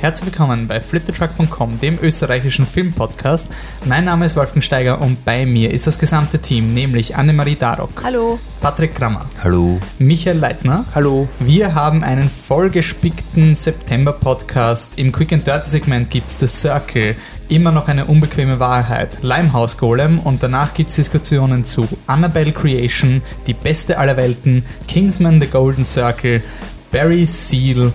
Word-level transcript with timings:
Herzlich 0.00 0.30
willkommen 0.30 0.66
bei 0.66 0.80
fliptetruck.com, 0.80 1.78
dem 1.78 1.98
österreichischen 2.00 2.64
Filmpodcast. 2.64 3.48
Mein 3.84 4.06
Name 4.06 4.24
ist 4.24 4.34
Wolfgang 4.34 4.64
Steiger 4.64 4.98
und 4.98 5.26
bei 5.26 5.44
mir 5.44 5.72
ist 5.72 5.86
das 5.86 5.98
gesamte 5.98 6.38
Team, 6.38 6.72
nämlich 6.72 7.16
Annemarie 7.16 7.56
Darok. 7.56 8.02
Hallo. 8.02 8.38
Patrick 8.62 8.94
Krammer. 8.94 9.26
Hallo. 9.44 9.78
Michael 9.98 10.38
Leitner. 10.38 10.86
Hallo. 10.94 11.28
Wir 11.38 11.74
haben 11.74 12.02
einen 12.02 12.30
vollgespickten 12.30 13.54
September-Podcast. 13.54 14.98
Im 14.98 15.12
Quick 15.12 15.34
and 15.34 15.46
Dirty 15.46 15.68
Segment 15.68 16.08
gibt's 16.08 16.40
The 16.40 16.46
Circle, 16.46 17.14
immer 17.50 17.70
noch 17.70 17.86
eine 17.86 18.06
unbequeme 18.06 18.58
Wahrheit, 18.58 19.18
Limehouse 19.20 19.76
Golem 19.76 20.18
und 20.18 20.42
danach 20.42 20.72
gibt's 20.72 20.94
Diskussionen 20.94 21.64
zu 21.64 21.86
Annabelle 22.06 22.52
Creation, 22.52 23.20
die 23.46 23.52
beste 23.52 23.98
aller 23.98 24.16
Welten, 24.16 24.64
Kingsman 24.88 25.42
The 25.42 25.46
Golden 25.46 25.84
Circle, 25.84 26.42
Barry 26.90 27.26
Seal, 27.26 27.92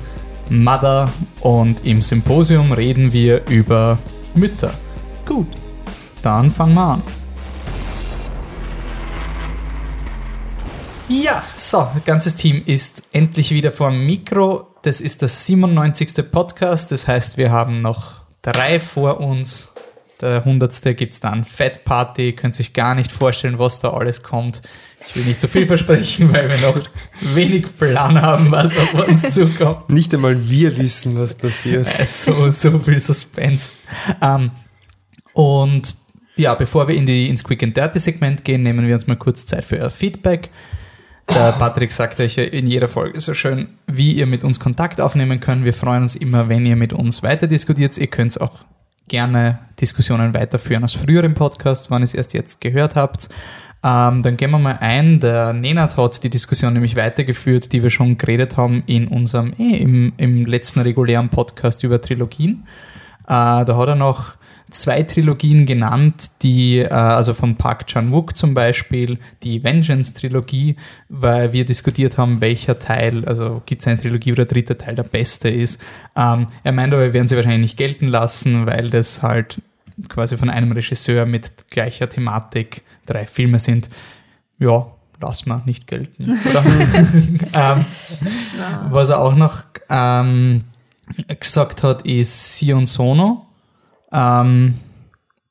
Mother 0.49 1.11
und 1.41 1.85
im 1.85 2.01
Symposium 2.01 2.71
reden 2.71 3.13
wir 3.13 3.47
über 3.47 3.97
Mütter. 4.33 4.73
Gut, 5.25 5.47
dann 6.21 6.51
fangen 6.51 6.73
wir 6.73 6.81
an. 6.81 7.03
Ja, 11.07 11.43
so, 11.55 11.87
ganzes 12.03 12.35
Team 12.35 12.63
ist 12.65 13.03
endlich 13.11 13.51
wieder 13.51 13.71
vor 13.71 13.91
dem 13.91 14.07
Mikro. 14.07 14.67
Das 14.81 15.01
ist 15.01 15.21
der 15.21 15.29
97. 15.29 16.31
Podcast, 16.31 16.91
das 16.91 17.07
heißt, 17.07 17.37
wir 17.37 17.51
haben 17.51 17.81
noch 17.81 18.21
drei 18.41 18.79
vor 18.79 19.19
uns. 19.19 19.74
Der 20.21 20.37
100. 20.37 20.95
gibt 20.95 21.13
es 21.13 21.19
dann 21.19 21.43
Fat 21.43 21.83
Party, 21.83 22.33
könnt 22.33 22.55
sich 22.55 22.71
gar 22.71 22.95
nicht 22.95 23.11
vorstellen, 23.11 23.59
was 23.59 23.81
da 23.81 23.91
alles 23.91 24.23
kommt. 24.23 24.61
Ich 25.05 25.15
will 25.15 25.23
nicht 25.23 25.41
zu 25.41 25.47
viel 25.47 25.67
versprechen, 25.67 26.31
weil 26.33 26.49
wir 26.49 26.57
noch 26.59 26.81
wenig 27.21 27.77
Plan 27.77 28.21
haben, 28.21 28.49
was 28.49 28.77
auf 28.77 29.07
uns 29.07 29.29
zukommt. 29.33 29.89
Nicht 29.89 30.13
einmal 30.13 30.49
wir 30.49 30.77
wissen, 30.77 31.19
was 31.19 31.35
passiert. 31.35 31.87
Äh, 31.99 32.05
so, 32.05 32.49
so 32.51 32.79
viel 32.79 32.99
Suspense. 32.99 33.71
Ähm, 34.21 34.51
und 35.33 35.93
ja, 36.37 36.55
bevor 36.55 36.87
wir 36.87 36.95
in 36.95 37.05
die, 37.05 37.29
ins 37.29 37.43
Quick 37.43 37.63
and 37.63 37.75
Dirty 37.75 37.99
Segment 37.99 38.43
gehen, 38.45 38.63
nehmen 38.63 38.87
wir 38.87 38.95
uns 38.95 39.07
mal 39.07 39.15
kurz 39.17 39.45
Zeit 39.45 39.65
für 39.65 39.77
euer 39.79 39.89
Feedback. 39.89 40.49
Der 41.29 41.53
Patrick 41.53 41.91
sagt 41.91 42.19
euch 42.19 42.35
ja 42.35 42.43
in 42.43 42.67
jeder 42.67 42.87
Folge 42.87 43.19
so 43.19 43.33
schön, 43.33 43.69
wie 43.87 44.13
ihr 44.13 44.27
mit 44.27 44.43
uns 44.43 44.59
Kontakt 44.59 45.01
aufnehmen 45.01 45.39
könnt. 45.39 45.65
Wir 45.65 45.73
freuen 45.73 46.03
uns 46.03 46.15
immer, 46.15 46.49
wenn 46.49 46.65
ihr 46.65 46.75
mit 46.75 46.93
uns 46.93 47.23
weiter 47.23 47.47
diskutiert. 47.47 47.97
Ihr 47.97 48.07
könnt 48.07 48.39
auch 48.39 48.63
gerne 49.07 49.59
Diskussionen 49.79 50.33
weiterführen 50.33 50.83
aus 50.83 50.93
früheren 50.93 51.33
Podcasts, 51.33 51.91
wann 51.91 52.01
ihr 52.01 52.05
es 52.05 52.13
erst 52.13 52.33
jetzt 52.33 52.61
gehört 52.61 52.95
habt. 52.95 53.29
Ähm, 53.83 54.23
dann 54.23 54.35
gehen 54.35 54.49
wir 54.49 54.57
mal 54.57 54.77
ein. 54.81 55.19
Der 55.19 55.53
Nenad 55.53 55.95
hat 55.95 56.23
die 56.23 56.29
Diskussion 56.29 56.73
nämlich 56.73 56.95
weitergeführt, 56.95 57.71
die 57.71 57.83
wir 57.83 57.91
schon 57.91 58.17
geredet 58.17 58.57
haben 58.57 58.81
in 58.87 59.07
unserem, 59.07 59.53
eh, 59.59 59.77
im, 59.77 60.13
im 60.17 60.45
letzten 60.45 60.79
regulären 60.79 61.29
Podcast 61.29 61.83
über 61.83 62.01
Trilogien. 62.01 62.65
Äh, 63.25 63.27
da 63.27 63.77
hat 63.77 63.87
er 63.89 63.95
noch 63.95 64.37
zwei 64.69 65.03
Trilogien 65.03 65.65
genannt, 65.65 66.31
die, 66.41 66.79
äh, 66.79 66.89
also 66.89 67.33
von 67.33 67.55
Park 67.55 67.87
Chan-wook 67.87 68.35
zum 68.35 68.53
Beispiel, 68.53 69.19
die 69.43 69.63
Vengeance-Trilogie, 69.63 70.75
weil 71.09 71.53
wir 71.53 71.65
diskutiert 71.65 72.17
haben, 72.17 72.41
welcher 72.41 72.79
Teil, 72.79 73.25
also 73.25 73.61
gibt 73.65 73.81
es 73.81 73.87
eine 73.87 73.97
Trilogie, 73.97 74.31
wo 74.31 74.35
der 74.35 74.45
dritte 74.45 74.77
Teil 74.77 74.95
der 74.95 75.03
beste 75.03 75.49
ist. 75.49 75.81
Ähm, 76.15 76.47
er 76.63 76.71
meint 76.71 76.93
aber, 76.93 77.03
wir 77.03 77.13
werden 77.13 77.27
sie 77.27 77.35
wahrscheinlich 77.35 77.61
nicht 77.61 77.77
gelten 77.77 78.07
lassen, 78.07 78.65
weil 78.65 78.89
das 78.89 79.21
halt 79.21 79.61
quasi 80.09 80.37
von 80.37 80.49
einem 80.49 80.71
Regisseur 80.71 81.25
mit 81.25 81.69
gleicher 81.69 82.09
Thematik 82.09 82.81
drei 83.05 83.25
Filme 83.25 83.59
sind. 83.59 83.89
Ja, 84.59 84.87
lass 85.21 85.45
mal 85.45 85.61
nicht 85.65 85.87
gelten. 85.87 86.39
Oder? 86.49 86.65
ähm, 87.53 87.85
was 88.89 89.09
er 89.09 89.19
auch 89.19 89.35
noch 89.35 89.63
ähm, 89.89 90.63
gesagt 91.39 91.83
hat, 91.83 92.01
ist 92.03 92.57
Sion 92.57 92.85
Sono. 92.85 93.45
Ähm, 94.15 94.75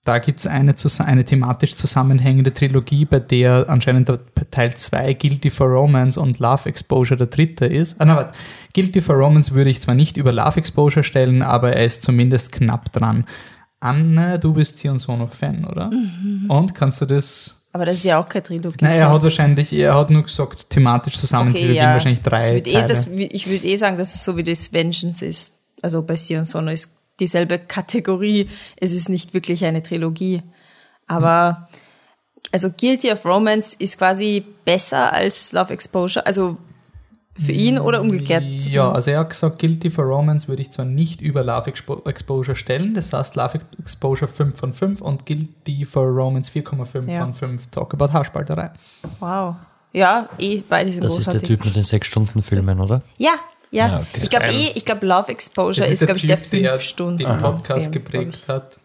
da 0.05 0.19
gibt 0.19 0.41
es 0.41 0.47
eine, 0.47 0.75
eine 1.07 1.25
thematisch 1.25 1.77
zusammenhängende 1.77 2.53
Trilogie, 2.53 3.05
bei 3.07 3.21
der 3.21 3.67
anscheinend 3.69 4.13
Teil 4.51 4.75
2 4.75 5.15
Guilty 5.15 5.49
for 5.51 5.67
Romance 5.67 6.21
und 6.21 6.39
Love 6.39 6.69
Exposure 6.69 7.17
der 7.17 7.29
dritte 7.29 7.65
ist. 7.67 7.99
Ah, 8.01 8.05
na, 8.05 8.17
warte. 8.17 8.35
Guilty 8.75 9.01
for 9.01 9.17
Romance 9.17 9.53
würde 9.55 9.71
ich 9.71 9.81
zwar 9.81 9.95
nicht 9.95 10.17
über 10.19 10.31
Love 10.33 10.59
Exposure 10.59 11.05
stellen, 11.05 11.41
aber 11.43 11.73
er 11.73 11.87
ist 11.87 12.03
zumindest 12.03 12.53
knapp 12.53 12.93
dran. 12.93 13.25
Anne, 13.81 14.39
du 14.39 14.53
bist 14.53 14.79
Sion 14.79 14.99
Sono-Fan, 14.99 15.65
oder? 15.65 15.91
Mhm. 15.91 16.47
Und 16.51 16.75
kannst 16.75 17.01
du 17.01 17.07
das 17.07 17.63
Aber 17.73 17.87
das 17.87 17.97
ist 17.99 18.05
ja 18.05 18.19
auch 18.19 18.29
keine 18.29 18.43
Trilogie. 18.43 18.77
Nein, 18.83 18.99
er 18.99 19.11
hat 19.11 19.23
wahrscheinlich, 19.23 19.73
er 19.73 19.95
hat 19.95 20.11
nur 20.11 20.23
gesagt, 20.23 20.69
thematisch 20.71 21.17
zusammen 21.19 21.51
okay, 21.51 21.61
Trilogien, 21.61 21.83
ja. 21.85 21.93
wahrscheinlich 21.95 22.23
drei 22.23 22.49
ich 22.49 22.55
würde 22.57 22.71
eh, 22.71 22.73
Teile. 22.75 22.87
das- 22.89 23.07
ich 23.09 23.49
würd 23.49 23.65
eh 23.65 23.77
sagen, 23.77 23.97
dass 23.97 24.15
es 24.15 24.23
so 24.25 24.37
wie 24.37 24.43
das 24.43 24.73
Vengeance 24.73 25.25
ist. 25.25 25.55
Also 25.83 26.03
bei 26.03 26.17
Sion 26.17 26.45
Sono 26.45 26.71
ist 26.71 26.99
dieselbe 27.21 27.59
Kategorie. 27.59 28.49
Es 28.77 28.93
ist 28.93 29.09
nicht 29.09 29.35
wirklich 29.35 29.65
eine 29.65 29.83
Trilogie. 29.83 30.43
Aber 31.07 31.69
also 32.53 32.71
Guilty 32.71 33.11
of 33.13 33.25
Romance 33.27 33.75
ist 33.79 33.99
quasi 33.99 34.45
besser 34.65 35.13
als 35.13 35.53
Love 35.53 35.73
Exposure. 35.73 36.25
Also 36.27 36.59
für 37.37 37.51
ihn 37.53 37.81
oder 37.81 38.01
umgekehrt? 38.01 38.45
Ja, 38.71 38.93
also 38.93 39.11
er 39.11 39.19
hat 39.21 39.31
gesagt, 39.31 39.59
Guilty 39.59 39.91
for 39.91 40.05
Romance 40.05 40.47
würde 40.47 40.63
ich 40.63 40.71
zwar 40.71 40.85
nicht 40.87 41.21
über 41.21 41.43
Love 41.43 41.67
Expo 41.69 42.01
Exposure 42.05 42.55
stellen, 42.55 42.95
das 42.95 43.13
heißt 43.13 43.35
Love 43.35 43.61
Exposure 43.81 44.29
5 44.31 44.57
von 44.57 44.73
5 44.73 45.01
und 45.01 45.27
Guilty 45.27 45.85
for 45.85 46.05
Romance 46.07 46.49
4,5 46.53 47.11
Ja. 47.11 47.21
von 47.23 47.35
5. 47.35 47.67
Talk 47.73 47.93
about 47.93 48.13
Haarspalterei. 48.13 48.71
Wow. 49.19 49.57
Ja, 49.93 50.29
eh, 50.39 50.63
beide 50.69 50.91
sind 50.93 51.03
Das 51.03 51.13
ist 51.19 51.25
großartig. 51.27 51.41
der 51.43 51.57
Typ 51.57 51.65
mit 51.65 51.75
den 51.75 51.83
sechs 51.83 52.07
Stunden 52.07 52.41
Filmen, 52.41 52.79
oder? 52.81 53.03
Ja, 53.19 53.33
ja. 53.75 53.89
Ja, 53.89 53.97
okay. 53.97 54.07
Ich 54.15 54.31
glaube 54.31 54.47
eh, 54.47 54.71
ich 54.75 54.85
glaube 54.85 55.07
Love 55.07 55.29
Exposure 55.29 55.87
ist, 55.87 56.05
glaube 56.05 56.19
ich, 56.19 56.27
der 56.27 56.39
fünf 56.39 56.81
Stunden. 56.81 57.19
den 57.19 57.39
Podcast 57.39 57.93
Film, 57.93 58.05
geprägt 58.05 58.49
hat. 58.49 58.79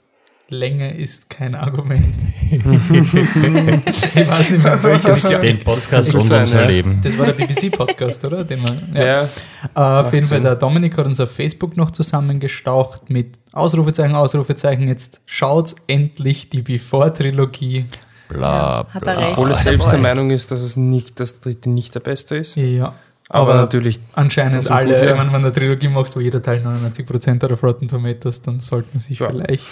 Länge 0.52 0.98
ist 0.98 1.30
kein 1.30 1.54
Argument. 1.54 2.16
ich 2.50 2.66
weiß 2.66 4.50
nicht 4.50 4.64
mehr 4.64 4.82
welches 4.82 5.32
Jahr. 5.32 5.42
Den 5.42 5.60
Podcast 5.64 6.16
und 6.16 6.24
sein, 6.24 6.42
unser 6.42 6.62
ja. 6.62 6.68
Leben. 6.68 7.00
Das 7.04 7.16
war 7.20 7.28
der 7.28 7.34
BBC-Podcast, 7.34 8.26
oder? 8.26 8.44
Den 8.44 8.64
man, 8.64 8.92
Ja. 8.96 9.26
Äh, 9.26 9.28
auf 9.76 10.12
jeden 10.12 10.26
Fall, 10.26 10.42
der 10.42 10.56
Dominik 10.56 10.98
hat 10.98 11.06
uns 11.06 11.20
auf 11.20 11.32
Facebook 11.32 11.78
noch 11.78 11.92
zusammengestaucht 11.92 13.12
mit 13.12 13.40
Ausrufezeichen, 13.52 14.16
Ausrufezeichen. 14.16 14.88
Jetzt 14.88 15.22
schaut 15.28 15.76
endlich 15.86 16.50
die 16.50 16.64
Before-Trilogie. 16.64 17.86
Bla, 18.28 18.88
Hat 18.90 19.04
er 19.06 19.14
bla. 19.14 19.14
recht. 19.14 19.38
Obwohl 19.38 19.52
er 19.52 19.56
selbst 19.56 19.92
der 19.92 20.00
Meinung 20.00 20.32
ist, 20.32 20.50
dass 20.50 20.62
es 20.62 20.76
nicht, 20.78 21.20
das 21.20 21.42
dritte 21.42 21.70
nicht 21.70 21.94
der 21.94 22.00
beste 22.00 22.38
ist. 22.38 22.56
Ja. 22.56 22.96
Aber, 23.32 23.56
natürlich, 23.56 24.00
anscheinend 24.14 24.70
alle, 24.72 24.94
gut, 24.96 25.04
ja. 25.04 25.10
wenn 25.18 25.18
man 25.32 25.36
eine 25.36 25.52
Trilogie 25.54 25.88
machst, 25.88 26.16
wo 26.16 26.20
jeder 26.20 26.42
Teil 26.42 26.66
99% 26.66 27.44
hat 27.44 27.52
auf 27.52 27.62
Rotten 27.64 27.88
Tomatoes, 27.88 28.42
dann 28.42 28.60
sollte 28.60 28.90
man 28.94 29.02
sich 29.02 29.20
Ja. 29.20 29.28
vielleicht. 29.28 29.64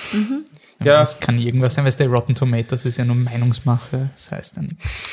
Ja. 0.83 0.99
Das 0.99 1.19
kann 1.19 1.39
irgendwas 1.39 1.73
sein, 1.73 1.85
weil 1.85 1.91
der 1.91 2.07
Rotten 2.07 2.35
Tomatoes 2.35 2.85
ist 2.85 2.97
ja 2.97 3.05
nur 3.05 3.15
Meinungsmache. 3.15 4.11
Das 4.13 4.31
heißt 4.31 4.61
nichts. 4.61 5.07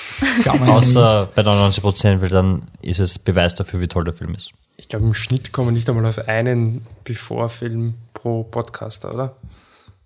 Ja 0.45 0.53
Außer 0.53 1.31
bei 1.35 1.43
99 1.43 1.83
Prozent, 1.83 2.21
weil 2.21 2.29
dann 2.29 2.67
ist 2.83 3.01
es 3.01 3.19
Beweis 3.19 3.55
dafür, 3.55 3.81
wie 3.81 3.89
toll 3.89 4.05
der 4.05 4.13
Film 4.13 4.35
ist. 4.35 4.51
ich 4.77 4.89
glaube, 4.89 5.07
im 5.07 5.15
Schnitt 5.15 5.53
kommen 5.53 5.69
wir 5.69 5.73
nicht 5.73 5.89
einmal 5.89 6.05
auf 6.05 6.19
einen 6.29 6.83
Before-Film 7.05 7.95
pro 8.13 8.43
Podcaster, 8.45 9.15
oder? 9.15 9.37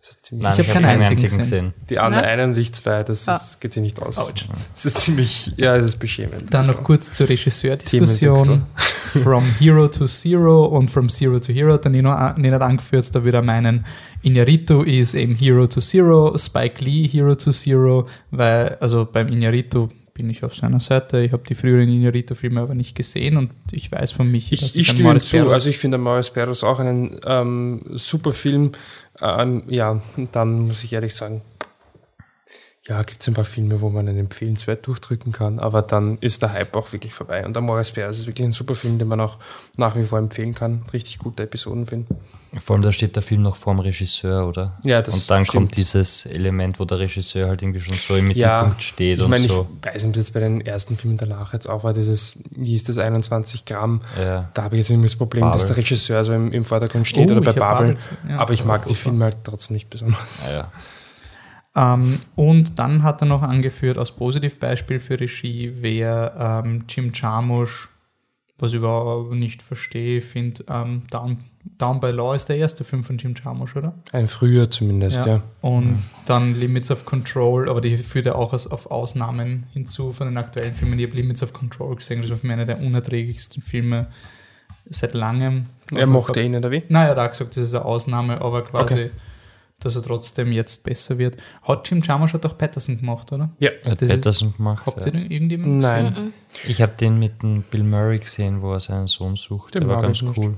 Das 0.01 0.11
ist 0.11 0.27
ziemlich 0.27 0.45
Nein, 0.45 0.53
Ich 0.53 0.59
hab 0.59 0.67
ich, 0.67 0.73
keinen 0.73 0.85
habe 0.87 0.93
keinen 0.99 1.03
einzigen 1.03 1.23
einzigen 1.25 1.39
gesehen. 1.39 1.65
gesehen. 1.73 1.87
Die 1.91 1.99
anderen 1.99 2.23
Na? 2.25 2.31
einen 2.31 2.51
und 2.51 2.59
ich 2.59 2.73
zwei, 2.73 3.03
das 3.03 3.29
Ah. 3.29 3.35
ist, 3.35 3.61
geht 3.61 3.73
sich 3.73 3.83
nicht 3.83 4.01
aus. 4.01 4.17
Ouch. 4.19 4.33
Das 4.73 4.87
ist 4.87 4.99
ziemlich, 4.99 5.53
ja, 5.57 5.77
es 5.77 5.85
ist 5.87 5.99
beschämend. 5.99 6.55
Dann 6.55 6.67
noch 6.67 6.75
Also, 6.75 6.83
kurz 6.85 7.13
zur 7.13 7.29
Regisseurdiskussion. 7.29 8.67
From 9.25 9.43
Hero 9.59 9.89
to 9.89 10.07
Zero 10.07 10.67
und 10.67 10.91
From 10.91 11.09
Zero 11.09 11.41
to 11.41 11.53
Hero 11.53 11.73
hat 11.75 11.85
der 11.85 11.91
Nino, 11.91 12.11
hat 12.13 12.39
angeführt. 12.63 13.13
Da 13.15 13.25
würde 13.25 13.39
er 13.39 13.43
meinen, 13.43 13.87
Iñárritu 14.23 14.83
ist 14.83 15.15
eben 15.15 15.35
Hero 15.35 15.67
to 15.67 15.81
Zero, 15.81 16.37
Spike 16.37 16.85
Lee 16.85 17.09
Hero 17.09 17.35
to 17.35 17.51
Zero, 17.51 18.07
weil, 18.31 18.77
also 18.81 19.07
beim 19.11 19.29
Iñárritu 19.29 19.89
bin 20.19 20.29
ich 20.29 20.45
auf 20.45 20.55
seiner 20.55 20.81
Seite. 20.81 21.21
Ich 21.21 21.33
habe 21.33 21.45
die 21.49 21.55
früheren 21.55 21.89
Iñárritu-Filme 21.89 22.61
aber 22.61 22.75
nicht 22.75 22.95
gesehen 22.95 23.37
und 23.37 23.51
ich 23.71 23.91
weiß 23.91 24.13
von 24.13 24.31
mich, 24.31 24.53
Ich, 24.53 24.61
dass 24.61 24.75
ich 24.75 24.89
ein 24.89 24.95
stimme 24.97 25.09
Morris 25.11 25.25
zu. 25.27 25.49
Also 25.49 25.71
ich 25.71 25.79
finde 25.79 25.97
Maurice 25.97 26.33
Perros 26.33 26.65
auch 26.65 26.81
einen 26.81 27.19
ähm, 27.25 27.81
super 27.93 28.33
Film. 28.33 28.73
Ähm, 29.23 29.63
ja, 29.69 30.03
dann 30.33 30.67
muss 30.67 30.85
ich 30.85 30.93
ehrlich 30.93 31.15
sagen, 31.15 31.41
ja, 32.89 33.03
gibt 33.03 33.21
es 33.21 33.29
ein 33.29 33.35
paar 33.35 33.45
Filme, 33.45 33.81
wo 33.83 33.91
man 33.91 34.09
einen 34.09 34.19
empfehlenswert 34.19 34.87
durchdrücken 34.87 35.31
kann, 35.33 35.59
aber 35.59 35.83
dann 35.83 36.17
ist 36.23 36.41
der 36.43 36.53
Hype 36.53 36.75
auch 36.75 36.91
wirklich 36.93 37.13
vorbei. 37.13 37.45
Und 37.45 37.55
der 37.55 37.61
Maurice 37.63 37.93
Perros 37.93 38.19
ist 38.19 38.27
wirklich 38.27 38.47
ein 38.47 38.51
super 38.53 38.75
Film, 38.75 38.99
den 38.99 39.09
man 39.09 39.21
auch 39.21 39.37
nach 39.77 39.95
wie 39.95 40.03
vor 40.05 40.19
empfehlen 40.19 40.55
kann. 40.55 40.83
Richtig 40.93 41.19
guter 41.19 41.43
Episodenfilm. 41.45 42.07
Vor 42.65 42.75
allem, 42.75 42.83
da 42.83 42.91
steht 42.91 43.15
der 43.15 43.23
Film 43.23 43.43
noch 43.43 43.57
vorm 43.57 43.79
Regisseur, 43.79 44.49
oder? 44.49 44.79
Ja, 44.83 45.03
das 45.03 45.15
Und 45.15 45.31
dann 45.31 45.45
stimmt. 45.45 45.65
kommt 45.65 45.77
dieses 45.77 46.25
Element, 46.25 46.81
wo 46.81 46.87
der 46.87 46.99
Regisseur 47.01 47.49
halt 47.49 47.61
irgendwie 47.61 47.81
schon 47.81 47.99
so 47.99 48.17
im 48.17 48.31
Ja, 48.31 48.57
Mittelpunkt 48.63 48.83
steht 48.83 49.19
ich 49.19 49.25
und 49.25 49.31
meine, 49.31 49.47
so. 49.49 49.69
ich 49.83 49.87
weiß 49.87 49.95
nicht, 49.97 50.05
ob 50.07 50.11
es 50.13 50.17
jetzt 50.19 50.33
bei 50.33 50.41
den 50.41 50.61
ersten 50.63 50.97
Filmen 50.97 51.19
danach 51.19 51.53
jetzt 51.53 51.67
auch 51.69 51.85
war, 51.85 51.93
dieses, 51.93 52.39
wie 52.57 52.75
ist 52.75 52.89
das, 52.89 52.97
21 52.97 53.67
Gramm. 53.67 54.01
Ja. 54.19 54.49
Da 54.55 54.63
habe 54.63 54.77
ich 54.77 54.79
jetzt 54.79 54.91
irgendwie 54.91 55.09
das 55.09 55.17
Problem, 55.17 55.45
dass 55.45 55.65
Babel. 55.65 55.69
der 55.69 55.77
Regisseur 55.77 56.25
so 56.25 56.33
im, 56.33 56.53
im 56.53 56.65
Vordergrund 56.65 57.07
steht 57.07 57.29
Oh, 57.31 57.33
oder 57.35 57.43
bei 57.43 57.53
Babel. 57.53 57.89
Babel 57.89 57.99
ja. 58.31 58.39
aber 58.39 58.55
ich 58.55 58.65
mag 58.65 58.87
die. 58.87 58.95
Filme 58.95 59.25
halt 59.25 59.37
trotzdem 59.45 59.75
nicht 59.75 59.91
besonders. 59.91 60.45
Ja, 60.47 60.53
ja. 60.57 60.73
Ähm, 61.77 62.19
und 62.35 62.79
dann 62.79 63.03
hat 63.03 63.23
er 63.23 63.27
noch 63.27 63.43
angeführt, 63.43 63.99
als 63.99 64.13
Positivbeispiel 64.13 65.01
für 65.01 65.21
Regie 65.21 65.83
wäre 65.83 66.63
ähm, 66.65 66.85
Jim 66.89 67.13
Jarmusch, 67.15 67.89
was 68.59 68.73
ich 68.73 68.79
überhaupt 68.79 69.33
nicht 69.33 69.63
verstehe, 69.63 70.21
finde 70.21 70.65
ähm, 70.69 71.03
Down, 71.11 71.39
Down 71.77 72.01
by 72.01 72.11
Law 72.11 72.35
ist 72.35 72.49
der 72.49 72.57
erste 72.57 72.83
Film 72.83 73.05
von 73.05 73.19
Jim 73.19 73.35
Jarmusch, 73.43 73.77
oder? 73.77 73.95
Ein 74.13 74.27
früher 74.27 74.71
zumindest, 74.71 75.27
ja. 75.27 75.43
Und 75.61 76.03
dann 76.27 76.55
Limits 76.55 76.91
of 76.91 77.05
Control, 77.05 77.69
aber 77.69 77.81
die 77.81 77.99
führt 77.99 78.27
ja 78.27 78.35
auch 78.35 78.53
aus, 78.53 78.67
auf 78.67 78.91
Ausnahmen 78.91 79.67
hinzu 79.73 80.13
von 80.13 80.27
den 80.27 80.37
aktuellen 80.39 80.75
Filmen. 80.75 80.99
Ich 80.99 81.07
habe 81.07 81.17
Limits 81.17 81.43
of 81.43 81.53
Control 81.53 81.95
gesehen, 81.95 82.23
das 82.23 82.31
war 82.31 82.39
für 82.39 82.47
mich 82.47 82.55
einer 82.55 82.67
der 82.67 82.81
unerträglichsten 82.81 83.63
Filme 83.63 84.09
seit 84.87 85.15
langem. 85.15 85.67
Er 85.95 86.07
mochte 86.07 86.41
ihn, 86.41 86.57
oder 86.57 86.71
wie? 86.71 86.83
Naja, 86.89 87.15
da 87.15 87.25
hat 87.25 87.33
gesagt, 87.33 87.57
das 87.57 87.65
ist 87.65 87.75
eine 87.75 87.85
Ausnahme, 87.85 88.41
aber 88.41 88.65
quasi, 88.65 88.95
Okay. 88.95 89.11
Dass 89.81 89.95
er 89.95 90.03
trotzdem 90.03 90.51
jetzt 90.53 90.83
besser 90.85 91.19
wird. 91.19 91.37
Hat 91.63 91.89
Jim 91.89 92.01
Jarmusch 92.03 92.33
hat 92.33 92.45
auch 92.45 92.59
Patterson 92.59 92.99
gemacht, 92.99 93.33
oder? 93.33 93.51
Ja. 93.61 93.71
Hat 93.85 94.01
Das 94.03 94.03
ist- 94.03 94.11
Patterson 94.17 94.55
gemacht. 94.57 94.85
Habt 94.87 95.01
Ja. 95.01 95.07
ihr 95.07 95.13
den 95.13 95.31
irgendjemand 95.31 95.75
gesehen? 95.75 96.13
Nein. 96.15 96.33
Ich 96.67 96.83
habe 96.83 96.93
den 97.01 97.19
mit 97.19 97.43
dem 97.43 97.63
Bill 97.63 97.85
Murray 97.85 98.19
gesehen, 98.19 98.61
wo 98.63 98.73
er 98.73 98.81
seinen 98.81 99.07
Sohn 99.07 99.37
sucht. 99.37 99.75
Den 99.75 99.87
Der 99.87 99.91
war 99.97 100.03
ganz 100.03 100.23
cool. 100.23 100.57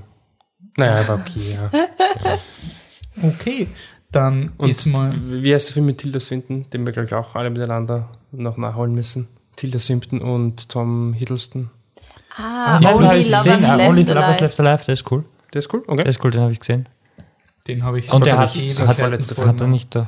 Naja, 0.77 0.95
aber 1.01 1.15
okay, 1.21 1.41
ja. 1.53 1.69
Okay, 3.23 3.67
dann 4.11 4.51
Und 4.57 4.69
ist 4.69 4.85
mal. 4.87 5.11
wie 5.25 5.53
heißt 5.53 5.69
der 5.69 5.73
Film 5.75 5.85
mit 5.85 5.97
Tilda 5.99 6.19
Swinton, 6.19 6.65
den 6.71 6.85
wir, 6.85 6.93
glaube 6.93 7.07
ich, 7.07 7.13
auch 7.13 7.35
alle 7.35 7.49
miteinander 7.49 8.09
noch 8.31 8.57
nachholen 8.57 8.93
müssen? 8.95 9.27
Tilda 9.55 9.79
Swinton 9.79 10.21
und 10.21 10.69
Tom 10.69 11.13
Hiddleston. 11.13 11.69
Ah, 12.37 12.79
Ja, 12.81 12.95
Only 12.95 13.23
Lovers 13.29 13.43
gesehen. 13.43 13.65
Ah, 13.65 13.75
Left 13.75 13.89
Only 13.89 14.03
Lovers 14.03 14.23
Alive. 14.25 14.39
Left 14.43 14.59
Alive, 14.61 14.83
der 14.85 14.93
ist 14.93 15.11
cool. 15.11 15.25
Der 15.53 15.59
ist 15.59 15.73
cool, 15.73 15.83
okay. 15.87 15.97
Der 16.03 16.05
ist 16.09 16.23
cool, 16.23 16.31
den 16.31 16.41
habe 16.41 16.53
ich 16.53 16.59
gesehen. 16.59 16.87
Den 17.71 17.83
habe 17.83 17.99
ich 17.99 18.11
Und 18.11 18.25
der 18.25 18.33
hat, 18.33 18.39
wahrscheinlich 18.49 18.73
hat, 18.81 18.99
in 18.99 19.47
hat, 19.47 19.61
er 19.61 19.67
nicht 19.67 19.95
doch 19.95 20.07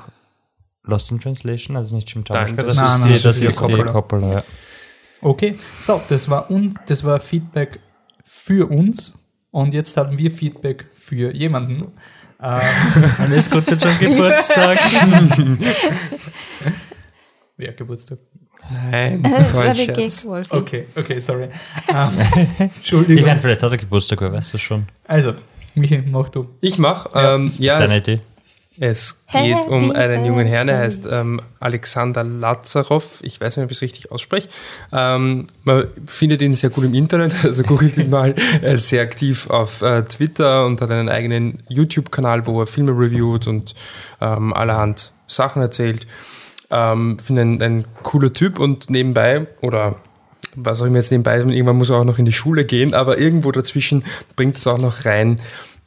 Lost 0.83 1.12
in 1.12 1.21
Translation, 1.21 1.77
also 1.77 1.95
nicht 1.95 2.13
Jim 2.13 2.25
Jarmusch, 2.27 2.57
das, 2.57 2.75
das 2.75 2.92
ist 2.92 3.06
die, 3.06 3.10
das, 3.12 3.21
das 3.21 3.38
ist 3.38 3.44
ist 3.44 3.60
die 3.62 3.63
Coppola. 3.63 3.92
Coppola. 3.94 4.33
ja. 4.33 4.44
Okay, 5.21 5.57
so, 5.80 6.01
das 6.10 6.30
war 6.30 6.51
uns, 6.51 6.74
das 6.86 7.06
war 7.06 7.21
Feedback 7.21 7.80
für 8.25 8.69
uns 8.69 9.18
und 9.51 9.74
jetzt 9.74 9.95
haben 9.95 10.18
wir 10.18 10.30
Feedback 10.30 10.88
für 10.94 11.33
jemanden. 11.33 11.94
Ähm, 12.42 12.60
Alles 13.19 13.50
Gute 13.50 13.77
zum 13.77 13.98
Geburtstag. 13.98 14.77
wer 17.56 17.69
hat 17.69 17.77
Geburtstag? 17.77 18.18
Nein, 18.69 19.24
Das 19.24 19.56
war 19.56 19.63
ein 19.63 19.75
Gag. 19.77 20.12
Okay, 20.50 20.88
okay, 20.95 21.19
sorry. 21.19 21.48
Ähm, 21.88 22.09
Entschuldigung. 22.59 23.19
Ich 23.19 23.25
meine, 23.25 23.39
vielleicht 23.39 23.63
hat 23.63 23.71
er 23.71 23.77
Geburtstag, 23.77 24.19
wer 24.19 24.33
weiß 24.33 24.51
das 24.51 24.59
schon. 24.59 24.88
Also, 25.06 25.36
Michi, 25.75 26.04
mach 26.10 26.30
du. 26.30 26.48
Ich 26.62 26.78
mach, 26.78 27.08
ähm, 27.16 27.52
ja, 27.58 27.78
Deine 27.78 27.86
es, 27.86 27.96
Idee. 27.96 28.20
es 28.80 29.25
geht 29.31 29.66
um 29.68 29.92
einen 29.92 30.25
jungen 30.25 30.46
Herrn, 30.46 30.68
der 30.68 30.78
heißt 30.78 31.08
ähm, 31.10 31.42
Alexander 31.60 32.24
Lazarov. 32.24 33.20
Ich 33.24 33.42
weiß 33.42 33.58
nicht, 33.58 33.66
ob 33.66 33.72
ich 33.72 33.78
es 33.78 33.81
richtig 33.81 34.12
ausspreche. 34.12 34.50
Ähm, 34.92 35.48
man 35.64 35.88
findet 36.06 36.42
ihn 36.42 36.54
sehr 36.54 36.70
gut 36.70 36.84
im 36.84 36.94
Internet, 36.94 37.34
also 37.44 37.64
googelt 37.64 37.98
ihn 37.98 38.10
mal. 38.10 38.36
Er 38.62 38.74
ist 38.74 38.90
sehr 38.90 39.02
aktiv 39.02 39.50
auf 39.50 39.81
äh, 39.81 40.04
Twitter 40.04 40.66
und 40.66 40.81
hat 40.81 40.92
einen 40.92 41.10
eigenen 41.10 41.64
YouTube-Kanal, 41.70 42.46
wo 42.46 42.60
er 42.62 42.68
Filme 42.68 42.92
reviewt 42.92 43.48
und 43.48 43.74
ähm, 44.22 44.54
allerhand 44.54 45.12
Sachen 45.28 45.62
erzählt. 45.62 46.06
Ähm, 46.69 47.18
Finde 47.19 47.42
ein, 47.44 47.62
ein 47.62 47.86
cooler 48.04 48.34
Typ 48.34 48.60
und 48.60 48.90
nebenbei, 48.90 49.48
oder 49.62 49.98
was 50.56 50.82
auch 50.82 50.86
immer 50.86 50.98
jetzt 50.98 51.12
nebenbei 51.12 51.38
ist, 51.38 51.44
und 51.44 51.52
irgendwann 51.52 51.78
muss 51.78 51.90
er 51.90 51.98
auch 51.98 52.04
noch 52.04 52.20
in 52.20 52.26
die 52.26 52.32
Schule 52.32 52.66
gehen, 52.66 52.94
aber 52.94 53.18
irgendwo 53.18 53.52
dazwischen 53.52 54.04
bringt 54.36 54.58
es 54.58 54.68
auch 54.68 54.78
noch 54.78 55.06
rein, 55.06 55.40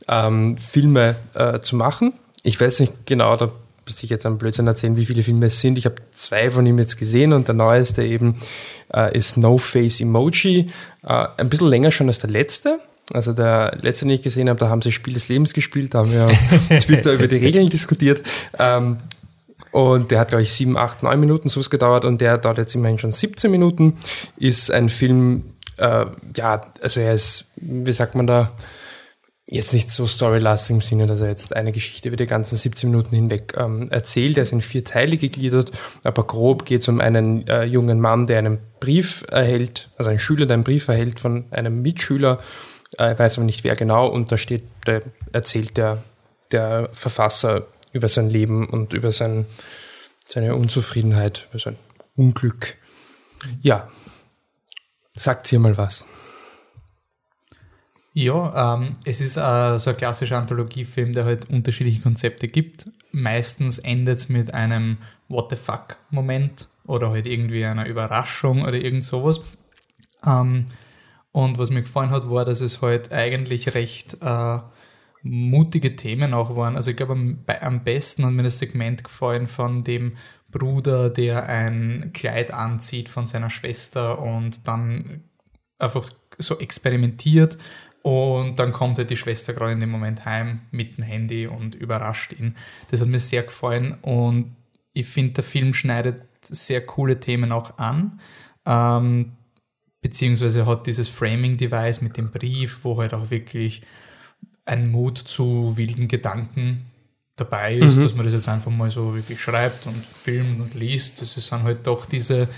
ähm, 0.09 0.57
Filme 0.59 1.17
äh, 1.35 1.61
zu 1.61 1.77
machen. 1.77 2.13
Ich 2.43 2.61
weiß 2.61 2.81
nicht 2.81 3.07
genau, 3.07 3.37
da 3.37 3.51
müsste 3.87 4.05
ich 4.05 4.11
jetzt 4.11 4.27
einen 4.27 4.39
Blödsinn 4.39 4.67
erzählen, 4.67 4.97
wie 4.97 5.07
viele 5.07 5.23
Filme 5.23 5.47
es 5.47 5.61
sind. 5.61 5.79
Ich 5.79 5.85
habe 5.85 5.97
zwei 6.13 6.51
von 6.51 6.67
ihm 6.67 6.79
jetzt 6.79 6.97
gesehen 6.97 7.33
und 7.33 7.49
der 7.49 7.55
neueste 7.55 8.05
eben 8.05 8.37
äh, 8.93 9.17
ist 9.17 9.37
No 9.37 9.59
Face 9.59 10.01
Emoji. 10.01 10.67
Äh, 11.05 11.27
ein 11.37 11.49
bisschen 11.49 11.69
länger 11.69 11.91
schon 11.91 12.09
als 12.09 12.19
der 12.19 12.31
letzte. 12.31 12.79
Also 13.13 13.33
der 13.33 13.79
letzte, 13.81 14.07
den 14.07 14.15
ich 14.15 14.23
gesehen 14.23 14.49
habe, 14.49 14.59
da 14.59 14.69
haben 14.69 14.83
sie 14.83 14.91
Spiel 14.91 15.15
des 15.15 15.29
Lebens 15.29 15.55
gespielt, 15.55 15.95
da 15.95 16.01
haben 16.01 16.13
wir 16.13 16.27
auf 16.27 16.85
Twitter 16.85 17.13
über 17.15 17.29
die 17.29 17.37
Regeln 17.37 17.69
diskutiert. 17.69 18.23
Ähm, 18.59 18.99
und 19.77 20.11
der 20.11 20.21
hat, 20.21 20.29
glaube 20.29 20.41
ich, 20.41 20.55
sieben, 20.55 20.79
acht, 20.79 21.03
neun 21.03 21.21
Minuten 21.21 21.51
sowas 21.51 21.69
gedauert 21.69 22.07
und 22.07 22.23
der 22.23 22.39
dauert 22.39 22.57
jetzt 22.57 22.75
immerhin 22.75 22.97
schon 22.97 23.13
17 23.13 23.51
Minuten. 23.51 23.99
Ist 24.39 24.71
ein 24.71 24.89
Film, 24.89 25.53
äh, 25.77 26.07
ja, 26.35 26.73
also 26.81 27.01
er 27.01 27.13
ist, 27.13 27.53
wie 27.57 27.93
sagt 27.93 28.15
man 28.15 28.27
da, 28.27 28.53
jetzt 29.47 29.75
nicht 29.75 29.91
so 29.91 30.07
storylastig 30.07 30.77
im 30.77 30.81
Sinne, 30.81 31.07
dass 31.07 31.21
er 31.21 31.29
jetzt 31.29 31.55
eine 31.55 31.73
Geschichte 31.73 32.09
über 32.09 32.17
die 32.17 32.27
ganzen 32.27 32.57
17 32.57 32.89
Minuten 32.89 33.15
hinweg 33.15 33.53
ähm, 33.59 33.87
erzählt. 33.91 34.39
Er 34.39 34.45
ist 34.45 34.53
in 34.53 34.63
vier 34.63 34.83
Teile 34.83 35.19
gegliedert, 35.19 35.73
aber 36.03 36.27
grob 36.27 36.65
geht 36.65 36.81
es 36.81 36.89
um 36.89 36.99
einen 36.99 37.47
äh, 37.47 37.65
jungen 37.65 38.01
Mann, 38.01 38.27
der 38.27 38.39
einen 38.39 38.59
Brief 38.81 39.25
erhält, 39.31 39.91
also 39.99 40.09
ein 40.09 40.19
Schüler, 40.19 40.47
der 40.47 40.55
einen 40.55 40.65
Brief 40.65 40.89
erhält 40.89 41.21
von 41.21 41.45
einem 41.51 41.83
Mitschüler, 41.83 42.39
äh, 42.97 43.17
weiß 43.17 43.37
aber 43.37 43.45
nicht 43.45 43.63
wer 43.63 43.77
genau, 43.77 44.09
und 44.09 44.33
da 44.33 44.39
steht, 44.39 44.63
da 44.87 45.01
erzählt 45.33 45.77
der, 45.77 46.03
der 46.51 46.89
Verfasser 46.93 47.67
über 47.97 48.09
sein 48.09 48.29
Leben 48.29 48.69
und 48.69 48.93
über 48.93 49.11
sein, 49.11 49.47
seine 50.27 50.55
Unzufriedenheit, 50.55 51.49
über 51.51 51.59
sein 51.59 51.77
Unglück. 52.15 52.77
Ja, 53.63 53.91
sagt 55.15 55.51
ihr 55.53 55.59
mal 55.59 55.77
was. 55.77 56.05
Ja, 58.13 58.75
ähm, 58.75 58.97
es 59.05 59.21
ist 59.21 59.37
äh, 59.37 59.79
so 59.79 59.91
ein 59.91 59.97
klassischer 59.97 60.39
Anthologiefilm, 60.39 61.13
der 61.13 61.25
halt 61.25 61.51
unterschiedliche 61.51 62.01
Konzepte 62.01 62.49
gibt. 62.49 62.89
Meistens 63.13 63.79
endet 63.79 64.19
es 64.19 64.29
mit 64.29 64.55
einem 64.55 64.99
What 65.29 65.51
the 65.51 65.57
fuck-Moment 65.57 66.69
oder 66.87 67.11
halt 67.11 67.27
irgendwie 67.27 67.65
einer 67.65 67.87
Überraschung 67.87 68.63
oder 68.63 68.75
irgend 68.75 69.05
sowas. 69.05 69.41
Ähm, 70.25 70.67
und 71.33 71.59
was 71.59 71.71
mir 71.71 71.83
gefallen 71.83 72.11
hat, 72.11 72.31
war, 72.31 72.45
dass 72.45 72.61
es 72.61 72.81
halt 72.81 73.13
eigentlich 73.13 73.75
recht 73.75 74.17
äh, 74.23 74.59
mutige 75.31 75.97
Themen 75.97 76.35
auch 76.35 76.57
waren. 76.57 76.77
Also 76.77 76.91
ich 76.91 76.97
glaube, 76.97 77.13
am, 77.13 77.39
am 77.61 77.85
besten 77.85 78.25
hat 78.25 78.33
mir 78.33 78.43
das 78.43 78.59
Segment 78.59 79.05
gefallen 79.05 79.47
von 79.47 79.85
dem 79.85 80.17
Bruder, 80.51 81.11
der 81.11 81.49
ein 81.49 82.11
Kleid 82.15 82.53
anzieht 82.53 83.09
von 83.09 83.27
seiner 83.27 83.51
Schwester 83.51 84.21
und 84.21 84.67
dann 84.69 85.25
einfach 85.79 86.05
so 86.39 86.59
experimentiert 86.59 87.59
und 88.03 88.61
dann 88.61 88.73
kommt 88.73 88.99
halt 88.99 89.11
die 89.11 89.17
Schwester 89.17 89.53
gerade 89.53 89.73
in 89.73 89.81
dem 89.81 89.91
Moment 89.91 90.25
heim 90.25 90.61
mit 90.71 90.97
dem 90.97 91.03
Handy 91.03 91.47
und 91.47 91.75
überrascht 91.75 92.33
ihn. 92.39 92.55
Das 92.91 93.01
hat 93.01 93.09
mir 93.09 93.19
sehr 93.19 93.43
gefallen 93.43 93.97
und 94.01 94.55
ich 94.93 95.07
finde, 95.07 95.35
der 95.35 95.45
Film 95.45 95.75
schneidet 95.75 96.23
sehr 96.41 96.87
coole 96.87 97.21
Themen 97.21 97.53
auch 97.53 97.79
an. 97.79 98.21
Ähm, 98.65 99.33
beziehungsweise 100.01 100.67
hat 100.67 100.87
dieses 100.87 101.09
Framing-Device 101.09 102.01
mit 102.01 102.17
dem 102.17 102.31
Brief, 102.31 102.85
wo 102.85 102.97
halt 103.01 103.13
auch 103.13 103.31
wirklich 103.31 103.83
ein 104.67 104.91
Mut 104.91 105.19
zu 105.19 105.77
wilden 105.77 106.09
Gedanken 106.09 106.87
dabei 107.37 107.75
ist, 107.77 108.05
dass 108.05 108.15
man 108.15 108.25
das 108.27 108.35
jetzt 108.35 108.49
einfach 108.49 108.71
mal 108.71 108.91
so 108.91 109.15
wirklich 109.15 109.41
schreibt 109.41 109.87
und 109.87 110.05
filmt 110.05 110.61
und 110.61 110.75
liest. 110.75 111.23
Das 111.23 111.35
sind 111.35 111.63
halt 111.63 111.87
doch 111.87 112.07
diese 112.07 112.49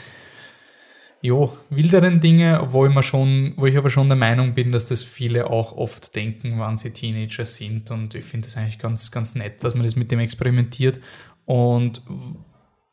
ja, 1.20 1.48
wilderen 1.70 2.20
Dinge, 2.20 2.68
wo 2.70 2.86
ich, 2.86 3.04
schon, 3.04 3.52
wo 3.56 3.66
ich 3.66 3.76
aber 3.76 3.90
schon 3.90 4.08
der 4.08 4.16
Meinung 4.16 4.54
bin, 4.54 4.70
dass 4.70 4.86
das 4.86 5.02
viele 5.02 5.50
auch 5.50 5.72
oft 5.76 6.14
denken, 6.14 6.58
wann 6.58 6.76
sie 6.76 6.92
Teenager 6.92 7.44
sind. 7.44 7.90
Und 7.90 8.14
ich 8.14 8.24
finde 8.24 8.46
das 8.46 8.56
eigentlich 8.56 8.78
ganz, 8.78 9.10
ganz 9.10 9.34
nett, 9.34 9.64
dass 9.64 9.74
man 9.74 9.82
das 9.84 9.96
mit 9.96 10.12
dem 10.12 10.20
experimentiert. 10.20 11.00
Und 11.44 12.02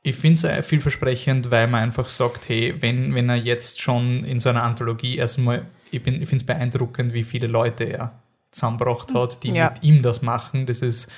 ich 0.01 0.15
finde 0.15 0.48
es 0.50 0.65
vielversprechend, 0.67 1.51
weil 1.51 1.67
man 1.67 1.84
einfach 1.84 2.07
sagt, 2.07 2.50
hey, 2.50 2.75
wenn, 2.79 3.13
wenn 3.13 3.29
er 3.29 3.36
jetzt 3.36 3.79
schon 3.81 4.24
in 4.24 4.39
so 4.39 4.50
einer 4.50 4.63
Anthologie 4.63 5.17
erstmal, 5.17 5.67
ich, 5.91 6.01
bin- 6.01 6.22
ich 6.22 6.27
finde 6.29 6.41
es 6.41 6.45
beeindruckend, 6.48 7.13
wie 7.13 7.24
viele 7.24 7.45
Leute 7.48 7.84
er 7.84 8.24
zusammengebracht 8.55 9.13
hat, 9.13 9.43
die 9.43 9.51
Ja. 9.51 9.69
mit 9.71 9.83
ihm 9.83 10.01
das 10.01 10.21
machen. 10.21 10.65
Das 10.65 10.81
ist 10.81 11.12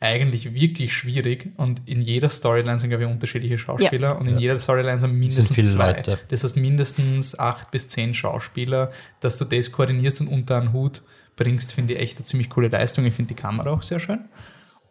eigentlich 0.00 0.52
wirklich 0.52 0.92
schwierig 0.94 1.52
und 1.56 1.80
in 1.86 2.02
jeder 2.02 2.28
Storyline 2.28 2.78
sind, 2.78 2.90
glaube 2.90 3.04
ich, 3.04 3.10
unterschiedliche 3.10 3.56
Schauspieler 3.56 4.18
und 4.18 4.26
in 4.26 4.38
jeder 4.38 4.58
Storyline 4.58 5.00
sind 5.00 5.12
mindestens 5.12 5.52
viele 5.52 5.68
zwei. 5.68 5.92
Leute. 5.92 6.18
Das 6.28 6.44
heißt 6.44 6.56
mindestens 6.58 7.38
acht 7.38 7.70
bis 7.70 7.88
zehn 7.88 8.12
Schauspieler, 8.12 8.90
dass 9.20 9.38
du 9.38 9.44
das 9.46 9.72
koordinierst 9.72 10.20
und 10.20 10.28
unter 10.28 10.56
einen 10.58 10.72
Hut 10.74 11.02
bringst, 11.36 11.72
finde 11.72 11.94
ich 11.94 12.00
echt 12.00 12.16
eine 12.18 12.24
ziemlich 12.24 12.50
coole 12.50 12.68
Leistung. 12.68 13.06
Ich 13.06 13.14
finde 13.14 13.34
die 13.34 13.40
Kamera 13.40 13.70
auch 13.70 13.82
sehr 13.82 13.98
schön. 13.98 14.20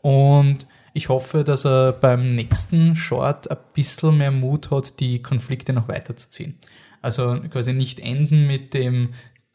Und 0.01 0.67
ich 0.93 1.10
hoffe, 1.10 1.43
dass 1.43 1.65
er 1.65 1.91
beim 1.93 2.36
nächsten 2.36 2.95
Short 2.95 3.50
ein 3.51 3.57
bisschen 3.74 4.17
mehr 4.17 4.31
Mut 4.31 4.72
hat, 4.72 5.00
die 5.00 5.22
Konflikte 5.22 5.74
noch 5.74 5.88
weiterzuziehen. 5.88 6.57
Also 7.01 7.39
quasi 7.51 7.74
nicht 7.74 8.00
enden 8.00 8.48
mit 8.48 8.74
dem 8.74 9.10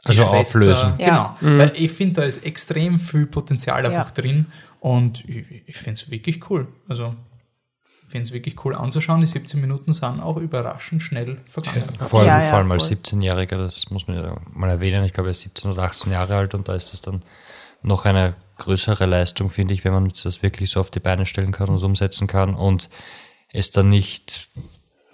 die 0.05 0.09
Also 0.11 0.25
auflösen. 0.27 0.95
Genau. 0.99 1.07
Ja. 1.07 1.37
Weil 1.41 1.73
ich 1.75 1.93
finde, 1.93 2.21
da 2.21 2.27
ist 2.27 2.45
extrem 2.45 2.99
viel 3.01 3.27
Potenzial 3.27 3.85
einfach 3.87 4.15
Ja. 4.17 4.23
drin 4.23 4.47
und 4.81 5.25
ich, 5.29 5.45
ich 5.67 5.77
finde 5.77 6.01
es 6.01 6.11
wirklich 6.11 6.49
cool. 6.51 6.69
Also 6.89 7.15
ich 8.05 8.09
finde 8.11 8.27
es 8.27 8.33
wirklich 8.33 8.65
cool 8.65 8.75
anzuschauen. 8.75 9.21
Die 9.21 9.27
17 9.27 9.61
Minuten 9.61 9.93
sind 9.93 10.21
auch 10.21 10.37
überraschend 10.39 11.03
schnell 11.03 11.37
vergangen. 11.47 11.85
Vor 12.09 12.21
allem, 12.21 12.29
Ja, 12.29 12.43
ja, 12.43 12.49
vor 12.51 12.59
allem 12.59 12.73
als 12.73 12.89
voll. 12.89 12.97
17-Jähriger, 12.97 13.57
das 13.59 13.91
muss 13.91 14.07
man 14.09 14.17
ja 14.17 14.37
mal 14.53 14.71
erwähnen. 14.71 15.05
Ich 15.05 15.13
glaube, 15.13 15.29
er 15.29 15.33
ist 15.33 15.43
17 15.43 15.71
oder 15.73 15.83
18 15.83 16.13
Jahre 16.13 16.37
alt 16.37 16.55
und 16.55 16.69
da 16.69 16.75
ist 16.75 16.93
das 16.93 17.01
dann 17.03 17.23
noch 17.83 18.07
eine 18.07 18.35
größere 18.57 19.05
Leistung, 19.07 19.51
finde 19.51 19.75
ich, 19.75 19.85
wenn 19.85 19.93
man 19.93 20.09
das 20.09 20.43
wirklich 20.43 20.71
so 20.71 20.81
auf 20.81 20.91
die 20.91 21.01
Beine 21.01 21.27
stellen 21.27 21.53
kann 21.53 21.69
und 21.69 21.83
umsetzen 21.85 22.27
kann 22.27 22.55
und 22.55 22.89
es 23.53 23.71
dann 23.71 23.89
nicht 23.89 24.49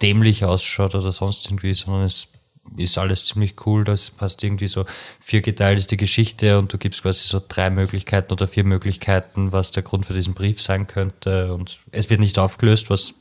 dämlich 0.01 0.45
ausschaut 0.45 0.95
oder 0.95 1.11
sonst 1.11 1.45
irgendwie, 1.47 1.73
sondern 1.73 2.03
es 2.03 2.29
ist 2.77 2.97
alles 2.97 3.25
ziemlich 3.25 3.65
cool. 3.65 3.83
Das 3.83 4.09
passt 4.09 4.43
irgendwie 4.43 4.67
so 4.67 4.85
viergeteilt 5.19 5.77
ist 5.77 5.91
die 5.91 5.97
Geschichte 5.97 6.59
und 6.59 6.71
du 6.71 6.77
gibst 6.77 7.03
quasi 7.03 7.27
so 7.27 7.41
drei 7.45 7.69
Möglichkeiten 7.69 8.33
oder 8.33 8.47
vier 8.47 8.63
Möglichkeiten, 8.63 9.51
was 9.51 9.71
der 9.71 9.83
Grund 9.83 10.05
für 10.05 10.13
diesen 10.13 10.33
Brief 10.33 10.61
sein 10.61 10.87
könnte. 10.87 11.53
Und 11.53 11.79
es 11.91 12.09
wird 12.09 12.19
nicht 12.19 12.37
aufgelöst, 12.39 12.89
was 12.89 13.15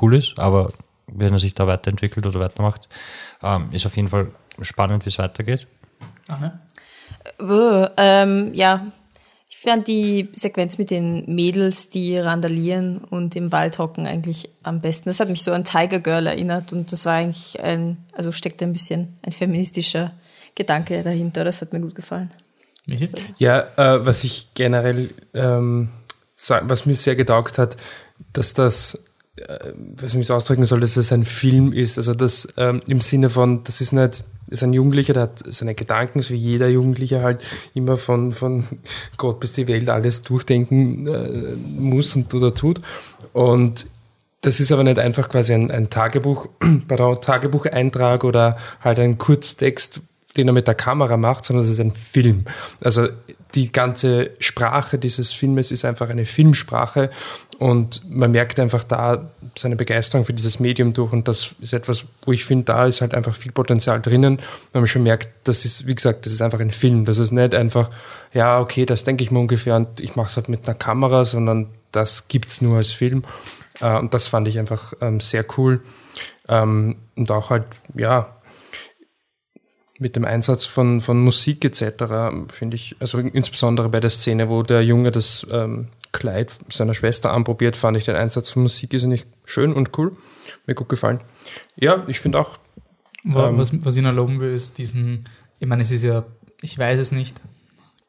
cool 0.00 0.14
ist, 0.14 0.38
aber 0.38 0.72
wenn 1.06 1.32
er 1.32 1.38
sich 1.38 1.54
da 1.54 1.66
weiterentwickelt 1.66 2.26
oder 2.26 2.40
weitermacht, 2.40 2.88
ähm, 3.42 3.68
ist 3.72 3.86
auf 3.86 3.96
jeden 3.96 4.08
Fall 4.08 4.28
spannend, 4.60 5.04
wie 5.04 5.10
es 5.10 5.18
weitergeht. 5.18 5.66
Äh, 7.38 7.88
ähm, 7.96 8.54
ja, 8.54 8.86
ich 9.64 9.70
fand 9.70 9.86
die 9.86 10.28
Sequenz 10.32 10.76
mit 10.76 10.90
den 10.90 11.24
Mädels, 11.32 11.88
die 11.88 12.18
randalieren 12.18 12.98
und 12.98 13.36
im 13.36 13.52
Wald 13.52 13.78
hocken, 13.78 14.08
eigentlich 14.08 14.50
am 14.64 14.80
besten. 14.80 15.08
Das 15.08 15.20
hat 15.20 15.28
mich 15.28 15.44
so 15.44 15.52
an 15.52 15.62
Tiger 15.62 16.00
Girl 16.00 16.26
erinnert 16.26 16.72
und 16.72 16.90
das 16.90 17.06
war 17.06 17.14
eigentlich 17.14 17.60
ein, 17.62 17.96
also 18.12 18.32
steckt 18.32 18.60
ein 18.60 18.72
bisschen 18.72 19.14
ein 19.22 19.30
feministischer 19.30 20.14
Gedanke 20.56 21.00
dahinter. 21.04 21.44
Das 21.44 21.60
hat 21.60 21.72
mir 21.72 21.80
gut 21.80 21.94
gefallen. 21.94 22.32
So. 22.88 23.16
Ja, 23.38 23.68
äh, 23.76 24.04
was 24.04 24.24
ich 24.24 24.48
generell, 24.54 25.10
ähm, 25.32 25.90
was 26.62 26.84
mir 26.84 26.96
sehr 26.96 27.14
getaugt 27.14 27.58
hat, 27.58 27.76
dass 28.32 28.54
das, 28.54 29.04
äh, 29.36 29.72
was 29.96 30.12
ich 30.12 30.18
mich 30.18 30.26
so 30.26 30.34
ausdrücken 30.34 30.64
soll, 30.64 30.80
dass 30.80 30.96
es 30.96 31.12
ein 31.12 31.24
Film 31.24 31.72
ist. 31.72 31.96
Also 31.96 32.12
das 32.12 32.48
ähm, 32.58 32.82
im 32.86 33.00
Sinne 33.00 33.30
von, 33.30 33.64
das 33.64 33.80
ist 33.80 33.92
nicht, 33.92 34.24
ist 34.48 34.62
ein 34.62 34.74
Jugendlicher, 34.74 35.14
der 35.14 35.22
hat 35.24 35.38
seine 35.46 35.74
Gedanken, 35.74 36.20
so 36.20 36.34
wie 36.34 36.38
jeder 36.38 36.68
Jugendliche 36.68 37.22
halt 37.22 37.42
immer 37.72 37.96
von, 37.96 38.32
von 38.32 38.66
Gott 39.16 39.40
bis 39.40 39.54
die 39.54 39.68
Welt 39.68 39.88
alles 39.88 40.22
durchdenken 40.22 41.06
äh, 41.06 41.54
muss 41.78 42.14
und 42.14 42.34
oder 42.34 42.54
tut. 42.54 42.82
Und 43.32 43.86
das 44.42 44.60
ist 44.60 44.70
aber 44.70 44.84
nicht 44.84 44.98
einfach 44.98 45.28
quasi 45.28 45.54
ein, 45.54 45.70
ein 45.70 45.88
Tagebuch, 45.88 46.48
Tagebucheintrag 47.20 48.24
oder 48.24 48.58
halt 48.80 48.98
ein 48.98 49.16
Kurztext, 49.16 50.02
den 50.36 50.48
er 50.48 50.52
mit 50.52 50.66
der 50.66 50.74
Kamera 50.74 51.16
macht, 51.16 51.44
sondern 51.44 51.64
es 51.64 51.70
ist 51.70 51.80
ein 51.80 51.92
Film. 51.92 52.44
Also 52.82 53.08
die 53.54 53.70
ganze 53.70 54.30
Sprache 54.38 54.98
dieses 54.98 55.32
Filmes 55.32 55.70
ist 55.70 55.84
einfach 55.84 56.08
eine 56.08 56.24
Filmsprache 56.24 57.10
und 57.58 58.10
man 58.10 58.30
merkt 58.30 58.58
einfach 58.58 58.82
da 58.84 59.30
seine 59.56 59.76
Begeisterung 59.76 60.24
für 60.24 60.32
dieses 60.32 60.58
Medium 60.58 60.92
durch 60.94 61.12
und 61.12 61.28
das 61.28 61.54
ist 61.60 61.72
etwas, 61.72 62.04
wo 62.24 62.32
ich 62.32 62.44
finde, 62.44 62.64
da 62.64 62.86
ist 62.86 63.00
halt 63.00 63.14
einfach 63.14 63.34
viel 63.34 63.52
Potenzial 63.52 64.00
drinnen, 64.00 64.38
weil 64.72 64.82
man 64.82 64.88
schon 64.88 65.02
merkt, 65.02 65.28
das 65.44 65.64
ist, 65.64 65.86
wie 65.86 65.94
gesagt, 65.94 66.26
das 66.26 66.32
ist 66.32 66.42
einfach 66.42 66.60
ein 66.60 66.70
Film. 66.70 67.04
Das 67.04 67.18
ist 67.18 67.32
nicht 67.32 67.54
einfach, 67.54 67.90
ja, 68.32 68.60
okay, 68.60 68.86
das 68.86 69.04
denke 69.04 69.22
ich 69.22 69.30
mir 69.30 69.38
ungefähr 69.38 69.76
und 69.76 70.00
ich 70.00 70.16
mache 70.16 70.28
es 70.28 70.36
halt 70.36 70.48
mit 70.48 70.66
einer 70.66 70.76
Kamera, 70.76 71.24
sondern 71.24 71.68
das 71.92 72.28
gibt's 72.28 72.62
nur 72.62 72.78
als 72.78 72.92
Film. 72.92 73.24
Äh, 73.80 73.98
und 73.98 74.14
das 74.14 74.28
fand 74.28 74.48
ich 74.48 74.58
einfach 74.58 74.94
ähm, 75.00 75.20
sehr 75.20 75.44
cool. 75.56 75.82
Ähm, 76.48 76.96
und 77.16 77.30
auch 77.30 77.50
halt, 77.50 77.64
ja, 77.94 78.34
mit 80.02 80.16
dem 80.16 80.24
Einsatz 80.24 80.64
von, 80.64 81.00
von 81.00 81.20
Musik 81.22 81.64
etc. 81.64 82.04
finde 82.48 82.76
ich, 82.76 82.96
also 83.00 83.18
insbesondere 83.18 83.88
bei 83.88 84.00
der 84.00 84.10
Szene, 84.10 84.48
wo 84.48 84.62
der 84.62 84.84
Junge 84.84 85.10
das 85.10 85.46
ähm, 85.50 85.88
Kleid 86.12 86.52
seiner 86.68 86.92
Schwester 86.92 87.32
anprobiert, 87.32 87.76
fand 87.76 87.96
ich 87.96 88.04
den 88.04 88.16
Einsatz 88.16 88.50
von 88.50 88.62
Musik 88.62 88.92
ist 88.92 89.04
nicht 89.04 89.26
schön 89.46 89.72
und 89.72 89.96
cool. 89.96 90.14
Mir 90.66 90.74
gut 90.74 90.90
gefallen. 90.90 91.20
Ja, 91.76 92.04
ich 92.06 92.20
finde 92.20 92.38
auch, 92.38 92.58
Ähm. 93.24 93.58
Was, 93.58 93.84
was 93.84 93.96
ich 93.96 94.02
noch 94.02 94.12
loben 94.12 94.40
will, 94.40 94.52
ist 94.52 94.78
diesen, 94.78 95.24
ich 95.60 95.66
meine, 95.66 95.82
es 95.82 95.90
ist 95.90 96.04
ja, 96.04 96.24
ich 96.60 96.78
weiß 96.78 96.98
es 96.98 97.12
nicht, 97.12 97.40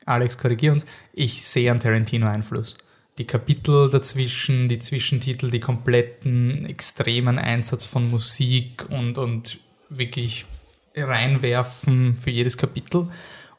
Alex, 0.05 0.37
korrigier 0.37 0.73
uns, 0.73 0.85
ich 1.13 1.45
sehe 1.45 1.71
einen 1.71 1.79
Tarantino-Einfluss. 1.79 2.77
Die 3.19 3.25
Kapitel 3.25 3.89
dazwischen, 3.89 4.67
die 4.69 4.79
Zwischentitel, 4.79 5.51
die 5.51 5.59
kompletten 5.59 6.65
extremen 6.65 7.37
Einsatz 7.37 7.85
von 7.85 8.09
Musik 8.09 8.85
und, 8.89 9.17
und 9.19 9.59
wirklich 9.89 10.45
reinwerfen 10.95 12.17
für 12.17 12.29
jedes 12.29 12.57
Kapitel. 12.57 13.07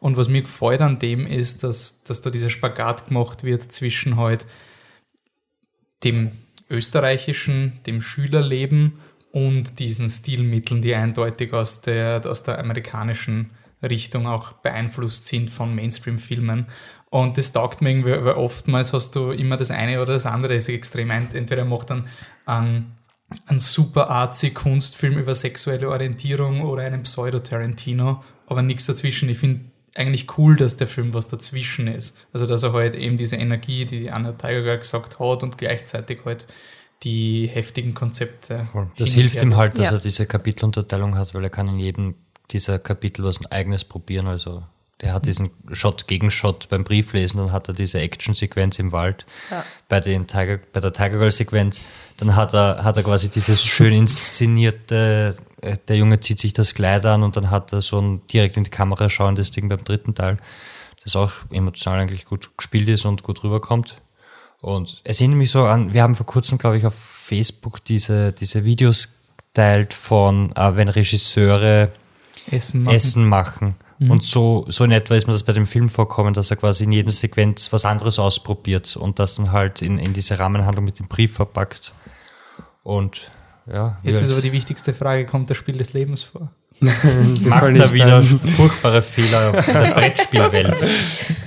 Und 0.01 0.17
was 0.17 0.29
mir 0.29 0.43
gefällt 0.43 0.83
an 0.83 0.99
dem 0.99 1.27
ist, 1.27 1.63
dass, 1.65 2.05
dass 2.05 2.21
da 2.21 2.31
dieser 2.31 2.51
Spagat 2.51 3.09
gemacht 3.09 3.43
wird 3.45 3.63
zwischen 3.63 4.17
halt 4.17 4.47
dem 6.05 6.33
österreichischen, 6.69 7.81
dem 7.87 8.01
Schülerleben 8.01 8.99
und 9.33 9.79
diesen 9.79 10.09
Stilmitteln, 10.11 10.83
die 10.83 10.95
eindeutig 10.95 11.53
aus 11.53 11.81
der, 11.81 12.23
aus 12.27 12.43
der 12.43 12.59
amerikanischen 12.59 13.51
Richtung 13.83 14.27
auch 14.27 14.53
beeinflusst 14.53 15.27
sind 15.27 15.51
von 15.51 15.75
Mainstream-Filmen. 15.75 16.67
Und 17.11 17.39
das 17.39 17.53
taugt 17.53 17.81
mir 17.81 17.91
irgendwie, 17.91 18.11
weil 18.11 18.35
oftmals 18.35 18.93
hast 18.93 19.15
du 19.17 19.31
immer 19.31 19.57
das 19.57 19.71
eine 19.71 20.03
oder 20.03 20.15
das 20.15 20.27
andere 20.27 20.55
ist 20.55 20.69
extrem. 20.69 21.11
Ent- 21.11 21.35
Entweder 21.35 21.65
macht 21.65 21.91
dann 21.91 22.09
einen, 22.45 22.93
einen 23.47 23.59
super 23.59 24.11
artsy 24.11 24.51
Kunstfilm 24.51 25.19
über 25.19 25.35
sexuelle 25.35 25.89
Orientierung 25.89 26.63
oder 26.63 26.83
einen 26.83 27.03
Pseudo-Tarantino, 27.03 28.23
aber 28.47 28.63
nichts 28.63 28.87
dazwischen. 28.87 29.29
Ich 29.29 29.39
finde 29.39 29.67
eigentlich 29.95 30.39
cool, 30.39 30.57
dass 30.57 30.77
der 30.77 30.87
Film 30.87 31.15
was 31.15 31.29
dazwischen 31.29 31.87
ist. 31.87 32.27
Also, 32.33 32.47
dass 32.47 32.63
er 32.63 32.73
halt 32.73 32.95
eben 32.95 33.17
diese 33.17 33.37
Energie, 33.37 33.85
die 33.85 34.11
Anna 34.11 34.33
Tiger 34.33 34.77
gesagt 34.79 35.21
hat, 35.21 35.43
und 35.43 35.59
gleichzeitig 35.59 36.21
halt 36.25 36.47
die 37.03 37.47
heftigen 37.47 37.95
Konzepte. 37.95 38.67
Das 38.97 39.11
hin 39.11 39.19
und 39.19 39.31
hilft 39.31 39.43
ihm 39.43 39.57
halt, 39.57 39.79
dass 39.79 39.91
Ja. 39.91 39.93
er 39.93 39.99
diese 39.99 40.27
Kapitelunterteilung 40.27 41.17
hat, 41.17 41.35
weil 41.35 41.45
er 41.45 41.51
kann 41.51 41.69
in 41.69 41.79
jedem 41.79 42.15
dieser 42.51 42.79
Kapitel 42.79 43.25
was 43.25 43.45
eigenes 43.51 43.85
probieren. 43.85 44.27
Also 44.27 44.65
der 45.01 45.13
hat 45.13 45.27
diesen 45.27 45.51
Shot 45.73 46.07
gegen 46.07 46.31
Shot 46.31 46.69
beim 46.69 46.85
Brieflesen, 46.85 47.39
dann 47.39 47.53
hat 47.53 47.69
er 47.69 47.75
diese 47.75 48.01
Action-Sequenz 48.01 48.79
im 48.79 48.93
Wald. 48.93 49.27
Ja. 49.51 49.65
Bei, 49.89 50.01
den 50.01 50.27
Tiger, 50.27 50.59
bei 50.73 50.81
der 50.81 50.93
Tiger 50.93 51.19
Girl-Sequenz, 51.19 51.83
dann 52.19 52.37
hat 52.37 52.55
er, 52.55 52.85
hat 52.85 52.97
er 52.97 53.03
quasi 53.03 53.29
dieses 53.29 53.65
schön 53.65 53.93
inszenierte, 53.93 55.35
äh, 55.61 55.77
der 55.89 55.97
Junge 55.97 56.21
zieht 56.21 56.39
sich 56.39 56.53
das 56.53 56.75
Kleid 56.75 57.05
an 57.07 57.23
und 57.23 57.37
dann 57.37 57.51
hat 57.51 57.73
er 57.73 57.83
so 57.83 58.01
ein 58.01 58.27
direkt 58.29 58.57
in 58.57 58.65
die 58.65 58.71
Kamera 58.71 59.09
schauendes 59.09 59.51
Ding 59.51 59.69
beim 59.69 59.83
dritten 59.83 60.15
Teil, 60.15 60.37
das 61.03 61.17
auch 61.17 61.33
emotional 61.51 62.01
eigentlich 62.01 62.25
gut 62.25 62.51
gespielt 62.57 62.89
ist 62.89 63.05
und 63.05 63.23
gut 63.23 63.43
rüberkommt. 63.43 63.97
Und 64.61 65.03
es 65.05 65.21
erinnert 65.21 65.39
mich 65.39 65.51
so 65.51 65.67
an, 65.67 65.93
wir 65.93 66.03
haben 66.03 66.15
vor 66.15 66.25
kurzem, 66.25 66.57
glaube 66.57 66.79
ich, 66.79 66.87
auf 66.87 66.95
Facebook 66.95 67.85
diese, 67.85 68.33
diese 68.33 68.65
Videos 68.65 69.17
geteilt 69.39 69.93
von, 69.93 70.55
äh, 70.57 70.77
wenn 70.77 70.89
Regisseure 70.89 71.91
Essen 72.51 72.85
machen. 72.85 72.95
Essen 72.95 73.29
machen. 73.29 73.75
Und 74.01 74.25
so, 74.25 74.65
so 74.69 74.85
in 74.85 74.91
etwa 74.91 75.15
ist 75.15 75.27
mir 75.27 75.33
das 75.33 75.45
bei 75.45 75.53
dem 75.53 75.67
Film 75.67 75.89
vorkommen, 75.89 76.35
dass 76.35 76.51
er 76.51 76.57
quasi 76.57 76.85
in 76.85 76.93
jeder 76.93 77.13
Sequenz 77.13 77.73
was 77.73 77.85
anderes 77.85 78.19
ausprobiert 78.19 78.97
und 78.97 79.19
das 79.19 79.37
dann 79.37 79.53
halt 79.53 79.83
in, 79.83 79.99
in 79.99 80.13
diese 80.13 80.39
Rahmenhandlung 80.39 80.85
mit 80.85 80.99
dem 80.99 81.07
Brief 81.09 81.35
verpackt. 81.35 81.95
Und 82.83 83.31
ja, 83.67 83.99
Jetzt 84.03 84.21
ist 84.21 84.27
aber 84.29 84.35
als- 84.35 84.43
die 84.43 84.53
wichtigste 84.53 84.93
Frage, 84.93 85.27
kommt 85.27 85.49
das 85.49 85.57
Spiel 85.57 85.79
des 85.79 85.93
Lebens 85.93 86.23
vor? 86.25 86.51
macht 86.81 87.77
er 87.77 87.93
wieder 87.93 88.23
furchtbare 88.23 89.01
Fehler 89.01 89.55
in 89.67 89.73
der 89.73 89.91
Brettspielwelt. 89.95 90.83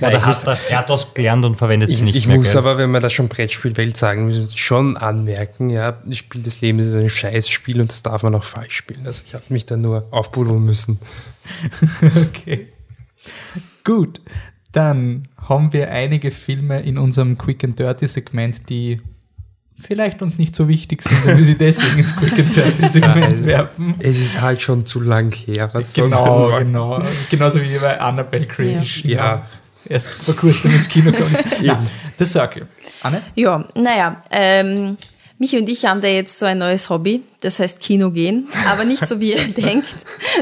Oder 0.00 0.24
hat 0.24 0.46
er, 0.46 0.58
er 0.70 0.78
hat 0.78 0.90
das 0.90 1.12
gelernt 1.14 1.44
und 1.44 1.56
verwendet 1.56 1.90
ich, 1.90 1.98
sie 1.98 2.04
nicht 2.04 2.16
ich 2.16 2.26
mehr. 2.26 2.38
muss 2.38 2.52
gell? 2.52 2.58
aber, 2.58 2.78
wenn 2.78 2.90
wir 2.90 3.00
das 3.00 3.12
schon 3.12 3.28
Brettspielwelt 3.28 3.96
sagen, 3.96 4.26
müssen 4.26 4.48
wir 4.48 4.56
schon 4.56 4.96
anmerken, 4.96 5.70
ja, 5.70 5.92
das 5.92 6.16
Spiel 6.16 6.42
des 6.42 6.60
Lebens 6.60 6.86
ist 6.86 6.94
ein 6.94 7.08
Scheißspiel 7.08 7.80
und 7.80 7.92
das 7.92 8.02
darf 8.02 8.22
man 8.22 8.34
auch 8.34 8.44
falsch 8.44 8.76
spielen. 8.76 9.02
Also 9.04 9.22
ich 9.26 9.34
habe 9.34 9.44
mich 9.50 9.66
da 9.66 9.76
nur 9.76 10.08
aufbuddeln 10.10 10.64
müssen. 10.64 10.98
Okay. 12.28 12.68
Gut. 13.84 14.20
Dann 14.72 15.28
haben 15.38 15.72
wir 15.72 15.90
einige 15.90 16.30
Filme 16.30 16.80
in 16.80 16.98
unserem 16.98 17.38
Quick 17.38 17.64
and 17.64 17.78
Dirty 17.78 18.06
Segment, 18.06 18.68
die 18.68 19.00
vielleicht 19.80 20.22
uns 20.22 20.38
nicht 20.38 20.54
so 20.54 20.68
wichtig 20.68 21.02
sind, 21.02 21.24
wenn 21.26 21.36
wir 21.36 21.44
sie 21.44 21.56
deswegen 21.56 21.98
ins 21.98 22.14
Quick 22.14 22.38
and 22.38 22.54
Dirty 22.54 22.88
Segment 22.88 23.44
werfen. 23.44 23.94
Es 23.98 24.18
ist 24.18 24.40
halt 24.40 24.60
schon 24.60 24.86
zu 24.86 25.00
lang 25.00 25.32
her. 25.32 25.70
Was 25.72 25.94
soll 25.94 26.08
Genau, 26.08 26.58
genau. 26.58 27.02
Genauso 27.30 27.62
wie 27.62 27.78
bei 27.78 28.00
Annabelle 28.00 28.46
Creation. 28.46 29.10
Ja. 29.10 29.46
Erst 29.88 30.08
vor 30.08 30.34
kurzem 30.34 30.74
ins 30.74 30.88
Kino 30.88 31.12
gekommen 31.12 31.34
ist. 31.34 31.62
Ja, 31.62 31.82
The 32.18 32.24
Circle. 32.24 32.66
Anne? 33.02 33.22
Ja, 33.34 33.66
naja, 33.74 34.20
ähm, 34.30 34.96
Michi 35.38 35.56
und 35.56 35.68
ich 35.68 35.84
haben 35.84 36.00
da 36.00 36.08
jetzt 36.08 36.36
so 36.38 36.46
ein 36.46 36.58
neues 36.58 36.90
Hobby, 36.90 37.22
das 37.40 37.60
heißt 37.60 37.80
Kino 37.80 38.10
gehen, 38.10 38.48
aber 38.68 38.84
nicht 38.84 39.06
so 39.06 39.20
wie 39.20 39.32
ihr 39.32 39.48
denkt, 39.56 39.94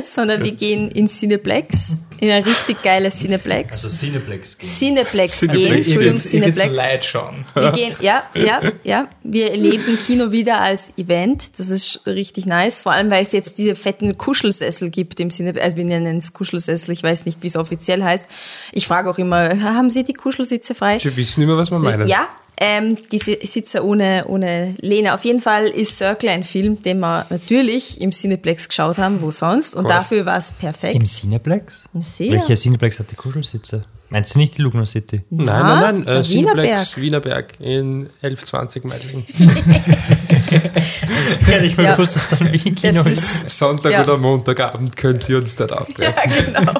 sondern 0.03 0.43
wir 0.43 0.53
gehen 0.53 0.91
in 0.91 1.07
Cineplex, 1.07 1.97
in 2.21 2.31
ein 2.31 2.43
richtig 2.43 2.83
geiles 2.83 3.19
Cineplex. 3.21 3.85
Also 3.85 3.89
Cineplex 3.89 4.59
gehen. 4.59 4.69
Cineplex 4.69 5.39
Cineplex. 5.39 5.65
gehen, 5.65 5.75
Entschuldigung, 5.75 6.15
will's 6.15 6.31
Cineplex. 6.31 6.77
leid 6.77 7.05
schauen. 7.05 7.45
Wir 7.55 7.73
gehen, 7.73 7.95
ja, 8.01 8.23
ja, 8.35 8.61
ja. 8.85 9.09
Wir 9.23 9.51
erleben 9.51 9.99
Kino 10.05 10.33
wieder 10.33 10.61
als 10.61 10.93
Event. 10.97 11.59
Das 11.59 11.69
ist 11.69 12.03
richtig 12.07 12.47
nice. 12.47 12.83
Vor 12.83 12.93
allem, 12.93 13.11
weil 13.11 13.23
es 13.23 13.33
jetzt 13.33 13.59
diese 13.59 13.75
fetten 13.75 14.17
Kuschelsessel 14.17 14.91
gibt 14.91 15.21
im 15.21 15.31
Sinne, 15.31 15.61
also 15.61 15.77
wir 15.77 15.85
nennen 15.85 16.19
es 16.19 16.33
Kuschelsessel. 16.33 16.93
Ich 16.93 17.03
weiß 17.03 17.27
nicht, 17.27 17.43
wie 17.43 17.49
es 17.49 17.57
offiziell 17.57 18.03
heißt. 18.03 18.27
Ich 18.73 18.87
frage 18.87 19.11
auch 19.11 19.19
immer, 19.19 19.61
haben 19.63 19.91
Sie 19.91 20.05
die 20.05 20.13
Kuschelsitze 20.13 20.75
frei? 20.75 20.99
Wir 21.03 21.17
wissen 21.17 21.43
immer, 21.43 21.57
was 21.57 21.71
wir 21.71 21.79
meinen. 21.79 22.07
Ja, 22.07 22.29
Ähm, 22.59 22.97
diese 23.13 23.37
Sitzer 23.43 23.85
ohne, 23.85 24.25
ohne 24.29 24.75
Lehne. 24.81 25.13
Auf 25.13 25.25
jeden 25.27 25.41
Fall 25.41 25.67
ist 25.67 25.99
Circle 25.99 26.31
ein 26.31 26.43
Film, 26.43 26.81
den 26.83 27.01
wir 27.01 27.27
natürlich 27.29 28.01
im 28.01 28.13
Cineplex 28.13 28.69
geschaut 28.69 28.97
haben, 28.97 29.21
wo 29.21 29.31
sonst. 29.31 29.75
Und 29.77 29.85
course. 29.85 29.99
dafür 29.99 30.25
war 30.27 30.39
es 30.39 30.53
perfekt. 30.53 30.95
Im 30.95 31.05
Cineplex? 31.05 31.85
Sehr. 32.01 32.33
Welcher 32.33 32.55
Cineplex 32.57 32.99
hat 32.99 33.11
die 33.11 33.15
Kuschelsitze? 33.17 33.85
Meinst 34.09 34.35
du 34.35 34.39
nicht 34.39 34.57
die 34.57 34.63
Lugner 34.63 34.87
City? 34.87 35.21
Nein, 35.29 35.47
Na, 35.47 35.63
nein, 35.63 35.81
nein. 35.97 36.05
der 36.07 36.15
Äh, 36.17 36.23
Cineplex, 36.23 36.97
Wienerberg. 36.97 37.55
Wienerberg 37.59 37.61
in 37.61 38.07
1120 38.23 38.85
Meidling. 38.85 39.27
Ja, 41.49 41.61
ich 41.63 41.77
Ja. 41.77 41.93
gewusst, 41.93 42.17
dass 42.17 42.29
dann 42.29 42.53
Wien 42.53 42.75
Kino 42.75 42.93
Das 42.95 43.07
ist. 43.07 43.47
ist, 43.47 43.59
Sonntag 43.59 43.93
Ja. 43.93 44.03
oder 44.03 44.17
Montagabend 44.17 44.97
könnt 44.97 45.29
ihr 45.29 45.39
uns 45.39 45.57
dort 45.57 45.71
ja, 45.71 45.79
auftreffen. 45.79 46.33
genau. 46.55 46.73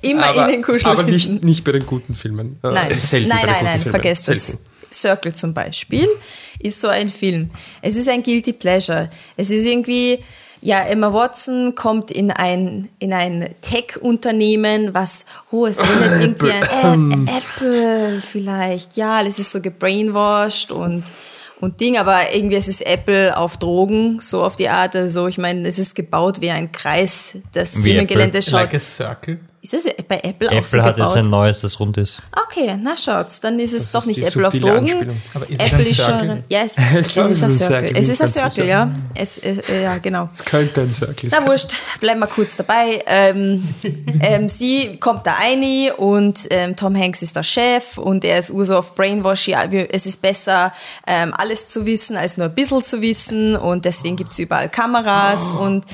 Immer 0.00 0.26
aber, 0.26 0.46
in 0.46 0.52
den 0.52 0.62
Kuscheln. 0.62 0.86
aber 0.96 1.02
nicht, 1.04 1.44
nicht 1.44 1.64
bei 1.64 1.72
den 1.72 1.86
guten 1.86 2.14
Filmen. 2.14 2.58
Äh, 2.62 2.70
Nein, 2.70 3.00
selten 3.00 3.28
nein, 3.28 3.38
bei 3.42 3.46
den 3.46 3.46
nein, 3.46 3.54
guten 3.54 3.64
nein, 3.64 3.80
Filmen. 3.80 3.90
vergesst 3.90 4.28
das. 4.28 4.58
Circle 4.92 5.32
zum 5.34 5.54
Beispiel 5.54 6.08
ist 6.58 6.80
so 6.80 6.88
ein 6.88 7.08
Film. 7.08 7.50
Es 7.80 7.96
ist 7.96 8.08
ein 8.08 8.22
Guilty 8.22 8.52
Pleasure. 8.52 9.08
Es 9.36 9.50
ist 9.50 9.64
irgendwie, 9.66 10.18
ja, 10.60 10.80
Emma 10.82 11.12
Watson 11.12 11.74
kommt 11.74 12.10
in 12.12 12.30
ein, 12.30 12.88
in 13.00 13.12
ein 13.12 13.48
Tech-Unternehmen, 13.62 14.94
was, 14.94 15.24
oh, 15.50 15.66
es 15.66 15.78
erinnert 15.78 16.20
irgendwie 16.22 16.52
an 16.82 17.26
Ä- 17.26 17.38
Apple 17.38 18.20
vielleicht. 18.20 18.96
Ja, 18.96 19.22
es 19.22 19.38
ist 19.38 19.52
so 19.52 19.60
gebrainwashed 19.60 20.70
und, 20.72 21.04
und 21.60 21.80
Ding, 21.80 21.96
aber 21.98 22.32
irgendwie 22.34 22.56
es 22.56 22.68
ist 22.68 22.82
Apple 22.86 23.36
auf 23.36 23.56
Drogen, 23.56 24.20
so 24.20 24.42
auf 24.42 24.56
die 24.56 24.68
Art. 24.68 24.94
Also 24.96 25.26
ich 25.26 25.38
meine, 25.38 25.66
es 25.68 25.78
ist 25.78 25.94
gebaut 25.94 26.40
wie 26.40 26.50
ein 26.50 26.70
Kreis. 26.72 27.38
Das 27.52 27.78
Wie 27.78 27.82
Firmengelände 27.90 28.38
Apple. 28.38 28.42
schaut. 28.42 28.60
Like 28.60 28.74
a 28.74 28.78
circle. 28.78 29.40
Ist 29.62 29.74
es 29.74 29.84
bei 30.08 30.18
Apple, 30.24 30.48
auch 30.48 30.64
so 30.64 30.78
Apple 30.78 30.82
hat 30.82 30.98
jetzt 30.98 31.14
ein 31.14 31.30
neues, 31.30 31.60
das 31.60 31.78
rund 31.78 31.96
ist. 31.96 32.20
Okay, 32.46 32.76
na 32.82 32.96
schaut's, 32.96 33.40
dann 33.40 33.60
ist 33.60 33.72
es 33.72 33.92
Das 33.92 33.92
doch 33.92 34.00
ist 34.00 34.18
nicht 34.18 34.26
Apple 34.26 34.48
auf 34.48 34.58
Drogen. 34.58 35.20
Apple 35.34 35.56
ein 35.56 35.80
ist 35.86 36.02
schon. 36.02 36.42
Yes, 36.48 36.78
es 36.94 37.06
ist 37.06 37.16
ein 37.16 37.30
es 37.30 37.30
ist 37.30 37.44
ein 37.44 37.50
Circle. 37.52 37.92
Es 37.94 38.08
ist 38.08 38.22
ein 38.22 38.28
Circle, 38.28 38.66
ja. 38.66 38.90
Es, 39.14 39.38
es, 39.38 39.58
äh, 39.68 39.84
ja, 39.84 39.98
genau. 39.98 40.28
Es 40.32 40.44
könnte 40.44 40.80
ein 40.80 40.92
Circle 40.92 41.30
sein. 41.30 41.42
Na 41.44 41.48
wurscht, 41.48 41.76
bleiben 42.00 42.18
wir 42.18 42.26
kurz 42.26 42.56
dabei. 42.56 43.04
Ähm, 43.06 43.62
ähm, 44.20 44.48
sie 44.48 44.96
kommt 44.96 45.28
da 45.28 45.34
rein 45.34 45.62
und 45.96 46.48
ähm, 46.50 46.74
Tom 46.74 46.96
Hanks 46.98 47.22
ist 47.22 47.36
der 47.36 47.44
Chef 47.44 47.98
und 47.98 48.24
er 48.24 48.40
ist 48.40 48.50
Urso 48.50 48.76
auf 48.76 48.96
Brainwash. 48.96 49.48
Es 49.92 50.06
ist 50.06 50.20
besser, 50.20 50.72
ähm, 51.06 51.32
alles 51.38 51.68
zu 51.68 51.86
wissen, 51.86 52.16
als 52.16 52.36
nur 52.36 52.48
ein 52.48 52.54
bisschen 52.54 52.82
zu 52.82 53.00
wissen 53.00 53.54
und 53.54 53.84
deswegen 53.84 54.16
gibt's 54.16 54.40
überall 54.40 54.68
Kameras 54.68 55.52
und 55.52 55.84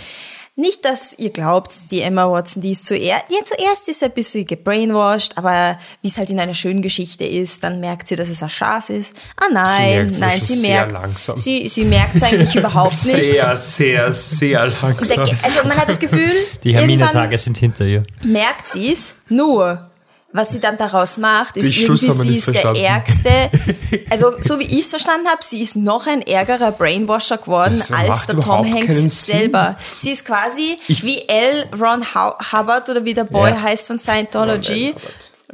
nicht, 0.58 0.84
dass 0.84 1.14
ihr 1.16 1.30
glaubt, 1.30 1.72
die 1.92 2.02
Emma 2.02 2.28
Watson, 2.28 2.60
die 2.60 2.72
ist 2.72 2.84
zuerst, 2.84 3.24
ja, 3.30 3.38
zuerst 3.44 3.88
ist 3.88 4.00
sie 4.00 4.04
ein 4.06 4.10
bisschen 4.10 4.44
gebrainwashed, 4.44 5.38
aber 5.38 5.78
wie 6.02 6.08
es 6.08 6.18
halt 6.18 6.30
in 6.30 6.40
einer 6.40 6.52
schönen 6.52 6.82
Geschichte 6.82 7.24
ist, 7.24 7.62
dann 7.62 7.78
merkt 7.78 8.08
sie, 8.08 8.16
dass 8.16 8.28
es 8.28 8.42
ein 8.42 8.48
Schatz 8.48 8.90
ist. 8.90 9.16
Ah 9.36 9.46
nein, 9.52 9.96
merkt's 9.98 10.18
nein, 10.18 10.40
sie 10.40 10.66
merkt, 10.68 10.92
langsam. 10.92 11.36
sie, 11.36 11.68
sie 11.68 11.84
merkt 11.84 12.16
es 12.16 12.22
eigentlich 12.24 12.54
überhaupt 12.56 12.90
nicht. 12.90 13.24
Sehr, 13.26 13.56
sehr, 13.56 14.12
sehr 14.12 14.66
langsam. 14.66 15.28
Also 15.42 15.68
man 15.68 15.76
hat 15.76 15.88
das 15.88 15.98
Gefühl, 15.98 16.32
Die 16.64 16.74
Hermine-Tage 16.74 17.38
sind 17.38 17.56
hinter 17.56 17.84
ihr. 17.86 18.02
merkt 18.24 18.66
sie 18.66 18.92
es, 18.92 19.14
nur 19.28 19.87
was 20.32 20.50
sie 20.50 20.60
dann 20.60 20.76
daraus 20.76 21.16
macht, 21.16 21.56
ist 21.56 21.74
Den 21.74 21.82
irgendwie, 21.82 22.28
sie 22.30 22.36
ist 22.38 22.48
der. 22.54 22.64
Ärgste, 22.76 23.30
also 24.10 24.32
so 24.40 24.58
wie 24.58 24.64
ich 24.64 24.80
es 24.80 24.90
verstanden 24.90 25.26
habe, 25.26 25.42
sie 25.42 25.62
ist 25.62 25.74
noch 25.76 26.06
ein 26.06 26.20
ärgerer 26.22 26.72
Brainwasher 26.72 27.38
geworden 27.38 27.76
Das 27.78 27.90
als 27.90 28.26
der 28.26 28.40
Tom 28.40 28.70
Hanks 28.72 28.94
Sinn. 28.94 29.08
selber. 29.10 29.76
Sie 29.96 30.10
ist 30.12 30.24
quasi 30.26 30.76
wie 30.86 31.26
L. 31.28 31.64
Ron 31.80 32.04
Hubbard 32.52 32.88
oder 32.90 33.04
wie 33.04 33.14
der 33.14 33.24
Boy 33.24 33.50
Ja. 33.50 33.62
heißt 33.62 33.86
von 33.86 33.96
Scientology. 33.98 34.94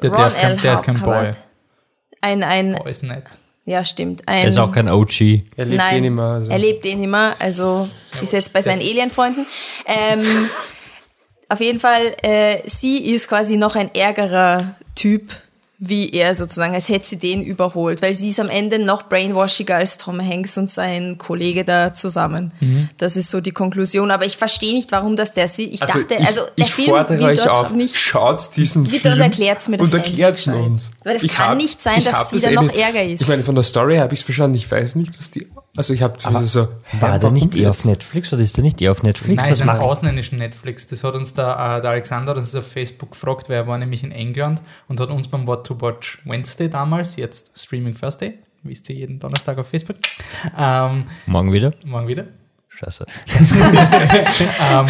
Der- 0.03 0.11
der 0.11 0.19
Ron 0.19 0.27
ist 0.27 0.35
kein- 0.41 0.51
L. 0.51 0.57
der 0.57 0.75
ist 0.75 0.83
kein 0.83 0.95
Boy. 1.01 1.05
Hubbard. 1.19 1.37
Ein, 2.21 2.43
ein, 2.43 2.75
Oh, 2.83 2.89
ist 2.89 3.03
nett. 3.05 3.25
ja 3.67 3.85
stimmt, 3.85 4.27
ein, 4.27 4.39
Er 4.43 4.49
ist 4.49 4.59
auch 4.59 4.73
kein 4.73 4.89
OG. 4.89 5.45
Er 5.57 5.67
lebt 5.67 5.77
Nein, 5.77 5.97
eh 5.97 6.01
nicht 6.01 6.11
mehr. 6.11 6.25
Also. 6.25 6.51
er 6.51 6.59
lebt 6.59 6.85
eh 6.85 6.95
nicht 6.97 7.09
mehr, 7.11 7.35
also 7.39 7.89
ist 8.21 8.33
jetzt 8.33 8.53
bei 8.53 8.61
seinen 8.61 8.81
Alien-Freunden. 8.81 9.47
Ähm, 9.87 10.51
auf 11.49 11.61
jeden 11.61 11.81
Fall, 11.81 12.15
äh, 12.23 12.59
sie 12.67 12.99
ist 12.99 13.29
quasi 13.29 13.57
noch 13.57 13.77
ein 13.77 13.95
ärgerer 13.95 14.75
Typ 14.95 15.29
wie 15.87 16.11
er 16.13 16.35
sozusagen, 16.35 16.73
als 16.73 16.89
hätte 16.89 17.05
sie 17.05 17.17
den 17.19 17.43
überholt, 17.43 18.01
weil 18.01 18.15
sie 18.15 18.31
ist 18.31 18.41
am 18.41 18.49
Ende 18.49 18.79
noch 18.79 19.03
brainwashiger 19.09 19.75
als 19.77 19.99
Tom 19.99 20.19
Hanks 20.25 20.57
und 20.57 20.71
sein 20.71 21.19
Kollege 21.19 21.63
da 21.65 21.93
zusammen. 21.93 22.53
Mhm. 22.61 22.89
Das 22.97 23.17
ist 23.19 23.31
so 23.31 23.43
die 23.43 23.51
Konklusion. 23.51 24.11
Aber 24.11 24.25
ich 24.25 24.39
verstehe 24.39 24.73
nicht, 24.73 24.93
warum 24.93 25.15
das 25.17 25.33
der 25.35 25.47
sie. 25.47 25.65
Ich 25.65 25.83
Also 25.83 25.99
dachte, 25.99 26.15
ich, 26.15 26.27
also 26.27 26.41
der 26.57 26.65
ich 26.65 26.73
Film 26.73 26.89
fordere 26.91 27.25
euch 27.25 27.49
auf, 27.51 27.73
nicht 27.73 27.97
schaut 27.99 28.57
diesen 28.57 28.85
Bitte 28.85 29.01
Film 29.01 29.15
und 29.15 29.21
erklärt's 29.21 29.69
mir 29.69 29.77
das 29.77 29.93
und 29.93 29.99
erklärt's 29.99 30.47
endlich 30.47 30.65
uns. 30.65 30.91
Weil 31.03 31.17
es 31.17 31.23
kann 31.35 31.49
hab- 31.51 31.57
nicht 31.59 31.83
sein, 31.83 32.03
dass 32.03 32.31
sie 32.31 32.37
das 32.37 32.45
da 32.45 32.51
eh 32.51 32.55
noch 32.55 32.63
nicht- 32.63 32.77
ärger 32.77 33.05
ist. 33.05 33.21
Ich 33.21 33.29
meine, 33.29 33.43
von 33.43 33.55
der 33.57 33.65
Story 33.65 33.99
habe 33.99 34.15
ich 34.15 34.21
es 34.21 34.25
verstanden. 34.25 34.57
Ich 34.57 34.71
weiß 34.71 34.95
nicht, 34.95 35.13
was 35.19 35.33
die. 35.33 35.47
Also 35.77 35.93
ich 35.93 36.03
habe 36.03 36.15
so. 36.45 36.69
War 37.01 37.19
der 37.19 37.31
nicht 37.33 37.57
eh 37.57 37.67
auf? 37.67 37.85
Netflix 37.85 38.33
oder 38.33 38.43
ist 38.43 38.57
der 38.57 38.63
nicht 38.63 38.81
eh 38.81 38.89
auf 38.89 39.03
Netflix? 39.03 39.43
Nein, 39.43 39.53
Was 39.53 39.65
macht 39.65 39.81
ausländischen 39.81 40.39
Netflix. 40.39 40.87
Das 40.87 41.03
hat 41.03 41.17
uns 41.17 41.35
der, 41.35 41.49
äh, 41.79 41.81
der 41.81 41.91
Alexander, 41.91 42.33
das 42.33 42.47
ist 42.47 42.55
auf 42.55 42.67
Facebook 42.67 43.11
gefragt, 43.11 43.49
weil 43.49 43.57
er 43.57 43.67
war 43.67 43.77
nämlich 43.77 44.05
in 44.05 44.13
England 44.13 44.63
und 44.87 45.01
hat 45.01 45.09
uns 45.11 45.27
beim 45.27 45.47
What 45.49 45.67
to 45.67 45.81
Watch 45.81 46.23
Wednesday 46.27 46.71
damals, 46.71 47.17
jetzt 47.17 47.59
Streaming 47.61 47.99
Thursday, 47.99 48.39
wisst 48.63 48.89
ihr 48.89 48.97
jeden 48.97 49.19
Donnerstag 49.19 49.59
auf 49.59 49.69
Facebook, 49.69 49.97
ähm, 50.57 51.07
Morgen 51.27 51.53
wieder? 51.53 51.73
morgen 51.85 52.07
wieder, 52.07 52.27
Scheiße. 52.69 53.07
ähm, 54.61 54.87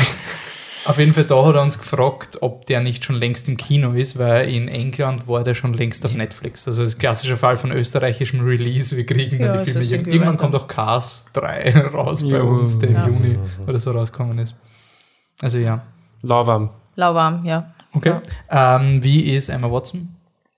auf 0.87 0.99
jeden 0.99 1.15
Fall 1.15 1.25
da 1.25 1.45
hat 1.45 1.55
er 1.55 1.63
uns 1.63 1.79
gefragt, 1.79 2.39
ob 2.43 2.67
der 2.67 2.81
nicht 2.81 3.05
schon 3.05 3.17
längst 3.17 3.49
im 3.49 3.57
Kino 3.57 3.93
ist, 3.93 4.19
weil 4.19 4.49
in 4.51 4.69
England 4.69 5.27
war 5.29 5.43
der 5.43 5.55
schon 5.55 5.73
längst 5.75 6.05
auf 6.05 6.15
Netflix. 6.15 6.67
Also 6.69 6.83
das 6.83 6.91
ist 6.93 6.97
ein 6.97 7.01
klassischer 7.01 7.37
Fall 7.37 7.57
von 7.57 7.73
österreichischem 7.73 8.41
Release. 8.41 8.97
Wir 8.97 9.07
kriegen 9.07 9.41
Ja, 9.41 9.49
dann 9.55 9.57
es 9.59 9.65
die 9.65 9.73
Filme. 9.73 9.85
Irgendwann 10.09 10.29
random. 10.37 10.37
kommt 10.53 10.55
auch 10.57 10.69
Cars 10.69 11.27
3 11.33 11.79
raus 11.95 12.23
bei 12.29 12.37
Ja. 12.37 12.43
uns, 12.43 12.79
der 12.79 12.89
im 12.91 12.95
Ja. 12.97 13.07
Juni 13.07 13.39
oder 13.67 13.79
so 13.79 13.93
rausgekommen 13.93 14.39
ist. 14.39 14.57
Also 15.41 15.59
ja. 15.59 15.83
Lauwarm. 16.23 16.71
Lauwarm, 16.97 17.45
ja. 17.45 17.73
Okay. 17.93 18.15
Ähm, 18.51 19.03
wie 19.03 19.35
ist 19.35 19.49
Emma 19.49 19.71
Watson? 19.71 20.09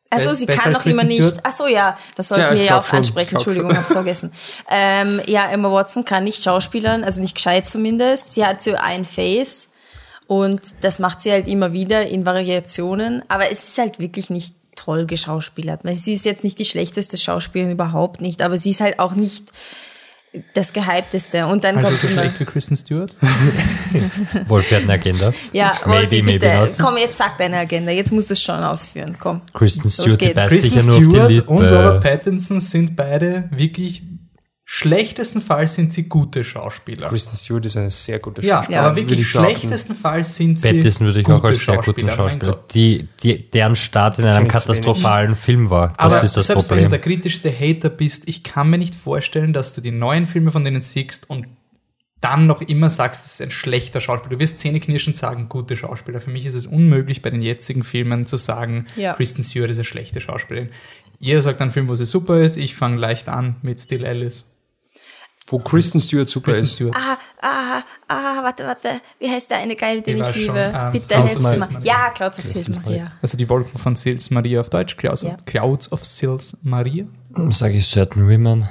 Also 0.08 0.32
sie 0.32 0.46
besser 0.46 0.62
kann 0.62 0.72
noch 0.72 0.86
immer 0.86 1.02
nicht. 1.04 1.40
Ach 1.42 1.52
so 1.52 1.66
ja, 1.66 1.96
das 2.14 2.28
sollten 2.28 2.44
Ja, 2.44 2.54
wir 2.54 2.62
ja 2.64 2.78
auch 2.78 2.84
schon. 2.84 2.98
ansprechen. 2.98 3.34
Entschuldigung, 3.34 3.70
schon. 3.70 3.78
hab's 3.78 3.92
vergessen. 3.92 4.30
Ähm, 4.70 5.20
ja, 5.26 5.48
Emma 5.50 5.70
Watson 5.70 6.04
kann 6.04 6.24
nicht 6.24 6.42
schauspielern, 6.42 7.02
also 7.04 7.20
nicht 7.20 7.34
gescheit 7.34 7.66
zumindest. 7.66 8.32
Sie 8.32 8.44
hat 8.46 8.62
so 8.62 8.74
ein 8.76 9.04
Face 9.04 9.68
und 10.26 10.60
das 10.80 10.98
macht 10.98 11.20
sie 11.20 11.30
halt 11.32 11.46
immer 11.48 11.72
wieder 11.72 12.06
in 12.06 12.26
Variationen. 12.26 13.22
Aber 13.28 13.50
es 13.50 13.68
ist 13.68 13.78
halt 13.78 13.98
wirklich 13.98 14.30
nicht 14.30 14.54
toll 14.74 15.06
geschauspielert. 15.06 15.80
Sie 15.94 16.12
ist 16.12 16.24
jetzt 16.24 16.44
nicht 16.44 16.58
die 16.58 16.64
schlechteste 16.64 17.16
Schauspielerin 17.16 17.72
überhaupt 17.72 18.20
nicht, 18.20 18.42
aber 18.42 18.58
sie 18.58 18.70
ist 18.70 18.80
halt 18.80 18.98
auch 18.98 19.14
nicht 19.14 19.50
das 20.52 20.72
Gehypteste. 20.74 21.46
Und 21.46 21.64
dann 21.64 21.76
Also 21.76 21.88
kommt 21.88 22.00
so 22.00 22.08
immer. 22.08 22.20
schlecht 22.22 22.40
wie 22.40 22.44
Kristen 22.44 22.76
Stewart? 22.76 23.16
Wolf 24.48 24.70
hat 24.70 24.82
eine 24.82 24.92
Agenda. 24.92 25.32
Ja, 25.52 25.72
maybe, 25.86 26.00
Wolfi, 26.02 26.22
maybe 26.22 26.38
bitte, 26.40 26.56
not. 26.56 26.78
komm, 26.78 26.96
jetzt 26.98 27.16
sag 27.16 27.38
deine 27.38 27.56
Agenda. 27.58 27.90
Jetzt 27.92 28.12
musst 28.12 28.28
du 28.28 28.34
es 28.34 28.42
schon 28.42 28.62
ausführen. 28.62 29.16
Komm. 29.18 29.40
Kristen 29.54 29.88
Stewart, 29.88 30.20
die 30.20 30.34
beißt 30.34 30.48
Kristen 30.50 30.70
sich 30.70 30.74
ja 30.74 30.82
nur 30.82 30.96
auf 30.96 31.02
Stewart 31.04 31.30
die 31.30 31.40
und 31.40 31.64
Robert 31.64 32.04
Lippe. 32.04 32.16
Pattinson 32.16 32.60
sind 32.60 32.96
beide 32.96 33.48
wirklich 33.50 34.02
schlechtestenfalls 34.68 35.76
sind 35.76 35.92
sie 35.92 36.08
gute 36.08 36.42
Schauspieler. 36.42 37.08
Kristen 37.08 37.36
Stewart 37.36 37.64
ist 37.64 37.76
eine 37.76 37.90
sehr 37.90 38.18
gute 38.18 38.42
Ja, 38.44 38.56
Schauspielerin. 38.58 38.84
aber 38.86 38.96
Würde 38.96 39.08
wirklich 39.10 39.26
ich 39.28 39.32
behaupten. 39.32 39.56
schlechtestenfalls 39.58 40.36
sind 40.36 40.60
sie 40.60 40.72
Pattinson 40.72 41.06
würde 41.06 41.20
ich 41.20 41.26
auch 41.28 41.34
gute 41.36 41.48
als 41.48 41.64
sehr 41.64 41.76
guten 41.78 42.10
Schauspieler. 42.10 42.64
Die, 42.74 43.08
die, 43.22 43.38
deren 43.50 43.76
Start 43.76 44.18
in 44.18 44.24
einem 44.26 44.48
katastrophalen 44.48 45.36
Film 45.36 45.70
war. 45.70 45.88
Das 45.90 45.98
Aber 45.98 46.22
ist 46.24 46.36
das 46.36 46.46
selbst 46.48 46.68
wenn 46.70 46.78
du 46.78 46.82
Problem. 46.84 46.90
der 46.90 46.98
kritischste 47.00 47.50
Hater 47.50 47.90
bist, 47.90 48.26
ich 48.28 48.42
kann 48.42 48.68
mir 48.68 48.78
nicht 48.78 48.94
vorstellen, 48.96 49.52
dass 49.52 49.74
du 49.74 49.80
die 49.80 49.92
neuen 49.92 50.26
Filme 50.26 50.50
von 50.50 50.64
denen 50.64 50.80
siehst 50.80 51.30
und 51.30 51.46
dann 52.20 52.46
noch 52.48 52.60
immer 52.62 52.90
sagst, 52.90 53.24
das 53.24 53.34
ist 53.34 53.42
ein 53.42 53.50
schlechter 53.52 54.00
Schauspieler. 54.00 54.30
Du 54.36 54.40
wirst 54.40 54.58
zähneknirschend 54.58 55.16
sagen, 55.16 55.48
gute 55.48 55.76
Schauspieler. 55.76 56.18
Für 56.18 56.30
mich 56.30 56.44
ist 56.44 56.54
es 56.54 56.66
unmöglich, 56.66 57.22
bei 57.22 57.30
den 57.30 57.40
jetzigen 57.42 57.84
Filmen 57.84 58.26
zu 58.26 58.36
sagen, 58.36 58.86
Ja. 58.96 59.12
Kristen 59.12 59.44
Stewart 59.44 59.70
ist 59.70 59.76
eine 59.76 59.84
schlechte 59.84 60.20
Schauspielerin. 60.20 60.70
Jeder 61.20 61.40
sagt 61.42 61.60
einen 61.60 61.70
Film, 61.70 61.88
wo 61.88 61.94
sie 61.94 62.04
super 62.06 62.40
ist. 62.40 62.56
Ich 62.56 62.74
fange 62.74 62.96
leicht 62.98 63.28
an 63.28 63.56
mit 63.62 63.80
Still 63.80 64.04
Alice. 64.04 64.50
Wo 65.48 65.58
Kristen 65.60 66.00
Stewart 66.00 66.28
super 66.28 66.50
Kristen 66.52 66.64
ist. 66.64 66.72
Stewart. 66.74 66.96
Ah, 66.96 67.16
ah, 67.40 67.82
ah, 68.08 68.42
warte, 68.42 68.64
warte. 68.66 68.88
Wie 69.20 69.30
heißt 69.30 69.48
der 69.50 69.58
eine 69.58 69.76
geile, 69.76 70.02
den 70.02 70.16
Ich 70.16 70.20
ich, 70.22 70.26
weiß 70.26 70.34
schon, 70.34 70.42
liebe? 70.56 70.72
ähm, 70.76 70.92
Bitte 70.92 71.22
helft 71.22 71.40
mir. 71.40 71.68
Ja, 71.82 72.10
Clouds 72.10 72.38
of 72.40 72.44
Sils 72.46 72.68
Maria. 72.68 73.12
Also 73.22 73.36
die 73.38 73.48
Wolken 73.48 73.78
von 73.78 73.94
Sils 73.94 74.30
Maria 74.30 74.60
auf 74.60 74.70
Deutsch, 74.70 74.96
Clouds, 74.96 75.22
Ja. 75.22 75.36
Clouds 75.46 75.92
of 75.92 76.04
Sils 76.04 76.56
Maria. 76.62 77.04
Sage 77.50 77.74
ich 77.74 77.86
Certain 77.86 78.26
Women. 78.28 78.68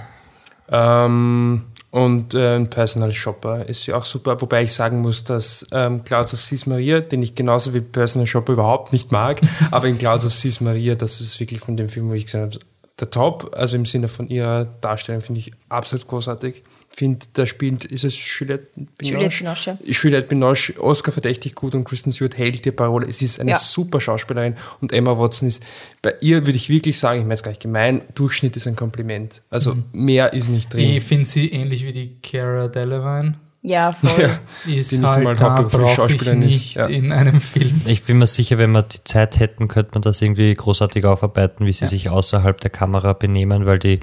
Ähm, 0.70 1.64
und 1.92 2.34
äh, 2.34 2.56
ein 2.56 2.70
Personal 2.70 3.14
Shopper 3.14 3.66
ist 3.70 3.86
ja 3.86 3.96
auch 3.96 4.04
super, 4.06 4.42
wobei 4.42 4.64
ich 4.64 4.74
sagen 4.74 5.02
muss, 5.02 5.24
dass 5.24 5.66
ähm, 5.72 6.04
Clouds 6.04 6.34
of 6.34 6.42
Seas 6.42 6.66
Maria, 6.66 7.00
den 7.00 7.22
ich 7.22 7.36
genauso 7.36 7.74
wie 7.74 7.80
Personal 7.80 8.28
Shopper 8.28 8.54
überhaupt 8.54 8.92
nicht 8.92 9.12
mag, 9.14 9.40
aber 9.72 9.88
in 9.88 9.98
Clouds 9.98 10.26
of 10.26 10.34
Seas 10.34 10.60
Maria, 10.60 10.96
das 10.96 11.22
ist 11.22 11.40
wirklich 11.40 11.62
von 11.62 11.78
dem 11.78 11.88
Film, 11.88 12.10
wo 12.10 12.14
ich 12.14 12.26
gesehen 12.26 12.42
habe, 12.42 12.60
der 13.00 13.10
Top, 13.10 13.54
also 13.56 13.76
im 13.76 13.86
Sinne 13.86 14.08
von 14.08 14.30
ihrer 14.30 14.66
Darstellung 14.82 15.20
finde 15.22 15.40
ich 15.40 15.52
absolut 15.70 16.08
großartig. 16.08 16.64
finde, 16.88 17.26
da 17.34 17.46
spielt, 17.46 17.84
ist 17.84 18.06
es 18.06 18.16
Juliette 18.40 18.68
Juliette 19.02 19.38
Binoche? 19.40 19.78
Binoche, 19.82 19.92
Juliette 19.92 20.28
Binoche, 20.30 20.74
Oscar 20.82 21.12
verdächtig 21.12 21.54
gut 21.56 21.76
und 21.76 21.84
Kristen 21.84 22.14
Stewart 22.14 22.38
hält 22.38 22.64
die 22.64 22.72
Parole. 22.72 23.06
Es 23.06 23.22
ist 23.22 23.42
eine 23.42 23.52
Ja. 23.52 23.60
super 23.60 24.00
Schauspielerin 24.00 24.56
und 24.80 24.94
Emma 24.94 25.18
Watson 25.18 25.50
ist, 25.50 25.62
bei 26.02 26.16
ihr 26.22 26.46
würde 26.46 26.56
ich 26.56 26.70
wirklich 26.70 26.98
sagen, 26.98 27.20
ich 27.20 27.26
meine 27.26 27.34
es 27.34 27.44
gar 27.44 27.52
nicht 27.52 27.62
gemein, 27.62 28.02
Durchschnitt 28.14 28.56
ist 28.56 28.66
ein 28.68 28.78
Kompliment. 28.78 29.42
Also 29.50 29.76
mehr 29.92 30.32
ist 30.32 30.48
nicht 30.48 30.74
drin. 30.74 30.90
Ich 30.92 31.04
finde 31.04 31.26
sie 31.26 31.52
ähnlich 31.52 31.86
wie 31.86 31.92
die 31.92 32.16
Cara 32.22 32.70
Delevingne. 32.70 33.36
Ja, 33.68 33.92
voll. 33.94 34.30
Ja. 34.68 34.74
Ist 34.74 34.92
Die 34.92 34.98
nicht 35.00 35.10
halt, 35.10 35.42
da 35.42 35.58
hauptberuflich 35.58 35.96
Schauspielerin 35.96 36.42
ist, 36.44 36.62
nicht 36.62 36.76
ja. 36.76 36.86
in 36.86 37.12
einem 37.12 37.42
Film. 37.42 37.82
Ich 37.86 38.04
bin 38.04 38.20
mir 38.20 38.28
sicher, 38.28 38.58
wenn 38.58 38.72
wir 38.72 38.84
die 38.84 39.04
Zeit 39.04 39.40
hätten, 39.40 39.68
könnte 39.68 39.92
man 39.96 40.02
das 40.04 40.22
irgendwie 40.22 40.54
großartig 40.54 41.06
aufarbeiten, 41.06 41.66
wie 41.66 41.72
sie 41.72 41.88
sich 41.88 42.10
außerhalb 42.10 42.62
der 42.62 42.70
Kamera 42.70 43.14
benehmen, 43.14 43.66
weil 43.66 43.80
die, 43.80 44.00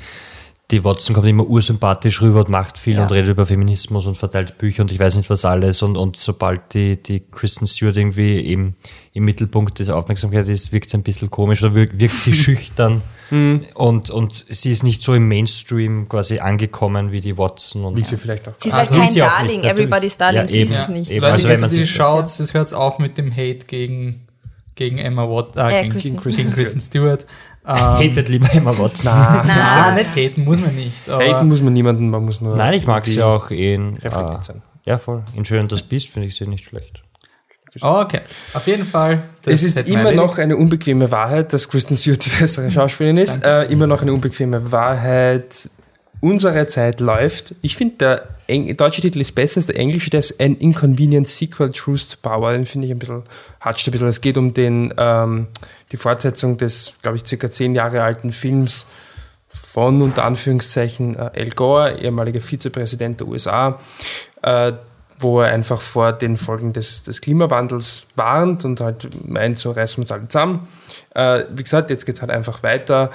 die 0.72 0.84
Watson 0.84 1.14
kommt 1.14 1.28
immer 1.28 1.46
ursympathisch 1.46 2.22
rüber 2.22 2.40
und 2.40 2.48
macht 2.48 2.78
viel 2.78 2.94
Ja. 2.96 3.02
und 3.02 3.12
redet 3.12 3.30
über 3.30 3.46
Feminismus 3.46 4.06
und 4.06 4.16
verteilt 4.16 4.58
Bücher 4.58 4.82
und 4.82 4.90
ich 4.90 4.98
weiß 4.98 5.16
nicht 5.16 5.30
was 5.30 5.44
alles. 5.44 5.82
Und, 5.82 5.96
und 5.96 6.16
sobald 6.16 6.74
die, 6.74 7.00
die 7.00 7.20
Kristen 7.20 7.66
Stewart 7.66 7.96
irgendwie 7.96 8.40
im, 8.52 8.74
im 9.12 9.24
Mittelpunkt 9.24 9.78
der 9.78 9.94
Aufmerksamkeit 9.96 10.48
ist, 10.48 10.72
wirkt 10.72 10.90
sie 10.90 10.96
ein 10.96 11.02
bisschen 11.04 11.30
komisch 11.30 11.62
oder 11.62 11.74
wirkt, 11.74 12.00
wirkt 12.00 12.18
sie 12.20 12.32
schüchtern. 12.34 13.02
Und, 13.32 14.10
und 14.10 14.44
sie 14.50 14.70
ist 14.70 14.82
nicht 14.82 15.02
so 15.02 15.14
im 15.14 15.26
Mainstream 15.26 16.08
quasi 16.08 16.38
angekommen 16.40 17.12
wie 17.12 17.20
die 17.20 17.38
Watson. 17.38 17.84
Und 17.84 17.96
Will 17.96 18.04
sie 18.04 18.16
vielleicht 18.18 18.46
auch. 18.46 18.52
Sie 18.58 18.68
ist 18.68 18.74
Also 18.74 18.90
halt 18.90 18.90
will 18.90 18.98
kein 19.06 19.12
sie 19.12 19.20
nicht, 19.20 19.30
Darling, 19.32 19.60
natürlich. 19.62 19.72
everybody's 19.86 20.18
Darling, 20.18 20.40
Ja, 20.42 20.46
sie 20.46 20.60
ist 20.60 20.78
es 20.78 20.88
nicht. 20.90 21.10
Eben. 21.10 21.22
Weil 21.22 21.30
Also 21.32 21.48
wenn 21.48 21.60
man 21.60 21.70
du 21.70 21.76
sich- 21.76 21.90
schaut, 21.90 22.26
es 22.26 22.52
hört 22.54 22.74
auf 22.74 22.98
mit 22.98 23.16
dem 23.16 23.30
Hate 23.32 23.64
gegen, 23.66 24.26
gegen 24.74 24.98
Emma 24.98 25.22
Watt, 25.28 25.56
äh, 25.56 25.60
Äh, 25.60 25.82
gegen, 25.82 25.92
Kristen- 25.94 26.10
gegen, 26.10 26.22
Kristen 26.22 26.52
Kristen 26.52 26.80
Stewart. 26.80 27.26
Ähm, 27.66 27.74
hatet 27.76 28.28
lieber 28.28 28.52
Emma 28.52 28.76
Watson. 28.76 29.12
Na, 29.14 29.44
Nein, 29.44 29.94
nicht 29.94 30.16
haten 30.16 30.44
muss 30.44 30.60
man 30.60 30.74
nicht. 30.74 31.08
Aber 31.08 31.24
haten 31.24 31.48
muss 31.48 31.62
man 31.62 31.72
niemanden, 31.72 32.10
man 32.10 32.24
muss 32.24 32.40
nur. 32.40 32.56
Nein, 32.56 32.74
ich 32.74 32.86
mag 32.86 33.06
sie 33.06 33.22
auch 33.22 33.50
in. 33.50 33.94
Reflektiert 33.94 34.36
ah, 34.36 34.42
sein. 34.42 34.62
ja, 34.84 34.98
voll. 34.98 35.22
In 35.36 35.44
Schön 35.44 35.60
und 35.60 35.70
das 35.72 35.82
Biest 35.84 36.08
finde 36.08 36.26
ich 36.28 36.34
sie 36.34 36.46
nicht 36.48 36.64
schlecht. 36.64 37.01
Oh, 37.80 38.00
okay. 38.00 38.20
Auf 38.52 38.66
jeden 38.66 38.84
Fall. 38.84 39.22
Es 39.46 39.62
ist 39.62 39.78
immer 39.88 40.12
noch 40.12 40.38
eine 40.38 40.56
unbequeme 40.56 41.10
Wahrheit, 41.10 41.52
dass 41.52 41.68
Kristen 41.68 41.96
Stewart 41.96 42.24
die 42.24 42.30
bessere 42.30 42.70
Schauspielerin 42.70 43.16
ist. 43.16 43.42
Äh, 43.44 43.64
immer 43.64 43.86
noch 43.86 44.02
eine 44.02 44.12
unbequeme 44.12 44.72
Wahrheit. 44.72 45.70
Unsere 46.20 46.68
Zeit 46.68 47.00
läuft. 47.00 47.54
Ich 47.62 47.76
finde, 47.76 47.96
der 47.96 48.28
Eng 48.46 48.76
deutsche 48.76 49.00
Titel 49.00 49.20
ist 49.20 49.32
besser 49.32 49.58
als 49.58 49.66
der 49.66 49.76
englische. 49.76 50.10
Der 50.10 50.20
ist 50.20 50.38
ein 50.38 50.56
Inconvenient 50.56 51.26
Sequel, 51.26 51.70
Truth 51.70 52.10
to 52.10 52.16
Power. 52.20 52.52
Den 52.52 52.66
finde 52.66 52.86
ich 52.86 52.92
ein 52.92 52.98
bisschen, 52.98 53.22
hatscht 53.60 53.88
ein 53.88 53.92
bisschen. 53.92 54.08
Es 54.08 54.20
geht 54.20 54.36
um 54.36 54.52
den, 54.52 54.92
ähm, 54.98 55.46
die 55.90 55.96
Fortsetzung 55.96 56.58
des, 56.58 56.92
glaube 57.00 57.16
ich, 57.16 57.26
circa 57.26 57.50
zehn 57.50 57.74
Jahre 57.74 58.02
alten 58.02 58.32
Films 58.32 58.86
von 59.48 60.00
unter 60.02 60.24
Anführungszeichen 60.24 61.14
äh, 61.14 61.30
Al 61.34 61.50
Gore, 61.50 61.98
ehemaliger 61.98 62.40
Vizepräsident 62.40 63.20
der 63.20 63.28
USA, 63.28 63.80
äh, 64.42 64.72
wo 65.22 65.40
er 65.40 65.52
einfach 65.52 65.80
vor 65.80 66.12
den 66.12 66.36
Folgen 66.36 66.72
des, 66.72 67.02
des 67.02 67.20
Klimawandels 67.20 68.04
warnt 68.16 68.64
und 68.64 68.80
halt 68.80 69.08
meint, 69.26 69.58
so 69.58 69.70
reißen 69.70 69.98
wir 69.98 70.02
uns 70.02 70.12
alle 70.12 70.28
zusammen. 70.28 70.68
Äh, 71.14 71.44
wie 71.50 71.62
gesagt, 71.62 71.90
jetzt 71.90 72.04
geht 72.06 72.16
es 72.16 72.20
halt 72.20 72.30
einfach 72.30 72.62
weiter. 72.62 73.10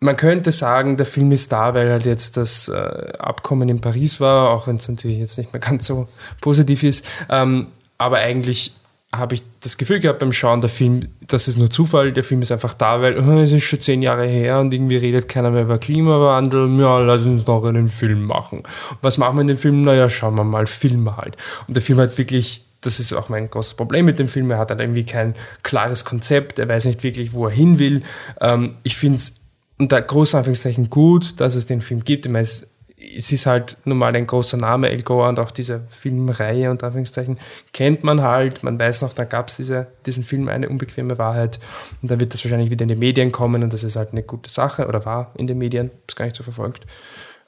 Man 0.00 0.16
könnte 0.16 0.52
sagen, 0.52 0.96
der 0.96 1.06
Film 1.06 1.32
ist 1.32 1.50
da, 1.50 1.74
weil 1.74 1.90
halt 1.90 2.04
jetzt 2.04 2.36
das 2.36 2.68
äh, 2.68 3.12
Abkommen 3.18 3.68
in 3.68 3.80
Paris 3.80 4.20
war, 4.20 4.50
auch 4.50 4.66
wenn 4.66 4.76
es 4.76 4.88
natürlich 4.88 5.18
jetzt 5.18 5.38
nicht 5.38 5.52
mehr 5.52 5.60
ganz 5.60 5.86
so 5.86 6.08
positiv 6.40 6.82
ist. 6.84 7.04
Ähm, 7.28 7.68
aber 7.98 8.18
eigentlich 8.18 8.74
habe 9.14 9.34
ich 9.34 9.42
das 9.60 9.78
Gefühl 9.78 10.00
gehabt 10.00 10.18
beim 10.18 10.32
Schauen, 10.32 10.60
der 10.60 10.68
Film, 10.68 11.08
das 11.26 11.48
ist 11.48 11.56
nur 11.56 11.70
Zufall, 11.70 12.12
der 12.12 12.22
Film 12.22 12.42
ist 12.42 12.52
einfach 12.52 12.74
da, 12.74 13.00
weil 13.00 13.18
oh, 13.18 13.40
es 13.40 13.52
ist 13.52 13.64
schon 13.64 13.80
zehn 13.80 14.02
Jahre 14.02 14.26
her 14.26 14.60
und 14.60 14.72
irgendwie 14.72 14.96
redet 14.96 15.28
keiner 15.28 15.50
mehr 15.50 15.62
über 15.62 15.78
Klimawandel. 15.78 16.78
Ja, 16.78 16.98
lass 16.98 17.22
uns 17.22 17.46
noch 17.46 17.64
einen 17.64 17.88
Film 17.88 18.24
machen. 18.24 18.64
Was 19.00 19.16
machen 19.16 19.36
wir 19.36 19.42
in 19.42 19.48
dem 19.48 19.56
Film? 19.56 19.82
Naja, 19.82 20.10
schauen 20.10 20.34
wir 20.34 20.44
mal, 20.44 20.66
filmen 20.66 21.16
halt. 21.16 21.36
Und 21.66 21.74
der 21.74 21.82
Film 21.82 21.98
hat 21.98 22.18
wirklich 22.18 22.64
das 22.80 23.00
ist 23.00 23.12
auch 23.12 23.28
mein 23.28 23.50
großes 23.50 23.74
Problem 23.74 24.04
mit 24.04 24.18
dem 24.18 24.28
Film. 24.28 24.50
Er 24.50 24.58
hat 24.58 24.70
halt 24.70 24.80
irgendwie 24.80 25.04
kein 25.04 25.34
klares 25.62 26.04
Konzept. 26.04 26.58
Er 26.58 26.68
weiß 26.68 26.84
nicht 26.84 27.02
wirklich, 27.02 27.32
wo 27.32 27.46
er 27.46 27.50
hin 27.50 27.78
will. 27.78 28.02
Ähm, 28.40 28.76
ich 28.84 28.96
finde 28.96 29.16
es 29.16 29.40
unter 29.78 30.00
großen 30.00 30.38
Anführungszeichen 30.38 30.90
gut, 30.90 31.40
dass 31.40 31.54
es 31.54 31.66
den 31.66 31.80
Film 31.80 32.04
gibt. 32.04 32.26
Ich 32.26 32.32
meine, 32.32 32.42
es, 32.42 32.68
es 33.16 33.32
ist 33.32 33.46
halt 33.46 33.76
nun 33.84 33.98
mal 33.98 34.14
ein 34.14 34.26
großer 34.26 34.56
Name, 34.56 34.90
El 34.90 35.02
Gore, 35.02 35.28
und 35.28 35.38
auch 35.38 35.50
diese 35.50 35.82
Filmreihe, 35.88 36.70
unter 36.70 36.86
Anführungszeichen, 36.86 37.38
kennt 37.72 38.02
man 38.02 38.22
halt. 38.22 38.62
Man 38.62 38.78
weiß 38.78 39.02
noch, 39.02 39.12
da 39.12 39.24
gab 39.24 39.48
es 39.48 39.56
diese, 39.56 39.86
diesen 40.04 40.24
Film 40.24 40.48
Eine 40.48 40.68
unbequeme 40.68 41.18
Wahrheit. 41.18 41.60
Und 42.02 42.10
da 42.10 42.18
wird 42.18 42.34
das 42.34 42.44
wahrscheinlich 42.44 42.70
wieder 42.70 42.82
in 42.82 42.88
die 42.88 42.96
Medien 42.96 43.32
kommen 43.32 43.62
und 43.62 43.72
das 43.72 43.84
ist 43.84 43.96
halt 43.96 44.12
eine 44.12 44.22
gute 44.22 44.50
Sache 44.50 44.86
oder 44.86 45.04
war 45.04 45.32
in 45.36 45.46
den 45.46 45.58
Medien, 45.58 45.90
ist 46.06 46.16
gar 46.16 46.24
nicht 46.24 46.36
so 46.36 46.42
verfolgt. 46.42 46.86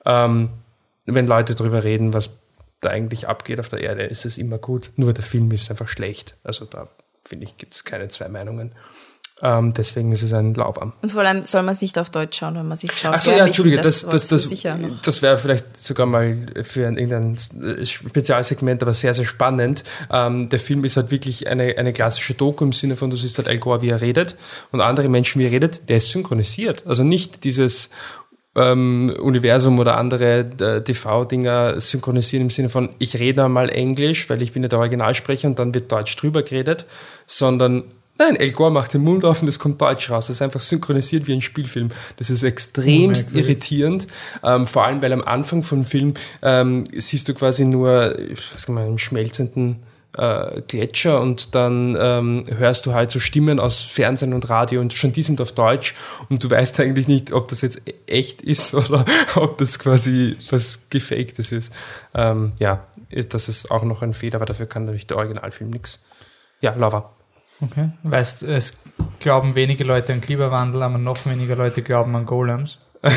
Ähm, 0.05 0.51
wenn 1.07 1.27
Leute 1.27 1.55
darüber 1.55 1.83
reden, 1.83 2.15
was 2.15 2.31
da 2.81 2.91
eigentlich 2.91 3.29
abgeht 3.29 3.61
auf 3.61 3.69
der 3.69 3.81
Erde, 3.81 4.05
ist 4.05 4.25
es 4.25 4.39
immer 4.39 4.59
gut. 4.59 4.93
Nur 4.97 5.13
der 5.13 5.25
Film 5.25 5.51
ist 5.51 5.71
einfach 5.71 5.89
schlecht. 5.89 6.35
Also 6.45 6.65
da 6.65 6.89
finde 7.25 7.45
ich, 7.45 7.57
gibt 7.57 7.75
es 7.75 7.85
keine 7.85 8.09
zwei 8.09 8.29
Meinungen. 8.29 8.73
Ähm, 9.43 9.73
deswegen 9.73 10.13
ist 10.13 10.23
es 10.23 10.35
ein 10.35 10.53
Laubarm. 10.55 10.93
Und 11.03 11.13
vor 11.13 11.23
allem 11.23 11.45
soll 11.45 11.63
man 11.63 11.75
es 11.75 11.81
nicht 11.81 11.99
auf 11.99 12.11
Deutsch 12.11 12.39
schauen, 12.39 12.57
wenn 12.57 12.69
man 12.69 12.77
sich 12.77 12.93
schaut. 12.93 13.15
Achso, 13.15 13.31
Ja, 13.31 13.39
ja, 13.39 13.47
Entschuldige, 13.47 13.79
das, 13.79 14.05
das, 14.05 14.29
das, 14.29 14.51
noch. 14.51 15.01
das 15.03 15.23
wäre 15.23 15.39
vielleicht 15.39 15.77
sogar 15.77 16.07
mal 16.07 16.37
für 16.63 16.87
ein, 16.87 16.99
irgendein 16.99 17.37
Spezialsegment, 17.85 18.83
aber 18.83 18.93
sehr, 18.93 19.15
sehr 19.15 19.25
spannend. 19.25 19.85
Ähm, 20.11 20.51
der 20.51 20.59
Film 20.59 20.85
ist 20.85 20.97
halt 20.97 21.11
wirklich 21.11 21.49
eine, 21.49 21.79
eine 21.79 21.93
klassische 21.95 22.35
Doku 22.35 22.65
im 22.65 22.73
Sinne 22.73 22.97
von, 22.97 23.09
du 23.09 23.17
siehst 23.17 23.39
halt 23.39 23.49
Al 23.49 23.59
Gore, 23.59 23.81
wie 23.81 23.89
er 23.89 24.03
redet 24.03 24.37
und 24.73 24.83
andere 24.83 25.09
Menschen, 25.09 25.41
wie 25.41 25.47
er 25.47 25.53
redet. 25.53 25.89
Der 25.89 25.97
ist 25.97 26.11
synchronisiert. 26.11 26.87
Also 26.87 27.03
nicht 27.03 27.45
dieses 27.45 27.91
ähm, 28.57 29.15
Universum 29.21 29.79
oder 29.79 29.97
andere 29.97 30.41
äh, 30.41 30.83
TV-Dinger 30.83 31.81
synchronisieren 31.81 32.47
im 32.47 32.51
Sinne 32.51 32.69
von, 32.69 32.91
ich 32.99 33.19
rede 33.19 33.49
mal 33.49 33.71
Englisch, 33.71 34.29
weil 34.29 34.43
ich 34.43 34.53
bin 34.53 34.63
ja 34.63 34.69
der 34.69 34.81
Originalsprecher 34.81 35.49
und 35.49 35.59
dann 35.59 35.73
wird 35.73 35.91
Deutsch 35.91 36.15
drüber 36.17 36.43
geredet, 36.43 36.85
sondern 37.27 37.85
Nein, 38.21 38.37
El 38.37 38.53
Gore 38.53 38.71
macht 38.71 38.93
den 38.93 39.01
Mund 39.01 39.25
auf 39.25 39.41
und 39.41 39.49
es 39.49 39.59
kommt 39.59 39.81
Deutsch 39.81 40.11
raus. 40.11 40.27
Das 40.27 40.37
ist 40.37 40.43
einfach 40.43 40.61
synchronisiert 40.61 41.27
wie 41.27 41.33
ein 41.33 41.41
Spielfilm. 41.41 41.89
Das 42.19 42.29
ist 42.29 42.43
extremst 42.43 43.33
Merkwürdig. 43.33 43.49
irritierend. 43.49 44.07
Ähm, 44.43 44.67
vor 44.67 44.85
allem, 44.85 45.01
weil 45.01 45.15
am 45.15 45.23
Anfang 45.23 45.63
vom 45.63 45.85
Film 45.85 46.13
ähm, 46.43 46.85
siehst 46.95 47.31
du 47.31 47.35
quasi 47.35 47.65
nur, 47.65 48.15
was 48.53 48.67
kann 48.67 48.75
man, 48.75 48.85
einen 48.85 48.99
schmelzenden 48.99 49.77
äh, 50.19 50.61
Gletscher 50.69 51.19
und 51.23 51.55
dann 51.55 51.97
ähm, 51.99 52.45
hörst 52.59 52.85
du 52.85 52.93
halt 52.93 53.11
so 53.11 53.21
Stimmen 53.21 53.59
aus 53.59 53.81
Fernsehen 53.81 54.35
und 54.35 54.51
Radio 54.51 54.83
und 54.83 54.93
schon 54.93 55.15
die 55.15 55.23
sind 55.23 55.41
auf 55.41 55.53
Deutsch 55.53 55.95
und 56.29 56.45
du 56.45 56.51
weißt 56.51 56.79
eigentlich 56.81 57.09
nicht, 57.09 57.33
ob 57.33 57.49
das 57.49 57.63
jetzt 57.63 57.81
echt 58.07 58.43
ist 58.43 58.75
oder 58.75 59.07
ob 59.37 59.57
das 59.57 59.79
quasi 59.79 60.37
was 60.51 60.81
Gefaktes 60.91 61.53
ist. 61.53 61.73
Ähm, 62.13 62.53
ja, 62.59 62.87
das 63.31 63.49
ist 63.49 63.71
auch 63.71 63.85
noch 63.85 64.03
ein 64.03 64.13
Fehler, 64.13 64.35
aber 64.35 64.45
dafür 64.47 64.67
kann 64.67 64.85
natürlich 64.85 65.07
der 65.07 65.17
Originalfilm 65.17 65.71
nichts. 65.71 66.03
Ja, 66.61 66.75
Lava. 66.75 67.15
Okay. 67.61 67.91
Weißt, 68.03 68.43
es 68.43 68.83
glauben 69.19 69.55
wenige 69.55 69.85
Leute 69.85 70.13
an 70.13 70.21
Klimawandel, 70.21 70.83
aber 70.83 70.99
noch 70.99 71.27
weniger 71.27 71.57
Leute 71.57 71.83
glauben 71.83 72.15
an 72.17 72.27
Golems. 72.27 72.79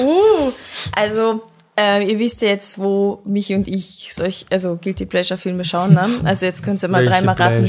Uh, 0.00 0.52
also 0.92 1.42
äh, 1.78 2.10
ihr 2.10 2.18
wisst 2.18 2.42
ja 2.42 2.48
jetzt, 2.48 2.78
wo 2.78 3.20
mich 3.24 3.52
und 3.52 3.68
ich 3.68 4.12
solch, 4.12 4.46
also 4.50 4.76
Guilty 4.76 5.06
Pleasure 5.06 5.38
Filme 5.38 5.64
schauen. 5.64 5.94
Ne? 5.94 6.08
Also 6.24 6.46
jetzt 6.46 6.64
könnt 6.64 6.82
ihr 6.82 6.88
mal 6.88 7.04
dreimal 7.04 7.36
raten, 7.36 7.68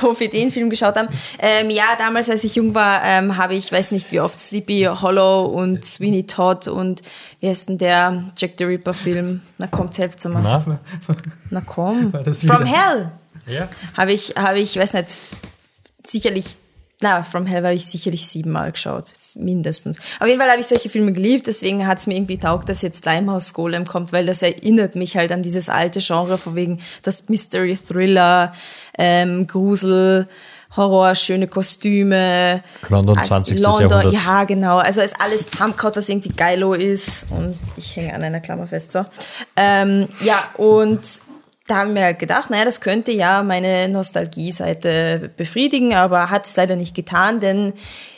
wo 0.00 0.14
wir 0.20 0.30
den 0.30 0.52
Film 0.52 0.70
geschaut 0.70 0.94
haben. 0.96 1.08
Ähm, 1.40 1.70
ja, 1.70 1.84
damals, 1.98 2.30
als 2.30 2.44
ich 2.44 2.54
jung 2.54 2.74
war, 2.76 3.02
ähm, 3.04 3.36
habe 3.36 3.54
ich, 3.54 3.72
weiß 3.72 3.90
nicht 3.90 4.12
wie 4.12 4.20
oft, 4.20 4.38
Sleepy 4.38 4.84
Hollow 4.84 5.46
und 5.46 5.84
Sweeney 5.84 6.26
Todd 6.26 6.68
und 6.68 7.02
wie 7.40 7.48
heißt 7.48 7.70
denn 7.70 7.78
der 7.78 8.22
Jack 8.36 8.52
the 8.58 8.64
Ripper 8.64 8.94
Film? 8.94 9.42
Na 9.58 9.66
komm, 9.66 9.90
helft 9.96 10.24
mal. 10.28 10.42
Na? 10.42 10.78
Na 11.50 11.60
komm. 11.62 12.12
From? 12.12 12.64
Hell 12.64 13.10
Ja. 13.46 13.68
habe 13.96 14.12
ich, 14.12 14.34
habe 14.36 14.58
ich, 14.58 14.76
weiß 14.76 14.94
nicht, 14.94 15.16
sicherlich, 16.04 16.56
na, 17.00 17.22
From 17.22 17.46
Hell 17.46 17.62
habe 17.64 17.74
ich 17.74 17.86
sicherlich 17.86 18.26
siebenmal 18.26 18.72
geschaut, 18.72 19.12
mindestens. 19.34 19.98
Auf 20.18 20.26
jeden 20.26 20.40
Fall 20.40 20.50
habe 20.50 20.60
ich 20.60 20.66
solche 20.66 20.88
Filme 20.88 21.12
geliebt, 21.12 21.46
deswegen 21.46 21.86
hat 21.86 21.98
es 21.98 22.06
mir 22.06 22.14
irgendwie 22.14 22.38
taugt, 22.38 22.68
dass 22.68 22.82
jetzt 22.82 23.04
Limehouse 23.04 23.52
Golem 23.52 23.86
kommt, 23.86 24.12
weil 24.12 24.26
das 24.26 24.42
erinnert 24.42 24.96
mich 24.96 25.16
halt 25.16 25.30
an 25.32 25.42
dieses 25.42 25.68
alte 25.68 26.00
Genre, 26.00 26.38
von 26.38 26.54
wegen 26.54 26.80
das 27.02 27.28
Mystery 27.28 27.76
Thriller, 27.76 28.54
ähm, 28.98 29.46
Grusel, 29.46 30.26
Horror, 30.76 31.14
schöne 31.14 31.46
Kostüme. 31.46 32.62
London 32.88 33.16
Also 33.16 33.28
20. 33.28 33.60
London, 33.60 33.90
Jahrhundert. 33.90 34.12
ja, 34.12 34.44
genau. 34.44 34.78
Also 34.78 35.00
ist 35.00 35.20
alles 35.20 35.48
zusammengehauen, 35.48 35.96
was 35.96 36.08
irgendwie 36.08 36.28
geilo 36.30 36.74
ist. 36.74 37.30
Und 37.30 37.56
ich 37.76 37.96
hänge 37.96 38.14
an 38.14 38.22
einer 38.22 38.40
Klammer 38.40 38.66
fest, 38.66 38.92
so. 38.92 39.04
Ähm, 39.56 40.08
ja, 40.20 40.36
und 40.58 41.00
da 41.66 41.76
haben 41.76 41.94
wir 41.94 42.02
halt 42.04 42.18
gedacht, 42.18 42.50
naja, 42.50 42.64
das 42.64 42.80
könnte 42.80 43.12
ja 43.12 43.42
meine 43.42 43.88
Nostalgie-Seite 43.88 45.30
befriedigen, 45.36 45.94
aber 45.94 46.30
hat 46.30 46.46
es 46.46 46.56
leider 46.56 46.76
nicht 46.76 46.94
getan, 46.94 47.40
denn 47.40 47.72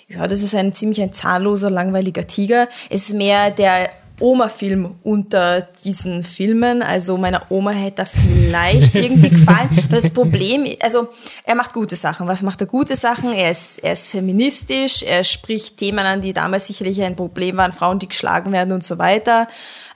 ja, 0.08 0.26
das 0.26 0.42
ist 0.42 0.54
ein 0.54 0.72
ziemlich 0.72 1.02
ein 1.02 1.12
zahnloser, 1.12 1.70
langweiliger 1.70 2.26
Tiger. 2.26 2.68
Es 2.88 3.08
ist 3.08 3.14
mehr 3.14 3.50
der 3.50 3.90
Oma-Film 4.20 4.96
unter 5.02 5.62
diesen 5.85 6.22
Filmen. 6.22 6.83
Also 6.83 7.16
meiner 7.16 7.42
Oma 7.50 7.70
hätte 7.70 8.02
er 8.02 8.07
vielleicht 8.07 8.94
irgendwie 8.94 9.31
gefallen. 9.31 9.68
Das 9.90 10.11
Problem, 10.11 10.66
also 10.81 11.09
er 11.44 11.54
macht 11.54 11.72
gute 11.72 11.96
Sachen. 11.96 12.26
Was 12.26 12.42
macht 12.42 12.61
er 12.61 12.66
gute 12.66 12.94
Sachen? 12.94 13.33
Er 13.33 13.50
ist, 13.50 13.78
er 13.78 13.92
ist 13.92 14.09
feministisch, 14.11 15.02
er 15.02 15.24
spricht 15.24 15.76
Themen 15.78 16.00
an, 16.00 16.20
die 16.20 16.33
damals 16.33 16.66
sicherlich 16.66 17.02
ein 17.02 17.16
Problem 17.16 17.57
waren, 17.57 17.72
Frauen, 17.72 17.98
die 17.98 18.09
geschlagen 18.09 18.52
werden 18.52 18.72
und 18.72 18.85
so 18.85 18.98
weiter. 18.98 19.46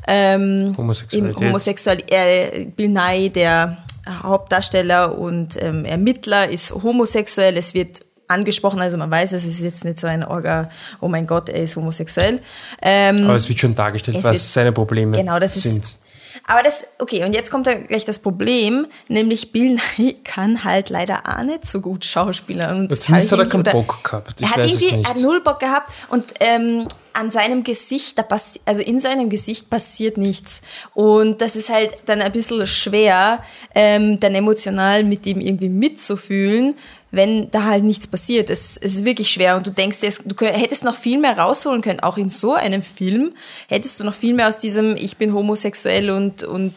Ähm, 0.06 0.74
Homosexualität. 0.76 1.46
Homosexual 1.46 1.98
äh, 2.10 2.66
Bill 2.66 2.88
Nye, 2.88 3.30
der 3.30 3.76
Hauptdarsteller 4.22 5.18
und 5.18 5.62
ähm, 5.62 5.84
Ermittler, 5.84 6.48
ist 6.48 6.72
homosexuell. 6.72 7.56
Es 7.56 7.74
wird 7.74 8.02
angesprochen, 8.28 8.80
also 8.80 8.96
man 8.96 9.10
weiß, 9.10 9.32
es 9.32 9.44
ist 9.44 9.60
jetzt 9.62 9.84
nicht 9.84 9.98
so 10.00 10.06
ein 10.06 10.24
Orga, 10.24 10.70
oh 11.00 11.08
mein 11.08 11.26
Gott, 11.26 11.48
er 11.48 11.62
ist 11.62 11.76
homosexuell. 11.76 12.40
Ähm, 12.80 13.24
Aber 13.24 13.34
es 13.36 13.48
wird 13.48 13.58
schon 13.58 13.74
dargestellt, 13.74 14.16
es 14.18 14.24
was 14.24 14.32
wird- 14.32 14.40
seine 14.42 14.72
Probleme 14.72 15.16
Genau, 15.16 15.38
das 15.38 15.56
ist- 15.56 15.62
sind. 15.64 15.98
aber 16.46 16.62
das, 16.62 16.86
okay, 16.98 17.24
und 17.24 17.34
jetzt 17.34 17.50
kommt 17.50 17.66
da 17.66 17.74
gleich 17.74 18.04
das 18.06 18.18
Problem, 18.20 18.86
nämlich 19.08 19.52
Bill 19.52 19.78
Nye 19.98 20.14
kann 20.24 20.64
halt 20.64 20.88
leider 20.90 21.20
auch 21.26 21.42
nicht 21.42 21.66
so 21.66 21.80
gut 21.80 22.04
schauspielern. 22.04 22.78
Und 22.80 22.92
das 22.92 23.00
Zumindest 23.00 23.32
hat 23.32 23.38
er 23.40 23.46
keinen 23.46 23.64
Bock 23.64 24.02
gehabt. 24.02 24.40
Ich 24.40 24.46
er 24.46 24.50
hat 24.52 24.58
weiß 24.60 24.66
es 24.74 24.80
irgendwie 24.80 24.96
nicht. 24.96 25.08
er 25.08 25.14
hat 25.14 25.20
null 25.20 25.40
Bock 25.42 25.58
gehabt 25.60 25.92
und 26.08 26.24
ähm, 26.40 26.86
an 27.14 27.30
seinem 27.30 27.62
Gesicht, 27.62 28.16
da 28.18 28.22
passi 28.22 28.58
also 28.64 28.80
in 28.80 28.98
seinem 28.98 29.28
Gesicht 29.28 29.68
passiert 29.68 30.16
nichts. 30.16 30.62
Und 30.94 31.42
das 31.42 31.56
ist 31.56 31.68
halt 31.68 31.98
dann 32.06 32.22
ein 32.22 32.32
bisschen 32.32 32.66
schwer, 32.66 33.40
ähm, 33.74 34.18
dann 34.18 34.34
emotional 34.34 35.04
mit 35.04 35.26
ihm 35.26 35.38
irgendwie 35.42 35.68
mitzufühlen, 35.68 36.74
wenn 37.12 37.50
da 37.50 37.64
halt 37.64 37.84
nichts 37.84 38.08
passiert. 38.08 38.50
Es, 38.50 38.76
es 38.78 38.96
ist 38.96 39.04
wirklich 39.04 39.30
schwer 39.30 39.56
und 39.56 39.66
du 39.66 39.70
denkst, 39.70 39.98
du 40.24 40.46
hättest 40.46 40.82
noch 40.82 40.96
viel 40.96 41.18
mehr 41.18 41.38
rausholen 41.38 41.82
können, 41.82 42.00
auch 42.00 42.16
in 42.16 42.30
so 42.30 42.54
einem 42.54 42.82
Film 42.82 43.34
hättest 43.68 44.00
du 44.00 44.04
noch 44.04 44.14
viel 44.14 44.34
mehr 44.34 44.48
aus 44.48 44.58
diesem 44.58 44.96
Ich 44.96 45.18
bin 45.18 45.34
homosexuell 45.34 46.10
und, 46.10 46.42
und 46.42 46.74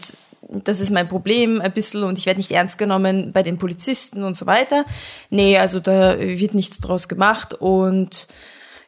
das 0.50 0.80
ist 0.80 0.92
mein 0.92 1.08
Problem 1.08 1.62
ein 1.62 1.72
bisschen 1.72 2.04
und 2.04 2.20
ich 2.20 2.26
werde 2.26 2.40
nicht 2.40 2.52
ernst 2.52 2.78
genommen 2.78 3.32
bei 3.32 3.42
den 3.42 3.58
Polizisten 3.58 4.24
und 4.24 4.36
so 4.36 4.46
weiter. 4.46 4.86
Nee, 5.30 5.58
also 5.58 5.80
da 5.80 6.20
wird 6.20 6.54
nichts 6.54 6.80
draus 6.82 7.08
gemacht 7.08 7.54
und 7.56 8.28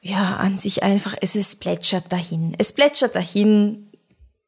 ja, 0.02 0.36
an 0.36 0.58
sich 0.58 0.84
einfach, 0.84 1.16
es 1.22 1.36
ist 1.36 1.60
plätschert 1.62 2.12
dahin. 2.12 2.54
Es 2.58 2.74
plätschert 2.74 3.16
dahin. 3.16 3.90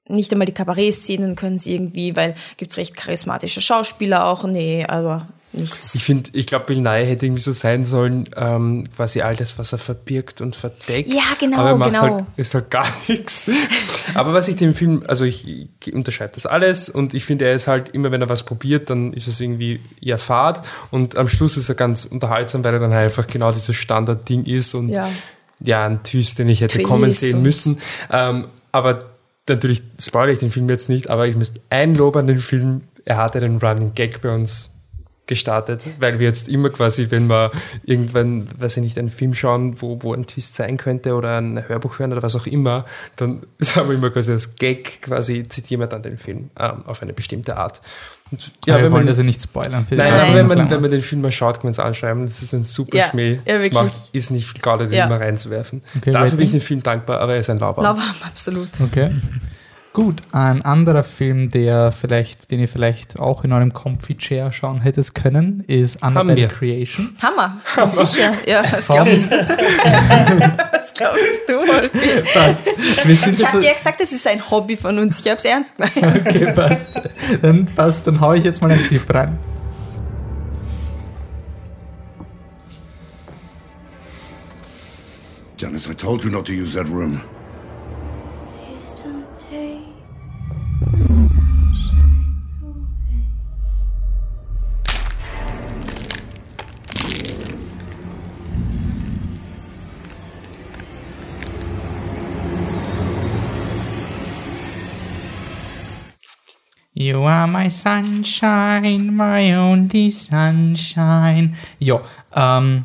Nicht 0.07 0.31
einmal 0.31 0.45
die 0.45 0.53
Kabarettszenen 0.53 1.35
können 1.35 1.57
es 1.57 1.67
irgendwie, 1.67 2.15
weil 2.15 2.35
gibt's 2.57 2.77
recht 2.77 2.95
charismatische 2.95 3.61
Schauspieler 3.61 4.25
auch. 4.25 4.43
Nee, 4.43 4.85
aber 4.87 5.27
nichts. 5.51 5.95
Ich 5.95 6.03
finde, 6.03 6.29
ich 6.33 6.45
glaube, 6.47 6.65
Bill 6.65 6.81
Nye 6.81 7.05
hätte 7.05 7.25
irgendwie 7.25 7.41
so 7.41 7.51
sein 7.51 7.83
sollen, 7.85 8.25
ähm, 8.35 8.87
quasi 8.95 9.21
all 9.21 9.35
das, 9.35 9.57
was 9.57 9.71
er 9.73 9.79
verbirgt 9.79 10.41
und 10.41 10.55
verdeckt. 10.55 11.11
Ja, 11.11 11.23
genau, 11.39 11.57
Aber 11.57 11.69
er 11.69 11.75
macht 11.77 11.89
genau. 11.91 12.01
Halt, 12.01 12.25
ist 12.37 12.53
halt 12.53 12.69
gar 12.69 12.87
nichts. 13.07 13.49
Aber 14.13 14.33
was 14.33 14.47
ich 14.47 14.55
dem 14.57 14.73
Film, 14.73 15.03
also 15.07 15.25
ich, 15.25 15.47
ich 15.47 15.93
unterschreibe 15.93 16.31
das 16.35 16.45
alles 16.45 16.89
und 16.89 17.13
ich 17.13 17.25
finde, 17.25 17.45
er 17.45 17.55
ist 17.55 17.67
halt 17.67 17.89
immer, 17.89 18.11
wenn 18.11 18.21
er 18.21 18.29
was 18.29 18.43
probiert, 18.43 18.89
dann 18.89 19.13
ist 19.13 19.27
es 19.27 19.39
irgendwie 19.39 19.79
eher 20.01 20.17
fad 20.17 20.65
und 20.91 21.17
am 21.17 21.27
Schluss 21.27 21.57
ist 21.57 21.69
er 21.69 21.75
ganz 21.75 22.05
unterhaltsam, 22.05 22.63
weil 22.63 22.73
er 22.73 22.79
dann 22.79 22.93
halt 22.93 23.05
einfach 23.05 23.27
genau 23.27 23.51
dieses 23.51 23.75
Standardding 23.75 24.45
ist 24.45 24.73
und 24.75 24.89
Ja. 24.89 25.09
ja, 25.59 25.85
ein 25.85 26.03
Twist, 26.03 26.39
den 26.39 26.49
ich 26.49 26.61
hätte 26.61 26.77
Twist 26.77 26.87
kommen 26.87 27.11
sehen 27.11 27.41
müssen. 27.41 27.79
Ähm, 28.11 28.47
aber 28.71 28.99
natürlich 29.47 29.81
spoilere 29.99 30.33
ich 30.33 30.39
den 30.39 30.51
Film 30.51 30.69
jetzt 30.69 30.89
nicht, 30.89 31.09
aber 31.09 31.27
ich 31.27 31.35
müsste 31.35 31.59
ein 31.69 31.95
Lob 31.95 32.15
an 32.15 32.27
den 32.27 32.39
Film, 32.39 32.81
er 33.05 33.17
hatte 33.17 33.39
den 33.39 33.57
Running 33.57 33.93
Gag 33.95 34.21
bei 34.21 34.33
uns 34.33 34.69
gestartet, 35.29 35.85
weil 36.01 36.19
wir 36.19 36.27
jetzt 36.27 36.49
immer 36.49 36.69
quasi, 36.69 37.07
wenn 37.09 37.27
wir 37.27 37.51
irgendwann, 37.85 38.49
weiß 38.59 38.75
ich 38.77 38.83
nicht, 38.83 38.97
einen 38.97 39.07
Film 39.09 39.33
schauen, 39.33 39.81
wo, 39.81 39.97
wo 40.01 40.13
ein 40.13 40.25
Twist 40.27 40.55
sein 40.55 40.75
könnte 40.75 41.15
oder 41.15 41.37
ein 41.39 41.65
Hörbuch 41.69 41.99
hören 41.99 42.11
oder 42.11 42.21
was 42.21 42.35
auch 42.35 42.47
immer, 42.47 42.83
dann 43.15 43.39
sagen 43.59 43.87
wir 43.89 43.95
immer 43.95 44.09
quasi 44.09 44.33
als 44.33 44.55
Gag 44.57 45.01
quasi 45.03 45.47
zitieren 45.47 45.79
wir 45.81 45.87
dann 45.87 46.03
den 46.03 46.17
Film 46.17 46.49
ähm, 46.59 46.83
auf 46.85 47.01
eine 47.01 47.13
bestimmte 47.13 47.55
Art. 47.55 47.81
Und, 48.31 48.51
Ja, 48.65 48.75
wir 48.75 48.83
wenn 48.83 48.91
wollen 48.91 49.01
man, 49.03 49.07
das 49.07 49.17
ja 49.17 49.23
nicht 49.23 49.41
spoilern. 49.41 49.87
Nein, 49.89 49.97
Leute, 50.11 50.23
aber 50.23 50.35
wenn 50.35 50.47
man, 50.47 50.69
wenn 50.69 50.81
man 50.81 50.91
den 50.91 51.01
Film 51.01 51.21
mal 51.21 51.31
schaut, 51.31 51.55
kann 51.55 51.63
man 51.65 51.71
es 51.71 51.79
anschreiben. 51.79 52.23
Das 52.23 52.41
ist 52.43 52.53
ein 52.53 52.65
super 52.65 52.97
Ja, 52.97 53.07
Schmäh. 53.09 53.39
ja, 53.45 53.57
das 53.57 53.71
macht, 53.71 53.91
ist 54.11 54.29
nicht 54.31 54.47
viel 54.47 54.61
Garde, 54.61 54.85
den 54.85 54.93
Ja. 54.93 55.05
immer 55.05 55.19
reinzuwerfen. 55.19 55.81
Okay, 55.97 56.11
Dafür 56.11 56.37
bin 56.37 56.45
ich 56.45 56.51
dem 56.51 56.61
Film 56.61 56.83
dankbar, 56.83 57.21
aber 57.21 57.33
er 57.33 57.39
ist 57.39 57.49
ein 57.49 57.57
Lauber. 57.57 57.81
Lauwarm, 57.81 58.15
absolut. 58.25 58.69
Okay. 58.83 59.11
Gut, 59.99 60.21
ein 60.31 60.61
anderer 60.61 61.03
Film, 61.03 61.49
der 61.49 61.91
vielleicht, 61.91 62.51
den 62.51 62.61
ihr 62.61 62.69
vielleicht 62.69 63.19
auch 63.19 63.43
in 63.43 63.51
eurem 63.51 63.73
Comfy 63.73 64.15
Chair 64.15 64.53
schauen 64.53 64.79
hättet 64.79 65.13
können, 65.13 65.61
ist 65.67 66.01
Annabelle. 66.01 66.47
Creation. 66.47 67.09
Hammer, 67.21 67.59
sicher. 67.85 68.31
Ja, 68.47 68.63
was 68.71 68.87
glaubst 68.87 69.29
du? 69.29 69.35
was 69.35 70.93
glaubst 70.93 71.25
du? 71.49 71.53
Wolfi? 71.53 72.21
Passt. 72.33 72.61
Ich 73.35 73.45
habe 73.45 73.59
dir 73.59 73.67
ja 73.67 73.73
gesagt, 73.73 73.99
das 73.99 74.13
ist 74.13 74.25
ein 74.25 74.49
Hobby 74.49 74.77
von 74.77 74.97
uns. 74.99 75.19
Ich 75.19 75.25
habe 75.25 75.37
es 75.37 75.43
ernst 75.43 75.75
gemeint. 75.75 75.97
okay, 75.97 76.49
passt. 76.55 76.91
Dann 77.41 77.65
passt, 77.65 78.07
dann 78.07 78.21
hau 78.21 78.31
ich 78.31 78.45
jetzt 78.45 78.61
mal 78.61 78.71
einen 78.71 78.81
Clip 78.81 79.13
rein. 79.13 79.37
Janice, 85.57 85.89
I 85.89 85.93
told 85.93 86.23
you 86.23 86.29
not 86.29 86.45
to 86.45 86.53
use 86.53 86.73
that 86.73 86.87
room. 86.87 87.19
You 107.01 107.25
are 107.27 107.47
my 107.47 107.69
sunshine, 107.69 109.09
my 109.13 109.55
only 109.55 110.11
sunshine. 110.11 111.55
Ja, 111.79 112.01
ähm, 112.35 112.83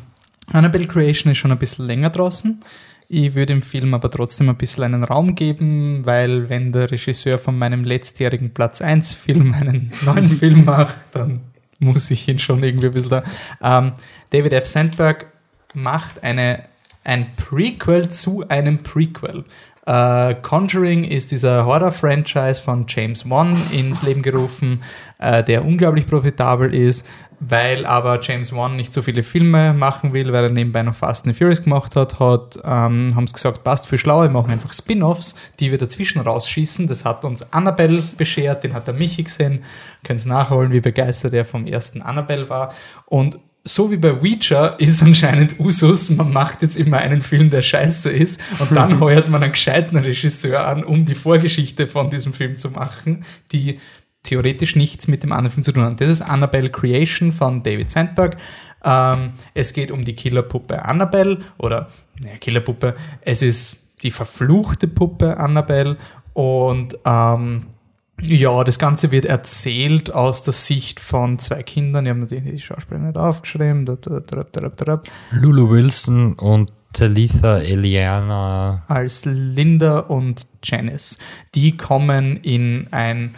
Annabelle 0.53 0.87
Creation 0.87 1.33
ist 1.33 1.39
schon 1.39 1.51
ein 1.51 1.57
bisschen 1.57 1.85
länger 1.85 2.11
draußen. 2.11 2.61
Ich 3.09 3.35
würde 3.35 3.47
dem 3.47 3.61
Film 3.61 3.93
aber 3.93 4.09
trotzdem 4.09 4.47
ein 4.47 4.55
bisschen 4.55 4.85
einen 4.85 5.03
Raum 5.03 5.35
geben, 5.35 6.05
weil 6.05 6.47
wenn 6.47 6.71
der 6.71 6.91
Regisseur 6.91 7.37
von 7.37 7.57
meinem 7.57 7.83
letztjährigen 7.83 8.53
Platz 8.53 8.81
1 8.81 9.13
Film 9.13 9.53
einen 9.53 9.91
neuen 10.05 10.29
Film 10.29 10.63
macht, 10.63 10.97
dann 11.11 11.41
muss 11.79 12.09
ich 12.09 12.25
ihn 12.29 12.39
schon 12.39 12.63
irgendwie 12.63 12.85
ein 12.85 12.93
bisschen 12.93 13.09
da. 13.09 13.23
Ähm, 13.61 13.91
David 14.29 14.53
F. 14.53 14.65
Sandberg 14.65 15.25
macht 15.73 16.23
eine, 16.23 16.63
ein 17.03 17.35
Prequel 17.35 18.07
zu 18.07 18.47
einem 18.47 18.77
Prequel. 18.81 19.43
Äh, 19.85 20.35
Conjuring 20.41 21.03
ist 21.03 21.31
dieser 21.31 21.65
Horror-Franchise 21.65 22.59
von 22.61 22.85
James 22.87 23.29
Wan 23.29 23.55
ins 23.71 24.01
Leben 24.01 24.23
gerufen, 24.23 24.81
äh, 25.19 25.43
der 25.43 25.63
unglaublich 25.63 26.07
profitabel 26.07 26.73
ist, 26.73 27.05
weil 27.39 27.85
aber 27.85 28.19
James 28.21 28.55
Wan 28.55 28.75
nicht 28.75 28.91
so 28.91 29.03
viele 29.03 29.21
Filme 29.21 29.73
machen 29.73 30.13
will, 30.13 30.33
weil 30.33 30.45
er 30.45 30.51
nebenbei 30.51 30.81
noch 30.81 30.95
Fast 30.95 31.27
and 31.27 31.35
Furious 31.35 31.61
gemacht 31.61 31.95
hat, 31.95 32.19
hat 32.19 32.57
ähm, 32.63 33.13
haben 33.15 33.27
sie 33.27 33.33
gesagt, 33.33 33.63
passt 33.63 33.85
für 33.85 33.99
schlau, 33.99 34.23
wir 34.23 34.29
machen 34.29 34.49
einfach 34.49 34.73
Spin-Offs, 34.73 35.35
die 35.59 35.69
wir 35.69 35.77
dazwischen 35.77 36.21
rausschießen. 36.21 36.87
Das 36.87 37.05
hat 37.05 37.23
uns 37.23 37.53
Annabelle 37.53 38.01
beschert, 38.17 38.63
den 38.63 38.73
hat 38.73 38.87
der 38.87 38.95
Michi 38.95 39.23
gesehen, 39.23 39.63
könnt 40.03 40.19
es 40.19 40.25
nachholen, 40.25 40.71
wie 40.71 40.81
begeistert 40.81 41.33
er 41.33 41.45
vom 41.45 41.67
ersten 41.67 42.01
Annabelle 42.01 42.49
war. 42.49 42.73
Und 43.05 43.37
so 43.67 43.89
wie 43.89 43.97
bei 43.97 44.13
Ouija 44.13 44.67
ist 44.77 45.01
anscheinend 45.01 45.59
Usus, 45.59 46.11
man 46.11 46.31
macht 46.31 46.61
jetzt 46.61 46.77
immer 46.77 46.99
einen 46.99 47.21
Film, 47.21 47.49
der 47.49 47.63
scheiße 47.63 48.11
ist 48.11 48.39
und 48.59 48.71
dann 48.75 48.99
heuert 48.99 49.27
man 49.27 49.41
einen 49.41 49.53
gescheiten 49.53 49.97
Regisseur 49.97 50.67
an, 50.67 50.83
um 50.83 51.03
die 51.03 51.15
Vorgeschichte 51.15 51.87
von 51.87 52.11
diesem 52.11 52.31
Film 52.31 52.57
zu 52.57 52.69
machen, 52.69 53.25
die 53.51 53.79
theoretisch 54.21 54.75
nichts 54.75 55.07
mit 55.07 55.23
dem 55.23 55.31
anderen 55.31 55.51
Film 55.51 55.63
zu 55.63 55.71
tun 55.71 55.83
hat. 55.83 55.99
Das 55.99 56.09
ist 56.09 56.21
Annabelle 56.21 56.69
Creation 56.69 57.31
von 57.31 57.63
David 57.63 57.89
Sandberg. 57.89 58.37
Ähm, 58.83 59.33
es 59.55 59.73
geht 59.73 59.89
um 59.89 60.05
die 60.05 60.15
Killerpuppe 60.15 60.85
Annabelle 60.85 61.39
oder, 61.57 61.89
naja, 62.21 62.37
Killerpuppe, 62.37 62.93
es 63.21 63.41
ist 63.41 64.03
die 64.03 64.11
verfluchte 64.11 64.87
Puppe 64.87 65.37
Annabelle 65.37 65.97
und 66.33 66.95
ähm, 67.03 67.65
ja, 68.21 68.63
das 68.63 68.79
Ganze 68.79 69.11
wird 69.11 69.25
erzählt 69.25 70.13
aus 70.13 70.43
der 70.43 70.53
Sicht 70.53 70.99
von 70.99 71.37
zwei 71.39 71.63
Kindern. 71.63 72.05
Die 72.05 72.11
haben 72.11 72.21
natürlich 72.21 72.45
die 72.45 72.59
Schauspieler 72.59 73.01
nicht 73.01 73.17
aufgeschrieben. 73.17 73.85
Da, 73.85 73.95
da, 73.95 74.19
da, 74.21 74.43
da, 74.43 74.69
da, 74.69 74.85
da. 74.85 75.01
Lulu 75.31 75.69
Wilson 75.69 76.33
und 76.33 76.71
Talitha 76.93 77.57
Eliana. 77.59 78.83
Als 78.87 79.25
Linda 79.25 79.99
und 79.99 80.47
Janice. 80.63 81.19
Die 81.55 81.75
kommen 81.75 82.37
in 82.37 82.87
ein, 82.91 83.35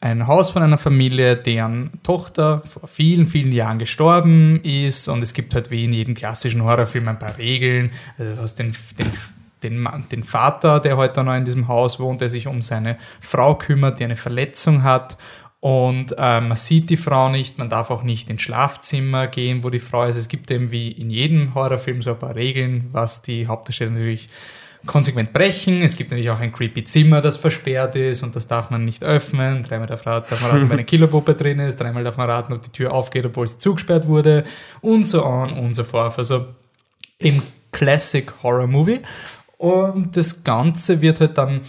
ein 0.00 0.26
Haus 0.26 0.50
von 0.50 0.62
einer 0.64 0.78
Familie, 0.78 1.36
deren 1.36 1.90
Tochter 2.02 2.62
vor 2.64 2.88
vielen, 2.88 3.26
vielen 3.28 3.52
Jahren 3.52 3.78
gestorben 3.78 4.60
ist. 4.64 5.06
Und 5.06 5.22
es 5.22 5.32
gibt 5.32 5.54
halt 5.54 5.70
wie 5.70 5.84
in 5.84 5.92
jedem 5.92 6.14
klassischen 6.14 6.64
Horrorfilm 6.64 7.06
ein 7.06 7.20
paar 7.20 7.38
Regeln. 7.38 7.92
Also 8.18 8.34
du 8.34 8.40
hast 8.40 8.58
den, 8.58 8.74
den 8.98 9.12
den, 9.62 9.78
Mann, 9.78 10.06
den 10.10 10.22
Vater, 10.22 10.80
der 10.80 10.96
heute 10.96 11.24
noch 11.24 11.34
in 11.34 11.44
diesem 11.44 11.68
Haus 11.68 12.00
wohnt, 12.00 12.20
der 12.20 12.28
sich 12.28 12.46
um 12.46 12.62
seine 12.62 12.96
Frau 13.20 13.54
kümmert, 13.54 14.00
die 14.00 14.04
eine 14.04 14.16
Verletzung 14.16 14.82
hat. 14.82 15.16
Und 15.60 16.14
äh, 16.16 16.40
man 16.40 16.56
sieht 16.56 16.88
die 16.88 16.96
Frau 16.96 17.30
nicht, 17.30 17.58
man 17.58 17.68
darf 17.68 17.90
auch 17.90 18.04
nicht 18.04 18.30
ins 18.30 18.42
Schlafzimmer 18.42 19.26
gehen, 19.26 19.64
wo 19.64 19.70
die 19.70 19.80
Frau 19.80 20.04
ist. 20.04 20.16
Es 20.16 20.28
gibt 20.28 20.50
eben 20.50 20.70
wie 20.70 20.92
in 20.92 21.10
jedem 21.10 21.54
Horrorfilm 21.54 22.00
so 22.00 22.10
ein 22.10 22.18
paar 22.18 22.36
Regeln, 22.36 22.88
was 22.92 23.22
die 23.22 23.48
Hauptdarsteller 23.48 23.90
natürlich 23.90 24.28
konsequent 24.86 25.32
brechen. 25.32 25.82
Es 25.82 25.96
gibt 25.96 26.10
natürlich 26.10 26.30
auch 26.30 26.38
ein 26.38 26.52
creepy 26.52 26.84
Zimmer, 26.84 27.20
das 27.20 27.36
versperrt 27.36 27.96
ist 27.96 28.22
und 28.22 28.36
das 28.36 28.46
darf 28.46 28.70
man 28.70 28.84
nicht 28.84 29.02
öffnen. 29.02 29.64
Dreimal 29.64 29.88
darf, 29.88 30.02
darf 30.02 30.40
man 30.40 30.50
raten, 30.50 30.64
ob 30.64 30.70
eine 30.72 30.84
Killerpuppe 30.84 31.34
drin 31.34 31.58
ist. 31.58 31.80
Dreimal 31.80 32.04
darf 32.04 32.16
man 32.16 32.30
raten, 32.30 32.52
ob 32.52 32.62
die 32.62 32.70
Tür 32.70 32.92
aufgeht, 32.92 33.26
obwohl 33.26 33.48
sie 33.48 33.58
zugesperrt 33.58 34.06
wurde. 34.06 34.44
Und 34.80 35.04
so 35.06 35.24
on 35.24 35.52
und 35.52 35.74
so 35.74 35.82
forth. 35.82 36.18
Also 36.18 36.46
im 37.18 37.42
Classic 37.72 38.32
Horror 38.42 38.66
Movie. 38.66 39.00
Und 39.58 40.16
das 40.16 40.44
Ganze 40.44 41.02
wird 41.02 41.20
halt 41.20 41.36
dann 41.36 41.60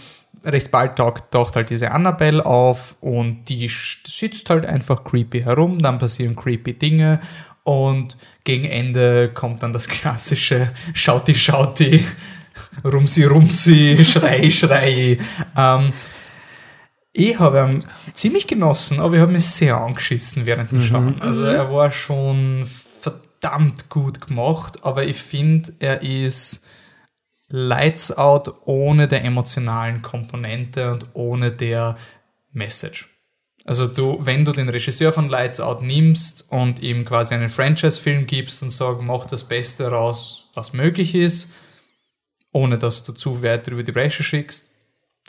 recht 0.44 0.70
bald 0.70 0.96
taucht, 0.96 1.30
taucht 1.30 1.56
halt 1.56 1.70
diese 1.70 1.90
Annabelle 1.90 2.44
auf 2.44 2.96
und 3.00 3.48
die 3.48 3.68
sitzt 3.68 4.48
halt 4.48 4.64
einfach 4.64 5.04
creepy 5.04 5.42
herum, 5.42 5.78
dann 5.80 5.98
passieren 5.98 6.34
creepy 6.34 6.74
Dinge 6.74 7.20
und 7.64 8.16
gegen 8.44 8.64
Ende 8.64 9.28
kommt 9.28 9.62
dann 9.62 9.72
das 9.72 9.88
klassische 9.88 10.70
Schauti 10.94 11.34
Schauti, 11.34 12.04
Rumsi 12.84 13.24
Rumsi, 13.24 14.04
Schrei 14.04 14.50
Schrei. 14.50 15.18
Ähm, 15.56 15.92
ich 17.12 17.38
habe 17.38 17.68
ihn 17.70 17.84
ziemlich 18.12 18.46
genossen, 18.46 19.00
aber 19.00 19.14
ich 19.14 19.20
habe 19.20 19.32
mich 19.32 19.44
sehr 19.44 19.76
angeschissen 19.76 20.46
während 20.46 20.70
dem 20.70 20.80
Schauen. 20.80 21.20
Also 21.20 21.44
er 21.44 21.70
war 21.72 21.90
schon 21.90 22.66
verdammt 23.00 23.90
gut 23.90 24.26
gemacht, 24.26 24.78
aber 24.82 25.04
ich 25.04 25.18
finde, 25.18 25.72
er 25.80 26.02
ist 26.02 26.66
Lights 27.50 28.16
Out 28.16 28.54
ohne 28.64 29.08
der 29.08 29.24
emotionalen 29.24 30.02
Komponente 30.02 30.92
und 30.92 31.06
ohne 31.14 31.50
der 31.50 31.96
Message. 32.52 33.10
Also 33.64 33.86
du, 33.86 34.18
wenn 34.22 34.44
du 34.44 34.52
den 34.52 34.68
Regisseur 34.68 35.12
von 35.12 35.28
Lights 35.28 35.60
Out 35.60 35.82
nimmst 35.82 36.50
und 36.50 36.80
ihm 36.80 37.04
quasi 37.04 37.34
einen 37.34 37.48
Franchise-Film 37.48 38.26
gibst 38.26 38.62
und 38.62 38.70
sagst, 38.70 39.02
mach 39.02 39.26
das 39.26 39.44
Beste 39.44 39.88
raus, 39.88 40.48
was 40.54 40.72
möglich 40.72 41.14
ist, 41.14 41.52
ohne 42.52 42.78
dass 42.78 43.04
du 43.04 43.12
zu 43.12 43.42
weit 43.42 43.68
über 43.68 43.82
die 43.82 43.92
Bresche 43.92 44.22
schickst, 44.22 44.74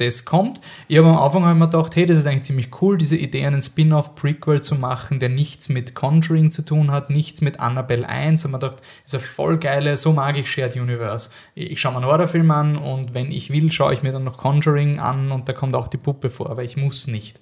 das 0.06 0.26
kommt. 0.26 0.62
Ich 0.88 0.98
habe 0.98 1.08
am 1.08 1.18
Anfang 1.18 1.58
mir 1.58 1.66
gedacht, 1.68 1.96
hey, 1.96 2.06
das 2.06 2.18
ist 2.18 2.28
eigentlich 2.28 2.44
ziemlich 2.44 2.82
cool, 2.82 2.98
diese 2.98 3.16
Idee, 3.16 3.46
einen 3.46 3.62
Spin-off-Prequel 3.62 4.62
zu 4.62 4.76
machen, 4.76 5.20
der 5.20 5.30
nichts 5.30 5.70
mit 5.70 5.96
Conjuring 5.96 6.52
zu 6.52 6.64
tun 6.64 6.92
hat, 6.92 7.10
nichts 7.10 7.42
mit 7.42 7.60
Annabelle 7.60 8.08
1. 8.08 8.46
Und 8.46 8.52
man 8.52 8.62
gedacht, 8.62 8.80
das 8.80 9.14
ist 9.14 9.16
eine 9.16 9.24
voll 9.24 9.58
geile, 9.58 9.98
so 9.98 10.14
mag 10.14 10.38
ich 10.38 10.52
Shared 10.52 10.76
Universe. 10.76 11.30
Ich, 11.56 11.80
schaue 11.80 11.94
mir 11.94 12.00
einen 12.00 12.08
Horrorfilm 12.08 12.52
an 12.52 12.78
und 12.78 13.14
wenn 13.14 13.32
ich 13.32 13.52
will, 13.52 13.72
schaue 13.72 13.94
ich 13.94 14.04
mir 14.04 14.12
dann 14.12 14.24
noch 14.24 14.38
Conjuring 14.38 15.00
an 15.00 15.32
und 15.32 15.48
da 15.48 15.54
kommt 15.54 15.76
auch 15.76 15.88
die 15.88 15.98
Puppe 15.98 16.30
vor, 16.30 16.50
aber 16.50 16.64
ich 16.64 16.78
muss 16.78 17.08
nicht. 17.08 17.40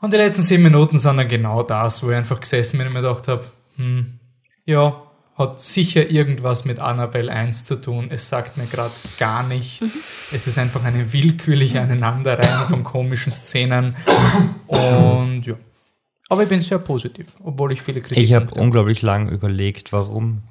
Und 0.00 0.12
die 0.12 0.16
letzten 0.16 0.42
zehn 0.42 0.62
Minuten 0.62 0.98
sind 0.98 1.16
dann 1.16 1.28
genau 1.28 1.62
das, 1.62 2.02
wo 2.02 2.10
ich 2.10 2.16
einfach 2.16 2.40
gesessen 2.40 2.78
bin 2.78 2.86
und 2.86 2.92
mir 2.92 3.02
gedacht 3.02 3.26
habe, 3.28 3.44
hm, 3.76 4.18
ja, 4.64 5.07
hat 5.38 5.60
sicher 5.60 6.10
irgendwas 6.10 6.64
mit 6.64 6.80
Annabelle 6.80 7.32
1 7.32 7.64
zu 7.64 7.80
tun. 7.80 8.08
Es 8.10 8.28
sagt 8.28 8.56
mir 8.56 8.66
gerade 8.66 8.92
gar 9.18 9.44
nichts. 9.44 10.04
Es 10.32 10.48
ist 10.48 10.58
einfach 10.58 10.84
eine 10.84 11.12
willkürliche 11.12 11.80
Aneinanderreihung 11.80 12.68
von 12.68 12.84
komischen 12.84 13.30
Szenen. 13.30 13.96
Und 14.66 15.46
ja. 15.46 15.54
Aber 16.28 16.42
ich 16.42 16.48
bin 16.48 16.60
sehr 16.60 16.78
positiv, 16.78 17.28
obwohl 17.42 17.72
ich 17.72 17.80
viele 17.80 18.00
Kritik 18.00 18.22
Ich 18.22 18.34
habe 18.34 18.52
unglaublich 18.60 19.00
lang 19.00 19.28
überlegt, 19.30 19.92
warum 19.92 20.42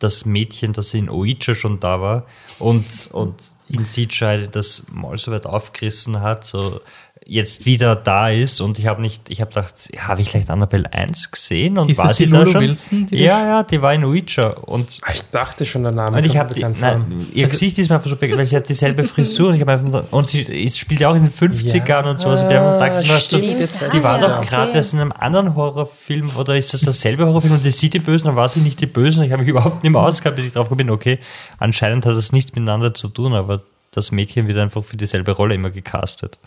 das 0.00 0.26
Mädchen, 0.26 0.72
das 0.72 0.92
in 0.92 1.08
Oicha 1.08 1.54
schon 1.54 1.80
da 1.80 2.00
war 2.00 2.26
und, 2.58 3.08
und 3.12 3.34
in 3.68 3.84
CGI 3.84 4.48
das 4.50 4.86
mal 4.92 5.16
so 5.16 5.32
weit 5.32 5.46
aufgerissen 5.46 6.20
hat, 6.20 6.44
so 6.44 6.80
jetzt 7.26 7.64
wieder 7.64 7.96
da 7.96 8.28
ist 8.28 8.60
und 8.60 8.78
ich 8.78 8.86
habe 8.86 9.00
nicht, 9.00 9.30
ich 9.30 9.40
habe 9.40 9.48
gedacht, 9.48 9.74
habe 9.98 10.20
ich 10.20 10.28
vielleicht 10.30 10.50
Annabelle 10.50 10.92
1 10.92 11.30
gesehen 11.30 11.78
und 11.78 11.88
Ist 11.88 11.98
war 11.98 12.12
sie 12.12 12.26
die 12.26 12.30
da 12.32 12.38
Lulu 12.40 12.50
schon? 12.52 12.60
Wilson, 12.62 13.06
die 13.06 13.16
ja, 13.18 13.42
ja, 13.44 13.62
die 13.62 13.80
war 13.80 13.94
in 13.94 14.04
Ouija 14.04 14.48
und 14.66 14.98
Ah, 15.02 15.10
Ich 15.14 15.22
dachte 15.30 15.64
schon, 15.64 15.84
der 15.84 15.92
Name 15.92 16.18
und 16.18 16.26
ich 16.26 16.36
habe 16.36 16.54
nein, 16.80 17.26
ihr 17.32 17.46
Gesicht 17.46 17.78
ist 17.78 17.88
mir 17.88 17.96
einfach 17.96 18.10
so 18.10 18.20
weil 18.20 18.44
sie 18.44 18.56
hat 18.56 18.68
dieselbe 18.68 19.04
Frisur 19.04 19.48
und 19.48 19.54
ich 19.54 19.60
habe 19.62 19.72
einfach 19.72 20.04
und 20.10 20.28
sie 20.28 20.68
spielt 20.68 21.00
ja 21.00 21.08
auch 21.08 21.14
in 21.14 21.24
den 21.24 21.32
50ern 21.32 22.10
und 22.10 22.20
sowas 22.20 22.42
und 22.42 22.50
wir 22.50 22.60
haben 22.60 22.72
gedacht, 22.78 22.94
Ja, 22.94 23.00
das 23.00 23.08
war- 23.08 23.18
stimmt, 23.20 23.42
jetzt 23.58 23.80
weiß 23.80 23.92
die 23.94 24.02
war 24.02 24.18
doch 24.18 24.40
gerade 24.42 24.68
okay. 24.68 24.76
erst 24.76 24.92
in 24.92 25.00
einem 25.00 25.12
anderen 25.12 25.54
Horrorfilm 25.54 26.30
oder 26.36 26.56
ist 26.56 26.74
das 26.74 26.82
derselbe 26.82 27.24
Horrorfilm 27.26 27.54
und 27.54 27.64
die 27.64 27.70
sieht 27.70 27.94
die 27.94 28.00
Bösen, 28.00 28.26
dann 28.26 28.36
war 28.36 28.48
sie 28.48 28.60
nicht 28.60 28.80
die 28.80 28.86
Bösen. 28.86 29.22
Ich 29.24 29.32
habe 29.32 29.40
mich 29.40 29.48
überhaupt 29.48 29.82
nicht 29.82 29.92
mehr 29.92 30.02
ausgehabt, 30.02 30.36
bis 30.36 30.44
ich 30.46 30.52
drauf 30.52 30.66
gekommen 30.66 30.86
bin, 30.86 30.90
okay, 30.90 31.18
anscheinend 31.58 32.04
hat 32.04 32.16
das 32.16 32.32
nichts 32.32 32.52
miteinander 32.54 32.92
zu 32.92 33.08
tun, 33.08 33.32
aber 33.32 33.62
das 33.94 34.10
Mädchen 34.12 34.46
wird 34.48 34.58
einfach 34.58 34.84
für 34.84 34.96
dieselbe 34.96 35.32
Rolle 35.32 35.54
immer 35.54 35.70
gecastet. 35.70 36.38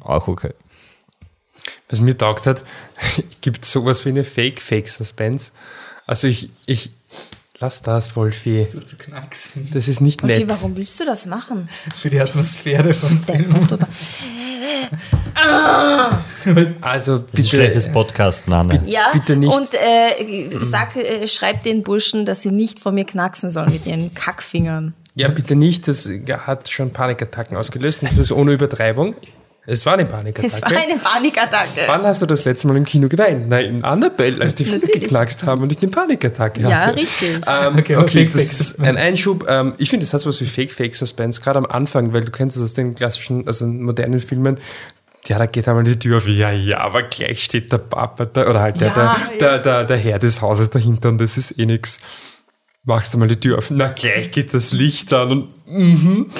Auch 0.00 0.28
okay. 0.28 0.52
Was 1.88 2.00
mir 2.00 2.16
taugt 2.16 2.46
hat, 2.46 2.64
gibt 3.40 3.64
sowas 3.64 4.04
wie 4.04 4.10
eine 4.10 4.24
Fake-Fake-Suspense. 4.24 5.52
Also 6.06 6.26
ich, 6.26 6.50
ich, 6.66 6.90
lass 7.60 7.82
das, 7.82 8.16
Wolfi. 8.16 8.64
so 8.64 8.80
zu 8.80 8.96
knacksen. 8.96 9.68
Das 9.72 9.88
ist 9.88 10.00
nicht 10.00 10.22
Okay, 10.22 10.40
nett. 10.40 10.48
warum 10.48 10.76
willst 10.76 10.98
du 11.00 11.04
das 11.04 11.26
machen? 11.26 11.68
Für 11.96 12.10
die 12.10 12.20
Atmosphäre 12.20 12.94
von 12.94 13.24
Deppert 13.26 13.86
oder? 16.46 16.74
Also 16.80 17.18
Das 17.18 17.40
ist 17.40 17.50
schlechtes 17.50 17.84
bitte, 17.84 17.94
Podcast, 17.94 18.48
Name. 18.48 18.82
Ja, 18.86 19.10
Bitte 19.12 19.36
nicht. 19.36 19.54
und 19.54 19.68
äh, 19.74 20.50
sag, 20.60 20.96
äh, 20.96 21.26
schreib 21.28 21.62
den 21.62 21.82
Burschen, 21.82 22.26
dass 22.26 22.42
sie 22.42 22.50
nicht 22.50 22.80
vor 22.80 22.92
mir 22.92 23.04
knacksen 23.04 23.50
sollen 23.50 23.72
mit 23.72 23.86
ihren 23.86 24.12
Kackfingern. 24.14 24.94
ja 25.14 25.28
bitte 25.28 25.54
nicht, 25.56 25.88
das 25.88 26.08
hat 26.46 26.68
schon 26.70 26.90
Panikattacken 26.92 27.56
ausgelöst 27.56 28.02
und 28.02 28.10
das 28.10 28.18
ist 28.18 28.32
ohne 28.32 28.52
Übertreibung. 28.52 29.14
Es 29.70 29.84
war 29.84 29.92
eine 29.94 30.04
Es 30.04 30.08
war 30.10 30.16
Panikattacke. 30.22 30.76
eine 30.78 30.98
Panikattacke. 30.98 31.80
Wann 31.86 32.02
hast 32.04 32.22
du 32.22 32.26
das 32.26 32.46
letzte 32.46 32.68
Mal 32.68 32.76
im 32.78 32.86
Kino 32.86 33.06
geweint? 33.08 33.50
Nein, 33.50 33.64
in 33.66 33.84
Annabelle, 33.84 34.40
als 34.40 34.54
die 34.54 34.64
Filme 34.64 34.80
Natürlich. 34.80 35.02
geknackst 35.04 35.44
haben 35.44 35.62
und 35.62 35.70
ich 35.70 35.78
eine 35.82 35.90
Panikattacke 35.90 36.62
hatte. 36.64 36.70
Ja, 36.70 36.88
richtig. 36.90 37.40
Ähm, 37.46 37.78
Okay, 37.78 37.96
okay, 37.96 38.30
Fake, 38.30 38.32
das 38.32 38.42
ist 38.60 38.80
ein 38.80 38.96
Einschub. 38.96 39.44
Ähm, 39.46 39.74
ich 39.76 39.90
finde, 39.90 40.04
es 40.04 40.14
hat 40.14 40.22
sowas 40.22 40.40
wie 40.40 40.46
Fake-Fake-Suspense, 40.46 41.42
gerade 41.42 41.58
am 41.58 41.66
Anfang, 41.66 42.14
weil 42.14 42.22
du 42.22 42.30
kennst 42.30 42.56
es 42.56 42.62
aus 42.62 42.72
den 42.72 42.94
klassischen, 42.94 43.46
also 43.46 43.66
modernen 43.66 44.20
Filmen. 44.20 44.58
Ja, 45.26 45.36
da 45.38 45.44
geht 45.44 45.68
einmal 45.68 45.84
die 45.84 45.98
Tür 45.98 46.16
auf, 46.16 46.26
ja, 46.26 46.50
ja, 46.50 46.78
aber 46.78 47.02
gleich 47.02 47.44
steht 47.44 47.70
der 47.70 47.76
Papa 47.78 48.24
da, 48.24 48.48
oder 48.48 48.60
halt 48.62 48.80
der, 48.80 48.86
Ja, 48.88 48.94
der, 48.94 49.02
ja. 49.04 49.18
der, 49.38 49.58
der, 49.58 49.84
der 49.84 49.96
Herr 49.98 50.18
des 50.18 50.40
Hauses 50.40 50.70
dahinter 50.70 51.10
und 51.10 51.18
das 51.18 51.36
ist 51.36 51.58
eh 51.58 51.66
nix. 51.66 52.00
Machst 52.84 53.12
du 53.12 53.18
mal 53.18 53.28
die 53.28 53.36
Tür 53.36 53.58
auf, 53.58 53.68
na, 53.70 53.88
gleich 53.88 54.30
geht 54.30 54.54
das 54.54 54.72
Licht 54.72 55.12
an 55.12 55.30
und, 55.30 55.48
mhm. 55.66 56.30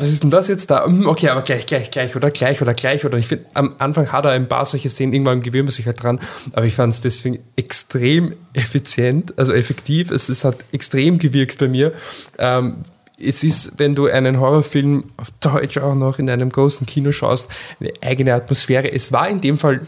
Was 0.00 0.10
ist 0.10 0.22
denn 0.22 0.30
das 0.30 0.48
jetzt 0.48 0.70
da? 0.70 0.86
Mhm, 0.86 1.06
Okay, 1.06 1.28
aber 1.28 1.42
gleich, 1.42 1.66
gleich, 1.66 1.90
gleich 1.90 2.16
oder 2.16 2.30
gleich 2.30 2.60
oder 2.62 2.74
gleich 2.74 3.04
oder 3.04 3.18
ich 3.18 3.26
finde, 3.28 3.46
am 3.54 3.74
Anfang 3.78 4.10
hat 4.12 4.24
er 4.24 4.32
ein 4.32 4.48
paar 4.48 4.66
solche 4.66 4.88
Szenen, 4.88 5.12
irgendwann 5.12 5.40
gewöhnt 5.40 5.64
man 5.64 5.70
sich 5.72 5.86
halt 5.86 6.02
dran, 6.02 6.20
aber 6.52 6.66
ich 6.66 6.74
fand 6.74 6.92
es 6.92 7.00
deswegen 7.00 7.38
extrem 7.56 8.34
effizient, 8.52 9.38
also 9.38 9.52
effektiv, 9.52 10.10
es, 10.10 10.28
es 10.28 10.44
hat 10.44 10.56
extrem 10.72 11.18
gewirkt 11.18 11.58
bei 11.58 11.68
mir. 11.68 11.92
Ähm, 12.38 12.76
es 13.18 13.44
ist, 13.44 13.78
wenn 13.78 13.94
du 13.94 14.06
einen 14.06 14.40
Horrorfilm 14.40 15.04
auf 15.16 15.30
Deutsch 15.40 15.78
auch 15.78 15.94
noch 15.94 16.18
in 16.18 16.28
einem 16.28 16.50
großen 16.50 16.86
Kino 16.86 17.12
schaust, 17.12 17.50
eine 17.80 17.92
eigene 18.02 18.34
Atmosphäre. 18.34 18.90
Es 18.92 19.12
war 19.12 19.28
in 19.28 19.40
dem 19.40 19.56
Fall 19.56 19.82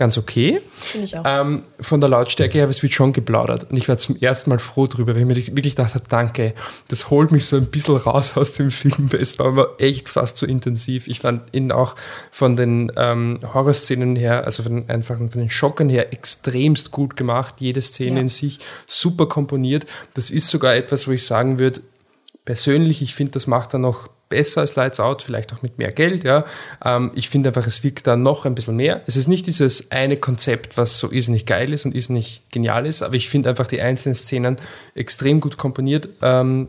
ganz 0.00 0.16
okay. 0.16 0.58
Finde 0.80 1.04
ich 1.04 1.16
auch. 1.16 1.22
Ähm, 1.26 1.62
von 1.78 2.00
der 2.00 2.08
Lautstärke 2.08 2.56
her, 2.58 2.68
es 2.70 2.82
wird 2.82 2.94
schon 2.94 3.12
geplaudert. 3.12 3.70
Und 3.70 3.76
ich 3.76 3.86
war 3.86 3.98
zum 3.98 4.16
ersten 4.16 4.48
Mal 4.48 4.58
froh 4.58 4.86
drüber, 4.86 5.14
weil 5.14 5.20
ich 5.36 5.48
mir 5.50 5.56
wirklich 5.56 5.76
gedacht 5.76 5.94
habe, 5.94 6.06
danke, 6.08 6.54
das 6.88 7.10
holt 7.10 7.30
mich 7.32 7.44
so 7.44 7.56
ein 7.56 7.66
bisschen 7.66 7.96
raus 7.96 8.36
aus 8.38 8.54
dem 8.54 8.70
Film, 8.70 9.12
weil 9.12 9.20
es 9.20 9.38
war 9.38 9.46
immer 9.48 9.68
echt 9.78 10.08
fast 10.08 10.38
so 10.38 10.46
intensiv. 10.46 11.06
Ich 11.06 11.20
fand 11.20 11.42
ihn 11.54 11.70
auch 11.70 11.96
von 12.30 12.56
den 12.56 12.90
ähm, 12.96 13.40
Horrorszenen 13.52 14.16
her, 14.16 14.44
also 14.44 14.62
von 14.62 14.74
den 14.76 14.88
einfachen, 14.90 15.30
von 15.30 15.40
den 15.42 15.50
Schocken 15.50 15.90
her, 15.90 16.12
extremst 16.14 16.90
gut 16.90 17.14
gemacht. 17.16 17.56
Jede 17.58 17.82
Szene 17.82 18.16
Ja. 18.16 18.20
in 18.22 18.28
sich 18.28 18.58
super 18.86 19.26
komponiert. 19.26 19.84
Das 20.14 20.30
ist 20.30 20.48
sogar 20.48 20.74
etwas, 20.74 21.06
wo 21.06 21.12
ich 21.12 21.26
sagen 21.26 21.58
würde, 21.58 21.82
persönlich, 22.46 23.02
ich 23.02 23.14
finde, 23.14 23.32
das 23.32 23.46
macht 23.46 23.74
er 23.74 23.78
noch 23.78 24.08
besser 24.30 24.62
als 24.62 24.76
Lights 24.76 25.00
Out, 25.00 25.22
vielleicht 25.22 25.52
auch 25.52 25.60
mit 25.60 25.76
mehr 25.76 25.92
Geld, 25.92 26.24
ja. 26.24 26.46
Ähm, 26.82 27.10
ich 27.14 27.28
finde 27.28 27.50
einfach, 27.50 27.66
es 27.66 27.84
wirkt 27.84 28.06
da 28.06 28.16
noch 28.16 28.46
ein 28.46 28.54
bisschen 28.54 28.76
mehr. 28.76 29.02
Es 29.06 29.16
ist 29.16 29.28
nicht 29.28 29.46
dieses 29.46 29.90
eine 29.90 30.16
Konzept, 30.16 30.78
was 30.78 30.98
so 30.98 31.08
nicht 31.08 31.46
geil 31.46 31.72
ist 31.74 31.84
und 31.84 31.94
nicht 32.08 32.50
genial 32.50 32.86
ist, 32.86 33.02
aber 33.02 33.16
ich 33.16 33.28
finde 33.28 33.50
einfach 33.50 33.66
die 33.66 33.82
einzelnen 33.82 34.14
Szenen 34.14 34.56
extrem 34.94 35.40
gut 35.40 35.58
komponiert. 35.58 36.08
Ähm, 36.22 36.68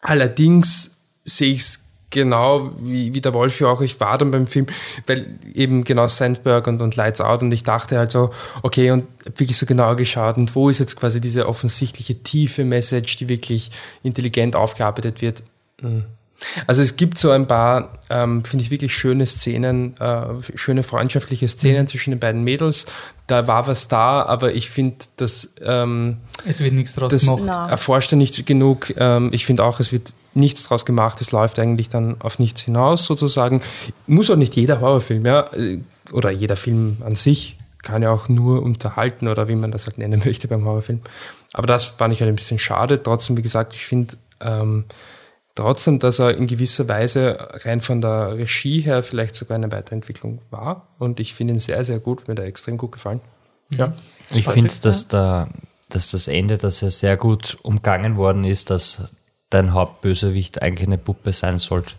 allerdings 0.00 1.00
sehe 1.24 1.52
ich 1.52 1.60
es 1.60 1.90
genau 2.10 2.70
wie, 2.78 3.12
wie 3.12 3.20
der 3.20 3.34
Wolf 3.34 3.60
ja 3.60 3.68
auch, 3.68 3.80
ich 3.80 3.98
war 3.98 4.16
dann 4.18 4.30
beim 4.30 4.46
Film, 4.46 4.66
weil 5.06 5.38
eben 5.52 5.82
genau 5.82 6.06
Sandberg 6.06 6.66
und, 6.66 6.80
und 6.80 6.94
Lights 6.94 7.20
Out 7.20 7.42
und 7.42 7.52
ich 7.52 7.64
dachte 7.64 7.98
halt 7.98 8.12
so, 8.12 8.32
okay, 8.62 8.90
und 8.90 9.04
wirklich 9.24 9.56
so 9.56 9.66
genau 9.66 9.96
geschaut 9.96 10.36
und 10.36 10.54
wo 10.54 10.68
ist 10.68 10.78
jetzt 10.78 10.96
quasi 10.96 11.20
diese 11.20 11.48
offensichtliche 11.48 12.22
tiefe 12.22 12.64
Message, 12.64 13.16
die 13.16 13.28
wirklich 13.28 13.70
intelligent 14.02 14.54
aufgearbeitet 14.54 15.22
wird. 15.22 15.42
Hm. 15.80 16.04
Also 16.66 16.82
es 16.82 16.96
gibt 16.96 17.18
so 17.18 17.30
ein 17.30 17.46
paar, 17.46 17.98
ähm, 18.10 18.44
finde 18.44 18.64
ich, 18.64 18.70
wirklich 18.70 18.94
schöne 18.94 19.26
Szenen, 19.26 19.96
äh, 19.98 20.26
schöne 20.54 20.82
freundschaftliche 20.82 21.48
Szenen 21.48 21.86
zwischen 21.86 22.10
den 22.10 22.20
beiden 22.20 22.44
Mädels. 22.44 22.86
Da 23.26 23.46
war 23.46 23.66
was 23.66 23.88
da, 23.88 24.22
aber 24.22 24.54
ich 24.54 24.70
finde, 24.70 24.96
dass 25.16 25.54
ähm, 25.62 26.18
Es 26.44 26.60
wird 26.60 26.74
nichts 26.74 26.94
draus 26.94 27.10
das 27.10 27.24
gemacht. 27.24 27.42
Na. 27.46 27.68
erforscht 27.68 28.12
er 28.12 28.16
nicht 28.16 28.46
genug. 28.46 28.92
Ähm, 28.96 29.30
ich 29.32 29.46
finde 29.46 29.64
auch, 29.64 29.80
es 29.80 29.92
wird 29.92 30.12
nichts 30.34 30.64
draus 30.64 30.84
gemacht. 30.84 31.20
Es 31.20 31.32
läuft 31.32 31.58
eigentlich 31.58 31.88
dann 31.88 32.20
auf 32.20 32.38
nichts 32.38 32.62
hinaus, 32.62 33.06
sozusagen. 33.06 33.62
Muss 34.06 34.30
auch 34.30 34.36
nicht 34.36 34.56
jeder 34.56 34.80
Horrorfilm, 34.80 35.24
ja, 35.24 35.52
äh, 35.54 35.78
oder 36.12 36.30
jeder 36.30 36.56
Film 36.56 36.98
an 37.04 37.14
sich 37.14 37.56
kann 37.82 38.02
ja 38.02 38.10
auch 38.10 38.28
nur 38.28 38.62
unterhalten 38.62 39.28
oder 39.28 39.46
wie 39.46 39.56
man 39.56 39.70
das 39.70 39.86
halt 39.86 39.98
nennen 39.98 40.22
möchte 40.24 40.48
beim 40.48 40.64
Horrorfilm. 40.64 41.00
Aber 41.52 41.66
das 41.66 41.84
fand 41.84 42.12
ich 42.12 42.20
halt 42.20 42.30
ein 42.30 42.36
bisschen 42.36 42.58
schade. 42.58 43.00
Trotzdem, 43.02 43.36
wie 43.36 43.42
gesagt, 43.42 43.74
ich 43.74 43.84
finde, 43.84 44.16
ähm, 44.40 44.84
trotzdem, 45.54 45.98
dass 45.98 46.18
er 46.18 46.36
in 46.36 46.46
gewisser 46.46 46.88
Weise 46.88 47.36
rein 47.64 47.80
von 47.80 48.00
der 48.00 48.36
Regie 48.36 48.80
her 48.80 49.02
vielleicht 49.02 49.34
sogar 49.34 49.56
eine 49.56 49.70
Weiterentwicklung 49.70 50.40
war. 50.50 50.88
Und 50.98 51.20
ich 51.20 51.34
finde 51.34 51.54
ihn 51.54 51.60
sehr, 51.60 51.84
sehr 51.84 51.98
gut, 51.98 52.28
mir 52.28 52.34
da 52.34 52.42
extrem 52.42 52.76
gut 52.76 52.92
gefallen. 52.92 53.20
Ja. 53.76 53.92
Ich 54.30 54.46
finde, 54.46 54.74
dass, 54.82 55.08
da, 55.08 55.48
dass 55.88 56.10
das 56.10 56.28
Ende, 56.28 56.58
dass 56.58 56.82
er 56.82 56.90
sehr 56.90 57.16
gut 57.16 57.58
umgangen 57.62 58.16
worden 58.16 58.44
ist, 58.44 58.70
dass 58.70 59.16
dein 59.50 59.72
Hauptbösewicht 59.72 60.62
eigentlich 60.62 60.88
eine 60.88 60.98
Puppe 60.98 61.32
sein 61.32 61.58
sollte. 61.58 61.94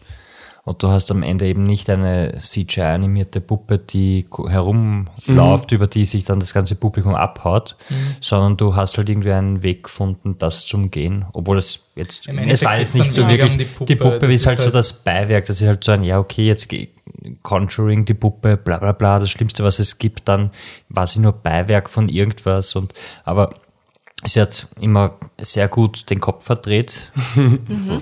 Und 0.68 0.82
du 0.82 0.88
hast 0.90 1.12
am 1.12 1.22
Ende 1.22 1.46
eben 1.46 1.62
nicht 1.62 1.90
eine 1.92 2.36
CGI-animierte 2.40 3.40
Puppe, 3.40 3.78
die 3.78 4.26
herumläuft, 4.48 5.72
Mhm. 5.72 5.76
über 5.76 5.86
die 5.88 6.06
sich 6.06 6.26
dann 6.26 6.40
das 6.40 6.54
ganze 6.56 6.76
Publikum 6.76 7.14
abhaut, 7.14 7.76
sondern 8.20 8.58
du 8.58 8.76
hast 8.76 8.98
halt 8.98 9.08
irgendwie 9.08 9.32
einen 9.32 9.62
Weg 9.62 9.84
gefunden, 9.84 10.38
das 10.40 10.66
zu 10.66 10.78
umgehen. 10.78 11.26
Obwohl 11.34 11.60
es 11.60 11.92
jetzt, 11.96 12.28
Im 12.28 12.40
es 12.40 12.64
war 12.66 12.80
jetzt 12.80 12.96
nicht 12.96 13.14
so 13.14 13.28
wirklich, 13.28 13.52
die 13.58 13.86
die 13.86 13.96
Puppe, 13.96 13.96
Puppe, 13.96 14.20
das 14.28 14.36
ist 14.38 14.48
halt 14.48 14.60
so 14.60 14.66
halt- 14.66 14.76
das 14.76 15.04
Beiwerk, 15.04 15.46
das 15.46 15.62
ist 15.62 15.68
halt 15.68 15.84
so 15.84 15.92
ein, 15.92 16.04
ja 16.04 16.18
okay, 16.18 16.48
jetzt 16.48 16.68
Conjuring, 17.44 18.06
die 18.06 18.14
Puppe, 18.16 18.58
bla 18.58 18.78
bla 18.78 18.92
bla, 18.92 19.20
das 19.20 19.30
Schlimmste, 19.30 19.64
was 19.64 19.78
es 19.80 20.00
gibt, 20.00 20.28
dann 20.28 20.50
war 20.90 21.06
sie 21.06 21.20
nur 21.20 21.34
Beiwerk 21.34 21.90
von 21.90 22.10
irgendwas 22.10 22.76
und, 22.76 22.94
aber 23.24 23.54
sie 24.26 24.42
hat 24.42 24.68
immer 24.82 25.14
sehr 25.40 25.68
gut 25.68 26.10
den 26.10 26.20
Kopf 26.20 26.46
verdreht. 26.46 27.12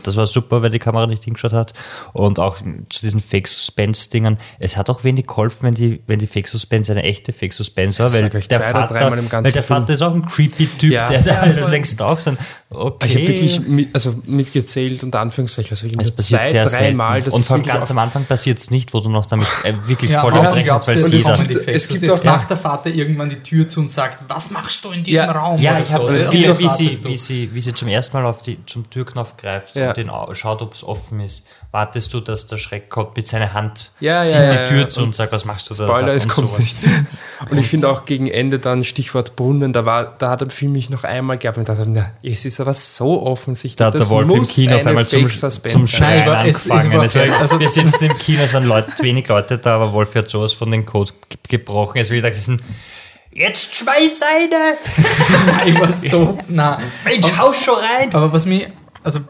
Das 0.03 0.15
war 0.17 0.25
super, 0.27 0.61
weil 0.61 0.69
die 0.69 0.79
Kamera 0.79 1.07
nicht 1.07 1.23
hingeschaut 1.23 1.53
hat. 1.53 1.73
Und 2.13 2.39
auch 2.39 2.57
zu 2.57 3.01
diesen 3.01 3.21
Fake-Suspense-Dingern. 3.21 4.37
Es 4.59 4.75
hat 4.77 4.89
auch 4.89 5.03
wenig 5.03 5.27
geholfen, 5.27 5.63
wenn 5.63 5.73
die, 5.73 6.01
wenn 6.07 6.19
die 6.19 6.27
Fake-Suspense 6.27 6.91
eine 6.91 7.03
echte 7.03 7.31
Fake-Suspense 7.31 7.99
war, 8.03 8.13
war 8.13 8.21
weil 8.21 8.29
gleich 8.29 8.47
der, 8.47 8.61
Vater, 8.61 8.93
dreimal 8.93 9.19
im 9.19 9.29
ganzen 9.29 9.45
weil 9.45 9.51
der 9.53 9.63
Film. 9.63 9.79
Vater 9.81 9.93
ist 9.93 10.01
auch 10.01 10.13
ein 10.13 10.25
creepy 10.25 10.67
Typ, 10.77 10.91
Ja. 10.91 11.07
der 11.07 11.21
da 11.21 11.31
Ja, 11.31 11.41
halt 11.41 11.59
voll. 11.59 11.71
denkst 11.71 11.99
auch 12.01 12.19
so, 12.19 12.31
okay. 12.69 13.07
Ich 13.07 13.15
habe 13.15 13.27
wirklich 13.27 13.59
mit, 13.67 13.89
also 13.93 14.15
mitgezählt, 14.25 15.03
unter 15.03 15.19
Anführungszeichen, 15.19 15.71
also 15.71 15.87
es 15.97 16.11
passiert 16.11 16.41
zwei, 16.41 16.51
sehr 16.51 16.63
drei 16.65 16.69
selten. 16.69 16.97
Mal. 16.97 17.21
Das 17.21 17.33
und 17.33 17.45
vor 17.45 17.55
allem 17.55 17.65
ganz 17.65 17.91
am 17.91 17.97
Anfang 17.99 18.25
passiert 18.25 18.59
es 18.59 18.69
nicht, 18.71 18.93
wo 18.93 18.99
du 18.99 19.09
noch 19.09 19.25
damit 19.25 19.47
äh, 19.63 19.73
wirklich 19.87 20.11
Ja, 20.11 20.21
voll 20.21 20.33
rechnest, 20.33 20.87
du, 20.87 20.87
weil 20.87 20.95
es 20.95 21.03
es 21.13 21.13
Effekte. 21.29 21.71
es 21.71 21.87
gibt 21.87 22.01
Jetzt 22.01 22.19
auch- 22.19 22.23
macht 22.25 22.49
der 22.49 22.57
Vater 22.57 22.89
irgendwann 22.89 23.29
die 23.29 23.41
Tür 23.41 23.67
zu 23.67 23.79
und 23.79 23.89
sagt, 23.89 24.23
was 24.27 24.51
machst 24.51 24.83
du 24.85 24.91
in 24.91 25.03
diesem 25.03 25.25
Ja, 25.25 25.31
Raum? 25.31 25.59
Ja, 25.61 25.73
oder 25.73 25.81
ich 25.81 25.93
habe 25.93 26.12
das 26.13 26.27
Und 26.27 26.33
wie, 26.33 26.43
das 26.43 26.59
wie, 26.59 26.67
sie, 26.67 27.03
wie, 27.05 27.17
sie, 27.17 27.49
wie 27.53 27.61
sie 27.61 27.73
zum 27.73 27.87
ersten 27.87 28.17
Mal 28.17 28.25
auf 28.25 28.41
die, 28.41 28.57
zum 28.65 28.89
Türknopf 28.89 29.37
greift 29.37 29.75
Ja. 29.75 29.89
und 29.89 29.97
den 29.97 30.09
au- 30.09 30.33
schaut, 30.33 30.61
ob 30.61 30.73
es 30.73 30.83
offen 30.83 31.19
ist. 31.19 31.47
Wartest 31.71 32.13
du, 32.13 32.19
dass 32.19 32.47
der 32.47 32.57
Schreck 32.57 32.89
kommt 32.89 33.15
mit 33.17 33.27
seiner 33.27 33.53
Hand, 33.53 33.91
Ja, 33.99 34.23
zieht 34.23 34.35
ja, 34.35 34.47
die 34.49 34.55
ja, 34.55 34.67
Tür 34.67 34.79
ja. 34.81 34.87
zu 34.87 34.99
und, 35.01 35.07
Und 35.07 35.15
sagt, 35.15 35.31
was 35.33 35.45
machst 35.45 35.69
du 35.69 35.73
da? 35.73 35.87
Spoiler, 35.87 36.13
es 36.13 36.25
Und 36.25 36.31
kommt 36.31 36.47
sowas. 36.49 36.59
nicht. 36.59 36.77
Und 37.49 37.57
ich 37.57 37.67
finde 37.67 37.89
auch 37.89 38.05
gegen 38.05 38.27
Ende 38.27 38.59
dann 38.59 38.83
Stichwort 38.83 39.35
Brunnen, 39.35 39.73
da 39.73 39.83
war, 39.85 40.15
da 40.17 40.29
hat 40.29 40.41
der 40.41 40.49
Film 40.49 40.71
mich 40.71 40.89
noch 40.89 41.03
einmal 41.03 41.37
gehabt 41.37 41.57
und 41.57 41.67
dachte, 41.67 41.83
na, 41.87 42.11
es 42.23 42.45
ist 42.45 42.61
aber 42.61 42.73
so 42.73 43.21
offensichtlich. 43.23 43.75
Da 43.75 43.85
hat 43.87 43.95
der 43.95 43.99
das 43.99 44.09
Wolf 44.09 44.29
im 44.29 44.37
muss 44.37 44.49
Kino 44.49 44.75
auf 44.77 44.85
einmal 44.85 45.05
zum, 45.07 45.29
zum. 45.29 45.85
Schreien 45.87 46.23
aber 46.29 46.47
es 46.47 46.65
ist 46.65 46.71
angefangen. 46.71 47.03
Es 47.03 47.15
war, 47.15 47.23
nicht- 47.25 47.33
also- 47.39 47.59
wir 47.59 47.67
sitzen 47.67 48.05
im 48.05 48.17
Kino, 48.17 48.41
es 48.43 48.53
waren 48.53 48.63
Leute, 48.65 48.91
wenig 49.01 49.27
Leute 49.27 49.57
da, 49.57 49.75
aber 49.75 49.91
Wolf 49.91 50.15
hat 50.15 50.29
sowas 50.29 50.53
von 50.53 50.71
den 50.71 50.85
Code 50.85 51.11
ge- 51.29 51.37
gebrochen. 51.49 51.97
Es 51.99 52.09
wird 52.09 52.21
gesagt, 52.23 52.35
es 52.35 52.45
sind 52.45 52.61
Jetzt 53.35 53.75
schmeiß 53.75 54.21
eine! 54.21 54.77
Ich 55.65 55.79
war 55.79 55.91
so, 55.91 56.37
na. 56.49 56.77
Mensch, 57.03 57.27
hau 57.37 57.51
schon 57.51 57.75
rein! 57.75 58.13
Aber 58.13 58.31
was 58.31 58.45
mich, 58.45 58.67
also 59.03 59.21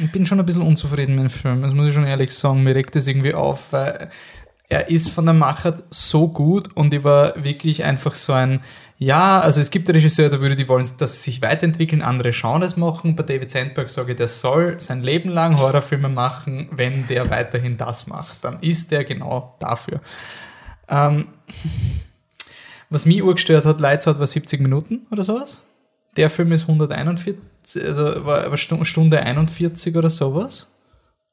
ich 0.00 0.12
bin 0.12 0.26
schon 0.26 0.40
ein 0.40 0.46
bisschen 0.46 0.62
unzufrieden 0.62 1.16
mit 1.16 1.24
dem 1.24 1.30
Film, 1.30 1.62
das 1.62 1.74
muss 1.74 1.88
ich 1.88 1.94
schon 1.94 2.06
ehrlich 2.06 2.32
sagen. 2.32 2.62
Mir 2.62 2.74
regt 2.74 2.94
das 2.96 3.06
irgendwie 3.06 3.34
auf, 3.34 3.72
weil 3.72 4.08
er 4.70 4.88
ist 4.88 5.10
von 5.10 5.26
der 5.26 5.34
Machart 5.34 5.82
so 5.90 6.28
gut 6.28 6.74
und 6.74 6.94
ich 6.94 7.04
war 7.04 7.44
wirklich 7.44 7.84
einfach 7.84 8.14
so 8.14 8.32
ein, 8.32 8.60
ja, 8.96 9.40
also 9.40 9.60
es 9.60 9.70
gibt 9.70 9.90
Regisseure, 9.90 10.30
da 10.30 10.40
würde 10.40 10.56
die 10.56 10.68
wollen, 10.68 10.88
dass 10.98 11.16
sie 11.16 11.30
sich 11.30 11.42
weiterentwickeln, 11.42 12.00
andere 12.00 12.30
das 12.30 12.76
machen. 12.78 13.16
Bei 13.16 13.22
David 13.22 13.50
Sandberg 13.50 13.90
sage 13.90 14.12
ich, 14.12 14.16
der 14.16 14.28
soll 14.28 14.80
sein 14.80 15.02
Leben 15.02 15.28
lang 15.28 15.58
Horrorfilme 15.58 16.08
machen, 16.08 16.68
wenn 16.70 17.06
der 17.08 17.28
weiterhin 17.28 17.76
das 17.76 18.06
macht. 18.06 18.44
Dann 18.44 18.60
ist 18.60 18.92
der 18.92 19.04
genau 19.04 19.56
dafür. 19.58 20.00
Ähm, 20.88 21.28
was 22.94 23.06
mich 23.06 23.22
urgestört 23.22 23.64
hat, 23.66 23.80
Lights 23.80 24.08
Out 24.08 24.18
war 24.18 24.26
70 24.26 24.60
Minuten 24.60 25.06
oder 25.10 25.22
sowas. 25.22 25.60
Der 26.16 26.30
Film 26.30 26.52
ist 26.52 26.62
141, 26.62 27.36
also 27.84 28.24
war, 28.24 28.48
war 28.50 28.56
Stu- 28.56 28.84
Stunde 28.84 29.20
41 29.20 29.96
oder 29.96 30.08
sowas. 30.10 30.68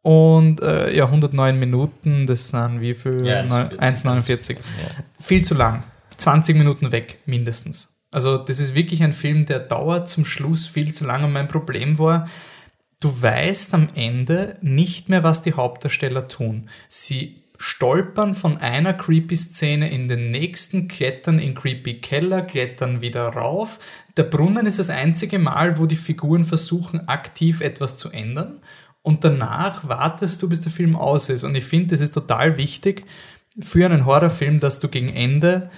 Und 0.01 0.62
äh, 0.62 0.95
ja, 0.95 1.05
109 1.05 1.59
Minuten, 1.59 2.26
das 2.26 2.49
sind 2.49 2.82
wie 2.82 2.95
viel? 2.95 3.26
Ja, 3.26 3.43
Neu- 3.43 3.76
1,49. 3.78 4.57
Viel 5.20 5.43
zu 5.43 5.53
lang. 5.53 5.84
20 6.18 6.57
Minuten 6.57 6.91
weg, 6.91 7.20
mindestens. 7.28 7.99
Also, 8.09 8.38
das 8.38 8.59
ist 8.59 8.74
wirklich 8.74 9.03
ein 9.03 9.14
Film, 9.14 9.45
der 9.45 9.59
dauert 9.59 10.09
zum 10.09 10.26
Schluss 10.26 10.68
viel 10.68 10.91
zu 10.93 11.05
lang. 11.05 11.24
Und 11.24 11.32
mein 11.34 11.47
Problem 11.47 11.99
war, 11.99 12.28
du 12.99 13.09
weißt 13.22 13.74
am 13.76 13.89
Ende 13.95 14.57
nicht 14.62 15.07
mehr, 15.09 15.24
was 15.24 15.41
die 15.43 15.53
Hauptdarsteller 15.53 16.28
tun. 16.28 16.68
Sie 16.89 17.41
stolpern 17.62 18.34
von 18.34 18.57
einer 18.57 18.93
creepy 18.93 19.36
Szene 19.36 19.91
in 19.91 20.07
den 20.07 20.32
nächsten, 20.32 20.88
klettern 20.88 21.38
in 21.38 21.53
creepy 21.53 22.01
Keller, 22.01 22.41
klettern 22.41 23.01
wieder 23.01 23.28
rauf. 23.28 23.80
Der 24.18 24.24
Brunnen 24.24 24.66
ist 24.66 24.80
das 24.80 24.89
einzige 24.89 25.38
Mal, 25.38 25.78
wo 25.78 25.86
die 25.86 25.95
Figuren 25.95 26.43
versuchen, 26.43 27.07
aktiv 27.07 27.62
etwas 27.62 27.97
zu 27.97 28.09
ändern. 28.09 28.62
Und 29.03 29.24
danach 29.24 29.88
wartest 29.88 30.41
du, 30.41 30.49
bis 30.49 30.62
der 30.62 30.72
Film 30.72 30.95
aus 30.95 31.30
ist. 31.30 31.43
Und 31.43 31.55
ich 31.55 31.64
finde, 31.64 31.89
das 31.89 32.01
ist 32.01 32.14
total 32.14 32.57
wichtig 32.57 33.05
für 33.59 33.86
einen 33.86 34.05
Horrorfilm, 34.05 34.59
dass 34.59 34.80
du 34.80 34.88
gegen 34.88 35.09
Ende 35.09 35.70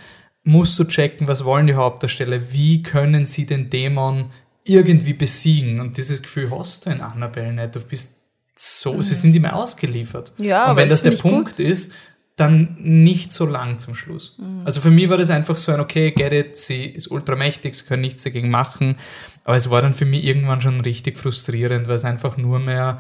musst 0.44 0.78
du 0.80 0.86
checken, 0.86 1.28
was 1.28 1.44
wollen 1.44 1.68
die 1.68 1.76
Hauptdarsteller, 1.76 2.52
wie 2.52 2.84
können 2.84 3.26
sie 3.26 3.46
den 3.46 3.70
Dämon 3.70 4.32
irgendwie 4.64 5.14
besiegen. 5.14 5.80
Und 5.80 5.98
dieses 5.98 6.22
Gefühl 6.22 6.50
hast 6.52 6.86
du 6.86 6.92
in 6.92 7.02
Annabelle 7.02 7.54
nicht. 7.54 7.76
Du 7.76 7.82
bist 7.82 8.23
so, 8.56 9.02
sie 9.02 9.16
sind 9.16 9.36
ihm 9.36 9.46
ausgeliefert. 9.46 10.34
Ja, 10.40 10.72
und 10.72 10.78
wenn 10.78 10.90
das 10.90 11.04
der 11.04 11.12
Punkt 11.12 11.60
ist, 11.60 11.94
dann 12.36 12.78
nicht 12.80 13.32
so 13.32 13.46
lang 13.46 13.78
zum 13.78 13.94
Schluss. 13.94 14.38
Also 14.66 14.82
für 14.82 14.90
mich 14.90 15.10
war 15.10 15.18
das 15.18 15.30
einfach 15.30 15.56
so 15.56 15.72
ein, 15.72 15.80
okay, 15.80 16.12
get 16.12 16.34
it, 16.34 16.58
sie 16.58 16.86
ist 16.86 17.08
ultramächtig, 17.08 17.76
sie 17.76 17.84
können 17.84 18.02
nichts 18.02 18.24
dagegen 18.24 18.50
machen. 18.50 18.98
Aber 19.44 19.56
es 19.56 19.70
war 19.70 19.82
dann 19.82 19.94
für 19.94 20.06
mich 20.06 20.24
irgendwann 20.24 20.62
schon 20.62 20.82
richtig 20.82 21.18
frustrierend, 21.18 21.88
weil 21.88 21.96
es 21.96 22.06
einfach 22.06 22.38
nur 22.38 22.60
mehr 22.60 23.00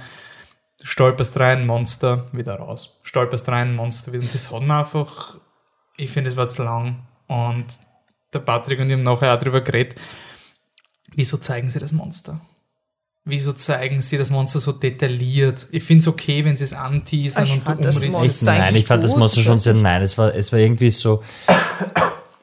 stolperst 0.83 1.39
rein, 1.39 1.65
Monster, 1.65 2.27
wieder 2.31 2.55
raus. 2.55 2.99
Stolperst 3.03 3.47
rein, 3.49 3.73
Monster, 3.75 4.13
wieder. 4.13 4.23
Und 4.23 4.33
das 4.33 4.51
hat 4.51 4.61
mir 4.61 4.77
einfach, 4.77 5.39
ich 5.97 6.11
finde, 6.11 6.29
es 6.29 6.37
war 6.37 6.47
zu 6.47 6.63
lang. 6.63 7.07
Und 7.27 7.79
der 8.33 8.39
Patrick 8.39 8.79
und 8.79 8.87
ich 8.87 8.93
haben 8.93 9.03
nachher 9.03 9.33
auch 9.33 9.39
drüber 9.39 9.61
geredet, 9.61 9.95
wieso 11.15 11.37
zeigen 11.37 11.69
sie 11.69 11.79
das 11.79 11.91
Monster? 11.91 12.39
Wieso 13.25 13.53
zeigen 13.53 14.01
sie 14.01 14.17
das 14.17 14.29
Monster 14.29 14.59
so 14.59 14.73
detailliert? 14.73 15.67
Ich 15.71 15.83
finde 15.83 16.01
es 16.01 16.07
okay, 16.09 16.43
wenn 16.43 16.57
sie 16.57 16.65
es 16.65 16.73
anteasern 16.73 17.45
Ich 17.45 17.53
und 17.53 17.63
fand 17.63 17.79
du 17.79 17.83
das 17.85 18.03
umrissen. 18.03 18.45
Nein, 18.45 18.75
ich 18.75 18.85
fand 18.85 19.01
das 19.01 19.15
Monster 19.15 19.41
schon 19.41 19.59
sehr, 19.59 19.75
nein, 19.75 20.01
es 20.01 20.17
war, 20.17 20.35
es 20.35 20.51
war 20.51 20.59
irgendwie 20.59 20.91
so, 20.91 21.23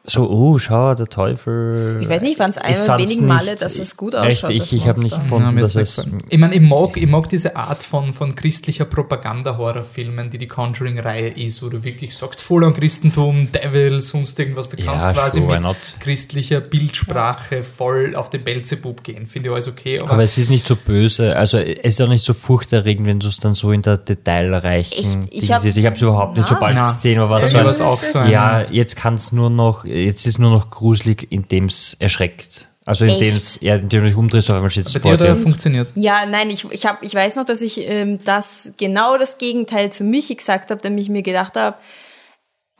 so, 0.02 0.28
oh, 0.30 0.58
schau, 0.58 0.94
der 0.94 1.06
Teufel. 1.08 1.98
Ich 2.00 2.08
weiß 2.08 2.22
nicht, 2.22 2.32
ich 2.32 2.36
fand 2.38 2.56
es 2.56 2.62
einer 2.62 2.84
fand's 2.86 3.04
wenigen 3.04 3.26
Male, 3.26 3.54
dass 3.54 3.78
es 3.78 3.96
gut 3.98 4.14
Echt, 4.14 4.24
ausschaut. 4.44 4.50
ich, 4.50 4.58
das 4.60 4.72
ich 4.72 4.88
habe 4.88 5.00
nicht 5.00 5.14
gefunden, 5.14 5.54
Ja, 5.56 5.60
dass 5.60 5.74
es. 5.76 6.02
ich 6.28 6.38
meine, 6.38 6.54
ich 6.54 6.60
mag, 6.62 6.96
ich 6.96 7.06
mag 7.06 7.28
diese 7.28 7.54
Art 7.54 7.82
von, 7.82 8.14
von 8.14 8.34
christlicher 8.34 8.86
Propaganda-Horrorfilmen, 8.86 10.30
die 10.30 10.38
die 10.38 10.48
Conjuring-Reihe 10.48 11.28
ist, 11.28 11.62
wo 11.62 11.68
du 11.68 11.84
wirklich 11.84 12.16
sagst, 12.16 12.40
voll 12.40 12.64
an 12.64 12.74
Christentum, 12.74 13.48
Devil, 13.52 14.00
sonst 14.00 14.38
irgendwas. 14.38 14.70
Du 14.70 14.78
Ja, 14.78 14.86
kannst 14.86 15.12
quasi 15.12 15.40
sure, 15.40 15.58
mit 15.60 15.76
christlicher 16.00 16.60
Bildsprache 16.60 17.62
voll 17.62 18.14
auf 18.16 18.30
den 18.30 18.42
Belzebub 18.44 19.02
gehen. 19.04 19.26
Finde 19.26 19.48
ich 19.48 19.52
alles 19.54 19.68
okay. 19.68 20.00
Aber, 20.00 20.12
Aber 20.12 20.22
es 20.22 20.38
ist 20.38 20.50
nicht 20.50 20.66
so 20.66 20.76
böse, 20.76 21.36
also 21.36 21.58
es 21.58 21.94
ist 21.94 22.00
auch 22.00 22.08
nicht 22.08 22.24
so 22.24 22.32
furchterregend, 22.32 23.06
wenn 23.06 23.20
du 23.20 23.28
es 23.28 23.36
dann 23.38 23.54
so 23.54 23.72
in 23.72 23.82
der 23.82 23.96
detailreichen 23.98 25.24
Echt? 25.24 25.34
Ich. 25.34 25.42
Ich 25.44 25.52
habe 25.52 25.66
es 25.94 26.02
überhaupt 26.02 26.36
nicht, 26.36 26.48
sobald 26.48 26.76
die 26.76 26.82
Szene 26.84 27.20
war, 27.28 27.30
was 27.40 27.50
so 27.50 27.58
ein, 27.58 27.66
auch 27.66 28.02
so 28.02 28.18
ein- 28.18 28.30
ja, 28.30 28.62
jetzt 28.70 28.96
kann 28.96 29.14
es 29.14 29.32
nur 29.32 29.50
noch, 29.50 29.84
jetzt 29.92 30.26
ist 30.26 30.38
nur 30.38 30.50
noch 30.50 30.70
gruselig, 30.70 31.26
indem 31.30 31.66
es 31.66 31.96
erschreckt. 31.98 32.66
Also 32.86 33.04
indem 33.04 33.36
es, 33.36 33.60
ja, 33.60 33.76
indem 33.76 34.00
du 34.00 34.06
dich 34.08 34.16
umdrehst, 34.16 34.50
auf 34.50 34.56
einmal 34.56 34.70
steht 34.70 34.86
es 34.86 34.92
bei 34.94 35.00
vor 35.00 35.16
dir 35.16 35.26
er 35.26 35.36
funktioniert. 35.36 35.92
Ja, 35.94 36.26
nein, 36.26 36.50
ich, 36.50 36.64
ich, 36.72 36.86
hab, 36.86 37.02
ich 37.02 37.14
weiß 37.14 37.36
noch, 37.36 37.44
dass 37.44 37.62
ich 37.62 37.88
ähm, 37.88 38.18
das 38.24 38.74
genau 38.78 39.18
das 39.18 39.38
Gegenteil 39.38 39.92
zu 39.92 40.02
Michi 40.02 40.34
gesagt 40.34 40.70
habe, 40.70 40.80
damit 40.80 41.04
ich 41.04 41.10
mir 41.10 41.22
gedacht 41.22 41.54
habe, 41.56 41.76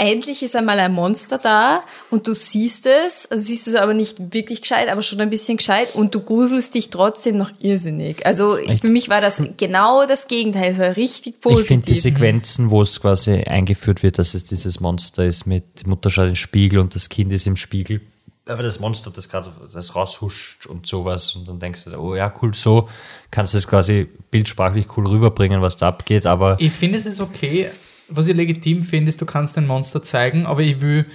endlich 0.01 0.43
ist 0.43 0.57
einmal 0.57 0.81
ein 0.81 0.93
Monster 0.93 1.39
da 1.39 1.83
und 2.11 2.27
du 2.27 2.35
siehst 2.35 2.87
es, 2.87 3.31
also 3.31 3.45
siehst 3.45 3.69
es 3.69 3.75
aber 3.75 3.95
nicht 3.95 4.35
wirklich 4.35 4.63
gescheit, 4.63 4.91
aber 4.91 5.03
schon 5.03 5.21
ein 5.21 5.31
bisschen 5.31 5.59
gescheit 5.59 5.95
und 5.95 6.15
du 6.15 6.23
gruselst 6.23 6.75
dich 6.75 6.91
trotzdem 6.91 7.37
noch 7.37 7.51
irrsinnig. 7.61 8.25
Also 8.27 8.57
für 8.81 8.89
mich 8.89 9.09
war 9.09 9.21
das 9.21 9.43
genau 9.57 10.07
das 10.07 10.27
Gegenteil, 10.27 10.73
es 10.73 10.79
war 10.79 10.97
richtig 10.97 11.41
positiv. 11.41 11.63
Ich 11.63 11.69
finde 11.69 11.87
die 11.87 11.95
Sequenzen, 11.95 12.71
wo 12.71 12.83
es 12.83 13.01
quasi 13.01 13.43
eingeführt 13.43 14.03
wird, 14.03 14.19
dass 14.19 14.35
es 14.35 14.47
dieses 14.47 14.81
Monster 14.81 15.25
ist 15.25 15.47
mit 15.47 15.87
Mutter 15.87 16.11
schaut 16.11 16.25
in 16.25 16.31
den 16.31 16.37
Spiegel 16.37 16.79
und 16.81 16.95
das 16.95 17.09
Kind 17.09 17.33
ist 17.33 17.47
im 17.47 17.57
Spiegel. 17.57 18.01
Aber 18.47 18.63
das 18.63 18.81
Monster, 18.81 19.13
das 19.15 19.29
gerade 19.29 19.53
das 19.73 19.95
raushuscht 19.95 20.67
und 20.67 20.87
sowas 20.87 21.37
und 21.37 21.47
dann 21.47 21.61
denkst 21.61 21.85
du, 21.85 21.97
oh 21.99 22.17
ja, 22.17 22.33
cool, 22.41 22.55
so 22.55 22.89
kannst 23.31 23.55
du 23.55 23.59
es 23.59 23.69
quasi 23.69 24.09
bildsprachlich 24.31 24.87
cool 24.97 25.07
rüberbringen, 25.07 25.63
was 25.63 25.77
da 25.77 25.89
abgeht, 25.89 26.27
aber 26.27 26.57
Ich 26.59 26.73
finde, 26.73 26.99
es 26.99 27.07
ist 27.07 27.21
okay. 27.21 27.71
Was 28.11 28.27
ich 28.27 28.37
legitim 28.37 28.83
finde, 28.83 29.09
ist, 29.09 29.21
du 29.21 29.27
kannst 29.27 29.57
ein 29.57 29.67
Monster 29.67 30.03
zeigen, 30.03 30.47
aber 30.47 30.61
ich 30.63 30.81
will, 30.81 31.07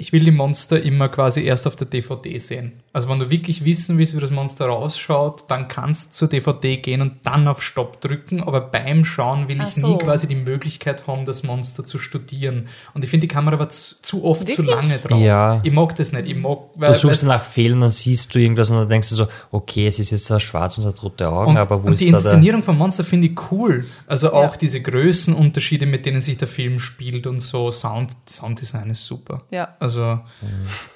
ich 0.00 0.12
will 0.12 0.24
die 0.24 0.30
Monster 0.30 0.82
immer 0.82 1.08
quasi 1.08 1.42
erst 1.44 1.66
auf 1.66 1.76
der 1.76 1.86
DVD 1.86 2.38
sehen. 2.38 2.72
Also 2.92 3.08
wenn 3.08 3.18
du 3.18 3.30
wirklich 3.30 3.64
wissen 3.64 3.98
willst, 3.98 4.16
wie 4.16 4.20
das 4.20 4.30
Monster 4.30 4.70
ausschaut, 4.70 5.44
dann 5.48 5.68
kannst 5.68 6.12
du 6.12 6.16
zur 6.16 6.28
DVD 6.28 6.78
gehen 6.78 7.02
und 7.02 7.12
dann 7.24 7.46
auf 7.46 7.62
Stopp 7.62 8.00
drücken, 8.00 8.42
aber 8.42 8.60
beim 8.62 9.04
Schauen 9.04 9.46
will 9.48 9.58
Ach 9.60 9.68
ich 9.68 9.74
so. 9.74 9.88
nie 9.92 9.98
quasi 9.98 10.26
die 10.26 10.34
Möglichkeit 10.36 11.06
haben, 11.06 11.26
das 11.26 11.42
Monster 11.42 11.84
zu 11.84 11.98
studieren. 11.98 12.66
Und 12.94 13.04
ich 13.04 13.10
finde, 13.10 13.26
die 13.26 13.32
Kamera 13.34 13.58
war 13.58 13.68
zu, 13.68 13.96
zu 14.00 14.24
oft 14.24 14.40
zu 14.48 14.58
Wirklich? 14.58 14.74
lange 14.74 14.98
drauf. 14.98 15.20
Ja. 15.20 15.60
Ich 15.62 15.72
mag 15.72 15.94
das 15.96 16.12
nicht. 16.12 16.26
Ich 16.26 16.36
mag, 16.36 16.58
weil, 16.76 16.92
Du 16.92 16.98
suchst 16.98 17.22
weil- 17.22 17.28
nach 17.36 17.42
Fehlern, 17.44 17.80
dann 17.80 17.90
siehst 17.90 18.34
du 18.34 18.38
irgendwas 18.38 18.70
und 18.70 18.78
dann 18.78 18.88
denkst 18.88 19.10
du 19.10 19.14
so, 19.16 19.26
okay, 19.52 19.86
es 19.86 19.98
ist 19.98 20.10
jetzt 20.10 20.24
so 20.24 20.38
schwarz 20.38 20.78
und 20.78 20.84
hat 20.86 21.02
rote 21.02 21.28
Augen, 21.28 21.50
und, 21.52 21.56
aber 21.58 21.82
wo 21.82 21.88
und 21.88 21.92
ist 21.94 22.04
die 22.04 22.10
da 22.10 22.16
der... 22.18 22.24
Inszenierung 22.32 22.62
von 22.62 22.78
Monster 22.78 23.04
finde 23.04 23.26
ich 23.28 23.52
cool. 23.52 23.84
Also 24.06 24.32
auch 24.32 24.52
Ja. 24.52 24.58
diese 24.60 24.80
Größenunterschiede, 24.80 25.84
mit 25.86 26.06
denen 26.06 26.20
sich 26.22 26.38
der 26.38 26.48
Film 26.48 26.78
spielt 26.78 27.26
und 27.26 27.40
so. 27.40 27.70
Sound, 27.70 28.16
Sounddesign 28.28 28.90
ist 28.90 29.04
super. 29.04 29.42
Ja. 29.50 29.76
Also 29.78 29.89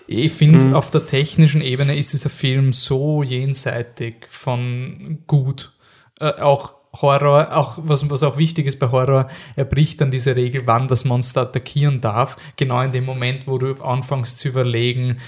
ich 0.07 0.33
finde, 0.33 0.77
auf 0.77 0.91
der 0.91 1.07
technischen 1.07 1.61
Ebene 1.61 1.97
ist 1.97 2.13
dieser 2.13 2.31
Film 2.31 2.73
so 2.73 3.23
jenseitig 3.23 4.27
von 4.29 5.21
gut. 5.27 5.73
Äh, 6.21 6.41
auch 6.41 6.75
Horror, 7.01 7.57
auch 7.57 7.79
was, 7.83 8.09
was 8.09 8.23
auch 8.23 8.37
wichtig 8.37 8.67
ist 8.67 8.79
bei 8.79 8.91
Horror, 8.91 9.29
er 9.57 9.65
bricht 9.65 10.01
dann 10.01 10.11
diese 10.11 10.37
Regel, 10.37 10.67
wann 10.67 10.87
das 10.87 11.05
Monster 11.05 11.43
attackieren 11.43 12.01
darf. 12.01 12.37
Genau 12.57 12.81
in 12.83 12.93
dem 12.93 13.05
Moment, 13.05 13.47
wo 13.49 13.59
du 13.59 13.75
anfängst 13.83 14.39
zu 14.39 14.49
überlegen, 14.49 15.19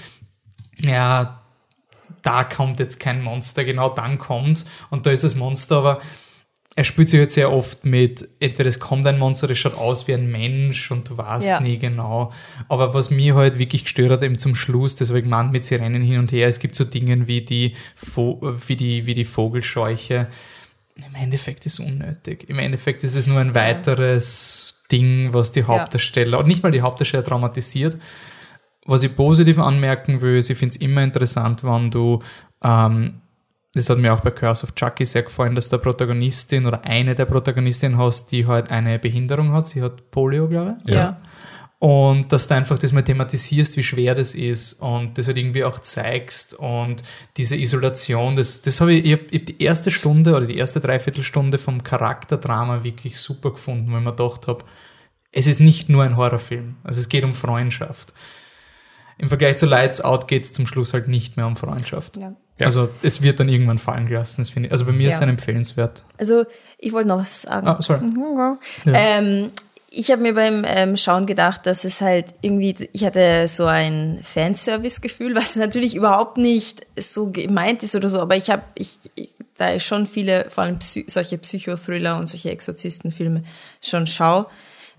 ja, 0.79 1.41
da 2.21 2.43
kommt 2.43 2.79
jetzt 2.79 2.99
kein 2.99 3.21
Monster, 3.21 3.63
genau 3.65 3.89
dann 3.89 4.17
kommt's 4.17 4.65
und 4.89 5.05
da 5.05 5.11
ist 5.11 5.23
das 5.23 5.35
Monster, 5.35 5.77
aber 5.77 5.99
er 6.77 6.83
spielt 6.83 7.09
sich 7.09 7.19
jetzt 7.19 7.33
sehr 7.33 7.51
oft 7.51 7.85
mit, 7.85 8.29
entweder 8.39 8.69
es 8.69 8.79
kommt 8.79 9.07
ein 9.07 9.17
Monster, 9.17 9.47
das 9.47 9.57
schaut 9.57 9.73
aus 9.73 10.07
wie 10.07 10.13
ein 10.13 10.29
Mensch 10.31 10.91
und 10.91 11.09
du 11.09 11.17
weißt 11.17 11.47
Ja. 11.49 11.59
nie 11.59 11.79
genau. 11.79 12.31
Aber 12.69 12.93
was 12.93 13.09
mir 13.09 13.33
halt 13.33 13.57
wirklich 13.57 13.85
gestört 13.85 14.11
hat, 14.11 14.21
eben 14.21 14.37
zum 14.37 14.53
Schluss, 14.53 15.01
ich 15.01 15.09
gemeint 15.09 15.51
mit 15.51 15.65
sie 15.65 15.73
rennen 15.73 16.03
hin 16.03 16.19
und 16.19 16.31
her, 16.31 16.47
es 16.47 16.59
gibt 16.59 16.75
so 16.75 16.83
Dinge 16.83 17.27
wie 17.27 17.41
die, 17.41 17.73
Vo 17.95 18.39
wie 18.67 18.75
die, 18.75 19.07
wie 19.07 19.15
die 19.15 19.23
Vogelscheuche. 19.23 20.27
Im 20.95 21.15
Endeffekt 21.15 21.65
ist 21.65 21.79
es 21.79 21.85
unnötig. 21.85 22.47
Im 22.47 22.59
Endeffekt 22.59 23.03
ist 23.03 23.15
es 23.15 23.25
nur 23.25 23.39
ein 23.39 23.55
weiteres 23.55 24.83
Ding, 24.91 25.33
was 25.33 25.51
die 25.53 25.63
Hauptdarsteller, 25.63 26.37
und 26.37 26.47
nicht 26.47 26.61
mal 26.61 26.71
die 26.71 26.81
Hauptdarsteller 26.81 27.23
traumatisiert, 27.23 27.97
was 28.85 29.01
ich 29.01 29.15
positiv 29.15 29.57
anmerken 29.57 30.21
will, 30.21 30.37
ist, 30.37 30.51
ich 30.51 30.57
finde 30.59 30.75
es 30.75 30.81
immer 30.81 31.01
interessant, 31.01 31.63
wenn 31.63 31.89
du, 31.89 32.19
ähm, 32.63 33.21
das 33.77 33.89
hat 33.89 33.97
mir 33.97 34.13
auch 34.13 34.21
bei 34.21 34.31
Curse 34.31 34.65
of 34.65 34.75
Chucky 34.75 35.05
sehr 35.05 35.23
gefallen, 35.23 35.55
dass 35.55 35.69
der 35.69 35.77
Protagonistin 35.77 36.65
oder 36.65 36.83
eine 36.85 37.15
der 37.15 37.25
Protagonistinnen 37.25 37.97
hast, 37.97 38.31
die 38.31 38.45
halt 38.45 38.71
eine 38.71 38.99
Behinderung 38.99 39.53
hat. 39.53 39.67
Sie 39.67 39.81
hat 39.81 40.11
Polio, 40.11 40.47
glaube 40.47 40.77
ich. 40.85 40.93
Ja. 40.93 41.21
Und 41.79 42.31
dass 42.31 42.47
du 42.47 42.55
einfach 42.55 42.79
das 42.79 42.91
mal 42.91 43.03
thematisierst, 43.03 43.77
wie 43.77 43.83
schwer 43.83 44.15
das 44.15 44.33
ist 44.33 44.81
und 44.81 45.17
das 45.17 45.27
halt 45.27 45.37
irgendwie 45.37 45.63
auch 45.63 45.77
zeigst 45.77 46.55
und 46.55 47.03
diese 47.37 47.55
Isolation, 47.55 48.35
das, 48.35 48.63
das 48.63 48.81
habe 48.81 48.93
ich, 48.93 49.05
ich 49.05 49.11
habe 49.11 49.25
hab 49.31 49.45
die 49.45 49.61
erste 49.61 49.91
Stunde 49.91 50.35
oder 50.35 50.47
die 50.47 50.57
erste 50.57 50.79
Dreiviertelstunde 50.79 51.59
vom 51.59 51.83
Charakterdrama 51.83 52.83
wirklich 52.83 53.19
super 53.19 53.51
gefunden, 53.51 53.91
weil 53.91 53.99
ich 53.99 54.05
mir 54.05 54.15
gedacht 54.15 54.47
habe, 54.47 54.63
es 55.31 55.45
ist 55.45 55.59
nicht 55.59 55.87
nur 55.87 56.03
ein 56.03 56.17
Horrorfilm, 56.17 56.77
also 56.83 56.99
es 56.99 57.09
geht 57.09 57.23
um 57.23 57.35
Freundschaft. 57.35 58.11
Im 59.19 59.29
Vergleich 59.29 59.57
zu 59.57 59.65
Lights 59.65 60.01
Out 60.01 60.27
geht 60.27 60.43
es 60.43 60.53
zum 60.53 60.67
Schluss 60.67 60.93
halt 60.93 61.07
nicht 61.07 61.37
mehr 61.37 61.47
um 61.47 61.55
Freundschaft. 61.55 62.17
Ja. 62.17 62.33
Ja. 62.59 62.65
Also 62.65 62.89
es 63.03 63.21
wird 63.21 63.39
dann 63.39 63.49
irgendwann 63.49 63.77
fallen 63.77 64.07
gelassen, 64.07 64.41
das 64.41 64.49
finde 64.49 64.67
ich. 64.67 64.71
Also 64.71 64.85
bei 64.85 64.91
mir 64.91 65.09
ist 65.09 65.15
Ja. 65.15 65.19
es 65.19 65.23
ein 65.23 65.29
empfehlenswert. 65.29 66.03
Also, 66.17 66.45
ich 66.79 66.91
wollte 66.91 67.07
noch 67.09 67.19
was 67.19 67.43
sagen. 67.43 67.67
Ah, 67.67 67.77
sorry. 67.81 68.01
Ähm, 68.87 69.51
ich 69.89 70.11
habe 70.11 70.21
mir 70.21 70.33
beim 70.33 70.65
ähm, 70.67 70.97
Schauen 70.97 71.25
gedacht, 71.25 71.65
dass 71.65 71.83
es 71.85 72.01
halt 72.01 72.33
irgendwie, 72.41 72.75
ich 72.93 73.05
hatte 73.05 73.47
so 73.47 73.65
ein 73.65 74.19
Fanservice-Gefühl, 74.21 75.35
was 75.35 75.55
natürlich 75.55 75.95
überhaupt 75.95 76.37
nicht 76.37 76.85
so 76.99 77.31
gemeint 77.31 77.83
ist 77.83 77.95
oder 77.95 78.09
so, 78.09 78.19
aber 78.19 78.35
ich 78.35 78.49
habe, 78.49 78.63
ich, 78.75 78.99
ich, 79.15 79.33
da 79.55 79.73
ich 79.75 79.85
schon 79.85 80.05
viele, 80.05 80.49
vor 80.49 80.63
allem 80.65 80.79
Psy 80.79 81.05
solche 81.07 81.37
Psychothriller 81.37 82.17
und 82.17 82.27
solche 82.27 82.51
Exorzistenfilme 82.51 83.43
schon 83.81 84.05
schaue, 84.07 84.47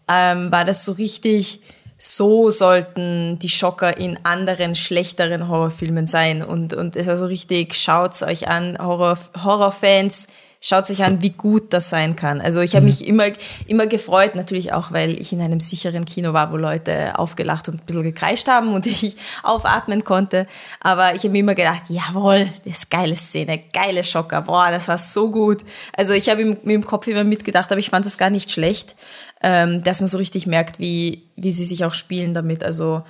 ähm, 0.08 0.50
war 0.50 0.64
das 0.64 0.84
so 0.84 0.92
richtig, 0.92 1.60
so 1.99 2.51
sollten 2.51 3.40
die 3.40 3.49
Schocker 3.49 3.96
in 3.96 4.18
anderen, 4.22 4.76
schlechteren 4.76 5.49
Horrorfilmen 5.49 6.07
sein. 6.07 6.42
Und, 6.42 6.72
und 6.72 6.94
es 6.94 7.03
ist 7.03 7.09
also 7.09 7.26
richtig, 7.26 7.74
schaut's 7.74 8.22
euch 8.22 8.49
an, 8.49 8.78
Horror, 8.78 9.18
Horrorfans, 9.42 10.28
schaut 10.61 10.90
euch 10.90 11.03
an, 11.05 11.22
wie 11.22 11.30
gut 11.30 11.72
das 11.72 11.90
sein 11.90 12.16
kann. 12.16 12.40
Also 12.40 12.61
ich 12.61 12.74
habe 12.74 12.84
mich 12.84 13.07
immer, 13.07 13.26
immer 13.66 13.86
gefreut, 13.86 14.34
natürlich 14.34 14.72
auch, 14.72 14.92
weil 14.92 15.20
ich 15.20 15.32
in 15.32 15.40
einem 15.40 15.61
sicheren 15.61 16.05
Kino 16.05 16.32
war, 16.32 16.53
wo 16.53 16.57
Leute 16.57 17.18
aufgelacht 17.18 17.68
und 17.68 17.76
ein 17.76 17.86
bisschen 17.86 18.03
gekreischt 18.03 18.49
haben 18.49 18.74
und 18.74 18.86
ich 18.86 19.16
aufatmen 19.42 20.05
konnte. 20.05 20.46
Aber 20.80 21.14
ich 21.14 21.22
habe 21.22 21.30
mir 21.30 21.40
immer 21.40 21.55
gedacht, 21.55 21.84
jawohl, 21.88 22.49
das 22.64 22.78
ist 22.78 22.90
geile 22.90 23.16
Szene, 23.16 23.61
geile 23.72 24.03
Schocker, 24.05 24.42
boah, 24.42 24.68
das 24.70 24.88
war 24.88 24.99
so 24.99 25.30
gut. 25.30 25.62
Also 25.96 26.12
ich 26.12 26.28
habe 26.28 26.44
mir 26.44 26.74
im 26.74 26.84
Kopf 26.84 27.07
immer 27.07 27.24
mitgedacht, 27.24 27.70
aber 27.70 27.78
ich 27.78 27.90
fand 27.90 28.05
das 28.05 28.18
gar 28.18 28.30
nicht 28.30 28.51
schlecht, 28.51 28.96
ähm, 29.43 29.82
dass 29.82 30.01
man 30.01 30.09
so 30.09 30.18
richtig 30.18 30.47
merkt, 30.47 30.80
wie, 30.80 31.22
wie 31.36 31.53
sie 31.53 31.64
sich 31.64 31.84
auch 31.84 31.95
spielen 31.95 32.34
damit. 32.34 32.64
Also 32.64 33.03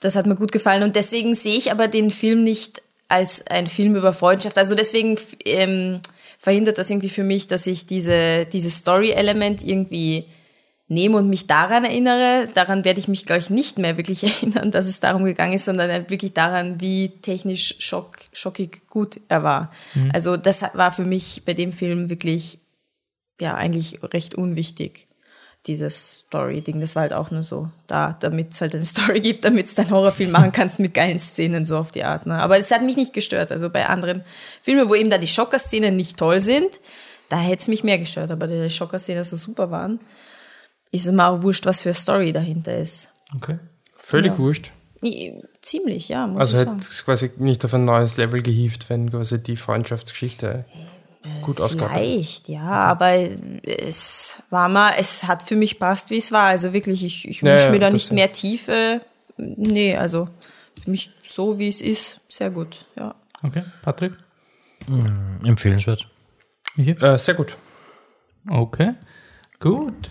das 0.00 0.16
hat 0.16 0.26
mir 0.26 0.36
gut 0.36 0.52
gefallen 0.52 0.82
und 0.82 0.96
deswegen 0.96 1.34
sehe 1.34 1.56
ich 1.56 1.72
aber 1.72 1.88
den 1.88 2.10
Film 2.10 2.44
nicht 2.44 2.82
als 3.08 3.46
ein 3.48 3.66
Film 3.66 3.96
über 3.96 4.12
Freundschaft. 4.12 4.58
Also 4.58 4.74
deswegen 4.74 5.18
ähm, 5.44 6.00
verhindert 6.38 6.78
das 6.78 6.90
irgendwie 6.90 7.08
für 7.08 7.24
mich, 7.24 7.48
dass 7.48 7.66
ich 7.66 7.86
diese, 7.86 8.46
dieses 8.46 8.78
Story-Element 8.78 9.62
irgendwie 9.62 10.26
nehme 10.86 11.16
und 11.16 11.28
mich 11.28 11.46
daran 11.46 11.84
erinnere. 11.84 12.48
Daran 12.54 12.84
werde 12.84 13.00
ich 13.00 13.08
mich, 13.08 13.24
glaube 13.24 13.40
ich, 13.40 13.50
nicht 13.50 13.78
mehr 13.78 13.96
wirklich 13.96 14.24
erinnern, 14.42 14.70
dass 14.70 14.86
es 14.86 15.00
darum 15.00 15.24
gegangen 15.24 15.54
ist, 15.54 15.64
sondern 15.64 16.10
wirklich 16.10 16.34
daran, 16.34 16.80
wie 16.80 17.08
technisch 17.08 17.76
schock, 17.78 18.18
schockig 18.32 18.86
gut 18.88 19.20
er 19.28 19.42
war. 19.42 19.72
Also 20.12 20.36
das 20.36 20.62
war 20.74 20.92
für 20.92 21.04
mich 21.04 21.42
bei 21.44 21.54
dem 21.54 21.72
Film 21.72 22.10
wirklich, 22.10 22.58
ja, 23.40 23.54
eigentlich 23.54 24.00
recht 24.02 24.34
unwichtig 24.34 25.08
dieses 25.66 26.18
Story-Ding, 26.26 26.80
das 26.80 26.94
war 26.94 27.02
halt 27.02 27.12
auch 27.14 27.30
nur 27.30 27.42
so 27.42 27.68
da, 27.86 28.16
damit 28.20 28.52
es 28.52 28.60
halt 28.60 28.74
eine 28.74 28.84
Story 28.86 29.20
gibt, 29.20 29.44
damit 29.44 29.76
du 29.76 29.80
einen 29.82 29.90
Horrorfilm 29.90 30.30
machen 30.30 30.52
kannst 30.52 30.78
mit 30.78 30.94
geilen 30.94 31.18
Szenen, 31.18 31.64
so 31.64 31.78
auf 31.78 31.90
die 31.90 32.04
Art. 32.04 32.26
Ne? 32.26 32.34
Aber 32.34 32.58
es 32.58 32.70
hat 32.70 32.82
mich 32.82 32.96
nicht 32.96 33.12
gestört. 33.12 33.50
Also 33.50 33.70
bei 33.70 33.86
anderen 33.86 34.22
Filmen, 34.62 34.88
wo 34.88 34.94
eben 34.94 35.10
da 35.10 35.18
die 35.18 35.26
Schocker-Szenen 35.26 35.96
nicht 35.96 36.16
toll 36.18 36.40
sind, 36.40 36.80
da 37.30 37.38
hätte 37.38 37.62
es 37.62 37.68
mich 37.68 37.82
mehr 37.82 37.98
gestört. 37.98 38.30
Aber 38.30 38.46
die 38.46 38.68
Schocker-Szenen 38.68 39.24
so 39.24 39.36
super 39.36 39.70
waren, 39.70 40.00
ist 40.90 41.06
es 41.06 41.12
mir 41.12 41.26
auch 41.26 41.42
wurscht, 41.42 41.66
was 41.66 41.82
für 41.82 41.88
eine 41.88 41.94
Story 41.94 42.32
dahinter 42.32 42.76
ist. 42.76 43.08
Okay. 43.34 43.58
Völlig 43.96 44.32
Ja. 44.32 44.38
wurscht. 44.38 44.70
Ziemlich, 45.60 46.08
ja, 46.08 46.26
muss 46.26 46.40
Also 46.40 46.58
hätte 46.58 46.76
es 46.78 47.04
quasi 47.04 47.30
nicht 47.36 47.64
auf 47.64 47.74
ein 47.74 47.84
neues 47.84 48.16
Level 48.16 48.42
gehievt, 48.42 48.88
wenn 48.88 49.10
quasi 49.10 49.42
die 49.42 49.56
Freundschaftsgeschichte 49.56 50.64
gut 51.42 51.60
ausgearbeitet 51.60 52.04
Vielleicht, 52.04 52.48
ja, 52.48 52.62
aber 52.62 53.12
es 53.62 54.42
war 54.50 54.68
mal, 54.68 54.92
es 54.98 55.24
hat 55.24 55.42
für 55.42 55.56
mich 55.56 55.78
passt, 55.78 56.10
wie 56.10 56.18
es 56.18 56.32
war. 56.32 56.48
Also 56.48 56.72
wirklich, 56.72 57.04
ich, 57.04 57.28
ich 57.28 57.40
Ja, 57.42 57.52
wünsche 57.52 57.66
ja, 57.66 57.70
mir 57.70 57.78
da 57.78 57.90
nicht 57.90 58.12
mehr 58.12 58.30
Tiefe. 58.32 59.00
Nee, 59.36 59.96
also 59.96 60.28
für 60.82 60.90
mich 60.90 61.10
so, 61.24 61.58
wie 61.58 61.68
es 61.68 61.80
ist, 61.80 62.20
sehr 62.28 62.50
gut, 62.50 62.86
ja. 62.96 63.14
Okay. 63.42 63.62
Patrick? 63.82 64.12
Empfehlenswert. 65.44 66.08
Hier? 66.76 67.00
Äh, 67.02 67.18
sehr 67.18 67.34
gut. 67.34 67.56
Okay, 68.48 68.94
gut. 69.60 70.10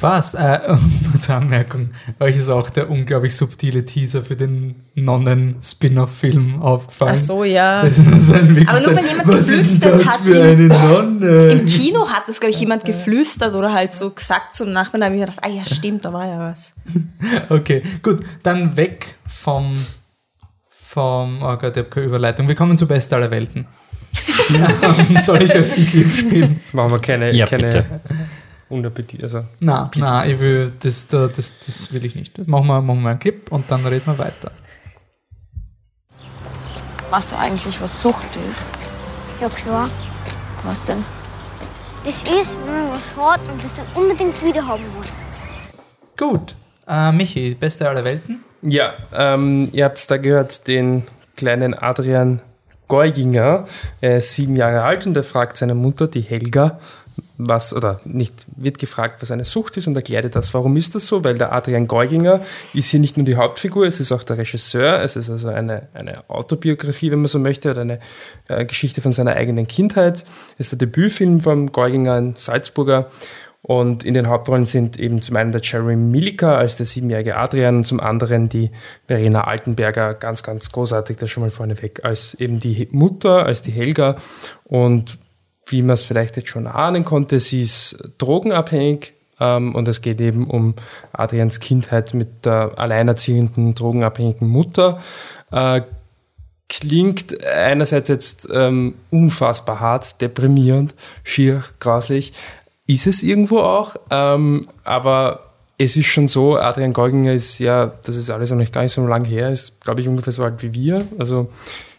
Passt. 0.00 0.34
Äh, 0.34 0.60
nur 1.10 1.20
zur 1.20 1.34
Anmerkung, 1.36 1.90
euch 2.20 2.36
ist 2.36 2.48
auch 2.48 2.68
der 2.70 2.90
unglaublich 2.90 3.34
subtile 3.36 3.84
Teaser 3.84 4.22
für 4.22 4.36
den 4.36 4.76
Nonnen-Spin-Off-Film 4.94 6.60
aufgefallen. 6.62 7.12
Ach 7.14 7.18
so, 7.20 7.44
ja. 7.44 7.82
Das 7.84 7.98
ist 7.98 8.32
ein 8.32 8.48
wirklich 8.56 8.68
Aber 8.68 8.80
nur 8.80 8.96
weil 8.96 9.06
jemand 9.06 9.28
was 9.28 9.48
geflüstert 9.48 10.00
das 10.00 10.08
hat 10.12 10.20
für 10.20 10.34
im- 10.36 10.50
eine 10.50 10.68
Nonne? 10.68 11.36
Im 11.52 11.64
Kino 11.66 12.08
hat 12.08 12.24
das, 12.28 12.40
glaube 12.40 12.52
ich, 12.52 12.60
jemand 12.60 12.84
geflüstert 12.84 13.54
oder 13.54 13.72
halt 13.72 13.92
so 13.92 14.10
gesagt 14.10 14.54
zum 14.54 14.72
Nachbarn. 14.72 15.00
Da 15.00 15.06
habe 15.06 15.14
ich 15.16 15.20
mir 15.20 15.26
gedacht, 15.26 15.44
ah 15.44 15.50
ja, 15.50 15.64
stimmt, 15.64 16.04
da 16.04 16.12
war 16.12 16.26
ja 16.26 16.38
was. 16.50 16.74
Okay, 17.48 17.82
gut. 18.02 18.20
Dann 18.42 18.76
weg 18.76 19.16
vom, 19.26 19.76
vom, 20.70 21.42
oh 21.42 21.56
Gott, 21.56 21.72
ich 21.76 21.78
habe 21.78 21.88
keine 21.90 22.06
Überleitung. 22.06 22.48
Wir 22.48 22.54
kommen 22.54 22.76
zu 22.76 22.86
Best 22.86 23.12
aller 23.12 23.30
Welten. 23.30 23.66
Soll 25.18 25.42
ich 25.42 25.54
euch 25.54 25.72
einen 25.72 25.86
Clip 25.86 26.06
spielen? 26.16 26.60
Machen 26.72 26.90
wir 26.92 26.98
keine, 27.00 27.32
Ja, 27.32 27.46
keine 27.46 27.62
bitte. 27.64 27.84
Unappetit. 28.68 29.22
Also, 29.22 29.44
Nein, 29.60 29.90
nein, 29.96 30.30
ich 30.30 30.40
will, 30.40 30.72
das, 30.80 31.06
da- 31.08 31.26
das, 31.28 31.58
das 31.60 31.92
will 31.92 32.04
ich 32.04 32.14
nicht. 32.14 32.46
Machen 32.48 32.66
wir, 32.66 32.80
machen 32.80 33.02
wir 33.02 33.10
einen 33.10 33.18
Clip 33.18 33.50
und 33.52 33.70
dann 33.70 33.84
reden 33.86 34.06
wir 34.06 34.18
weiter. 34.18 34.50
Weißt 37.10 37.32
du 37.32 37.36
eigentlich, 37.38 37.80
was 37.80 38.00
Sucht 38.00 38.36
ist? 38.48 38.66
Ja 39.40 39.48
klar. 39.48 39.90
Was 40.64 40.82
denn? 40.84 41.04
Es 42.06 42.16
ist, 42.22 42.56
wenn 42.66 42.74
man 42.88 42.92
was 42.92 43.14
hat 43.16 43.48
und 43.48 43.62
es 43.64 43.74
dann 43.74 43.86
unbedingt 43.94 44.42
wieder 44.42 44.66
haben 44.66 44.84
muss. 44.96 45.08
Gut. 46.16 46.54
Äh, 46.86 47.12
Michi, 47.12 47.54
Beste 47.54 47.88
aller 47.88 48.04
Welten? 48.04 48.40
ja, 48.62 48.94
ähm, 49.12 49.68
ihr 49.72 49.84
habt 49.84 50.10
da 50.10 50.16
gehört, 50.16 50.66
den 50.68 51.02
kleinen 51.36 51.74
Adrian 51.74 52.40
Geuginger. 52.88 53.66
Er 54.00 54.18
ist 54.18 54.34
sieben 54.34 54.56
Jahre 54.56 54.82
alt 54.82 55.06
und 55.06 55.16
er 55.16 55.24
fragt 55.24 55.56
seine 55.56 55.74
Mutter, 55.74 56.08
die 56.08 56.20
Helga, 56.20 56.78
was, 57.36 57.74
oder 57.74 58.00
nicht, 58.04 58.46
wird 58.56 58.78
gefragt, 58.78 59.20
was 59.20 59.30
eine 59.30 59.44
Sucht 59.44 59.76
ist 59.76 59.86
und 59.86 59.96
erklärt 59.96 60.34
das. 60.34 60.54
Warum 60.54 60.76
ist 60.76 60.94
das 60.94 61.06
so? 61.06 61.24
Weil 61.24 61.36
der 61.36 61.52
Adrian 61.52 61.88
Geuginger 61.88 62.42
ist 62.72 62.90
hier 62.90 63.00
nicht 63.00 63.16
nur 63.16 63.26
die 63.26 63.36
Hauptfigur, 63.36 63.86
es 63.86 63.98
ist 63.98 64.12
auch 64.12 64.22
der 64.22 64.38
Regisseur, 64.38 65.00
es 65.00 65.16
ist 65.16 65.30
also 65.30 65.48
eine, 65.48 65.88
eine 65.94 66.28
Autobiografie, 66.30 67.10
wenn 67.10 67.20
man 67.20 67.28
so 67.28 67.38
möchte, 67.38 67.70
oder 67.70 67.80
eine 67.80 67.98
äh, 68.48 68.64
Geschichte 68.64 69.00
von 69.00 69.12
seiner 69.12 69.34
eigenen 69.34 69.66
Kindheit. 69.66 70.24
Es 70.58 70.66
ist 70.66 70.72
der 70.72 70.78
Debütfilm 70.78 71.40
vom 71.40 71.72
Geuginger, 71.72 72.14
ein 72.14 72.34
Salzburger. 72.36 73.10
Und 73.66 74.04
in 74.04 74.12
den 74.12 74.28
Hauptrollen 74.28 74.66
sind 74.66 75.00
eben 75.00 75.22
zum 75.22 75.36
einen 75.36 75.50
der 75.50 75.62
Jerry 75.62 75.96
Milika 75.96 76.54
als 76.54 76.76
der 76.76 76.84
siebenjährige 76.84 77.38
Adrian 77.38 77.78
und 77.78 77.84
zum 77.84 77.98
anderen 77.98 78.50
die 78.50 78.70
Verena 79.06 79.44
Altenberger, 79.44 80.12
ganz, 80.12 80.42
ganz 80.42 80.70
großartig, 80.70 81.16
das 81.16 81.30
schon 81.30 81.42
mal 81.42 81.50
vorneweg, 81.50 82.04
als 82.04 82.34
eben 82.34 82.60
die 82.60 82.86
Mutter, 82.90 83.46
als 83.46 83.62
die 83.62 83.70
Helga. 83.70 84.16
Und 84.64 85.16
wie 85.66 85.82
man 85.82 85.94
es 85.94 86.02
vielleicht 86.02 86.36
jetzt 86.36 86.48
schon 86.48 86.66
ahnen 86.66 87.04
konnte, 87.04 87.40
sie 87.40 87.62
ist 87.62 88.12
drogenabhängig 88.18 89.14
ähm, 89.40 89.74
und 89.74 89.88
es 89.88 90.02
geht 90.02 90.20
eben 90.20 90.48
um 90.48 90.74
Adrians 91.12 91.60
Kindheit 91.60 92.14
mit 92.14 92.44
der 92.44 92.72
alleinerziehenden, 92.76 93.74
drogenabhängigen 93.74 94.48
Mutter. 94.48 95.00
Äh, 95.50 95.82
klingt 96.68 97.44
einerseits 97.44 98.08
jetzt 98.08 98.48
ähm, 98.52 98.94
unfassbar 99.10 99.80
hart, 99.80 100.20
deprimierend, 100.20 100.94
schier, 101.22 101.62
grauslich. 101.78 102.32
Ist 102.86 103.06
es 103.06 103.22
irgendwo 103.22 103.60
auch, 103.60 103.96
ähm, 104.10 104.68
aber 104.82 105.54
es 105.78 105.96
ist 105.96 106.06
schon 106.06 106.28
so, 106.28 106.56
Adrian 106.56 106.92
Geuginger 106.92 107.32
ist 107.32 107.58
ja, 107.58 107.86
das 108.04 108.16
ist 108.16 108.30
alles 108.30 108.50
noch 108.50 108.56
nicht 108.56 108.72
gar 108.72 108.82
nicht 108.82 108.92
so 108.92 109.06
lange 109.06 109.28
her, 109.28 109.50
ist, 109.50 109.80
glaube 109.80 110.00
ich, 110.00 110.08
ungefähr 110.08 110.32
so 110.32 110.44
alt 110.44 110.62
wie 110.62 110.74
wir. 110.74 111.06
Also 111.18 111.50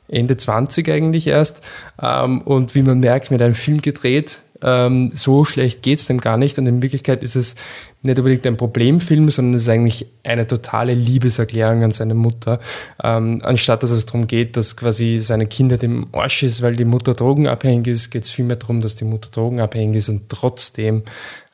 Ende 0.08 0.38
20 0.38 0.90
eigentlich 0.90 1.28
erst. 1.28 1.64
Ähm, 2.02 2.42
und 2.42 2.76
wie 2.76 2.82
man 2.82 3.00
merkt, 3.00 3.32
mit 3.32 3.42
einem 3.42 3.54
Film 3.54 3.82
gedreht, 3.82 4.42
ähm, 4.62 5.12
so 5.14 5.46
schlecht 5.46 5.82
geht's 5.82 6.08
dem 6.08 6.20
gar 6.20 6.38
nicht. 6.38 6.58
Und 6.58 6.68
in 6.68 6.82
Wirklichkeit 6.82 7.24
ist 7.24 7.36
es 7.36 7.56
nicht 8.02 8.18
unbedingt 8.18 8.46
ein 8.48 8.58
Problemfilm, 8.58 9.30
sondern 9.30 9.56
es 9.56 9.64
ist 9.64 9.70
eigentlich 9.70 10.08
eine 10.24 10.48
totale 10.48 10.94
Liebeserklärung 10.94 11.84
an 11.84 11.92
seine 11.92 12.14
Mutter. 12.14 12.60
Ähm, 13.04 13.42
anstatt 13.44 13.84
dass 13.84 13.92
es 13.92 14.06
darum 14.06 14.28
geht, 14.28 14.58
dass 14.58 14.78
quasi 14.78 15.18
seine 15.18 15.48
Kindheit 15.48 15.84
im 15.84 16.08
Arsch 16.14 16.44
ist, 16.44 16.62
weil 16.62 16.76
die 16.76 16.86
Mutter 16.86 17.14
drogenabhängig 17.14 17.88
ist, 17.88 18.12
geht 18.12 18.24
es 18.24 18.32
vielmehr 18.32 18.58
darum, 18.58 18.82
dass 18.82 18.96
die 18.96 19.06
Mutter 19.06 19.30
drogenabhängig 19.32 19.98
ist 19.98 20.10
und 20.10 20.30
trotzdem 20.30 21.04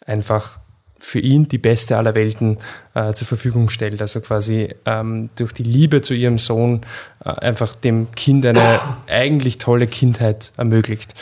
einfach 0.06 0.60
für 1.02 1.20
ihn 1.20 1.48
die 1.48 1.58
beste 1.58 1.98
aller 1.98 2.14
Welten 2.14 2.58
äh, 2.94 3.14
zur 3.14 3.28
Verfügung 3.28 3.70
stellt. 3.70 4.00
Also 4.02 4.22
quasi 4.22 4.70
ähm, 4.86 5.32
durch 5.36 5.52
die 5.52 5.64
Liebe 5.64 6.02
zu 6.02 6.14
ihrem 6.14 6.38
Sohn 6.38 6.82
äh, 7.26 7.30
einfach 7.30 7.76
dem 7.76 8.12
Kind 8.12 8.46
eine 8.46 8.80
eigentlich 9.08 9.58
tolle 9.58 9.88
Kindheit 9.88 10.54
ermöglicht. 10.58 11.16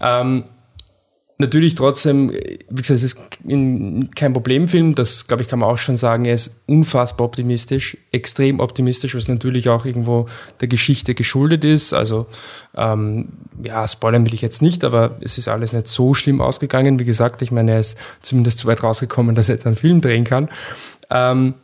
Ähm, 0.00 0.44
Natürlich 1.42 1.74
trotzdem, 1.74 2.30
wie 2.30 2.82
gesagt, 2.82 2.90
es 2.90 3.02
ist 3.02 3.18
kein 4.14 4.32
Problemfilm, 4.32 4.94
das 4.94 5.26
glaube 5.26 5.42
ich 5.42 5.48
kann 5.48 5.58
man 5.58 5.68
auch 5.68 5.76
schon 5.76 5.96
sagen, 5.96 6.24
er 6.24 6.34
ist 6.34 6.62
unfassbar 6.66 7.26
optimistisch, 7.26 7.96
extrem 8.12 8.60
optimistisch, 8.60 9.16
was 9.16 9.26
natürlich 9.26 9.68
auch 9.68 9.84
irgendwo 9.84 10.28
der 10.60 10.68
Geschichte 10.68 11.16
geschuldet 11.16 11.64
ist. 11.64 11.94
Also 11.94 12.26
ähm, 12.76 13.30
ja, 13.60 13.88
spoilern 13.88 14.24
will 14.24 14.34
ich 14.34 14.40
jetzt 14.40 14.62
nicht, 14.62 14.84
aber 14.84 15.18
es 15.20 15.36
ist 15.36 15.48
alles 15.48 15.72
nicht 15.72 15.88
so 15.88 16.14
schlimm 16.14 16.40
ausgegangen. 16.40 17.00
Wie 17.00 17.04
gesagt, 17.04 17.42
ich 17.42 17.50
meine, 17.50 17.72
er 17.72 17.80
ist 17.80 17.98
zumindest 18.20 18.60
so 18.60 18.68
weit 18.68 18.84
rausgekommen, 18.84 19.34
dass 19.34 19.48
er 19.48 19.56
jetzt 19.56 19.66
einen 19.66 19.74
Film 19.74 20.00
drehen 20.00 20.22
kann. 20.22 20.48
Ähm, 21.10 21.54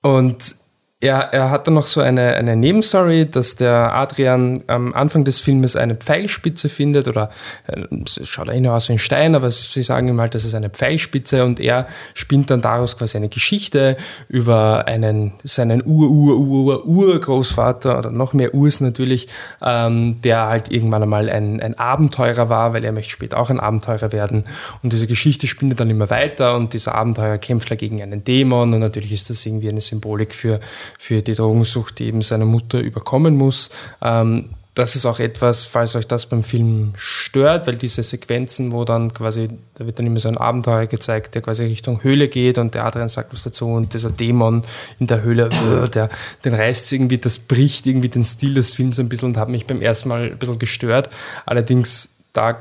und 0.00 0.54
er, 1.00 1.32
er 1.32 1.50
hat 1.50 1.68
dann 1.68 1.74
noch 1.74 1.86
so 1.86 2.00
eine, 2.00 2.34
eine 2.34 2.56
Nebenstory, 2.56 3.30
dass 3.30 3.54
der 3.54 3.94
Adrian 3.94 4.64
am 4.66 4.92
Anfang 4.94 5.24
des 5.24 5.38
Filmes 5.38 5.76
eine 5.76 5.94
Pfeilspitze 5.94 6.68
findet 6.68 7.06
oder 7.06 7.30
äh, 7.68 7.84
schaut 8.04 8.48
er 8.48 8.74
aus 8.74 8.88
wie 8.88 8.94
ein 8.94 8.98
Stein, 8.98 9.36
aber 9.36 9.48
sie 9.48 9.84
sagen 9.84 10.08
ihm 10.08 10.20
halt, 10.20 10.34
das 10.34 10.44
ist 10.44 10.56
eine 10.56 10.70
Pfeilspitze 10.70 11.44
und 11.44 11.60
er 11.60 11.86
spinnt 12.14 12.50
dann 12.50 12.62
daraus 12.62 12.98
quasi 12.98 13.16
eine 13.16 13.28
Geschichte 13.28 13.96
über 14.28 14.88
einen, 14.88 15.34
seinen 15.44 15.84
Ur-Ur-Ur-Urgroßvater 15.86 17.96
oder 17.96 18.10
noch 18.10 18.32
mehr 18.32 18.52
Urs 18.52 18.80
natürlich, 18.80 19.28
ähm, 19.62 20.20
der 20.22 20.46
halt 20.46 20.72
irgendwann 20.72 21.04
einmal 21.04 21.30
ein, 21.30 21.60
ein 21.60 21.78
Abenteurer 21.78 22.48
war, 22.48 22.72
weil 22.72 22.84
er 22.84 22.90
möchte 22.90 23.12
später 23.12 23.38
auch 23.38 23.50
ein 23.50 23.60
Abenteurer 23.60 24.10
werden. 24.10 24.42
Und 24.82 24.92
diese 24.92 25.06
Geschichte 25.06 25.46
spinnt 25.46 25.78
dann 25.78 25.90
immer 25.90 26.10
weiter 26.10 26.56
und 26.56 26.72
dieser 26.72 26.96
Abenteurer 26.96 27.38
kämpft 27.38 27.68
gegen 27.78 28.02
einen 28.02 28.24
Dämon 28.24 28.74
und 28.74 28.80
natürlich 28.80 29.12
ist 29.12 29.30
das 29.30 29.46
irgendwie 29.46 29.68
eine 29.68 29.80
Symbolik 29.80 30.34
für 30.34 30.58
für 30.98 31.22
die 31.22 31.34
Drogensucht, 31.34 31.98
die 31.98 32.06
eben 32.06 32.22
seine 32.22 32.44
Mutter 32.44 32.78
überkommen 32.80 33.36
muss. 33.36 33.70
Ähm, 34.02 34.50
das 34.78 34.94
ist 34.94 35.06
auch 35.06 35.18
etwas, 35.18 35.64
falls 35.64 35.96
euch 35.96 36.06
das 36.06 36.26
beim 36.26 36.44
Film 36.44 36.92
stört, 36.94 37.66
weil 37.66 37.74
diese 37.74 38.04
Sequenzen, 38.04 38.70
wo 38.70 38.84
dann 38.84 39.12
quasi, 39.12 39.48
da 39.74 39.84
wird 39.86 39.98
dann 39.98 40.06
immer 40.06 40.20
so 40.20 40.28
ein 40.28 40.36
Abenteuer 40.36 40.86
gezeigt, 40.86 41.34
der 41.34 41.42
quasi 41.42 41.64
Richtung 41.64 42.04
Höhle 42.04 42.28
geht 42.28 42.58
und 42.58 42.74
der 42.74 42.84
Adrian 42.84 43.08
sagt 43.08 43.34
was 43.34 43.42
dazu 43.42 43.66
und 43.66 43.92
dieser 43.92 44.10
Dämon 44.10 44.62
in 45.00 45.08
der 45.08 45.22
Höhle, 45.22 45.46
äh, 45.46 45.88
der, 45.88 46.10
den 46.44 46.54
reißt 46.54 46.92
irgendwie, 46.92 47.18
das 47.18 47.40
bricht 47.40 47.86
irgendwie 47.86 48.08
den 48.08 48.22
Stil 48.22 48.54
des 48.54 48.74
Films 48.74 49.00
ein 49.00 49.08
bisschen 49.08 49.30
und 49.30 49.36
hat 49.36 49.48
mich 49.48 49.66
beim 49.66 49.82
ersten 49.82 50.10
Mal 50.10 50.30
ein 50.30 50.38
bisschen 50.38 50.60
gestört. 50.60 51.10
Allerdings, 51.44 52.14
da 52.32 52.56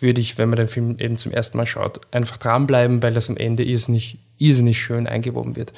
würde 0.00 0.20
ich, 0.20 0.38
wenn 0.38 0.48
man 0.48 0.56
den 0.56 0.68
Film 0.68 0.96
eben 0.98 1.16
zum 1.16 1.32
ersten 1.32 1.56
Mal 1.56 1.66
schaut, 1.66 2.00
einfach 2.12 2.36
dranbleiben, 2.36 3.02
weil 3.02 3.12
das 3.12 3.28
am 3.28 3.36
Ende 3.36 3.64
irrsinnig, 3.64 4.18
irrsinnig 4.38 4.80
schön 4.80 5.06
eingewoben 5.06 5.56
wird. 5.56 5.72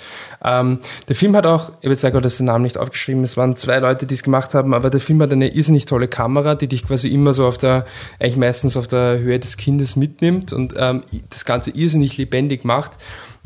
Ähm, 0.44 0.80
der 1.08 1.16
Film 1.16 1.34
hat 1.36 1.46
auch, 1.46 1.70
ich 1.80 1.86
habe 1.86 1.90
jetzt 1.90 2.02
gerade 2.02 2.28
den 2.28 2.46
Namen 2.46 2.64
nicht 2.64 2.76
aufgeschrieben, 2.76 3.22
es 3.24 3.36
waren 3.36 3.56
zwei 3.56 3.78
Leute, 3.78 4.06
die 4.06 4.14
es 4.14 4.22
gemacht 4.22 4.54
haben, 4.54 4.74
aber 4.74 4.90
der 4.90 5.00
Film 5.00 5.22
hat 5.22 5.32
eine 5.32 5.54
irrsinnig 5.54 5.86
tolle 5.86 6.08
Kamera, 6.08 6.54
die 6.54 6.68
dich 6.68 6.86
quasi 6.86 7.08
immer 7.08 7.32
so 7.32 7.46
auf 7.46 7.58
der, 7.58 7.86
eigentlich 8.18 8.36
meistens 8.36 8.76
auf 8.76 8.88
der 8.88 9.18
Höhe 9.18 9.38
des 9.38 9.56
Kindes 9.56 9.96
mitnimmt 9.96 10.52
und 10.52 10.74
ähm, 10.76 11.02
das 11.30 11.44
Ganze 11.44 11.70
irrsinnig 11.70 12.18
lebendig 12.18 12.64
macht 12.64 12.98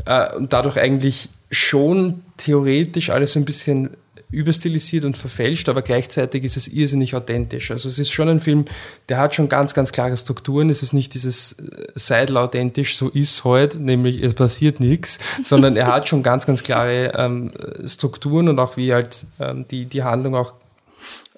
äh, 0.07 0.35
und 0.35 0.53
dadurch 0.53 0.79
eigentlich 0.79 1.29
schon 1.51 2.23
theoretisch 2.37 3.11
alles 3.11 3.33
so 3.33 3.41
ein 3.41 3.45
bisschen 3.45 3.91
überstilisiert 4.35 5.05
und 5.05 5.17
verfälscht, 5.17 5.69
aber 5.69 5.83
gleichzeitig 5.83 6.45
ist 6.45 6.57
es 6.57 6.69
irrsinnig 6.69 7.15
authentisch. 7.15 7.71
Also 7.71 7.89
es 7.89 7.99
ist 7.99 8.11
schon 8.11 8.29
ein 8.29 8.41
Film, 8.41 8.65
der 9.09 9.19
hat 9.19 9.35
schon 9.35 9.49
ganz, 9.49 9.75
ganz 9.75 9.93
klare 9.93 10.17
Strukturen. 10.17 10.71
Es 10.71 10.83
ist 10.83 10.93
nicht 10.93 11.15
dieses 11.15 11.53
äh, 11.53 11.87
Seidel 11.95 12.37
authentisch, 12.37 12.97
so 12.97 13.09
ist 13.09 13.45
heute, 13.45 13.79
nämlich 13.79 14.23
es 14.23 14.35
passiert 14.35 14.81
nichts, 14.81 15.19
sondern 15.43 15.77
er 15.77 15.87
hat 15.87 16.09
schon 16.09 16.23
ganz, 16.23 16.47
ganz 16.47 16.63
klare 16.63 17.13
ähm, 17.17 17.53
Strukturen 17.87 18.49
und 18.49 18.59
auch 18.59 18.77
wie 18.77 18.93
halt 18.93 19.25
ähm, 19.41 19.67
die, 19.71 19.87
die 19.87 20.03
Handlung 20.03 20.35
auch 20.35 20.55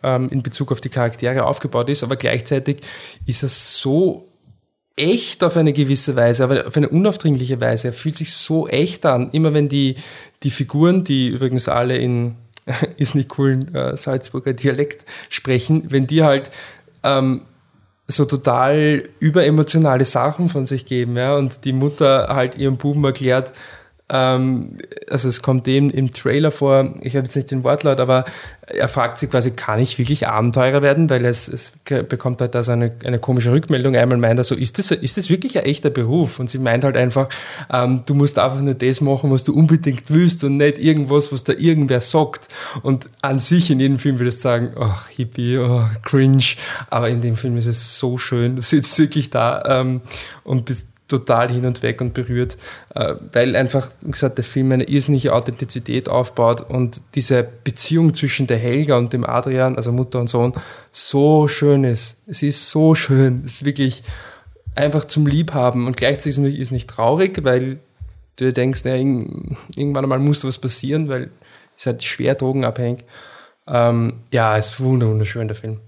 ähm, 0.03 0.29
in 0.31 0.43
Bezug 0.43 0.73
auf 0.73 0.81
die 0.81 0.89
Charaktere 0.89 1.45
aufgebaut 1.45 1.89
ist, 1.89 2.03
aber 2.03 2.17
gleichzeitig 2.17 2.79
ist 3.27 3.43
er 3.43 3.49
so 3.49 4.27
echt 4.97 5.45
auf 5.45 5.57
eine 5.57 5.73
gewisse 5.73 6.17
Weise, 6.17 6.45
aber 6.45 6.67
auf 6.67 6.77
eine 6.77 6.89
unaufdringliche 6.89 7.61
Weise. 7.61 7.89
Er 7.89 7.93
fühlt 7.93 8.17
sich 8.17 8.33
so 8.33 8.67
echt 8.67 9.05
an. 9.05 9.31
Immer 9.31 9.53
wenn 9.53 9.69
die, 9.69 9.97
die 10.43 10.51
Figuren, 10.51 11.05
die 11.05 11.29
übrigens 11.29 11.69
alle 11.69 11.99
in 11.99 12.37
ist 12.97 13.15
nicht 13.15 13.29
coolen 13.29 13.75
äh, 13.75 13.97
Salzburger 13.97 14.53
Dialekt 14.53 15.05
sprechen, 15.31 15.85
wenn 15.91 16.07
die 16.07 16.23
halt 16.23 16.51
ähm, 17.03 17.43
so 18.09 18.25
total 18.25 19.09
überemotionale 19.19 20.05
Sachen 20.05 20.49
von 20.49 20.67
sich 20.67 20.87
geben, 20.87 21.17
ja, 21.17 21.37
und 21.37 21.65
die 21.65 21.73
Mutter 21.73 22.29
halt 22.29 22.57
ihrem 22.57 22.77
Buben 22.77 23.05
erklärt, 23.05 23.53
ähm, 24.09 24.77
also 25.11 25.29
es 25.29 25.43
kommt 25.43 25.67
dem 25.67 25.91
im 25.91 26.13
Trailer 26.13 26.53
vor, 26.53 26.95
ich 27.01 27.17
habe 27.17 27.27
jetzt 27.27 27.35
nicht 27.35 27.51
den 27.51 27.65
Wortlaut, 27.65 27.99
aber 27.99 28.25
er 28.69 28.89
fragt 28.89 29.19
sich 29.19 29.31
quasi, 29.31 29.53
kann 29.53 29.81
ich 29.81 29.99
wirklich 29.99 30.27
Abenteurer 30.27 30.83
werden? 30.83 31.09
Weil 31.09 31.25
es, 31.25 31.49
es 31.49 31.73
bekommt 32.09 32.41
halt 32.41 32.55
da 32.55 32.63
so 32.63 32.73
eine, 32.73 32.93
eine 33.05 33.19
komische 33.19 33.53
Rückmeldung. 33.53 33.97
Einmal 33.97 34.19
meint 34.19 34.39
er 34.39 34.45
so, 34.45 34.55
ist 34.55 34.79
das, 34.79 34.91
ist 34.91 35.17
das 35.17 35.31
wirklich 35.31 35.59
ein 35.59 35.65
echter 35.65 35.91
Beruf? 35.91 36.41
Und 36.41 36.51
sie 36.51 36.59
meint 36.59 36.85
halt 36.85 36.97
einfach, 36.97 37.29
ähm, 37.73 38.03
du 38.07 38.15
musst 38.15 38.39
einfach 38.39 38.61
nur 38.61 38.75
das 38.75 39.01
machen, 39.01 39.31
was 39.31 39.45
du 39.45 39.55
unbedingt 39.55 40.11
willst 40.11 40.43
und 40.43 40.57
nicht 40.57 40.79
irgendwas, 40.79 41.33
was 41.33 41.45
da 41.45 41.53
irgendwer 41.53 42.01
sagt. 42.01 42.49
Und 42.83 43.09
an 43.23 43.39
sich 43.39 43.71
in 43.71 43.79
jedem 43.79 43.99
Film 43.99 44.19
würdest 44.19 44.39
du 44.39 44.43
sagen, 44.43 44.73
ach, 44.79 45.09
Hippie, 45.09 45.59
oh, 45.59 45.85
cringe. 46.03 46.57
Aber 46.91 47.09
in 47.09 47.21
dem 47.21 47.37
Film 47.37 47.57
ist 47.57 47.67
es 47.67 47.99
so 47.99 48.19
schön. 48.19 48.57
Du 48.57 48.63
sitzt 48.63 48.99
wirklich 48.99 49.31
da 49.31 49.63
ähm, 49.67 50.01
und 50.43 50.65
bist 50.65 50.89
total 51.09 51.53
hin 51.53 51.65
und 51.67 51.83
weg 51.83 52.01
und 52.01 52.15
berührt, 52.15 52.57
äh, 52.95 53.15
weil 53.33 53.55
einfach, 53.55 53.91
wie 54.01 54.11
gesagt, 54.11 54.39
der 54.39 54.45
Film 54.45 54.73
eine 54.73 54.85
irrsinnige 54.85 55.33
Authentizität 55.33 56.09
aufbaut 56.09 56.63
und 56.63 57.01
diese 57.15 57.47
Beziehung 57.65 58.13
zwischen 58.15 58.47
der 58.47 58.59
Helga 58.59 58.97
und 58.97 59.13
dem 59.13 59.25
Adrian, 59.25 59.77
also 59.77 59.93
Mutter 59.93 60.19
und 60.21 60.29
Sohn, 60.29 60.53
so 60.91 61.49
schön 61.49 61.85
ist. 61.85 62.25
Es 62.29 62.43
ist 62.43 62.71
so 62.71 62.95
schön. 62.95 63.43
Es 63.45 63.55
ist 63.55 63.65
wirklich 63.65 64.03
einfach 64.75 65.05
zum 65.05 65.27
Liebhaben 65.27 65.87
und 65.87 65.97
gleichzeitig 65.97 66.39
ist 66.39 66.61
es 66.61 66.71
nicht 66.71 66.91
traurig, 66.91 67.45
weil 67.45 67.79
du 68.37 68.53
denkst, 68.53 68.85
ja, 68.85 68.95
irgendwann 68.95 70.05
einmal 70.05 70.19
muss 70.19 70.45
was 70.45 70.59
passieren, 70.59 71.09
weil 71.09 71.31
es 71.79 71.87
halt 71.87 72.03
schwer 72.03 72.35
drogenabhängig. 72.35 73.05
Ähm, 73.67 74.21
ja, 74.33 74.57
es 74.57 74.73
ist 74.73 74.81
wunderschön, 74.81 75.49
der 75.49 75.57
Film. 75.57 75.81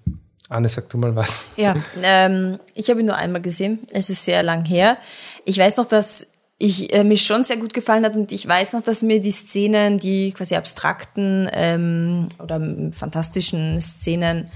Anne, 0.48 0.68
sag 0.68 0.88
du 0.88 0.98
mal 0.98 1.14
was. 1.14 1.46
Ja, 1.56 1.74
ähm, 2.02 2.58
ich 2.74 2.88
habe 2.88 3.00
ihn 3.00 3.06
nur 3.06 3.16
einmal 3.16 3.42
gesehen. 3.42 3.80
Es 3.90 4.08
ist 4.08 4.24
sehr 4.24 4.42
lang 4.42 4.64
her. 4.64 4.96
Ich 5.44 5.58
weiß 5.58 5.76
noch, 5.76 5.86
dass 5.86 6.26
ich, 6.58 6.92
äh, 6.92 7.04
mir 7.04 7.16
schon 7.16 7.44
sehr 7.44 7.56
gut 7.56 7.72
gefallen 7.72 8.04
hat 8.04 8.16
und 8.16 8.32
ich 8.32 8.48
weiß 8.48 8.72
noch, 8.72 8.82
dass 8.82 9.02
mir 9.02 9.20
die 9.20 9.30
Szenen, 9.30 9.98
die 9.98 10.32
quasi 10.32 10.56
abstrakten 10.56 11.48
ähm, 11.52 12.28
oder 12.42 12.60
fantastischen 12.92 13.80
Szenen 13.80 14.50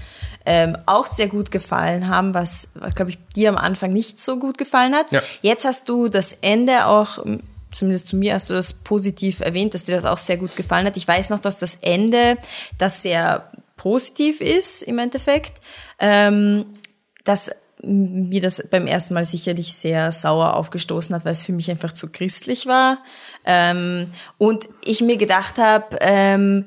ähm, 0.45 0.77
auch 0.85 1.05
sehr 1.05 1.27
gut 1.27 1.51
gefallen 1.51 2.09
haben, 2.09 2.33
was, 2.33 2.69
glaube 2.95 3.11
ich, 3.11 3.19
dir 3.35 3.49
am 3.49 3.57
Anfang 3.57 3.93
nicht 3.93 4.19
so 4.19 4.37
gut 4.37 4.57
gefallen 4.57 4.93
hat. 4.93 5.11
Ja. 5.11 5.21
Jetzt 5.41 5.63
hast 5.63 5.87
du 5.87 6.09
das 6.09 6.33
Ende 6.41 6.87
auch, 6.87 7.23
m, 7.25 7.39
zumindest 7.71 8.07
zu 8.07 8.17
mir 8.17 8.33
hast 8.33 8.49
du 8.49 8.53
das 8.53 8.73
positiv 8.73 9.39
erwähnt, 9.39 9.73
dass 9.73 9.85
dir 9.85 9.95
das 9.95 10.03
auch 10.03 10.17
sehr 10.17 10.35
gut 10.35 10.57
gefallen 10.57 10.85
hat. 10.85 10.97
Ich 10.97 11.07
weiß 11.07 11.29
noch, 11.29 11.39
dass 11.39 11.59
das 11.59 11.77
Ende, 11.81 12.37
das 12.77 13.01
sehr 13.01 13.49
positiv 13.83 14.39
ist 14.39 14.81
im 14.81 14.97
Endeffekt, 14.97 15.59
ähm, 15.99 16.63
dass 17.25 17.51
mir 17.83 18.41
das 18.41 18.69
beim 18.69 18.87
ersten 18.87 19.13
Mal 19.13 19.25
sicherlich 19.25 19.73
sehr 19.73 20.13
sauer 20.13 20.55
aufgestoßen 20.55 21.13
hat, 21.13 21.25
weil 21.25 21.33
es 21.33 21.43
für 21.43 21.51
mich 21.51 21.69
einfach 21.69 21.91
zu 21.91 22.09
christlich 22.09 22.65
war. 22.65 22.99
Ähm, 23.45 24.07
und 24.37 24.69
ich 24.85 25.01
mir 25.01 25.17
gedacht 25.17 25.57
habe, 25.57 25.97
ähm, 25.99 26.65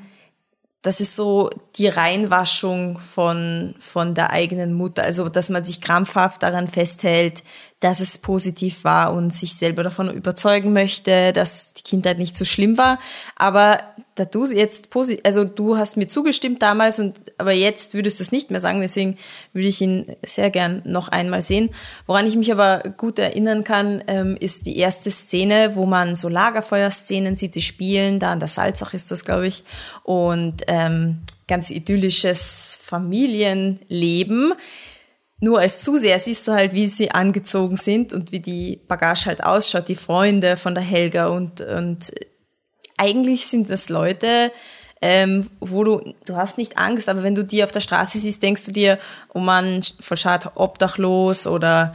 das 0.83 1.01
ist 1.01 1.17
so 1.17 1.49
die 1.77 1.89
Reinwaschung 1.89 2.99
von, 2.99 3.75
von 3.79 4.15
der 4.15 4.31
eigenen 4.31 4.75
Mutter. 4.75 5.03
Also, 5.03 5.31
dass 5.31 5.49
man 5.49 5.65
sich 5.65 5.81
krampfhaft 5.81 6.43
daran 6.43 6.69
festhält, 6.69 7.43
dass 7.81 8.01
es 8.01 8.17
positiv 8.19 8.85
war 8.85 9.13
und 9.13 9.33
sich 9.33 9.55
selber 9.55 9.83
davon 9.83 10.11
überzeugen 10.11 10.73
möchte, 10.73 11.33
dass 11.35 11.75
die 11.75 11.83
Kindheit 11.83 12.19
nicht 12.19 12.37
so 12.37 12.47
schlimm 12.47 12.79
war. 12.79 12.99
Aber 13.37 13.79
da 14.15 14.25
du 14.25 14.47
jetzt 14.47 14.89
posi 14.89 15.21
also 15.25 15.45
du 15.45 15.77
hast 15.77 15.99
mir 15.99 16.07
zugestimmt 16.07 16.63
damals 16.63 16.99
und 16.99 17.15
aber 17.37 17.53
jetzt 17.53 17.93
würdest 17.93 18.19
du 18.19 18.23
es 18.23 18.33
nicht 18.33 18.51
mehr 18.51 18.61
sagen, 18.61 18.81
deswegen 18.81 19.17
würde 19.53 19.69
ich 19.69 19.83
ihn 19.83 20.07
sehr 20.25 20.49
gern 20.49 20.81
noch 20.87 21.09
einmal 21.09 21.43
sehen. 21.43 21.69
Woran 22.07 22.27
ich 22.27 22.35
mich 22.37 22.51
aber 22.51 22.83
gut 22.97 23.19
erinnern 23.19 23.63
kann, 23.63 24.03
ähm, 24.07 24.39
ist 24.41 24.65
die 24.65 24.79
erste 24.79 25.11
Szene, 25.11 25.77
wo 25.77 25.85
man 25.85 26.17
so 26.17 26.31
Lagerfeuerszenen 26.31 27.37
sieht, 27.37 27.53
sie 27.53 27.61
spielen, 27.61 28.19
da 28.19 28.33
an 28.33 28.41
der 28.41 28.49
Salzach 28.49 28.95
ist 28.95 29.11
das, 29.11 29.27
glaube 29.27 29.49
ich, 29.49 29.65
und 30.03 30.63
ähm, 30.69 31.19
ganz 31.47 31.71
idyllisches 31.71 32.79
Familienleben. 32.83 34.55
Nur 35.41 35.59
als 35.61 35.81
Zuseher 35.83 36.19
siehst 36.19 36.49
du 36.49 36.53
halt, 36.53 36.73
wie 36.73 36.89
sie 36.89 37.11
angezogen 37.11 37.77
sind 37.77 38.15
und 38.15 38.33
wie 38.33 38.41
die 38.41 38.81
Bagage 38.89 39.27
halt 39.27 39.45
ausschaut, 39.45 39.89
die 39.89 39.95
Freunde 39.95 40.57
von 40.57 40.75
der 40.75 40.83
Helga 40.85 41.27
und, 41.29 41.61
und 41.61 42.11
eigentlich 42.97 43.47
sind 43.47 43.69
das 43.69 43.91
Leute, 43.91 44.51
ähm, 45.03 45.47
wo 45.61 45.85
du, 45.85 46.01
du 46.25 46.37
hast 46.37 46.57
nicht 46.57 46.79
Angst, 46.79 47.11
aber 47.11 47.23
wenn 47.23 47.35
du 47.35 47.45
die 47.45 47.63
auf 47.63 47.71
der 47.71 47.81
Straße 47.81 48.17
siehst, 48.19 48.43
denkst 48.43 48.65
du 48.65 48.73
dir, 48.73 48.99
oh 49.35 49.41
Mann, 49.41 49.83
voll 50.01 50.17
schade, 50.17 50.51
obdachlos 50.55 51.47
oder 51.47 51.95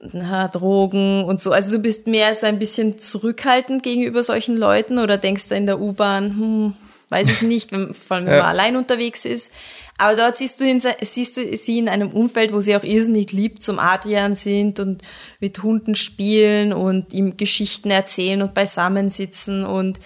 na, 0.00 0.48
Drogen 0.48 1.24
und 1.24 1.40
so. 1.40 1.52
Also 1.52 1.72
du 1.72 1.78
bist 1.80 2.06
mehr 2.06 2.34
so 2.34 2.46
ein 2.46 2.58
bisschen 2.58 2.98
zurückhaltend 2.98 3.82
gegenüber 3.82 4.22
solchen 4.22 4.56
Leuten 4.56 4.98
oder 4.98 5.18
denkst 5.18 5.48
du 5.48 5.56
in 5.56 5.66
der 5.66 5.78
U-Bahn, 5.80 6.24
hm, 6.30 6.74
weiß 7.10 7.28
ich 7.28 7.42
nicht, 7.42 7.70
wenn, 7.72 7.92
vor 7.92 8.16
allem 8.16 8.26
wenn 8.26 8.34
Ja. 8.34 8.38
man 8.44 8.48
allein 8.48 8.76
unterwegs 8.76 9.26
ist. 9.26 9.52
Aber 10.00 10.16
dort 10.16 10.36
siehst 10.36 10.60
du, 10.60 10.64
ihn, 10.64 10.80
siehst 11.02 11.36
du 11.36 11.56
sie 11.56 11.78
in 11.78 11.88
einem 11.88 12.10
Umfeld, 12.10 12.52
wo 12.52 12.60
sie 12.60 12.76
auch 12.76 12.84
irrsinnig 12.84 13.32
lieb 13.32 13.60
zum 13.60 13.78
Adrian 13.80 14.34
sind 14.36 14.78
und 14.78 15.02
mit 15.40 15.62
Hunden 15.62 15.96
spielen 15.96 16.72
und 16.72 17.12
ihm 17.12 17.36
Geschichten 17.36 17.90
erzählen 17.90 18.40
und 18.42 18.54
beisammen 18.54 19.10
sitzen 19.10 19.64
und 19.64 19.98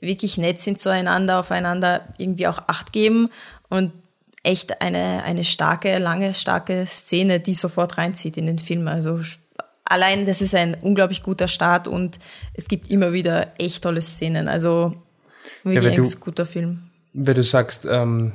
wirklich 0.00 0.38
nett 0.38 0.60
sind 0.60 0.80
zueinander, 0.80 1.40
aufeinander 1.40 2.08
irgendwie 2.16 2.46
auch 2.46 2.58
Acht 2.68 2.92
geben 2.92 3.28
und 3.68 3.92
echt 4.44 4.80
eine, 4.80 5.22
eine 5.24 5.44
starke, 5.44 5.98
lange, 5.98 6.32
starke 6.32 6.86
Szene, 6.86 7.38
die 7.40 7.54
sofort 7.54 7.98
reinzieht 7.98 8.36
in 8.38 8.46
den 8.46 8.58
Film. 8.58 8.88
Also 8.88 9.20
allein 9.84 10.24
das 10.24 10.40
ist 10.40 10.54
ein 10.54 10.74
unglaublich 10.80 11.22
guter 11.22 11.48
Start 11.48 11.86
und 11.86 12.18
es 12.54 12.68
gibt 12.68 12.90
immer 12.90 13.12
wieder 13.12 13.52
echt 13.58 13.82
tolle 13.82 14.00
Szenen. 14.00 14.48
Also 14.48 14.94
wirklich 15.64 15.84
wenn 15.84 16.00
ein 16.02 16.10
du- 16.10 16.18
guter 16.20 16.46
Film. 16.46 16.84
Weil 17.12 17.34
du 17.34 17.42
sagst, 17.42 17.84
ähm, 17.90 18.32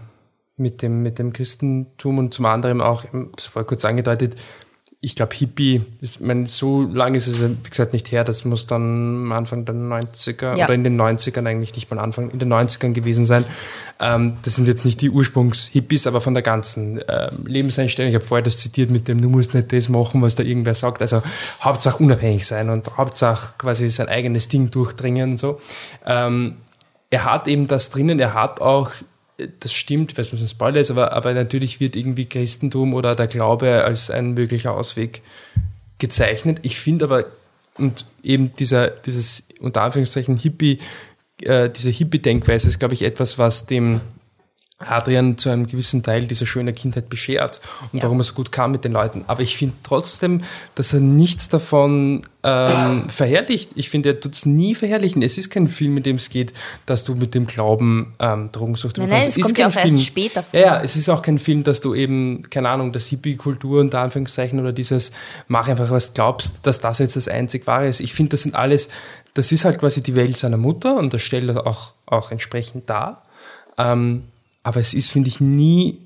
mit, 0.57 0.81
dem, 0.81 1.01
mit 1.01 1.19
dem 1.19 1.33
Christentum 1.33 2.17
und 2.17 2.33
zum 2.33 2.45
anderen 2.45 2.81
auch, 2.81 3.05
ich 3.05 3.49
vorher 3.49 3.67
kurz 3.67 3.85
angedeutet, 3.85 4.35
ich 5.05 5.17
glaube, 5.17 5.35
Hippie, 5.35 5.83
ist, 5.99 6.21
ich 6.21 6.25
mein, 6.25 6.45
so 6.45 6.83
lange 6.83 7.17
ist 7.17 7.27
es, 7.27 7.43
wie 7.43 7.69
gesagt, 7.69 7.91
nicht 7.91 8.13
her, 8.13 8.23
das 8.23 8.45
muss 8.45 8.67
dann 8.67 9.29
Anfang 9.33 9.65
der 9.65 9.75
90er 9.75 10.55
Ja. 10.55 10.63
oder 10.63 10.73
in 10.73 10.85
den 10.85 10.95
90ern 10.99 11.45
eigentlich 11.45 11.75
nicht 11.75 11.91
mal 11.91 11.99
Anfang, 11.99 12.29
in 12.29 12.39
den 12.39 12.47
90ern 12.53 12.93
gewesen 12.93 13.25
sein. 13.25 13.43
Ähm, 13.99 14.37
das 14.43 14.55
sind 14.55 14.65
jetzt 14.65 14.85
nicht 14.85 15.01
die 15.01 15.09
Ursprungs-Hippies, 15.09 16.07
aber 16.07 16.21
von 16.21 16.33
der 16.33 16.41
ganzen 16.41 17.01
ähm, 17.09 17.45
Lebenseinstellung, 17.45 18.11
ich 18.11 18.15
habe 18.15 18.23
vorher 18.23 18.45
das 18.45 18.59
zitiert 18.59 18.91
mit 18.91 19.09
dem, 19.09 19.21
du 19.21 19.27
musst 19.27 19.53
nicht 19.53 19.73
das 19.73 19.89
machen, 19.89 20.21
was 20.21 20.35
da 20.35 20.43
irgendwer 20.43 20.73
sagt, 20.73 21.01
also 21.01 21.21
Hauptsache 21.59 22.01
unabhängig 22.01 22.47
sein 22.47 22.69
und 22.69 22.95
Hauptsache 22.95 23.55
quasi 23.57 23.89
sein 23.89 24.07
eigenes 24.07 24.47
Ding 24.47 24.71
durchdringen 24.71 25.31
und 25.31 25.37
so. 25.37 25.59
Ähm, 26.05 26.55
er 27.09 27.25
hat 27.25 27.49
eben 27.49 27.67
das 27.67 27.89
drinnen, 27.89 28.21
er 28.21 28.33
hat 28.33 28.61
auch, 28.61 28.89
äh, 28.89 29.03
das 29.59 29.73
stimmt, 29.73 30.17
weiß 30.17 30.31
was 30.31 30.41
ein 30.41 30.47
Spoiler 30.47 30.79
ist, 30.79 30.91
aber, 30.91 31.13
aber 31.13 31.33
natürlich 31.33 31.79
wird 31.79 31.95
irgendwie 31.95 32.25
Christentum 32.25 32.93
oder 32.93 33.15
der 33.15 33.27
Glaube 33.27 33.83
als 33.83 34.11
ein 34.11 34.33
möglicher 34.33 34.75
Ausweg 34.75 35.21
gezeichnet. 35.97 36.59
Ich 36.61 36.79
finde 36.79 37.05
aber, 37.05 37.25
und 37.77 38.05
eben 38.23 38.55
dieser, 38.55 38.89
dieses 38.89 39.49
unter 39.59 39.81
Anführungszeichen 39.81 40.37
Hippie, 40.37 40.79
äh, 41.41 41.69
diese 41.69 41.89
Hippie-Denkweise 41.89 42.67
ist, 42.67 42.79
glaube 42.79 42.93
ich, 42.93 43.01
etwas, 43.01 43.39
was 43.39 43.65
dem 43.65 44.01
Adrian 44.87 45.37
zu 45.37 45.49
einem 45.49 45.67
gewissen 45.67 46.03
Teil 46.03 46.27
dieser 46.27 46.45
schönen 46.45 46.73
Kindheit 46.73 47.09
beschert 47.09 47.59
und 47.91 47.97
Ja. 47.99 48.03
warum 48.03 48.19
er 48.19 48.23
so 48.23 48.33
gut 48.33 48.51
kam 48.51 48.71
mit 48.71 48.85
den 48.85 48.91
Leuten. 48.91 49.23
Aber 49.27 49.41
ich 49.41 49.57
finde 49.57 49.75
trotzdem, 49.83 50.41
dass 50.75 50.93
er 50.93 50.99
nichts 50.99 51.49
davon 51.49 52.21
ähm, 52.43 53.03
verherrlicht. 53.09 53.71
Ich 53.75 53.89
finde, 53.89 54.09
er 54.09 54.19
tut 54.19 54.33
es 54.33 54.45
nie 54.45 54.75
verherrlichen. 54.75 55.21
Es 55.21 55.37
ist 55.37 55.49
kein 55.49 55.67
Film, 55.67 55.97
in 55.97 56.03
dem 56.03 56.17
es 56.17 56.29
geht, 56.29 56.53
dass 56.85 57.03
du 57.03 57.15
mit 57.15 57.33
dem 57.35 57.47
Glauben 57.47 58.13
ähm, 58.19 58.49
Drogensucht 58.51 58.97
Nein, 58.97 59.09
nein, 59.09 59.25
es 59.27 59.37
ist 59.37 59.45
kommt 59.45 59.57
ja 59.59 59.67
auch 59.69 59.75
erst 59.75 60.01
später 60.05 60.43
vor. 60.43 60.59
Ja, 60.59 60.65
ja, 60.77 60.81
es 60.81 60.95
ist 60.95 61.07
auch 61.09 61.21
kein 61.21 61.37
Film, 61.37 61.63
dass 61.63 61.79
du 61.81 61.95
eben, 61.95 62.41
keine 62.49 62.69
Ahnung, 62.69 62.91
das 62.91 63.07
Hippie-Kultur 63.07 63.79
unter 63.81 63.99
Anführungszeichen 64.01 64.59
oder 64.59 64.73
dieses 64.73 65.11
mach 65.47 65.67
einfach, 65.67 65.89
was 65.89 66.13
glaubst, 66.13 66.67
dass 66.67 66.79
das 66.81 66.99
jetzt 66.99 67.15
das 67.15 67.27
einzig 67.27 67.65
wahre 67.67 67.87
ist. 67.87 68.01
Ich 68.01 68.13
finde, 68.13 68.31
das 68.31 68.41
sind 68.43 68.55
alles, 68.55 68.89
das 69.33 69.51
ist 69.51 69.63
halt 69.65 69.79
quasi 69.79 70.03
die 70.03 70.15
Welt 70.15 70.37
seiner 70.37 70.57
Mutter 70.57 70.95
und 70.97 71.13
das 71.13 71.21
stellt 71.21 71.49
er 71.49 71.65
auch, 71.65 71.93
auch 72.05 72.31
entsprechend 72.31 72.89
dar. 72.89 73.23
Ähm, 73.77 74.23
aber 74.63 74.79
es 74.79 74.93
ist, 74.93 75.11
finde 75.11 75.29
ich, 75.29 75.39
nie, 75.39 75.99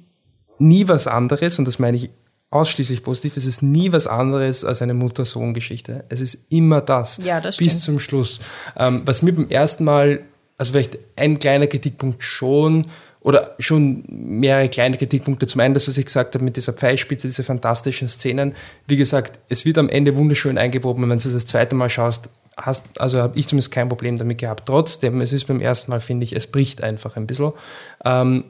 nie 0.59 0.87
was 0.87 1.07
anderes, 1.07 1.59
und 1.59 1.65
das 1.65 1.79
meine 1.79 1.97
ich 1.97 2.09
ausschließlich 2.49 3.03
positiv, 3.03 3.37
es 3.37 3.45
ist 3.45 3.61
nie 3.61 3.91
was 3.91 4.07
anderes 4.07 4.63
als 4.63 4.81
eine 4.81 4.93
Mutter-Sohn-Geschichte. 4.93 6.05
Es 6.09 6.21
ist 6.21 6.51
immer 6.51 6.81
das. 6.81 7.17
Ja, 7.23 7.41
das 7.41 7.57
Bis 7.57 7.81
zum 7.81 7.99
Schluss. 7.99 8.39
Ähm, 8.77 9.01
was 9.05 9.21
mir 9.21 9.33
beim 9.33 9.49
ersten 9.49 9.83
Mal, 9.83 10.21
also 10.57 10.71
vielleicht 10.71 10.97
ein 11.15 11.39
kleiner 11.39 11.67
Kritikpunkt 11.67 12.23
schon, 12.23 12.87
oder 13.27 13.55
schon 13.59 14.05
mehrere 14.07 14.69
kleine 14.69 14.95
Kritikpunkte. 14.95 15.47
Zum 15.47 15.59
einen 15.59 15.73
das, 15.73 15.85
was 15.87 15.97
ich 15.97 16.05
gesagt 16.05 16.33
habe 16.33 16.45
mit 16.45 16.55
dieser 16.55 16.71
Pfeilspitze, 16.71 17.27
diese 17.27 17.43
fantastischen 17.43 18.07
Szenen. 18.07 18.55
Wie 18.85 18.95
gesagt, 18.95 19.39
es 19.49 19.65
wird 19.65 19.77
am 19.77 19.89
Ende 19.89 20.15
wunderschön 20.15 20.57
eingewoben, 20.57 21.03
wenn 21.03 21.09
du 21.09 21.27
es 21.27 21.33
das 21.33 21.45
zweite 21.45 21.75
Mal 21.75 21.89
schaust, 21.89 22.29
hast, 22.57 22.99
also 22.99 23.21
habe 23.21 23.37
ich 23.37 23.47
zumindest 23.47 23.71
kein 23.71 23.87
Problem 23.87 24.17
damit 24.17 24.39
gehabt. 24.39 24.65
Trotzdem, 24.65 25.21
es 25.21 25.31
ist 25.31 25.45
beim 25.45 25.61
ersten 25.61 25.91
Mal, 25.91 25.99
finde 25.99 26.23
ich, 26.23 26.35
es 26.35 26.47
bricht 26.47 26.83
einfach 26.83 27.15
ein 27.15 27.27
bisschen. 27.27 27.53
Ähm, 28.03 28.45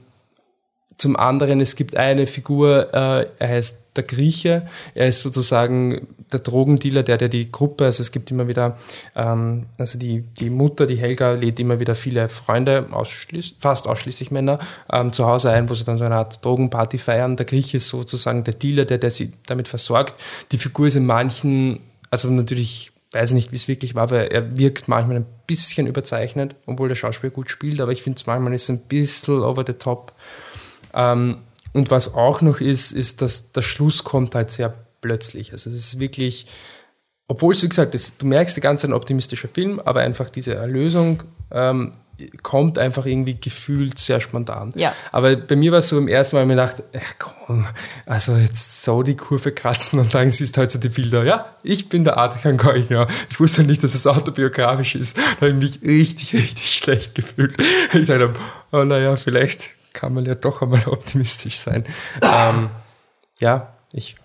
zum 0.98 1.16
anderen, 1.16 1.62
es 1.62 1.76
gibt 1.76 1.96
eine 1.96 2.26
Figur, 2.26 2.92
äh, 2.92 3.28
er 3.38 3.48
heißt 3.48 3.92
der 3.96 4.04
Grieche, 4.04 4.68
er 4.96 5.08
ist 5.08 5.22
sozusagen 5.22 6.08
der 6.32 6.40
Drogendealer, 6.40 7.04
der, 7.04 7.18
der 7.18 7.30
die 7.30 7.52
Gruppe, 7.52 7.86
also 7.86 8.02
es 8.02 8.12
gibt 8.12 8.32
immer 8.32 8.48
wieder, 8.48 8.78
ähm, 9.16 9.68
also 9.78 10.00
die, 10.00 10.22
die 10.22 10.50
Mutter, 10.50 10.88
die 10.88 10.98
Helga, 10.98 11.34
lädt 11.34 11.60
immer 11.60 11.80
wieder 11.80 11.94
viele 11.94 12.28
Freunde, 12.30 12.88
ausschließ, 12.90 13.56
fast 13.60 13.88
ausschließlich 13.88 14.32
Männer, 14.32 14.58
ähm, 14.92 15.14
zu 15.14 15.28
Hause 15.28 15.52
ein, 15.52 15.70
wo 15.70 15.76
sie 15.76 15.84
dann 15.84 16.00
so 16.00 16.04
eine 16.04 16.16
Art 16.16 16.44
Drogenparty 16.44 16.98
feiern. 16.98 17.36
Der 17.38 17.46
Grieche 17.46 17.78
ist 17.78 17.90
sozusagen 17.90 18.44
der 18.44 18.56
Dealer, 18.56 18.86
der, 18.86 18.98
der 18.98 19.12
sie 19.12 19.34
damit 19.46 19.68
versorgt. 19.68 20.16
Die 20.52 20.58
Figur 20.58 20.88
ist 20.88 20.96
in 20.96 21.06
manchen, 21.06 21.80
also 22.10 22.30
natürlich 22.32 22.92
weiß 23.12 23.32
ich 23.32 23.36
nicht, 23.36 23.52
wie 23.52 23.56
es 23.56 23.68
wirklich 23.68 23.96
war, 23.96 24.12
weil 24.12 24.28
er 24.28 24.58
wirkt 24.58 24.88
manchmal 24.88 25.18
ein 25.18 25.26
bisschen 25.46 25.88
überzeichnet, 25.88 26.56
obwohl 26.66 26.90
der 26.90 26.96
Schauspieler 26.96 27.32
gut 27.32 27.50
spielt, 27.50 27.80
aber 27.80 27.92
ich 27.92 28.04
finde 28.04 28.18
es 28.18 28.26
manchmal 28.26 28.54
ist 28.54 28.70
ein 28.70 28.82
bisschen 28.88 29.42
over 29.42 29.64
the 29.66 29.74
top. 29.74 30.14
Ähm, 30.94 31.38
und 31.74 31.92
was 31.92 32.14
auch 32.14 32.42
noch 32.42 32.60
ist, 32.60 32.92
ist, 32.92 33.22
dass 33.22 33.52
der 33.52 33.62
Schluss 33.62 34.04
kommt 34.04 34.36
halt 34.36 34.50
sehr 34.50 34.74
plötzlich. 35.02 35.52
Also 35.52 35.70
es 35.70 35.76
ist 35.76 36.00
wirklich, 36.00 36.48
obwohl 37.28 37.54
es, 37.54 37.64
wie 37.64 37.70
gesagt, 37.70 37.94
das, 37.94 38.18
du 38.18 38.26
merkst 38.26 38.58
die 38.58 38.62
ganze 38.62 38.84
Zeit 38.84 38.92
ein 38.92 38.96
optimistischer 38.96 39.48
Film, 39.48 39.80
aber 39.80 40.02
einfach 40.02 40.30
diese 40.30 40.56
Erlösung 40.56 41.24
ähm, 41.52 41.94
kommt 42.42 42.78
einfach 42.78 43.06
irgendwie 43.06 43.36
gefühlt 43.40 44.00
sehr 44.00 44.20
spontan. 44.20 44.72
Ja. 44.76 44.94
Aber 45.12 45.36
bei 45.36 45.56
mir 45.56 45.72
war 45.72 45.80
es 45.80 45.90
so 45.90 45.98
im 45.98 46.08
ersten 46.08 46.36
Mal, 46.36 46.44
ich 46.44 46.48
mir 46.48 46.56
gedacht, 46.56 46.84
ach 46.96 47.14
komm, 47.20 47.68
also 48.06 48.36
jetzt 48.36 48.84
so 48.84 49.04
die 49.04 49.16
Kurve 49.16 49.52
kratzen 49.52 50.00
und 50.00 50.14
dann 50.14 50.32
siehst 50.32 50.56
du 50.56 50.60
halt 50.60 50.72
so 50.72 50.80
die 50.80 50.90
Bilder. 50.90 51.24
Ja, 51.24 51.56
ich 51.64 51.90
bin 51.90 52.04
der 52.04 52.18
Adrian 52.18 52.58
Keuchner. 52.58 53.08
Ich 53.30 53.40
wusste 53.40 53.64
nicht, 53.64 53.84
dass 53.84 53.94
es 53.94 54.08
autobiografisch 54.08 54.96
ist. 54.96 55.18
Da 55.18 55.48
habe 55.48 55.50
ich 55.50 55.56
mich 55.56 55.82
richtig, 55.82 56.34
richtig 56.34 56.78
schlecht 56.78 57.16
gefühlt. 57.16 57.56
Ich 57.94 58.08
dachte, 58.08 58.34
oh 58.72 58.84
naja, 58.84 59.16
vielleicht 59.16 59.76
kann 59.94 60.14
man 60.14 60.26
ja 60.26 60.36
doch 60.36 60.62
einmal 60.62 60.88
optimistisch 60.88 61.58
sein. 61.58 61.84
ähm, 62.22 62.70
ja, 63.40 63.74
ich, 63.92 64.16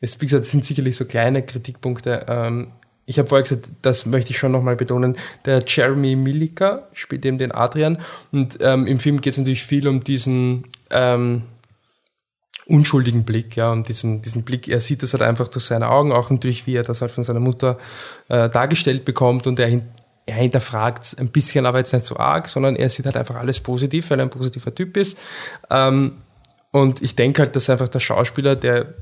es, 0.00 0.20
wie 0.20 0.26
gesagt, 0.26 0.44
es 0.44 0.50
sind 0.50 0.64
sicherlich 0.64 0.96
so 0.96 1.04
kleine 1.04 1.44
Kritikpunkte. 1.44 2.26
Ähm, 2.28 2.72
ich 3.10 3.18
habe 3.18 3.28
vorher 3.28 3.42
gesagt, 3.42 3.72
das 3.82 4.06
möchte 4.06 4.30
ich 4.30 4.38
schon 4.38 4.52
nochmal 4.52 4.76
betonen, 4.76 5.16
der 5.44 5.64
Jeremy 5.66 6.14
Millica 6.14 6.86
spielt 6.92 7.26
eben 7.26 7.38
den 7.38 7.50
Adrian. 7.50 7.98
Und 8.30 8.58
ähm, 8.60 8.86
im 8.86 9.00
Film 9.00 9.20
geht 9.20 9.32
es 9.32 9.38
natürlich 9.38 9.64
viel 9.64 9.88
um 9.88 10.04
diesen 10.04 10.62
ähm, 10.90 11.42
unschuldigen 12.66 13.24
Blick, 13.24 13.56
ja, 13.56 13.72
und 13.72 13.88
diesen, 13.88 14.22
diesen 14.22 14.44
Blick, 14.44 14.68
er 14.68 14.78
sieht 14.78 15.02
das 15.02 15.12
halt 15.12 15.22
einfach 15.22 15.48
durch 15.48 15.64
seine 15.64 15.88
Augen, 15.88 16.12
auch 16.12 16.30
natürlich, 16.30 16.68
wie 16.68 16.76
er 16.76 16.84
das 16.84 17.00
halt 17.00 17.10
von 17.10 17.24
seiner 17.24 17.40
Mutter 17.40 17.78
äh, 18.28 18.48
dargestellt 18.48 19.04
bekommt. 19.04 19.48
Und 19.48 19.58
er, 19.58 19.66
hin, 19.66 19.82
er 20.26 20.36
hinterfragt 20.36 21.16
ein 21.18 21.30
bisschen, 21.30 21.66
aber 21.66 21.78
jetzt 21.78 21.92
nicht 21.92 22.04
so 22.04 22.16
arg, 22.16 22.48
sondern 22.48 22.76
er 22.76 22.88
sieht 22.90 23.06
halt 23.06 23.16
einfach 23.16 23.34
alles 23.34 23.58
positiv, 23.58 24.08
weil 24.10 24.20
er 24.20 24.26
ein 24.26 24.30
positiver 24.30 24.72
Typ 24.72 24.96
ist. 24.96 25.18
Ähm, 25.68 26.18
und 26.70 27.02
ich 27.02 27.16
denke 27.16 27.42
halt, 27.42 27.56
dass 27.56 27.68
einfach 27.68 27.88
der 27.88 27.98
Schauspieler, 27.98 28.54
der, 28.54 28.94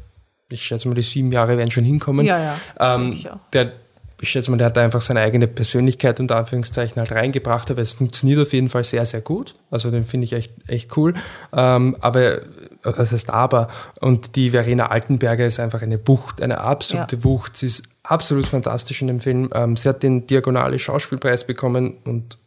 ich 0.48 0.62
schätze 0.62 0.88
mal, 0.88 0.94
die 0.94 1.02
sieben 1.02 1.30
Jahre 1.30 1.58
werden 1.58 1.70
schon 1.70 1.84
hinkommen, 1.84 2.24
Ja, 2.24 2.38
ja, 2.38 2.56
ähm, 2.94 3.14
der, 3.52 3.72
ich 4.20 4.30
schätze 4.30 4.50
mal, 4.50 4.56
der 4.56 4.66
hat 4.68 4.76
da 4.76 4.82
einfach 4.82 5.00
seine 5.00 5.20
eigene 5.20 5.46
Persönlichkeit 5.46 6.18
unter 6.18 6.36
Anführungszeichen 6.36 6.96
halt 6.96 7.12
reingebracht, 7.12 7.70
aber 7.70 7.80
es 7.80 7.92
funktioniert 7.92 8.40
auf 8.40 8.52
jeden 8.52 8.68
Fall 8.68 8.82
sehr, 8.82 9.04
sehr 9.04 9.20
gut. 9.20 9.54
Also 9.70 9.90
den 9.90 10.04
finde 10.04 10.24
ich 10.24 10.32
echt, 10.32 10.52
echt 10.66 10.96
cool. 10.96 11.14
Ähm, 11.52 11.96
aber, 12.00 12.42
das 12.82 13.12
heißt 13.12 13.30
aber, 13.30 13.68
und 14.00 14.34
die 14.34 14.50
Verena 14.50 14.86
Altenberger 14.86 15.46
ist 15.46 15.60
einfach 15.60 15.82
eine 15.82 16.00
Wucht, 16.06 16.42
eine 16.42 16.58
absolute 16.58 17.16
Ja. 17.16 17.24
Wucht. 17.24 17.56
Sie 17.56 17.66
ist 17.66 17.88
absolut 18.02 18.46
fantastisch 18.46 19.00
in 19.02 19.06
dem 19.08 19.20
Film. 19.20 19.50
Ähm, 19.54 19.76
sie 19.76 19.88
hat 19.88 20.02
den 20.02 20.26
Diagonale 20.26 20.78
Schauspielpreis 20.80 21.44
bekommen 21.44 21.98
und 22.04 22.38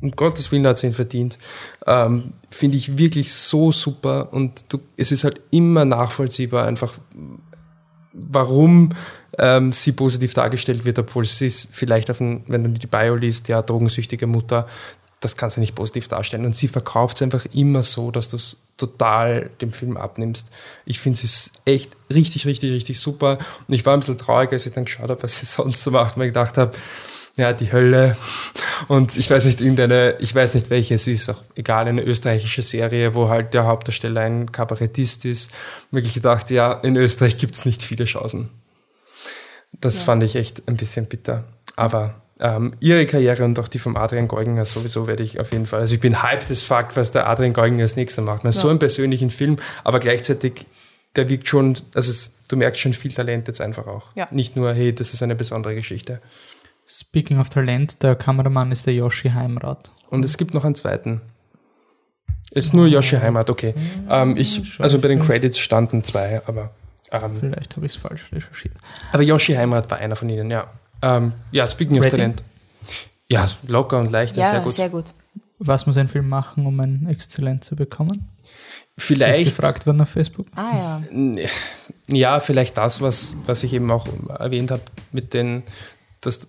um 0.00 0.12
Gottes 0.12 0.52
Willen 0.52 0.66
hat 0.68 0.78
sie 0.78 0.86
ihn 0.86 0.92
verdient. 0.92 1.38
Ähm, 1.84 2.34
Finde 2.50 2.76
ich 2.76 2.96
wirklich 2.96 3.32
so 3.34 3.72
super 3.72 4.32
und 4.32 4.72
du, 4.72 4.78
es 4.96 5.10
ist 5.10 5.24
halt 5.24 5.40
immer 5.50 5.84
nachvollziehbar, 5.84 6.64
einfach 6.64 6.94
warum 8.12 8.90
ähm, 9.38 9.72
sie 9.72 9.92
positiv 9.92 10.34
dargestellt 10.34 10.84
wird, 10.84 10.98
obwohl 10.98 11.24
sie 11.24 11.46
ist 11.46 11.68
vielleicht 11.72 12.10
auf 12.10 12.20
ein, 12.20 12.44
wenn 12.48 12.64
du 12.64 12.70
die 12.78 12.86
Bio 12.86 13.14
liest, 13.14 13.48
ja, 13.48 13.62
drogensüchtige 13.62 14.26
Mutter, 14.26 14.66
das 15.20 15.36
kann 15.36 15.50
sie 15.50 15.60
nicht 15.60 15.74
positiv 15.74 16.08
darstellen. 16.08 16.44
Und 16.44 16.54
sie 16.54 16.68
verkauft 16.68 17.16
es 17.16 17.22
einfach 17.22 17.44
immer 17.52 17.82
so, 17.82 18.10
dass 18.10 18.28
du 18.28 18.36
es 18.36 18.68
total 18.76 19.50
dem 19.60 19.72
Film 19.72 19.96
abnimmst. 19.96 20.50
Ich 20.84 21.00
finde, 21.00 21.18
sie 21.18 21.26
ist 21.26 21.52
echt 21.64 21.90
richtig, 22.12 22.46
richtig, 22.46 22.72
richtig 22.72 22.98
super. 23.00 23.38
Und 23.66 23.74
ich 23.74 23.84
war 23.84 23.94
ein 23.94 24.00
bisschen 24.00 24.18
traurig, 24.18 24.52
als 24.52 24.66
ich 24.66 24.72
dann 24.72 24.84
geschaut 24.84 25.10
habe, 25.10 25.22
was 25.22 25.40
sie 25.40 25.46
sonst 25.46 25.82
so 25.82 25.90
macht, 25.90 26.16
weil 26.16 26.26
ich 26.26 26.32
gedacht 26.32 26.56
habe, 26.58 26.70
ja, 27.36 27.52
die 27.52 27.72
Hölle. 27.72 28.16
Und 28.88 29.16
ich 29.16 29.30
weiß 29.30 29.44
nicht, 29.46 29.60
irgendeine, 29.60 30.16
ich 30.18 30.34
weiß 30.34 30.54
nicht, 30.54 30.70
welche 30.70 30.94
es 30.94 31.06
ist, 31.06 31.28
auch 31.30 31.42
egal, 31.54 31.86
eine 31.86 32.02
österreichische 32.02 32.62
Serie, 32.62 33.14
wo 33.14 33.28
halt 33.28 33.54
der 33.54 33.64
Hauptdarsteller 33.66 34.22
ein 34.22 34.52
Kabarettist 34.52 35.24
ist. 35.24 35.52
Wirklich 35.90 36.14
gedacht, 36.14 36.50
ja, 36.50 36.72
in 36.72 36.96
Österreich 36.96 37.38
gibt's 37.38 37.64
nicht 37.64 37.82
viele 37.82 38.04
Chancen. 38.04 38.50
Das 39.72 40.00
fand 40.00 40.22
ich 40.22 40.36
echt 40.36 40.68
ein 40.68 40.76
bisschen 40.76 41.06
bitter. 41.06 41.44
Aber 41.76 42.14
ähm, 42.40 42.74
ihre 42.80 43.06
Karriere 43.06 43.44
und 43.44 43.58
auch 43.58 43.68
die 43.68 43.78
vom 43.78 43.96
Adrian 43.96 44.28
Geuginger 44.28 44.64
sowieso 44.64 45.06
werde 45.06 45.22
ich 45.22 45.40
auf 45.40 45.52
jeden 45.52 45.66
Fall. 45.66 45.80
Also 45.80 45.94
ich 45.94 46.00
bin 46.00 46.22
hyped 46.22 46.50
as 46.50 46.62
fuck, 46.62 46.96
was 46.96 47.12
der 47.12 47.28
Adrian 47.28 47.52
Geuginger 47.52 47.82
als 47.82 47.96
nächster 47.96 48.22
macht. 48.22 48.44
Na, 48.44 48.52
So 48.52 48.68
einen 48.68 48.78
persönlichen 48.78 49.30
Film, 49.30 49.56
aber 49.84 49.98
gleichzeitig, 49.98 50.66
der 51.16 51.28
wirkt 51.28 51.48
schon, 51.48 51.76
also 51.94 52.10
es, 52.10 52.38
du 52.48 52.56
merkst 52.56 52.80
schon 52.80 52.92
viel 52.92 53.12
Talent 53.12 53.48
jetzt 53.48 53.60
einfach 53.60 53.86
auch. 53.86 54.14
Ja. 54.14 54.28
Nicht 54.30 54.56
nur, 54.56 54.72
hey, 54.72 54.94
das 54.94 55.14
ist 55.14 55.22
eine 55.22 55.34
besondere 55.34 55.74
Geschichte. 55.74 56.20
Speaking 56.86 57.38
of 57.38 57.48
Talent, 57.50 58.02
der 58.02 58.14
Kameramann 58.14 58.72
ist 58.72 58.86
der 58.86 58.94
Yoshi 58.94 59.30
Heimrat. 59.30 59.90
Und 60.08 60.24
es 60.24 60.38
gibt 60.38 60.54
noch 60.54 60.64
einen 60.64 60.74
zweiten. 60.74 61.20
Ist 62.50 62.72
nur 62.72 62.86
Yoshi 62.86 63.16
Heimat, 63.16 63.50
okay. 63.50 63.74
Ähm, 64.08 64.36
ich, 64.36 64.80
also 64.80 64.98
bei 64.98 65.08
den 65.08 65.20
Credits 65.20 65.58
standen 65.58 66.02
zwei, 66.02 66.40
aber, 66.46 66.70
ähm, 67.12 67.36
Vielleicht 67.40 67.76
habe 67.76 67.86
ich 67.86 67.92
es 67.94 67.98
falsch 67.98 68.26
recherchiert. 68.32 68.74
aber 69.12 69.22
Yoshi 69.22 69.54
Heimat 69.54 69.90
war 69.90 69.98
einer 69.98 70.16
von 70.16 70.28
ihnen, 70.28 70.50
ja. 70.50 70.70
Ähm, 71.02 71.32
ja, 71.52 71.66
speaking 71.66 71.98
of 71.98 72.04
Ready? 72.04 72.16
Talent. 72.16 72.42
Ja, 73.30 73.46
locker 73.66 73.98
und 73.98 74.10
leicht, 74.10 74.36
und 74.36 74.42
Ja, 74.42 74.50
sehr 74.50 74.60
gut. 74.60 74.72
sehr 74.72 74.88
gut. 74.88 75.04
Was 75.58 75.86
muss 75.86 75.96
ein 75.96 76.08
Film 76.08 76.28
machen, 76.28 76.64
um 76.66 76.78
ein 76.80 77.06
Exzellent 77.08 77.64
zu 77.64 77.76
bekommen? 77.76 78.28
Ist 78.96 79.06
Vielleicht, 79.06 79.44
gefragt 79.44 79.86
worden 79.86 80.00
auf 80.00 80.08
Facebook. 80.08 80.46
Ah 80.54 81.00
ja. 81.12 81.48
ja, 82.08 82.40
vielleicht 82.40 82.76
das, 82.78 83.00
was, 83.00 83.36
was 83.46 83.62
ich 83.64 83.72
eben 83.72 83.90
auch 83.90 84.06
erwähnt 84.28 84.70
habe, 84.70 84.82
mit 85.12 85.34
den, 85.34 85.62
dass 86.20 86.48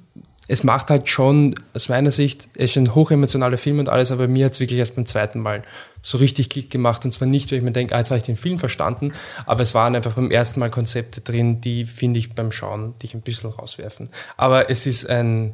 es 0.51 0.63
macht 0.63 0.89
halt 0.89 1.07
schon, 1.07 1.53
aus 1.75 1.89
meiner 1.89 2.09
Sicht, 2.11 2.49
es 2.55 2.71
ist 2.71 2.77
ein 2.77 2.95
hochemotionaler 2.95 3.57
Film 3.59 3.77
und 3.77 3.87
alles, 3.87 4.11
aber 4.11 4.27
mir 4.27 4.45
hat 4.45 4.53
es 4.53 4.59
wirklich 4.59 4.79
erst 4.79 4.95
beim 4.95 5.05
zweiten 5.05 5.39
Mal 5.39 5.61
so 6.01 6.17
richtig 6.17 6.49
Klick 6.49 6.71
gemacht. 6.71 7.05
Und 7.05 7.11
zwar 7.11 7.27
nicht, 7.27 7.51
weil 7.51 7.59
ich 7.59 7.63
mir 7.63 7.71
denke, 7.71 7.93
ah, 7.93 7.99
jetzt 7.99 8.09
habe 8.09 8.17
ich 8.17 8.23
den 8.25 8.35
Film 8.35 8.57
verstanden, 8.57 9.13
aber 9.45 9.61
es 9.61 9.75
waren 9.75 9.95
einfach 9.95 10.13
beim 10.13 10.31
ersten 10.31 10.59
Mal 10.59 10.71
Konzepte 10.71 11.21
drin, 11.21 11.61
die, 11.61 11.85
finde 11.85 12.17
ich, 12.19 12.33
beim 12.33 12.51
Schauen 12.51 12.97
dich 12.97 13.13
ein 13.13 13.21
bisschen 13.21 13.51
rauswerfen. 13.51 14.09
Aber 14.37 14.71
es 14.71 14.87
ist 14.87 15.07
ein 15.07 15.53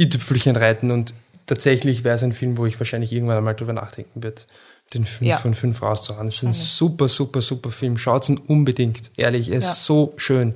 i-Tüpfelchen 0.00 0.56
reiten 0.56 0.90
und 0.90 1.12
tatsächlich 1.46 2.02
wäre 2.02 2.14
es 2.16 2.22
ein 2.22 2.32
Film, 2.32 2.56
wo 2.56 2.64
ich 2.64 2.80
wahrscheinlich 2.80 3.12
irgendwann 3.12 3.36
einmal 3.36 3.54
drüber 3.54 3.74
nachdenken 3.74 4.22
würde, 4.22 4.40
den 4.94 5.04
5 5.04 5.28
Ja. 5.28 5.36
von 5.36 5.52
5 5.52 5.82
rauszuhauen. 5.82 6.28
Es 6.28 6.36
ist 6.36 6.44
ein 6.44 6.54
super, 6.54 7.08
super, 7.08 7.42
super 7.42 7.70
Film. 7.70 7.98
Schaut 7.98 8.26
ihn 8.30 8.38
unbedingt. 8.38 9.10
Ehrlich, 9.18 9.50
er 9.50 9.58
ist 9.58 9.66
Ja. 9.68 9.74
so 9.74 10.14
schön. 10.16 10.54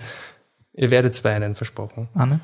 Ihr 0.72 0.90
werdet 0.90 1.22
weinen, 1.22 1.54
versprochen. 1.54 2.08
Anne? 2.14 2.40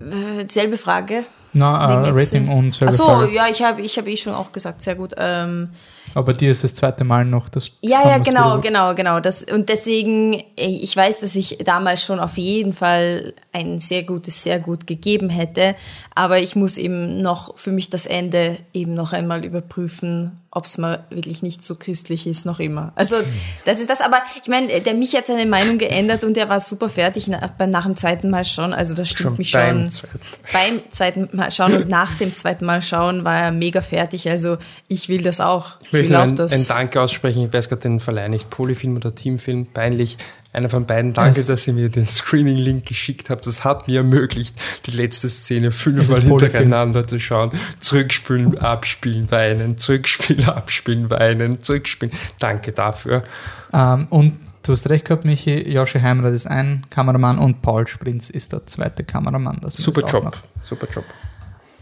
Äh, 0.00 0.46
selbe 0.48 0.76
Frage. 0.76 1.24
Na, 1.54 2.06
äh, 2.06 2.10
Rating 2.10 2.48
äh, 2.48 2.52
und 2.52 2.74
selbe 2.74 2.92
Ach 2.92 2.96
so, 2.98 3.04
Frage. 3.04 3.32
ja, 3.32 3.46
ich 3.50 3.62
habe 3.62 3.80
ich 3.80 3.96
hab 3.96 4.06
eh 4.06 4.16
schon 4.16 4.34
auch 4.34 4.52
gesagt, 4.52 4.82
sehr 4.82 4.94
gut. 4.96 5.14
Ähm, 5.16 5.70
Aber 6.14 6.34
dir 6.34 6.50
ist 6.50 6.62
das 6.64 6.74
zweite 6.74 7.04
Mal 7.04 7.24
noch 7.24 7.48
das. 7.48 7.70
Ja, 7.80 8.06
ja, 8.06 8.18
genau, 8.18 8.60
genau, 8.60 8.94
genau. 8.94 9.20
Das, 9.20 9.42
und 9.44 9.68
deswegen, 9.68 10.34
ey, 10.56 10.80
ich 10.82 10.96
weiß, 10.96 11.20
dass 11.20 11.34
ich 11.34 11.58
damals 11.64 12.04
schon 12.04 12.20
auf 12.20 12.36
jeden 12.38 12.72
Fall 12.72 13.34
ein 13.52 13.78
sehr 13.78 14.02
gutes, 14.02 14.42
sehr 14.42 14.58
gut 14.58 14.86
gegeben 14.86 15.30
hätte. 15.30 15.74
Aber 16.14 16.38
ich 16.38 16.54
muss 16.56 16.76
eben 16.76 17.22
noch 17.22 17.56
für 17.56 17.70
mich 17.72 17.88
das 17.90 18.06
Ende 18.06 18.56
eben 18.72 18.94
noch 18.94 19.12
einmal 19.12 19.44
überprüfen, 19.44 20.40
ob 20.50 20.66
es 20.66 20.78
mal 20.78 21.02
wirklich 21.10 21.42
nicht 21.42 21.64
so 21.64 21.74
christlich 21.74 22.28
ist, 22.28 22.46
noch 22.46 22.60
immer. 22.60 22.92
Also, 22.94 23.16
das 23.64 23.80
ist 23.80 23.90
das. 23.90 24.00
Aber 24.00 24.22
ich 24.40 24.48
meine, 24.48 24.68
der 24.80 24.94
mich 24.94 25.16
hat 25.16 25.26
seine 25.26 25.46
Meinung 25.46 25.78
geändert 25.78 26.22
und 26.22 26.36
der 26.36 26.48
war 26.48 26.60
super 26.60 26.88
fertig 26.88 27.26
nach, 27.26 27.50
nach 27.66 27.84
dem 27.86 27.96
zweiten 27.96 28.30
Mal 28.30 28.44
schon. 28.44 28.72
Also, 28.72 28.94
das 28.94 29.08
stimmt 29.08 29.30
Schon 29.30 29.36
mich 29.38 29.50
beim 29.52 29.90
schon. 29.90 29.90
zweiten 29.90 30.20
Beim 30.52 30.80
zweiten 30.90 31.28
Mal 31.36 31.43
schauen 31.50 31.74
und 31.76 31.88
nach 31.88 32.14
dem 32.14 32.34
zweiten 32.34 32.64
Mal 32.64 32.82
schauen 32.82 33.24
war 33.24 33.38
er 33.40 33.50
mega 33.52 33.82
fertig. 33.82 34.28
Also, 34.28 34.58
ich 34.88 35.08
will 35.08 35.22
das 35.22 35.40
auch. 35.40 35.78
Ich 35.82 35.86
Ich 35.88 35.92
will 36.08 36.16
auch 36.16 36.22
ein, 36.22 36.34
das. 36.36 36.52
ein 36.52 36.66
Danke 36.66 37.00
aussprechen. 37.00 37.44
Ich 37.46 37.52
weiß 37.52 37.68
gerade 37.68 37.82
den 37.82 38.00
Verleih 38.00 38.28
nicht. 38.28 38.50
Polyfilm 38.50 38.96
oder 38.96 39.14
Teamfilm. 39.14 39.66
Peinlich. 39.66 40.18
Einer 40.52 40.68
von 40.68 40.86
beiden. 40.86 41.12
Danke, 41.12 41.40
Es- 41.40 41.48
dass 41.48 41.66
ihr 41.66 41.74
mir 41.74 41.88
den 41.88 42.06
Screening-Link 42.06 42.86
geschickt 42.86 43.28
habt. 43.28 43.44
Das 43.46 43.64
hat 43.64 43.88
mir 43.88 43.98
ermöglicht, 43.98 44.54
die 44.86 44.92
letzte 44.92 45.28
Szene 45.28 45.72
fünfmal 45.72 46.20
Polyfilm. 46.20 46.40
hintereinander 46.62 47.06
zu 47.08 47.18
schauen. 47.18 47.50
Zurückspielen, 47.80 48.58
abspielen, 48.58 49.30
weinen. 49.32 49.78
Zurückspielen, 49.78 50.44
abspielen, 50.48 51.10
weinen. 51.10 51.62
Zurückspielen. 51.62 52.14
Danke 52.38 52.70
dafür. 52.72 53.24
Ähm, 53.72 54.06
und 54.10 54.36
du 54.62 54.72
hast 54.72 54.88
recht 54.88 55.04
gehabt, 55.06 55.24
Michi. 55.24 55.68
Joshi 55.70 55.98
Heimrat 56.00 56.32
ist 56.32 56.46
ein 56.46 56.86
Kameramann 56.88 57.38
und 57.38 57.60
Paul 57.60 57.88
Sprinz 57.88 58.30
ist 58.30 58.52
der 58.52 58.64
zweite 58.66 59.02
Kameramann. 59.02 59.60
Super 59.70 60.02
das 60.02 60.12
Job. 60.12 60.36
Super 60.62 60.86
Job. 60.94 61.04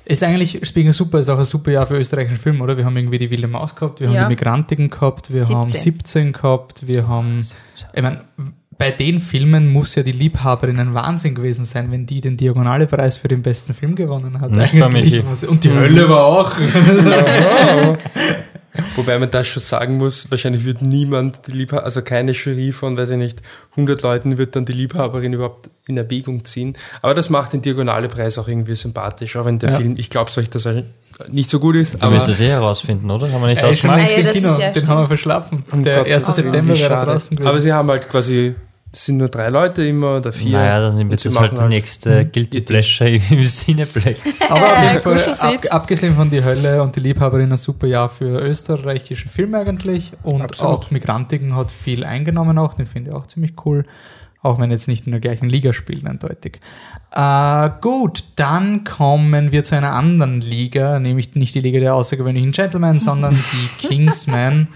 Ist 0.05 0.23
eigentlich, 0.25 0.59
Speaking 0.65 0.93
Super, 0.93 1.21
ist 1.21 1.29
auch 1.29 1.39
ein 1.39 1.45
super 1.45 1.71
Jahr 1.71 1.87
für 1.87 1.97
österreichischen 1.97 2.39
Film, 2.39 2.61
oder? 2.61 2.77
Wir 2.77 2.85
haben 2.85 2.97
irgendwie 2.97 3.19
die 3.19 3.31
Wilde 3.31 3.47
Maus 3.47 3.75
gehabt, 3.75 4.01
wir 4.01 4.09
haben 4.09 4.15
Ja. 4.15 4.25
die 4.25 4.31
Migrantiken 4.31 4.91
gehabt, 4.91 5.33
wir 5.33 5.41
haben 5.45 5.69
17. 5.69 5.93
17 5.95 6.33
gehabt, 6.33 6.87
wir 6.89 7.07
haben, 7.07 7.47
ich 7.95 8.03
meine, 8.03 8.23
bei 8.79 8.91
den 8.91 9.21
Filmen 9.21 9.73
muss 9.73 9.95
ja 9.95 10.03
die 10.03 10.11
Liebhaberin 10.13 10.81
ein 10.81 10.93
Wahnsinn 10.93 11.37
gewesen 11.37 11.65
sein, 11.65 11.93
wenn 11.93 12.05
die 12.05 12.21
den 12.21 12.37
Diagonale-Preis 12.37 13.17
für 13.19 13.29
den 13.29 13.43
besten 13.43 13.75
Film 13.75 13.95
gewonnen 13.95 14.41
hat. 14.41 14.51
Nicht 14.51 14.83
Eigentlich 14.83 15.23
Und 15.49 15.63
die 15.63 15.71
Hölle 15.71 16.09
war 16.09 16.25
auch. 16.25 16.53
Wobei 18.97 19.19
man 19.19 19.29
das 19.31 19.49
schon 19.49 19.63
sagen 19.63 19.99
muss, 19.99 20.31
wahrscheinlich 20.31 20.65
wird 20.65 20.81
niemand 20.83 21.47
die 21.47 21.53
Liebhaber, 21.53 21.85
also 21.85 22.01
keine 22.03 22.33
Jury 22.33 22.73
von, 22.73 22.97
weiß 22.97 23.11
ich 23.11 23.17
nicht, 23.19 23.43
100 23.73 24.01
Leuten 24.03 24.39
wird 24.39 24.57
dann 24.57 24.65
die 24.65 24.73
Liebhaberin 24.73 25.35
überhaupt 25.35 25.69
in 25.87 25.97
Erwägung 25.99 26.45
ziehen. 26.45 26.75
Aber 27.03 27.13
das 27.13 27.29
macht 27.29 27.53
den 27.53 27.61
Diagonale-Preis 27.61 28.39
auch 28.39 28.49
irgendwie 28.49 28.75
sympathisch, 28.75 29.37
auch 29.37 29.45
wenn 29.45 29.59
der 29.59 29.71
Ja. 29.71 29.77
Film, 29.77 29.97
ich 29.99 30.09
glaube, 30.09 30.31
euch, 30.39 30.49
dass 30.49 30.65
er 30.65 30.85
nicht 31.29 31.51
so 31.51 31.61
gut 31.61 31.77
ist, 31.77 31.95
Du 31.95 32.07
aber 32.07 32.15
wirst 32.17 32.29
es 32.29 32.41
eh 32.41 32.49
herausfinden, 32.49 33.11
oder? 33.11 33.31
Haben 33.31 33.43
wir 33.43 33.49
nicht 33.49 33.63
ausgemacht? 33.63 33.99
längst 34.01 34.17
Ah, 34.17 34.21
ja, 34.21 34.25
das 34.27 34.33
Kino, 34.37 34.49
ja 34.53 34.59
den 34.59 34.71
stimmt. 34.71 34.89
haben 34.89 35.01
wir 35.03 35.07
verschlafen. 35.07 35.65
Um 35.71 35.85
der 35.85 35.97
Gott, 35.99 36.07
1. 36.07 36.21
das 36.23 36.29
ist 36.31 36.37
September 36.37 36.79
wäre 36.79 37.07
draußen 37.07 37.37
gewesen. 37.37 37.49
Aber 37.51 37.61
sie 37.61 37.73
haben 37.73 37.91
halt 37.91 38.09
quasi, 38.09 38.55
es 38.95 39.07
sind 39.07 39.17
nur 39.17 39.29
drei 39.29 39.49
Leute 39.49 39.83
immer 39.85 40.19
oder 40.19 40.33
vier. 40.33 40.59
Naja, 40.59 40.91
dann 40.91 41.11
wird 41.11 41.25
das 41.25 41.39
halt 41.39 41.57
die 41.57 41.65
nächste 41.65 42.27
Guilty 42.27 42.61
Pleasure 42.61 43.09
im 43.09 43.23
Cineplex. 43.45 44.43
Aber 44.51 44.77
auf 44.77 44.83
jeden 44.85 45.01
Fall, 45.01 45.35
ab, 45.39 45.61
abgesehen 45.71 46.15
von 46.15 46.29
Die 46.29 46.45
Hölle 46.45 46.83
und 46.83 46.95
die 46.95 47.01
Liebhaberin, 47.01 47.51
ein 47.51 47.57
super 47.57 47.87
Jahr 47.87 48.11
für 48.11 48.41
österreichischen 48.41 49.31
Film 49.31 49.55
eigentlich. 49.55 50.13
Und 50.23 50.43
Absolut. 50.43 50.79
auch 50.79 50.91
Migrantiken 50.91 51.57
hat 51.57 51.71
viel 51.71 52.05
eingenommen 52.05 52.59
auch, 52.59 52.75
den 52.75 52.85
finde 52.85 53.11
ich 53.11 53.17
auch 53.17 53.27
ziemlich 53.27 53.55
cool. 53.65 53.87
Auch 54.43 54.59
wenn 54.59 54.71
jetzt 54.71 54.89
nicht 54.89 55.07
in 55.07 55.13
der 55.13 55.21
gleichen 55.21 55.49
Liga 55.49 55.73
spielen, 55.73 56.07
eindeutig. 56.07 56.61
Äh, 57.13 57.71
gut, 57.81 58.25
dann 58.37 58.85
kommen 58.85 59.53
wir 59.53 59.65
zu 59.65 59.75
einer 59.75 59.93
anderen 59.93 60.43
Liga, 60.43 60.99
nämlich 60.99 61.35
nicht 61.35 61.55
die 61.55 61.61
Liga 61.61 61.79
der 61.79 61.95
außergewöhnlichen 61.95 62.53
Gentlemen, 62.53 63.01
sondern 63.01 63.35
die 63.35 63.87
Kingsmen. 63.87 64.69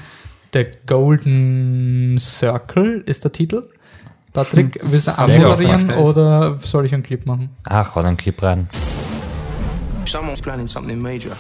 The 0.55 0.65
Golden 0.87 2.17
Circle 2.19 3.03
ist 3.05 3.25
der 3.25 3.33
Titel. 3.33 3.65
Patrick, 4.37 4.79
willst 4.83 5.09
du 5.19 5.87
gut. 5.87 5.97
oder 5.97 6.59
soll 6.63 6.85
ich 6.85 6.93
einen 6.93 7.03
Clip 7.03 7.25
machen? 7.25 7.49
Ach, 7.65 7.95
hau 7.95 8.01
einen 8.01 8.19
Clip 8.19 8.41
rein. 8.43 8.69
Someone's 10.05 10.43
planning 10.43 10.69
something 10.69 11.01
major. 11.01 11.33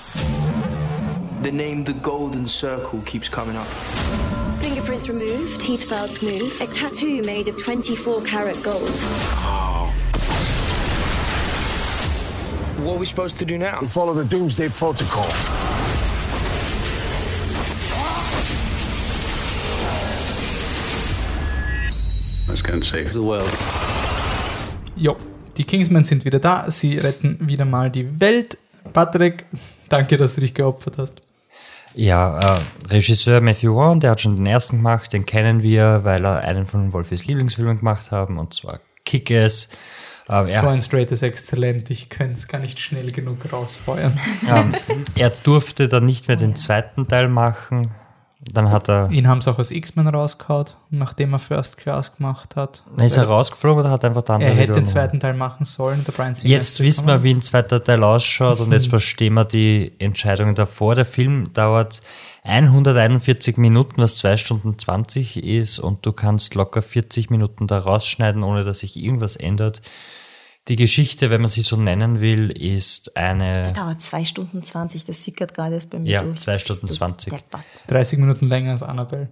The 1.43 1.53
name 1.53 1.85
The 1.85 1.93
Golden 2.03 2.47
Circle 2.47 3.01
keeps 3.05 3.31
coming 3.31 3.55
up. 3.55 3.67
Fingerprints 4.61 5.09
removed, 5.11 5.61
teeth 5.61 5.85
filed 5.85 6.11
smooth, 6.11 6.51
a 6.63 6.67
tattoo 6.67 7.21
made 7.27 7.49
of 7.49 7.63
24 7.63 8.23
karat 8.23 8.61
gold. 8.65 8.89
What 12.79 12.95
are 12.95 12.99
we 12.99 13.05
supposed 13.07 13.39
to 13.39 13.45
do 13.45 13.59
now? 13.59 13.81
Follow 13.89 14.15
the 14.15 14.25
Doomsday 14.25 14.71
Protocol. 14.71 15.27
That's 22.47 22.63
gonna 22.63 22.85
save 22.85 23.13
the 23.13 23.21
world. 23.21 23.51
Jo, 24.97 25.17
die 25.57 25.65
Kingsmen 25.65 26.05
sind 26.05 26.25
wieder 26.25 26.39
da. 26.39 26.71
Sie 26.71 26.97
retten 26.99 27.39
wieder 27.41 27.65
mal 27.65 27.91
die 27.91 28.21
Welt. 28.21 28.59
Patrick, 28.93 29.45
danke, 29.89 30.17
dass 30.17 30.37
du 30.37 30.41
dich 30.41 30.55
geopfert 30.55 30.99
hast. 30.99 31.21
Ja, 31.95 32.59
äh, 32.59 32.61
Regisseur 32.89 33.41
Matthew 33.41 33.75
Vaughn, 33.75 34.01
der 34.01 34.11
hat 34.13 34.21
schon 34.21 34.37
den 34.37 34.47
ersten 34.47 34.77
gemacht, 34.77 35.13
den 35.13 35.25
kennen 35.25 35.63
wir, 35.63 36.01
weil 36.05 36.25
er 36.27 36.41
einen 36.41 36.67
von 36.67 36.93
Wolfes 36.93 37.27
Lieblingsfilmen 37.27 37.79
gemacht 37.79 38.11
haben, 38.11 38.39
und 38.39 38.53
zwar 38.55 38.81
Kick-Ass. 39.07 39.71
Ähm, 40.29 40.47
So 40.47 40.67
ein 40.69 40.81
straightes 40.81 41.23
Exzellent. 41.23 41.89
Ich 41.91 42.11
könnte 42.11 42.35
es 42.35 42.49
gar 42.49 42.59
nicht 42.59 42.79
schnell 42.81 43.13
genug 43.13 43.39
rausfeuern. 43.53 44.13
ähm, 44.49 44.75
er 45.15 45.31
durfte 45.31 45.89
dann 45.89 46.05
nicht 46.05 46.29
mehr 46.29 46.37
den 46.37 46.55
zweiten 46.55 47.09
Teil 47.09 47.29
machen. 47.29 47.91
Dann 48.53 48.71
hat 48.71 48.89
er, 48.89 49.11
Ihn 49.11 49.27
haben 49.27 49.41
sie 49.41 49.51
auch 49.51 49.59
aus 49.59 49.71
X-Men 49.71 50.09
rausgehauen, 50.09 50.67
nachdem 50.91 51.33
er 51.33 51.39
First 51.39 51.77
Class 51.77 52.17
gemacht 52.17 52.57
hat. 52.57 52.85
ist 53.03 53.17
er 53.17 53.25
rausgeflogen 53.25 53.81
oder 53.81 53.91
hat 53.91 54.05
er 54.05 54.11
einfach 54.11 54.23
dann 54.23 54.41
Er 54.41 54.55
hätte 54.55 54.73
den 54.73 54.87
zweiten 54.87 55.19
Teil 55.21 55.35
machen 55.35 55.65
sollen. 55.65 56.05
Der 56.05 56.13
Brian 56.13 56.35
Singer 56.35 56.51
Jetzt 56.51 56.81
wissen 56.81 57.07
wir, 57.07 57.23
wie 57.23 57.35
ein 57.35 57.43
zweiter 57.43 57.83
Teil 57.83 58.05
ausschaut 58.05 58.61
und 58.61 58.73
jetzt 58.73 58.87
verstehen 58.89 59.35
wir 59.35 59.45
die 59.45 59.93
Entscheidungen 59.99 60.55
davor. 60.55 60.95
Der 60.95 61.05
Film 61.05 61.53
dauert 61.53 62.03
141 62.45 63.57
Minuten, 63.57 64.01
was 64.01 64.15
2 64.15 64.37
Stunden 64.37 64.79
20 64.79 65.43
ist 65.43 65.79
und 65.79 66.07
du 66.07 66.13
kannst 66.13 66.55
locker 66.55 66.83
40 66.83 67.31
Minuten 67.31 67.67
da 67.67 67.79
rausschneiden, 67.79 68.43
ohne 68.43 68.63
dass 68.63 68.81
sich 68.81 68.97
irgendwas 68.97 69.37
ändert. 69.37 69.83
Die 70.69 70.77
Geschichte, 70.77 71.31
wenn 71.31 71.41
man 71.41 71.49
sie 71.49 71.61
so 71.62 71.77
nennen 71.77 72.21
will, 72.21 72.51
ist 72.51 73.17
eine... 73.17 73.73
Dauert 73.73 74.03
2 74.03 74.25
Stunden 74.25 74.62
20, 74.64 75.05
das 75.05 75.23
sickert 75.23 75.55
gerade 75.55 75.75
erst 75.77 75.91
bei 75.91 75.99
mir 76.01 76.11
Ja, 76.11 76.23
durch. 76.25 76.39
zwei 76.39 76.59
Stunden 76.59 76.87
Bist 76.87 76.97
du 76.97 77.05
20. 77.05 77.33
Deppert. 77.33 77.64
30 77.87 78.19
Minuten 78.19 78.49
länger 78.49 78.73
als 78.73 78.83
Annabelle. 78.83 79.29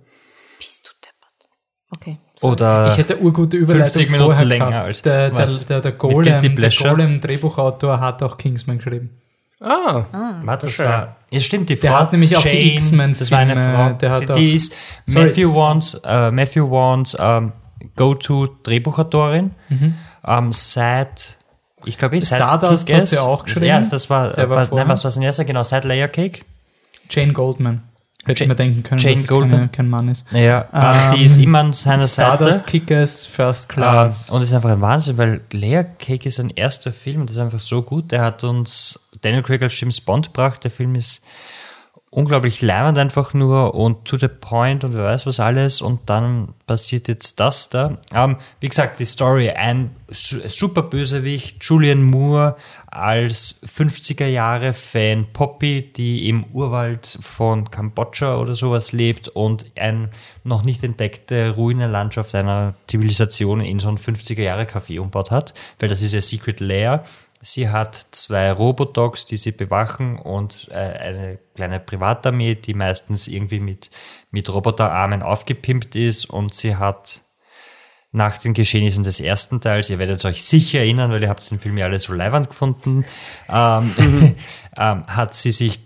Bist 0.58 0.86
du 0.86 0.90
deppert. 1.04 1.50
Okay. 1.90 2.18
sorry. 2.36 2.52
Oder 2.52 2.88
Ich 2.92 2.98
hätte 2.98 3.20
urgute 3.20 3.56
Überleitung 3.56 3.86
50 3.94 4.10
Minuten 4.10 4.28
vorher 4.30 4.44
länger 4.44 4.70
gehabt. 4.70 4.84
als- 4.86 5.02
der, 5.02 5.30
der, 5.30 5.46
der, 5.46 5.80
der 5.80 5.92
Golem, 5.92 6.56
der? 6.56 6.70
Golem 6.70 7.20
Drehbuchautor 7.20 7.98
hat 7.98 8.22
auch 8.22 8.36
Kingsman 8.38 8.78
geschrieben. 8.78 9.20
Ah, 9.60 10.04
Warte, 10.44 10.66
das 10.66 10.78
war. 10.80 11.16
Ja, 11.30 11.40
stimmt, 11.40 11.68
die 11.70 11.76
Frau. 11.76 11.88
Der 11.88 11.98
hat 12.00 12.12
nämlich 12.12 12.36
auch 12.36 12.42
die 12.42 12.48
Jane, 12.48 12.72
X-Men 12.74 13.16
Das 13.18 13.30
war 13.30 13.38
eine 13.38 13.54
Frau. 13.54 13.92
der 13.94 14.10
hat 14.10 14.22
die, 14.22 14.30
auch- 14.30 14.36
die 14.36 14.54
ist 14.54 14.74
Sorry. 15.06 15.26
Matthew 15.26 15.54
Wands, 15.54 15.94
äh, 16.04 16.30
Matthew 16.30 16.70
Wands 16.70 17.16
ähm, 17.18 17.52
Go-To-Drehbuchautorin. 17.96 19.52
Ähm, 20.26 20.52
seit, 20.52 21.36
ich 21.84 21.98
glaube, 21.98 22.16
Mhm. 22.16 22.20
Stardust 22.22 22.92
hat 22.92 23.06
sie 23.06 23.18
auch 23.18 23.38
Das 23.42 23.46
geschrieben. 23.46 23.66
erste, 23.66 23.90
das 23.92 24.08
war, 24.10 24.30
Der 24.32 24.48
war 24.48 24.70
war 24.70 24.78
nein, 24.78 24.88
was 24.88 25.04
war 25.04 25.10
sein 25.10 25.22
erster? 25.22 25.44
Genau, 25.44 25.62
seit 25.62 25.84
Layer 25.84 26.08
Cake. 26.08 26.40
Jane 27.10 27.32
Goldman. 27.32 27.82
Hätte 28.26 28.44
ich 28.44 28.48
mir 28.48 28.54
denken 28.56 28.82
können, 28.82 28.98
Jane 28.98 29.16
dass 29.16 29.26
keine, 29.28 29.68
kein 29.68 29.90
Mann 29.90 30.08
ist. 30.08 30.32
Naja, 30.32 30.66
Ähm, 30.72 31.16
die 31.18 31.24
ist 31.26 31.36
immer 31.36 31.58
an 31.58 31.74
seiner 31.74 32.06
Stardust, 32.06 32.60
Seite. 32.60 32.70
Kickers, 32.70 33.26
First 33.26 33.68
Ähm, 33.70 33.74
Class. 33.74 34.30
und 34.30 34.40
es 34.40 34.48
ist 34.48 34.54
einfach 34.54 34.70
ein 34.70 34.80
Wahnsinn, 34.80 35.18
weil 35.18 35.42
Layer 35.52 35.84
Cake 35.84 36.26
ist 36.26 36.40
ein 36.40 36.48
erster 36.48 36.90
Film 36.90 37.20
und 37.20 37.28
das 37.28 37.36
ist 37.36 37.42
einfach 37.42 37.58
so 37.60 37.82
gut. 37.82 38.12
Der 38.12 38.22
hat 38.22 38.42
uns 38.42 39.10
Daniel 39.20 39.42
Craig 39.42 39.60
als 39.62 39.78
James 39.78 40.00
Bond 40.00 40.28
gebracht. 40.28 40.64
Der 40.64 40.70
Film 40.70 40.94
ist 40.94 41.22
unglaublich 42.14 42.62
leibend 42.62 42.96
einfach 42.96 43.34
nur 43.34 43.74
und 43.74 44.04
to 44.04 44.16
the 44.16 44.28
point 44.28 44.84
und 44.84 44.94
wer 44.94 45.02
weiß 45.02 45.26
was 45.26 45.40
alles 45.40 45.82
und 45.82 46.08
dann 46.08 46.54
passiert 46.64 47.08
jetzt 47.08 47.40
das 47.40 47.70
da. 47.70 47.98
Ähm, 48.14 48.36
wie 48.60 48.68
gesagt, 48.68 49.00
die 49.00 49.04
Story, 49.04 49.50
ein 49.50 49.90
su 50.08 50.38
super 50.46 50.82
Bösewicht, 50.82 51.64
Julian 51.64 52.04
Moore 52.04 52.54
als 52.86 53.66
50er 53.66 54.26
Jahre 54.26 54.74
Fan 54.74 55.26
Poppy, 55.32 55.92
die 55.92 56.28
im 56.28 56.44
Urwald 56.52 57.18
von 57.20 57.68
Kambodscha 57.72 58.36
oder 58.36 58.54
sowas 58.54 58.92
lebt 58.92 59.26
und 59.28 59.66
ein 59.76 60.08
noch 60.44 60.62
nicht 60.62 60.84
entdeckte 60.84 61.50
Ruinenlandschaft 61.50 62.36
einer 62.36 62.74
Zivilisation 62.86 63.60
in 63.60 63.80
so 63.80 63.88
ein 63.88 63.98
50er 63.98 64.42
Jahre 64.42 64.64
Café 64.64 65.00
umbaut 65.00 65.32
hat, 65.32 65.52
weil 65.80 65.88
das 65.88 66.00
ist 66.00 66.14
ihr 66.14 66.22
Secret 66.22 66.60
Lair. 66.60 67.04
Sie 67.46 67.68
hat 67.68 67.94
zwei 68.12 68.50
Robodogs, 68.50 69.26
die 69.26 69.36
sie 69.36 69.52
bewachen 69.52 70.18
und 70.18 70.68
äh, 70.70 70.74
eine 70.74 71.38
kleine 71.54 71.78
Privatarmee, 71.78 72.54
die 72.54 72.72
meistens 72.72 73.28
irgendwie 73.28 73.60
mit, 73.60 73.90
mit 74.30 74.52
Roboterarmen 74.52 75.22
aufgepimpt 75.22 75.94
ist. 75.94 76.24
Und 76.24 76.54
sie 76.54 76.76
hat 76.76 77.20
nach 78.12 78.38
den 78.38 78.54
Geschehnissen 78.54 79.04
des 79.04 79.20
ersten 79.20 79.60
Teils, 79.60 79.90
ihr 79.90 79.98
werdet 79.98 80.24
euch 80.24 80.42
sicher 80.42 80.78
erinnern, 80.78 81.10
weil 81.10 81.22
ihr 81.22 81.28
habt 81.28 81.50
den 81.50 81.58
Film 81.58 81.76
ja 81.76 81.84
alle 81.84 82.00
so 82.00 82.14
leiwand 82.14 82.48
gefunden, 82.48 83.04
ähm, 83.50 83.94
ähm, 84.76 85.06
hat 85.06 85.34
sie 85.34 85.50
sich 85.50 85.80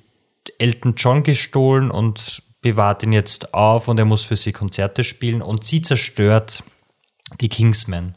Elton 0.58 0.94
John 0.96 1.24
gestohlen 1.24 1.90
und 1.90 2.44
bewahrt 2.60 3.02
ihn 3.02 3.12
jetzt 3.12 3.52
auf 3.52 3.88
und 3.88 3.98
er 3.98 4.04
muss 4.04 4.24
für 4.24 4.36
sie 4.36 4.52
Konzerte 4.52 5.02
spielen. 5.02 5.42
Und 5.42 5.64
sie 5.64 5.82
zerstört 5.82 6.62
die 7.40 7.48
Kingsmen. 7.48 8.14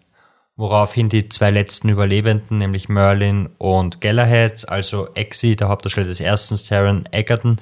Woraufhin 0.61 1.09
die 1.09 1.27
zwei 1.27 1.49
letzten 1.49 1.89
Überlebenden, 1.89 2.59
nämlich 2.59 2.87
Merlin 2.87 3.49
und 3.57 3.99
Galahad, 3.99 4.69
also 4.69 5.07
Exi, 5.15 5.55
der 5.55 5.69
Hauptdarsteller 5.69 6.05
des 6.05 6.21
ersten, 6.21 6.55
Taron 6.55 7.03
Egerton, 7.09 7.57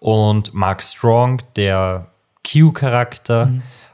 und 0.00 0.52
Mark 0.52 0.82
Strong, 0.82 1.40
der 1.54 2.08
Q-Charakter, 2.44 3.48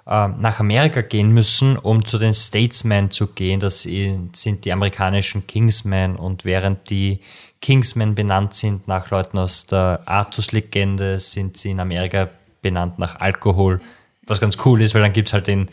ähm, 0.06 0.36
nach 0.40 0.60
Amerika 0.60 1.02
gehen 1.02 1.30
müssen, 1.34 1.76
um 1.76 2.06
zu 2.06 2.16
den 2.16 2.32
Statesmen 2.32 3.10
zu 3.10 3.26
gehen. 3.26 3.60
Das 3.60 3.82
sind 3.82 4.64
die 4.64 4.72
amerikanischen 4.72 5.46
Kingsmen. 5.46 6.16
Und 6.16 6.46
während 6.46 6.88
die 6.88 7.20
Kingsmen 7.60 8.14
benannt 8.14 8.54
sind 8.54 8.88
nach 8.88 9.10
Leuten 9.10 9.36
aus 9.36 9.66
der 9.66 10.00
Artus-Legende, 10.06 11.18
sind 11.18 11.58
sie 11.58 11.72
in 11.72 11.80
Amerika 11.80 12.30
benannt 12.62 12.98
nach 12.98 13.20
Alkohol. 13.20 13.82
Was 14.26 14.40
ganz 14.40 14.56
cool 14.64 14.80
ist, 14.80 14.94
weil 14.94 15.02
dann 15.02 15.12
gibt's 15.12 15.34
halt 15.34 15.48
den 15.48 15.66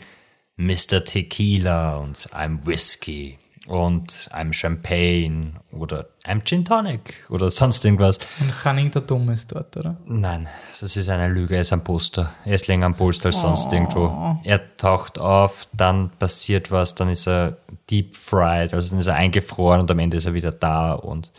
Mr. 0.56 1.04
Tequila 1.04 1.96
und 1.98 2.28
I'm 2.32 2.64
Whisky 2.64 3.38
und 3.66 4.30
I'm 4.32 4.52
Champagne 4.52 5.52
oder 5.70 6.06
I'm 6.24 6.42
Gin 6.44 6.64
Tonic 6.64 7.24
oder 7.28 7.50
sonst 7.50 7.84
irgendwas. 7.84 8.18
Und 8.40 8.52
Channing 8.62 8.90
der 8.90 9.02
Dumme 9.02 9.34
ist 9.34 9.52
dort, 9.52 9.76
oder? 9.76 9.96
Nein, 10.06 10.48
das 10.80 10.96
ist 10.96 11.08
eine 11.08 11.28
Lüge. 11.28 11.56
Er 11.56 11.60
ist 11.60 11.72
am 11.72 11.84
Poster. 11.84 12.32
Er 12.44 12.54
ist 12.54 12.68
länger 12.68 12.86
am 12.86 12.96
Poster 12.96 13.26
als 13.26 13.40
sonst 13.40 13.72
irgendwo. 13.72 14.38
Er 14.44 14.76
taucht 14.76 15.18
auf, 15.18 15.68
dann 15.72 16.10
passiert 16.18 16.70
was, 16.70 16.94
dann 16.94 17.10
ist 17.10 17.26
er 17.26 17.58
deep 17.90 18.16
fried, 18.16 18.72
also 18.72 18.90
dann 18.90 19.00
ist 19.00 19.06
er 19.08 19.14
eingefroren 19.16 19.80
und 19.80 19.90
am 19.90 19.98
Ende 19.98 20.16
ist 20.16 20.26
er 20.26 20.34
wieder 20.34 20.52
da 20.52 20.92
und 20.92 21.32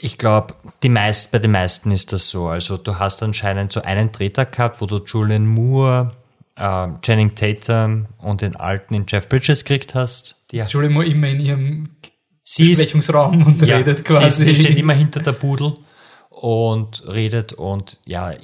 ich 0.00 0.18
glaube, 0.18 0.54
die 0.82 0.88
meist, 0.88 1.30
bei 1.30 1.38
den 1.38 1.52
meisten 1.52 1.92
ist 1.92 2.12
das 2.12 2.28
so. 2.28 2.48
Also 2.48 2.76
du 2.76 2.98
hast 2.98 3.22
anscheinend 3.22 3.72
so 3.72 3.82
einen 3.82 4.12
Treter 4.12 4.46
gehabt, 4.46 4.80
wo 4.80 4.86
du 4.86 4.98
Julian 4.98 5.46
Moore, 5.46 6.12
äh, 6.56 6.88
Channing 7.02 7.34
Tatum 7.34 8.06
und 8.18 8.42
den 8.42 8.56
alten 8.56 8.94
in 8.94 9.04
Jeff 9.08 9.28
Bridges 9.28 9.64
gekriegt 9.64 9.94
hast. 9.94 10.44
Die, 10.52 10.58
Ist 10.58 10.74
Moore 10.74 11.06
immer 11.06 11.28
in 11.28 11.40
ihrem 11.40 11.88
sie 12.44 12.72
ist, 12.72 12.78
Besprechungsraum 12.78 13.42
und 13.46 13.62
ja, 13.62 13.76
redet 13.76 14.04
quasi. 14.04 14.44
sie 14.44 14.54
steht 14.54 14.76
immer 14.76 14.94
hinter 14.94 15.20
der 15.20 15.32
Pudel 15.32 15.76
und 16.28 17.06
redet 17.06 17.52
und 17.52 17.98
ja, 18.04 18.34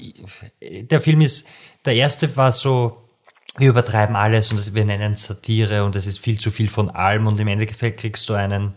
der 0.60 1.00
Film 1.00 1.20
ist, 1.20 1.48
der 1.84 1.94
erste 1.94 2.36
war 2.36 2.52
so, 2.52 3.04
wir 3.56 3.70
übertreiben 3.70 4.14
alles 4.14 4.52
und 4.52 4.74
wir 4.74 4.84
nennen 4.84 5.14
es 5.14 5.24
Satire 5.24 5.84
und 5.84 5.96
es 5.96 6.06
ist 6.06 6.18
viel 6.18 6.38
zu 6.38 6.50
viel 6.50 6.68
von 6.68 6.90
allem 6.90 7.26
und 7.26 7.40
im 7.40 7.48
Endeffekt 7.48 8.00
kriegst 8.00 8.28
du 8.28 8.34
einen 8.34 8.74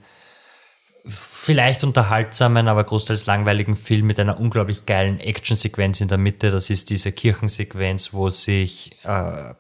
vielleicht 1.06 1.84
unterhaltsamen, 1.84 2.68
aber 2.68 2.84
großteils 2.84 3.26
langweiligen 3.26 3.76
Film 3.76 4.08
mit 4.08 4.20
einer 4.20 4.40
unglaublich 4.40 4.86
geilen 4.86 5.20
Actionsequenz 5.20 6.02
in 6.02 6.08
der 6.08 6.18
Mitte. 6.18 6.52
Das 6.52 6.70
ist 6.70 6.90
diese 6.90 7.12
Kirchensequenz, 7.12 8.14
wo 8.14 8.30
sich 8.30 8.92
äh, 9.04 9.54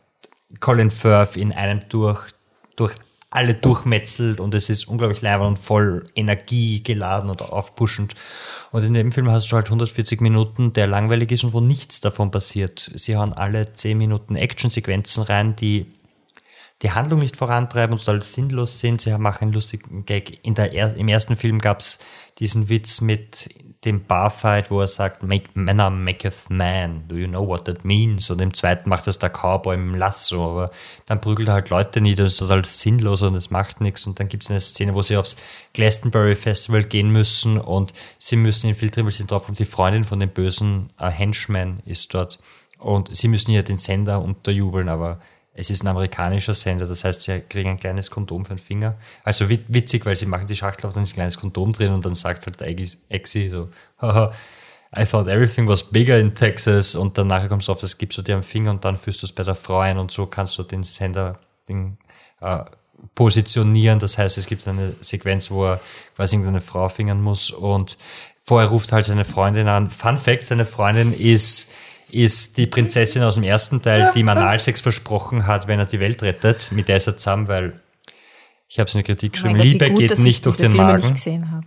Colin 0.59 0.91
Firth 0.91 1.37
in 1.37 1.51
einem 1.51 1.81
durch, 1.89 2.29
durch 2.75 2.95
alle 3.31 3.55
durchmetzelt 3.55 4.41
und 4.41 4.53
es 4.53 4.69
ist 4.69 4.89
unglaublich 4.89 5.21
leibend 5.21 5.47
und 5.47 5.57
voll 5.57 6.03
Energie 6.15 6.83
geladen 6.83 7.29
und 7.29 7.41
aufpushend. 7.41 8.13
Und 8.71 8.83
in 8.83 8.93
dem 8.93 9.13
Film 9.13 9.31
hast 9.31 9.49
du 9.51 9.55
halt 9.55 9.67
140 9.67 10.19
Minuten, 10.19 10.73
der 10.73 10.85
langweilig 10.85 11.31
ist 11.31 11.45
und 11.45 11.53
wo 11.53 11.61
nichts 11.61 12.01
davon 12.01 12.29
passiert. 12.29 12.91
Sie 12.93 13.15
hauen 13.15 13.31
alle 13.31 13.71
10 13.71 13.97
Minuten 13.97 14.35
Actionsequenzen 14.35 15.23
rein, 15.23 15.55
die 15.55 15.85
die 16.82 16.91
Handlung 16.91 17.19
nicht 17.19 17.38
vorantreiben 17.38 17.93
und 17.93 17.99
total 18.03 18.21
sinnlos 18.23 18.79
sind. 18.79 19.01
Sie 19.01 19.15
machen 19.17 19.45
einen 19.45 19.53
lustigen 19.53 20.05
Gag. 20.05 20.39
In 20.43 20.55
der, 20.55 20.73
er- 20.73 20.95
Im 20.95 21.07
ersten 21.07 21.36
Film 21.36 21.59
gab 21.59 21.79
es 21.79 21.99
diesen 22.39 22.69
Witz 22.69 23.01
mit 23.01 23.49
dem 23.86 24.05
Barfight, 24.05 24.69
wo 24.69 24.79
er 24.82 24.88
sagt, 24.88 25.23
make, 25.23 25.49
Männer 25.55 25.89
maketh 25.89 26.49
man, 26.49 27.07
do 27.07 27.15
you 27.15 27.27
know 27.27 27.47
what 27.47 27.65
that 27.65 27.84
means? 27.84 28.29
Und 28.29 28.39
im 28.39 28.53
zweiten 28.53 28.89
macht 28.89 29.07
das 29.07 29.17
der 29.17 29.32
Cowboy 29.32 29.73
im 29.73 29.95
Lasso, 29.95 30.51
aber 30.51 30.71
dann 31.07 31.19
prügelt 31.19 31.47
er 31.47 31.55
halt 31.55 31.69
Leute 31.71 31.99
nieder, 31.99 32.23
das 32.25 32.34
ist 32.34 32.39
total 32.39 32.63
sinnlos 32.63 33.23
und 33.23 33.34
es 33.34 33.49
macht 33.49 33.82
nichts. 33.82 34.05
Und 34.05 34.19
dann 34.19 34.27
gibt 34.27 34.43
es 34.43 34.51
eine 34.51 34.59
Szene, 34.59 34.93
wo 34.93 35.01
sie 35.01 35.17
aufs 35.17 35.36
Glastonbury 35.73 36.36
Festival 36.36 36.84
gehen 36.84 37.09
müssen 37.09 37.59
und 37.59 37.91
sie 38.19 38.36
müssen 38.36 38.69
infiltrieren, 38.69 39.05
weil 39.07 39.13
sie 39.13 39.25
drauf 39.25 39.45
kommen, 39.45 39.55
die 39.55 39.65
Freundin 39.65 40.03
von 40.03 40.19
dem 40.19 40.29
bösen 40.29 40.89
äh, 40.99 41.09
Henchman 41.09 41.82
ist 41.86 42.13
dort. 42.13 42.39
Und 42.77 43.15
sie 43.15 43.27
müssen 43.29 43.51
ja 43.51 43.63
den 43.63 43.77
Sender 43.77 44.21
unterjubeln, 44.21 44.89
aber 44.89 45.19
es 45.62 45.70
ist 45.70 45.84
ein 45.84 45.88
amerikanischer 45.88 46.55
Sender, 46.55 46.88
das 46.88 47.03
heißt, 47.03 47.22
sie 47.22 47.39
kriegen 47.41 47.70
ein 47.70 47.80
kleines 47.80 48.09
Kondom 48.09 48.45
für 48.45 48.55
den 48.55 48.59
Finger. 48.59 48.95
Also 49.24 49.47
witzig, 49.49 50.05
weil 50.05 50.16
sie 50.16 50.26
machen 50.26 50.47
die 50.47 50.55
Schachtel 50.55 50.88
auf, 50.88 50.93
dann 50.93 51.03
ist 51.03 51.12
ein 51.12 51.16
kleines 51.16 51.38
Kondom 51.38 51.72
drin 51.72 51.93
und 51.93 52.03
dann 52.03 52.16
sagt 52.16 52.47
halt 52.47 52.59
der 52.62 52.68
Exi 52.68 53.49
so, 53.49 53.70
haha, 54.01 54.34
I 54.97 55.05
thought 55.05 55.28
everything 55.28 55.68
was 55.68 55.84
bigger 55.84 56.20
in 56.20 56.34
Texas 56.34 56.95
und 56.95 57.18
dann 57.18 57.28
nachher 57.28 57.47
kommst 57.47 57.68
du 57.68 57.72
auf, 57.72 57.80
das 57.80 57.97
gibst 57.97 58.18
du 58.18 58.24
dir 58.24 58.36
am 58.36 58.43
Finger 58.43 58.72
und 58.72 58.84
dann 58.84 58.97
führst 58.97 59.22
du 59.22 59.28
es 59.28 59.34
bei 59.34 59.43
der 59.43 59.55
Frau 59.55 59.80
ein 59.80 59.97
und 59.99 60.12
so 60.12 60.26
kannst 60.26 60.57
du 60.57 60.64
den 60.64 60.84
Sender 60.84 61.39
den, 61.70 61.97
äh, 62.41 62.66
positionieren. 63.16 63.99
Das 63.99 64.18
heißt, 64.18 64.38
es 64.38 64.45
gibt 64.45 64.68
eine 64.68 64.93
Sequenz, 64.99 65.51
wo 65.51 65.66
er 65.66 65.80
quasi 66.16 66.36
irgendeine 66.36 66.62
Frau 66.62 66.89
fingern 66.89 67.22
muss 67.22 67.51
und 67.51 67.97
vorher 68.43 68.70
ruft 68.70 68.91
halt 68.91 69.05
seine 69.05 69.26
Freundin 69.26 69.68
an. 69.68 69.89
Fun 69.89 70.18
Fact, 70.18 70.45
seine 70.45 70.66
Freundin 70.66 71.14
ist 71.14 71.72
ist 72.14 72.57
die 72.57 72.68
Prinzessin 72.68 73.24
aus 73.24 73.36
dem 73.36 73.43
ersten 73.43 73.82
Teil, 73.82 74.12
die 74.14 74.20
ihm 74.20 74.30
Analsex 74.30 74.82
versprochen 74.82 75.47
hat, 75.47 75.68
wenn 75.68 75.80
er 75.80 75.86
die 75.86 75.99
Welt 75.99 76.22
rettet. 76.24 76.72
Mit 76.72 76.88
der 76.88 76.97
ist 76.97 77.07
er 77.07 77.18
zusammen, 77.18 77.47
weil 77.47 77.80
ich 78.68 78.80
habe 78.80 78.88
es 78.88 78.95
in 78.95 78.99
der 78.99 79.05
Kritik 79.05 79.34
geschrieben, 79.34 79.57
wie 79.57 79.70
Liebe 79.70 79.89
gut, 79.89 79.99
geht 79.99 80.12
dass 80.12 80.20
nicht 80.20 80.36
ich 80.38 80.41
durch 80.41 80.55
diese 80.55 80.70
den 80.70 80.72
Filme 80.72 80.88
Magen. 80.88 81.01
nicht 81.01 81.14
gesehen 81.14 81.51
habe. 81.51 81.66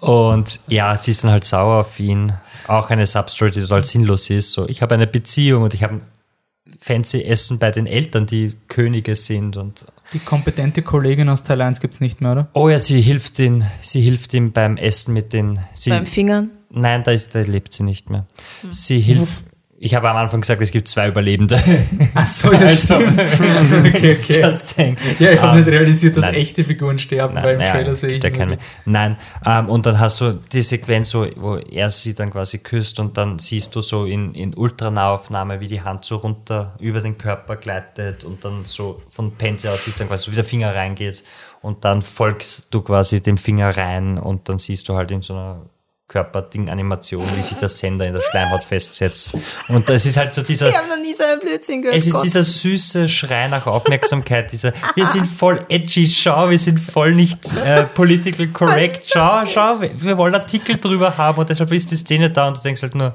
Und 0.00 0.60
ja, 0.68 0.96
sie 0.96 1.12
ist 1.12 1.24
dann 1.24 1.30
halt 1.30 1.44
sauer 1.44 1.80
auf 1.80 1.98
ihn. 2.00 2.32
Auch 2.66 2.90
eine 2.90 3.06
Substory, 3.06 3.50
die 3.50 3.60
total 3.60 3.84
sinnlos 3.84 4.28
ist. 4.30 4.52
So, 4.52 4.68
ich 4.68 4.82
habe 4.82 4.94
eine 4.94 5.06
Beziehung 5.06 5.62
und 5.64 5.74
ich 5.74 5.82
habe 5.82 5.94
ein 5.94 6.02
fancy 6.78 7.22
Essen 7.22 7.58
bei 7.58 7.70
den 7.70 7.86
Eltern, 7.86 8.26
die 8.26 8.52
Könige 8.68 9.14
sind 9.14 9.56
und 9.56 9.86
Die 10.12 10.18
kompetente 10.18 10.82
Kollegin 10.82 11.28
aus 11.28 11.42
Teil 11.42 11.60
1 11.60 11.80
gibt 11.80 11.94
es 11.94 12.00
nicht 12.00 12.20
mehr, 12.20 12.32
oder? 12.32 12.48
oh 12.54 12.68
ja, 12.68 12.78
sie 12.78 13.00
hilft 13.00 13.38
ihn, 13.38 13.64
sie 13.82 14.00
hilft 14.00 14.34
ihm 14.34 14.52
beim 14.52 14.76
Essen 14.76 15.14
mit 15.14 15.32
den 15.32 15.58
sie, 15.74 15.90
Beim 15.90 16.06
Fingern. 16.06 16.50
Nein, 16.74 17.02
da, 17.02 17.12
ist, 17.12 17.34
da 17.34 17.40
lebt 17.40 17.72
sie 17.72 17.82
nicht 17.82 18.10
mehr. 18.10 18.26
Sie 18.70 18.98
hilft. 19.00 19.44
Ich 19.84 19.96
habe 19.96 20.08
am 20.08 20.16
Anfang 20.16 20.40
gesagt, 20.42 20.62
es 20.62 20.70
gibt 20.70 20.86
zwei 20.86 21.08
Überlebende. 21.08 21.60
Ach 22.14 22.24
so, 22.24 22.52
ja, 22.52 22.60
Also, 22.60 22.94
stimmt. 23.00 23.20
okay, 23.94 24.16
okay. 24.16 24.40
Just 24.44 24.68
saying. 24.68 24.96
Ja, 25.18 25.32
ich 25.32 25.40
habe 25.40 25.58
Ähm, 25.58 25.64
nicht 25.64 25.72
realisiert, 25.74 26.16
dass 26.16 26.26
nein. 26.26 26.34
echte 26.34 26.62
Figuren 26.62 26.98
sterben, 26.98 27.34
Nein, 27.34 27.42
weil 27.42 27.52
im 27.54 27.58
naja, 27.58 27.72
Trailer 27.72 27.94
sehe 27.96 28.10
ich 28.12 28.22
keinen 28.22 28.50
mehr. 28.50 28.58
Nein, 28.84 29.16
ähm, 29.44 29.68
und 29.68 29.84
dann 29.84 29.98
hast 29.98 30.20
du 30.20 30.34
die 30.52 30.62
Sequenz, 30.62 31.12
wo, 31.16 31.26
wo 31.34 31.56
er 31.56 31.90
sie 31.90 32.14
dann 32.14 32.30
quasi 32.30 32.58
küsst 32.58 33.00
und 33.00 33.16
dann 33.16 33.40
siehst 33.40 33.74
du 33.74 33.80
so 33.80 34.06
in, 34.06 34.34
in 34.34 34.54
Ultranahaufnahme, 34.54 35.58
wie 35.58 35.66
die 35.66 35.80
Hand 35.82 36.04
so 36.04 36.14
runter 36.18 36.76
über 36.78 37.00
den 37.00 37.18
Körper 37.18 37.56
gleitet 37.56 38.22
und 38.22 38.44
dann 38.44 38.64
so 38.64 39.02
von 39.10 39.32
Pense 39.34 39.68
aus 39.68 39.84
siehst 39.86 39.98
du 39.98 40.04
dann 40.04 40.08
quasi, 40.10 40.26
so, 40.26 40.30
wie 40.30 40.36
der 40.36 40.44
Finger 40.44 40.72
reingeht 40.76 41.24
und 41.60 41.84
dann 41.84 42.02
folgst 42.02 42.72
du 42.72 42.82
quasi 42.82 43.20
dem 43.20 43.36
Finger 43.36 43.76
rein 43.76 44.16
und 44.16 44.48
dann 44.48 44.60
siehst 44.60 44.88
du 44.88 44.94
halt 44.94 45.10
in 45.10 45.22
so 45.22 45.32
einer 45.34 45.62
Körperding-Animation, 46.12 47.24
wie 47.34 47.42
sich 47.42 47.56
der 47.56 47.68
Sender 47.68 48.06
in 48.06 48.12
der 48.12 48.20
Schleimhaut 48.20 48.64
festsetzt. 48.64 49.34
Und 49.68 49.88
das 49.88 50.04
ist 50.04 50.16
halt 50.16 50.34
so 50.34 50.42
dieser, 50.42 50.68
Ich 50.68 50.76
habe 50.76 50.88
noch 50.88 50.98
nie 50.98 51.14
so 51.14 51.24
einen 51.24 51.40
Blödsinn 51.40 51.82
gehört. 51.82 51.96
es 51.96 52.06
ist 52.06 52.12
Gott. 52.12 52.24
dieser 52.24 52.42
süße 52.42 53.08
Schrei 53.08 53.48
nach 53.48 53.66
Aufmerksamkeit, 53.66 54.52
dieser, 54.52 54.72
wir 54.94 55.06
sind 55.06 55.26
voll 55.26 55.64
edgy, 55.68 56.06
schau, 56.08 56.50
wir 56.50 56.58
sind 56.58 56.78
voll 56.78 57.12
nicht 57.12 57.54
äh, 57.64 57.84
political 57.84 58.46
correct, 58.48 59.04
schau, 59.08 59.46
schau, 59.46 59.80
wir 59.80 60.12
wir 60.12 60.18
wollen 60.18 60.34
Artikel 60.34 60.76
drüber 60.76 61.16
haben 61.16 61.38
und 61.38 61.48
deshalb 61.48 61.72
ist 61.72 61.90
die 61.90 61.96
Szene 61.96 62.30
da 62.30 62.48
und 62.48 62.58
du 62.58 62.62
denkst 62.62 62.82
halt 62.82 62.94
nur, 62.94 63.14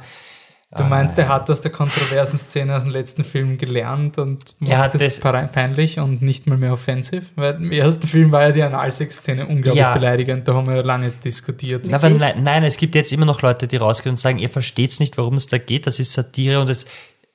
Du 0.75 0.83
meinst, 0.83 1.17
er 1.17 1.29
hat 1.29 1.49
aus 1.49 1.61
der 1.61 1.71
kontroversen 1.71 2.37
Szene 2.37 2.75
aus 2.75 2.83
dem 2.83 2.91
letzten 2.91 3.23
Film 3.23 3.57
gelernt 3.57 4.17
und 4.17 4.43
Er 4.59 4.67
macht 4.79 4.93
hat 4.93 5.01
es 5.01 5.19
peinlich 5.21 5.97
und 5.97 6.21
nicht 6.21 6.45
mal 6.45 6.57
mehr 6.57 6.73
offensiv? 6.73 7.31
Weil 7.37 7.55
im 7.55 7.71
ersten 7.71 8.05
Film 8.05 8.33
war 8.33 8.43
ja 8.43 8.51
die 8.51 8.63
Analsex-Szene 8.63 9.47
unglaublich 9.47 9.81
Ja. 9.81 9.93
beleidigend, 9.93 10.45
da 10.45 10.53
haben 10.55 10.67
wir 10.67 10.75
ja 10.75 10.81
lange 10.81 11.09
diskutiert. 11.23 11.87
Na, 11.89 11.99
nein, 12.09 12.43
nein, 12.43 12.63
es 12.65 12.75
gibt 12.75 12.95
jetzt 12.95 13.13
immer 13.13 13.25
noch 13.25 13.41
Leute, 13.41 13.65
die 13.65 13.77
rausgehen 13.77 14.11
und 14.13 14.17
sagen, 14.17 14.39
ihr 14.39 14.49
versteht's 14.49 14.99
nicht, 14.99 15.17
worum 15.17 15.35
es 15.35 15.47
da 15.47 15.57
geht, 15.57 15.87
das 15.87 16.01
ist 16.01 16.11
Satire 16.11 16.59
und 16.59 16.69
es, 16.69 16.85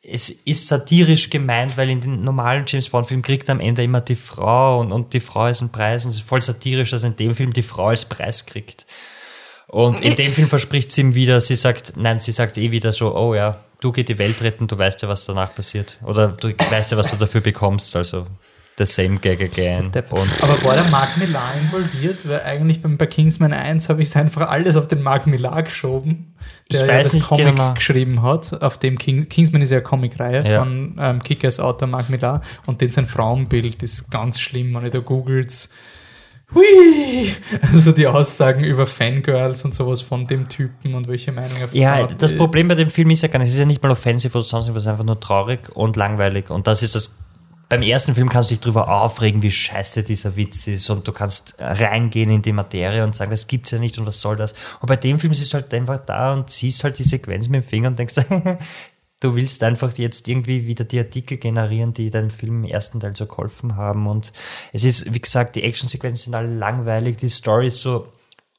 es 0.02 0.28
ist 0.28 0.68
satirisch 0.68 1.30
gemeint, 1.30 1.78
weil 1.78 1.88
in 1.88 2.02
den 2.02 2.24
normalen 2.24 2.64
James 2.66 2.90
Bond-Filmen 2.90 3.22
kriegt 3.22 3.48
am 3.48 3.60
Ende 3.60 3.82
immer 3.82 4.02
die 4.02 4.14
Frau 4.16 4.80
und, 4.80 4.92
und 4.92 5.14
die 5.14 5.20
Frau 5.20 5.46
ist 5.46 5.62
ein 5.62 5.72
Preis 5.72 6.04
und 6.04 6.10
es 6.10 6.16
ist 6.18 6.28
voll 6.28 6.42
satirisch, 6.42 6.90
dass 6.90 7.02
in 7.02 7.16
dem 7.16 7.34
Film 7.34 7.54
die 7.54 7.62
Frau 7.62 7.86
als 7.86 8.04
Preis 8.04 8.44
kriegt. 8.44 8.84
Und 9.72 10.02
in 10.02 10.14
dem 10.16 10.30
Film 10.30 10.48
verspricht 10.48 10.92
sie 10.92 11.00
ihm 11.00 11.14
wieder, 11.14 11.40
sie 11.40 11.54
sagt, 11.54 11.94
nein, 11.96 12.18
sie 12.18 12.30
sagt 12.30 12.58
eh 12.58 12.70
wieder 12.70 12.92
so, 12.92 13.16
oh 13.16 13.34
ja, 13.34 13.56
du 13.80 13.90
geh 13.90 14.02
die 14.02 14.18
Welt 14.18 14.42
retten, 14.42 14.66
du 14.68 14.76
weißt 14.76 15.00
ja, 15.00 15.08
was 15.08 15.24
danach 15.24 15.54
passiert. 15.54 15.98
Oder 16.04 16.28
du 16.28 16.48
weißt 16.48 16.90
ja, 16.92 16.98
was 16.98 17.10
du 17.10 17.16
dafür 17.16 17.40
bekommst, 17.40 17.96
also 17.96 18.26
the 18.76 18.84
same 18.84 19.16
gag 19.18 19.40
again. 19.40 19.86
Und 19.86 20.42
Aber 20.42 20.62
war 20.66 20.74
der 20.74 20.90
Mark 20.90 21.16
Millar 21.16 21.54
involviert? 21.58 22.18
Weil 22.28 22.42
eigentlich 22.42 22.82
beim, 22.82 22.98
bei 22.98 23.06
Kingsman 23.06 23.54
1 23.54 23.88
habe 23.88 24.02
ich 24.02 24.08
es 24.08 24.16
einfach 24.16 24.50
alles 24.50 24.76
auf 24.76 24.88
den 24.88 25.00
Mark 25.00 25.26
Millar 25.26 25.62
geschoben, 25.62 26.34
der 26.70 26.82
Ich 26.82 26.86
ja 26.86 26.92
weiß 26.92 27.06
das 27.06 27.14
nicht 27.14 27.26
Comic 27.26 27.46
genau. 27.46 27.72
geschrieben 27.72 28.22
hat, 28.22 28.60
auf 28.62 28.76
dem 28.76 28.98
King, 28.98 29.26
Kingsman 29.30 29.62
ist 29.62 29.70
ja 29.70 29.78
eine 29.78 29.84
Comicreihe 29.84 30.46
Ja. 30.46 30.58
von 30.58 30.96
ähm, 31.00 31.22
Kickers 31.22 31.60
Autor 31.60 31.88
Mark 31.88 32.10
Millar 32.10 32.42
und 32.66 32.82
den 32.82 32.90
sein 32.90 33.06
Frauenbild 33.06 33.82
ist 33.82 34.10
ganz 34.10 34.38
schlimm, 34.38 34.74
wenn 34.74 34.84
ihr 34.84 34.90
da 34.90 34.98
googelt. 34.98 35.70
Hui! 36.54 37.32
Also 37.62 37.92
die 37.92 38.06
Aussagen 38.06 38.62
über 38.64 38.86
Fangirls 38.86 39.64
und 39.64 39.74
sowas 39.74 40.00
von 40.02 40.26
dem 40.26 40.48
Typen 40.48 40.94
und 40.94 41.08
welche 41.08 41.32
Meinung 41.32 41.56
er 41.60 41.68
Ja, 41.72 41.94
vertraut. 41.96 42.22
das 42.22 42.36
Problem 42.36 42.68
bei 42.68 42.74
dem 42.74 42.90
Film 42.90 43.10
ist 43.10 43.22
ja 43.22 43.28
gar 43.28 43.38
nicht, 43.38 43.48
es 43.48 43.54
ist 43.54 43.60
ja 43.60 43.66
nicht 43.66 43.82
mal 43.82 43.90
offensiv 43.92 44.34
oder 44.34 44.44
sonst 44.44 44.68
was, 44.68 44.76
es 44.76 44.82
ist 44.82 44.88
einfach 44.88 45.04
nur 45.04 45.18
traurig 45.18 45.74
und 45.74 45.96
langweilig. 45.96 46.50
Und 46.50 46.66
das 46.66 46.82
ist 46.82 46.94
das. 46.94 47.18
Beim 47.68 47.80
ersten 47.80 48.14
Film 48.14 48.28
kannst 48.28 48.50
du 48.50 48.54
dich 48.54 48.60
darüber 48.60 48.90
aufregen, 49.00 49.42
wie 49.42 49.50
scheiße 49.50 50.02
dieser 50.02 50.36
Witz 50.36 50.66
ist 50.66 50.90
und 50.90 51.08
du 51.08 51.12
kannst 51.12 51.54
reingehen 51.58 52.28
in 52.28 52.42
die 52.42 52.52
Materie 52.52 53.02
und 53.02 53.16
sagen, 53.16 53.30
das 53.30 53.46
gibt's 53.46 53.70
ja 53.70 53.78
nicht 53.78 53.96
und 53.96 54.04
was 54.04 54.20
soll 54.20 54.36
das. 54.36 54.52
Und 54.80 54.88
bei 54.88 54.96
dem 54.96 55.18
Film 55.18 55.32
ist 55.32 55.40
es 55.40 55.54
halt 55.54 55.72
einfach 55.72 55.96
da 56.04 56.34
und 56.34 56.50
siehst 56.50 56.84
halt 56.84 56.98
die 56.98 57.02
Sequenz 57.02 57.48
mit 57.48 57.62
dem 57.62 57.66
Finger 57.66 57.88
und 57.88 57.98
denkst, 57.98 58.14
du 59.22 59.34
willst 59.34 59.62
einfach 59.62 59.92
jetzt 59.98 60.28
irgendwie 60.28 60.66
wieder 60.66 60.84
die 60.84 60.98
Artikel 60.98 61.38
generieren, 61.38 61.94
die 61.94 62.10
deinem 62.10 62.30
Film 62.30 62.64
im 62.64 62.70
ersten 62.70 63.00
Teil 63.00 63.14
so 63.14 63.26
geholfen 63.26 63.76
haben. 63.76 64.06
Und 64.06 64.32
es 64.72 64.84
ist, 64.84 65.12
wie 65.12 65.20
gesagt, 65.20 65.56
die 65.56 65.62
Actionsequenzen 65.62 66.32
sind 66.32 66.34
alle 66.34 66.54
langweilig, 66.54 67.18
die 67.18 67.28
Story 67.28 67.68
ist 67.68 67.80
so 67.80 68.08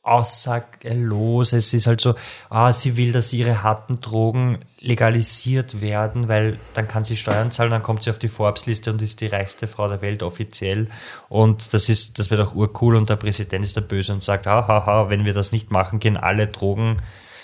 aussaglos. 0.04 1.54
Es 1.54 1.74
ist 1.74 1.88
halt 1.88 2.02
so, 2.02 2.14
ah, 2.50 2.74
sie 2.74 2.98
will, 2.98 3.14
dass 3.14 3.32
ihre 3.34 3.64
harten 3.64 4.02
Drogen 4.02 4.60
legalisiert 4.80 5.80
werden, 5.80 6.28
weil 6.28 6.60
dann 6.74 6.90
kann 6.90 7.06
sie 7.06 7.16
Steuern 7.16 7.52
zahlen, 7.52 7.72
dann 7.72 7.84
kommt 7.84 8.04
sie 8.04 8.10
auf 8.10 8.20
die 8.20 8.28
Forbes-Liste 8.28 8.92
und 8.92 9.02
ist 9.02 9.22
die 9.22 9.28
reichste 9.28 9.66
Frau 9.66 9.88
der 9.88 10.02
Welt 10.02 10.22
offiziell. 10.22 10.90
Und 11.30 11.74
das 11.74 11.88
ist, 11.88 12.20
das 12.20 12.30
wird 12.30 12.42
auch 12.42 12.54
urcool 12.54 12.96
und 12.96 13.10
der 13.10 13.16
Präsident 13.16 13.66
ist 13.66 13.78
der 13.78 13.82
Böse 13.82 14.12
und 14.12 14.24
sagt, 14.24 14.46
ha, 14.46 14.68
ha, 14.68 14.86
ha, 14.86 15.10
wenn 15.10 15.24
wir 15.24 15.34
das 15.34 15.54
nicht 15.54 15.72
machen, 15.72 16.00
gehen 16.00 16.18
alle 16.18 16.52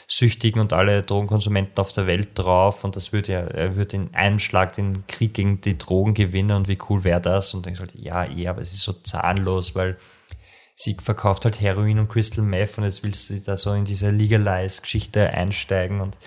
Drogensüchtigen 0.10 0.60
und 0.60 0.74
alle 0.74 1.04
Drogenkonsumenten 1.04 1.78
auf 1.78 1.92
der 1.92 2.08
Welt 2.08 2.30
drauf 2.34 2.84
und 2.84 2.96
das 2.96 3.14
würde 3.14 3.32
ja, 3.32 3.40
er 3.42 3.76
würde 3.76 3.96
in 3.96 4.14
einem 4.16 4.40
Schlag 4.40 4.74
den 4.74 5.06
Krieg 5.08 5.36
gegen 5.36 5.62
die 5.62 5.78
Drogen 5.78 6.16
gewinnen 6.16 6.52
und 6.58 6.68
wie 6.68 6.80
cool 6.90 7.04
wäre 7.04 7.22
das? 7.22 7.54
Und 7.54 7.66
denkst 7.66 7.80
halt, 7.80 7.94
ja, 7.96 8.26
eh, 8.26 8.48
aber 8.48 8.62
es 8.62 8.74
ist 8.74 8.82
so 8.82 8.94
zahnlos, 8.94 9.76
weil 9.76 9.98
sie 10.76 10.96
verkauft 10.96 11.46
halt 11.46 11.62
Heroin 11.62 12.00
und 12.00 12.10
Crystal 12.10 12.44
Meth 12.44 12.78
und 12.78 12.86
jetzt 12.86 13.04
willst 13.04 13.30
du 13.30 13.40
da 13.40 13.56
so 13.56 13.74
in 13.74 13.86
diese 13.86 14.10
Legalize-Geschichte 14.10 15.30
einsteigen 15.30 16.02
und 16.02 16.18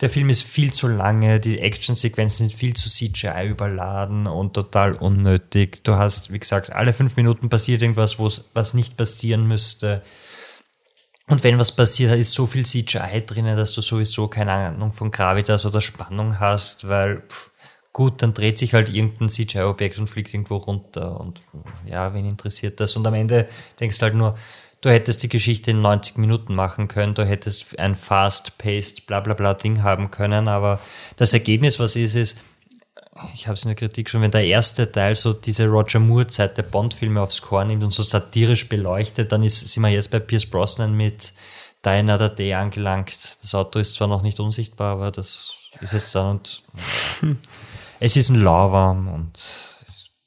der 0.00 0.10
Film 0.10 0.30
ist 0.30 0.42
viel 0.42 0.72
zu 0.72 0.88
lange, 0.88 1.38
die 1.38 1.60
Actionsequenzen 1.60 2.48
sind 2.48 2.58
viel 2.58 2.74
zu 2.74 2.90
CGI 2.90 3.48
überladen 3.48 4.26
und 4.26 4.52
total 4.52 4.94
unnötig. 4.94 5.84
Du 5.84 5.94
hast, 5.94 6.32
wie 6.32 6.40
gesagt, 6.40 6.72
alle 6.72 6.92
fünf 6.92 7.16
Minuten 7.16 7.48
passiert 7.48 7.82
irgendwas, 7.82 8.18
was 8.18 8.74
nicht 8.74 8.96
passieren 8.96 9.46
müsste. 9.46 10.02
Und 11.32 11.42
wenn 11.44 11.58
was 11.58 11.72
passiert, 11.72 12.10
da 12.10 12.14
ist 12.14 12.34
so 12.34 12.46
viel 12.46 12.66
CGI 12.66 13.24
drinnen, 13.26 13.56
dass 13.56 13.72
du 13.72 13.80
sowieso 13.80 14.28
keine 14.28 14.52
Ahnung 14.52 14.92
von 14.92 15.10
Gravitas 15.10 15.64
oder 15.64 15.80
Spannung 15.80 16.38
hast, 16.38 16.86
weil 16.88 17.22
pff, 17.26 17.50
gut, 17.94 18.20
dann 18.20 18.34
dreht 18.34 18.58
sich 18.58 18.74
halt 18.74 18.90
irgendein 18.90 19.30
CGI-Objekt 19.30 19.98
und 19.98 20.08
fliegt 20.08 20.34
irgendwo 20.34 20.56
runter 20.56 21.18
und 21.18 21.40
ja, 21.86 22.12
wen 22.12 22.28
interessiert 22.28 22.80
das? 22.80 22.98
Und 22.98 23.06
am 23.06 23.14
Ende 23.14 23.48
denkst 23.80 23.98
du 23.98 24.02
halt 24.02 24.14
nur, 24.14 24.34
du 24.82 24.90
hättest 24.90 25.22
die 25.22 25.30
Geschichte 25.30 25.70
in 25.70 25.80
90 25.80 26.18
Minuten 26.18 26.54
machen 26.54 26.86
können, 26.86 27.14
du 27.14 27.24
hättest 27.24 27.78
ein 27.78 27.94
fast-paced, 27.94 29.06
bla 29.06 29.20
bla 29.20 29.32
bla 29.32 29.54
Ding 29.54 29.82
haben 29.82 30.10
können, 30.10 30.48
aber 30.48 30.80
das 31.16 31.32
Ergebnis, 31.32 31.78
was 31.78 31.96
ist, 31.96 32.14
ist, 32.14 32.40
ich 33.34 33.46
habe 33.46 33.54
es 33.54 33.64
in 33.64 33.68
der 33.68 33.76
Kritik 33.76 34.08
schon, 34.08 34.22
wenn 34.22 34.30
der 34.30 34.46
erste 34.46 34.90
Teil 34.90 35.14
so 35.14 35.32
diese 35.32 35.66
Roger 35.66 36.00
Moore-Zeit 36.00 36.56
der 36.56 36.62
Bond-Filme 36.62 37.20
aufs 37.20 37.42
Korn 37.42 37.66
nimmt 37.66 37.84
und 37.84 37.92
so 37.92 38.02
satirisch 38.02 38.68
beleuchtet, 38.68 39.32
dann 39.32 39.42
ist, 39.42 39.60
sind 39.68 39.82
wir 39.82 39.90
jetzt 39.90 40.10
bei 40.10 40.18
Pierce 40.18 40.46
Brosnan 40.46 40.96
mit 40.96 41.34
Die 41.84 41.90
Another 41.90 42.30
Day 42.30 42.54
angelangt. 42.54 43.12
Das 43.42 43.54
Auto 43.54 43.78
ist 43.78 43.94
zwar 43.94 44.08
noch 44.08 44.22
nicht 44.22 44.40
unsichtbar, 44.40 44.92
aber 44.92 45.10
das 45.10 45.52
ist 45.80 45.92
jetzt 45.92 46.14
dann 46.14 46.30
und 46.30 46.62
es 48.00 48.16
ist 48.16 48.30
ein 48.30 48.40
Lauwarm 48.40 49.08
und 49.08 49.44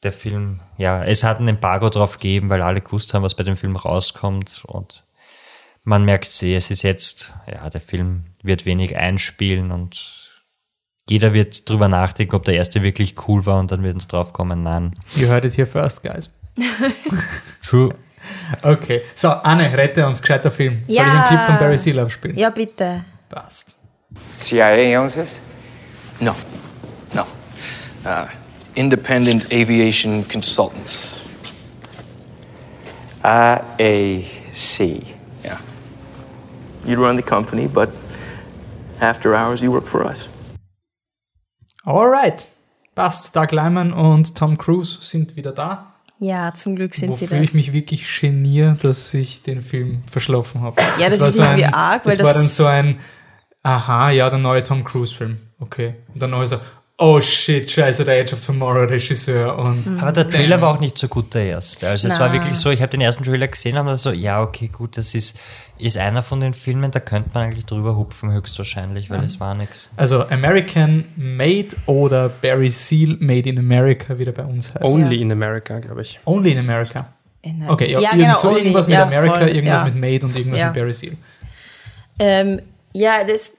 der 0.03 0.14
Film, 0.14 0.60
ja, 0.78 1.03
es 1.03 1.24
hat 1.24 1.40
ein 1.40 1.48
Embargo 1.48 1.90
drauf 1.90 2.14
gegeben, 2.20 2.49
weil 2.49 2.62
alle 2.62 2.82
gewusst 2.82 3.14
haben, 3.14 3.24
was 3.24 3.34
bei 3.34 3.44
dem 3.44 3.56
Film 3.56 3.76
rauskommt 3.76 4.64
und 4.68 5.03
man 5.84 6.06
merkt 6.06 6.32
sehr, 6.32 6.57
es 6.57 6.70
ist 6.70 6.84
jetzt, 6.84 7.34
ja, 7.52 7.68
der 7.70 7.82
Film 7.82 8.26
wird 8.44 8.66
wenig 8.66 8.95
einspielen 8.95 9.72
und 9.72 10.24
jeder 11.10 11.34
wird 11.34 11.69
drüber 11.69 11.88
nachdenken, 11.88 12.36
ob 12.36 12.44
der 12.45 12.56
erste 12.56 12.82
wirklich 12.82 13.15
cool 13.27 13.45
war 13.45 13.60
und 13.60 13.72
dann 13.72 13.84
wird 13.84 13.94
uns 13.94 14.07
drauf 14.07 14.34
kommen, 14.34 14.64
nein. 14.64 14.94
You 15.15 15.27
heard 15.27 15.45
it 15.45 15.56
here 15.56 15.68
first, 15.68 16.02
guys. 16.02 16.34
True. 17.61 17.90
Okay. 18.64 19.02
So, 19.14 19.30
Anne, 19.30 19.77
rette 19.77 20.06
uns, 20.07 20.22
gescheiter 20.22 20.49
Film. 20.49 20.84
Soll 20.88 20.95
ich 20.95 21.02
einen 21.02 21.27
Clip 21.27 21.40
von 21.41 21.60
Barry 21.60 21.77
Seal 21.77 21.99
abspielen? 21.99 22.38
Ja, 22.38 22.49
bitte. 22.49 23.06
Passt. 23.30 23.80
CIA 24.36 24.99
owns 24.99 25.14
this? 25.15 25.40
No, 26.19 26.36
no. 27.14 27.23
Uh, 28.03 28.27
independent 28.76 29.45
aviation 29.52 30.27
consultants. 30.27 31.22
IAC. 33.23 35.03
Yeah. 35.44 35.60
You 36.86 37.03
run 37.03 37.18
the 37.18 37.23
company, 37.23 37.68
but 37.68 37.90
after 39.02 39.36
hours, 39.36 39.61
you 39.61 39.72
work 39.72 39.86
for 39.86 40.03
us. 40.06 40.27
Alright. 41.86 42.48
Passt. 42.95 43.36
Doug 43.36 43.52
Lyman 43.52 43.94
und 43.94 44.36
Tom 44.36 44.57
Cruise 44.57 44.99
sind 45.02 45.36
wieder 45.36 45.52
da. 45.52 45.94
Ja, 46.20 46.53
zum 46.53 46.76
Glück 46.78 46.95
sind 46.95 47.14
sie 47.14 47.26
Wofür 47.26 47.40
das. 47.40 47.49
ich 47.49 47.53
mich 47.53 47.74
wirklich 47.74 48.20
geniere, 48.22 48.78
dass 48.82 49.14
ich 49.14 49.41
den 49.41 49.62
Film 49.62 50.02
verschlafen 50.10 50.62
habe. 50.62 50.82
Ja, 50.98 51.10
das 51.10 51.20
war 51.20 51.28
ist 51.28 51.38
irgendwie 51.38 51.66
arg, 51.66 52.06
weil 52.06 52.16
das 52.18 52.26
war 52.26 52.34
dann 52.34 52.44
das- 52.44 52.56
so 52.56 52.66
ein, 52.66 52.99
aha, 53.64 54.12
ja, 54.12 54.30
der 54.30 54.40
neue 54.40 54.64
Tom 54.64 54.84
Cruise-Film. 54.86 55.38
Okay. 55.60 55.95
Und 56.14 56.22
dann 56.22 56.32
noch 56.32 56.45
so, 56.45 56.57
oh 56.97 57.19
shit, 57.19 57.69
scheiße, 57.69 58.05
der 58.05 58.19
Edge 58.19 58.34
of 58.34 58.45
Tomorrow 58.45 58.85
Regisseur. 58.85 59.57
Und 59.57 59.99
Aber 59.99 60.11
der 60.11 60.30
Trailer 60.30 60.61
war 60.61 60.73
auch 60.73 60.80
nicht 60.80 60.97
so 60.97 61.07
gut, 61.07 61.34
der 61.34 61.45
erste. 61.45 61.89
Also 61.89 62.07
es 62.07 62.13
Na. 62.15 62.22
war 62.26 62.34
wirklich 62.34 62.55
so, 62.55 62.69
ich 62.72 62.81
habe 62.81 62.89
den 62.89 63.01
ersten 63.01 63.23
Trailer 63.23 63.47
gesehen 63.47 63.73
und 63.77 63.85
habe 63.88 63.97
so, 63.97 64.11
ja, 64.11 64.41
okay, 64.41 64.67
gut, 64.69 64.97
das 64.97 65.13
ist, 65.13 65.39
ist 65.77 65.97
einer 65.97 66.22
von 66.22 66.39
den 66.39 66.53
Filmen, 66.53 66.91
da 66.91 66.99
könnte 66.99 67.31
man 67.34 67.43
eigentlich 67.43 67.65
drüber 67.65 67.95
hupfen, 67.97 68.31
höchstwahrscheinlich, 68.31 69.09
weil 69.09 69.23
es 69.23 69.39
war 69.39 69.55
nichts. 69.55 69.89
Also 69.97 70.23
American 70.30 71.03
Made 71.17 71.69
oder 71.85 72.30
Barry 72.30 72.69
Seal 72.69 73.17
Made 73.19 73.49
in 73.49 73.59
America, 73.59 74.17
wie 74.17 74.26
der 74.26 74.31
bei 74.31 74.45
uns 74.45 74.73
heißt. 74.73 74.84
Only 74.84 75.22
in 75.22 75.31
America, 75.31 75.80
glaube 75.80 76.01
ich. 76.01 76.19
Only 76.26 76.51
in 76.53 76.59
America. 76.59 77.07
In- 77.41 77.63
Okay, 77.67 77.91
ja, 77.91 77.99
ja 77.99 78.11
genau, 78.11 78.39
so, 78.39 78.47
only. 78.49 78.61
irgendwas 78.61 78.88
mit 78.88 78.95
ja, 78.95 79.03
America, 79.03 79.38
voll, 79.39 79.49
irgendwas 79.49 79.81
ja. 79.81 79.85
mit 79.85 79.95
Made 79.95 80.26
und 80.26 80.35
irgendwas 80.35 80.59
Ja. 80.59 80.65
mit 80.67 80.76
Barry 80.76 80.93
Seal. 80.93 81.17
Ähm, 82.17 82.61
ja, 82.93 83.23
das 83.27 83.53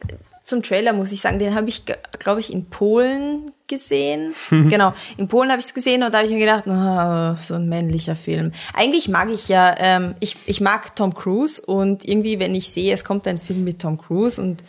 zum 0.47 0.62
Trailer 0.62 0.93
muss 0.93 1.10
ich 1.10 1.20
sagen, 1.20 1.40
den 1.40 1.56
habe 1.56 1.68
ich, 1.68 1.82
glaube 2.20 2.39
ich, 2.39 2.52
in 2.52 2.66
Polen 2.66 3.51
gesehen. 3.66 4.32
genau, 4.51 4.94
in 5.16 5.27
Polen 5.27 5.51
habe 5.51 5.59
ich 5.59 5.66
es 5.66 5.74
gesehen 5.74 6.05
und 6.05 6.14
da 6.14 6.18
habe 6.18 6.28
ich 6.28 6.32
mir 6.32 6.39
gedacht, 6.39 6.62
na, 6.66 7.36
so 7.36 7.55
ein 7.55 7.68
männlicher 7.68 8.14
Film. 8.14 8.52
Eigentlich 8.73 9.09
mag 9.09 9.28
ich 9.28 9.48
ja, 9.48 9.74
ähm, 9.77 10.14
ich, 10.20 10.36
ich 10.47 10.60
mag 10.60 10.94
Tom 10.94 11.14
Cruise 11.14 11.60
und 11.60 12.09
irgendwie, 12.09 12.39
wenn 12.39 12.55
ich 12.55 12.70
sehe, 12.70 12.94
es 12.94 13.02
kommt 13.02 13.27
ein 13.27 13.39
Film 13.39 13.64
mit 13.64 13.81
Tom 13.81 13.98
Cruise 13.98 14.40
und 14.40 14.62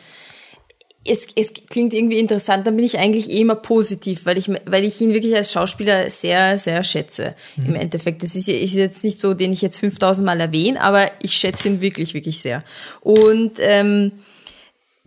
es, 1.05 1.27
es 1.35 1.53
klingt 1.53 1.93
irgendwie 1.93 2.17
interessant, 2.17 2.65
dann 2.65 2.75
bin 2.75 2.83
ich 2.83 2.97
eigentlich 2.97 3.29
eh 3.29 3.41
immer 3.41 3.55
positiv, 3.55 4.25
weil 4.25 4.37
ich, 4.37 4.49
weil 4.65 4.83
ich 4.83 4.99
ihn 4.99 5.13
wirklich 5.13 5.35
als 5.35 5.51
Schauspieler 5.51 6.09
sehr, 6.09 6.57
sehr 6.57 6.83
schätze. 6.83 7.35
Im 7.55 7.75
Endeffekt. 7.75 8.23
Das 8.23 8.35
ist, 8.35 8.49
ist 8.49 8.73
jetzt 8.73 9.03
nicht 9.03 9.19
so, 9.19 9.35
den 9.35 9.53
ich 9.53 9.61
jetzt 9.61 9.79
5000 9.79 10.25
Mal 10.25 10.41
erwähne, 10.41 10.81
aber 10.81 11.05
ich 11.21 11.33
schätze 11.33 11.69
ihn 11.69 11.81
wirklich, 11.81 12.13
wirklich 12.15 12.39
sehr. 12.39 12.63
Und 13.01 13.53
ähm, 13.59 14.11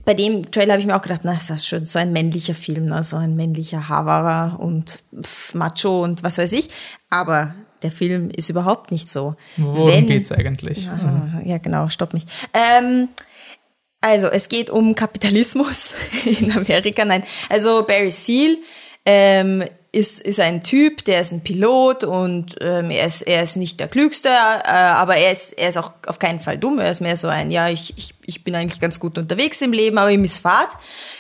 bei 0.05 0.15
dem 0.15 0.51
Trailer 0.51 0.73
habe 0.73 0.81
ich 0.81 0.87
mir 0.87 0.97
auch 0.97 1.03
gedacht, 1.03 1.23
na, 1.25 1.35
das 1.35 1.51
ist 1.51 1.67
schon 1.67 1.85
so 1.85 1.99
ein 1.99 2.13
männlicher 2.13 2.55
Film, 2.55 2.87
ne? 2.87 3.03
so 3.03 3.17
ein 3.17 3.37
männlicher 3.37 3.89
Havarer 3.89 4.59
und 4.59 5.03
pff, 5.21 5.55
Macho 5.55 6.03
und 6.03 6.23
was 6.23 6.39
weiß 6.39 6.53
ich. 6.53 6.69
Aber 7.11 7.55
der 7.83 7.91
Film 7.91 8.31
ist 8.31 8.51
überhaupt 8.51 8.91
nicht 8.91 9.09
so. 9.09 9.35
Worum 9.57 10.07
geht's 10.07 10.33
eigentlich? 10.33 10.89
Ah, 10.89 11.41
ja, 11.45 11.59
genau, 11.59 11.89
stopp 11.89 12.15
mich. 12.15 12.25
Ähm, 12.53 13.09
also, 14.01 14.29
es 14.29 14.49
geht 14.49 14.71
um 14.71 14.95
Kapitalismus 14.95 15.95
in 16.25 16.53
Amerika. 16.53 17.05
Nein, 17.05 17.23
also 17.49 17.85
Barry 17.85 18.11
Seal 18.11 18.57
ähm, 19.05 19.65
ist, 19.93 20.21
ist 20.21 20.41
ein 20.41 20.63
Typ, 20.63 21.05
der 21.05 21.21
ist 21.21 21.33
ein 21.33 21.43
Pilot 21.43 22.05
und 22.05 22.57
ähm, 22.61 22.91
er, 22.91 23.07
ist, 23.07 23.23
er 23.23 23.43
ist 23.43 23.57
nicht 23.57 23.81
der 23.81 23.89
Klügste, 23.89 24.29
äh, 24.29 24.71
aber 24.71 25.17
er 25.17 25.33
ist, 25.33 25.53
er 25.53 25.69
ist 25.69 25.77
auch 25.77 25.93
auf 26.07 26.19
keinen 26.19 26.41
Fall 26.41 26.59
dumm. 26.59 26.79
Er 26.79 26.91
ist 26.91 27.01
mehr 27.01 27.17
so 27.17 27.29
ein, 27.29 27.51
ja, 27.51 27.69
ich, 27.69 27.95
ich, 27.97 28.15
ich 28.31 28.45
bin 28.45 28.55
eigentlich 28.55 28.81
ganz 28.81 29.01
gut 29.01 29.19
unterwegs 29.19 29.61
im 29.61 29.73
Leben, 29.73 29.99
aber 29.99 30.11
ihm 30.11 30.23
ist 30.23 30.39
Fahrt. 30.39 30.71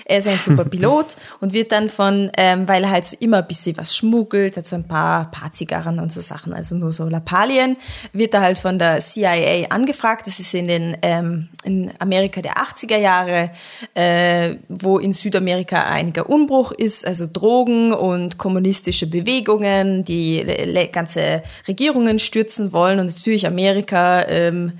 Er 0.05 0.19
ist 0.19 0.28
ein 0.28 0.39
super 0.39 0.65
Pilot 0.70 1.16
und 1.41 1.53
wird 1.53 1.73
dann 1.73 1.91
von, 1.91 2.31
ähm, 2.37 2.69
weil 2.69 2.85
er 2.85 2.91
halt 2.91 3.05
so 3.05 3.16
immer 3.20 3.39
ein 3.39 3.49
bisschen 3.49 3.77
was 3.77 3.97
schmuggelt, 3.97 4.57
hat 4.57 4.66
so 4.66 4.77
ein 4.77 4.87
paar, 4.87 5.31
paar 5.31 5.51
Zigarren 5.51 5.99
und 5.99 6.12
so 6.12 6.20
Sachen, 6.20 6.53
also 6.53 6.77
nur 6.77 6.93
so 6.93 7.09
Lappalien, 7.09 7.77
wird 8.12 8.35
er 8.35 8.43
halt 8.43 8.59
von 8.59 8.78
der 8.78 9.01
CIA 9.01 9.66
angefragt. 9.70 10.27
Das 10.27 10.39
ist 10.39 10.55
in 10.55 10.69
den 10.69 10.97
ähm, 11.03 11.49
in 11.65 11.91
Amerika 11.99 12.41
der 12.41 12.55
80er 12.55 12.99
Jahre, 12.99 13.51
äh, 13.95 14.55
wo 14.69 14.99
in 14.99 15.12
Südamerika 15.12 15.82
einiger 15.85 16.31
Umbruch 16.31 16.73
ist, 16.73 17.07
also 17.07 17.27
Drogen 17.31 17.93
und 17.93 18.39
kommunistische 18.39 19.09
Bewegungen, 19.09 20.05
die 20.05 20.45
ganze 20.93 21.43
Regierungen 21.66 22.19
stürzen 22.19 22.73
wollen 22.73 23.01
und 23.01 23.07
natürlich 23.07 23.47
Amerika 23.47 24.27
ähm, 24.28 24.73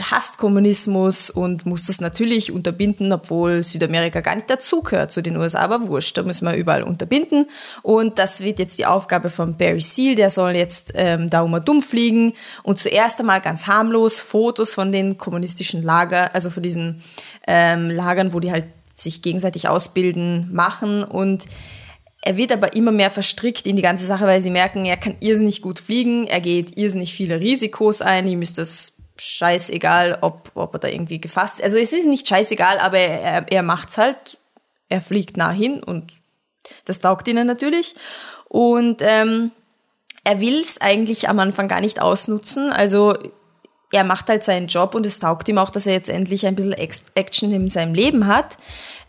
hasst 0.00 0.38
Kommunismus 0.38 1.30
und 1.30 1.45
muss 1.66 1.84
das 1.84 2.00
natürlich 2.00 2.50
unterbinden, 2.50 3.12
obwohl 3.12 3.62
Südamerika 3.62 4.20
gar 4.20 4.34
nicht 4.34 4.50
dazugehört 4.50 5.10
zu 5.10 5.22
den 5.22 5.36
USA, 5.36 5.60
aber 5.60 5.86
wurscht, 5.86 6.16
da 6.18 6.22
müssen 6.22 6.46
wir 6.46 6.54
überall 6.54 6.82
unterbinden. 6.82 7.46
Und 7.82 8.18
das 8.18 8.40
wird 8.40 8.58
jetzt 8.58 8.78
die 8.78 8.86
Aufgabe 8.86 9.30
von 9.30 9.56
Barry 9.56 9.80
Seal, 9.80 10.14
der 10.14 10.30
soll 10.30 10.56
jetzt 10.56 10.92
ähm, 10.94 11.30
da 11.30 11.42
um 11.42 11.52
und 11.52 11.66
dumm 11.66 11.82
fliegen 11.82 12.32
und 12.62 12.78
zuerst 12.78 13.20
einmal 13.20 13.40
ganz 13.40 13.66
harmlos 13.66 14.20
Fotos 14.20 14.74
von 14.74 14.92
den 14.92 15.18
kommunistischen 15.18 15.82
Lager, 15.82 16.34
also 16.34 16.50
von 16.50 16.62
diesen 16.62 17.02
ähm, 17.46 17.90
Lagern, 17.90 18.32
wo 18.32 18.40
die 18.40 18.52
halt 18.52 18.66
sich 18.94 19.22
gegenseitig 19.22 19.68
ausbilden, 19.68 20.48
machen 20.52 21.04
und 21.04 21.46
er 22.26 22.36
wird 22.36 22.50
aber 22.50 22.74
immer 22.74 22.90
mehr 22.90 23.12
verstrickt 23.12 23.66
in 23.66 23.76
die 23.76 23.82
ganze 23.82 24.04
Sache, 24.04 24.26
weil 24.26 24.42
sie 24.42 24.50
merken, 24.50 24.84
er 24.84 24.96
kann 24.96 25.14
irrsinnig 25.20 25.62
gut 25.62 25.78
fliegen, 25.78 26.26
er 26.26 26.40
geht 26.40 26.76
irrsinnig 26.76 27.14
viele 27.14 27.38
Risikos 27.38 28.02
ein, 28.02 28.26
ihm 28.26 28.42
ist 28.42 28.58
das 28.58 28.95
scheißegal, 29.18 30.18
ob, 30.20 30.50
ob 30.54 30.74
er 30.74 30.78
da 30.80 30.88
irgendwie 30.88 31.20
gefasst 31.20 31.62
Also 31.62 31.76
es 31.78 31.92
ist 31.92 32.06
nicht 32.06 32.28
scheißegal, 32.28 32.78
aber 32.78 32.98
er, 32.98 33.50
er 33.50 33.62
macht's 33.62 33.98
halt. 33.98 34.38
Er 34.88 35.00
fliegt 35.00 35.36
nah 35.36 35.50
hin 35.50 35.82
und 35.82 36.12
das 36.84 37.00
taugt 37.00 37.26
ihnen 37.28 37.46
natürlich. 37.46 37.94
Und 38.48 39.02
ähm, 39.02 39.50
er 40.24 40.40
will's 40.40 40.80
eigentlich 40.80 41.28
am 41.28 41.38
Anfang 41.38 41.68
gar 41.68 41.80
nicht 41.80 42.00
ausnutzen. 42.00 42.70
Also 42.70 43.14
er 43.92 44.04
macht 44.04 44.28
halt 44.28 44.44
seinen 44.44 44.68
Job 44.68 44.94
und 44.94 45.06
es 45.06 45.18
taugt 45.18 45.48
ihm 45.48 45.58
auch, 45.58 45.70
dass 45.70 45.86
er 45.86 45.94
jetzt 45.94 46.08
endlich 46.08 46.46
ein 46.46 46.54
bisschen 46.54 46.74
Action 47.14 47.52
in 47.52 47.68
seinem 47.68 47.94
Leben 47.94 48.26
hat. 48.26 48.56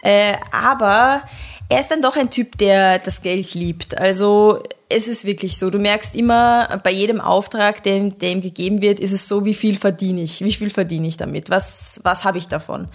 Äh, 0.01 0.35
aber 0.51 1.23
er 1.69 1.79
ist 1.79 1.91
dann 1.91 2.01
doch 2.01 2.15
ein 2.15 2.29
Typ, 2.29 2.57
der 2.57 2.99
das 2.99 3.21
Geld 3.21 3.53
liebt. 3.53 3.97
Also 3.97 4.63
es 4.89 5.07
ist 5.07 5.26
wirklich 5.26 5.57
so. 5.57 5.69
Du 5.69 5.80
merkst 5.80 6.15
immer 6.15 6.80
bei 6.84 6.91
jedem 6.91 7.19
Auftrag, 7.19 7.84
der, 7.84 7.99
der 8.09 8.31
ihm 8.31 8.41
gegeben 8.41 8.81
wird, 8.81 8.99
ist 8.99 9.11
es 9.11 9.27
so, 9.27 9.43
wie 9.43 9.53
viel 9.53 9.77
verdiene 9.77 10.22
ich? 10.22 10.41
Wie 10.41 10.53
viel 10.53 10.69
verdiene 10.69 11.07
ich 11.07 11.18
damit? 11.18 11.49
Was, 11.49 11.99
was 12.03 12.23
habe 12.23 12.38
ich 12.38 12.47
davon? 12.47 12.88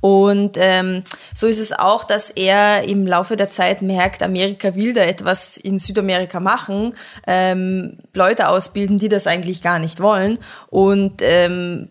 Und 0.00 0.56
ähm, 0.58 1.02
so 1.34 1.46
ist 1.46 1.58
es 1.58 1.72
auch, 1.72 2.04
dass 2.04 2.30
er 2.30 2.84
im 2.84 3.06
Laufe 3.06 3.36
der 3.36 3.50
Zeit 3.50 3.82
merkt, 3.82 4.22
Amerika 4.22 4.74
will 4.74 4.94
da 4.94 5.02
etwas 5.02 5.56
in 5.56 5.78
Südamerika 5.78 6.38
machen, 6.38 6.94
ähm, 7.26 7.98
Leute 8.14 8.48
ausbilden, 8.48 8.98
die 8.98 9.08
das 9.08 9.26
eigentlich 9.26 9.62
gar 9.62 9.78
nicht 9.78 10.00
wollen. 10.00 10.38
Und 10.70 11.22
ähm, 11.22 11.88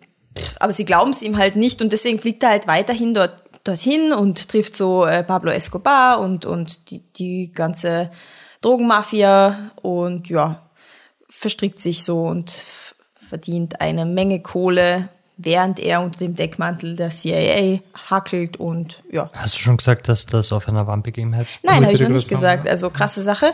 aber 0.60 0.72
sie 0.72 0.86
glauben 0.86 1.10
es 1.10 1.24
ihm 1.24 1.38
halt 1.38 1.56
nicht 1.56 1.82
und 1.82 1.92
deswegen 1.92 2.20
fliegt 2.20 2.44
er 2.44 2.50
halt 2.50 2.68
weiterhin 2.68 3.16
dort 3.16 3.44
dorthin 3.64 4.14
und 4.14 4.50
trifft 4.50 4.76
so 4.76 5.04
äh, 5.06 5.24
Pablo 5.24 5.52
Escobar 5.52 6.20
und 6.20 6.46
und 6.46 6.92
die, 6.92 7.02
die 7.14 7.52
ganze 7.52 8.12
Drogenmafia 8.68 9.72
und 9.82 10.30
ja 10.30 10.62
verstrickt 11.30 11.80
sich 11.80 12.04
so 12.04 12.24
und 12.24 12.52
verdient 13.14 13.80
eine 13.80 14.06
Menge 14.06 14.42
Kohle, 14.42 15.10
während 15.38 15.80
er 15.80 16.02
unter 16.02 16.20
dem 16.20 16.36
Deckmantel 16.36 16.96
der 16.96 17.10
CIA 17.10 17.80
hackelt 18.10 18.58
und 18.58 19.04
ja. 19.12 19.30
Hast 19.38 19.56
du 19.56 19.60
schon 19.60 19.78
gesagt, 19.78 20.10
dass 20.10 20.26
das 20.26 20.52
auf 20.52 20.68
einer 20.68 20.88
Wandbegebenheit 20.88 21.48
Nein, 21.64 21.86
habe 21.86 21.94
ich 21.94 22.02
noch 22.02 22.10
nicht 22.10 22.28
gesagt. 22.28 22.68
Also 22.68 22.90
krasse 22.90 23.22
Sache. 23.22 23.52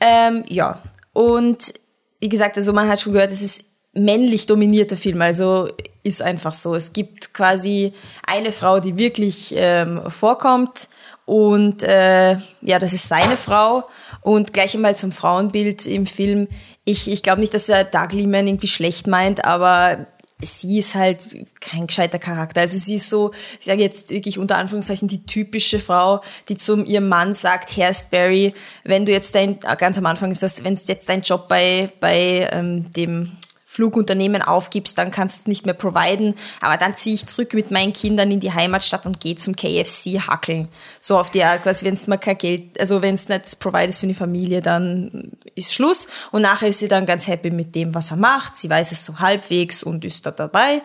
Ähm, 0.00 0.44
ja. 0.48 0.80
Und 1.12 1.74
wie 2.20 2.28
gesagt, 2.28 2.56
also 2.56 2.72
man 2.72 2.88
hat 2.88 3.00
schon 3.00 3.12
gehört, 3.12 3.32
es 3.32 3.42
ist 3.42 3.64
männlich 3.94 4.46
dominierter 4.46 4.96
Film. 4.96 5.20
Also 5.20 5.68
ist 6.02 6.22
einfach 6.22 6.54
so. 6.54 6.74
Es 6.74 6.92
gibt 6.92 7.34
quasi 7.34 7.92
eine 8.26 8.52
Frau, 8.52 8.78
die 8.78 8.96
wirklich 8.96 9.52
ähm, 9.56 10.00
vorkommt. 10.08 10.88
Und 11.26 11.82
äh, 11.82 12.36
ja, 12.62 12.78
das 12.78 12.92
ist 12.92 13.08
seine 13.08 13.36
Frau. 13.36 13.84
Und 14.22 14.52
gleich 14.52 14.74
einmal 14.74 14.96
zum 14.96 15.12
Frauenbild 15.12 15.86
im 15.86 16.06
Film. 16.06 16.48
Ich, 16.84 17.10
ich 17.10 17.22
glaube 17.22 17.40
nicht, 17.40 17.52
dass 17.52 17.68
er 17.68 17.84
Doug 17.84 18.12
Liman 18.12 18.46
irgendwie 18.46 18.68
schlecht 18.68 19.08
meint, 19.08 19.44
aber 19.44 20.06
sie 20.40 20.78
ist 20.78 20.94
halt 20.94 21.46
kein 21.60 21.86
gescheiter 21.86 22.18
Charakter. 22.18 22.60
Also 22.60 22.78
sie 22.78 22.96
ist 22.96 23.10
so, 23.10 23.32
ich 23.58 23.66
sage 23.66 23.82
jetzt 23.82 24.10
wirklich 24.10 24.38
unter 24.38 24.56
Anführungszeichen 24.58 25.08
die 25.08 25.24
typische 25.24 25.80
Frau, 25.80 26.20
die 26.48 26.56
zum 26.56 26.84
ihrem 26.84 27.08
Mann 27.08 27.34
sagt, 27.34 27.76
Herr 27.76 27.92
Sperry, 27.92 28.54
wenn 28.84 29.06
du 29.06 29.12
jetzt 29.12 29.34
dein, 29.34 29.58
ganz 29.58 29.98
am 29.98 30.06
Anfang 30.06 30.30
ist 30.30 30.42
das, 30.42 30.62
wenn 30.62 30.74
du 30.74 30.80
jetzt 30.86 31.08
deinen 31.08 31.22
Job 31.22 31.48
bei, 31.48 31.90
bei 32.00 32.48
ähm, 32.52 32.90
dem 32.92 33.32
Flugunternehmen 33.76 34.40
aufgibst, 34.40 34.96
dann 34.96 35.10
kannst 35.10 35.36
du 35.36 35.40
es 35.42 35.46
nicht 35.48 35.66
mehr 35.66 35.74
providen. 35.74 36.34
Aber 36.62 36.78
dann 36.78 36.96
ziehe 36.96 37.14
ich 37.14 37.26
zurück 37.26 37.52
mit 37.52 37.70
meinen 37.70 37.92
Kindern 37.92 38.30
in 38.30 38.40
die 38.40 38.52
Heimatstadt 38.52 39.04
und 39.04 39.20
gehe 39.20 39.36
zum 39.36 39.54
KFC 39.54 40.18
hackeln. 40.26 40.68
So 40.98 41.18
auf 41.18 41.30
die 41.30 41.44
Art, 41.44 41.62
quasi, 41.62 41.84
wenn 41.84 41.92
es 41.92 42.06
mal 42.06 42.16
kein 42.16 42.38
Geld, 42.38 42.80
also 42.80 43.02
wenn 43.02 43.14
es 43.14 43.28
nicht 43.28 43.58
providest 43.60 44.00
für 44.00 44.06
die 44.06 44.14
Familie, 44.14 44.62
dann 44.62 45.30
ist 45.54 45.74
Schluss. 45.74 46.08
Und 46.32 46.40
nachher 46.40 46.68
ist 46.68 46.78
sie 46.78 46.88
dann 46.88 47.04
ganz 47.04 47.26
happy 47.26 47.50
mit 47.50 47.74
dem, 47.74 47.94
was 47.94 48.10
er 48.10 48.16
macht. 48.16 48.56
Sie 48.56 48.70
weiß 48.70 48.92
es 48.92 49.04
so 49.04 49.18
halbwegs 49.18 49.82
und 49.82 50.06
ist 50.06 50.24
da 50.24 50.30
dabei. 50.30 50.80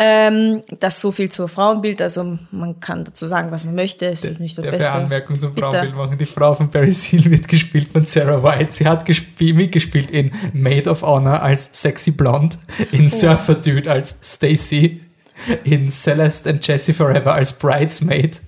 Ähm, 0.00 0.62
das 0.78 1.00
so 1.00 1.10
viel 1.10 1.28
zur 1.28 1.48
Frauenbild, 1.48 2.00
also 2.00 2.38
man 2.52 2.78
kann 2.78 3.02
dazu 3.02 3.26
sagen, 3.26 3.50
was 3.50 3.64
man 3.64 3.74
möchte, 3.74 4.06
es 4.06 4.24
ist 4.24 4.38
nicht 4.38 4.56
das 4.56 4.62
Der 4.62 4.70
Beste. 4.70 4.92
Anmerkung 4.92 5.40
zum 5.40 5.52
Bitte. 5.54 5.66
Frauenbild 5.68 5.96
machen. 5.96 6.18
Die 6.18 6.26
Frau 6.26 6.54
von 6.54 6.70
Barry 6.70 6.92
Seal 6.92 7.24
wird 7.24 7.48
gespielt 7.48 7.88
von 7.92 8.04
Sarah 8.04 8.40
White. 8.40 8.72
Sie 8.72 8.86
hat 8.86 9.04
gesp- 9.08 9.54
mitgespielt 9.54 10.12
in 10.12 10.30
Maid 10.52 10.86
of 10.86 11.02
Honor 11.02 11.42
als 11.42 11.82
Sexy 11.82 12.12
Blonde, 12.12 12.56
in 12.92 13.08
Surfer 13.08 13.54
Dude 13.56 13.90
als 13.90 14.16
Stacy, 14.22 15.00
in 15.64 15.88
Celeste 15.90 16.50
and 16.50 16.64
Jesse 16.64 16.94
Forever 16.94 17.34
als 17.34 17.52
Bridesmaid. 17.58 18.40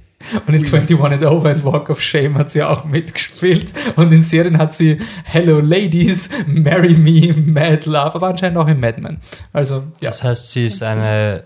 Und 0.46 0.54
in 0.54 0.64
21 0.64 1.00
and 1.00 1.24
Over 1.24 1.48
and 1.50 1.64
Walk 1.64 1.88
of 1.90 2.00
Shame 2.00 2.36
hat 2.36 2.50
sie 2.50 2.62
auch 2.62 2.84
mitgespielt. 2.84 3.72
Und 3.96 4.12
in 4.12 4.22
Serien 4.22 4.58
hat 4.58 4.74
sie 4.74 4.98
Hello 5.24 5.60
Ladies, 5.60 6.28
Marry 6.46 6.94
Me, 6.94 7.32
Mad 7.34 7.88
Love, 7.88 8.14
aber 8.14 8.28
anscheinend 8.28 8.58
auch 8.58 8.68
in 8.68 8.78
Mad 8.80 9.00
Men. 9.00 9.18
Also, 9.52 9.76
ja. 9.76 9.82
Das 10.10 10.22
heißt, 10.22 10.50
sie 10.52 10.66
ist 10.66 10.82
eine 10.82 11.44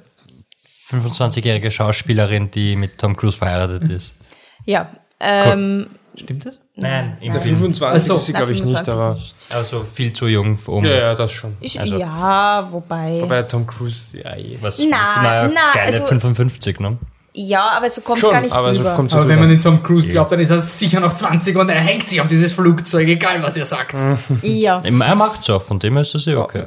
25-jährige 0.91 1.71
Schauspielerin, 1.71 2.51
die 2.51 2.77
mit 2.77 2.99
Tom 2.99 3.17
Cruise 3.17 3.39
verheiratet 3.39 3.85
ist. 3.91 4.17
Ja, 4.65 4.89
ähm, 5.21 5.87
Stimmt 6.17 6.47
das? 6.47 6.61
Nein, 6.77 7.17
im 7.21 7.33
Na, 7.33 7.41
Film. 7.41 7.57
25 7.57 7.87
Ach 8.03 8.07
so. 8.07 8.15
ist 8.17 8.27
sie, 8.27 8.33
glaube 8.33 8.53
ich, 8.53 8.63
nicht, 8.63 8.77
25 8.77 8.95
aber. 8.95 9.15
nicht. 9.15 9.37
Also 9.51 9.83
viel 9.85 10.13
zu 10.13 10.27
jung, 10.29 10.57
um 10.67 10.85
Ja, 10.85 10.93
ja, 10.97 11.15
das 11.15 11.33
schon. 11.33 11.57
Ich, 11.61 11.79
Also- 11.81 11.99
ja, 11.99 12.69
wobei. 12.71 13.21
Wobei 13.21 13.43
Tom 13.45 13.67
Cruise, 13.67 14.17
ja, 14.19 14.33
was 14.61 14.79
Na, 14.79 15.49
na, 15.49 15.73
geile 15.73 15.87
also- 15.97 16.07
55, 16.07 16.79
ne? 16.81 16.99
Ja, 17.37 17.73
aber 17.77 17.91
so 17.91 18.01
kommt 18.01 18.23
es 18.23 18.31
gar 18.31 18.41
nicht 18.41 18.55
aber 18.55 18.73
so 18.73 18.81
rüber. 18.81 18.95
kommt's 18.95 19.13
Aber 19.13 19.25
so 19.25 19.29
wenn 19.29 19.37
drüber. 19.37 19.49
man 19.49 19.57
in 19.57 19.61
Tom 19.61 19.83
Cruise 19.83 20.07
glaubt, 20.07 20.31
dann 20.31 20.39
ist 20.39 20.51
er 20.51 20.61
sicher 20.61 21.01
noch 21.01 21.13
20 21.13 21.57
und 21.57 21.69
er 21.69 21.81
hängt 21.81 22.09
sich 22.09 22.21
auf 22.21 22.29
dieses 22.29 22.53
Flugzeug, 22.53 23.09
egal 23.09 23.43
was 23.43 23.57
ihr 23.57 23.67
sagt. 23.67 23.97
ja. 24.43 24.81
Er 24.85 24.93
macht 25.17 25.43
es 25.43 25.51
auch, 25.51 25.63
von 25.63 25.79
dem 25.81 25.95
her 25.95 26.03
ist 26.03 26.15
das 26.15 26.27
ja 26.27 26.39
okay. 26.39 26.65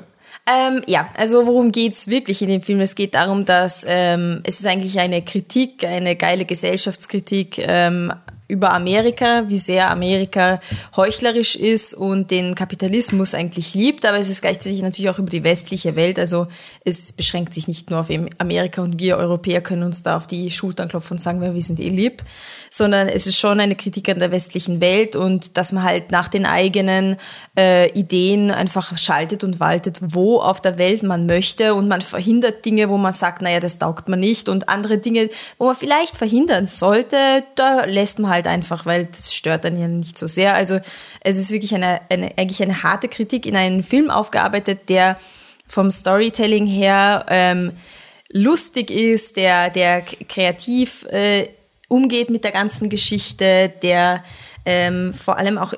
Ähm, 0.49 0.81
ja, 0.88 1.07
also 1.18 1.45
worum 1.45 1.72
geht's 1.72 2.07
wirklich 2.07 2.41
in 2.41 2.49
dem 2.49 2.61
Film? 2.61 2.80
Es 2.80 2.95
geht 2.95 3.15
darum, 3.15 3.44
dass 3.44 3.85
ähm, 3.88 4.41
es 4.44 4.60
ist 4.60 4.65
eigentlich 4.65 4.99
eine 4.99 5.22
Kritik, 5.22 5.84
eine 5.85 6.15
geile 6.15 6.45
Gesellschaftskritik 6.45 7.60
ähm, 7.68 8.14
über 8.48 8.72
Amerika, 8.74 9.44
wie 9.48 9.57
sehr 9.57 9.91
Amerika 9.91 10.60
heuchlerisch 10.95 11.56
ist 11.56 11.94
und 11.94 12.32
den 12.32 12.56
Kapitalismus 12.56 13.34
eigentlich 13.34 13.74
liebt, 13.74 14.06
aber 14.06 14.18
es 14.18 14.30
ist 14.30 14.41
gleichzeitig 14.41 14.82
natürlich 14.82 15.10
auch 15.10 15.19
über 15.19 15.30
die 15.30 15.44
westliche 15.44 15.95
Welt. 15.95 16.18
Also 16.18 16.48
es 16.86 17.11
beschränkt 17.11 17.53
sich 17.53 17.68
nicht 17.68 17.90
nur 17.90 17.99
auf 17.99 18.10
Amerika 18.38 18.82
und 18.82 18.99
wir 18.99 19.18
Europäer 19.18 19.61
können 19.61 19.84
uns 19.84 20.03
da 20.03 20.15
auf 20.15 20.28
die 20.28 20.49
Schultern 20.52 20.88
klopfen 20.88 21.18
und 21.18 21.22
sagen, 21.22 21.41
wir 21.41 21.61
sind 21.61 21.80
eh 21.80 21.90
lieb, 21.90 22.24
sondern 22.69 23.07
es 23.07 23.28
ist 23.28 23.38
schon 23.38 23.60
eine 23.60 23.76
Kritik 23.76 24.10
an 24.10 24.19
der 24.19 24.32
westlichen 24.32 24.82
Welt 24.82 25.15
und 25.15 25.57
dass 25.57 25.72
man 25.72 25.84
halt 25.84 26.11
nach 26.11 26.28
den 26.28 26.45
eigenen 26.45 27.18
äh, 27.57 27.90
Ideen 27.91 28.52
einfach 28.52 28.98
schaltet 28.98 29.44
und 29.44 29.60
waltet, 29.60 29.99
wo 30.02 30.40
auf 30.40 30.61
der 30.61 30.78
Welt 30.78 31.03
man 31.03 31.26
möchte. 31.26 31.74
Und 31.74 31.88
man 31.88 32.02
verhindert 32.02 32.65
Dinge, 32.65 32.90
wo 32.90 32.98
man 32.98 33.14
sagt, 33.14 33.41
naja, 33.41 33.60
das 33.60 33.80
taugt 33.80 34.10
man 34.10 34.19
nicht. 34.19 34.49
Und 34.49 34.69
andere 34.69 34.98
Dinge, 34.98 35.30
wo 35.57 35.65
man 35.65 35.76
vielleicht 35.76 36.18
verhindern 36.18 36.68
sollte, 36.68 37.18
da 37.56 37.86
lässt 37.86 38.19
man 38.19 38.32
halt 38.32 38.36
einfach, 38.45 38.85
weil 38.85 39.05
das 39.05 39.34
stört 39.34 39.65
dann 39.65 39.80
ja 39.80 39.88
nicht 39.88 40.18
so 40.18 40.27
sehr. 40.27 40.53
Also 40.53 40.80
es 41.22 41.38
ist 41.38 41.49
wirklich 41.49 41.73
eine, 41.73 42.01
eine 42.09 42.38
eigentlich 42.38 42.61
eine 42.61 42.84
harte 42.84 43.07
Kritik 43.07 43.45
in 43.45 43.55
einen 43.55 43.81
Film 43.81 44.11
aufgearbeitet, 44.11 44.89
der 44.89 45.18
vom 45.68 45.89
Storytelling 45.89 46.68
her 46.68 47.26
ähm, 47.30 47.72
lustig 48.30 48.91
ist, 48.91 49.38
der, 49.38 49.69
der 49.69 50.01
kreativ 50.01 51.05
äh, 51.05 51.47
umgeht 51.88 52.30
mit 52.30 52.43
der 52.43 52.51
ganzen 52.51 52.89
Geschichte, 52.89 53.73
der 53.81 54.23
ähm, 54.65 55.14
vor 55.14 55.38
allem 55.38 55.57
auch 55.57 55.73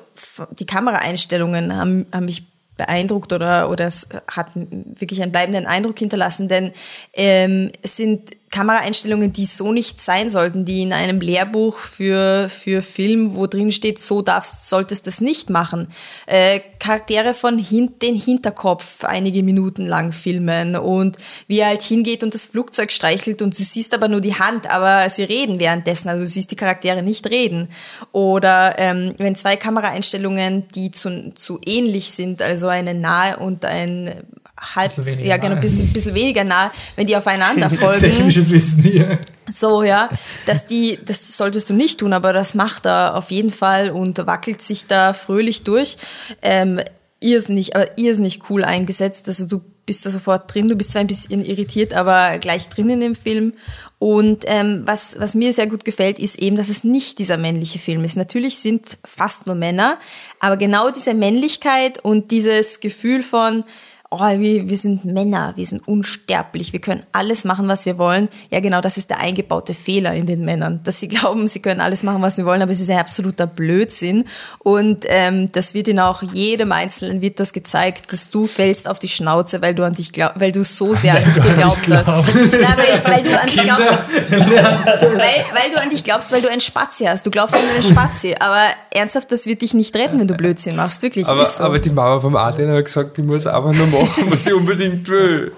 die 0.58 0.66
Kameraeinstellungen 0.66 1.76
haben, 1.76 2.06
haben 2.12 2.24
mich 2.24 2.44
beeindruckt 2.76 3.32
oder, 3.32 3.70
oder 3.70 3.86
es 3.86 4.08
hat 4.30 4.48
wirklich 4.54 5.22
einen 5.22 5.32
bleibenden 5.32 5.66
Eindruck 5.66 5.98
hinterlassen, 5.98 6.48
denn 6.48 6.72
ähm, 7.12 7.70
es 7.82 7.96
sind 7.96 8.30
Kameraeinstellungen, 8.50 9.32
die 9.32 9.46
so 9.46 9.70
nicht 9.70 10.00
sein 10.00 10.28
sollten, 10.28 10.64
die 10.64 10.82
in 10.82 10.92
einem 10.92 11.20
Lehrbuch 11.20 11.78
für, 11.78 12.48
für 12.48 12.82
Film, 12.82 13.36
wo 13.36 13.46
drin 13.46 13.70
steht, 13.70 14.00
so 14.00 14.22
darfst, 14.22 14.68
solltest 14.68 15.06
das 15.06 15.20
nicht 15.20 15.50
machen. 15.50 15.86
Äh, 16.26 16.60
Charaktere 16.80 17.34
von 17.34 17.58
hin, 17.58 17.92
den 18.02 18.16
Hinterkopf 18.16 19.04
einige 19.04 19.44
Minuten 19.44 19.86
lang 19.86 20.12
filmen 20.12 20.74
und 20.74 21.16
wie 21.46 21.60
er 21.60 21.68
halt 21.68 21.82
hingeht 21.82 22.24
und 22.24 22.34
das 22.34 22.46
Flugzeug 22.46 22.90
streichelt 22.90 23.40
und 23.40 23.56
du 23.56 23.62
siehst 23.62 23.94
aber 23.94 24.08
nur 24.08 24.20
die 24.20 24.34
Hand, 24.34 24.68
aber 24.68 25.08
sie 25.10 25.22
reden 25.22 25.60
währenddessen, 25.60 26.08
also 26.08 26.24
du 26.24 26.28
siehst 26.28 26.50
die 26.50 26.56
Charaktere 26.56 27.04
nicht 27.04 27.30
reden. 27.30 27.68
Oder 28.10 28.74
ähm, 28.78 29.14
wenn 29.18 29.36
zwei 29.36 29.54
Kameraeinstellungen, 29.54 30.68
die 30.74 30.90
zu, 30.90 31.32
zu 31.34 31.60
ähnlich 31.64 32.10
sind, 32.10 32.42
also 32.42 32.66
eine 32.66 32.94
nahe 32.94 33.36
und 33.36 33.64
ein 33.64 34.12
halb, 34.58 34.92
ja 35.20 35.36
genau, 35.36 35.54
nahe. 35.54 35.60
bisschen, 35.60 35.92
bisschen 35.92 36.14
weniger 36.14 36.42
nah, 36.42 36.72
wenn 36.96 37.06
die 37.06 37.16
aufeinander 37.16 37.70
folgen. 37.70 38.30
Technisches 38.40 38.52
Wissen 38.52 38.82
hier. 38.82 39.18
So, 39.50 39.82
ja, 39.82 40.08
dass 40.46 40.66
die, 40.66 40.98
das 41.04 41.36
solltest 41.36 41.70
du 41.70 41.74
nicht 41.74 42.00
tun, 42.00 42.12
aber 42.12 42.32
das 42.32 42.54
macht 42.54 42.86
er 42.86 43.16
auf 43.16 43.30
jeden 43.30 43.50
Fall 43.50 43.90
und 43.90 44.24
wackelt 44.26 44.62
sich 44.62 44.86
da 44.86 45.12
fröhlich 45.12 45.64
durch. 45.64 45.96
Ähm, 46.42 46.80
irrsinnig, 47.20 47.76
aber 47.76 47.98
irrsinnig 47.98 48.48
cool 48.48 48.64
eingesetzt. 48.64 49.28
Also 49.28 49.46
du 49.46 49.60
bist 49.86 50.06
da 50.06 50.10
sofort 50.10 50.54
drin, 50.54 50.68
du 50.68 50.76
bist 50.76 50.92
zwar 50.92 51.00
ein 51.00 51.08
bisschen 51.08 51.44
irritiert, 51.44 51.94
aber 51.94 52.38
gleich 52.38 52.68
drin 52.68 52.90
in 52.90 53.00
dem 53.00 53.14
Film. 53.14 53.54
Und 53.98 54.44
ähm, 54.46 54.82
was, 54.86 55.16
was 55.18 55.34
mir 55.34 55.52
sehr 55.52 55.66
gut 55.66 55.84
gefällt, 55.84 56.18
ist 56.18 56.38
eben, 56.38 56.56
dass 56.56 56.68
es 56.68 56.84
nicht 56.84 57.18
dieser 57.18 57.36
männliche 57.36 57.78
Film 57.78 58.04
ist. 58.04 58.16
Natürlich 58.16 58.58
sind 58.58 58.98
fast 59.04 59.46
nur 59.46 59.56
Männer, 59.56 59.98
aber 60.38 60.56
genau 60.56 60.90
diese 60.90 61.12
Männlichkeit 61.12 62.02
und 62.02 62.30
dieses 62.30 62.80
Gefühl 62.80 63.22
von, 63.22 63.64
oh, 64.12 64.18
wir, 64.18 64.68
wir 64.68 64.76
sind 64.76 65.04
Männer, 65.04 65.52
wir 65.54 65.64
sind 65.64 65.86
unsterblich, 65.86 66.72
wir 66.72 66.80
können 66.80 67.04
alles 67.12 67.44
machen, 67.44 67.68
was 67.68 67.86
wir 67.86 67.96
wollen. 67.96 68.28
Ja, 68.50 68.58
genau, 68.58 68.80
das 68.80 68.96
ist 68.96 69.08
der 69.08 69.20
eingebaute 69.20 69.72
Fehler 69.72 70.12
in 70.14 70.26
den 70.26 70.44
Männern, 70.44 70.80
dass 70.82 70.98
sie 70.98 71.08
glauben, 71.08 71.46
sie 71.46 71.60
können 71.60 71.80
alles 71.80 72.02
machen, 72.02 72.20
was 72.20 72.34
sie 72.34 72.44
wollen, 72.44 72.60
aber 72.60 72.72
es 72.72 72.80
ist 72.80 72.90
ein 72.90 72.98
absoluter 72.98 73.46
Blödsinn. 73.46 74.24
Und 74.58 75.04
ähm, 75.08 75.50
das 75.52 75.74
wird 75.74 75.86
ihnen 75.86 76.00
auch 76.00 76.22
jedem 76.22 76.72
Einzelnen 76.72 77.20
wird 77.20 77.38
das 77.38 77.52
gezeigt, 77.52 78.12
dass 78.12 78.30
du 78.30 78.46
fällst 78.46 78.88
auf 78.88 78.98
die 78.98 79.08
Schnauze, 79.08 79.62
weil 79.62 79.74
du 79.74 79.84
an 79.84 79.94
dich 79.94 80.12
glaub, 80.12 80.32
weil 80.34 80.50
du 80.50 80.64
so 80.64 80.94
sehr 80.94 81.16
an 81.16 81.24
dich 81.24 81.34
geglaubt 81.34 81.86
hast. 81.88 82.60
Weil, 82.62 83.04
weil 83.04 83.22
du 83.22 83.40
an 83.40 83.46
dich 83.46 83.62
glaubst, 83.62 84.10
weil, 84.10 85.44
weil 85.52 85.70
du 85.72 85.80
an 85.80 85.90
dich 85.90 86.02
glaubst, 86.02 86.32
weil 86.32 86.42
du 86.42 86.50
ein 86.50 86.60
Spazi 86.60 87.04
hast. 87.04 87.24
Du 87.26 87.30
glaubst 87.30 87.54
an 87.54 87.62
einen 87.74 87.82
Spazi, 87.84 88.34
aber 88.38 88.64
ernsthaft, 88.90 89.30
das 89.30 89.46
wird 89.46 89.62
dich 89.62 89.74
nicht 89.74 89.94
retten, 89.94 90.18
wenn 90.18 90.26
du 90.26 90.34
Blödsinn 90.34 90.74
machst, 90.74 91.02
wirklich. 91.02 91.26
Aber, 91.26 91.42
ist 91.42 91.58
so. 91.58 91.64
aber 91.64 91.78
die 91.78 91.90
Mama 91.90 92.18
vom 92.18 92.34
Adrian 92.34 92.70
hat 92.72 92.84
gesagt, 92.84 93.16
die 93.16 93.22
muss 93.22 93.46
einfach 93.46 93.72
nur 93.72 93.86
machen, 93.86 93.99
was 94.30 94.44
sie 94.44 94.52
unbedingt 94.52 95.08
will. 95.08 95.52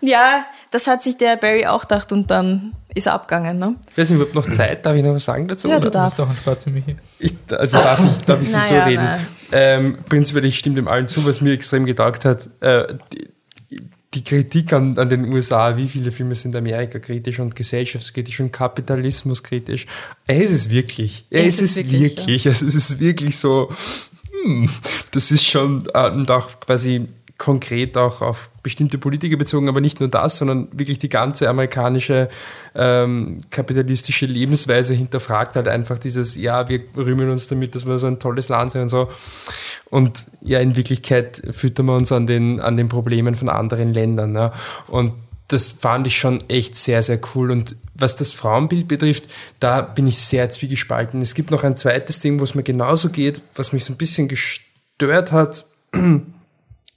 Ja, 0.00 0.46
das 0.70 0.86
hat 0.86 1.02
sich 1.02 1.16
der 1.16 1.36
Barry 1.36 1.66
auch 1.66 1.82
gedacht 1.82 2.12
und 2.12 2.30
dann 2.30 2.72
ist 2.94 3.06
er 3.06 3.14
abgegangen. 3.14 3.58
Ne? 3.58 3.76
Ich 3.90 3.98
weiß 3.98 4.10
nicht, 4.10 4.22
ob 4.22 4.34
noch 4.34 4.50
Zeit, 4.50 4.84
darf 4.86 4.96
ich 4.96 5.04
noch 5.04 5.14
was 5.14 5.24
sagen 5.24 5.46
dazu? 5.48 5.68
Ja, 5.68 5.78
du 5.78 5.88
oder? 5.88 5.90
darfst. 5.90 6.18
Doch 6.18 6.28
ein 6.28 6.36
Spazi, 6.36 6.70
Michi. 6.70 6.96
Ich, 7.18 7.34
also 7.50 7.78
darf 7.78 8.00
ich, 8.04 8.18
darf 8.24 8.42
ich 8.42 8.50
so, 8.50 8.56
Naja, 8.58 8.82
so 8.82 8.88
reden? 8.88 9.08
Ähm, 9.52 9.98
prinzipiell, 10.08 10.44
ich 10.44 10.58
stimme 10.58 10.76
dem 10.76 10.88
allen 10.88 11.08
zu, 11.08 11.24
was 11.24 11.40
mir 11.40 11.52
extrem 11.52 11.86
getaugt 11.86 12.24
hat. 12.24 12.48
Äh, 12.60 12.94
die, 13.12 13.28
die 14.14 14.24
Kritik 14.24 14.72
an, 14.72 14.98
an 14.98 15.08
den 15.08 15.24
USA, 15.26 15.76
wie 15.76 15.86
viele 15.86 16.10
Filme 16.10 16.34
sind 16.34 16.56
Amerika 16.56 16.98
kritisch 16.98 17.38
und 17.38 17.54
gesellschaftskritisch 17.54 18.40
und 18.40 18.52
kapitalismuskritisch. 18.52 19.86
Es 20.26 20.50
ist 20.50 20.70
wirklich. 20.70 21.26
Es, 21.30 21.60
ist, 21.60 21.76
wirklich. 21.76 22.00
wirklich, 22.00 22.46
Es 22.46 22.62
ist 22.62 22.98
wirklich 22.98 23.36
so. 23.36 23.70
Hm, 24.44 24.68
das 25.12 25.32
ist 25.32 25.44
schon 25.44 25.82
äh, 25.94 26.10
und 26.10 26.30
auch 26.30 26.60
quasi 26.60 27.08
konkret 27.40 27.96
auch 27.96 28.20
auf 28.20 28.50
bestimmte 28.62 28.98
Politiker 28.98 29.38
bezogen, 29.38 29.70
aber 29.70 29.80
nicht 29.80 29.98
nur 29.98 30.10
das, 30.10 30.36
sondern 30.36 30.68
wirklich 30.72 30.98
die 30.98 31.08
ganze 31.08 31.48
amerikanische 31.48 32.28
ähm, 32.74 33.40
kapitalistische 33.48 34.26
Lebensweise 34.26 34.92
hinterfragt 34.92 35.56
halt 35.56 35.66
einfach 35.66 35.96
dieses, 35.96 36.36
ja, 36.36 36.68
wir 36.68 36.82
rühmen 36.94 37.30
uns 37.30 37.48
damit, 37.48 37.74
dass 37.74 37.86
wir 37.86 37.98
so 37.98 38.08
ein 38.08 38.18
tolles 38.18 38.50
Land 38.50 38.72
sind 38.72 38.82
und 38.82 38.88
so. 38.90 39.08
Und 39.88 40.26
ja, 40.42 40.60
in 40.60 40.76
Wirklichkeit 40.76 41.40
füttern 41.50 41.86
wir 41.86 41.96
uns 41.96 42.12
an 42.12 42.26
den, 42.26 42.60
an 42.60 42.76
den 42.76 42.90
Problemen 42.90 43.34
von 43.34 43.48
anderen 43.48 43.94
Ländern. 43.94 44.34
Ja. 44.34 44.52
Und 44.86 45.14
das 45.52 45.70
fand 45.70 46.06
ich 46.06 46.16
schon 46.16 46.42
echt 46.48 46.76
sehr, 46.76 47.02
sehr 47.02 47.20
cool. 47.34 47.50
Und 47.50 47.74
was 47.94 48.16
das 48.16 48.30
Frauenbild 48.30 48.86
betrifft, 48.86 49.24
da 49.58 49.82
bin 49.82 50.06
ich 50.06 50.18
sehr 50.18 50.48
zwiegespalten. 50.48 51.20
Es 51.20 51.34
gibt 51.34 51.50
noch 51.50 51.64
ein 51.64 51.76
zweites 51.76 52.20
Ding, 52.20 52.38
wo 52.38 52.44
es 52.44 52.54
mir 52.54 52.62
genauso 52.62 53.10
geht, 53.10 53.42
was 53.56 53.72
mich 53.72 53.84
so 53.84 53.92
ein 53.92 53.96
bisschen 53.96 54.28
gestört 54.28 55.32
hat 55.32 55.66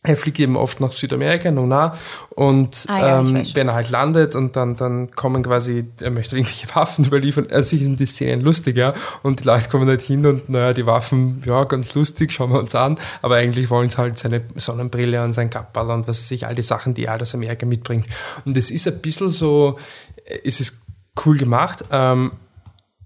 er 0.05 0.17
fliegt 0.17 0.37
eben 0.39 0.57
oft 0.57 0.81
nach 0.81 0.91
Südamerika, 0.91 1.49
Nona, 1.49 1.95
und 2.31 2.85
Ah 2.87 2.99
ja, 2.99 3.19
ähm, 3.19 3.35
weiß 3.35 3.55
wenn 3.55 3.69
er 3.69 3.73
halt 3.73 3.89
landet 3.89 4.35
und 4.35 4.57
dann, 4.57 4.75
dann 4.75 5.11
kommen 5.11 5.43
quasi, 5.43 5.85
er 6.01 6.11
möchte 6.11 6.35
irgendwelche 6.35 6.67
Waffen 6.75 7.05
überliefern, 7.05 7.47
an 7.49 7.63
sich 7.63 7.85
sind 7.85 7.99
die 7.99 8.05
Szenen 8.05 8.41
lustig, 8.41 8.75
ja, 8.75 8.93
und 9.23 9.39
die 9.39 9.43
Leute 9.45 9.69
kommen 9.69 9.87
halt 9.87 10.01
hin 10.01 10.25
und 10.25 10.49
naja, 10.49 10.73
die 10.73 10.85
Waffen, 10.85 11.41
ja, 11.45 11.63
ganz 11.63 11.95
lustig, 11.95 12.33
schauen 12.33 12.51
wir 12.51 12.59
uns 12.59 12.75
an, 12.75 12.97
aber 13.21 13.35
eigentlich 13.35 13.69
wollen 13.69 13.87
sie 13.87 13.97
halt 13.97 14.19
seine 14.19 14.43
Sonnenbrille 14.55 15.23
und 15.23 15.31
sein 15.31 15.49
Kapperl 15.49 15.89
und 15.91 16.07
was 16.07 16.19
weiß 16.19 16.31
ich, 16.31 16.45
all 16.47 16.55
die 16.55 16.61
Sachen, 16.61 16.93
die 16.93 17.05
er 17.05 17.21
aus 17.21 17.33
Amerika 17.33 17.65
mitbringt. 17.65 18.05
Und 18.43 18.57
es 18.57 18.71
ist 18.71 18.87
ein 18.87 18.99
bisschen 18.99 19.29
so, 19.29 19.77
äh, 20.25 20.39
es 20.43 20.59
ist 20.59 20.81
cool 21.25 21.37
gemacht, 21.37 21.85
ähm, 21.91 22.33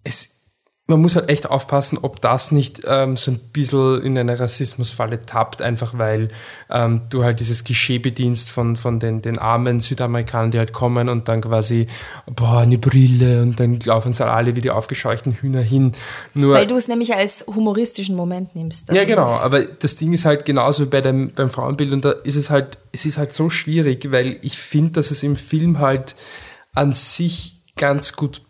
es 0.04 0.37
man 0.90 1.02
muss 1.02 1.18
halt 1.18 1.28
echt 1.30 1.50
aufpassen, 1.50 1.98
ob 2.02 2.22
das 2.22 2.54
nicht 2.54 2.82
ähm, 2.88 3.18
so 3.18 3.32
ein 3.32 3.40
bisschen 3.52 4.02
in 4.04 4.18
eine 4.18 4.40
Rassismusfalle 4.40 5.22
tappt, 5.26 5.62
einfach 5.62 5.98
weil 5.98 6.30
ähm, 6.70 7.02
du 7.10 7.26
halt 7.26 7.42
dieses 7.42 7.66
Klischee 7.66 8.00
bedienst 8.00 8.50
von, 8.50 8.78
von 8.78 9.00
den, 9.00 9.22
den 9.22 9.38
armen 9.38 9.82
Südamerikanern, 9.82 10.52
die 10.52 10.60
halt 10.60 10.72
kommen 10.72 11.10
und 11.10 11.28
dann 11.28 11.42
quasi, 11.42 11.88
boah, 12.26 12.60
eine 12.62 12.78
Brille 12.78 13.42
und 13.42 13.60
dann 13.60 13.80
laufen 13.82 14.14
sie 14.14 14.26
alle 14.26 14.56
wie 14.56 14.62
die 14.62 14.72
aufgescheuchten 14.72 15.34
Hühner 15.34 15.62
hin. 15.62 15.92
Nur, 16.34 16.54
Weil 16.56 16.68
du 16.68 16.78
es 16.78 16.88
nämlich 16.88 17.14
als 17.14 17.46
humoristischen 17.48 18.16
Moment 18.16 18.56
nimmst. 18.56 18.88
ja, 18.88 19.02
Also 19.02 19.08
genau, 19.08 19.26
das- 19.26 19.42
aber 19.44 19.64
das 19.64 19.98
Ding 19.98 20.14
ist 20.14 20.24
halt 20.24 20.46
genauso 20.46 20.86
wie 20.86 20.90
bei 20.90 21.02
dem, 21.02 21.34
beim 21.34 21.50
Frauenbild 21.50 21.92
und 21.92 22.06
da 22.06 22.12
ist 22.12 22.36
es 22.38 22.50
halt, 22.50 22.78
es 22.94 23.06
ist 23.06 23.18
halt 23.18 23.34
so 23.34 23.50
schwierig, 23.50 24.10
weil 24.12 24.38
ich 24.42 24.58
finde, 24.58 24.92
dass 24.94 25.12
es 25.12 25.22
im 25.24 25.36
Film 25.36 25.80
halt 25.80 26.16
an 26.74 26.94
sich 26.94 27.58
ganz 27.76 28.14
gut 28.14 28.42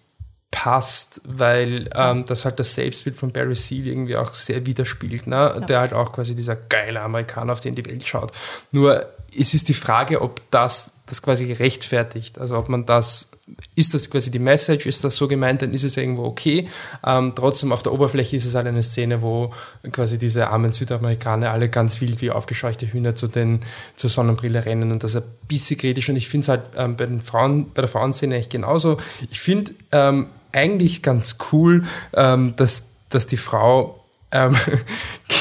passt, 0.52 1.22
weil 1.26 1.90
ähm, 1.94 2.26
das 2.26 2.45
halt 2.45 2.60
das 2.60 2.74
Selbstbild 2.74 3.15
von 3.15 3.32
Barry 3.32 3.56
Seal 3.56 3.86
irgendwie 3.86 4.15
auch 4.15 4.34
sehr 4.34 4.65
widerspiegelt, 4.65 5.28
ne? 5.28 5.64
der 5.68 5.80
halt 5.82 5.94
auch 5.94 6.14
quasi 6.14 6.36
dieser 6.36 6.56
geile 6.56 7.02
Amerikaner, 7.02 7.53
auf 7.53 7.60
den 7.60 7.76
die 7.76 7.86
Welt 7.86 8.07
schaut. 8.07 8.32
Nur 8.72 9.06
es 9.38 9.53
ist 9.53 9.69
die 9.69 9.74
Frage, 9.74 10.22
ob 10.22 10.41
das 10.52 10.94
das 11.06 11.22
quasi 11.22 11.53
rechtfertigt, 11.53 12.38
also 12.38 12.57
ob 12.57 12.68
man 12.68 12.86
das, 12.86 13.32
ist 13.76 13.94
das 13.94 14.10
quasi 14.10 14.30
die 14.30 14.40
Message, 14.40 14.86
ist 14.86 15.06
das 15.06 15.15
so 15.15 15.28
gemeint, 15.30 15.61
dann 15.61 15.74
ist 15.74 15.86
es 15.86 15.95
irgendwo 15.95 16.26
okay. 16.26 16.68
Ähm, 17.06 17.32
trotzdem 17.34 17.72
auf 17.72 17.82
der 17.82 17.94
Oberfläche 17.94 18.36
ist 18.36 18.45
es 18.45 18.56
halt 18.56 18.68
eine 18.68 18.84
Szene, 18.84 19.22
wo 19.22 19.53
quasi 19.94 20.18
diese 20.18 20.49
armen 20.49 20.74
Südamerikaner 20.74 21.52
alle 21.52 21.69
ganz 21.69 22.02
wild 22.02 22.22
wie 22.22 22.32
aufgescheuchte 22.32 22.91
Hühner 22.91 23.15
zu 23.15 23.28
den, 23.28 23.61
zur 23.95 24.10
Sonnenbrille 24.10 24.65
rennen 24.65 24.91
und 24.91 25.03
das 25.03 25.15
ist 25.15 25.24
ein 25.24 25.30
bisschen 25.48 25.78
kritisch 25.78 26.10
und 26.10 26.18
ich 26.18 26.28
finde 26.28 26.44
es 26.44 26.49
halt 26.49 26.64
ähm, 26.76 26.98
bei 26.98 27.06
den 27.06 27.22
Frauen, 27.22 27.72
bei 27.72 27.82
der 27.82 27.90
Frauenszene 27.90 28.36
echt 28.36 28.49
genauso. 28.49 28.98
Ich 29.32 29.40
finde 29.40 29.74
ähm, 29.94 30.28
eigentlich 30.52 31.03
ganz 31.03 31.38
cool, 31.52 31.86
ähm, 32.14 32.56
dass, 32.56 32.94
dass 33.10 33.28
die 33.28 33.38
Frau 33.38 34.03
ähm, 34.32 34.56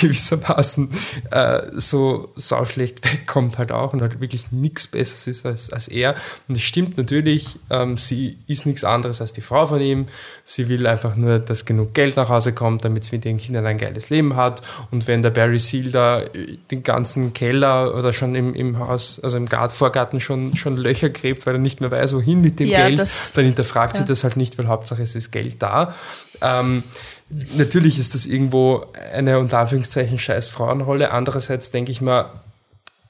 gewissermaßen 0.00 0.90
äh, 1.30 1.60
so 1.74 2.32
sauschlecht 2.36 3.04
wegkommt 3.12 3.58
halt 3.58 3.72
auch 3.72 3.92
und 3.92 4.02
halt 4.02 4.20
wirklich 4.20 4.50
nichts 4.52 4.86
Besseres 4.86 5.26
ist 5.26 5.46
als, 5.46 5.72
als 5.72 5.88
er. 5.88 6.14
Und 6.48 6.56
es 6.56 6.62
stimmt 6.62 6.96
natürlich, 6.96 7.56
ähm, 7.70 7.96
sie 7.96 8.38
ist 8.46 8.66
nichts 8.66 8.84
anderes 8.84 9.20
als 9.20 9.32
die 9.32 9.40
Frau 9.40 9.66
von 9.66 9.80
ihm. 9.80 10.06
Sie 10.44 10.68
will 10.68 10.86
einfach 10.86 11.16
nur, 11.16 11.38
dass 11.38 11.64
genug 11.64 11.94
Geld 11.94 12.16
nach 12.16 12.28
Hause 12.28 12.52
kommt, 12.52 12.84
damit 12.84 13.04
sie 13.04 13.16
mit 13.16 13.24
ihren 13.24 13.36
Kindern 13.38 13.66
ein 13.66 13.78
geiles 13.78 14.10
Leben 14.10 14.36
hat. 14.36 14.62
Und 14.90 15.06
wenn 15.06 15.22
der 15.22 15.30
Barry 15.30 15.58
Seal 15.58 15.90
da 15.90 16.20
äh, 16.20 16.58
den 16.70 16.82
ganzen 16.82 17.32
Keller 17.32 17.94
oder 17.94 18.12
schon 18.12 18.34
im, 18.34 18.54
im 18.54 18.78
Haus, 18.78 19.20
also 19.22 19.36
im 19.36 19.48
Gart, 19.48 19.72
Vorgarten 19.72 20.20
schon, 20.20 20.54
schon 20.56 20.76
Löcher 20.76 21.10
gräbt, 21.10 21.46
weil 21.46 21.54
er 21.54 21.58
nicht 21.60 21.80
mehr 21.80 21.90
weiß, 21.90 22.14
wohin 22.14 22.40
mit 22.40 22.60
dem 22.60 22.68
Ja, 22.68 22.86
Geld, 22.86 22.98
das- 22.98 23.32
dann 23.32 23.44
hinterfragt 23.44 23.96
sie 23.96 24.02
ja. 24.02 24.08
das 24.08 24.24
halt 24.24 24.36
nicht, 24.36 24.58
weil 24.58 24.68
Hauptsache 24.68 25.02
es 25.02 25.16
ist 25.16 25.30
Geld 25.30 25.56
da. 25.62 25.94
Ähm, 26.42 26.82
natürlich 27.30 27.98
ist 27.98 28.14
das 28.14 28.26
irgendwo 28.26 28.86
eine 29.12 29.38
unter 29.38 29.58
Anführungszeichen 29.58 30.18
scheiß 30.18 30.48
Frauenrolle. 30.48 31.10
Andererseits 31.10 31.70
denke 31.70 31.90
ich 31.92 32.00
mal, 32.00 32.30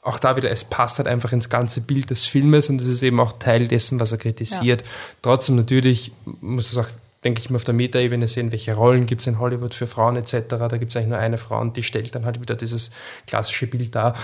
auch 0.02 0.18
da 0.20 0.36
wieder, 0.36 0.50
es 0.50 0.64
passt 0.64 0.98
halt 0.98 1.08
einfach 1.08 1.32
ins 1.32 1.48
ganze 1.48 1.80
Bild 1.80 2.10
des 2.10 2.24
Filmes 2.24 2.70
und 2.70 2.80
es 2.80 2.88
ist 2.88 3.02
eben 3.02 3.18
auch 3.18 3.32
Teil 3.38 3.66
dessen, 3.66 3.98
was 3.98 4.12
er 4.12 4.18
kritisiert. 4.18 4.84
Trotzdem 5.20 5.56
natürlich 5.56 6.12
muss 6.24 6.70
es 6.70 6.78
auch, 6.78 6.86
denke 7.24 7.40
ich 7.40 7.50
mal, 7.50 7.56
auf 7.56 7.64
der 7.64 7.74
Metaebene 7.74 8.28
sehen, 8.28 8.52
welche 8.52 8.74
Rollen 8.74 9.06
gibt 9.06 9.22
es 9.22 9.26
in 9.26 9.40
Hollywood 9.40 9.74
für 9.74 9.88
Frauen 9.88 10.14
etc. 10.16 10.34
Da 10.48 10.68
gibt 10.76 10.92
es 10.92 10.96
eigentlich 10.96 11.08
nur 11.08 11.18
eine 11.18 11.38
Frau 11.38 11.60
und 11.60 11.76
die 11.76 11.82
stellt 11.82 12.14
dann 12.14 12.24
halt 12.24 12.40
wieder 12.40 12.54
dieses 12.54 12.92
klassische 13.26 13.66
Bild 13.66 13.94
dar. 13.96 14.14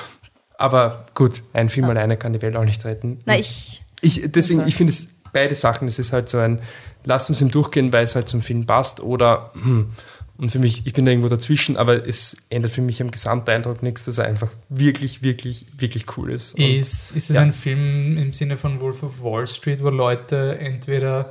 Aber 0.56 1.06
gut, 1.14 1.42
ein 1.52 1.68
Film 1.68 1.86
alleine 1.90 2.16
kann 2.16 2.32
die 2.32 2.42
Welt 2.42 2.54
auch 2.54 2.64
nicht 2.64 2.84
retten. 2.84 3.18
Na, 3.24 3.36
ich. 3.36 3.82
Ich, 4.00 4.22
deswegen, 4.26 4.60
Also- 4.60 4.68
ich 4.68 4.76
finde 4.76 4.92
es 4.92 5.08
beide 5.32 5.54
Sachen, 5.54 5.88
es 5.88 5.98
ist 5.98 6.12
halt 6.12 6.28
so 6.28 6.38
ein, 6.38 6.60
lass 7.04 7.28
uns 7.28 7.40
ihm 7.40 7.50
durchgehen, 7.50 7.92
weil 7.92 8.04
es 8.04 8.14
halt 8.14 8.28
zum 8.28 8.42
Film 8.42 8.66
passt 8.66 9.00
oder, 9.00 9.50
hm, 9.54 9.90
und 10.38 10.50
für 10.50 10.58
mich, 10.58 10.86
ich 10.86 10.92
bin 10.92 11.04
da 11.04 11.10
irgendwo 11.12 11.28
dazwischen, 11.28 11.76
aber 11.76 12.06
es 12.06 12.36
ändert 12.50 12.72
für 12.72 12.80
mich 12.82 13.00
am 13.02 13.10
Gesamteindruck 13.10 13.82
nichts, 13.82 14.06
dass 14.06 14.18
er 14.18 14.24
einfach 14.24 14.48
wirklich, 14.68 15.22
wirklich, 15.22 15.66
wirklich 15.76 16.04
cool 16.16 16.32
ist. 16.32 16.54
Und- 16.58 16.64
Ist, 16.64 17.12
ist 17.14 17.30
es 17.30 17.36
ja. 17.36 17.42
ein 17.42 17.52
Film 17.52 18.16
im 18.18 18.32
Sinne 18.32 18.56
von 18.56 18.80
Wolf 18.80 19.02
of 19.02 19.22
Wall 19.22 19.46
Street, 19.46 19.82
wo 19.82 19.90
Leute 19.90 20.58
entweder 20.58 21.30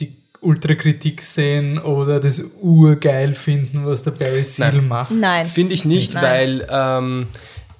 die 0.00 0.16
Ultrakritik 0.40 1.20
sehen 1.20 1.78
oder 1.78 2.20
das 2.20 2.40
urgeil 2.62 3.34
finden, 3.34 3.84
was 3.84 4.04
der 4.04 4.12
Barry 4.12 4.44
Seal 4.44 4.72
Nein. 4.74 4.88
macht? 4.88 5.10
Nein. 5.10 5.46
Finde 5.46 5.74
ich 5.74 5.84
nicht, 5.84 6.14
Nein. 6.14 6.22
weil, 6.24 6.66
ähm, 6.70 7.26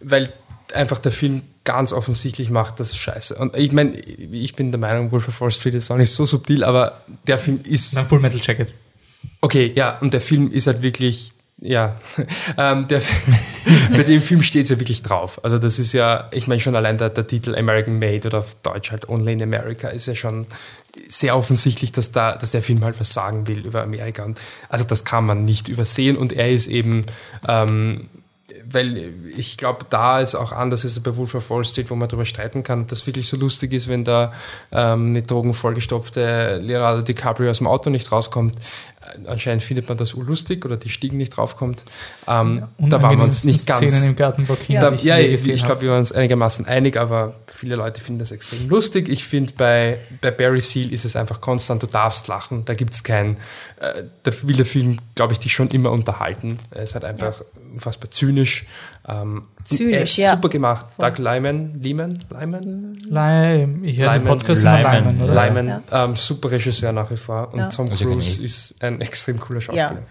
weil 0.00 0.32
einfach 0.74 0.98
der 0.98 1.12
Film 1.12 1.42
ganz 1.64 1.92
offensichtlich 1.92 2.50
macht, 2.50 2.80
das 2.80 2.90
ist 2.90 2.96
scheiße. 2.98 3.34
Und 3.36 3.54
ich 3.56 3.72
meine, 3.72 3.96
ich 3.98 4.54
bin 4.54 4.70
der 4.70 4.80
Meinung, 4.80 5.12
Wolf 5.12 5.28
of 5.28 5.40
Wall 5.40 5.50
Street 5.50 5.74
ist 5.74 5.90
auch 5.90 5.96
nicht 5.96 6.10
so 6.10 6.24
subtil, 6.24 6.64
aber 6.64 7.02
der 7.26 7.38
Film 7.38 7.60
ist. 7.64 7.94
Nein, 7.94 8.06
Full 8.06 8.20
Metal 8.20 8.40
Jacket. 8.42 8.72
Okay, 9.40 9.72
ja, 9.74 9.98
und 9.98 10.14
der 10.14 10.20
Film 10.20 10.50
ist 10.50 10.66
halt 10.66 10.82
wirklich, 10.82 11.32
ja, 11.60 12.00
ähm, 12.56 12.88
der, 12.88 13.02
bei 13.90 14.02
dem 14.02 14.20
Film 14.20 14.42
steht 14.42 14.64
es 14.64 14.70
ja 14.70 14.78
wirklich 14.78 15.02
drauf. 15.02 15.44
Also 15.44 15.58
das 15.58 15.78
ist 15.78 15.92
ja, 15.92 16.28
ich 16.32 16.46
meine 16.46 16.60
schon 16.60 16.74
allein 16.74 16.98
der, 16.98 17.10
der 17.10 17.26
Titel 17.26 17.54
American 17.54 17.98
Made 17.98 18.26
oder 18.26 18.38
auf 18.38 18.56
Deutsch 18.62 18.90
halt 18.90 19.08
Only 19.08 19.32
in 19.32 19.42
America 19.42 19.88
ist 19.88 20.06
ja 20.06 20.14
schon 20.14 20.46
sehr 21.08 21.36
offensichtlich, 21.36 21.92
dass, 21.92 22.12
da, 22.12 22.32
dass 22.32 22.50
der 22.50 22.62
Film 22.62 22.82
halt 22.84 22.98
was 22.98 23.12
sagen 23.12 23.46
will 23.46 23.64
über 23.64 23.82
Amerika. 23.82 24.24
Und 24.24 24.40
also 24.68 24.84
das 24.84 25.04
kann 25.04 25.26
man 25.26 25.44
nicht 25.44 25.68
übersehen 25.68 26.16
und 26.16 26.32
er 26.32 26.50
ist 26.50 26.66
eben, 26.66 27.04
ähm, 27.46 28.08
weil 28.70 29.12
ich 29.36 29.56
glaube, 29.56 29.86
da 29.88 30.20
ist 30.20 30.34
auch 30.34 30.52
anders 30.52 30.84
ist 30.84 30.92
es 30.92 31.02
bei 31.02 31.16
Wolf 31.16 31.34
of 31.34 31.48
Wall 31.50 31.64
Street, 31.64 31.90
wo 31.90 31.94
man 31.94 32.08
darüber 32.08 32.24
streiten 32.24 32.62
kann, 32.62 32.82
ob 32.82 32.88
das 32.88 33.06
wirklich 33.06 33.28
so 33.28 33.36
lustig 33.36 33.72
ist, 33.72 33.88
wenn 33.88 34.04
da 34.04 34.32
ähm, 34.72 35.10
eine 35.10 35.22
drogenvollgestopfte 35.22 36.58
Leonardo 36.58 37.02
DiCaprio 37.02 37.50
aus 37.50 37.58
dem 37.58 37.66
Auto 37.66 37.90
nicht 37.90 38.12
rauskommt. 38.12 38.56
Äh, 39.00 39.28
Anscheinend 39.28 39.62
findet 39.62 39.88
man 39.88 39.96
das 39.96 40.14
urlustig 40.14 40.64
oder 40.64 40.76
die 40.76 40.90
Stiegen 40.90 41.16
nicht 41.16 41.36
draufkommt. 41.36 41.84
Ähm, 42.26 42.64
da 42.78 43.02
waren 43.02 43.18
wir 43.18 43.24
uns 43.24 43.44
nicht 43.44 43.66
ganz. 43.66 43.92
Szenen 43.92 44.10
im 44.10 44.16
Gartenbau 44.16 44.56
Da, 44.68 44.92
ich 44.92 45.04
ja, 45.04 45.18
ich, 45.18 45.48
ich 45.48 45.64
glaube, 45.64 45.82
wir 45.82 45.90
waren 45.90 46.00
uns 46.00 46.12
einigermaßen 46.12 46.66
einig, 46.66 46.96
aber 46.96 47.34
viele 47.46 47.76
Leute 47.76 48.02
finden 48.02 48.18
das 48.18 48.32
extrem 48.32 48.68
lustig. 48.68 49.08
Ich 49.08 49.24
finde, 49.24 49.52
bei, 49.56 50.00
bei 50.20 50.30
Barry 50.30 50.60
Seal 50.60 50.92
ist 50.92 51.04
es 51.04 51.16
einfach 51.16 51.40
konstant, 51.40 51.82
du 51.82 51.86
darfst 51.86 52.28
lachen. 52.28 52.64
Da 52.64 52.74
gibt 52.74 52.92
es 52.92 53.02
kein, 53.02 53.38
äh, 53.80 54.04
da 54.22 54.32
will 54.42 54.56
der 54.56 54.66
Film, 54.66 54.98
glaube 55.14 55.32
ich, 55.32 55.38
dich 55.38 55.52
schon 55.52 55.68
immer 55.68 55.90
unterhalten. 55.92 56.58
Er 56.70 56.82
ist 56.82 56.94
halt 56.94 57.04
einfach 57.04 57.42
unfassbar 57.72 58.10
zynisch. 58.10 58.66
Ähm, 59.06 59.44
Zynisch, 59.64 59.92
er 59.94 60.02
ist 60.02 60.16
ja. 60.16 60.34
super 60.34 60.48
gemacht. 60.48 60.86
Doug 60.98 61.18
Lyman, 61.18 61.80
Lyman, 61.82 62.18
Lyman? 62.30 62.94
Lime, 63.08 63.86
ich 63.86 63.96
höre 63.98 64.12
den 64.12 64.22
Lyman. 64.22 64.38
Podcast 64.38 64.62
Lyman, 64.62 65.04
Lyman, 65.18 65.22
oder? 65.22 65.46
Lyman, 65.46 65.82
ähm, 65.92 66.16
super 66.16 66.50
Regisseur 66.50 66.92
nach 66.92 67.10
wie 67.10 67.16
vor. 67.16 67.52
Und 67.52 67.58
Ja. 67.60 67.68
Tom 67.68 67.88
Also 67.90 68.04
Cruise 68.04 68.42
ist 68.42 68.82
ein 68.82 69.00
extrem 69.00 69.38
cooler 69.40 69.60
Schauspieler. 69.60 69.92
Ja. 69.92 70.02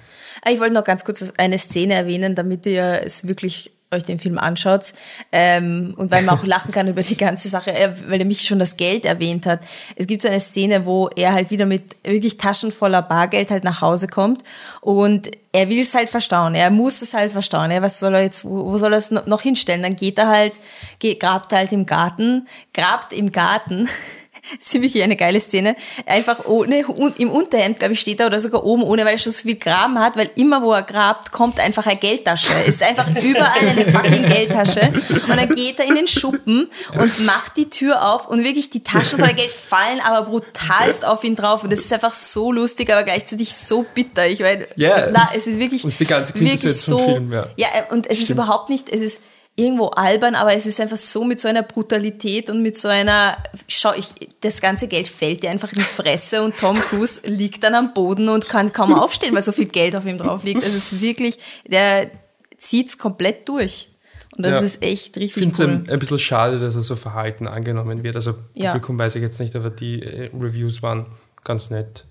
Ah, 0.44 0.52
Ich 0.52 0.60
wollte 0.60 0.74
noch 0.74 0.84
ganz 0.84 1.04
kurz 1.04 1.34
eine 1.38 1.58
Szene 1.58 1.96
erwähnen, 1.96 2.36
damit 2.36 2.66
ihr 2.66 3.02
es 3.04 3.28
wirklich 3.28 3.72
euch 3.92 4.04
den 4.04 4.20
Film 4.20 4.38
anschaut 4.38 4.94
ähm, 5.32 5.94
und 5.98 6.12
weil 6.12 6.22
man 6.24 6.38
auch 6.38 6.44
lachen 6.44 6.72
kann 6.72 6.88
über 6.90 7.02
die 7.04 7.16
ganze 7.16 7.48
Sache, 7.48 7.72
äh, 7.74 7.94
weil 8.08 8.20
er 8.20 8.26
mich 8.26 8.42
schon 8.42 8.60
das 8.60 8.76
Geld 8.76 9.06
erwähnt 9.06 9.46
hat. 9.46 9.62
Es 9.96 10.08
gibt 10.08 10.22
so 10.22 10.28
eine 10.28 10.40
Szene, 10.42 10.86
wo 10.86 11.08
er 11.16 11.32
halt 11.34 11.52
wieder 11.52 11.66
mit 11.66 11.96
wirklich 12.04 12.38
Taschen 12.38 12.72
voller 12.74 13.02
Bargeld 13.02 13.50
halt 13.50 13.64
nach 13.64 13.82
Hause 13.82 14.08
kommt 14.08 14.44
und 14.82 15.32
er 15.54 15.70
will 15.70 15.80
es 15.80 15.96
halt 15.96 16.10
verstauen, 16.10 16.54
er 16.54 16.70
muss 16.70 17.02
es 17.02 17.14
halt 17.14 17.32
verstauen. 17.32 17.72
Ja, 17.72 17.82
was 17.82 18.00
soll 18.00 18.14
er 18.14 18.22
jetzt, 18.24 18.44
wo, 18.44 18.66
wo 18.66 18.78
soll 18.78 18.92
er 18.94 18.98
es 18.98 19.10
no- 19.10 19.22
noch 19.26 19.42
hinstellen? 19.42 19.82
Dann 19.84 19.96
geht 19.96 20.18
er 20.18 20.28
halt, 20.28 20.54
geht, 21.00 21.20
grabt 21.22 21.54
halt 21.54 21.72
im 21.72 21.86
Garten, 21.86 22.48
grabt 22.74 23.14
im 23.14 23.32
Garten 23.32 23.88
Das 24.58 24.68
ist 24.74 24.82
wirklich 24.82 25.04
eine 25.04 25.16
geile 25.16 25.40
Szene. 25.40 25.76
Einfach 26.06 26.46
ohne, 26.46 26.84
im 27.18 27.30
Unterhemd, 27.30 27.80
glaube 27.80 27.94
ich, 27.94 28.00
steht 28.00 28.20
er 28.20 28.28
oder 28.28 28.40
sogar 28.40 28.64
oben 28.64 28.84
ohne, 28.84 29.06
weil 29.06 29.14
er 29.14 29.18
schon 29.18 29.32
so 29.32 29.44
viel 29.44 29.56
Graben 29.56 30.00
hat, 30.00 30.16
weil 30.16 30.30
immer, 30.36 30.62
wo 30.62 30.74
er 30.74 30.84
grabt, 30.84 31.32
kommt 31.32 31.60
einfach 31.60 31.86
eine 31.86 31.98
Geldtasche. 31.98 32.54
Es 32.62 32.76
ist 32.76 32.84
einfach 32.84 33.08
überall 33.22 33.68
eine 33.68 33.86
fucking 33.86 34.26
Geldtasche. 34.26 34.92
Und 35.28 35.38
dann 35.38 35.50
geht 35.50 35.80
er 35.80 35.88
in 35.88 35.96
den 35.96 36.08
Schuppen 36.08 36.70
und 36.98 37.26
macht 37.26 37.58
die 37.58 37.70
Tür 37.70 38.14
auf 38.14 38.28
und 38.28 38.44
wirklich 38.44 38.70
die 38.70 38.84
Taschen 38.84 39.20
voller 39.20 39.34
Geld 39.34 39.52
fallen 39.52 40.00
aber 40.02 40.30
brutalst 40.30 41.06
auf 41.06 41.24
ihn 41.24 41.36
drauf. 41.36 41.64
Und 41.64 41.72
das 41.72 41.80
ist 41.80 41.94
einfach 41.94 42.14
so 42.14 42.52
lustig, 42.52 42.92
aber 42.92 43.04
gleichzeitig 43.04 43.54
so 43.54 43.86
bitter. 43.94 44.28
Ich 44.28 44.40
meine, 44.40 44.68
Ja, 44.76 45.10
na, 45.12 45.30
es 45.36 45.48
ist 45.48 45.60
wirklich, 45.60 45.84
ist 45.84 46.00
die 46.00 46.06
ganze 46.06 46.34
wirklich 46.36 46.62
so, 46.62 47.00
Film, 47.00 47.34
ja. 47.34 47.48
ja, 47.56 47.68
und 47.90 48.06
es 48.08 48.20
ist 48.20 48.26
Stimmt. 48.26 48.40
überhaupt 48.40 48.70
nicht, 48.70 48.90
es 48.90 49.02
ist 49.02 49.20
irgendwo 49.60 49.88
albern, 49.88 50.36
aber 50.36 50.54
es 50.54 50.66
ist 50.68 50.80
einfach 50.80 50.98
so 50.98 51.26
mit 51.26 51.40
so 51.40 51.48
einer 51.48 51.64
Brutalität 51.64 52.50
und 52.52 52.62
mit 52.62 52.78
so 52.78 52.88
einer, 52.90 53.38
schau, 53.68 53.92
ich, 53.94 54.10
das 54.42 54.62
ganze 54.62 54.88
Geld 54.88 55.08
fällt 55.08 55.42
dir 55.44 55.50
einfach 55.50 55.72
in 55.74 55.80
die 55.80 55.84
Fresse 55.84 56.44
und 56.44 56.58
Tom 56.58 56.80
Cruise 56.80 57.22
liegt 57.26 57.64
dann 57.64 57.74
am 57.76 57.94
Boden 57.94 58.30
und 58.30 58.48
kann 58.48 58.72
kaum 58.72 58.94
aufstehen, 58.94 59.34
weil 59.36 59.42
so 59.42 59.52
viel 59.52 59.66
Geld 59.66 59.96
auf 59.96 60.06
ihm 60.06 60.20
drauf 60.20 60.44
liegt. 60.44 60.62
Es 60.64 60.76
ist 60.76 61.02
wirklich, 61.02 61.38
der 61.68 62.10
zieht's 62.58 62.98
komplett 63.00 63.50
durch. 63.50 63.90
Und 64.38 64.44
das 64.46 64.58
Ja. 64.58 64.62
ist 64.62 64.84
echt 64.84 65.18
Ich 65.18 65.24
richtig 65.24 65.44
finde 65.44 65.54
es 65.56 65.60
cool. 65.60 65.66
ein, 65.88 65.90
ein 65.90 66.00
bisschen 66.00 66.20
schade, 66.20 66.60
dass 66.60 66.76
er 66.76 66.84
so 66.84 66.96
verhalten 66.96 67.48
angenommen 67.48 68.04
wird. 68.04 68.16
Also 68.16 68.36
Ja. 68.54 68.72
Publikum 68.74 69.00
weiß 69.00 69.16
ich 69.16 69.24
jetzt 69.24 69.40
nicht, 69.40 69.56
aber 69.56 69.72
die 69.72 70.04
äh, 70.04 70.30
Reviews 70.40 70.84
waren 70.84 71.08
ganz 71.44 71.72
nett. 71.72 72.06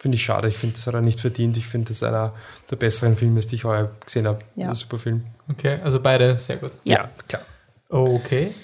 Finde 0.00 0.14
ich 0.14 0.22
schade. 0.22 0.46
Ich 0.46 0.56
finde, 0.56 0.76
das 0.76 0.86
hat 0.86 0.94
er 0.94 1.00
nicht 1.00 1.18
verdient. 1.18 1.56
Ich 1.56 1.66
finde, 1.66 1.88
das 1.88 1.96
ist 1.96 2.02
einer 2.04 2.32
der 2.70 2.76
besseren 2.76 3.16
Filme, 3.16 3.40
die 3.40 3.56
ich 3.56 3.64
heuer 3.64 3.90
gesehen 4.04 4.28
habe. 4.28 4.38
Ja. 4.54 4.68
Ein 4.68 4.74
super 4.74 4.96
Film. 4.96 5.26
Okay, 5.50 5.80
also 5.82 5.98
beide 5.98 6.38
sehr 6.38 6.56
gut. 6.56 6.70
Ja. 6.84 7.10
klar. 7.26 7.42
Okay. 7.88 8.54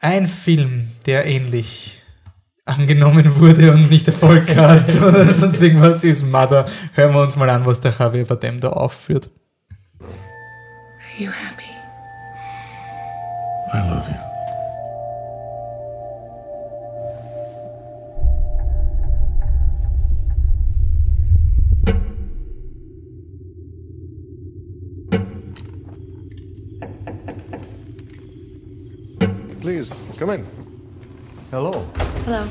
Ein 0.00 0.26
Film, 0.26 0.90
der 1.06 1.26
ähnlich 1.26 2.02
angenommen 2.64 3.38
wurde 3.38 3.70
und 3.72 3.88
nicht 3.88 4.08
Erfolg 4.08 4.54
hat 4.56 5.00
oder 5.00 5.32
sonst 5.32 5.62
irgendwas 5.62 6.02
ist 6.02 6.24
Mother. 6.24 6.66
Hören 6.94 7.14
wir 7.14 7.22
uns 7.22 7.36
mal 7.36 7.48
an, 7.48 7.64
was 7.64 7.80
der 7.80 7.94
Javier 7.96 8.24
Bardem 8.24 8.58
da 8.58 8.70
aufführt. 8.70 9.30
Are 10.00 10.10
you 11.18 11.30
happy? 11.30 11.70
I 13.72 13.88
love 13.88 14.10
you. 14.10 14.25
Come 30.26 30.40
in. 30.40 30.46
Hello. 31.52 31.84
Hello. 32.24 32.48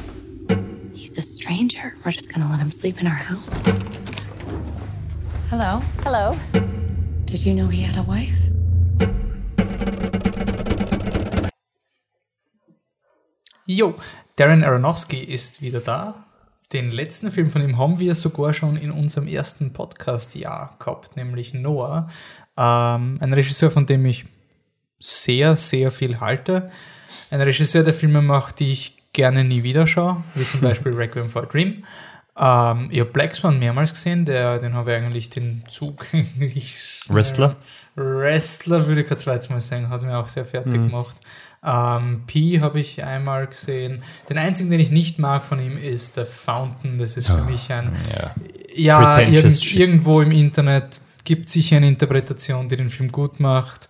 He's 0.93 1.17
a 1.17 1.21
stranger. 1.21 1.93
We're 2.05 2.13
just 2.13 2.33
gonna 2.33 2.49
let 2.49 2.59
him 2.59 2.71
sleep 2.71 3.01
in 3.01 3.07
our 3.07 3.21
house. 3.31 3.59
Hello. 5.49 5.81
Hello. 6.05 6.37
Did 7.25 7.45
you 7.45 7.53
know 7.53 7.67
he 7.67 7.81
had 7.81 7.97
a 7.97 8.03
wife? 8.07 8.49
Jo, 13.67 13.95
Darren 14.37 14.63
Aronofsky 14.63 15.21
ist 15.23 15.61
wieder 15.61 15.81
da. 15.81 16.25
Den 16.71 16.91
letzten 16.91 17.29
Film 17.29 17.49
von 17.49 17.61
ihm 17.61 17.77
haben 17.77 17.99
wir 17.99 18.15
sogar 18.15 18.53
schon 18.53 18.77
in 18.77 18.91
unserem 18.91 19.27
ersten 19.27 19.73
Podcast-Jahr 19.73 20.77
gehabt, 20.79 21.17
nämlich 21.17 21.53
Noah. 21.53 22.09
Ähm, 22.55 23.17
ein 23.19 23.33
Regisseur, 23.33 23.69
von 23.69 23.85
dem 23.85 24.05
ich 24.05 24.25
sehr, 24.99 25.57
sehr 25.57 25.91
viel 25.91 26.21
halte. 26.21 26.71
Ein 27.31 27.41
Regisseur, 27.41 27.83
der 27.83 27.93
Filme 27.93 28.21
macht, 28.21 28.59
die 28.59 28.71
ich 28.71 28.93
gerne 29.13 29.43
nie 29.43 29.63
wieder 29.63 29.87
schaue, 29.87 30.23
wie 30.35 30.45
zum 30.45 30.61
Beispiel 30.61 30.93
Requiem 30.93 31.29
for 31.29 31.43
a 31.43 31.45
Dream. 31.45 31.83
Ähm, 32.37 32.89
ich 32.91 32.99
habe 32.99 33.11
Black 33.11 33.33
Swan 33.35 33.59
mehrmals 33.59 33.93
gesehen, 33.93 34.25
der, 34.25 34.59
den 34.59 34.73
habe 34.73 34.91
ich 34.91 34.97
eigentlich 34.97 35.29
den 35.29 35.63
Zug 35.69 36.05
Wrestler? 37.09 37.55
Wrestler 37.95 38.87
würde 38.87 39.01
ich 39.01 39.07
kein 39.07 39.17
zweites 39.17 39.49
Mal 39.49 39.61
sagen, 39.61 39.89
hat 39.89 40.01
mir 40.01 40.17
auch 40.17 40.27
sehr 40.27 40.45
fertig 40.45 40.73
Mhm. 40.73 40.87
gemacht. 40.87 41.15
Ähm, 41.65 42.23
Pi 42.27 42.59
habe 42.61 42.79
ich 42.79 43.03
einmal 43.03 43.47
gesehen. 43.47 44.03
Den 44.29 44.37
einzigen, 44.37 44.69
den 44.69 44.79
ich 44.79 44.91
nicht 44.91 45.17
mag 45.17 45.43
von 45.45 45.59
ihm, 45.59 45.77
ist 45.81 46.17
der 46.17 46.25
Fountain. 46.25 46.97
Das 46.97 47.17
ist 47.17 47.27
für 47.27 47.33
Ah, 47.41 47.43
mich 47.45 47.71
ein. 47.71 47.91
ja. 48.19 48.35
Ja, 48.77 49.19
irgend, 49.19 49.73
irgendwo 49.73 50.21
im 50.21 50.31
Internet 50.31 50.99
gibt 51.23 51.47
sicher 51.47 51.77
eine 51.77 51.87
Interpretation, 51.87 52.67
die 52.67 52.75
den 52.75 52.89
Film 52.89 53.09
gut 53.11 53.39
macht. 53.39 53.87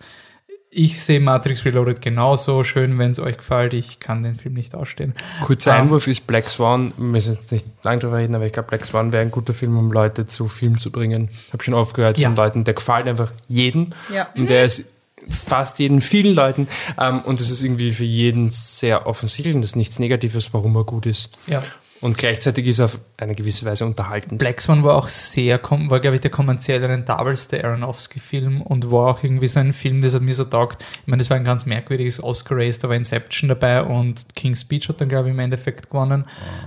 Ich 0.78 1.00
sehe 1.00 1.20
Matrix 1.20 1.64
Reloaded 1.64 2.02
genauso. 2.02 2.62
Schön, 2.62 2.98
wenn 2.98 3.10
es 3.10 3.18
euch 3.18 3.38
gefällt. 3.38 3.72
Ich 3.72 3.98
kann 3.98 4.22
den 4.22 4.36
Film 4.36 4.54
nicht 4.54 4.74
ausstehen. 4.74 5.14
Kurzer 5.42 5.74
Ähm, 5.74 5.84
Einwurf 5.84 6.06
ist 6.06 6.26
Black 6.26 6.44
Swan. 6.44 6.92
Wir 6.98 7.06
müssen 7.06 7.32
jetzt 7.32 7.50
nicht 7.50 7.64
lange 7.82 8.00
drüber 8.00 8.18
reden, 8.18 8.34
aber 8.34 8.44
ich 8.44 8.52
glaube, 8.52 8.68
Black 8.68 8.84
Swan 8.84 9.10
wäre 9.10 9.22
ein 9.22 9.30
guter 9.30 9.54
Film, 9.54 9.78
um 9.78 9.90
Leute 9.90 10.26
zu 10.26 10.48
Film 10.48 10.76
zu 10.76 10.90
bringen. 10.92 11.30
Ich 11.46 11.52
habe 11.54 11.64
schon 11.64 11.72
oft 11.72 11.94
gehört 11.94 12.18
Ja. 12.18 12.28
von 12.28 12.36
Leuten, 12.36 12.64
der 12.64 12.74
gefällt 12.74 13.06
einfach 13.06 13.32
jedem. 13.48 13.88
Ja. 14.12 14.28
Und 14.36 14.50
der 14.50 14.66
ist 14.66 14.92
fast 15.30 15.78
jeden, 15.78 16.02
vielen 16.02 16.34
Leuten. 16.34 16.68
Ähm, 17.00 17.20
und 17.20 17.40
es 17.40 17.50
ist 17.50 17.62
irgendwie 17.62 17.92
für 17.92 18.04
jeden 18.04 18.50
sehr 18.50 19.06
offensichtlich 19.06 19.54
und 19.54 19.62
das 19.62 19.70
ist 19.70 19.76
nichts 19.76 19.98
Negatives, 19.98 20.52
warum 20.52 20.76
er 20.76 20.84
gut 20.84 21.06
ist. 21.06 21.30
Ja. 21.46 21.62
Und 22.00 22.18
gleichzeitig 22.18 22.66
ist 22.66 22.78
er 22.78 22.86
auf 22.86 22.98
eine 23.16 23.34
gewisse 23.34 23.64
Weise 23.64 23.86
unterhaltend. 23.86 24.38
Black 24.38 24.60
Swan 24.60 24.84
war 24.84 24.96
auch 24.96 25.08
sehr, 25.08 25.60
war 25.62 26.00
glaube 26.00 26.16
ich 26.16 26.22
der 26.22 26.30
kommerziell 26.30 26.84
rentabelste 26.84 27.64
Aronofsky-Film 27.64 28.60
und 28.60 28.90
war 28.90 29.10
auch 29.10 29.22
irgendwie 29.22 29.46
so 29.46 29.60
ein 29.60 29.72
Film, 29.72 30.02
das 30.02 30.14
hat 30.14 30.22
mir 30.22 30.34
so 30.34 30.44
taugt. 30.44 30.82
Ich 30.82 31.06
meine, 31.06 31.20
das 31.20 31.30
war 31.30 31.38
ein 31.38 31.44
ganz 31.44 31.64
merkwürdiges 31.64 32.22
Oscar-Race, 32.22 32.80
da 32.80 32.88
war 32.88 32.96
Inception 32.96 33.48
dabei 33.48 33.82
und 33.82 34.34
King's 34.34 34.60
Speech 34.60 34.88
hat 34.88 35.00
dann 35.00 35.08
glaube 35.08 35.28
ich 35.28 35.34
im 35.34 35.38
Endeffekt 35.38 35.90
gewonnen 35.90 36.26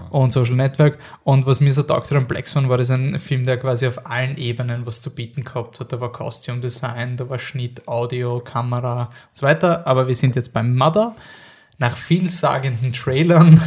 und 0.10 0.32
Social 0.32 0.56
Network. 0.56 0.98
Und 1.24 1.46
was 1.46 1.60
mir 1.60 1.74
so 1.74 1.84
taugt 1.84 2.10
hat 2.10 2.18
an 2.18 2.28
Black 2.28 2.48
Swan 2.48 2.70
war 2.70 2.78
das 2.78 2.90
ein 2.90 3.20
Film, 3.20 3.46
der 3.46 3.58
quasi 3.58 3.86
auf 3.86 4.08
allen 4.08 4.38
Ebenen 4.38 4.86
was 4.86 5.02
zu 5.02 5.14
bieten 5.14 5.44
gehabt 5.44 5.80
hat. 5.80 5.94
Da 5.94 6.00
war 6.02 6.12
Costume 6.12 6.60
Design, 6.60 7.18
da 7.18 7.30
war 7.30 7.38
Schnitt, 7.38 7.88
Audio, 7.88 8.40
Kamera 8.40 9.04
und 9.04 9.38
so 9.38 9.46
weiter. 9.46 9.86
Aber 9.86 10.08
wir 10.08 10.16
sind 10.16 10.36
jetzt 10.36 10.54
beim 10.54 10.76
Mother. 10.76 11.16
Nach 11.78 11.96
vielsagenden 11.96 12.92
Trailern 12.92 13.62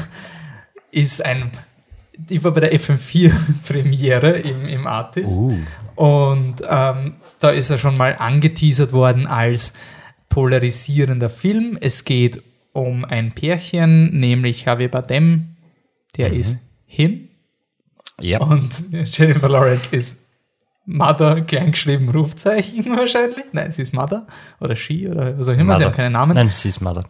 ist 0.93 1.25
ein. 1.25 1.51
Ich 2.29 2.45
war 2.45 2.53
bei 2.53 2.61
der 2.61 2.73
FM4-Premiere 2.79 4.39
im, 4.39 4.67
im 4.67 4.87
Artist. 4.87 5.37
Uh. 5.39 5.59
Und 5.97 6.57
ähm, 6.69 7.17
da 7.41 7.51
ist 7.51 7.71
er 7.71 7.79
schon 7.79 7.97
mal 7.97 8.15
angeteasert 8.19 8.93
worden 8.93 9.27
als 9.27 9.75
polarisierender 10.29 11.29
Film. 11.29 11.77
Es 11.81 12.05
geht 12.05 12.43
um 12.73 13.05
ein 13.05 13.33
Pärchen, 13.33 14.19
nämlich 14.19 14.65
Javier 14.65 14.91
Bardem, 14.91 15.57
der 16.17 16.31
Mhm. 16.31 16.41
ist 16.41 16.59
him. 16.87 17.29
Ja. 18.21 18.41
Und 18.41 18.71
Jennifer 19.17 19.49
Lawrence 19.49 19.95
ist 19.95 20.23
Mother, 20.87 21.41
kleingeschrieben 21.43 22.09
Rufzeichen 22.11 22.97
wahrscheinlich. 22.97 23.45
Nein, 23.53 23.73
sie 23.73 23.83
ist 23.83 23.93
Mother 23.93 24.27
oder 24.61 24.77
She 24.77 25.09
oder 25.09 25.39
was 25.39 25.49
auch 25.49 25.53
immer, 25.53 25.75
sie 25.77 25.83
Mother. 25.83 25.85
haben 25.87 25.97
keinen 25.97 26.13
Namen. 26.13 26.35
Nein, 26.35 26.49
sie 26.51 26.69
ist 26.69 26.81
Mother. 26.81 27.05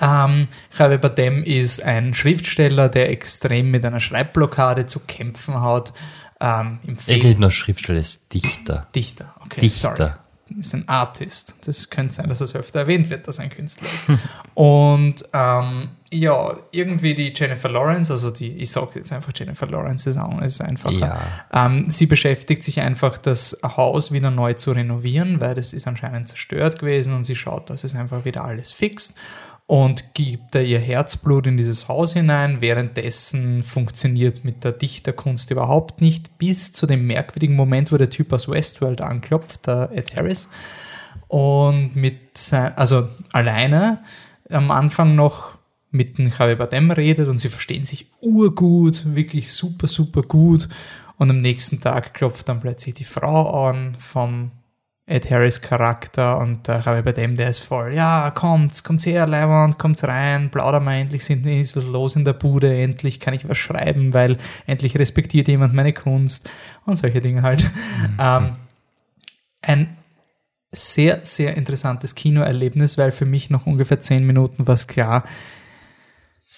Ähm, 0.00 0.48
Javier 0.78 0.98
Bardem 0.98 1.42
ist 1.42 1.82
ein 1.82 2.14
Schriftsteller, 2.14 2.88
der 2.88 3.10
extrem 3.10 3.70
mit 3.70 3.84
einer 3.84 4.00
Schreibblockade 4.00 4.86
zu 4.86 5.00
kämpfen 5.00 5.60
hat. 5.60 5.92
Ähm, 6.40 6.78
Er 7.06 7.14
ist 7.14 7.24
nicht 7.24 7.38
nur 7.38 7.50
Schriftsteller, 7.50 7.98
er 7.98 8.00
ist 8.00 8.32
Dichter. 8.32 8.86
Dichter, 8.94 9.34
okay. 9.44 9.60
Dichter. 9.60 9.96
Sorry. 9.96 10.12
Ist 10.58 10.74
ein 10.74 10.88
Artist. 10.88 11.54
Das 11.66 11.90
könnte 11.90 12.14
sein, 12.14 12.28
dass 12.28 12.40
es 12.40 12.56
öfter 12.56 12.80
erwähnt 12.80 13.08
wird, 13.08 13.28
dass 13.28 13.38
er 13.38 13.44
ein 13.44 13.50
Künstler 13.50 13.86
ist. 13.86 14.18
Und 14.54 15.24
ähm, 15.32 15.90
ja, 16.12 16.56
irgendwie 16.72 17.14
die 17.14 17.32
Jennifer 17.34 17.68
Lawrence, 17.68 18.12
also 18.12 18.30
die, 18.30 18.48
ich 18.56 18.72
sage 18.72 18.92
jetzt 18.96 19.12
einfach 19.12 19.32
Jennifer 19.34 19.66
Lawrence, 19.66 20.10
ist, 20.10 20.16
auch, 20.16 20.42
ist 20.42 20.60
einfacher. 20.60 20.98
Ja. 21.52 21.66
Ähm, 21.66 21.88
sie 21.88 22.06
beschäftigt 22.06 22.64
sich 22.64 22.80
einfach, 22.80 23.16
das 23.16 23.60
Haus 23.62 24.10
wieder 24.10 24.32
neu 24.32 24.54
zu 24.54 24.72
renovieren, 24.72 25.40
weil 25.40 25.54
das 25.54 25.72
ist 25.72 25.86
anscheinend 25.86 26.26
zerstört 26.26 26.80
gewesen 26.80 27.14
und 27.14 27.22
sie 27.24 27.36
schaut, 27.36 27.70
dass 27.70 27.84
es 27.84 27.94
einfach 27.94 28.24
wieder 28.24 28.44
alles 28.44 28.72
fixt 28.72 29.16
und 29.66 30.14
gibt 30.14 30.56
da 30.56 30.58
ihr 30.58 30.80
Herzblut 30.80 31.46
in 31.46 31.56
dieses 31.56 31.86
Haus 31.86 32.12
hinein. 32.12 32.60
Währenddessen 32.60 33.62
funktioniert 33.62 34.32
es 34.32 34.42
mit 34.42 34.64
der 34.64 34.72
Dichterkunst 34.72 35.52
überhaupt 35.52 36.00
nicht, 36.00 36.38
bis 36.38 36.72
zu 36.72 36.88
dem 36.88 37.06
merkwürdigen 37.06 37.54
Moment, 37.54 37.92
wo 37.92 37.96
der 37.96 38.10
Typ 38.10 38.32
aus 38.32 38.48
Westworld 38.48 39.00
anklopft, 39.00 39.68
der 39.68 39.90
Ed 39.92 40.16
Harris, 40.16 40.50
und 41.28 41.94
mit 41.94 42.36
sein, 42.36 42.76
also 42.76 43.06
alleine 43.30 44.02
am 44.50 44.72
Anfang 44.72 45.14
noch 45.14 45.59
mit 45.90 46.18
dem 46.18 46.28
Javier 46.28 46.56
Bardem 46.56 46.90
redet 46.90 47.28
und 47.28 47.38
sie 47.38 47.48
verstehen 47.48 47.84
sich 47.84 48.06
urgut, 48.20 49.14
wirklich 49.14 49.52
super, 49.52 49.88
super 49.88 50.22
gut. 50.22 50.68
Und 51.16 51.30
am 51.30 51.38
nächsten 51.38 51.80
Tag 51.80 52.14
klopft 52.14 52.48
dann 52.48 52.60
plötzlich 52.60 52.94
die 52.94 53.04
Frau 53.04 53.66
an 53.68 53.96
vom 53.98 54.52
Ed 55.06 55.28
Harris 55.28 55.60
Charakter 55.60 56.38
und 56.38 56.68
der 56.68 56.80
Javier 56.80 57.02
Bardem, 57.02 57.34
der 57.34 57.50
ist 57.50 57.58
voll, 57.58 57.92
ja, 57.94 58.30
kommt, 58.30 58.84
kommt 58.84 59.04
her, 59.04 59.26
Leihwand, 59.26 59.76
kommt 59.76 60.02
rein, 60.04 60.50
plaudern 60.50 60.84
wir 60.84 60.92
endlich, 60.92 61.24
sind, 61.24 61.44
ist 61.46 61.74
was 61.74 61.86
los 61.86 62.14
in 62.14 62.24
der 62.24 62.32
Bude, 62.32 62.72
endlich 62.72 63.18
kann 63.18 63.34
ich 63.34 63.48
was 63.48 63.58
schreiben, 63.58 64.14
weil 64.14 64.36
endlich 64.66 64.96
respektiert 64.96 65.48
jemand 65.48 65.74
meine 65.74 65.92
Kunst 65.92 66.48
und 66.86 66.96
solche 66.96 67.20
Dinge 67.20 67.42
halt. 67.42 67.68
Ähm, 68.18 68.56
ein 69.62 69.96
sehr, 70.72 71.20
sehr 71.24 71.56
interessantes 71.56 72.14
Kinoerlebnis, 72.14 72.96
weil 72.96 73.10
für 73.10 73.26
mich 73.26 73.50
nach 73.50 73.66
ungefähr 73.66 74.00
zehn 74.00 74.26
Minuten 74.26 74.66
war 74.66 74.74
es 74.74 74.86
klar, 74.86 75.24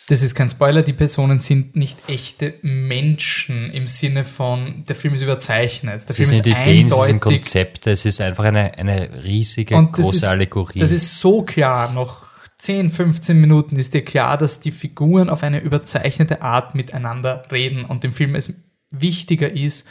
das 0.09 0.23
ist 0.23 0.35
kein 0.35 0.49
Spoiler, 0.49 0.83
die 0.83 0.93
Personen 0.93 1.39
sind 1.39 1.77
nicht 1.77 2.09
echte 2.09 2.55
Menschen 2.63 3.71
im 3.73 3.87
Sinne 3.87 4.25
von, 4.25 4.85
der 4.87 4.97
Film 4.97 5.15
ist 5.15 5.23
überzeichnet. 5.23 6.03
Der 6.03 6.11
Es 6.11 6.17
Film 6.17 6.29
sind 6.29 6.47
ist 6.47 6.59
Ideen, 6.59 6.87
es 6.87 6.93
sind 6.93 7.15
eindeutig 7.15 7.21
Konzepte, 7.21 7.91
es 7.93 8.05
ist 8.05 8.21
einfach 8.21 8.45
eine, 8.45 8.77
eine 8.77 9.25
riesige, 9.25 9.77
und 9.77 9.97
das 9.97 10.05
große 10.05 10.17
ist, 10.17 10.25
Allegorie. 10.25 10.81
Das 10.81 10.91
ist 10.91 11.21
so 11.21 11.43
klar, 11.43 11.93
nach 11.93 12.33
10, 12.57 12.91
15 12.91 13.41
Minuten 13.41 13.77
ist 13.77 13.95
dir 13.95 14.05
klar, 14.05 14.39
dass 14.39 14.61
die 14.61 14.71
Figuren 14.71 15.31
auf 15.31 15.43
eine 15.43 15.61
überzeichnete 15.61 16.43
Art 16.43 16.75
miteinander 16.75 17.43
reden 17.51 17.85
und 17.85 18.05
dem 18.05 18.13
Film 18.13 18.35
es 18.35 18.65
wichtiger 18.91 19.51
ist, 19.51 19.89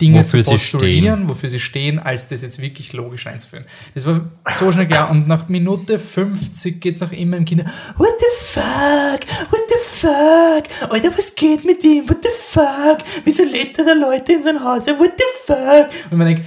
Dinge 0.00 0.20
Wofür 0.20 0.42
zu 0.42 0.50
sie 0.50 0.54
postulieren, 0.54 1.16
stehen. 1.16 1.28
wofür 1.28 1.48
sie 1.48 1.58
stehen, 1.58 1.98
als 1.98 2.28
das 2.28 2.42
jetzt 2.42 2.62
wirklich 2.62 2.92
logisch 2.92 3.26
einzuführen. 3.26 3.64
Das 3.94 4.06
war 4.06 4.20
so 4.48 4.70
schnell 4.70 4.86
klar 4.86 5.10
und 5.10 5.26
nach 5.26 5.48
Minute 5.48 5.98
50 5.98 6.80
geht's 6.80 7.00
noch 7.00 7.10
immer 7.10 7.36
im 7.36 7.44
Kinder, 7.44 7.64
what 7.96 8.14
the 8.20 8.26
fuck, 8.30 9.50
what 9.50 9.60
the 9.68 9.74
fuck, 9.82 10.90
Alter, 10.92 11.10
was 11.18 11.34
geht 11.34 11.64
mit 11.64 11.82
ihm, 11.82 12.08
what 12.08 12.18
the 12.22 12.28
fuck, 12.30 12.98
wieso 13.24 13.42
lädt 13.42 13.76
er 13.78 13.86
da 13.86 13.92
Leute 13.94 14.34
in 14.34 14.42
sein 14.42 14.62
Haus, 14.62 14.86
what 14.86 15.12
the 15.18 15.24
fuck? 15.46 15.88
Und 16.10 16.18
man 16.18 16.28
denkt, 16.28 16.44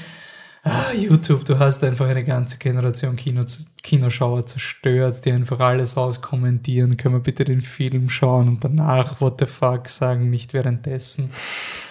ah, 0.63 0.93
YouTube, 0.95 1.45
du 1.45 1.59
hast 1.59 1.83
einfach 1.83 2.07
eine 2.07 2.23
ganze 2.23 2.57
Generation 2.57 3.15
Kino, 3.15 3.43
Kinoschauer 3.83 4.45
zerstört, 4.45 5.25
die 5.25 5.31
einfach 5.31 5.59
alles 5.59 5.97
auskommentieren. 5.97 6.97
Können 6.97 7.15
wir 7.15 7.21
bitte 7.21 7.45
den 7.45 7.61
Film 7.61 8.09
schauen 8.09 8.47
und 8.47 8.63
danach 8.63 9.21
what 9.21 9.39
the 9.39 9.45
fuck 9.45 9.89
sagen, 9.89 10.29
nicht 10.29 10.53
währenddessen. 10.53 11.31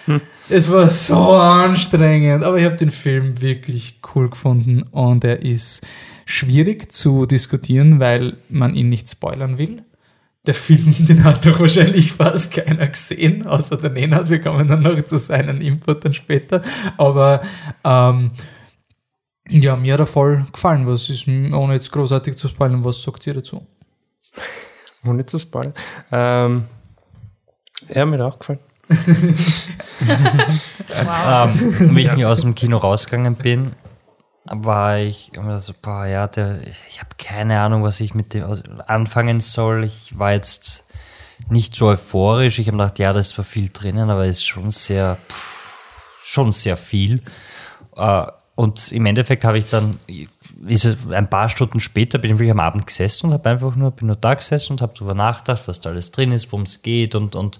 Hm. 0.05 0.21
Es 0.49 0.71
war 0.71 0.87
so 0.87 1.31
anstrengend, 1.33 2.43
aber 2.43 2.57
ich 2.57 2.65
habe 2.65 2.75
den 2.75 2.91
Film 2.91 3.41
wirklich 3.41 3.99
cool 4.15 4.29
gefunden 4.29 4.83
und 4.91 5.23
er 5.23 5.41
ist 5.41 5.85
schwierig 6.25 6.91
zu 6.91 7.25
diskutieren, 7.25 7.99
weil 7.99 8.37
man 8.49 8.73
ihn 8.73 8.89
nicht 8.89 9.09
spoilern 9.09 9.57
will. 9.57 9.83
Der 10.47 10.53
Film, 10.53 10.95
den 11.07 11.23
hat 11.23 11.45
doch 11.45 11.59
wahrscheinlich 11.59 12.13
fast 12.13 12.53
keiner 12.53 12.87
gesehen, 12.87 13.45
außer 13.45 13.77
der 13.77 13.91
Nenad. 13.91 14.29
Wir 14.29 14.39
kommen 14.39 14.67
dann 14.67 14.81
noch 14.81 14.99
zu 15.03 15.17
seinen 15.17 15.61
Input 15.61 16.05
dann 16.05 16.13
später. 16.13 16.61
Aber 16.97 17.41
ähm, 17.83 18.31
ja, 19.49 19.75
mir 19.75 19.93
hat 19.93 19.99
er 19.99 20.05
voll 20.05 20.45
gefallen. 20.51 20.87
Was 20.87 21.09
ist, 21.09 21.27
ohne 21.27 21.73
jetzt 21.73 21.91
großartig 21.91 22.37
zu 22.37 22.47
spoilern, 22.47 22.83
was 22.83 23.01
sagt 23.01 23.25
ihr 23.27 23.33
dazu? 23.33 23.65
Ohne 25.03 25.25
zu 25.25 25.39
spoilern. 25.39 25.73
Ähm, 26.11 26.67
er 27.87 28.03
hat 28.03 28.09
mir 28.09 28.23
auch 28.23 28.37
gefallen. 28.37 28.59
wow. 30.87 31.61
ähm, 31.79 31.95
wie 31.95 32.03
ich 32.03 32.25
aus 32.25 32.41
dem 32.41 32.53
Kino 32.53 32.77
rausgegangen 32.77 33.35
bin, 33.35 33.71
war 34.45 34.99
ich 34.99 35.33
immer 35.33 35.59
so, 35.59 35.73
boah, 35.81 36.05
ja, 36.05 36.27
der, 36.27 36.61
ich 36.67 36.99
habe 36.99 37.15
keine 37.17 37.59
Ahnung, 37.61 37.83
was 37.83 37.99
ich 37.99 38.13
mit 38.13 38.33
dem 38.33 38.45
anfangen 38.85 39.39
soll. 39.39 39.85
Ich 39.85 40.17
war 40.19 40.33
jetzt 40.33 40.85
nicht 41.49 41.75
so 41.75 41.87
euphorisch. 41.87 42.59
Ich 42.59 42.67
habe 42.67 42.77
gedacht, 42.77 42.99
ja, 42.99 43.11
da 43.13 43.19
ist 43.19 43.29
zwar 43.29 43.45
viel 43.45 43.69
drinnen, 43.69 44.09
aber 44.09 44.25
es 44.25 44.37
ist 44.37 44.47
schon 44.47 44.69
sehr, 44.71 45.17
pff, 45.29 46.21
schon 46.23 46.51
sehr 46.51 46.77
viel. 46.77 47.21
Äh, 47.95 48.27
und 48.61 48.91
im 48.91 49.07
Endeffekt 49.07 49.43
habe 49.43 49.57
ich 49.57 49.65
dann, 49.65 49.97
ist 50.67 50.85
es 50.85 51.09
ein 51.09 51.27
paar 51.27 51.49
Stunden 51.49 51.79
später, 51.79 52.19
bin 52.19 52.29
ich 52.29 52.37
wirklich 52.37 52.51
am 52.51 52.59
Abend 52.59 52.85
gesessen 52.85 53.25
und 53.25 53.33
habe 53.33 53.49
einfach 53.49 53.75
nur, 53.75 53.89
bin 53.89 54.05
nur 54.05 54.15
da 54.15 54.35
gesessen 54.35 54.73
und 54.73 54.83
habe 54.83 54.93
darüber 54.93 55.15
nachgedacht, 55.15 55.63
was 55.67 55.79
da 55.81 55.89
alles 55.89 56.11
drin 56.11 56.31
ist, 56.31 56.51
worum 56.51 56.61
es 56.61 56.83
geht 56.83 57.15
und, 57.15 57.35
und 57.35 57.59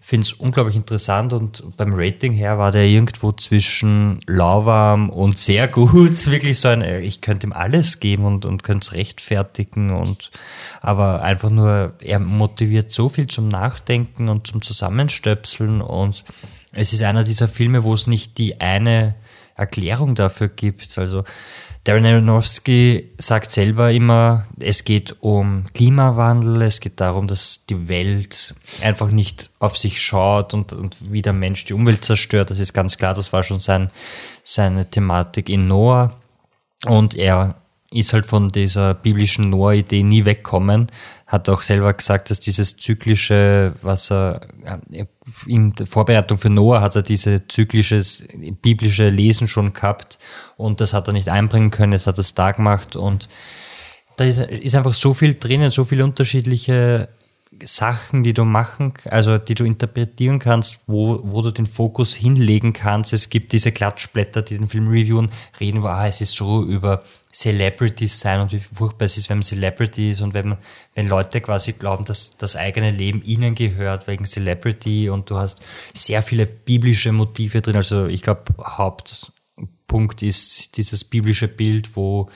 finde 0.00 0.24
es 0.24 0.32
unglaublich 0.32 0.74
interessant 0.74 1.32
und 1.32 1.62
beim 1.76 1.92
Rating 1.94 2.32
her 2.32 2.58
war 2.58 2.72
der 2.72 2.86
irgendwo 2.86 3.30
zwischen 3.30 4.18
lauwarm 4.26 5.10
und 5.10 5.38
sehr 5.38 5.68
gut. 5.68 6.26
Wirklich 6.26 6.58
so 6.58 6.66
ein, 6.66 6.82
ich 6.82 7.20
könnte 7.20 7.46
ihm 7.46 7.52
alles 7.52 8.00
geben 8.00 8.24
und, 8.24 8.44
und 8.44 8.64
könnte 8.64 8.84
es 8.84 8.94
rechtfertigen 8.94 9.92
und 9.92 10.32
aber 10.80 11.22
einfach 11.22 11.50
nur, 11.50 11.92
er 12.02 12.18
motiviert 12.18 12.90
so 12.90 13.08
viel 13.08 13.28
zum 13.28 13.46
Nachdenken 13.46 14.28
und 14.28 14.48
zum 14.48 14.60
Zusammenstöpseln 14.60 15.80
und 15.80 16.24
es 16.72 16.92
ist 16.92 17.04
einer 17.04 17.22
dieser 17.22 17.46
Filme, 17.46 17.84
wo 17.84 17.94
es 17.94 18.08
nicht 18.08 18.38
die 18.38 18.60
eine 18.60 19.14
Erklärung 19.54 20.14
dafür 20.14 20.48
gibt. 20.48 20.98
Also 20.98 21.24
Darren 21.84 22.06
Aronofsky 22.06 23.12
sagt 23.18 23.50
selber 23.50 23.90
immer, 23.90 24.46
es 24.60 24.84
geht 24.84 25.16
um 25.20 25.64
Klimawandel, 25.74 26.62
es 26.62 26.80
geht 26.80 27.00
darum, 27.00 27.26
dass 27.26 27.66
die 27.66 27.88
Welt 27.88 28.54
einfach 28.82 29.10
nicht 29.10 29.50
auf 29.58 29.76
sich 29.76 30.00
schaut 30.00 30.54
und, 30.54 30.72
und 30.72 31.12
wie 31.12 31.22
der 31.22 31.32
Mensch 31.32 31.64
die 31.64 31.74
Umwelt 31.74 32.04
zerstört. 32.04 32.50
Das 32.50 32.60
ist 32.60 32.72
ganz 32.72 32.98
klar, 32.98 33.14
das 33.14 33.32
war 33.32 33.42
schon 33.42 33.58
sein, 33.58 33.90
seine 34.44 34.88
Thematik 34.88 35.48
in 35.48 35.66
Noah. 35.66 36.12
Und 36.86 37.14
er 37.14 37.61
ist 37.92 38.12
halt 38.12 38.26
von 38.26 38.48
dieser 38.48 38.94
biblischen 38.94 39.50
Noah-Idee 39.50 40.02
nie 40.02 40.24
wegkommen. 40.24 40.88
Hat 41.26 41.48
auch 41.48 41.62
selber 41.62 41.92
gesagt, 41.92 42.30
dass 42.30 42.40
dieses 42.40 42.76
zyklische, 42.76 43.74
was 43.82 44.10
er 44.10 44.42
äh, 44.92 45.06
in 45.46 45.74
der 45.74 45.86
Vorbereitung 45.86 46.38
für 46.38 46.50
Noah 46.50 46.80
hat 46.80 46.96
er 46.96 47.02
diese 47.02 47.46
zyklisches 47.46 48.26
biblische 48.60 49.08
Lesen 49.08 49.48
schon 49.48 49.72
gehabt 49.72 50.18
und 50.56 50.80
das 50.80 50.94
hat 50.94 51.06
er 51.08 51.12
nicht 51.12 51.28
einbringen 51.28 51.70
können, 51.70 51.92
es 51.92 52.06
hat 52.06 52.18
er 52.18 52.24
da 52.34 52.52
gemacht 52.52 52.96
und 52.96 53.28
da 54.16 54.24
ist, 54.24 54.74
einfach 54.74 54.94
so 54.94 55.14
viel 55.14 55.34
drinnen, 55.34 55.70
so 55.70 55.84
viele 55.84 56.04
unterschiedliche 56.04 57.08
Sachen, 57.62 58.22
die 58.22 58.32
du 58.32 58.44
machen, 58.44 58.94
also 59.04 59.38
die 59.38 59.54
du 59.54 59.64
interpretieren 59.64 60.38
kannst, 60.38 60.80
wo, 60.86 61.20
wo 61.22 61.42
du 61.42 61.50
den 61.50 61.66
Fokus 61.66 62.14
hinlegen 62.14 62.72
kannst. 62.72 63.12
Es 63.12 63.28
gibt 63.30 63.52
diese 63.52 63.72
Klatschblätter, 63.72 64.42
die 64.42 64.58
den 64.58 64.68
Film 64.68 64.88
reviewen, 64.88 65.30
reden 65.60 65.84
ah, 65.84 66.06
es 66.06 66.20
ist 66.20 66.34
so 66.34 66.64
über 66.64 67.02
Celebrities 67.32 68.20
sein 68.20 68.40
und 68.40 68.52
wie 68.52 68.60
furchtbar 68.60 69.06
es 69.06 69.16
ist, 69.16 69.30
wenn 69.30 69.38
man 69.38 69.42
Celebrity 69.42 70.10
ist 70.10 70.20
und 70.20 70.34
wenn, 70.34 70.50
man, 70.50 70.58
wenn 70.94 71.08
Leute 71.08 71.40
quasi 71.40 71.72
glauben, 71.72 72.04
dass 72.04 72.36
das 72.36 72.56
eigene 72.56 72.90
Leben 72.90 73.22
ihnen 73.24 73.54
gehört 73.54 74.06
wegen 74.06 74.24
Celebrity 74.24 75.08
und 75.08 75.30
du 75.30 75.38
hast 75.38 75.64
sehr 75.94 76.22
viele 76.22 76.46
biblische 76.46 77.12
Motive 77.12 77.62
drin. 77.62 77.76
Also 77.76 78.06
ich 78.06 78.22
glaube, 78.22 78.42
Hauptpunkt 78.58 80.22
ist 80.22 80.76
dieses 80.76 81.04
biblische 81.04 81.48
Bild, 81.48 81.96
wo 81.96 82.28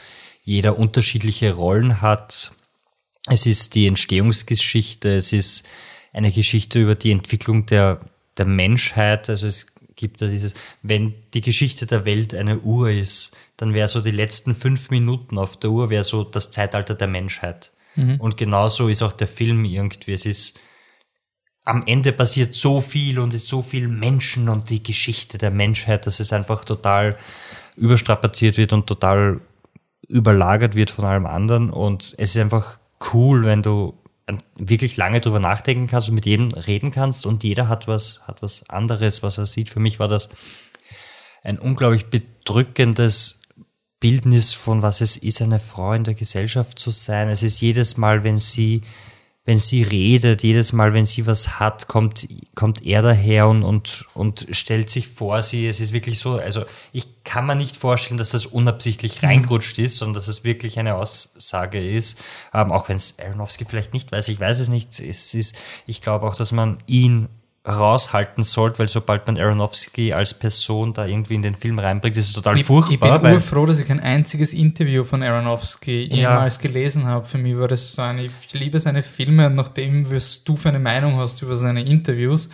jeder 0.43 0.79
unterschiedliche 0.79 1.53
Rollen 1.53 2.01
hat 2.01 2.53
es 3.27 3.47
ist 3.47 3.75
die 3.75 3.87
Entstehungsgeschichte, 3.87 5.17
es 5.17 5.33
ist 5.33 5.67
eine 6.13 6.31
Geschichte 6.31 6.81
über 6.81 6.95
die 6.95 7.11
Entwicklung 7.11 7.67
der, 7.67 8.01
der 8.39 8.47
Menschheit. 8.47 9.29
Also 9.29 9.49
es 9.49 9.75
gibt 9.97 10.23
da 10.23 10.29
dieses, 10.29 10.55
wenn 10.83 11.15
die 11.35 11.41
Geschichte 11.41 11.87
der 11.87 12.05
Welt 12.05 12.35
eine 12.35 12.61
Uhr 12.61 12.91
ist, 12.91 13.37
dann 13.57 13.75
wäre 13.75 13.89
so 13.89 14.01
die 14.01 14.11
letzten 14.11 14.55
fünf 14.55 14.91
Minuten 14.91 15.39
auf 15.39 15.59
der 15.59 15.71
Uhr 15.71 15.91
wäre 15.91 16.05
so 16.05 16.25
das 16.25 16.51
Zeitalter 16.51 16.95
der 16.95 17.09
Menschheit. 17.09 17.73
Mhm. 17.95 18.21
Und 18.21 18.37
genauso 18.37 18.89
ist 18.89 19.03
auch 19.03 19.13
der 19.13 19.29
Film 19.29 19.65
irgendwie. 19.65 20.13
Es 20.13 20.27
ist 20.27 20.61
am 21.65 21.85
Ende 21.87 22.13
passiert 22.13 22.55
so 22.55 22.81
viel 22.81 23.19
und 23.19 23.35
ist 23.35 23.49
so 23.49 23.61
viel 23.61 23.89
Menschen 23.89 24.49
und 24.49 24.71
die 24.71 24.83
Geschichte 24.83 25.37
der 25.37 25.51
Menschheit, 25.51 26.07
dass 26.07 26.21
es 26.21 26.33
einfach 26.33 26.65
total 26.65 27.17
überstrapaziert 27.77 28.57
wird 28.57 28.73
und 28.73 28.87
total 28.87 29.41
überlagert 30.07 30.77
wird 30.77 30.91
von 30.91 31.05
allem 31.05 31.27
anderen. 31.27 31.71
Und 31.71 32.15
es 32.19 32.37
ist 32.37 32.41
einfach 32.41 32.79
cool, 33.13 33.45
wenn 33.45 33.63
du 33.63 33.95
wirklich 34.59 34.97
lange 34.97 35.21
drüber 35.21 35.41
nachdenken 35.41 35.87
kannst 35.87 36.09
und 36.09 36.15
mit 36.15 36.27
jedem 36.27 36.49
reden 36.49 36.91
kannst 36.91 37.27
und 37.27 37.45
jeder 37.45 37.69
hat 37.69 37.89
was, 37.89 38.27
hat 38.27 38.43
was 38.43 38.69
anderes, 38.71 39.23
was 39.23 39.39
er 39.39 39.47
sieht. 39.47 39.71
Für 39.71 39.81
mich 39.81 39.99
war 39.99 40.09
das 40.09 40.31
ein 41.43 41.59
unglaublich 41.59 42.07
bedrückendes 42.07 43.43
Bildnis 44.01 44.53
von 44.53 44.83
was 44.83 45.01
es 45.01 45.17
ist, 45.17 45.41
eine 45.43 45.59
Frau 45.59 45.93
in 45.93 46.05
der 46.05 46.15
Gesellschaft 46.15 46.79
zu 46.79 46.91
sein. 46.91 47.29
Es 47.29 47.43
ist 47.43 47.61
jedes 47.61 47.97
Mal, 47.97 48.25
wenn 48.25 48.37
sie 48.37 48.83
wenn 49.47 49.61
sie 49.61 49.85
redet, 49.85 50.43
jedes 50.43 50.73
Mal, 50.73 50.93
wenn 50.93 51.07
sie 51.07 51.25
was 51.25 51.61
hat, 51.61 51.87
kommt, 51.87 52.27
kommt 52.57 52.85
er 52.85 53.01
daher 53.01 53.47
und, 53.47 53.63
und, 53.63 54.05
und 54.13 54.49
stellt 54.51 54.91
sich 54.91 55.07
vor 55.07 55.41
sie. 55.41 55.69
Es 55.69 55.79
ist 55.79 55.93
wirklich 55.93 56.19
so, 56.19 56.35
also 56.35 56.65
ich 56.93 57.23
kann 57.23 57.47
mir 57.47 57.55
nicht 57.55 57.77
vorstellen, 57.77 58.19
dass 58.19 58.31
das 58.31 58.45
unabsichtlich 58.45 59.23
mhm. 59.23 59.29
reingerutscht 59.29 59.79
ist, 59.79 59.99
sondern 59.99 60.15
dass 60.15 60.27
es 60.27 60.43
wirklich 60.43 60.81
eine 60.81 60.97
Aussage 60.97 61.79
ist. 61.79 62.21
Ähm, 62.53 62.73
auch 62.73 62.89
wenn 62.89 62.97
es 62.97 63.21
Aronofsky 63.21 63.65
vielleicht 63.65 63.95
nicht 63.95 64.11
weiß, 64.11 64.29
ich 64.29 64.41
weiß 64.41 64.59
es 64.59 64.69
nicht. 64.69 64.99
Es 64.99 65.33
ist, 65.33 65.57
ich 65.87 66.01
glaube 66.01 66.27
auch, 66.27 66.35
dass 66.35 66.51
man 66.51 66.79
ihn 66.87 67.29
raushalten 67.67 68.45
sollte, 68.45 68.79
weil 68.79 68.89
sobald 68.89 69.27
man 69.27 69.37
Aronofsky 69.39 70.13
als 70.13 70.35
Person 70.35 70.93
da 70.93 71.07
irgendwie 71.07 71.35
in 71.35 71.43
den 71.43 71.55
Film 71.55 71.79
reinbringt, 71.79 72.17
ist 72.17 72.29
es 72.29 72.33
total 72.33 72.59
ich, 72.59 72.65
furchtbar. 72.65 73.17
Ich 73.17 73.23
bin 73.23 73.41
froh, 73.41 73.67
dass 73.67 73.81
ich 73.81 73.87
kein 73.87 74.01
einziges 74.01 74.53
Interview 74.53 75.03
von 75.03 75.23
Aronofsky 75.23 76.09
jemals 76.13 76.57
ja. 76.57 76.63
gelesen 76.63 77.07
habe. 77.07 77.27
Für 77.27 77.39
mich 77.39 77.59
war 77.59 77.69
das 77.69 77.93
so 77.93 78.03
eine, 78.03 78.25
ich 78.25 78.33
liebe 78.53 78.79
seine 78.79 79.03
Filme 79.03 79.47
und 79.47 79.57
nachdem, 79.57 80.11
was 80.11 80.45
du 80.45 80.57
für 80.57 80.69
eine 80.69 80.79
Meinung 80.79 81.17
hast 81.17 81.43
über 81.43 81.57
seine 81.57 81.83
Interviews, 81.83 82.49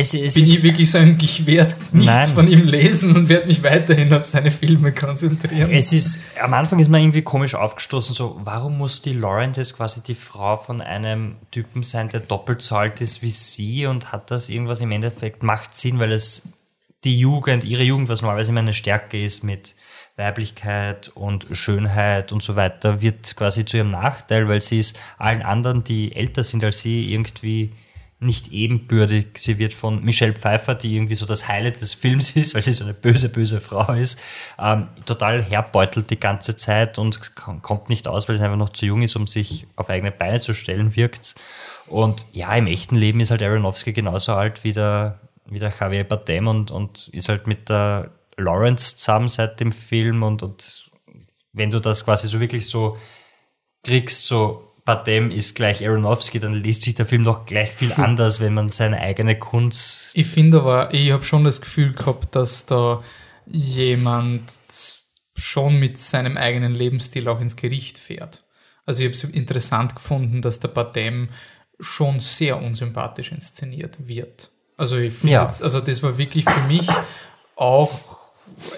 es, 0.00 0.14
es 0.14 0.34
bin 0.34 0.44
ich 0.44 0.62
wirklich 0.62 0.90
sagen, 0.92 1.18
ich 1.20 1.44
werde 1.44 1.74
nichts 1.90 2.06
Nein. 2.06 2.26
von 2.28 2.48
ihm 2.48 2.64
lesen 2.64 3.16
und 3.16 3.28
werde 3.28 3.48
mich 3.48 3.64
weiterhin 3.64 4.12
auf 4.14 4.24
seine 4.24 4.52
Filme 4.52 4.92
konzentrieren. 4.92 5.72
Es 5.72 5.92
ist, 5.92 6.20
am 6.40 6.54
Anfang 6.54 6.78
ist 6.78 6.88
man 6.88 7.00
irgendwie 7.00 7.22
komisch 7.22 7.56
aufgestoßen, 7.56 8.14
so, 8.14 8.40
warum 8.44 8.78
muss 8.78 9.02
die 9.02 9.12
Lawrence 9.12 9.60
jetzt 9.60 9.76
quasi 9.76 10.00
die 10.00 10.14
Frau 10.14 10.56
von 10.56 10.80
einem 10.80 11.34
Typen 11.50 11.82
sein, 11.82 12.08
der 12.10 12.20
doppelt 12.20 12.62
so 12.62 12.76
alt 12.76 13.00
ist 13.00 13.22
wie 13.22 13.28
sie 13.28 13.86
und 13.86 14.12
hat 14.12 14.30
das 14.30 14.48
irgendwas 14.48 14.80
im 14.82 14.92
Endeffekt, 14.92 15.42
macht 15.42 15.74
Sinn, 15.74 15.98
weil 15.98 16.12
es 16.12 16.48
die 17.02 17.18
Jugend, 17.18 17.64
ihre 17.64 17.82
Jugend, 17.82 18.08
was 18.08 18.22
normalerweise 18.22 18.52
immer 18.52 18.60
eine 18.60 18.74
Stärke 18.74 19.20
ist 19.20 19.42
mit 19.42 19.74
Weiblichkeit 20.14 21.08
und 21.08 21.46
Schönheit 21.50 22.30
und 22.30 22.40
so 22.44 22.54
weiter, 22.54 23.00
wird 23.00 23.34
quasi 23.34 23.64
zu 23.64 23.78
ihrem 23.78 23.90
Nachteil, 23.90 24.48
weil 24.48 24.60
sie 24.60 24.78
ist 24.78 24.96
allen 25.18 25.42
anderen, 25.42 25.82
die 25.82 26.14
älter 26.14 26.44
sind 26.44 26.62
als 26.62 26.82
sie, 26.82 27.12
irgendwie 27.12 27.72
nicht 28.20 28.52
ebenbürtig. 28.52 29.28
Sie 29.36 29.58
wird 29.58 29.74
von 29.74 30.02
Michelle 30.02 30.32
Pfeiffer, 30.32 30.74
die 30.74 30.96
irgendwie 30.96 31.14
so 31.14 31.24
das 31.24 31.46
Highlight 31.46 31.80
des 31.80 31.94
Films 31.94 32.34
ist, 32.36 32.54
weil 32.54 32.62
sie 32.62 32.72
so 32.72 32.84
eine 32.84 32.94
böse, 32.94 33.28
böse 33.28 33.60
Frau 33.60 33.92
ist, 33.92 34.20
ähm, 34.58 34.88
total 35.06 35.42
herbeutelt 35.42 36.10
die 36.10 36.18
ganze 36.18 36.56
Zeit 36.56 36.98
und 36.98 37.34
kommt 37.36 37.88
nicht 37.88 38.08
aus, 38.08 38.28
weil 38.28 38.36
sie 38.36 38.44
einfach 38.44 38.56
noch 38.56 38.70
zu 38.70 38.86
jung 38.86 39.02
ist, 39.02 39.14
um 39.14 39.26
sich 39.26 39.66
auf 39.76 39.88
eigene 39.88 40.10
Beine 40.10 40.40
zu 40.40 40.52
stellen, 40.52 40.96
wirkt. 40.96 41.36
Und 41.86 42.26
ja, 42.32 42.54
im 42.54 42.66
echten 42.66 42.96
Leben 42.96 43.20
ist 43.20 43.30
halt 43.30 43.42
Aronofsky 43.42 43.92
genauso 43.92 44.34
alt 44.34 44.64
wie 44.64 44.72
der, 44.72 45.20
wie 45.46 45.60
der 45.60 45.72
Javier 45.78 46.04
Bardem 46.04 46.48
und, 46.48 46.70
und 46.70 47.08
ist 47.08 47.28
halt 47.28 47.46
mit 47.46 47.68
der 47.68 48.10
Lawrence 48.36 48.96
zusammen 48.96 49.28
seit 49.28 49.60
dem 49.60 49.72
Film 49.72 50.22
und, 50.22 50.42
und 50.42 50.90
wenn 51.52 51.70
du 51.70 51.80
das 51.80 52.04
quasi 52.04 52.26
so 52.26 52.40
wirklich 52.40 52.68
so 52.68 52.98
kriegst, 53.84 54.26
so 54.26 54.67
Badem 54.88 55.30
ist 55.30 55.54
gleich 55.54 55.86
Aronofsky, 55.86 56.38
dann 56.38 56.54
liest 56.54 56.80
sich 56.80 56.94
der 56.94 57.04
Film 57.04 57.22
doch 57.22 57.44
gleich 57.44 57.70
viel 57.72 57.92
anders, 57.96 58.40
wenn 58.40 58.54
man 58.54 58.70
seine 58.70 58.98
eigene 59.02 59.38
Kunst. 59.38 60.16
Ich 60.16 60.28
finde 60.28 60.60
aber, 60.60 60.94
ich 60.94 61.12
habe 61.12 61.22
schon 61.24 61.44
das 61.44 61.60
Gefühl 61.60 61.92
gehabt, 61.92 62.34
dass 62.34 62.64
da 62.64 63.02
jemand 63.44 64.50
schon 65.36 65.78
mit 65.78 65.98
seinem 65.98 66.38
eigenen 66.38 66.74
Lebensstil 66.74 67.28
auch 67.28 67.38
ins 67.42 67.56
Gericht 67.56 67.98
fährt. 67.98 68.44
Also 68.86 69.02
ich 69.02 69.08
habe 69.08 69.14
es 69.14 69.24
interessant 69.24 69.94
gefunden, 69.94 70.40
dass 70.40 70.58
der 70.60 70.68
Badem 70.68 71.28
schon 71.78 72.18
sehr 72.20 72.60
unsympathisch 72.60 73.30
inszeniert 73.30 74.08
wird. 74.08 74.48
Also 74.78 74.96
ich 74.96 75.12
finde 75.12 75.34
Ja. 75.34 75.46
also 75.46 75.80
das 75.80 76.02
war 76.02 76.16
wirklich 76.16 76.48
für 76.48 76.66
mich 76.66 76.88
auch 77.56 78.17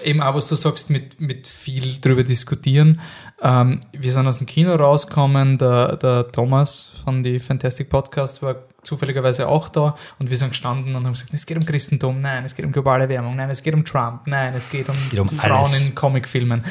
eben 0.03 0.21
auch, 0.21 0.35
was 0.35 0.47
du 0.47 0.55
sagst, 0.55 0.89
mit, 0.89 1.19
mit 1.19 1.47
viel 1.47 1.99
drüber 1.99 2.23
diskutieren. 2.23 3.01
Ähm, 3.41 3.79
wir 3.91 4.11
sind 4.11 4.27
aus 4.27 4.37
dem 4.37 4.47
Kino 4.47 4.75
rausgekommen, 4.75 5.57
der, 5.57 5.97
der 5.97 6.27
Thomas 6.27 6.91
von 7.03 7.23
die 7.23 7.39
Fantastic 7.39 7.89
Podcast 7.89 8.41
war 8.41 8.55
zufälligerweise 8.83 9.47
auch 9.47 9.69
da 9.69 9.95
und 10.17 10.29
wir 10.29 10.37
sind 10.37 10.49
gestanden 10.49 10.95
und 10.95 11.05
haben 11.05 11.13
gesagt, 11.13 11.33
es 11.33 11.45
geht 11.45 11.57
um 11.57 11.65
Christentum, 11.65 12.21
nein, 12.21 12.43
es 12.45 12.55
geht 12.55 12.65
um 12.65 12.71
globale 12.71 13.03
Erwärmung, 13.03 13.35
nein, 13.35 13.49
es 13.49 13.61
geht 13.61 13.75
um 13.75 13.85
Trump, 13.85 14.25
nein, 14.25 14.53
es 14.55 14.69
geht 14.69 14.89
um, 14.89 14.95
geht 15.09 15.19
um 15.19 15.29
Frauen 15.29 15.51
alles. 15.51 15.85
in 15.85 15.93
Comicfilmen, 15.93 16.63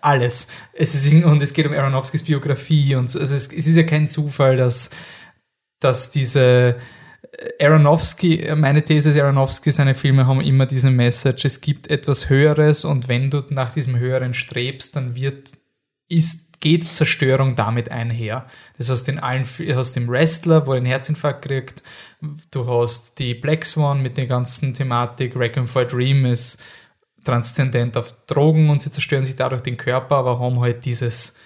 alles. 0.00 0.48
Es 0.72 0.94
ist, 0.94 1.24
und 1.24 1.42
es 1.42 1.52
geht 1.52 1.66
um 1.66 1.72
Aronofskis 1.74 2.22
Biografie 2.22 2.94
und 2.94 3.10
so. 3.10 3.20
also 3.20 3.34
es, 3.34 3.52
es 3.52 3.66
ist 3.66 3.76
ja 3.76 3.82
kein 3.82 4.08
Zufall, 4.08 4.56
dass, 4.56 4.90
dass 5.80 6.10
diese 6.10 6.76
Aronofsky, 7.60 8.52
meine 8.56 8.82
These 8.82 9.10
ist, 9.10 9.18
Aronofsky, 9.18 9.70
seine 9.70 9.94
Filme 9.94 10.26
haben 10.26 10.40
immer 10.40 10.66
diese 10.66 10.90
Message, 10.90 11.44
es 11.44 11.60
gibt 11.60 11.90
etwas 11.90 12.28
Höheres 12.28 12.84
und 12.84 13.08
wenn 13.08 13.30
du 13.30 13.42
nach 13.50 13.72
diesem 13.72 13.98
Höheren 13.98 14.34
strebst, 14.34 14.96
dann 14.96 15.14
wird, 15.14 15.52
ist, 16.08 16.60
geht 16.60 16.84
Zerstörung 16.84 17.54
damit 17.54 17.90
einher. 17.90 18.46
Das 18.76 18.88
heißt, 18.88 19.08
in 19.08 19.18
allen, 19.18 19.44
du 19.58 19.76
hast 19.76 19.94
den 19.94 20.08
Wrestler, 20.08 20.66
wo 20.66 20.72
er 20.72 20.78
einen 20.78 20.86
Herzinfarkt 20.86 21.44
kriegt, 21.44 21.82
du 22.50 22.66
hast 22.66 23.18
die 23.18 23.34
Black 23.34 23.64
Swan 23.64 24.02
mit 24.02 24.16
der 24.16 24.26
ganzen 24.26 24.74
Thematik, 24.74 25.36
Requiem 25.36 25.66
for 25.66 25.82
a 25.82 25.84
Dream 25.84 26.24
ist 26.24 26.62
transzendent 27.24 27.96
auf 27.96 28.14
Drogen 28.26 28.70
und 28.70 28.80
sie 28.80 28.90
zerstören 28.90 29.24
sich 29.24 29.36
dadurch 29.36 29.60
den 29.60 29.76
Körper, 29.76 30.16
aber 30.16 30.38
haben 30.38 30.60
halt 30.60 30.84
dieses 30.84 31.38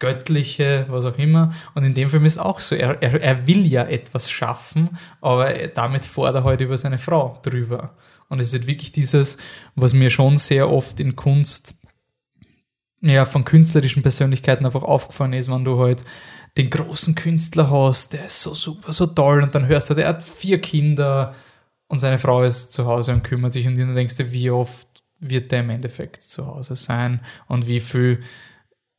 Göttliche, 0.00 0.86
was 0.88 1.04
auch 1.06 1.16
immer. 1.18 1.54
Und 1.74 1.84
in 1.84 1.94
dem 1.94 2.10
Film 2.10 2.24
ist 2.24 2.38
auch 2.38 2.58
so, 2.58 2.74
er, 2.74 3.00
er, 3.00 3.22
er 3.22 3.46
will 3.46 3.64
ja 3.64 3.84
etwas 3.84 4.28
schaffen, 4.28 4.98
aber 5.20 5.54
er- 5.54 5.68
damit 5.68 6.04
fährt 6.04 6.34
er 6.34 6.42
halt 6.42 6.60
über 6.60 6.76
seine 6.76 6.98
Frau 6.98 7.38
drüber. 7.42 7.94
Und 8.28 8.40
es 8.40 8.52
ist 8.52 8.66
wirklich 8.66 8.90
dieses, 8.90 9.38
was 9.76 9.92
mir 9.92 10.10
schon 10.10 10.36
sehr 10.36 10.68
oft 10.68 10.98
in 10.98 11.14
Kunst, 11.14 11.76
ja, 13.02 13.24
von 13.24 13.44
künstlerischen 13.44 14.02
Persönlichkeiten 14.02 14.66
einfach 14.66 14.82
aufgefallen 14.82 15.32
ist, 15.32 15.50
wenn 15.50 15.64
du 15.64 15.78
halt 15.78 16.04
den 16.56 16.68
großen 16.68 17.14
Künstler 17.14 17.70
hast, 17.70 18.12
der 18.12 18.26
ist 18.26 18.42
so 18.42 18.54
super, 18.54 18.92
so 18.92 19.06
toll, 19.06 19.42
und 19.42 19.54
dann 19.54 19.68
hörst 19.68 19.90
du, 19.90 19.94
der 19.94 20.08
hat 20.08 20.24
vier 20.24 20.60
Kinder 20.60 21.34
und 21.88 21.98
seine 21.98 22.18
Frau 22.18 22.42
ist 22.42 22.72
zu 22.72 22.86
Hause 22.86 23.12
und 23.12 23.22
kümmert 23.22 23.52
sich 23.52 23.66
und 23.66 23.78
dann 23.78 23.94
denkst 23.94 24.16
du, 24.16 24.32
wie 24.32 24.50
oft 24.50 24.86
wird 25.20 25.52
der 25.52 25.60
im 25.60 25.70
Endeffekt 25.70 26.22
zu 26.22 26.46
Hause 26.46 26.76
sein 26.76 27.20
und 27.46 27.66
wie 27.66 27.80
viel 27.80 28.20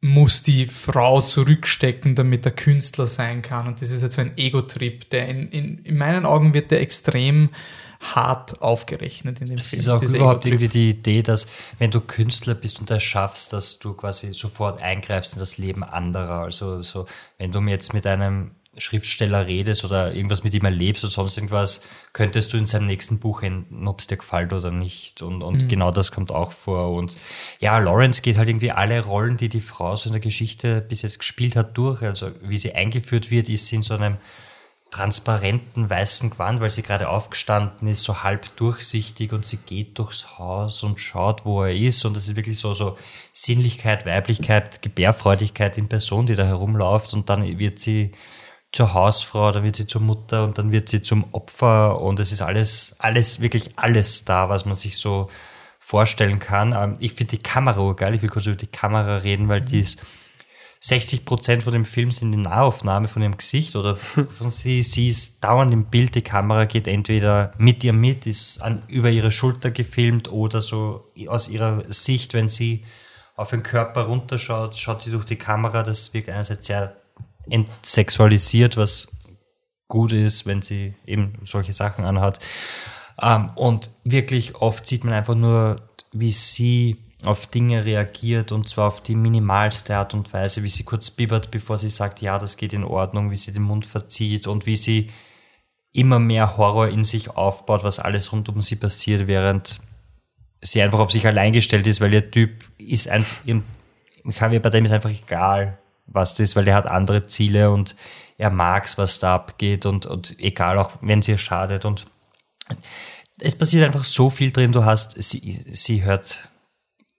muss 0.01 0.41
die 0.41 0.65
Frau 0.65 1.21
zurückstecken, 1.21 2.15
damit 2.15 2.43
der 2.43 2.51
Künstler 2.53 3.05
sein 3.05 3.43
kann. 3.43 3.67
Und 3.67 3.81
das 3.81 3.91
ist 3.91 4.01
jetzt 4.01 4.15
so 4.15 4.21
ein 4.21 4.35
Ego-Trip, 4.35 5.07
der 5.09 5.27
in, 5.27 5.49
in, 5.49 5.77
in 5.83 5.97
meinen 5.97 6.25
Augen 6.25 6.55
wird 6.55 6.71
der 6.71 6.81
extrem 6.81 7.49
hart 7.99 8.63
aufgerechnet 8.63 9.41
in 9.41 9.47
dem 9.47 9.59
Es 9.59 9.69
Film. 9.69 9.79
ist 9.79 9.89
auch 9.89 10.01
überhaupt 10.01 10.47
irgendwie 10.47 10.69
die 10.69 10.89
Idee, 10.89 11.21
dass 11.21 11.45
wenn 11.77 11.91
du 11.91 12.01
Künstler 12.01 12.55
bist 12.55 12.79
und 12.79 12.89
das 12.89 13.03
schaffst, 13.03 13.53
dass 13.53 13.77
du 13.77 13.93
quasi 13.93 14.33
sofort 14.33 14.81
eingreifst 14.81 15.33
in 15.33 15.39
das 15.39 15.59
Leben 15.59 15.83
anderer. 15.83 16.41
Also 16.41 16.81
so, 16.81 17.05
wenn 17.37 17.51
du 17.51 17.61
jetzt 17.61 17.93
mit 17.93 18.07
einem 18.07 18.51
Schriftsteller 18.77 19.47
redest 19.47 19.83
oder 19.83 20.13
irgendwas 20.13 20.45
mit 20.45 20.53
ihm 20.53 20.63
erlebst 20.63 21.03
oder 21.03 21.11
sonst 21.11 21.35
irgendwas, 21.35 21.85
könntest 22.13 22.53
du 22.53 22.57
in 22.57 22.65
seinem 22.65 22.85
nächsten 22.85 23.19
Buch 23.19 23.43
enden, 23.43 23.85
ob 23.87 23.99
es 23.99 24.07
dir 24.07 24.15
gefällt 24.15 24.53
oder 24.53 24.71
nicht. 24.71 25.21
Und, 25.21 25.41
und 25.41 25.63
Mhm. 25.63 25.67
genau 25.67 25.91
das 25.91 26.11
kommt 26.13 26.31
auch 26.31 26.53
vor. 26.53 26.93
Und 26.93 27.13
ja, 27.59 27.77
Lawrence 27.79 28.21
geht 28.21 28.37
halt 28.37 28.47
irgendwie 28.47 28.71
alle 28.71 29.01
Rollen, 29.03 29.35
die 29.35 29.49
die 29.49 29.59
Frau 29.59 29.95
so 29.97 30.07
in 30.07 30.13
der 30.13 30.21
Geschichte 30.21 30.79
bis 30.79 31.01
jetzt 31.01 31.19
gespielt 31.19 31.57
hat, 31.57 31.77
durch. 31.77 32.01
Also 32.01 32.31
wie 32.41 32.57
sie 32.57 32.73
eingeführt 32.73 33.29
wird, 33.29 33.49
ist 33.49 33.67
sie 33.67 33.75
in 33.75 33.83
so 33.83 33.93
einem 33.95 34.17
transparenten 34.91 35.89
weißen 35.89 36.29
Gewand, 36.31 36.59
weil 36.59 36.69
sie 36.69 36.83
gerade 36.83 37.07
aufgestanden 37.07 37.87
ist, 37.87 38.03
so 38.03 38.23
halb 38.23 38.53
durchsichtig 38.57 39.31
und 39.31 39.45
sie 39.45 39.57
geht 39.57 39.97
durchs 39.97 40.37
Haus 40.37 40.83
und 40.83 40.99
schaut, 40.99 41.45
wo 41.45 41.63
er 41.63 41.73
ist 41.73 42.03
und 42.03 42.15
das 42.15 42.27
ist 42.27 42.35
wirklich 42.35 42.59
so, 42.59 42.73
so 42.73 42.97
Sinnlichkeit, 43.31 44.05
Weiblichkeit, 44.05 44.81
Gebärfreudigkeit 44.81 45.77
in 45.77 45.87
Person, 45.87 46.25
die 46.25 46.35
da 46.35 46.43
herumläuft 46.43 47.13
und 47.13 47.29
dann 47.29 47.57
wird 47.57 47.79
sie 47.79 48.11
zur 48.71 48.93
Hausfrau, 48.93 49.51
dann 49.51 49.63
wird 49.63 49.75
sie 49.75 49.87
zur 49.87 50.01
Mutter 50.01 50.43
und 50.43 50.57
dann 50.57 50.71
wird 50.71 50.89
sie 50.89 51.01
zum 51.01 51.25
Opfer 51.33 51.99
und 51.99 52.19
es 52.19 52.31
ist 52.31 52.41
alles, 52.41 52.95
alles, 52.99 53.41
wirklich 53.41 53.69
alles 53.75 54.23
da, 54.25 54.49
was 54.49 54.65
man 54.65 54.75
sich 54.75 54.97
so 54.97 55.29
vorstellen 55.79 56.39
kann. 56.39 56.73
Ähm, 56.73 56.95
Ich 56.99 57.13
finde 57.13 57.37
die 57.37 57.43
Kamera 57.43 57.93
geil, 57.93 58.15
ich 58.15 58.21
will 58.21 58.29
kurz 58.29 58.45
über 58.45 58.55
die 58.55 58.67
Kamera 58.67 59.17
reden, 59.17 59.49
weil 59.49 59.61
die 59.61 59.79
ist 59.79 60.01
60 60.83 61.25
Prozent 61.25 61.63
von 61.63 61.73
dem 61.73 61.85
Film 61.85 62.09
sind 62.11 62.31
die 62.31 62.39
Nahaufnahme 62.39 63.07
von 63.07 63.21
ihrem 63.21 63.37
Gesicht 63.37 63.75
oder 63.75 63.95
von 64.29 64.49
sie. 64.49 64.81
Sie 64.81 65.09
ist 65.09 65.43
dauernd 65.43 65.73
im 65.73 65.85
Bild. 65.85 66.15
Die 66.15 66.23
Kamera 66.23 66.65
geht 66.65 66.87
entweder 66.87 67.51
mit 67.59 67.83
ihr 67.83 67.93
mit, 67.93 68.25
ist 68.25 68.61
an, 68.61 68.81
über 68.87 69.11
ihre 69.11 69.29
Schulter 69.29 69.69
gefilmt 69.69 70.31
oder 70.31 70.59
so 70.59 71.11
aus 71.27 71.49
ihrer 71.49 71.83
Sicht, 71.89 72.33
wenn 72.33 72.49
sie 72.49 72.83
auf 73.35 73.51
den 73.51 73.61
Körper 73.61 74.03
runterschaut, 74.03 74.75
schaut 74.75 75.03
sie 75.03 75.11
durch 75.11 75.25
die 75.25 75.35
Kamera. 75.35 75.83
Das 75.83 76.15
wirkt 76.15 76.29
einerseits 76.29 76.65
sehr 76.65 76.95
entsexualisiert, 77.49 78.77
was 78.77 79.17
gut 79.87 80.13
ist, 80.13 80.45
wenn 80.45 80.61
sie 80.61 80.93
eben 81.05 81.33
solche 81.43 81.73
Sachen 81.73 82.05
anhat. 82.05 82.39
Ähm, 83.21 83.49
und 83.55 83.91
wirklich 84.03 84.55
oft 84.55 84.85
sieht 84.85 85.03
man 85.03 85.13
einfach 85.13 85.35
nur, 85.35 85.81
wie 86.11 86.31
sie 86.31 86.97
auf 87.23 87.45
Dinge 87.45 87.85
reagiert 87.85 88.51
und 88.51 88.67
zwar 88.67 88.87
auf 88.87 89.01
die 89.01 89.15
minimalste 89.15 89.95
Art 89.95 90.13
und 90.13 90.33
Weise, 90.33 90.63
wie 90.63 90.69
sie 90.69 90.83
kurz 90.83 91.11
bibbert, 91.11 91.51
bevor 91.51 91.77
sie 91.77 91.89
sagt, 91.89 92.21
ja, 92.21 92.39
das 92.39 92.57
geht 92.57 92.73
in 92.73 92.83
Ordnung, 92.83 93.29
wie 93.29 93.35
sie 93.35 93.53
den 93.53 93.61
Mund 93.61 93.85
verzieht 93.85 94.47
und 94.47 94.65
wie 94.65 94.75
sie 94.75 95.11
immer 95.93 96.19
mehr 96.19 96.57
Horror 96.57 96.87
in 96.87 97.03
sich 97.03 97.29
aufbaut, 97.29 97.83
was 97.83 97.99
alles 97.99 98.31
rund 98.31 98.49
um 98.49 98.61
sie 98.61 98.75
passiert, 98.77 99.27
während 99.27 99.81
sie 100.61 100.81
einfach 100.81 100.99
auf 100.99 101.11
sich 101.11 101.27
allein 101.27 101.53
gestellt 101.53 101.85
ist, 101.85 102.01
weil 102.01 102.13
ihr 102.13 102.31
Typ 102.31 102.63
ist 102.77 103.07
einfach, 103.07 103.45
Javier 104.25 104.59
Bardem 104.59 104.85
ist 104.85 104.91
einfach 104.91 105.11
egal, 105.11 105.77
was 106.05 106.33
das 106.33 106.49
ist, 106.49 106.55
weil 106.55 106.67
er 106.67 106.75
hat 106.75 106.85
andere 106.85 107.25
Ziele 107.27 107.71
und 107.71 107.95
er 108.37 108.49
mag's, 108.49 108.97
was 108.97 109.19
da 109.19 109.35
abgeht 109.35 109.85
und, 109.85 110.05
und 110.05 110.37
egal 110.39 110.77
auch, 110.77 110.97
wenn 111.01 111.19
es 111.19 111.27
ihr 111.27 111.37
schadet 111.37 111.85
und 111.85 112.05
es 113.39 113.57
passiert 113.57 113.85
einfach 113.85 114.03
so 114.03 114.29
viel 114.29 114.51
drin, 114.51 114.71
du 114.71 114.85
hast, 114.85 115.21
sie, 115.21 115.63
sie 115.71 116.03
hört 116.03 116.49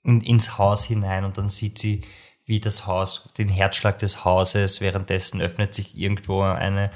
in, 0.04 0.20
ins 0.20 0.58
Haus 0.58 0.84
hinein 0.84 1.24
und 1.24 1.38
dann 1.38 1.48
sieht 1.48 1.78
sie, 1.78 2.02
wie 2.44 2.60
das 2.60 2.86
Haus, 2.86 3.30
den 3.38 3.48
Herzschlag 3.48 3.98
des 3.98 4.24
Hauses, 4.24 4.80
währenddessen 4.80 5.40
öffnet 5.40 5.74
sich 5.74 5.96
irgendwo 5.96 6.42
eine 6.42 6.90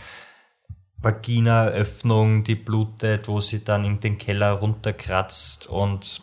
Vagina-Öffnung, 0.99 2.43
die 2.43 2.55
blutet, 2.55 3.29
wo 3.29 3.41
sie 3.41 3.65
dann 3.65 3.85
in 3.85 4.01
den 4.01 4.19
Keller 4.19 4.53
runterkratzt 4.53 5.67
und 5.67 6.23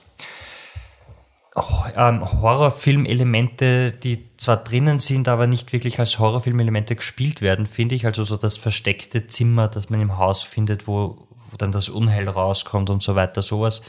ähm, 1.96 2.24
Horrorfilmelemente, 2.24 3.92
die 3.92 4.26
zwar 4.38 4.58
drinnen 4.58 5.00
sind, 5.00 5.28
aber 5.28 5.48
nicht 5.48 5.72
wirklich 5.72 6.00
als 6.00 6.18
Horrorfilmelemente 6.18 6.96
gespielt 6.96 7.42
werden, 7.42 7.66
finde 7.66 7.96
ich. 7.96 8.06
Also 8.06 8.24
so 8.24 8.38
das 8.38 8.58
versteckte 8.58 9.28
Zimmer, 9.28 9.68
das 9.68 9.90
man 9.90 10.02
im 10.02 10.18
Haus 10.18 10.42
findet, 10.42 10.88
wo, 10.88 11.18
wo 11.52 11.58
dann 11.58 11.72
das 11.72 11.90
Unheil 11.90 12.28
rauskommt 12.28 12.90
und 12.90 13.04
so 13.04 13.16
weiter. 13.16 13.42
Sowas 13.42 13.84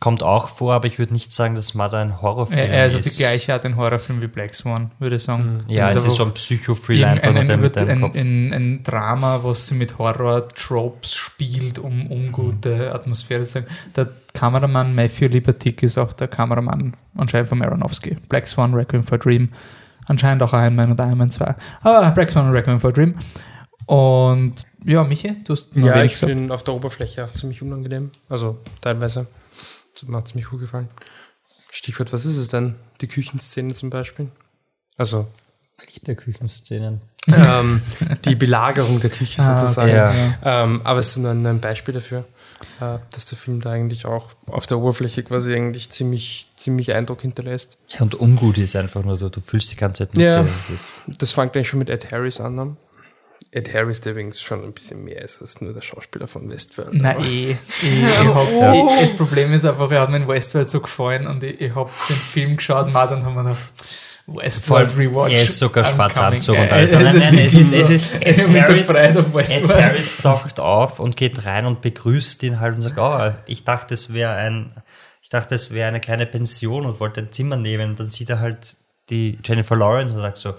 kommt 0.00 0.22
auch 0.22 0.48
vor, 0.48 0.74
aber 0.74 0.86
ich 0.86 0.98
würde 0.98 1.12
nicht 1.12 1.32
sagen, 1.32 1.54
dass 1.54 1.74
man 1.74 1.90
da 1.90 2.00
ein 2.00 2.22
Horrorfilm 2.22 2.72
ist 2.72 2.94
auf 2.94 3.00
ist. 3.00 3.18
die 3.18 3.22
gleiche 3.22 3.52
Art 3.52 3.66
ein 3.66 3.76
Horrorfilm 3.76 4.20
wie 4.20 4.26
Black 4.28 4.54
Swan, 4.54 4.90
würde 4.98 5.16
ich 5.16 5.22
sagen. 5.24 5.60
Ja, 5.68 5.86
Das 5.86 5.96
es 5.96 6.04
ist 6.04 6.14
so 6.16 6.22
ein 6.22 6.28
einfach 6.28 6.34
Psychothriller 6.36 7.08
einfach 7.08 7.28
ein, 7.28 7.50
ein, 7.50 7.60
mit 7.60 7.76
deinem 7.76 7.88
ein, 7.88 8.00
Kopf. 8.02 8.16
ein, 8.16 8.52
ein 8.52 8.82
Drama, 8.84 9.40
was 9.42 9.66
sie 9.66 9.74
mit 9.74 9.98
Horror-Tropes 9.98 11.14
spielt, 11.14 11.78
um 11.78 12.10
ungute 12.10 12.92
Atmosphäre 12.94 13.42
zu 13.44 13.52
sagen. 13.54 13.66
Der 13.96 14.08
Kameramann 14.34 14.94
Matthew 14.94 15.26
Libatic 15.26 15.82
ist 15.82 15.98
auch 15.98 16.12
der 16.12 16.28
Kameramann 16.28 16.94
anscheinend 17.16 17.48
von 17.48 17.60
Aronofsky. 17.62 18.16
Black 18.28 18.46
Swan, 18.46 18.72
Requiem 18.72 19.02
for 19.02 19.14
a 19.16 19.18
Dream. 19.18 19.48
Anscheinend 20.06 20.42
auch 20.42 20.52
Iron 20.52 20.76
Man 20.76 20.90
und 20.92 21.00
Iron 21.00 21.18
Man 21.18 21.30
2. 21.30 21.54
Aber 21.82 22.10
Black 22.12 22.30
Swan 22.30 22.46
und 22.46 22.52
Requiem 22.52 22.80
for 22.80 22.90
a 22.90 22.92
Dream. 22.92 23.14
Und 23.86 24.66
ja, 24.84 25.02
Michi, 25.02 25.34
du 25.44 25.52
hast 25.54 25.74
Ja, 25.74 26.02
ich 26.04 26.16
finde 26.16 26.34
ihn 26.34 26.50
auf 26.50 26.62
der 26.62 26.74
Oberfläche 26.74 27.24
auch 27.24 27.32
ziemlich 27.32 27.62
unangenehm. 27.62 28.10
Also 28.28 28.58
teilweise. 28.80 29.26
Hat 30.12 30.28
ziemlich 30.28 30.48
gut 30.48 30.60
gefallen. 30.60 30.88
Stichwort, 31.70 32.12
was 32.12 32.24
ist 32.24 32.36
es 32.38 32.48
denn? 32.48 32.74
Die 33.00 33.08
Küchenszene 33.08 33.74
zum 33.74 33.90
Beispiel. 33.90 34.28
Also. 34.96 35.28
Der 36.06 36.16
Küchenszenen. 36.16 37.00
Ähm, 37.28 37.82
die 38.24 38.34
Belagerung 38.34 39.00
der 39.00 39.10
Küche 39.10 39.42
Ah, 39.42 39.58
sozusagen. 39.58 39.90
okay, 39.90 40.34
ja. 40.44 40.64
Ähm, 40.64 40.80
aber 40.84 40.98
es 40.98 41.08
ist 41.08 41.18
nur 41.18 41.30
ein, 41.30 41.60
Beispiel 41.60 41.94
dafür, 41.94 42.24
äh, 42.80 42.98
dass 43.10 43.26
der 43.26 43.38
Film 43.38 43.60
da 43.60 43.70
eigentlich 43.70 44.06
auch 44.06 44.32
auf 44.46 44.66
der 44.66 44.78
Oberfläche 44.78 45.22
quasi 45.22 45.54
eigentlich 45.54 45.90
ziemlich, 45.90 46.48
ziemlich 46.56 46.94
Eindruck 46.94 47.20
hinterlässt. 47.20 47.78
Ja, 47.88 48.00
und 48.00 48.18
ungut 48.18 48.58
ist 48.58 48.74
einfach 48.76 49.04
nur, 49.04 49.18
du, 49.18 49.28
du 49.28 49.40
fühlst 49.40 49.70
die 49.70 49.76
ganze 49.76 50.06
Zeit 50.06 50.16
mit. 50.16 50.24
Ja, 50.24 50.42
Das 50.42 50.70
ist, 50.70 51.02
das 51.18 51.32
fängt 51.32 51.54
eigentlich 51.54 51.68
schon 51.68 51.78
mit 51.78 51.90
Ed 51.90 52.10
Harris 52.12 52.40
an. 52.40 52.76
Ed 53.50 53.72
Harris, 53.72 54.02
der 54.02 54.12
übrigens 54.12 54.40
schon 54.42 54.62
ein 54.62 54.72
bisschen 54.72 55.04
mehr 55.04 55.22
ist 55.22 55.40
als 55.40 55.60
nur 55.62 55.72
der 55.72 55.80
Schauspieler 55.80 56.26
von 56.26 56.50
Westworld. 56.50 56.90
Na 56.92 57.16
eh. 57.18 57.52
Ich, 57.52 57.56
ich 57.82 58.18
hab, 58.18 58.46
Oh. 58.52 58.90
ich, 58.94 59.00
das 59.00 59.14
Problem 59.16 59.52
ist 59.54 59.64
einfach, 59.64 59.90
er 59.90 60.02
hat 60.02 60.10
mir 60.10 60.18
in 60.18 60.28
Westworld 60.28 60.68
so 60.68 60.80
gefallen 60.80 61.26
und 61.26 61.42
ich, 61.42 61.60
ich 61.60 61.74
habe 61.74 61.90
den 62.08 62.16
Film 62.16 62.56
geschaut, 62.56 62.92
mal 62.92 63.06
dann 63.06 63.24
haben 63.24 63.34
wir 63.34 63.42
gedacht, 63.44 63.58
Westworld 64.26 64.94
Rewatch. 64.98 65.32
er 65.32 65.42
ist 65.44 65.56
sogar 65.58 65.84
I'm 65.86 65.94
schwarz 65.94 66.14
coming. 66.18 66.26
angezogen 66.32 66.60
und 66.60 66.66
Äh, 66.70 66.74
alles. 66.74 66.92
es 66.92 67.14
Nein, 67.14 67.34
nein, 67.34 67.38
es 67.46 67.54
ist, 67.54 67.74
es 67.74 67.86
so. 67.86 67.92
ist 67.94 68.14
Ed 68.26 68.38
Harris, 68.60 68.90
Ed 68.94 69.34
Westworld. 69.34 69.82
Harris 69.82 70.16
taucht 70.18 70.60
auf 70.60 71.00
und 71.00 71.16
geht 71.16 71.46
rein 71.46 71.64
und 71.64 71.80
begrüßt 71.80 72.42
ihn 72.42 72.60
halt 72.60 72.74
und 72.76 72.82
sagt, 72.82 72.98
oh, 72.98 73.34
ich 73.46 73.64
dachte, 73.64 73.94
es 73.94 74.12
wäre 74.12 74.34
ein, 74.34 74.74
ich 75.22 75.30
dachte, 75.30 75.54
es 75.54 75.72
wäre 75.72 75.88
eine 75.88 76.00
kleine 76.00 76.26
Pension 76.26 76.84
und 76.84 77.00
wollte 77.00 77.20
ein 77.22 77.32
Zimmer 77.32 77.56
nehmen. 77.56 77.90
Und 77.90 78.00
dann 78.00 78.10
sieht 78.10 78.28
er 78.28 78.40
halt 78.40 78.76
die 79.08 79.38
Jennifer 79.42 79.76
Lawrence 79.76 80.14
und 80.14 80.20
sagt 80.20 80.36
so, 80.36 80.52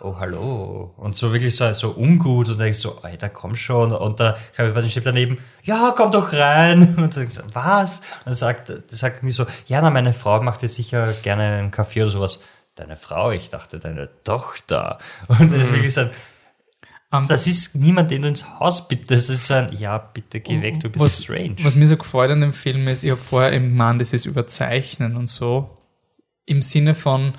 oh, 0.00 0.16
hallo. 0.18 0.92
Und 0.96 1.14
so 1.16 1.32
wirklich 1.32 1.54
so, 1.56 1.72
so 1.72 1.90
ungut 1.96 2.48
und 2.48 2.58
denkst 2.60 2.78
so, 2.78 2.98
Alter, 3.02 3.28
komm 3.28 3.54
schon. 3.56 3.92
Und 3.92 4.20
da 4.20 4.36
kam 4.54 4.76
ich 4.76 4.90
steht 4.92 5.06
daneben, 5.06 5.38
ja, 5.62 5.92
komm 5.96 6.10
doch 6.10 6.32
rein. 6.32 6.82
Und 6.96 6.98
dann 6.98 7.10
sagt 7.10 7.54
was? 7.54 7.98
Und 8.00 8.26
dann 8.26 8.34
sagt, 8.34 8.72
sagt 8.90 9.22
mir 9.22 9.32
so, 9.32 9.46
ja, 9.66 9.80
na, 9.80 9.90
meine 9.90 10.12
Frau 10.12 10.40
macht 10.42 10.62
dir 10.62 10.68
sicher 10.68 11.12
gerne 11.22 11.42
einen 11.58 11.70
Kaffee 11.70 12.02
oder 12.02 12.10
sowas. 12.10 12.42
Deine 12.74 12.96
Frau, 12.96 13.30
ich 13.30 13.48
dachte, 13.50 13.78
deine 13.78 14.08
Tochter. 14.24 14.98
Und 15.28 15.52
das 15.52 15.66
ist 15.66 15.70
Mhm. 15.70 15.76
wirklich 15.76 15.94
so 15.94 16.00
ein, 16.02 16.10
das 17.28 17.46
ist 17.46 17.76
niemand, 17.76 18.10
den 18.10 18.22
du 18.22 18.28
ins 18.28 18.58
Haus 18.58 18.88
bittest. 18.88 19.28
Das 19.28 19.36
ist 19.36 19.46
so 19.46 19.54
ein, 19.54 19.72
ja, 19.76 19.98
bitte 19.98 20.40
geh 20.40 20.60
weg, 20.60 20.80
du 20.80 20.88
bist 20.90 21.04
was, 21.04 21.22
strange. 21.22 21.54
Was 21.62 21.76
mir 21.76 21.86
so 21.86 21.96
gefällt 21.96 22.32
an 22.32 22.40
dem 22.40 22.52
Film 22.52 22.88
ist, 22.88 23.04
ich 23.04 23.12
habe 23.12 23.20
vorher 23.20 23.52
eben 23.52 23.68
gemeint, 23.68 24.00
das 24.00 24.12
ist 24.12 24.26
Überzeichnen 24.26 25.16
und 25.16 25.28
so. 25.28 25.70
Im 26.46 26.60
Sinne 26.60 26.96
von, 26.96 27.34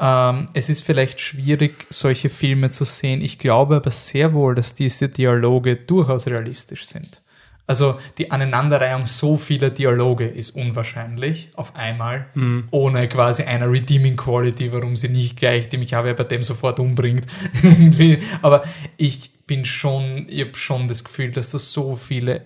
ähm, 0.00 0.46
es 0.54 0.68
ist 0.68 0.82
vielleicht 0.84 1.20
schwierig, 1.20 1.86
solche 1.90 2.28
Filme 2.28 2.70
zu 2.70 2.84
sehen. 2.84 3.20
Ich 3.22 3.38
glaube 3.38 3.76
aber 3.76 3.90
sehr 3.90 4.32
wohl, 4.32 4.54
dass 4.54 4.74
diese 4.74 5.08
Dialoge 5.08 5.76
durchaus 5.76 6.26
realistisch 6.26 6.84
sind. 6.86 7.22
Also 7.66 7.98
die 8.18 8.30
Aneinanderreihung 8.30 9.06
so 9.06 9.38
vieler 9.38 9.70
Dialoge 9.70 10.26
ist 10.26 10.50
unwahrscheinlich 10.50 11.48
auf 11.54 11.74
einmal, 11.74 12.26
Mhm. 12.34 12.68
ohne 12.70 13.08
quasi 13.08 13.44
einer 13.44 13.70
Redeeming 13.70 14.16
Quality, 14.16 14.70
warum 14.70 14.96
sie 14.96 15.08
nicht 15.08 15.36
gleich 15.38 15.70
die 15.70 15.78
Michael 15.78 16.12
bei 16.14 16.24
dem 16.24 16.42
sofort 16.42 16.78
umbringt. 16.78 17.26
Aber 18.42 18.64
ich 18.98 19.46
bin 19.46 19.64
schon, 19.64 20.26
ich 20.28 20.42
habe 20.42 20.54
schon 20.56 20.88
das 20.88 21.04
Gefühl, 21.04 21.30
dass 21.30 21.52
da 21.52 21.58
so 21.58 21.96
viele 21.96 22.42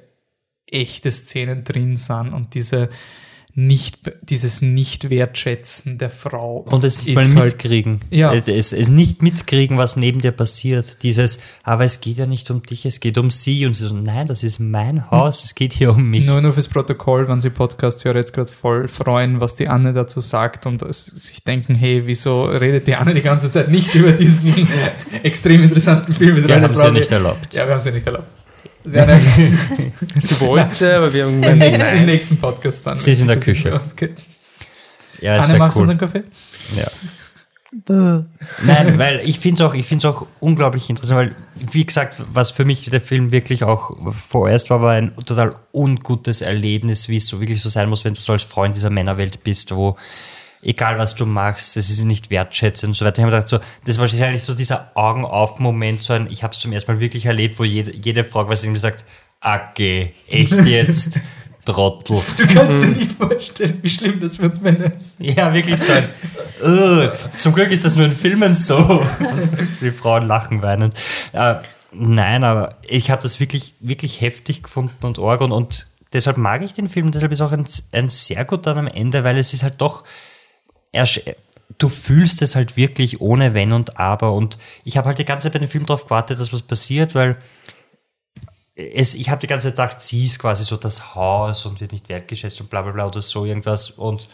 echte 0.70 1.10
Szenen 1.10 1.64
drin 1.64 1.96
sind 1.96 2.32
und 2.32 2.54
diese 2.54 2.88
nicht, 3.58 4.12
dieses 4.22 4.62
Nicht-Wertschätzen 4.62 5.98
der 5.98 6.10
Frau. 6.10 6.58
Und 6.70 6.84
es 6.84 6.98
nicht 7.06 7.08
ist 7.18 7.34
mal 7.34 7.42
halt- 7.42 7.52
mitkriegen. 7.54 8.00
Ja. 8.08 8.32
Es, 8.32 8.72
es, 8.72 8.88
nicht 8.88 9.20
mitkriegen, 9.20 9.76
was 9.78 9.96
neben 9.96 10.20
dir 10.20 10.30
passiert. 10.30 11.02
Dieses, 11.02 11.40
aber 11.64 11.84
es 11.84 12.00
geht 12.00 12.18
ja 12.18 12.26
nicht 12.26 12.48
um 12.52 12.62
dich, 12.62 12.86
es 12.86 13.00
geht 13.00 13.18
um 13.18 13.30
sie. 13.30 13.66
Und 13.66 13.72
sie 13.72 13.88
so, 13.88 13.96
nein, 13.96 14.28
das 14.28 14.44
ist 14.44 14.60
mein 14.60 15.10
Haus, 15.10 15.44
es 15.44 15.56
geht 15.56 15.72
hier 15.72 15.90
um 15.90 16.08
mich. 16.08 16.24
Nur 16.24 16.40
nur 16.40 16.52
fürs 16.52 16.68
Protokoll, 16.68 17.26
wenn 17.26 17.40
Sie 17.40 17.50
Podcast-Hörer 17.50 18.18
jetzt 18.18 18.32
gerade 18.32 18.50
voll 18.50 18.86
freuen, 18.86 19.40
was 19.40 19.56
die 19.56 19.66
Anne 19.66 19.92
dazu 19.92 20.20
sagt 20.20 20.64
und 20.66 20.84
sich 20.94 21.42
denken, 21.42 21.74
hey, 21.74 22.06
wieso 22.06 22.44
redet 22.44 22.86
die 22.86 22.94
Anne 22.94 23.12
die 23.12 23.22
ganze 23.22 23.50
Zeit 23.50 23.70
nicht 23.70 23.92
über 23.96 24.12
diesen 24.12 24.68
extrem 25.24 25.64
interessanten 25.64 26.14
Film? 26.14 26.36
mit 26.36 26.46
Wir 26.46 26.54
Rainer 26.54 26.68
haben 26.68 26.76
sie 26.76 26.92
nicht 26.92 27.10
erlaubt. 27.10 27.52
Ja, 27.54 27.66
wir 27.66 27.72
haben 27.72 27.80
sie 27.80 27.90
nicht 27.90 28.06
erlaubt. 28.06 28.37
Nein. 28.92 29.58
Sie 30.16 30.40
wollte, 30.40 30.96
aber 30.96 31.12
wir 31.12 31.26
haben 31.26 31.42
Im 31.42 31.58
nächsten, 31.58 31.96
Im 31.96 32.06
nächsten 32.06 32.36
Podcast 32.38 32.86
dann. 32.86 32.98
Sie 32.98 33.12
ist 33.12 33.20
in 33.20 33.26
der 33.28 33.38
Küche. 33.38 33.80
Ja, 35.20 35.36
es 35.36 35.46
Anne, 35.46 35.58
magst 35.58 35.76
du 35.76 35.80
cool. 35.80 35.90
unseren 35.90 35.98
Kaffee? 35.98 36.24
Ja. 36.76 36.86
Nein, 38.62 38.98
weil 38.98 39.20
ich 39.24 39.40
finde 39.40 39.62
es 39.62 39.68
auch, 39.68 39.74
ich 39.74 39.84
find's 39.84 40.06
auch 40.06 40.26
unglaublich 40.40 40.88
interessant, 40.88 41.18
weil, 41.18 41.34
wie 41.70 41.84
gesagt, 41.84 42.24
was 42.32 42.50
für 42.50 42.64
mich 42.64 42.88
der 42.88 43.00
Film 43.00 43.30
wirklich 43.30 43.62
auch 43.62 43.94
vorerst 44.10 44.70
war, 44.70 44.80
war 44.80 44.94
ein 44.94 45.14
total 45.16 45.54
ungutes 45.72 46.40
Erlebnis, 46.40 47.10
wie 47.10 47.16
es 47.16 47.28
so 47.28 47.40
wirklich 47.40 47.60
so 47.60 47.68
sein 47.68 47.90
muss, 47.90 48.06
wenn 48.06 48.14
du 48.14 48.22
so 48.22 48.32
als 48.32 48.42
Freund 48.42 48.74
dieser 48.74 48.88
Männerwelt 48.88 49.44
bist, 49.44 49.74
wo 49.74 49.96
egal 50.62 50.98
was 50.98 51.14
du 51.14 51.26
machst, 51.26 51.76
das 51.76 51.90
ist 51.90 52.04
nicht 52.04 52.30
wertschätzend 52.30 52.90
und 52.90 52.94
so 52.94 53.04
weiter. 53.04 53.18
Ich 53.20 53.24
habe 53.24 53.32
gedacht, 53.32 53.48
so, 53.48 53.58
das 53.84 53.98
war 53.98 54.10
wahrscheinlich 54.10 54.42
so 54.42 54.54
dieser 54.54 54.92
Augen-auf-Moment, 54.94 56.02
so 56.02 56.12
ein, 56.12 56.28
ich 56.30 56.42
habe 56.42 56.52
es 56.52 56.60
zum 56.60 56.72
ersten 56.72 56.92
Mal 56.92 57.00
wirklich 57.00 57.26
erlebt, 57.26 57.58
wo 57.58 57.64
jede, 57.64 57.94
jede 57.94 58.24
Frau 58.24 58.44
quasi 58.44 58.66
irgendwie 58.66 58.80
sagt, 58.80 59.04
okay, 59.40 60.12
echt 60.28 60.64
jetzt, 60.66 61.20
Trottel. 61.72 62.18
Du 62.38 62.46
kannst 62.46 62.82
dir 62.82 62.86
nicht 62.88 63.12
vorstellen, 63.12 63.78
wie 63.82 63.90
schlimm 63.90 64.20
das 64.20 64.36
für 64.38 64.44
uns 64.44 64.60
Männer 64.62 64.94
ist. 64.96 65.20
Ja, 65.20 65.52
wirklich 65.52 65.78
so 65.78 65.92
ein. 65.92 66.08
"Ugh." 66.62 67.12
zum 67.36 67.52
Glück 67.52 67.70
ist 67.70 67.84
das 67.84 67.94
nur 67.94 68.06
in 68.06 68.12
Filmen 68.12 68.54
so. 68.54 69.04
Die 69.82 69.90
Frauen 69.90 70.26
lachen 70.26 70.62
weinend. 70.62 70.94
Äh, 71.32 71.56
nein, 71.92 72.42
aber 72.42 72.76
ich 72.88 73.10
habe 73.10 73.20
das 73.20 73.38
wirklich, 73.38 73.74
wirklich 73.80 74.22
heftig 74.22 74.62
gefunden 74.62 75.04
und 75.04 75.18
arg 75.18 75.42
und, 75.42 75.52
und 75.52 75.88
deshalb 76.14 76.38
mag 76.38 76.62
ich 76.62 76.72
den 76.72 76.88
Film. 76.88 77.10
Deshalb 77.10 77.32
ist 77.32 77.42
auch 77.42 77.52
ein, 77.52 77.66
ein 77.92 78.08
sehr 78.08 78.46
gut 78.46 78.66
dann 78.66 78.78
am 78.78 78.86
Ende, 78.86 79.22
weil 79.24 79.36
es 79.36 79.52
ist 79.52 79.62
halt 79.62 79.74
doch. 79.78 80.04
Du 81.78 81.88
fühlst 81.88 82.42
es 82.42 82.56
halt 82.56 82.76
wirklich 82.76 83.20
ohne 83.20 83.54
Wenn 83.54 83.72
und 83.72 83.98
Aber. 83.98 84.32
Und 84.32 84.58
ich 84.84 84.96
habe 84.96 85.06
halt 85.08 85.18
die 85.18 85.24
ganze 85.24 85.44
Zeit 85.46 85.52
bei 85.52 85.58
dem 85.60 85.68
Film 85.68 85.86
darauf 85.86 86.04
gewartet, 86.04 86.40
dass 86.40 86.52
was 86.52 86.62
passiert, 86.62 87.14
weil 87.14 87.36
es, 88.74 89.14
ich 89.14 89.28
habe 89.28 89.40
die 89.40 89.46
ganze 89.46 89.68
Zeit 89.68 89.76
gedacht, 89.76 90.00
sie 90.00 90.24
ist 90.24 90.38
quasi 90.38 90.64
so 90.64 90.76
das 90.76 91.14
Haus 91.14 91.66
und 91.66 91.80
wird 91.80 91.92
nicht 91.92 92.08
wertgeschätzt 92.08 92.60
und 92.60 92.70
bla 92.70 92.82
bla 92.82 92.92
bla 92.92 93.06
oder 93.06 93.20
so 93.20 93.44
irgendwas. 93.44 93.90
Und, 93.90 94.28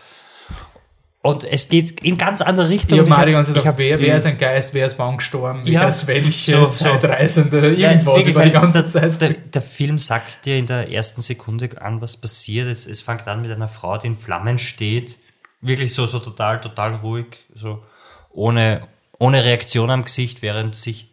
und 1.22 1.44
es 1.44 1.68
geht 1.68 2.02
in 2.02 2.18
ganz 2.18 2.40
andere 2.42 2.68
Richtung. 2.68 2.98
Ich 2.98 3.00
habe 3.00 3.10
Und 3.10 3.16
mal 3.18 3.26
die 3.26 3.32
ganze 3.32 3.56
ich 3.58 3.66
hab- 3.66 3.78
wer, 3.78 3.98
wer 4.00 4.16
ist 4.18 4.26
ein 4.26 4.36
Geist, 4.38 4.74
wer 4.74 4.86
ist 4.86 4.98
wann 4.98 5.16
gestorben, 5.16 5.62
Ja, 5.66 5.80
wer 5.80 5.88
ist 5.88 6.06
welche 6.06 6.50
so-. 6.52 6.66
Zeitreisende, 6.68 7.74
Ja, 7.74 7.90
irgendwas 7.92 8.16
wirklich, 8.16 8.34
über 8.34 8.44
die 8.44 8.50
ganze 8.50 8.82
der, 8.82 8.86
Zeit. 8.86 9.20
Der, 9.20 9.30
der 9.30 9.62
Film 9.62 9.96
sagt 9.98 10.44
dir 10.46 10.56
in 10.58 10.66
der 10.66 10.90
ersten 10.90 11.20
Sekunde 11.22 11.70
an, 11.80 12.00
was 12.02 12.16
passiert. 12.18 12.68
Es, 12.68 12.86
es 12.86 13.00
fängt 13.00 13.26
an 13.26 13.40
mit 13.42 13.50
einer 13.50 13.68
Frau, 13.68 13.96
die 13.98 14.06
in 14.08 14.16
Flammen 14.16 14.58
steht. 14.58 15.18
Wirklich 15.64 15.94
so, 15.94 16.04
so 16.04 16.18
total, 16.18 16.60
total 16.60 16.94
ruhig, 16.96 17.38
so 17.54 17.82
ohne, 18.30 18.86
ohne 19.18 19.42
Reaktion 19.44 19.90
am 19.90 20.04
Gesicht, 20.04 20.42
während 20.42 20.74
sich 20.76 21.10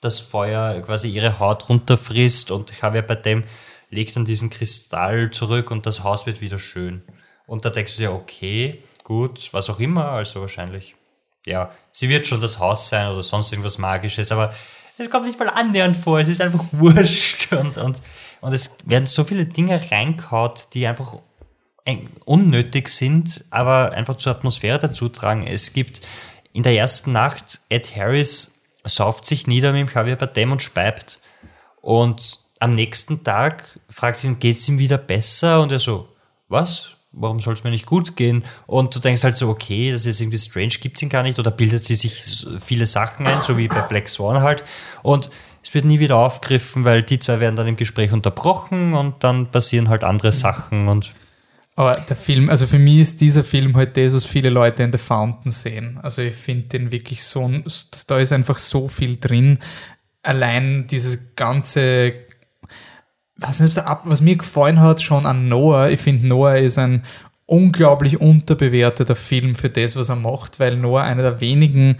das 0.00 0.20
Feuer 0.20 0.80
quasi 0.82 1.08
ihre 1.10 1.40
Haut 1.40 1.68
runterfrisst 1.68 2.52
und 2.52 2.72
Javier 2.80 3.02
Bardem 3.02 3.42
legt 3.90 4.14
dann 4.14 4.24
diesen 4.24 4.50
Kristall 4.50 5.30
zurück 5.30 5.72
und 5.72 5.84
das 5.84 6.04
Haus 6.04 6.26
wird 6.26 6.40
wieder 6.40 6.58
schön. 6.58 7.02
Und 7.48 7.64
da 7.64 7.70
denkst 7.70 7.96
du 7.96 8.02
dir, 8.02 8.12
okay, 8.12 8.82
gut, 9.02 9.48
was 9.52 9.68
auch 9.70 9.80
immer, 9.80 10.04
also 10.10 10.42
wahrscheinlich, 10.42 10.94
ja, 11.44 11.70
sie 11.90 12.08
wird 12.08 12.26
schon 12.26 12.40
das 12.40 12.60
Haus 12.60 12.88
sein 12.88 13.10
oder 13.10 13.22
sonst 13.24 13.50
irgendwas 13.52 13.78
Magisches, 13.78 14.30
aber 14.30 14.54
es 14.98 15.10
kommt 15.10 15.26
nicht 15.26 15.38
mal 15.40 15.48
annähernd 15.48 15.96
vor, 15.96 16.20
es 16.20 16.28
ist 16.28 16.40
einfach 16.40 16.64
wurscht 16.72 17.52
und, 17.52 17.76
und, 17.78 18.00
und 18.42 18.52
es 18.52 18.78
werden 18.84 19.06
so 19.06 19.24
viele 19.24 19.46
Dinge 19.46 19.80
reinkaut, 19.90 20.68
die 20.74 20.86
einfach 20.86 21.14
ein- 21.14 21.20
unnötig 22.24 22.88
sind, 22.88 23.44
aber 23.50 23.92
einfach 23.92 24.16
zur 24.16 24.32
Atmosphäre 24.32 24.78
dazu 24.78 25.08
tragen. 25.08 25.46
Es 25.46 25.72
gibt 25.72 26.02
in 26.52 26.62
der 26.62 26.76
ersten 26.76 27.12
Nacht, 27.12 27.60
Ed 27.68 27.94
Harris 27.96 28.62
sauft 28.84 29.24
sich 29.24 29.46
nieder 29.46 29.72
mit 29.72 29.88
dem 29.88 29.94
Javier 29.94 30.16
Bardem 30.16 30.52
und 30.52 30.62
speibt. 30.62 31.20
Und 31.80 32.40
am 32.60 32.70
nächsten 32.70 33.22
Tag 33.22 33.78
fragt 33.88 34.18
sie 34.18 34.28
ihn, 34.28 34.38
geht 34.38 34.56
es 34.56 34.68
ihm 34.68 34.78
wieder 34.78 34.98
besser? 34.98 35.62
Und 35.62 35.72
er 35.72 35.78
so, 35.78 36.08
was? 36.48 36.92
Warum 37.12 37.40
soll 37.40 37.54
es 37.54 37.64
mir 37.64 37.70
nicht 37.70 37.86
gut 37.86 38.16
gehen? 38.16 38.44
Und 38.66 38.94
du 38.94 39.00
denkst 39.00 39.24
halt 39.24 39.36
so, 39.36 39.48
okay, 39.48 39.90
das 39.90 40.04
ist 40.06 40.20
irgendwie 40.20 40.38
strange, 40.38 40.74
gibt 40.80 40.96
es 40.96 41.02
ihn 41.02 41.08
gar 41.08 41.22
nicht. 41.22 41.38
Oder 41.38 41.50
bildet 41.50 41.84
sie 41.84 41.94
sich 41.94 42.44
viele 42.60 42.86
Sachen 42.86 43.26
ein, 43.26 43.40
so 43.40 43.56
wie 43.56 43.68
bei 43.68 43.80
Black 43.80 44.08
Swan 44.08 44.42
halt. 44.42 44.64
Und 45.02 45.30
es 45.62 45.74
wird 45.74 45.84
nie 45.84 45.98
wieder 45.98 46.16
aufgegriffen, 46.16 46.84
weil 46.84 47.02
die 47.02 47.18
zwei 47.18 47.40
werden 47.40 47.56
dann 47.56 47.66
im 47.66 47.76
Gespräch 47.76 48.12
unterbrochen 48.12 48.94
und 48.94 49.22
dann 49.24 49.50
passieren 49.50 49.88
halt 49.88 50.04
andere 50.04 50.32
Sachen 50.32 50.88
und 50.88 51.14
Aber 51.78 51.92
der 51.92 52.16
Film, 52.16 52.50
also 52.50 52.66
für 52.66 52.80
mich 52.80 52.98
ist 52.98 53.20
dieser 53.20 53.44
Film 53.44 53.76
halt 53.76 53.96
das, 53.96 54.12
was 54.12 54.26
viele 54.26 54.50
Leute 54.50 54.82
in 54.82 54.90
The 54.90 54.98
Fountain 54.98 55.52
sehen. 55.52 56.00
Also 56.02 56.22
ich 56.22 56.34
finde 56.34 56.66
den 56.66 56.90
wirklich 56.90 57.22
so, 57.22 57.48
da 58.08 58.18
ist 58.18 58.32
einfach 58.32 58.58
so 58.58 58.88
viel 58.88 59.16
drin. 59.20 59.60
Allein 60.24 60.88
dieses 60.88 61.36
ganze, 61.36 62.14
ab- 63.40 64.02
was 64.06 64.20
mir 64.20 64.34
gefallen 64.34 64.80
hat 64.80 65.00
schon 65.00 65.24
an 65.24 65.48
Noah, 65.48 65.88
ich 65.88 66.00
finde 66.00 66.26
Noah 66.26 66.56
ist 66.56 66.78
ein 66.78 67.04
unglaublich 67.46 68.20
unterbewerteter 68.20 69.14
Film 69.14 69.54
für 69.54 69.70
das, 69.70 69.94
was 69.94 70.08
er 70.08 70.16
macht, 70.16 70.58
weil 70.58 70.76
Noah 70.76 71.02
einer 71.02 71.22
der 71.22 71.40
wenigen 71.40 71.98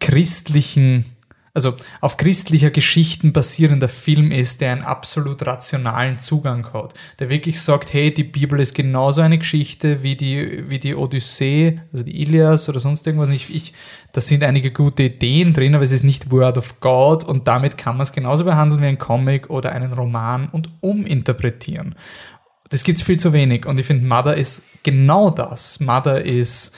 christlichen 0.00 1.04
also 1.52 1.74
auf 2.00 2.16
christlicher 2.16 2.70
Geschichten 2.70 3.32
basierender 3.32 3.88
Film 3.88 4.30
ist, 4.30 4.60
der 4.60 4.72
einen 4.72 4.82
absolut 4.82 5.44
rationalen 5.44 6.18
Zugang 6.18 6.72
hat. 6.72 6.94
Der 7.18 7.28
wirklich 7.28 7.60
sagt, 7.60 7.92
hey, 7.92 8.14
die 8.14 8.24
Bibel 8.24 8.60
ist 8.60 8.74
genauso 8.74 9.20
eine 9.20 9.38
Geschichte 9.38 10.02
wie 10.02 10.14
die, 10.14 10.70
wie 10.70 10.78
die 10.78 10.94
Odyssee, 10.94 11.80
also 11.92 12.04
die 12.04 12.22
Ilias 12.22 12.68
oder 12.68 12.78
sonst 12.78 13.06
irgendwas. 13.06 13.30
Ich, 13.30 13.52
ich, 13.54 13.72
da 14.12 14.20
sind 14.20 14.44
einige 14.44 14.70
gute 14.70 15.04
Ideen 15.04 15.52
drin, 15.52 15.74
aber 15.74 15.84
es 15.84 15.92
ist 15.92 16.04
nicht 16.04 16.30
Word 16.30 16.56
of 16.56 16.80
God 16.80 17.24
und 17.24 17.48
damit 17.48 17.76
kann 17.76 17.96
man 17.96 18.04
es 18.04 18.12
genauso 18.12 18.44
behandeln 18.44 18.80
wie 18.82 18.86
ein 18.86 18.98
Comic 18.98 19.50
oder 19.50 19.72
einen 19.72 19.92
Roman 19.92 20.48
und 20.48 20.70
uminterpretieren. 20.80 21.96
Das 22.68 22.84
gibt's 22.84 23.02
viel 23.02 23.18
zu 23.18 23.32
wenig 23.32 23.66
und 23.66 23.80
ich 23.80 23.86
finde, 23.86 24.06
Mother 24.06 24.36
ist 24.36 24.64
genau 24.84 25.30
das. 25.30 25.80
Mother 25.80 26.24
ist 26.24 26.76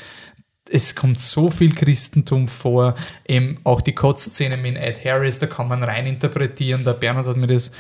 es 0.73 0.95
kommt 0.95 1.19
so 1.19 1.51
viel 1.51 1.75
Christentum 1.75 2.49
vor, 2.49 2.95
eben 3.27 3.57
auch 3.65 3.81
die 3.81 3.95
Kotzszene 3.95 4.57
mit 4.57 4.77
Ed 4.77 5.05
Harris, 5.05 5.39
da 5.39 5.47
kann 5.47 5.69
man 5.69 5.83
rein 5.85 6.07
interpretieren, 6.07 6.85
der 6.85 6.95
Bernhard 6.95 7.27
hat 7.27 7.37
mir 7.37 7.47
das 7.47 7.73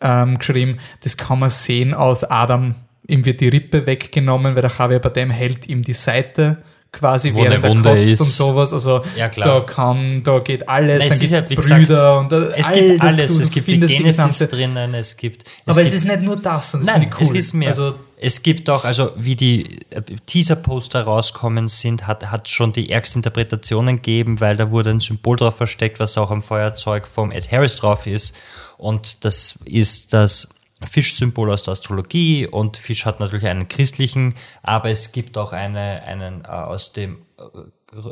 ähm, 0.00 0.38
geschrieben, 0.38 0.78
das 1.02 1.16
kann 1.16 1.38
man 1.38 1.50
sehen 1.50 1.94
aus 1.94 2.24
Adam, 2.24 2.74
ihm 3.06 3.24
wird 3.24 3.40
die 3.40 3.48
Rippe 3.48 3.86
weggenommen, 3.86 4.54
weil 4.54 4.62
der 4.62 4.72
Javier 4.76 4.98
Bardem 4.98 5.30
hält 5.30 5.68
ihm 5.68 5.82
die 5.82 5.92
Seite 5.92 6.62
quasi 6.90 7.34
Wo 7.34 7.42
während 7.42 7.64
er 7.64 7.70
Wunde 7.70 7.90
kotzt 7.94 8.10
ist. 8.12 8.20
und 8.20 8.26
sowas, 8.28 8.72
also 8.72 9.02
Ja, 9.16 9.28
klar. 9.28 9.60
da 9.60 9.66
kann, 9.72 10.22
da 10.22 10.38
geht 10.38 10.68
alles, 10.68 11.00
Nein, 11.00 11.08
dann 11.08 11.08
es 11.08 11.14
ist 11.14 11.20
gibt 11.20 11.32
ja, 11.32 11.50
wie 11.50 11.54
es 11.54 11.60
gesagt, 11.60 11.86
Brüder 11.86 12.18
und 12.18 12.32
da, 12.32 12.42
es 12.56 12.72
gibt 12.72 12.90
du- 12.90 13.00
alles, 13.00 13.34
du 13.36 13.40
es 13.42 13.50
gibt 13.50 13.66
die 13.66 13.78
Genesis 13.78 14.04
gesamte- 14.16 14.46
drinnen, 14.48 14.94
es 14.94 15.16
gibt. 15.16 15.44
Aber 15.66 15.80
es 15.82 15.90
gibt, 15.90 15.94
ist 16.02 16.04
nicht 16.06 16.22
nur 16.22 16.36
das, 16.36 16.74
und 16.74 16.80
das 16.86 16.96
Nein, 16.96 17.10
cool. 17.14 17.22
es 17.22 17.30
ist 17.30 17.52
mehr. 17.52 17.68
Also, 17.68 17.94
es 18.20 18.42
gibt 18.42 18.68
auch, 18.70 18.84
also 18.84 19.10
wie 19.16 19.36
die 19.36 19.80
äh, 19.90 20.00
Teaser-Poster 20.26 21.02
rauskommen 21.02 21.68
sind, 21.68 22.06
hat, 22.06 22.30
hat 22.30 22.48
schon 22.48 22.72
die 22.72 22.90
ärgsten 22.90 23.20
Interpretationen 23.20 23.96
gegeben, 23.96 24.40
weil 24.40 24.56
da 24.56 24.70
wurde 24.70 24.90
ein 24.90 25.00
Symbol 25.00 25.36
drauf 25.36 25.56
versteckt, 25.56 26.00
was 26.00 26.16
auch 26.18 26.30
am 26.30 26.42
Feuerzeug 26.42 27.06
vom 27.06 27.30
Ed 27.30 27.52
Harris 27.52 27.76
drauf 27.76 28.06
ist. 28.06 28.34
Und 28.76 29.24
das 29.24 29.58
ist 29.66 30.12
das 30.14 30.48
Fischsymbol 30.84 31.50
aus 31.50 31.62
der 31.64 31.72
Astrologie 31.72 32.46
und 32.46 32.76
Fisch 32.76 33.04
hat 33.04 33.20
natürlich 33.20 33.46
einen 33.46 33.68
christlichen, 33.68 34.34
aber 34.62 34.90
es 34.90 35.12
gibt 35.12 35.36
auch 35.36 35.52
eine, 35.52 36.02
einen 36.04 36.44
äh, 36.44 36.48
aus 36.48 36.92
dem 36.92 37.18
äh, 37.38 37.42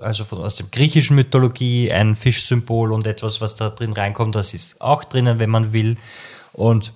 also 0.01 0.25
von, 0.25 0.39
aus 0.39 0.57
dem 0.57 0.71
griechischen 0.71 1.17
Mythologie 1.17 1.93
ein 1.93 2.17
Fischsymbol 2.17 2.93
und 2.93 3.07
etwas, 3.07 3.41
was 3.41 3.57
da 3.57 3.69
drin 3.69 3.93
reinkommt, 3.93 4.35
das 4.35 4.55
ist 4.55 4.81
auch 4.81 5.05
drinnen, 5.05 5.39
wenn 5.39 5.51
man 5.51 5.73
will. 5.73 5.97
Und 6.55 6.93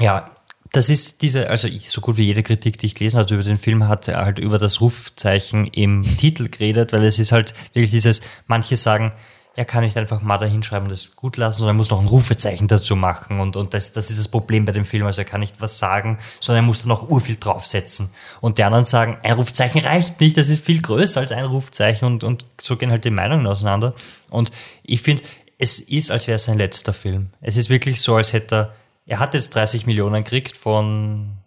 ja, 0.00 0.30
das 0.72 0.88
ist 0.88 1.22
diese, 1.22 1.48
also 1.50 1.68
ich, 1.68 1.90
so 1.90 2.00
gut 2.00 2.16
wie 2.16 2.24
jede 2.24 2.42
Kritik, 2.42 2.78
die 2.78 2.86
ich 2.86 2.94
gelesen 2.94 3.18
habe 3.18 3.34
über 3.34 3.42
den 3.42 3.58
Film, 3.58 3.88
hat 3.88 4.08
halt 4.08 4.38
über 4.38 4.58
das 4.58 4.80
Rufzeichen 4.80 5.66
im 5.66 6.02
Titel 6.02 6.48
geredet, 6.48 6.92
weil 6.92 7.04
es 7.04 7.18
ist 7.18 7.32
halt 7.32 7.54
wirklich 7.72 7.90
dieses, 7.90 8.20
manche 8.46 8.76
sagen, 8.76 9.12
er 9.58 9.64
kann 9.64 9.82
nicht 9.82 9.96
einfach 9.96 10.22
mal 10.22 10.38
da 10.38 10.46
hinschreiben 10.46 10.86
und 10.86 10.92
das 10.92 11.16
gut 11.16 11.36
lassen, 11.36 11.58
sondern 11.58 11.74
er 11.74 11.78
muss 11.78 11.90
noch 11.90 12.00
ein 12.00 12.06
Rufezeichen 12.06 12.68
dazu 12.68 12.96
machen 12.96 13.40
und, 13.40 13.56
und 13.56 13.74
das, 13.74 13.92
das 13.92 14.08
ist 14.08 14.18
das 14.18 14.28
Problem 14.28 14.64
bei 14.64 14.72
dem 14.72 14.84
Film, 14.84 15.04
also 15.04 15.20
er 15.20 15.24
kann 15.24 15.40
nicht 15.40 15.60
was 15.60 15.78
sagen, 15.78 16.18
sondern 16.40 16.64
er 16.64 16.66
muss 16.66 16.82
da 16.82 16.88
noch 16.88 17.08
urviel 17.08 17.36
draufsetzen. 17.36 18.10
Und 18.40 18.58
die 18.58 18.64
anderen 18.64 18.84
sagen, 18.84 19.18
ein 19.22 19.32
Rufzeichen 19.32 19.80
reicht 19.80 20.20
nicht, 20.20 20.36
das 20.36 20.48
ist 20.48 20.64
viel 20.64 20.80
größer 20.80 21.20
als 21.20 21.32
ein 21.32 21.44
Rufzeichen 21.44 22.06
und, 22.06 22.24
und 22.24 22.44
so 22.60 22.76
gehen 22.76 22.90
halt 22.90 23.04
die 23.04 23.10
Meinungen 23.10 23.46
auseinander. 23.46 23.94
Und 24.30 24.52
ich 24.82 25.02
finde, 25.02 25.22
es 25.58 25.80
ist, 25.80 26.10
als 26.10 26.28
wäre 26.28 26.36
es 26.36 26.44
sein 26.44 26.58
letzter 26.58 26.92
Film. 26.92 27.30
Es 27.40 27.56
ist 27.56 27.68
wirklich 27.68 28.00
so, 28.00 28.14
als 28.14 28.32
hätte 28.32 28.54
er 28.54 28.72
er 29.08 29.20
hat 29.20 29.32
jetzt 29.32 29.54
30 29.54 29.86
Millionen 29.86 30.22
gekriegt 30.22 30.56
von 30.56 31.38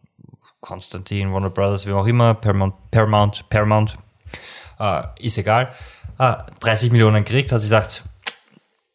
Konstantin, 0.61 1.31
Warner 1.31 1.51
Brothers, 1.51 1.85
wie 1.85 1.91
auch 1.91 2.07
immer, 2.07 2.33
Paramount, 2.33 2.73
Paramount, 2.89 3.47
Paramount 3.49 3.97
äh, 4.79 5.03
ist 5.19 5.38
egal. 5.38 5.71
Äh, 6.22 6.34
30 6.61 6.91
Millionen 6.91 7.23
gekriegt, 7.26 7.52
hat 7.52 7.61
sich 7.61 7.69
gedacht, 7.69 8.03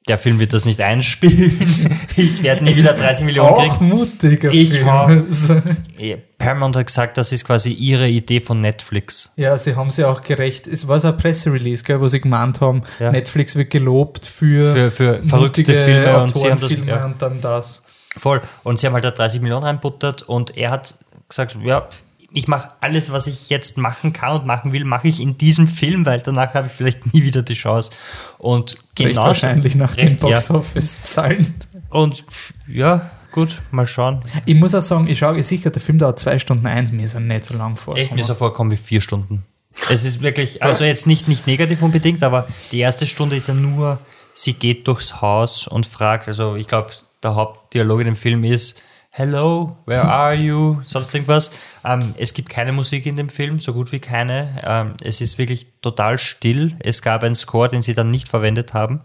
der 0.08 0.18
Film 0.18 0.38
wird 0.38 0.52
das 0.52 0.64
nicht 0.64 0.80
einspielen. 0.80 1.58
ich 2.16 2.40
werde 2.44 2.62
nie 2.62 2.76
wieder 2.76 2.92
ist 2.92 3.00
30 3.00 3.24
Millionen 3.26 3.50
auch 3.50 3.78
kriegen. 3.78 3.88
mutiger 3.88 4.52
Ich 4.52 4.78
Ja, 5.98 6.16
Paramount 6.38 6.76
hat 6.76 6.86
gesagt, 6.86 7.18
das 7.18 7.32
ist 7.32 7.44
quasi 7.44 7.72
ihre 7.72 8.06
Idee 8.08 8.38
von 8.38 8.60
Netflix. 8.60 9.32
Ja, 9.36 9.58
sie 9.58 9.74
haben 9.74 9.90
sie 9.90 10.04
auch 10.04 10.22
gerecht. 10.22 10.68
Es 10.68 10.86
war 10.86 11.00
so 11.00 11.08
ein 11.08 11.16
Presserelease, 11.16 11.82
gell, 11.82 12.00
wo 12.00 12.06
sie 12.06 12.20
gemeint 12.20 12.60
haben, 12.60 12.82
Ja. 13.00 13.10
Netflix 13.10 13.56
wird 13.56 13.70
gelobt 13.70 14.26
für, 14.26 14.72
Für- 14.72 14.90
für 14.92 15.24
verrückte 15.24 15.64
Filme 15.64 16.18
und 16.22 16.36
sie 16.36 16.44
haben 16.50 16.60
das- 16.60 16.70
Autorenfilme 16.70 16.90
ja. 16.92 17.04
und 17.04 17.20
dann 17.20 17.40
das. 17.40 17.82
Voll. 18.16 18.40
Und 18.62 18.78
sie 18.78 18.86
haben 18.86 18.94
halt 18.94 19.04
da 19.04 19.10
30 19.10 19.40
Millionen 19.40 19.64
reinbuttert 19.64 20.22
und 20.22 20.56
er 20.56 20.70
hat 20.70 20.96
gesagt, 21.28 21.58
ja, 21.64 21.88
ich 22.32 22.48
mache 22.48 22.70
alles, 22.80 23.12
was 23.12 23.26
ich 23.26 23.50
jetzt 23.50 23.78
machen 23.78 24.12
kann 24.12 24.40
und 24.40 24.46
machen 24.46 24.72
will, 24.72 24.84
mache 24.84 25.08
ich 25.08 25.20
in 25.20 25.38
diesem 25.38 25.68
Film, 25.68 26.06
weil 26.06 26.20
danach 26.20 26.54
habe 26.54 26.66
ich 26.66 26.72
vielleicht 26.72 27.12
nie 27.14 27.22
wieder 27.22 27.42
die 27.42 27.54
Chance. 27.54 27.92
Und 28.38 28.76
genau 28.94 29.24
wahrscheinlich 29.24 29.74
nach 29.74 29.94
den 29.94 30.08
recht, 30.08 30.22
ja. 30.22 30.28
Box-Office-Zahlen. 30.28 31.54
Und 31.90 32.24
ja, 32.66 33.10
gut, 33.32 33.62
mal 33.70 33.86
schauen. 33.86 34.20
Ich 34.44 34.54
muss 34.54 34.74
auch 34.74 34.82
sagen, 34.82 35.08
ich 35.08 35.18
schaue 35.18 35.42
sicher, 35.42 35.70
der 35.70 35.80
Film 35.80 35.98
dauert 35.98 36.18
zwei 36.18 36.38
Stunden 36.38 36.66
eins, 36.66 36.92
mir 36.92 37.04
ist 37.04 37.14
er 37.14 37.20
nicht 37.20 37.44
so 37.44 37.56
lang 37.56 37.76
vor. 37.76 37.96
Echt, 37.96 38.12
mir 38.12 38.20
ist 38.20 38.28
er 38.28 38.34
vorgekommen 38.34 38.72
wie 38.72 38.76
vier 38.76 39.00
Stunden. 39.00 39.44
Es 39.90 40.04
ist 40.04 40.22
wirklich, 40.22 40.62
also 40.62 40.84
jetzt 40.84 41.06
nicht, 41.06 41.28
nicht 41.28 41.46
negativ 41.46 41.82
unbedingt, 41.82 42.22
aber 42.22 42.48
die 42.72 42.80
erste 42.80 43.06
Stunde 43.06 43.36
ist 43.36 43.48
ja 43.48 43.54
nur, 43.54 43.98
sie 44.34 44.54
geht 44.54 44.88
durchs 44.88 45.20
Haus 45.20 45.68
und 45.68 45.86
fragt, 45.86 46.28
also 46.28 46.56
ich 46.56 46.66
glaube, 46.66 46.92
der 47.22 47.34
Hauptdialog 47.34 48.00
in 48.00 48.06
dem 48.06 48.16
Film 48.16 48.42
ist, 48.44 48.80
Hello, 49.18 49.78
where 49.86 50.02
are 50.02 50.34
you? 50.34 50.80
Sonst 50.82 51.14
irgendwas. 51.14 51.50
Ähm, 51.82 52.14
es 52.18 52.34
gibt 52.34 52.50
keine 52.50 52.72
Musik 52.72 53.06
in 53.06 53.16
dem 53.16 53.30
Film, 53.30 53.58
so 53.58 53.72
gut 53.72 53.90
wie 53.90 53.98
keine. 53.98 54.62
Ähm, 54.62 54.92
es 55.02 55.22
ist 55.22 55.38
wirklich 55.38 55.68
total 55.80 56.18
still. 56.18 56.76
Es 56.80 57.00
gab 57.00 57.24
einen 57.24 57.34
Score, 57.34 57.68
den 57.68 57.80
sie 57.80 57.94
dann 57.94 58.10
nicht 58.10 58.28
verwendet 58.28 58.74
haben. 58.74 59.00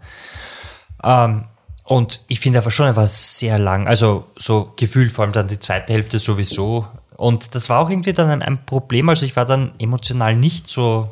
Ähm, 1.02 1.44
und 1.84 2.20
ich 2.28 2.40
finde 2.40 2.58
aber 2.58 2.70
schon, 2.70 2.84
er 2.84 2.96
war 2.96 3.06
sehr 3.06 3.58
lang. 3.58 3.88
Also 3.88 4.26
so 4.36 4.74
gefühlt, 4.76 5.10
vor 5.12 5.24
allem 5.24 5.32
dann 5.32 5.48
die 5.48 5.58
zweite 5.58 5.94
Hälfte 5.94 6.18
sowieso. 6.18 6.86
Und 7.16 7.54
das 7.54 7.70
war 7.70 7.78
auch 7.78 7.88
irgendwie 7.88 8.12
dann 8.12 8.28
ein, 8.28 8.42
ein 8.42 8.66
Problem. 8.66 9.08
Also 9.08 9.24
ich 9.24 9.34
war 9.34 9.46
dann 9.46 9.72
emotional 9.78 10.36
nicht 10.36 10.68
so, 10.68 11.10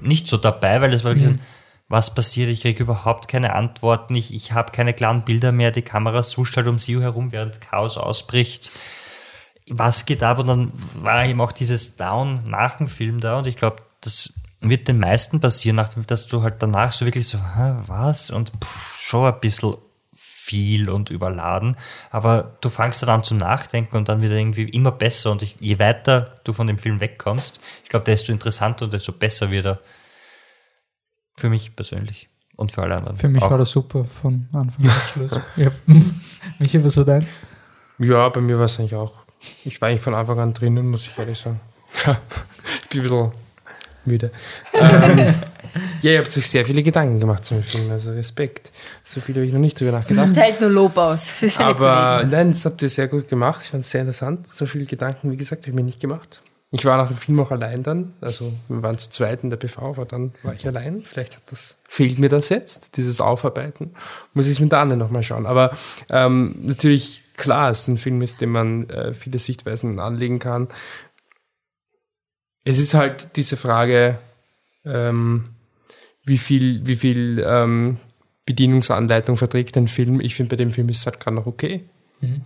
nicht 0.00 0.28
so 0.28 0.36
dabei, 0.36 0.80
weil 0.80 0.94
es 0.94 1.02
war 1.02 1.10
wirklich, 1.16 1.32
Mhm. 1.32 1.40
Was 1.88 2.14
passiert? 2.14 2.50
Ich 2.50 2.62
kriege 2.62 2.82
überhaupt 2.82 3.28
keine 3.28 3.54
Antworten. 3.54 4.14
Ich, 4.14 4.34
ich 4.34 4.52
habe 4.52 4.72
keine 4.72 4.92
klaren 4.92 5.24
Bilder 5.24 5.52
mehr. 5.52 5.70
Die 5.70 5.82
Kamera 5.82 6.22
suscht 6.22 6.56
halt 6.56 6.68
um 6.68 6.78
sie 6.78 7.00
herum, 7.00 7.32
während 7.32 7.60
Chaos 7.60 7.96
ausbricht. 7.96 8.70
Was 9.70 10.06
geht 10.06 10.22
ab? 10.22 10.38
Und 10.38 10.46
dann 10.48 10.72
war 10.94 11.24
eben 11.24 11.40
auch 11.40 11.52
dieses 11.52 11.96
Down 11.96 12.44
nach 12.46 12.76
dem 12.76 12.88
Film 12.88 13.20
da. 13.20 13.38
Und 13.38 13.46
ich 13.46 13.56
glaube, 13.56 13.82
das 14.02 14.32
wird 14.60 14.88
den 14.88 14.98
meisten 14.98 15.40
passieren, 15.40 15.82
dass 16.06 16.26
du 16.26 16.42
halt 16.42 16.62
danach 16.62 16.92
so 16.92 17.04
wirklich 17.04 17.28
so, 17.28 17.38
"Hä, 17.38 17.76
was? 17.86 18.30
Und 18.30 18.52
pff, 18.62 19.00
schon 19.00 19.32
ein 19.32 19.40
bisschen 19.40 19.74
viel 20.48 20.88
und 20.88 21.10
überladen. 21.10 21.76
Aber 22.10 22.56
du 22.62 22.70
fangst 22.70 23.02
dann 23.02 23.10
an 23.10 23.24
zu 23.24 23.34
nachdenken 23.34 23.96
und 23.96 24.08
dann 24.08 24.22
wieder 24.22 24.34
irgendwie 24.34 24.68
immer 24.68 24.92
besser. 24.92 25.30
Und 25.30 25.42
ich, 25.42 25.56
je 25.60 25.78
weiter 25.78 26.38
du 26.44 26.52
von 26.54 26.66
dem 26.66 26.78
Film 26.78 27.00
wegkommst, 27.00 27.60
ich 27.84 27.90
glaube, 27.90 28.04
desto 28.04 28.32
interessanter 28.32 28.86
und 28.86 28.92
desto 28.94 29.12
besser 29.12 29.50
wird 29.50 29.66
er. 29.66 29.78
Für 31.38 31.48
mich 31.48 31.74
persönlich. 31.76 32.28
Und 32.56 32.72
für 32.72 32.82
alle 32.82 32.96
anderen. 32.96 33.16
Für 33.16 33.28
mich 33.28 33.40
auch. 33.42 33.50
war 33.52 33.58
das 33.58 33.70
super 33.70 34.04
von 34.04 34.48
Anfang 34.52 34.84
bis 34.84 34.92
Schluss. 35.12 35.40
ja. 35.56 35.70
Michi, 36.58 36.82
was 36.82 36.96
war 36.96 37.04
dein? 37.04 37.24
Ja, 37.98 38.28
bei 38.28 38.40
mir 38.40 38.58
war 38.58 38.64
es 38.64 38.80
eigentlich 38.80 38.96
auch. 38.96 39.20
Ich 39.64 39.80
war 39.80 39.88
eigentlich 39.88 40.00
von 40.00 40.14
Anfang 40.14 40.40
an 40.40 40.52
drinnen, 40.52 40.88
muss 40.88 41.06
ich 41.06 41.16
ehrlich 41.16 41.38
sagen. 41.38 41.60
ich 41.94 42.88
bin 42.88 43.00
ein 43.00 43.02
bisschen 43.02 43.30
müde. 44.04 44.32
ähm, 44.74 45.34
ja, 46.02 46.12
ihr 46.12 46.18
habt 46.18 46.36
euch 46.36 46.48
sehr 46.48 46.64
viele 46.64 46.82
Gedanken 46.82 47.20
gemacht 47.20 47.44
zum 47.44 47.62
Film, 47.62 47.90
also 47.92 48.10
Respekt. 48.10 48.72
So 49.04 49.20
viel 49.20 49.36
habe 49.36 49.46
ich 49.46 49.52
noch 49.52 49.60
nicht 49.60 49.78
drüber 49.78 49.92
nachgedacht. 49.92 50.34
Hält 50.36 50.60
nur 50.60 50.70
Lob 50.70 50.96
aus 50.96 51.30
für 51.30 51.48
seine 51.48 51.68
Aber 51.68 52.16
Kollegen. 52.16 52.30
nein, 52.30 52.50
das 52.50 52.64
habt 52.64 52.82
ihr 52.82 52.88
sehr 52.88 53.06
gut 53.06 53.28
gemacht. 53.28 53.60
Ich 53.62 53.70
fand 53.70 53.84
es 53.84 53.90
sehr 53.90 54.00
interessant. 54.00 54.48
So 54.48 54.66
viele 54.66 54.86
Gedanken, 54.86 55.30
wie 55.30 55.36
gesagt, 55.36 55.62
habe 55.62 55.70
ich 55.70 55.76
mir 55.76 55.84
nicht 55.84 56.00
gemacht. 56.00 56.40
Ich 56.70 56.84
war 56.84 56.98
nach 56.98 57.08
dem 57.08 57.16
Film 57.16 57.40
auch 57.40 57.50
allein 57.50 57.82
dann. 57.82 58.12
Also 58.20 58.52
wir 58.68 58.82
waren 58.82 58.98
zu 58.98 59.08
zweit 59.08 59.42
in 59.42 59.48
der 59.48 59.56
PV, 59.56 59.80
aber 59.80 60.04
dann 60.04 60.34
war 60.42 60.52
ich 60.52 60.66
allein. 60.66 61.02
Vielleicht 61.02 61.36
hat 61.36 61.42
das, 61.50 61.82
fehlt 61.88 62.18
mir 62.18 62.28
das 62.28 62.50
jetzt, 62.50 62.98
dieses 62.98 63.22
Aufarbeiten. 63.22 63.92
Muss 64.34 64.46
ich 64.48 64.60
mit 64.60 64.72
der 64.72 64.80
Anne 64.80 64.98
nochmal 64.98 65.22
schauen. 65.22 65.46
Aber 65.46 65.74
ähm, 66.10 66.56
natürlich, 66.60 67.24
klar, 67.36 67.70
es 67.70 67.88
ein 67.88 67.96
Film 67.96 68.20
ist, 68.20 68.42
den 68.42 68.50
man 68.50 68.88
äh, 68.90 69.14
viele 69.14 69.38
Sichtweisen 69.38 69.98
anlegen 69.98 70.40
kann. 70.40 70.68
Es 72.64 72.78
ist 72.78 72.92
halt 72.92 73.36
diese 73.36 73.56
Frage, 73.56 74.18
ähm, 74.84 75.48
wie 76.22 76.36
viel, 76.36 76.86
wie 76.86 76.96
viel 76.96 77.42
ähm, 77.46 77.96
Bedienungsanleitung 78.44 79.38
verträgt 79.38 79.78
ein 79.78 79.88
Film. 79.88 80.20
Ich 80.20 80.34
finde, 80.34 80.50
bei 80.50 80.56
dem 80.56 80.70
Film 80.70 80.90
ist 80.90 80.98
es 80.98 81.06
halt 81.06 81.18
gerade 81.18 81.36
noch 81.36 81.46
okay. 81.46 81.84
Mhm. 82.20 82.42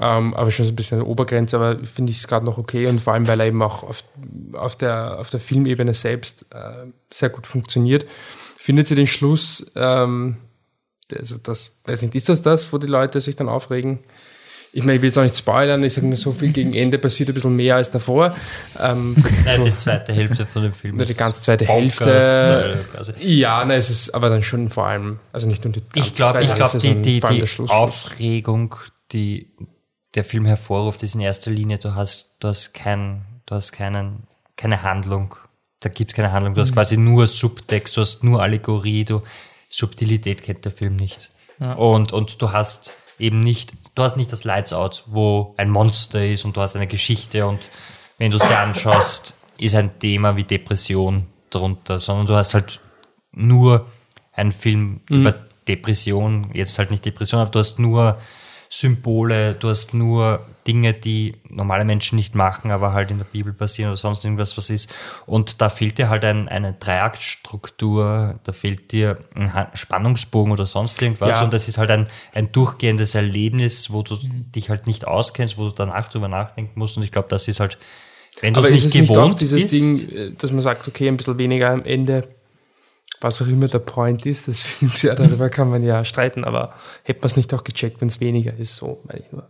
Ähm, 0.00 0.32
aber 0.34 0.50
schon 0.50 0.64
so 0.64 0.72
ein 0.72 0.76
bisschen 0.76 1.00
eine 1.00 1.06
Obergrenze, 1.06 1.56
aber 1.56 1.84
finde 1.84 2.12
ich 2.12 2.18
es 2.18 2.26
gerade 2.26 2.46
noch 2.46 2.56
okay 2.56 2.86
und 2.88 2.98
vor 3.00 3.12
allem, 3.12 3.26
weil 3.26 3.38
er 3.40 3.46
eben 3.46 3.60
auch 3.62 3.82
auf, 3.82 4.04
auf, 4.54 4.74
der, 4.76 5.18
auf 5.18 5.28
der 5.28 5.38
Filmebene 5.38 5.92
selbst 5.92 6.46
äh, 6.50 6.86
sehr 7.12 7.28
gut 7.28 7.46
funktioniert. 7.46 8.06
Findet 8.56 8.86
sie 8.86 8.94
den 8.94 9.06
Schluss, 9.06 9.70
ähm, 9.76 10.38
also 11.14 11.36
das, 11.42 11.76
weiß 11.84 12.02
nicht, 12.02 12.14
ist 12.14 12.30
das 12.30 12.40
das, 12.40 12.72
wo 12.72 12.78
die 12.78 12.86
Leute 12.86 13.20
sich 13.20 13.36
dann 13.36 13.50
aufregen? 13.50 13.98
Ich 14.74 14.84
meine, 14.84 14.94
ich 14.96 15.02
will 15.02 15.08
jetzt 15.08 15.18
auch 15.18 15.22
nicht 15.24 15.36
spoilern, 15.36 15.84
ich 15.84 15.92
sage 15.92 16.06
nur 16.06 16.16
so 16.16 16.32
viel 16.32 16.50
gegen 16.52 16.72
Ende 16.72 16.96
passiert 16.96 17.28
ein 17.28 17.34
bisschen 17.34 17.54
mehr 17.54 17.76
als 17.76 17.90
davor. 17.90 18.34
Ähm, 18.80 19.14
Nein, 19.44 19.64
die 19.66 19.76
zweite 19.76 20.14
Hälfte 20.14 20.46
von 20.46 20.62
dem 20.62 20.72
Film. 20.72 20.96
Nur 20.96 21.04
die 21.04 21.12
ganze 21.12 21.42
zweite 21.42 21.66
bonkers, 21.66 22.24
Hälfte. 22.24 22.98
also- 22.98 23.12
ja, 23.18 23.62
nein, 23.66 23.78
es 23.78 23.90
ist 23.90 24.14
aber 24.14 24.30
dann 24.30 24.42
schon 24.42 24.70
vor 24.70 24.86
allem, 24.86 25.18
also 25.34 25.46
nicht 25.46 25.62
nur 25.64 25.74
die 25.74 25.80
ganze 25.82 25.98
Ich 26.08 26.14
glaube, 26.14 26.32
zweite 26.32 26.44
ich 26.46 26.54
glaub, 26.54 26.72
Hälfte, 26.72 26.94
die, 26.94 27.20
die, 27.20 27.40
die 27.40 27.46
Schluss. 27.46 27.68
Aufregung, 27.70 28.74
die 29.12 29.50
der 30.14 30.24
Film 30.24 30.44
hervorruft, 30.44 31.02
ist 31.02 31.14
in 31.14 31.20
erster 31.20 31.50
Linie, 31.50 31.78
du 31.78 31.94
hast, 31.94 32.36
du 32.40 32.48
hast, 32.48 32.72
kein, 32.74 33.24
du 33.46 33.54
hast 33.54 33.72
keinen, 33.72 34.24
keine 34.56 34.82
Handlung. 34.82 35.34
Da 35.80 35.88
gibt 35.88 36.12
es 36.12 36.16
keine 36.16 36.32
Handlung. 36.32 36.54
Du 36.54 36.60
hast 36.60 36.70
Mhm. 36.70 36.74
quasi 36.74 36.96
nur 36.96 37.26
Subtext, 37.26 37.96
du 37.96 38.00
hast 38.02 38.22
nur 38.22 38.42
Allegorie, 38.42 39.04
du, 39.04 39.22
Subtilität 39.68 40.42
kennt 40.42 40.64
der 40.64 40.72
Film 40.72 40.96
nicht. 40.96 41.30
Ja. 41.60 41.72
Und, 41.74 42.12
und 42.12 42.40
du 42.42 42.52
hast 42.52 42.92
eben 43.18 43.40
nicht, 43.40 43.72
du 43.94 44.02
hast 44.02 44.16
nicht 44.16 44.30
das 44.32 44.44
Lights 44.44 44.72
Out, 44.72 45.04
wo 45.06 45.54
ein 45.56 45.70
Monster 45.70 46.24
ist 46.24 46.44
und 46.44 46.56
du 46.56 46.60
hast 46.60 46.76
eine 46.76 46.86
Geschichte 46.86 47.46
und 47.46 47.70
wenn 48.18 48.30
du 48.30 48.36
es 48.36 48.46
dir 48.46 48.58
anschaust, 48.58 49.34
ist 49.58 49.74
ein 49.74 49.98
Thema 49.98 50.36
wie 50.36 50.44
Depression 50.44 51.26
drunter, 51.50 52.00
sondern 52.00 52.26
du 52.26 52.34
hast 52.34 52.54
halt 52.54 52.80
nur 53.32 53.86
einen 54.32 54.52
Film 54.52 55.00
Mhm. 55.08 55.20
über 55.20 55.32
Depression, 55.68 56.50
jetzt 56.54 56.78
halt 56.78 56.90
nicht 56.90 57.04
Depression, 57.04 57.40
aber 57.40 57.50
du 57.50 57.58
hast 57.58 57.78
nur 57.78 58.18
Symbole, 58.74 59.54
du 59.54 59.68
hast 59.68 59.92
nur 59.92 60.46
Dinge, 60.66 60.94
die 60.94 61.34
normale 61.50 61.84
Menschen 61.84 62.16
nicht 62.16 62.34
machen, 62.34 62.70
aber 62.70 62.94
halt 62.94 63.10
in 63.10 63.18
der 63.18 63.26
Bibel 63.26 63.52
passieren 63.52 63.90
oder 63.90 63.98
sonst 63.98 64.24
irgendwas, 64.24 64.56
was 64.56 64.70
ist. 64.70 64.94
Und 65.26 65.60
da 65.60 65.68
fehlt 65.68 65.98
dir 65.98 66.08
halt 66.08 66.24
ein, 66.24 66.48
eine 66.48 66.72
Dreiaktstruktur, 66.72 68.40
da 68.42 68.52
fehlt 68.52 68.92
dir 68.92 69.18
ein 69.34 69.52
Spannungsbogen 69.74 70.52
oder 70.52 70.64
sonst 70.64 71.02
irgendwas. 71.02 71.38
Ja. 71.38 71.44
Und 71.44 71.52
das 71.52 71.68
ist 71.68 71.76
halt 71.76 71.90
ein, 71.90 72.08
ein 72.32 72.50
durchgehendes 72.50 73.14
Erlebnis, 73.14 73.92
wo 73.92 74.02
du 74.02 74.16
dich 74.22 74.70
halt 74.70 74.86
nicht 74.86 75.06
auskennst, 75.06 75.58
wo 75.58 75.64
du 75.64 75.72
danach 75.72 76.08
drüber 76.08 76.28
nachdenken 76.28 76.78
musst. 76.78 76.96
Und 76.96 77.02
ich 77.02 77.10
glaube, 77.10 77.28
das 77.28 77.48
ist 77.48 77.60
halt, 77.60 77.76
wenn 78.40 78.54
du 78.54 78.60
es 78.60 78.70
nicht 78.70 78.86
es 78.86 78.94
nicht 78.94 79.08
gewohnt 79.08 79.34
auch 79.34 79.38
dieses 79.38 79.64
bist, 79.64 79.74
Ding, 79.74 80.16
äh, 80.16 80.30
dass 80.30 80.50
man 80.50 80.62
sagt, 80.62 80.88
okay, 80.88 81.08
ein 81.08 81.18
bisschen 81.18 81.38
weniger 81.38 81.70
am 81.70 81.84
Ende, 81.84 82.26
was 83.22 83.40
auch 83.42 83.46
immer 83.46 83.66
der 83.68 83.78
Point 83.80 84.26
ist 84.26 84.46
des 84.48 84.62
Films, 84.66 85.02
ja, 85.02 85.14
darüber 85.14 85.48
kann 85.50 85.70
man 85.70 85.82
ja 85.82 86.04
streiten, 86.04 86.44
aber 86.44 86.74
hätte 87.04 87.20
man 87.20 87.26
es 87.26 87.36
nicht 87.36 87.52
auch 87.54 87.64
gecheckt, 87.64 88.00
wenn 88.00 88.08
es 88.08 88.20
weniger 88.20 88.54
ist, 88.56 88.76
so 88.76 89.02
meine 89.06 89.20
ich 89.20 89.32
nur. 89.32 89.48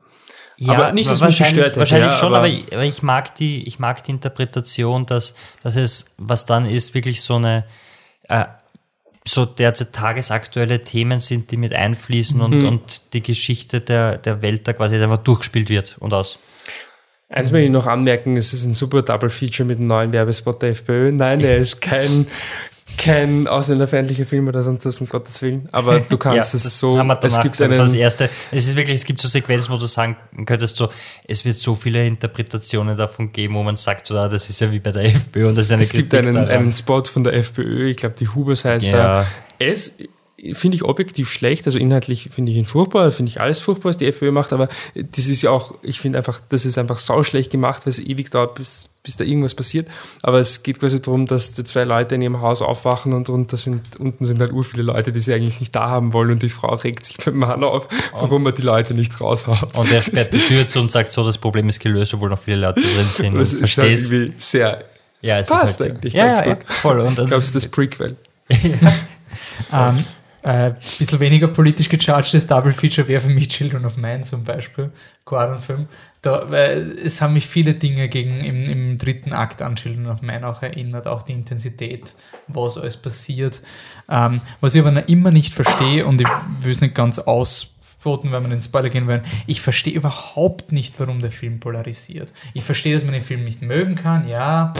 aber 0.68 0.92
nicht, 0.92 1.10
dass 1.10 1.18
mich 1.20 1.24
wahrscheinlich, 1.26 1.54
gestört 1.54 1.66
hätte, 1.70 1.78
wahrscheinlich 1.80 2.12
ja, 2.12 2.18
schon, 2.18 2.34
aber- 2.34 2.46
aber, 2.72 2.84
ich, 2.84 3.02
mag 3.02 3.34
die, 3.34 3.66
ich 3.66 3.78
mag 3.78 4.04
die 4.04 4.12
Interpretation, 4.12 5.06
dass, 5.06 5.34
dass 5.62 5.76
es, 5.76 6.14
was 6.18 6.44
dann 6.44 6.66
ist, 6.66 6.94
wirklich 6.94 7.22
so 7.22 7.36
eine, 7.36 7.64
äh, 8.28 8.44
so 9.26 9.44
derzeit 9.44 9.92
tagesaktuelle 9.92 10.82
Themen 10.82 11.20
sind, 11.20 11.50
die 11.52 11.56
mit 11.56 11.72
einfließen 11.72 12.40
und, 12.40 12.58
Mhm. 12.58 12.66
und 12.68 13.14
die 13.14 13.22
Geschichte 13.22 13.80
der, 13.80 14.18
der 14.18 14.42
Welt 14.42 14.66
da 14.66 14.72
quasi 14.72 14.96
einfach 14.96 15.18
durchgespielt 15.18 15.68
wird 15.70 15.96
und 16.00 16.12
aus. 16.12 16.38
Eins 17.28 17.50
möchte 17.52 17.66
ich 17.66 17.70
noch 17.70 17.86
anmerken, 17.86 18.36
es 18.36 18.52
ist 18.52 18.64
ein 18.64 18.74
super 18.74 19.00
Double 19.02 19.30
Feature 19.30 19.66
mit 19.66 19.78
einem 19.78 19.86
neuen 19.86 20.12
Werbespot 20.12 20.60
der 20.60 20.70
FPÖ. 20.70 21.12
Nein, 21.12 21.40
er 21.40 21.56
ist 21.56 21.80
kein, 21.80 22.26
kein 22.98 23.46
ausländerfeindlicher 23.46 24.26
Film 24.26 24.48
oder 24.48 24.62
sonst 24.62 24.84
was, 24.86 25.00
um 25.00 25.08
Gottes 25.08 25.40
Willen. 25.42 25.68
Aber 25.72 26.00
du 26.00 26.16
kannst 26.18 26.36
Ja, 26.52 26.58
es 26.58 26.64
das 26.64 26.78
so, 26.78 26.98
haben 26.98 27.06
wir 27.08 27.18
es 27.22 27.32
danach 27.32 27.42
gibt 27.44 27.52
gesagt, 27.54 27.70
das 27.70 27.78
war 27.78 27.84
das 27.84 27.92
einen, 27.92 28.00
erste. 28.00 28.30
Es 28.50 28.66
ist 28.66 28.76
wirklich, 28.76 28.94
es 28.96 29.04
gibt 29.04 29.20
so 29.20 29.28
Sequenzen, 29.28 29.72
wo 29.72 29.76
du 29.76 29.86
sagen 29.86 30.16
könntest, 30.46 30.76
so, 30.76 30.88
es 31.26 31.44
wird 31.44 31.56
so 31.56 31.74
viele 31.74 32.06
Interpretationen 32.06 32.96
davon 32.96 33.32
geben, 33.32 33.54
wo 33.54 33.62
man 33.62 33.76
sagt, 33.76 34.06
so, 34.06 34.16
ah, 34.18 34.28
das 34.28 34.48
ist 34.50 34.60
ja 34.60 34.70
wie 34.72 34.80
bei 34.80 34.92
der 34.92 35.04
FPÖ 35.06 35.48
und 35.48 35.56
das 35.58 35.66
ist 35.66 35.72
eine 35.72 35.82
es 35.82 35.92
gibt 35.92 36.10
Kritik 36.10 36.26
einen, 36.26 36.34
daran. 36.34 36.50
einen 36.50 36.72
Spot 36.72 37.04
von 37.04 37.24
der 37.24 37.34
FPÖ, 37.34 37.88
ich 37.90 37.96
glaube, 37.96 38.14
die 38.18 38.28
Hubers 38.28 38.64
heißt 38.64 38.86
Ja. 38.86 39.20
er. 39.22 39.26
Es 39.58 39.98
finde 40.54 40.74
ich 40.74 40.82
objektiv 40.82 41.30
schlecht, 41.30 41.66
also 41.66 41.78
inhaltlich 41.78 42.28
finde 42.32 42.50
ich 42.50 42.58
ihn 42.58 42.64
furchtbar, 42.64 43.12
finde 43.12 43.30
ich 43.30 43.40
alles 43.40 43.60
furchtbar, 43.60 43.90
was 43.90 43.96
die 43.96 44.06
FPÖ 44.06 44.32
macht, 44.32 44.52
aber 44.52 44.68
das 44.94 45.28
ist 45.28 45.42
ja 45.42 45.50
auch, 45.50 45.74
ich 45.82 46.00
finde 46.00 46.18
einfach, 46.18 46.40
das 46.48 46.64
ist 46.64 46.78
einfach 46.78 46.98
sauschlecht 46.98 47.50
gemacht, 47.52 47.86
weil 47.86 47.90
es 47.92 48.00
ewig 48.00 48.30
dauert, 48.30 48.56
bis, 48.56 48.88
bis 49.02 49.16
da 49.16 49.24
irgendwas 49.24 49.54
passiert. 49.54 49.88
Aber 50.22 50.38
es 50.38 50.62
geht 50.62 50.78
quasi 50.80 51.02
darum, 51.02 51.26
dass 51.26 51.52
die 51.52 51.64
zwei 51.64 51.84
Leute 51.84 52.14
in 52.14 52.22
ihrem 52.22 52.40
Haus 52.40 52.62
aufwachen 52.62 53.12
und 53.12 53.28
drunter 53.28 53.56
sind, 53.56 53.98
unten 53.98 54.24
sind 54.24 54.40
halt 54.40 54.52
ur 54.52 54.62
viele 54.64 54.84
Leute, 54.84 55.10
die 55.10 55.20
sie 55.20 55.34
eigentlich 55.34 55.58
nicht 55.60 55.74
da 55.74 55.88
haben 55.88 56.12
wollen 56.12 56.30
und 56.30 56.42
die 56.42 56.50
Frau 56.50 56.74
regt 56.74 57.04
sich 57.04 57.16
beim 57.16 57.36
Mann 57.36 57.64
auf, 57.64 57.88
warum 58.12 58.44
man 58.44 58.54
die 58.54 58.62
Leute 58.62 58.94
nicht 58.94 59.20
raushaut. 59.20 59.76
Und 59.76 59.90
er 59.90 60.02
sperrt 60.02 60.32
die 60.32 60.38
Tür 60.48 60.66
zu 60.66 60.80
und 60.80 60.92
sagt 60.92 61.10
so, 61.10 61.24
das 61.24 61.38
Problem 61.38 61.68
ist 61.68 61.80
gelöst, 61.80 62.14
obwohl 62.14 62.30
noch 62.30 62.38
viele 62.38 62.58
Leute 62.58 62.80
drin 62.80 63.06
sind. 63.10 63.34
Das 63.34 63.52
ist 63.52 63.76
halt 63.78 63.90
irgendwie 63.90 64.32
sehr, 64.36 64.84
Ja, 65.20 65.38
es 65.40 65.48
passt 65.48 65.64
ist 65.64 65.80
halt, 65.80 65.90
eigentlich 65.92 66.12
ja, 66.14 66.26
ganz 66.26 66.38
ja, 66.38 66.54
gut. 66.54 66.64
ja, 66.68 66.74
voll. 66.74 67.00
Und 67.00 67.18
ich 67.18 67.26
glaube, 67.26 67.34
es 67.36 67.44
ist 67.46 67.54
das 67.54 67.66
Prequel. 67.68 68.16
Ähm, 69.72 70.04
äh, 70.42 70.70
bisschen 70.70 71.20
weniger 71.20 71.48
politisch 71.48 71.88
gechargtes 71.88 72.46
Double 72.46 72.72
Feature 72.72 73.06
wäre 73.06 73.20
für 73.20 73.28
mich 73.28 73.48
Children 73.48 73.84
of 73.84 73.96
Man 73.96 74.24
zum 74.24 74.44
Beispiel, 74.44 74.90
weil 75.24 76.98
es 77.04 77.20
haben 77.20 77.34
mich 77.34 77.46
viele 77.46 77.74
Dinge 77.74 78.08
gegen 78.08 78.40
im, 78.40 78.64
im 78.64 78.98
dritten 78.98 79.32
Akt 79.32 79.62
an 79.62 79.76
Children 79.76 80.08
of 80.08 80.22
Man 80.22 80.44
auch 80.44 80.62
erinnert, 80.62 81.06
auch 81.06 81.22
die 81.22 81.32
Intensität, 81.32 82.14
was 82.48 82.76
alles 82.76 82.96
passiert. 82.96 83.62
Ähm, 84.10 84.40
was 84.60 84.74
ich 84.74 84.84
aber 84.84 85.08
immer 85.08 85.30
nicht 85.30 85.54
verstehe 85.54 86.06
und 86.06 86.20
ich 86.20 86.28
will 86.58 86.72
es 86.72 86.80
nicht 86.80 86.94
ganz 86.94 87.20
ausboten, 87.20 88.32
wenn 88.32 88.42
wir 88.42 88.46
in 88.46 88.50
den 88.50 88.62
Spoiler 88.62 88.90
gehen 88.90 89.06
wollen, 89.06 89.22
ich 89.46 89.60
verstehe 89.60 89.94
überhaupt 89.94 90.72
nicht, 90.72 90.98
warum 90.98 91.20
der 91.20 91.30
Film 91.30 91.60
polarisiert. 91.60 92.32
Ich 92.52 92.64
verstehe, 92.64 92.94
dass 92.94 93.04
man 93.04 93.12
den 93.12 93.22
Film 93.22 93.44
nicht 93.44 93.62
mögen 93.62 93.94
kann, 93.94 94.28
ja, 94.28 94.72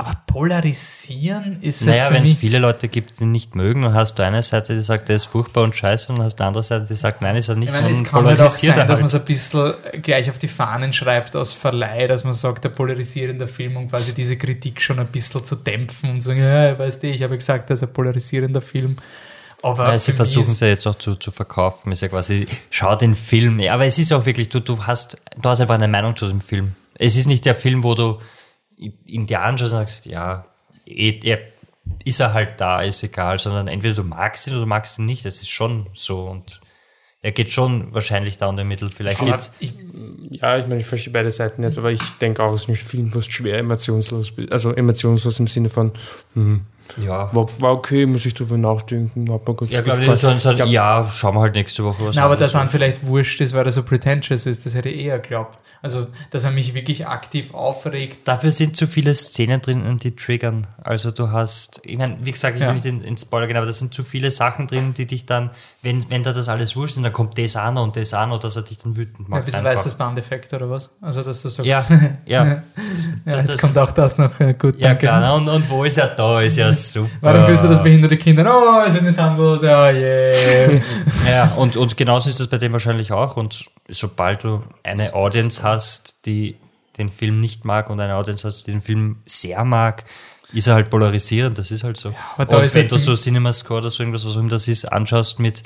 aber 0.00 0.14
polarisieren 0.26 1.58
ist 1.60 1.82
halt 1.82 1.90
Naja, 1.90 2.08
für 2.08 2.14
wenn 2.14 2.24
es 2.24 2.32
viele 2.32 2.58
Leute 2.58 2.88
gibt, 2.88 3.20
die 3.20 3.26
nicht 3.26 3.54
mögen, 3.54 3.82
dann 3.82 3.92
hast 3.92 4.14
du 4.14 4.24
eine 4.24 4.42
Seite, 4.42 4.74
die 4.74 4.80
sagt, 4.80 5.10
der 5.10 5.16
ist 5.16 5.24
furchtbar 5.24 5.62
und 5.62 5.74
scheiße, 5.74 6.10
und 6.10 6.18
dann 6.18 6.24
hast 6.24 6.36
du 6.36 6.42
eine 6.42 6.48
andere 6.48 6.62
Seite, 6.62 6.86
die 6.86 6.96
sagt, 6.96 7.20
nein, 7.20 7.36
ist 7.36 7.50
er 7.50 7.56
nicht. 7.56 7.68
Ich 7.68 7.74
meine, 7.74 7.90
es 7.90 8.02
kann 8.02 8.24
halt 8.24 8.40
auch 8.40 8.46
sein, 8.46 8.70
er 8.70 8.86
dass 8.86 8.88
man 8.88 8.96
halt. 8.96 9.08
es 9.08 9.14
ein 9.14 9.24
bisschen 9.26 9.74
gleich 10.00 10.30
auf 10.30 10.38
die 10.38 10.48
Fahnen 10.48 10.94
schreibt 10.94 11.36
aus 11.36 11.52
Verleih, 11.52 12.06
dass 12.06 12.24
man 12.24 12.32
sagt, 12.32 12.64
der 12.64 12.70
polarisierende 12.70 13.46
Film, 13.46 13.76
um 13.76 13.90
quasi 13.90 14.14
diese 14.14 14.38
Kritik 14.38 14.80
schon 14.80 14.98
ein 14.98 15.08
bisschen 15.08 15.44
zu 15.44 15.56
dämpfen 15.56 16.10
und 16.10 16.22
sagen, 16.22 16.40
ja, 16.40 16.78
weißt 16.78 17.02
du, 17.02 17.08
ich 17.08 17.22
habe 17.22 17.36
gesagt, 17.36 17.68
das 17.68 17.82
ist 17.82 17.88
ein 17.88 17.92
polarisierender 17.92 18.62
Film. 18.62 18.96
Aber 19.62 19.92
Ja, 19.92 19.98
sie 19.98 20.12
versuchen 20.12 20.50
es 20.50 20.60
ja 20.60 20.68
jetzt 20.68 20.86
auch 20.86 20.94
zu, 20.94 21.14
zu 21.16 21.30
verkaufen. 21.30 21.92
Ist 21.92 22.00
ja 22.00 22.08
quasi, 22.08 22.46
schau 22.70 22.96
den 22.96 23.12
Film. 23.12 23.58
Ja, 23.58 23.74
aber 23.74 23.84
es 23.84 23.98
ist 23.98 24.10
auch 24.14 24.24
wirklich, 24.24 24.48
du, 24.48 24.60
du 24.60 24.86
hast, 24.86 25.18
du 25.38 25.46
hast 25.46 25.60
einfach 25.60 25.74
eine 25.74 25.88
Meinung 25.88 26.16
zu 26.16 26.26
dem 26.26 26.40
Film. 26.40 26.72
Es 26.94 27.16
ist 27.16 27.26
nicht 27.26 27.44
der 27.44 27.54
Film, 27.54 27.82
wo 27.82 27.94
du 27.94 28.18
dir 28.80 29.42
anschaust 29.42 29.72
und 29.72 29.78
sagst, 29.78 30.06
ja, 30.06 30.46
eh, 30.86 31.18
er, 31.22 31.38
ist 32.04 32.20
er 32.20 32.32
halt 32.32 32.60
da, 32.60 32.82
ist 32.82 33.02
egal, 33.02 33.38
sondern 33.38 33.68
entweder 33.68 33.94
du 33.94 34.04
magst 34.04 34.46
ihn 34.46 34.54
oder 34.54 34.62
du 34.62 34.66
magst 34.66 34.98
ihn 34.98 35.06
nicht. 35.06 35.24
Das 35.24 35.36
ist 35.36 35.48
schon 35.48 35.86
so 35.94 36.24
und 36.24 36.60
er 37.22 37.32
geht 37.32 37.50
schon 37.50 37.92
wahrscheinlich 37.92 38.38
da 38.38 38.48
in 38.48 38.56
der 38.56 38.64
Mittel. 38.64 38.88
Vielleicht 38.88 39.20
geht 39.20 39.50
ich, 39.60 39.74
ja, 40.30 40.56
ich 40.56 40.66
meine, 40.66 40.80
ich 40.80 40.86
verstehe 40.86 41.12
beide 41.12 41.30
Seiten 41.30 41.62
jetzt, 41.62 41.76
aber 41.76 41.90
ich 41.90 42.02
denke 42.18 42.42
auch, 42.42 42.54
es 42.54 42.62
ist 42.62 42.68
ein 42.68 42.76
Film, 42.76 43.14
was 43.14 43.26
schwer 43.26 43.58
emotionslos, 43.58 44.32
also 44.50 44.72
emotionslos 44.72 45.38
im 45.38 45.46
Sinne 45.46 45.68
von, 45.68 45.92
hm, 46.34 46.64
Ja. 46.98 47.28
war, 47.34 47.46
war 47.58 47.72
okay, 47.72 48.06
muss 48.06 48.24
ich 48.26 48.34
drüber 48.34 48.56
nachdenken, 48.58 49.32
hat 49.32 49.46
mir 49.46 49.54
gut 49.54 49.70
ja, 49.70 49.80
glaube 49.80 50.00
ich, 50.00 50.20
schon, 50.20 50.36
Ich 50.38 50.42
glaub, 50.56 50.68
ja, 50.68 51.08
schauen 51.10 51.34
wir 51.34 51.40
halt 51.42 51.54
nächste 51.54 51.84
Woche 51.84 52.06
was 52.06 52.16
Na, 52.16 52.24
aber 52.24 52.36
dass 52.36 52.54
er 52.54 52.68
vielleicht 52.68 53.06
wurscht 53.06 53.40
ist, 53.40 53.54
weil 53.54 53.64
er 53.66 53.72
so 53.72 53.82
pretentious 53.82 54.46
ist, 54.46 54.66
das 54.66 54.74
hätte 54.74 54.88
ich 54.88 55.04
eher 55.04 55.18
geglaubt. 55.18 55.58
Also, 55.82 56.08
dass 56.30 56.44
er 56.44 56.50
mich 56.50 56.74
wirklich 56.74 57.06
aktiv 57.06 57.54
aufregt. 57.54 58.28
Dafür 58.28 58.50
sind 58.50 58.76
zu 58.76 58.86
viele 58.86 59.14
Szenen 59.14 59.62
drin, 59.62 59.98
die 59.98 60.14
triggern. 60.14 60.66
Also 60.82 61.10
du 61.10 61.30
hast, 61.30 61.80
ich 61.84 61.96
meine, 61.96 62.18
wie 62.22 62.32
gesagt, 62.32 62.56
ich 62.56 62.60
Ja. 62.60 62.66
will 62.68 62.74
nicht 62.74 62.84
in, 62.84 63.00
in 63.02 63.16
Spoiler 63.16 63.46
gehen, 63.46 63.56
aber 63.56 63.64
da 63.64 63.72
sind 63.72 63.94
zu 63.94 64.02
viele 64.02 64.30
Sachen 64.30 64.66
drin, 64.66 64.92
die 64.92 65.06
dich 65.06 65.24
dann, 65.24 65.50
wenn, 65.82 66.08
wenn 66.10 66.22
da 66.22 66.32
das 66.32 66.50
alles 66.50 66.76
wurscht 66.76 66.96
ist, 66.98 67.02
dann 67.04 67.12
kommt 67.14 67.38
das 67.38 67.56
an 67.56 67.78
und 67.78 67.96
das 67.96 68.12
an 68.12 68.30
oder 68.30 68.40
dass 68.40 68.56
er 68.56 68.62
dich 68.62 68.76
dann 68.76 68.94
wütend 68.96 69.20
Ja, 69.20 69.24
ein 69.24 69.30
macht. 69.30 69.44
bisschen 69.46 69.58
einfach. 69.66 69.70
weißes 69.78 69.94
Bandeffekt 69.94 70.52
oder 70.52 70.68
was? 70.68 70.94
Also, 71.00 71.22
dass 71.22 71.40
du 71.40 71.48
sagst. 71.48 71.70
Ja, 71.70 71.82
ja. 72.26 72.44
ja 72.44 72.62
Das- 73.24 73.46
jetzt 73.48 73.60
kommt 73.62 73.78
auch 73.78 73.92
das 73.92 74.18
noch. 74.18 74.36
Gut, 74.58 74.76
Ja 74.78 74.88
danke. 74.88 75.06
klar, 75.06 75.34
und, 75.36 75.48
und 75.48 75.70
wo 75.70 75.84
ist 75.84 75.96
er 75.96 76.08
da? 76.08 76.42
Ist 76.42 76.58
ja 76.58 76.68
super. 76.80 77.10
Warum 77.20 77.44
fühlst 77.44 77.64
du 77.64 77.68
das 77.68 77.82
behinderte 77.82 78.16
Kinder? 78.16 78.44
Oh, 78.50 78.82
es 78.86 78.94
wird 78.94 79.04
misshandelt. 79.04 79.62
Oh, 79.62 79.64
yeah. 79.64 80.80
Ja, 81.28 81.52
und, 81.56 81.76
und 81.76 81.96
genauso 81.96 82.30
ist 82.30 82.40
es 82.40 82.48
bei 82.48 82.58
dem 82.58 82.72
wahrscheinlich 82.72 83.12
auch. 83.12 83.36
Und 83.36 83.66
sobald 83.88 84.44
du 84.44 84.62
eine 84.82 85.14
Audience 85.14 85.62
hast, 85.62 86.26
die 86.26 86.56
den 86.98 87.08
Film 87.08 87.40
nicht 87.40 87.64
mag 87.64 87.90
und 87.90 88.00
eine 88.00 88.14
Audience 88.14 88.46
hast, 88.46 88.66
die 88.66 88.72
den 88.72 88.82
Film 88.82 89.22
sehr 89.24 89.64
mag, 89.64 90.04
ist 90.52 90.66
er 90.66 90.74
halt 90.74 90.90
polarisierend. 90.90 91.58
Das 91.58 91.70
ist 91.70 91.84
halt 91.84 91.96
so. 91.96 92.14
aber 92.34 92.46
da 92.46 92.58
und 92.58 92.64
ist 92.64 92.74
wenn 92.74 92.82
halt 92.82 92.92
du 92.92 92.98
so 92.98 93.14
CinemaScore 93.14 93.80
oder 93.80 93.90
so 93.90 94.02
irgendwas, 94.02 94.24
was 94.24 94.36
auch 94.36 94.40
immer 94.40 94.50
das 94.50 94.68
ist, 94.68 94.84
anschaust 94.84 95.38
mit, 95.40 95.62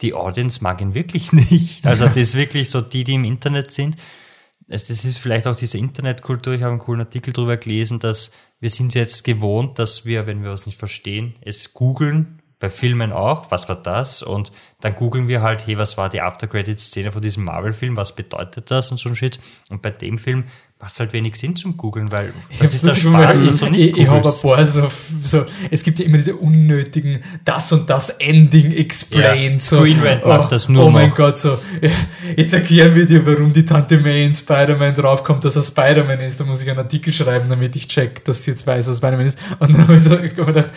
die 0.00 0.14
Audience 0.14 0.62
mag 0.62 0.80
ihn 0.80 0.94
wirklich 0.94 1.32
nicht. 1.32 1.86
Also 1.86 2.06
das 2.06 2.16
ist 2.16 2.34
wirklich 2.34 2.70
so 2.70 2.80
die, 2.80 3.04
die 3.04 3.14
im 3.14 3.24
Internet 3.24 3.72
sind. 3.72 3.96
Also 4.70 4.86
das 4.88 5.04
ist 5.04 5.18
vielleicht 5.18 5.46
auch 5.46 5.56
diese 5.56 5.78
Internetkultur. 5.78 6.54
Ich 6.54 6.62
habe 6.62 6.72
einen 6.72 6.80
coolen 6.80 7.00
Artikel 7.00 7.32
darüber 7.32 7.56
gelesen, 7.56 8.00
dass 8.00 8.32
wir 8.62 8.70
sind 8.70 8.94
jetzt 8.94 9.24
gewohnt, 9.24 9.80
dass 9.80 10.06
wir, 10.06 10.28
wenn 10.28 10.44
wir 10.44 10.52
was 10.52 10.66
nicht 10.66 10.78
verstehen, 10.78 11.34
es 11.40 11.74
googeln, 11.74 12.40
bei 12.60 12.70
Filmen 12.70 13.10
auch, 13.10 13.50
was 13.50 13.68
war 13.68 13.74
das? 13.74 14.22
Und 14.22 14.52
dann 14.80 14.94
googeln 14.94 15.26
wir 15.26 15.42
halt, 15.42 15.66
hey, 15.66 15.78
was 15.78 15.98
war 15.98 16.08
die 16.08 16.20
After-Credit-Szene 16.20 17.10
von 17.10 17.20
diesem 17.20 17.42
Marvel-Film, 17.42 17.96
was 17.96 18.14
bedeutet 18.14 18.70
das 18.70 18.92
und 18.92 18.98
so 18.98 19.08
ein 19.08 19.16
Shit. 19.16 19.40
Und 19.68 19.82
bei 19.82 19.90
dem 19.90 20.16
Film 20.16 20.44
macht 20.82 20.98
halt 20.98 21.12
wenig 21.12 21.36
Sinn 21.36 21.54
zum 21.54 21.76
googeln, 21.76 22.10
weil 22.10 22.34
das 22.58 22.74
ist 22.74 22.84
der 22.84 22.96
Spaß, 22.96 23.44
dass 23.44 23.58
du 23.58 23.70
nicht 23.70 23.86
ich, 23.86 23.98
ich 23.98 24.08
habe 24.08 24.28
ein 24.28 24.42
paar 24.42 24.66
so, 24.66 24.88
so, 25.22 25.46
es 25.70 25.84
gibt 25.84 26.00
ja 26.00 26.04
immer 26.04 26.16
diese 26.16 26.34
unnötigen 26.34 27.22
das 27.44 27.72
und 27.72 27.88
das 27.88 28.10
Ending 28.10 28.72
explained. 28.72 29.52
Ja, 29.52 29.58
so, 29.60 29.76
Screen 29.76 30.00
Rant 30.00 30.26
macht 30.26 30.50
das 30.50 30.68
nur 30.68 30.86
Oh 30.86 30.90
mein 30.90 31.10
noch. 31.10 31.16
Gott, 31.16 31.38
so, 31.38 31.56
jetzt 32.36 32.52
erklären 32.52 32.96
wir 32.96 33.06
dir, 33.06 33.24
warum 33.24 33.52
die 33.52 33.64
Tante 33.64 33.96
May 33.98 34.24
in 34.24 34.34
Spider-Man 34.34 34.94
draufkommt, 34.94 35.44
dass 35.44 35.54
er 35.54 35.62
Spider-Man 35.62 36.18
ist. 36.18 36.40
Da 36.40 36.44
muss 36.44 36.60
ich 36.60 36.68
einen 36.68 36.80
Artikel 36.80 37.12
schreiben, 37.12 37.48
damit 37.48 37.76
ich 37.76 37.86
check, 37.86 38.24
dass 38.24 38.42
sie 38.42 38.50
jetzt 38.50 38.66
weiß, 38.66 38.86
dass 38.86 38.96
er 38.96 38.98
Spider-Man 38.98 39.26
ist. 39.26 39.38
Und 39.60 39.72
dann 39.72 39.82
habe 39.82 39.94
ich 39.94 40.02
so 40.02 40.18
ich 40.18 40.36
hab 40.36 40.46
gedacht, 40.46 40.70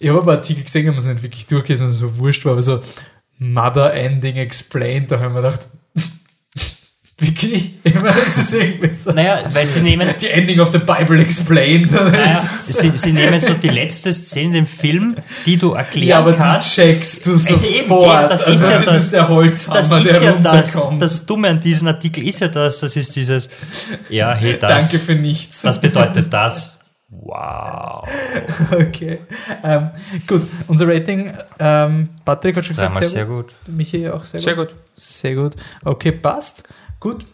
ich 0.00 0.08
habe 0.08 0.18
ein 0.18 0.24
paar 0.24 0.34
Artikel 0.34 0.64
gesehen, 0.64 0.88
haben 0.88 0.98
es 0.98 1.06
nicht 1.06 1.22
wirklich 1.22 1.46
durchgelesen, 1.46 1.86
es 1.86 1.98
so 1.98 2.18
wurscht 2.18 2.44
war, 2.44 2.52
aber 2.52 2.62
so 2.62 2.82
Mother 3.38 3.94
Ending 3.94 4.36
explained, 4.36 5.12
da 5.12 5.20
habe 5.20 5.28
ich 5.28 5.32
mir 5.34 5.42
gedacht, 5.42 5.68
wirklich? 7.22 7.70
Ich 7.84 7.94
meine, 7.94 8.14
das 8.14 8.36
ist 8.36 8.54
irgendwie 8.54 8.94
so. 8.94 9.10
Naja, 9.12 9.40
weil 9.52 9.66
sie 9.68 9.80
nehmen 9.80 10.08
die 10.20 10.28
Ending 10.28 10.60
of 10.60 10.70
the 10.72 10.78
Bible 10.78 11.20
explained. 11.20 11.90
Naja, 11.92 12.40
sie, 12.64 12.90
sie 12.94 13.12
nehmen 13.12 13.38
so 13.40 13.54
die 13.54 13.68
letzte 13.70 14.12
Szene 14.12 14.52
dem 14.54 14.66
Film, 14.66 15.16
die 15.46 15.56
du 15.56 15.72
erklären 15.72 16.06
Ja, 16.08 16.18
aber 16.20 16.32
kannst. 16.34 16.76
die 16.76 16.80
checkst 16.82 17.26
du 17.26 17.36
sofort. 17.36 17.64
Eben, 17.64 17.92
eben, 17.92 18.28
das 18.28 18.46
ist 18.48 18.62
Also 18.62 18.70
ja 18.72 18.78
das 18.78 18.86
das. 18.86 18.96
ist 19.04 19.12
der 19.12 19.28
Holzhammer, 19.28 19.76
das 19.78 19.92
ist 19.92 20.20
der 20.20 20.28
ja 20.30 20.32
das, 20.38 20.80
das 20.98 21.26
Dumme 21.26 21.48
an 21.48 21.60
diesem 21.60 21.88
Artikel 21.88 22.26
ist 22.26 22.40
ja 22.40 22.48
das, 22.48 22.80
das 22.80 22.96
ist 22.96 23.16
dieses, 23.16 23.50
ja, 24.08 24.32
hey, 24.34 24.58
das. 24.58 24.90
Danke 24.90 25.04
für 25.04 25.14
nichts. 25.14 25.62
Das 25.62 25.80
bedeutet 25.80 26.32
das. 26.32 26.78
Wow. 27.14 28.08
Okay. 28.70 29.18
Ähm, 29.62 29.88
gut, 30.26 30.46
unser 30.66 30.88
Rating, 30.88 31.32
ähm, 31.58 32.08
Patrick 32.24 32.56
hat 32.56 32.64
schon 32.64 32.74
gesagt, 32.74 32.94
Dreimal 32.94 33.08
sehr 33.08 33.24
gut. 33.26 33.54
Michi 33.66 34.08
auch 34.08 34.24
sehr, 34.24 34.40
Sehr 34.40 34.54
gut. 34.54 34.68
gut. 34.68 34.76
Sehr 34.94 35.34
gut. 35.34 35.52
Okay, 35.84 36.12
passt. 36.12 36.68
Gut. 37.02 37.26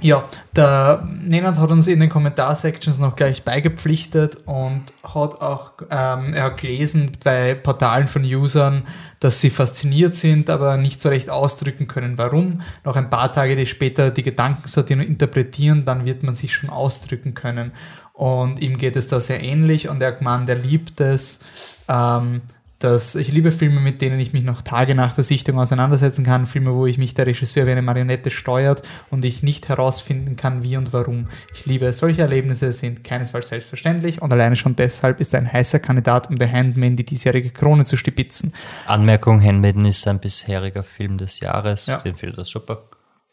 Ja, 0.00 0.24
der 0.56 1.06
Nenad 1.22 1.58
hat 1.58 1.70
uns 1.70 1.86
in 1.86 2.00
den 2.00 2.10
Kommentarsections 2.10 2.98
noch 2.98 3.14
gleich 3.14 3.44
beigepflichtet 3.44 4.36
und 4.44 4.82
hat 5.04 5.40
auch, 5.40 5.74
ähm, 5.90 6.34
er 6.34 6.42
hat 6.42 6.56
gelesen 6.58 7.12
bei 7.22 7.54
Portalen 7.54 8.08
von 8.08 8.24
Usern, 8.24 8.82
dass 9.20 9.40
sie 9.40 9.48
fasziniert 9.48 10.16
sind, 10.16 10.50
aber 10.50 10.76
nicht 10.76 11.00
so 11.00 11.08
recht 11.08 11.30
ausdrücken 11.30 11.86
können, 11.86 12.18
warum. 12.18 12.62
Noch 12.84 12.96
ein 12.96 13.08
paar 13.08 13.32
Tage 13.32 13.64
später 13.64 14.10
die 14.10 14.24
Gedanken 14.24 14.66
sortieren 14.66 15.00
und 15.02 15.06
interpretieren, 15.06 15.84
dann 15.84 16.04
wird 16.04 16.24
man 16.24 16.34
sich 16.34 16.52
schon 16.52 16.68
ausdrücken 16.68 17.34
können. 17.34 17.70
Und 18.12 18.58
ihm 18.60 18.78
geht 18.78 18.96
es 18.96 19.06
da 19.06 19.20
sehr 19.20 19.40
ähnlich 19.40 19.88
und 19.88 20.02
er 20.02 20.08
hat 20.08 20.18
gemeint, 20.18 20.48
er 20.48 20.56
liebt 20.56 21.00
es, 21.00 21.78
ähm, 21.88 22.42
dass 22.78 23.14
ich 23.14 23.32
liebe 23.32 23.50
Filme, 23.50 23.80
mit 23.80 24.02
denen 24.02 24.20
ich 24.20 24.32
mich 24.32 24.44
noch 24.44 24.62
Tage 24.62 24.94
nach 24.94 25.14
der 25.14 25.24
Sichtung 25.24 25.58
auseinandersetzen 25.58 26.24
kann, 26.24 26.46
Filme, 26.46 26.74
wo 26.74 26.86
ich 26.86 26.98
mich 26.98 27.14
der 27.14 27.26
Regisseur 27.26 27.66
wie 27.66 27.72
eine 27.72 27.82
Marionette 27.82 28.30
steuert 28.30 28.82
und 29.10 29.24
ich 29.24 29.42
nicht 29.42 29.68
herausfinden 29.68 30.36
kann, 30.36 30.62
wie 30.62 30.76
und 30.76 30.92
warum. 30.92 31.28
Ich 31.54 31.66
liebe. 31.66 31.92
Solche 31.92 32.22
Erlebnisse 32.22 32.72
sind 32.72 33.04
keinesfalls 33.04 33.48
selbstverständlich 33.48 34.20
und 34.20 34.32
alleine 34.32 34.56
schon 34.56 34.76
deshalb 34.76 35.20
ist 35.20 35.34
er 35.34 35.40
ein 35.40 35.52
heißer 35.52 35.78
Kandidat, 35.78 36.28
um 36.28 36.36
The 36.38 36.48
Handmaid 36.48 36.98
die 36.98 37.04
diesjährige 37.04 37.50
Krone 37.50 37.84
zu 37.84 37.96
stibitzen. 37.96 38.52
Anmerkung: 38.86 39.42
Handmaiden 39.42 39.84
ist 39.84 40.06
ein 40.06 40.18
bisheriger 40.18 40.82
Film 40.82 41.18
des 41.18 41.40
Jahres. 41.40 41.86
Ja. 41.86 41.98
Den 41.98 42.14
findet 42.14 42.38
das 42.38 42.48
super. 42.48 42.82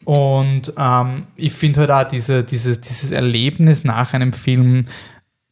Und 0.04 0.72
ähm, 0.76 1.26
ich 1.36 1.54
finde 1.54 1.80
halt 1.80 1.90
auch 1.90 2.04
diese, 2.04 2.44
dieses, 2.44 2.80
dieses 2.80 3.10
Erlebnis 3.10 3.84
nach 3.84 4.12
einem 4.12 4.32
Film 4.32 4.84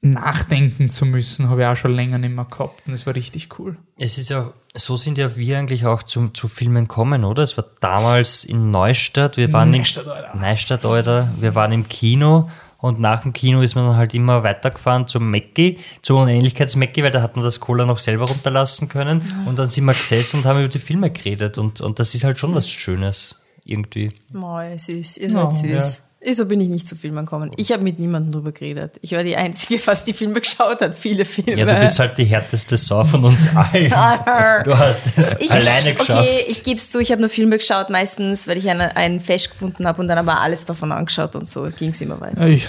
nachdenken 0.02 0.90
zu 0.90 1.06
müssen, 1.06 1.48
habe 1.48 1.62
ich 1.62 1.66
auch 1.68 1.76
schon 1.76 1.94
länger 1.94 2.18
nicht 2.18 2.34
mehr 2.34 2.44
gehabt 2.44 2.82
und 2.86 2.92
es 2.92 3.06
war 3.06 3.14
richtig 3.14 3.58
cool. 3.58 3.76
Es 3.96 4.18
ist 4.18 4.30
ja, 4.30 4.52
so 4.74 4.96
sind 4.96 5.16
ja 5.16 5.36
wir 5.36 5.58
eigentlich 5.58 5.86
auch 5.86 6.02
zum, 6.02 6.34
zu 6.34 6.48
Filmen 6.48 6.88
kommen, 6.88 7.24
oder? 7.24 7.44
Es 7.44 7.56
war 7.56 7.64
damals 7.78 8.44
in 8.44 8.72
Neustadt, 8.72 9.36
wir 9.36 9.52
waren 9.52 9.70
Neustadt, 9.70 10.08
Alter. 10.08 10.36
Neustadt, 10.36 10.84
Alter. 10.84 11.28
wir 11.38 11.54
waren 11.54 11.70
im 11.70 11.88
Kino 11.88 12.50
und 12.78 12.98
nach 12.98 13.22
dem 13.22 13.32
Kino 13.32 13.60
ist 13.60 13.76
man 13.76 13.86
dann 13.86 13.96
halt 13.96 14.12
immer 14.12 14.42
weitergefahren 14.42 15.06
zum 15.06 15.30
Mackie, 15.30 15.78
zum 16.02 16.16
Unähnlichkeits-Mackie, 16.16 17.04
weil 17.04 17.12
da 17.12 17.22
hat 17.22 17.36
man 17.36 17.44
das 17.44 17.60
Cola 17.60 17.86
noch 17.86 18.00
selber 18.00 18.26
runterlassen 18.26 18.88
können 18.88 19.22
und 19.46 19.56
dann 19.60 19.70
sind 19.70 19.84
wir 19.84 19.94
gesessen 19.94 20.38
und 20.38 20.46
haben 20.46 20.58
über 20.58 20.68
die 20.68 20.80
Filme 20.80 21.12
geredet 21.12 21.58
und, 21.58 21.80
und 21.80 22.00
das 22.00 22.16
ist 22.16 22.24
halt 22.24 22.40
schon 22.40 22.56
was 22.56 22.68
Schönes, 22.68 23.40
irgendwie. 23.64 24.10
Moi, 24.32 24.76
süß, 24.76 25.18
ihr 25.18 25.30
Ja, 25.30 25.50
seid 25.50 25.80
süß. 25.80 26.02
So 26.30 26.46
bin 26.46 26.60
ich 26.60 26.68
nicht 26.68 26.86
zu 26.86 26.94
Filmen 26.94 27.24
gekommen. 27.24 27.50
Ich 27.56 27.72
habe 27.72 27.82
mit 27.82 27.98
niemandem 27.98 28.30
drüber 28.32 28.52
geredet. 28.52 28.92
Ich 29.02 29.10
war 29.10 29.24
die 29.24 29.34
Einzige, 29.36 29.84
was 29.88 30.04
die 30.04 30.12
Filme 30.12 30.40
geschaut 30.40 30.80
hat. 30.80 30.94
Viele 30.94 31.24
Filme. 31.24 31.58
Ja, 31.58 31.66
du 31.66 31.80
bist 31.80 31.98
halt 31.98 32.16
die 32.16 32.24
härteste 32.24 32.76
Sau 32.76 33.02
von 33.04 33.24
uns 33.24 33.48
allen. 33.56 33.92
Du 34.64 34.78
hast 34.78 35.18
es 35.18 35.34
ich, 35.40 35.50
alleine 35.50 35.94
geschafft. 35.94 36.20
Okay, 36.20 36.44
ich 36.46 36.62
gebe 36.62 36.76
es 36.76 36.90
zu, 36.90 37.00
ich 37.00 37.10
habe 37.10 37.20
nur 37.20 37.28
Filme 37.28 37.58
geschaut, 37.58 37.90
meistens, 37.90 38.46
weil 38.46 38.56
ich 38.56 38.70
einen, 38.70 38.82
einen 38.82 39.18
Fest 39.18 39.50
gefunden 39.50 39.84
habe 39.84 40.00
und 40.00 40.06
dann 40.06 40.18
aber 40.18 40.40
alles 40.40 40.64
davon 40.64 40.92
angeschaut 40.92 41.34
und 41.34 41.50
so 41.50 41.68
ging 41.76 41.90
es 41.90 42.00
immer 42.00 42.20
weiter. 42.20 42.46
Ich, 42.46 42.68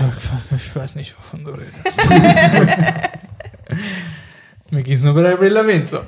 ich 0.55 0.75
weiß 0.75 0.95
nicht, 0.95 1.15
wovon 1.15 1.43
du 1.43 1.51
redest. 1.51 2.09
Mir 4.71 4.81
ging 4.81 4.93
es 4.93 5.03
nur 5.03 5.13
bei 5.13 5.31
Avril 5.31 5.53
Lavigne 5.53 5.85
so. 5.85 5.99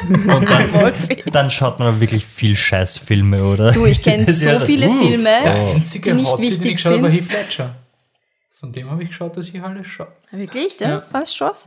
Und 0.08 0.50
dann, 0.50 0.92
dann 1.32 1.50
schaut 1.50 1.78
man 1.78 1.88
aber 1.88 2.00
wirklich 2.00 2.24
viel 2.24 2.56
Scheißfilme, 2.56 3.44
oder? 3.44 3.72
Du, 3.72 3.86
ich 3.86 4.02
kenne 4.02 4.32
so 4.32 4.48
ja 4.48 4.56
so, 4.56 4.64
viele 4.64 4.88
uh, 4.88 5.04
Filme, 5.04 5.30
die 5.74 5.98
nicht 5.98 6.06
den 6.06 6.18
wichtig 6.38 6.64
ich 6.64 6.76
geschaut 6.76 6.92
habe, 6.94 7.02
war 7.02 7.10
sind. 7.10 7.30
Heath 7.30 7.32
Ledger. 7.32 7.74
Von 8.60 8.72
dem 8.72 8.90
habe 8.90 9.02
ich 9.02 9.08
geschaut, 9.08 9.36
dass 9.36 9.48
ich 9.48 9.62
alles 9.62 9.86
schaue. 9.86 10.12
Wirklich, 10.30 10.76
der? 10.76 10.88
Ja. 10.88 11.00
Fandest 11.00 11.34
du 11.34 11.38
scharf? 11.38 11.64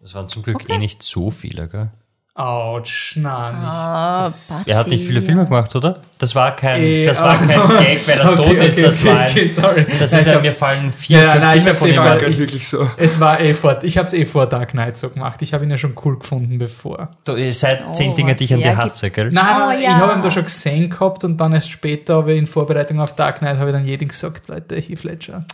Das 0.00 0.14
waren 0.14 0.28
zum 0.28 0.42
Glück 0.42 0.68
eh 0.68 0.78
nicht 0.78 1.02
so 1.02 1.30
viele, 1.30 1.68
gell? 1.68 1.90
Autsch, 2.34 3.16
na, 3.16 3.50
nicht. 3.50 3.60
Ah, 3.62 4.22
Das- 4.24 4.66
Er 4.66 4.78
hat 4.78 4.86
nicht 4.88 5.06
viele 5.06 5.20
Filme 5.20 5.44
gemacht, 5.44 5.76
oder? 5.76 6.00
Das 6.16 6.34
war 6.34 6.56
kein, 6.56 6.80
Eh, 6.82 7.04
das 7.04 7.20
war 7.20 7.36
kein 7.36 7.48
Gag, 7.48 8.08
weil 8.08 8.18
er 8.20 8.32
Okay, 8.32 8.42
tot 8.42 8.56
ist. 8.56 8.72
okay, 8.72 8.82
Das 8.82 9.00
okay, 9.00 9.08
war 9.10 9.18
ein, 9.20 9.30
okay, 9.30 9.48
sorry. 9.48 9.86
Das 9.98 10.12
ist 10.14 10.26
ich 10.26 10.32
ja, 10.32 10.40
mir 10.40 10.50
fallen 10.52 10.92
vier 10.92 11.18
Ja, 11.24 11.38
nein, 11.40 11.58
ich 11.58 11.64
Filme 11.64 11.68
hab's 11.68 11.80
von 11.80 11.90
eh 11.90 12.24
ihm 12.24 12.30
ich- 12.30 12.38
wirklich 12.38 12.66
so. 12.68 12.88
Es 12.96 13.20
war 13.20 13.38
eh 13.38 13.52
vor, 13.52 13.82
ich 13.82 13.98
habe 13.98 14.06
es 14.06 14.14
eh 14.14 14.24
vor 14.24 14.46
Dark 14.46 14.70
Knight 14.70 14.96
so 14.96 15.10
gemacht. 15.10 15.42
Ich 15.42 15.52
habe 15.52 15.64
ihn 15.64 15.70
ja 15.70 15.76
schon 15.76 15.94
cool 16.04 16.18
gefunden 16.18 16.56
bevor. 16.58 17.10
Du, 17.26 17.34
ihr 17.36 17.52
seid 17.52 17.94
zehn 17.94 18.12
Oh, 18.12 18.14
Dinge, 18.14 18.34
die 18.34 18.44
ich 18.44 18.54
an 18.54 18.62
dir 18.62 18.78
hasse, 18.78 19.10
gell? 19.10 19.30
Nein, 19.30 19.44
Oh, 19.54 19.66
nein, 19.66 19.78
ich 19.80 19.84
ja. 19.84 19.96
habe 19.98 20.14
ihn 20.14 20.22
da 20.22 20.30
schon 20.30 20.44
gesehen 20.44 20.88
gehabt 20.88 21.24
und 21.24 21.36
dann 21.36 21.52
erst 21.52 21.70
später, 21.70 22.14
aber 22.14 22.32
in 22.32 22.46
Vorbereitung 22.46 22.98
auf 23.00 23.14
Dark 23.14 23.40
Knight, 23.40 23.58
habe 23.58 23.68
ich 23.68 23.76
dann 23.76 23.84
jedem 23.86 24.08
gesagt, 24.08 24.48
Leute, 24.48 24.76
Heath 24.76 25.04
Ledger 25.04 25.44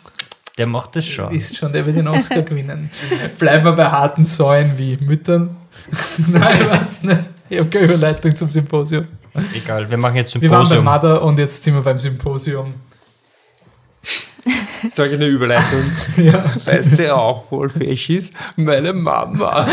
Der 0.59 0.69
macht 0.69 0.95
das 0.95 1.07
schon. 1.07 1.35
ist 1.35 1.57
schon, 1.57 1.73
der 1.73 1.85
wird 1.87 1.97
den 1.97 2.07
Oscar 2.07 2.43
gewinnen. 2.43 2.89
Bleiben 3.37 3.65
wir 3.65 3.73
bei 3.73 3.87
harten 3.91 4.25
Säulen 4.25 4.79
wie 4.79 4.97
Müttern. 4.99 5.57
nein, 6.29 6.63
ich 6.63 6.69
weiß 6.71 7.03
nicht. 7.05 7.21
Ich 7.51 7.59
habe 7.59 7.69
keine 7.69 7.85
Überleitung 7.87 8.37
zum 8.37 8.51
Symposium. 8.51 9.07
Egal, 9.55 9.89
wir 9.89 9.97
machen 9.99 10.17
jetzt 10.17 10.41
Wir 10.41 10.51
waren 10.51 10.61
bei 10.61 10.65
Symposium. 10.67 10.85
Mother 10.85 11.23
und 11.23 11.39
jetzt 11.39 11.63
sind 11.65 11.75
wir 11.75 11.83
beim 11.83 11.99
Symposium. 11.99 12.75
Sag 14.91 15.09
ich 15.09 15.15
eine 15.15 15.27
Überleitung. 15.27 15.83
Ja. 16.17 16.45
Weißt 16.65 16.99
du, 16.99 17.17
auch 17.17 17.49
voll 17.49 17.69
fesch 17.71 18.11
ist? 18.11 18.35
Meine 18.57 18.93
Mama. 18.93 19.67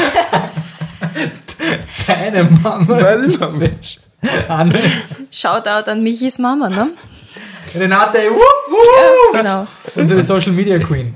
Deine 2.08 2.44
Mama 2.44 2.86
Meine 2.88 3.26
ist 3.26 3.40
Mama. 3.40 3.60
fesch. 3.60 4.00
Anne. 4.48 4.80
Shoutout 5.32 5.90
an 5.90 6.02
Michis 6.04 6.40
Mama, 6.40 6.70
ne? 6.70 6.90
Renate, 7.76 8.18
wupp, 8.30 8.72
wupp. 8.72 9.34
Genau. 9.42 9.68
unsere 9.96 10.22
Social 10.22 10.52
Media 10.54 10.78
Queen. 10.80 11.14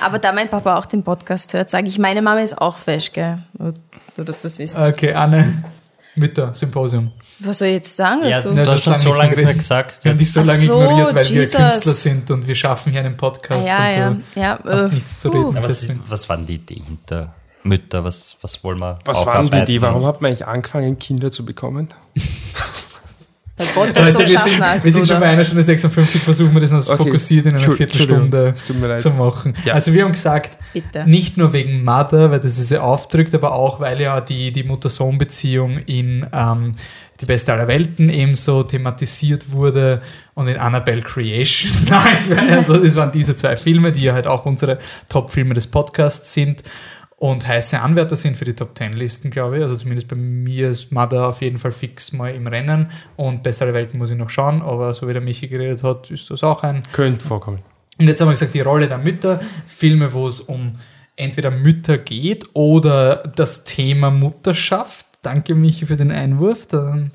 Aber 0.00 0.18
da 0.18 0.32
mein 0.32 0.48
Papa 0.48 0.76
auch 0.76 0.86
den 0.86 1.02
Podcast 1.02 1.52
hört, 1.54 1.70
sage 1.70 1.88
ich, 1.88 1.98
meine 1.98 2.22
Mama 2.22 2.40
ist 2.40 2.60
auch 2.60 2.76
fesch, 2.78 3.12
gell? 3.12 3.38
Nur, 3.58 3.74
nur 4.16 4.26
dass 4.26 4.38
du 4.38 4.42
das 4.44 4.58
wisst. 4.58 4.78
Okay, 4.78 5.12
Anne. 5.12 5.64
Mütter, 6.14 6.52
Symposium. 6.52 7.10
Was 7.40 7.58
soll 7.58 7.68
ich 7.68 7.74
jetzt 7.74 7.96
sagen 7.96 8.22
Ja, 8.22 8.36
dazu? 8.36 8.52
du 8.52 8.66
hast 8.66 8.84
schon 8.84 8.96
so 8.96 9.12
lange 9.14 9.30
nicht 9.30 9.44
mehr 9.44 9.54
gesagt. 9.54 10.04
Wir 10.04 10.10
haben 10.10 10.18
dich 10.18 10.30
so 10.30 10.40
Ach 10.40 10.44
lange 10.44 10.58
so, 10.58 10.80
ignoriert, 10.80 11.14
weil 11.14 11.24
Jesus. 11.24 11.58
wir 11.58 11.68
Künstler 11.68 11.92
sind 11.92 12.30
und 12.30 12.46
wir 12.46 12.54
schaffen 12.54 12.92
hier 12.92 13.00
einen 13.00 13.16
Podcast. 13.16 13.68
Ah, 13.68 13.90
ja, 13.90 14.08
und 14.08 14.24
ja, 14.34 14.56
du 14.56 14.68
ja. 14.68 14.74
hast 14.74 14.92
äh, 14.92 14.94
nichts 14.94 15.18
zu 15.18 15.30
reden. 15.30 15.56
Aber 15.56 15.70
was, 15.70 15.88
was 16.06 16.28
waren 16.28 16.44
die 16.44 16.54
Ideen 16.54 16.84
hinter 16.84 17.34
Mütter? 17.62 18.04
Was, 18.04 18.36
was 18.42 18.62
wollen 18.62 18.78
wir 18.78 18.98
Was 19.06 19.24
waren 19.24 19.48
die 19.48 19.56
Idee? 19.56 19.80
Warum 19.80 20.06
hat 20.06 20.20
man 20.20 20.28
eigentlich 20.28 20.46
angefangen, 20.46 20.98
Kinder 20.98 21.30
zu 21.30 21.46
bekommen? 21.46 21.88
Weil 23.58 23.66
Gott 23.74 23.90
das 23.96 24.12
so 24.12 24.18
Leute, 24.18 24.32
wir 24.32 24.38
sind, 24.40 24.60
hat, 24.60 24.82
wir 24.84 24.90
sind 24.90 25.06
schon 25.06 25.20
bei 25.20 25.26
einer 25.26 25.44
Stunde 25.44 25.62
56, 25.62 26.22
versuchen 26.22 26.54
wir 26.54 26.60
das 26.62 26.70
noch 26.72 26.88
Okay. 26.88 27.04
fokussiert 27.04 27.44
in 27.46 27.52
einer 27.54 27.60
Entschu- 27.62 27.72
Viertelstunde 27.76 28.54
zu 28.54 29.10
machen. 29.10 29.54
Ja. 29.66 29.74
Also 29.74 29.92
wir 29.92 30.04
haben 30.04 30.12
gesagt, 30.12 30.56
Bitte. 30.72 31.04
nicht 31.08 31.36
nur 31.36 31.52
wegen 31.52 31.84
Mother, 31.84 32.30
weil 32.30 32.40
das 32.40 32.58
ist 32.58 32.70
ja 32.70 32.80
aufdrückt, 32.80 33.34
aber 33.34 33.52
auch, 33.52 33.78
weil 33.78 34.00
ja 34.00 34.20
die, 34.22 34.52
die 34.52 34.62
Mutter-Sohn-Beziehung 34.64 35.78
in 35.86 36.26
ähm, 36.32 36.72
Die 37.20 37.26
Beste 37.26 37.52
aller 37.52 37.68
Welten 37.68 38.08
ebenso 38.08 38.62
thematisiert 38.62 39.52
wurde 39.52 40.00
und 40.34 40.48
in 40.48 40.56
Annabelle 40.56 41.02
Creation. 41.02 41.70
Nein, 41.90 42.50
also 42.50 42.78
das 42.78 42.96
waren 42.96 43.12
diese 43.12 43.36
zwei 43.36 43.56
Filme, 43.56 43.92
die 43.92 44.04
ja 44.04 44.14
halt 44.14 44.26
auch 44.26 44.46
unsere 44.46 44.78
Top-Filme 45.08 45.52
des 45.54 45.66
Podcasts 45.66 46.32
sind 46.32 46.62
und 47.22 47.46
heiße 47.46 47.80
Anwärter 47.80 48.16
sind 48.16 48.36
für 48.36 48.44
die 48.44 48.52
Top 48.52 48.74
Ten 48.74 48.94
Listen, 48.94 49.30
glaube 49.30 49.56
ich. 49.56 49.62
Also 49.62 49.76
zumindest 49.76 50.08
bei 50.08 50.16
mir 50.16 50.70
ist 50.70 50.90
Mother 50.90 51.28
auf 51.28 51.40
jeden 51.40 51.56
Fall 51.56 51.70
fix 51.70 52.12
mal 52.12 52.34
im 52.34 52.48
Rennen 52.48 52.90
und 53.14 53.44
Bessere 53.44 53.72
Welten 53.72 53.96
muss 54.00 54.10
ich 54.10 54.16
noch 54.16 54.28
schauen, 54.28 54.60
aber 54.60 54.92
so 54.92 55.06
wie 55.06 55.12
der 55.12 55.22
Michi 55.22 55.46
geredet 55.46 55.84
hat, 55.84 56.10
ist 56.10 56.28
das 56.30 56.42
auch 56.42 56.64
ein 56.64 56.82
Könnte 56.90 57.24
vorkommen. 57.24 57.60
und 58.00 58.08
jetzt 58.08 58.20
haben 58.20 58.26
wir 58.26 58.32
gesagt, 58.32 58.54
die 58.54 58.60
Rolle 58.60 58.88
der 58.88 58.98
Mütter, 58.98 59.40
Filme, 59.68 60.12
wo 60.12 60.26
es 60.26 60.40
um 60.40 60.72
entweder 61.14 61.52
Mütter 61.52 61.96
geht 61.96 62.44
oder 62.54 63.22
das 63.36 63.62
Thema 63.62 64.10
Mutterschaft. 64.10 65.06
Danke, 65.22 65.54
Michi, 65.54 65.86
für 65.86 65.96
den 65.96 66.10
Einwurf. 66.10 66.66
Dann 66.66 67.12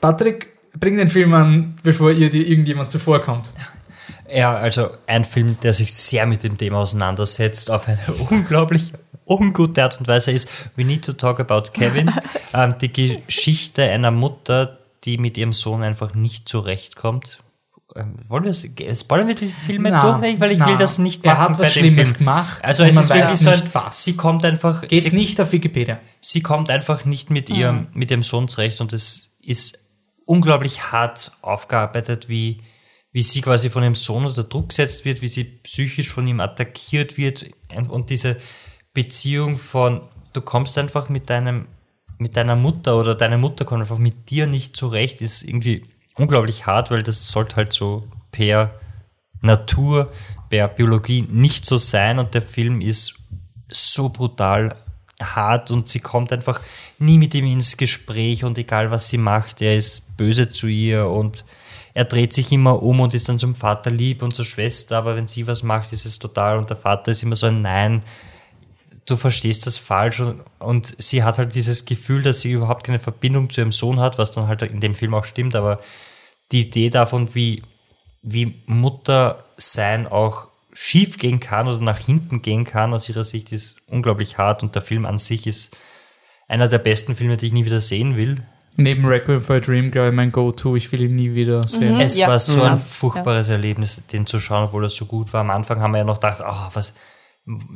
Patrick, 0.00 0.50
bring 0.78 0.96
den 0.96 1.08
Film 1.08 1.34
an, 1.34 1.76
bevor 1.82 2.12
ihr 2.12 2.30
dir 2.30 2.46
irgendjemand 2.46 2.92
zuvorkommt. 2.92 3.52
Ja, 4.32 4.56
also 4.56 4.90
ein 5.06 5.24
Film, 5.24 5.56
der 5.62 5.72
sich 5.72 5.92
sehr 5.92 6.26
mit 6.26 6.42
dem 6.42 6.56
Thema 6.56 6.78
auseinandersetzt, 6.78 7.70
auf 7.70 7.88
eine 7.88 7.98
unglaublich 8.30 8.92
ungute 9.28 9.82
Art 9.82 9.98
und 10.00 10.08
Weise 10.08 10.32
ist 10.32 10.48
We 10.76 10.84
Need 10.84 11.04
to 11.04 11.12
Talk 11.12 11.40
About 11.40 11.70
Kevin. 11.72 12.10
ähm, 12.54 12.74
die 12.80 12.92
Geschichte 12.92 13.82
einer 13.82 14.10
Mutter, 14.10 14.78
die 15.04 15.18
mit 15.18 15.36
ihrem 15.38 15.52
Sohn 15.52 15.82
einfach 15.82 16.14
nicht 16.14 16.48
zurechtkommt. 16.48 17.38
Ähm, 17.96 18.16
wollen 18.28 18.44
wir 18.44 18.50
es, 18.50 18.66
spoilern 19.00 19.28
wir 19.28 19.34
die 19.34 19.48
Filme 19.48 19.90
Na, 19.90 20.18
durch? 20.18 20.38
Weil 20.40 20.52
ich 20.52 20.58
na. 20.58 20.66
will 20.66 20.76
das 20.76 20.98
nicht 20.98 21.24
Er 21.24 21.34
machen 21.34 21.54
hat 21.54 21.58
was 21.58 21.72
Schlimmes 21.72 22.08
Film. 22.10 22.18
gemacht 22.18 22.62
Also 22.62 22.84
es 22.84 22.96
ist 22.96 23.08
wirklich 23.08 23.26
so, 23.28 23.50
nicht 23.50 23.64
ein, 23.64 23.70
was. 23.74 24.04
sie 24.04 24.16
kommt 24.16 24.44
einfach, 24.44 24.86
Geht's 24.86 25.10
sie, 25.10 25.16
nicht 25.16 25.40
auf 25.40 25.52
Wikipedia. 25.52 25.98
sie 26.20 26.42
kommt 26.42 26.70
einfach 26.70 27.06
nicht 27.06 27.30
mit 27.30 27.48
ihrem, 27.48 27.88
mit 27.94 28.10
ihrem 28.10 28.22
Sohn 28.22 28.46
zurecht 28.48 28.80
und 28.82 28.92
es 28.92 29.36
ist 29.42 29.86
unglaublich 30.26 30.92
hart 30.92 31.32
aufgearbeitet, 31.40 32.28
wie, 32.28 32.58
wie 33.12 33.22
sie 33.22 33.40
quasi 33.40 33.70
von 33.70 33.82
ihrem 33.82 33.94
Sohn 33.94 34.26
unter 34.26 34.44
Druck 34.44 34.68
gesetzt 34.68 35.06
wird, 35.06 35.22
wie 35.22 35.28
sie 35.28 35.44
psychisch 35.44 36.10
von 36.10 36.26
ihm 36.28 36.40
attackiert 36.40 37.16
wird 37.16 37.46
und 37.88 38.10
diese 38.10 38.36
Beziehung 38.98 39.58
von, 39.58 40.00
du 40.32 40.40
kommst 40.40 40.76
einfach 40.76 41.08
mit 41.08 41.30
deinem, 41.30 41.68
mit 42.18 42.36
deiner 42.36 42.56
Mutter 42.56 42.96
oder 42.96 43.14
deine 43.14 43.38
Mutter 43.38 43.64
kommt 43.64 43.82
einfach 43.82 43.98
mit 43.98 44.28
dir 44.28 44.48
nicht 44.48 44.76
zurecht, 44.76 45.20
ist 45.20 45.44
irgendwie 45.44 45.84
unglaublich 46.16 46.66
hart, 46.66 46.90
weil 46.90 47.04
das 47.04 47.28
sollte 47.28 47.54
halt 47.54 47.72
so 47.72 48.08
per 48.32 48.72
Natur, 49.40 50.10
per 50.50 50.66
Biologie 50.66 51.22
nicht 51.30 51.64
so 51.64 51.78
sein 51.78 52.18
und 52.18 52.34
der 52.34 52.42
Film 52.42 52.80
ist 52.80 53.14
so 53.70 54.08
brutal 54.08 54.74
hart 55.22 55.70
und 55.70 55.88
sie 55.88 56.00
kommt 56.00 56.32
einfach 56.32 56.60
nie 56.98 57.18
mit 57.18 57.36
ihm 57.36 57.46
ins 57.46 57.76
Gespräch 57.76 58.42
und 58.42 58.58
egal 58.58 58.90
was 58.90 59.08
sie 59.08 59.18
macht, 59.18 59.62
er 59.62 59.76
ist 59.76 60.16
böse 60.16 60.50
zu 60.50 60.66
ihr 60.66 61.06
und 61.06 61.44
er 61.94 62.06
dreht 62.06 62.32
sich 62.32 62.50
immer 62.50 62.82
um 62.82 62.98
und 62.98 63.14
ist 63.14 63.28
dann 63.28 63.38
zum 63.38 63.54
Vater 63.54 63.92
lieb 63.92 64.24
und 64.24 64.34
zur 64.34 64.44
Schwester, 64.44 64.98
aber 64.98 65.14
wenn 65.14 65.28
sie 65.28 65.46
was 65.46 65.62
macht, 65.62 65.92
ist 65.92 66.04
es 66.04 66.18
total 66.18 66.58
und 66.58 66.68
der 66.68 66.76
Vater 66.76 67.12
ist 67.12 67.22
immer 67.22 67.36
so 67.36 67.46
ein 67.46 67.60
Nein, 67.60 68.02
du 69.08 69.16
verstehst 69.16 69.66
das 69.66 69.76
falsch 69.78 70.20
und, 70.20 70.40
und 70.58 70.94
sie 70.98 71.22
hat 71.24 71.38
halt 71.38 71.54
dieses 71.54 71.84
Gefühl, 71.84 72.22
dass 72.22 72.40
sie 72.40 72.52
überhaupt 72.52 72.84
keine 72.86 72.98
Verbindung 72.98 73.50
zu 73.50 73.60
ihrem 73.60 73.72
Sohn 73.72 74.00
hat, 74.00 74.18
was 74.18 74.32
dann 74.32 74.46
halt 74.48 74.62
in 74.62 74.80
dem 74.80 74.94
Film 74.94 75.14
auch 75.14 75.24
stimmt, 75.24 75.56
aber 75.56 75.80
die 76.52 76.60
Idee 76.62 76.90
davon, 76.90 77.34
wie, 77.34 77.62
wie 78.22 78.62
Mutter 78.66 79.44
sein 79.56 80.06
auch 80.06 80.48
schief 80.72 81.18
gehen 81.18 81.40
kann 81.40 81.66
oder 81.68 81.80
nach 81.80 81.98
hinten 81.98 82.42
gehen 82.42 82.64
kann, 82.64 82.94
aus 82.94 83.08
ihrer 83.08 83.24
Sicht 83.24 83.52
ist 83.52 83.78
unglaublich 83.88 84.38
hart 84.38 84.62
und 84.62 84.74
der 84.74 84.82
Film 84.82 85.06
an 85.06 85.18
sich 85.18 85.46
ist 85.46 85.76
einer 86.46 86.68
der 86.68 86.78
besten 86.78 87.14
Filme, 87.14 87.36
die 87.36 87.46
ich 87.46 87.52
nie 87.52 87.64
wieder 87.64 87.80
sehen 87.80 88.16
will. 88.16 88.36
Neben 88.76 89.04
Requiem 89.06 89.40
for 89.40 89.56
a 89.56 89.58
Dream, 89.58 89.90
glaube 89.90 90.08
ich, 90.10 90.14
mein 90.14 90.30
Go-To. 90.30 90.76
Ich 90.76 90.92
will 90.92 91.02
ihn 91.02 91.16
nie 91.16 91.34
wieder 91.34 91.66
sehen. 91.66 91.98
Es 92.00 92.16
Ja. 92.16 92.28
war 92.28 92.38
so 92.38 92.60
Ja. 92.62 92.70
ein 92.72 92.76
furchtbares 92.76 93.48
Erlebnis, 93.48 94.06
den 94.06 94.24
zu 94.24 94.38
schauen, 94.38 94.66
obwohl 94.66 94.84
er 94.84 94.88
so 94.88 95.06
gut 95.06 95.32
war. 95.32 95.40
Am 95.40 95.50
Anfang 95.50 95.80
haben 95.80 95.90
wir 95.90 95.98
ja 95.98 96.04
noch 96.04 96.20
gedacht, 96.20 96.38
oh, 96.46 96.68
was, 96.74 96.94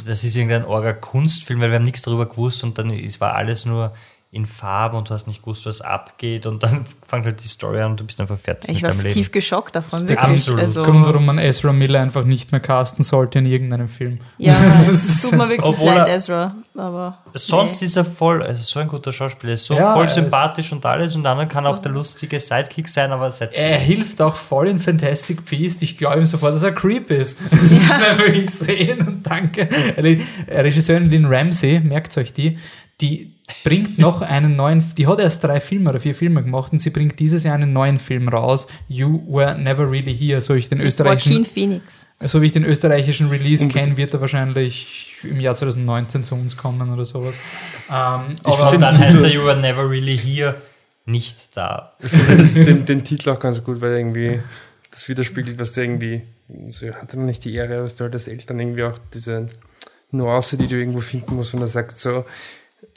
das 0.04 0.24
ist 0.24 0.36
irgendein 0.36 0.64
Orga-Kunstfilm, 0.64 1.60
weil 1.60 1.70
wir 1.70 1.76
haben 1.76 1.84
nichts 1.84 2.02
darüber 2.02 2.26
gewusst 2.26 2.62
und 2.64 2.78
dann 2.78 2.90
es 2.90 3.20
war 3.20 3.34
alles 3.34 3.64
nur 3.64 3.92
in 4.34 4.46
Farben 4.46 4.96
und 4.96 5.10
du 5.10 5.12
hast 5.12 5.26
nicht 5.26 5.42
gewusst, 5.42 5.66
was 5.66 5.82
abgeht 5.82 6.46
und 6.46 6.62
dann 6.62 6.86
fängt 7.06 7.26
halt 7.26 7.44
die 7.44 7.48
Story 7.48 7.82
an 7.82 7.90
und 7.90 8.00
du 8.00 8.04
bist 8.04 8.18
einfach 8.18 8.38
fertig 8.38 8.70
Ich 8.70 8.76
mit 8.76 8.84
war 8.84 8.90
deinem 8.92 9.02
Leben. 9.02 9.12
tief 9.14 9.30
geschockt 9.30 9.76
davon, 9.76 9.90
Das 9.90 10.00
ist 10.00 10.08
der 10.08 10.16
wirklich. 10.16 10.40
absolut 10.40 10.60
Also, 10.60 10.82
Grund, 10.84 11.06
warum 11.06 11.26
man 11.26 11.38
Ezra 11.38 11.70
Miller 11.74 12.00
einfach 12.00 12.24
nicht 12.24 12.50
mehr 12.50 12.62
casten 12.62 13.04
sollte 13.04 13.40
in 13.40 13.44
irgendeinem 13.46 13.88
Film. 13.88 14.20
ja, 14.38 14.58
Das 14.68 14.88
es 14.88 15.04
ist- 15.04 15.22
tut 15.30 15.32
mir 15.38 15.50
wirklich 15.50 15.62
Obwohl 15.68 15.86
leid, 15.94 16.08
Ezra. 16.08 16.54
Aber 16.74 17.18
Sonst 17.34 17.82
nee. 17.82 17.86
ist 17.88 17.96
er 17.98 18.06
voll, 18.06 18.42
also 18.42 18.62
so 18.62 18.80
ein 18.80 18.88
guter 18.88 19.12
Schauspieler, 19.12 19.50
er 19.50 19.54
ist 19.54 19.66
so 19.66 19.74
Ja, 19.74 19.92
voll 19.92 20.06
ist- 20.06 20.14
sympathisch 20.14 20.72
und 20.72 20.86
alles 20.86 21.14
und 21.14 21.24
dann 21.24 21.46
kann 21.46 21.66
auch 21.66 21.78
der 21.78 21.92
lustige 21.92 22.40
Sidekick 22.40 22.88
sein, 22.88 23.12
aber 23.12 23.30
seit 23.30 23.52
Er 23.52 23.76
hilft 23.76 24.22
auch 24.22 24.34
voll 24.34 24.68
in 24.68 24.78
Fantastic 24.78 25.44
Beast. 25.44 25.82
Ich 25.82 25.98
glaube 25.98 26.20
ihm 26.20 26.24
sofort, 26.24 26.54
dass 26.54 26.62
er 26.62 26.72
Creep 26.72 27.10
ist. 27.10 27.38
Das 27.50 27.60
ist 27.70 27.92
einfach, 27.92 28.24
ich 28.28 28.48
sehe 28.50 28.94
ihn 28.94 29.06
und 29.06 29.26
danke. 29.26 29.68
Regisseurin 30.48 31.10
Lynn 31.10 31.26
Ramsey, 31.26 31.80
merkt 31.80 32.16
euch 32.16 32.32
die, 32.32 32.56
die 33.02 33.31
bringt 33.64 33.98
noch 33.98 34.22
einen 34.22 34.56
neuen, 34.56 34.84
die 34.96 35.06
hat 35.06 35.18
erst 35.18 35.44
drei 35.44 35.60
Filme 35.60 35.90
oder 35.90 36.00
vier 36.00 36.14
Filme 36.14 36.42
gemacht 36.42 36.72
und 36.72 36.78
sie 36.78 36.90
bringt 36.90 37.18
dieses 37.18 37.44
Jahr 37.44 37.54
einen 37.54 37.72
neuen 37.72 37.98
Film 37.98 38.28
raus. 38.28 38.68
You 38.88 39.20
Were 39.28 39.58
Never 39.58 39.90
Really 39.90 40.16
Here, 40.16 40.40
so 40.40 40.54
ich 40.54 40.68
den 40.68 40.78
Joaquin 40.78 40.88
österreichischen, 40.88 41.44
Phoenix. 41.44 42.06
so 42.20 42.40
wie 42.40 42.46
ich 42.46 42.52
den 42.52 42.64
österreichischen 42.64 43.28
Release 43.28 43.66
kenne, 43.68 43.96
wird 43.96 44.14
er 44.14 44.20
wahrscheinlich 44.20 45.16
im 45.24 45.40
Jahr 45.40 45.54
2019 45.54 46.24
zu 46.24 46.34
uns 46.34 46.56
kommen 46.56 46.92
oder 46.92 47.04
sowas. 47.04 47.34
Ähm, 47.88 48.36
aber 48.44 48.70
und 48.72 48.82
dann 48.82 48.96
heißt 48.96 49.18
er 49.18 49.32
You 49.32 49.44
Were 49.44 49.60
Never 49.60 49.88
Really 49.88 50.16
Here 50.16 50.56
nicht 51.04 51.56
da. 51.56 51.94
Ich 52.00 52.12
finde 52.12 52.64
den, 52.64 52.84
den 52.84 53.04
Titel 53.04 53.30
auch 53.30 53.40
ganz 53.40 53.62
gut, 53.62 53.80
weil 53.80 53.96
irgendwie 53.96 54.40
das 54.90 55.08
widerspiegelt, 55.08 55.58
was 55.58 55.72
der 55.72 55.84
irgendwie, 55.84 56.22
so 56.70 56.86
hat 56.88 57.12
er 57.12 57.18
noch 57.18 57.26
nicht 57.26 57.44
die 57.44 57.54
Ehre, 57.54 57.78
aber 57.78 57.88
du 57.88 58.00
halt 58.00 58.14
als 58.14 58.28
Eltern 58.28 58.60
irgendwie 58.60 58.84
auch 58.84 58.98
diese 59.12 59.48
Nuance, 60.10 60.56
die 60.58 60.68
du 60.68 60.76
irgendwo 60.76 61.00
finden 61.00 61.34
musst 61.34 61.54
und 61.54 61.60
er 61.60 61.66
sagt 61.66 61.98
so, 61.98 62.24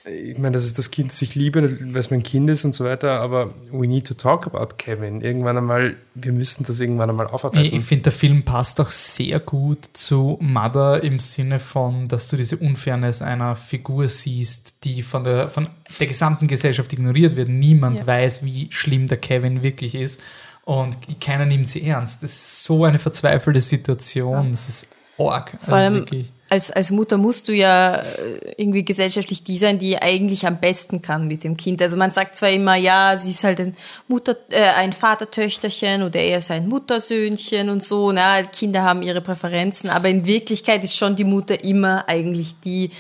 ich 0.08 0.38
meine, 0.38 0.52
das 0.56 0.66
ist 0.66 0.78
das 0.78 0.92
Kind, 0.92 1.12
das 1.12 1.22
ich 1.22 1.36
liebe, 1.36 1.62
weil 1.94 1.98
es 2.00 2.12
mein 2.12 2.22
Kind 2.24 2.50
ist 2.50 2.64
und 2.66 2.74
so 2.74 2.86
weiter, 2.86 3.20
aber 3.22 3.54
we 3.72 3.88
need 3.88 4.06
to 4.08 4.14
talk 4.14 4.46
about 4.46 4.76
Kevin. 4.78 5.22
Irgendwann 5.22 5.58
einmal, 5.58 5.96
wir 6.14 6.32
müssen 6.32 6.64
das 6.66 6.80
irgendwann 6.80 7.10
einmal 7.10 7.28
aufarbeiten. 7.28 7.76
ich 7.76 7.84
finde, 7.84 8.04
der 8.04 8.12
Film 8.12 8.44
passt 8.44 8.80
auch 8.80 8.90
sehr 8.90 9.40
gut 9.40 9.86
zu 9.94 10.38
Mother 10.42 11.04
im 11.04 11.20
Sinne 11.20 11.60
von, 11.60 12.08
dass 12.08 12.30
du 12.30 12.38
diese 12.38 12.58
Unfairness 12.58 13.22
einer 13.22 13.56
Figur 13.56 14.08
siehst, 14.08 14.84
die 14.86 15.02
von 15.02 15.24
der, 15.24 15.50
von 15.50 15.68
der 16.00 16.08
gesamten 16.08 16.48
Gesellschaft 16.48 16.94
ignoriert 16.94 17.36
wird. 17.36 17.50
Niemand 17.50 18.02
Ja. 18.02 18.08
weiß, 18.08 18.46
wie 18.46 18.68
schlimm 18.72 19.08
der 19.08 19.18
Kevin 19.18 19.64
wirklich 19.64 19.96
ist 19.96 20.22
und 20.66 20.98
keiner 21.20 21.46
nimmt 21.46 21.70
sie 21.70 21.84
ernst. 21.88 22.22
Das 22.24 22.32
ist 22.32 22.64
so 22.64 22.86
eine 22.86 23.00
verzweifelte 23.00 23.62
Situation. 23.62 24.52
Das 24.52 24.70
ist 24.70 24.88
arg. 25.18 25.54
Also 25.56 25.66
Vor 25.68 25.76
allem 25.78 25.94
wirklich- 25.96 26.32
als, 26.50 26.70
als 26.70 26.92
Mutter 26.92 27.18
musst 27.18 27.48
du 27.48 27.54
ja 27.54 27.96
äh, 27.96 28.54
irgendwie 28.58 28.86
gesellschaftlich 28.86 29.44
die 29.44 29.58
sein, 29.58 29.80
die 29.80 30.00
eigentlich 30.00 30.46
am 30.46 30.60
besten 30.60 31.02
kann 31.02 31.28
mit 31.28 31.44
dem 31.44 31.58
Kind. 31.58 31.82
Also 31.82 31.98
man 31.98 32.12
sagt 32.12 32.36
zwar 32.36 32.50
immer, 32.50 32.76
ja, 32.76 33.18
sie 33.18 33.32
ist 33.32 33.44
halt 33.44 33.60
ein 33.60 33.76
Mutter, 34.08 34.36
äh, 34.50 34.70
ein 34.78 34.94
Vatertöchterchen 34.94 36.04
oder 36.04 36.20
er 36.20 36.38
ist 36.38 36.52
ein 36.52 36.68
Muttersöhnchen 36.68 37.70
und 37.70 37.84
so. 37.84 38.12
Na, 38.12 38.44
Kinder 38.44 38.84
haben 38.84 39.02
ihre 39.02 39.22
Präferenzen, 39.22 39.90
aber 39.90 40.10
in 40.10 40.26
Wirklichkeit 40.26 40.84
ist 40.84 40.96
schon 40.96 41.16
die 41.16 41.24
Mutter 41.24 41.64
immer 41.64 42.08
eigentlich 42.08 42.60
die, 42.64 42.92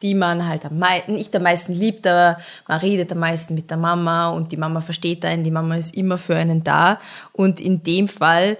die 0.00 0.14
man 0.14 0.46
halt 0.48 0.64
am 0.64 0.78
meisten, 0.78 1.14
nicht 1.14 1.36
am 1.36 1.42
meisten 1.42 1.72
liebt, 1.72 2.06
aber 2.06 2.38
man 2.66 2.80
redet 2.80 3.12
am 3.12 3.18
meisten 3.18 3.54
mit 3.54 3.70
der 3.70 3.76
Mama 3.76 4.30
und 4.30 4.52
die 4.52 4.56
Mama 4.56 4.80
versteht 4.80 5.24
einen, 5.24 5.44
die 5.44 5.50
Mama 5.50 5.76
ist 5.76 5.94
immer 5.94 6.16
für 6.16 6.36
einen 6.36 6.64
da. 6.64 6.98
Und 7.32 7.60
in 7.60 7.82
dem 7.82 8.08
Fall 8.08 8.56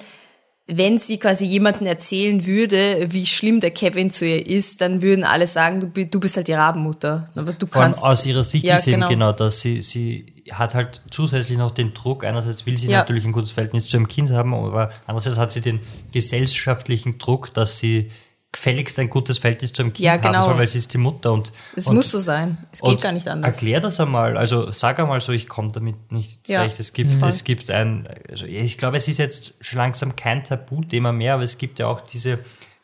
wenn 0.68 0.98
sie 0.98 1.18
quasi 1.18 1.44
jemanden 1.44 1.86
erzählen 1.86 2.44
würde, 2.44 3.06
wie 3.12 3.24
schlimm 3.26 3.60
der 3.60 3.70
Kevin 3.70 4.10
zu 4.10 4.26
ihr 4.26 4.44
ist, 4.44 4.80
dann 4.80 5.01
würden 5.01 5.22
alle 5.24 5.47
sagen, 5.47 5.93
du, 5.93 6.06
du 6.06 6.18
bist 6.20 6.36
halt 6.36 6.48
die 6.48 6.55
Rabenmutter. 6.55 7.28
Aber 7.36 7.52
du 7.52 7.66
Vor 7.68 7.82
kannst. 7.82 8.02
aus 8.02 8.26
ihrer 8.26 8.43
Sicht 8.43 8.64
Ja, 8.64 8.74
ist 8.74 8.88
eben 8.88 8.97
genau. 8.97 9.09
genau 9.09 9.32
das. 9.32 9.60
Sie, 9.60 9.80
sie 9.80 10.26
hat 10.51 10.74
halt 10.74 11.02
zusätzlich 11.10 11.56
noch 11.56 11.70
den 11.70 11.94
Druck. 11.94 12.24
Einerseits 12.24 12.66
will 12.66 12.76
sie 12.76 12.88
Ja. 12.90 12.98
natürlich 12.98 13.24
ein 13.24 13.32
gutes 13.32 13.52
Verhältnis 13.52 13.86
zu 13.86 13.97
ihrem 13.97 14.09
Kind 14.09 14.30
haben, 14.32 14.55
aber 14.55 14.90
andererseits 15.06 15.36
hat 15.38 15.52
sie 15.52 15.60
den 15.60 15.78
gesellschaftlichen 16.12 17.18
Druck, 17.18 17.55
dass 17.55 17.78
sie 17.78 18.10
gefälligst 18.57 18.99
ein 18.99 19.11
gutes 19.11 19.39
Verhältnis 19.39 19.73
zu 19.73 19.83
ihrem 19.83 19.93
Kind 19.93 20.05
Ja, 20.07 20.12
haben 20.12 20.23
genau. 20.23 20.43
soll, 20.43 20.59
weil 20.59 20.66
sie 20.66 20.78
ist 20.78 20.93
die 20.95 20.99
Mutter. 20.99 21.31
Und, 21.33 21.53
Es 21.77 21.87
und, 21.87 21.95
muss 21.97 22.11
so 22.11 22.19
sein. 22.19 22.57
Es 22.73 22.81
geht 22.81 23.01
gar 23.03 23.12
nicht 23.12 23.28
anders. 23.28 23.55
Erklär 23.55 23.81
das 23.81 24.01
einmal. 24.01 24.37
Also 24.37 24.70
sag 24.70 24.99
einmal 24.99 25.20
so, 25.20 25.33
ich 25.33 25.47
komme 25.47 25.70
damit 25.70 26.11
nicht 26.11 26.49
Ja. 26.49 26.61
zurecht. 26.61 26.81
Es 26.81 26.93
gibt, 26.95 27.12
Mhm. 27.20 27.24
es 27.28 27.45
gibt 27.45 27.70
ein, 27.70 28.09
also 28.31 28.47
ich 28.47 28.78
glaube, 28.78 28.97
es 28.97 29.07
ist 29.09 29.19
jetzt 29.19 29.57
schon 29.61 29.78
langsam 29.78 30.16
kein 30.16 30.43
Tabuthema 30.43 31.12
mehr, 31.12 31.35
aber 31.35 31.43
es 31.43 31.59
gibt 31.59 31.78
ja 31.78 31.87
auch 31.87 32.01
diese 32.01 32.39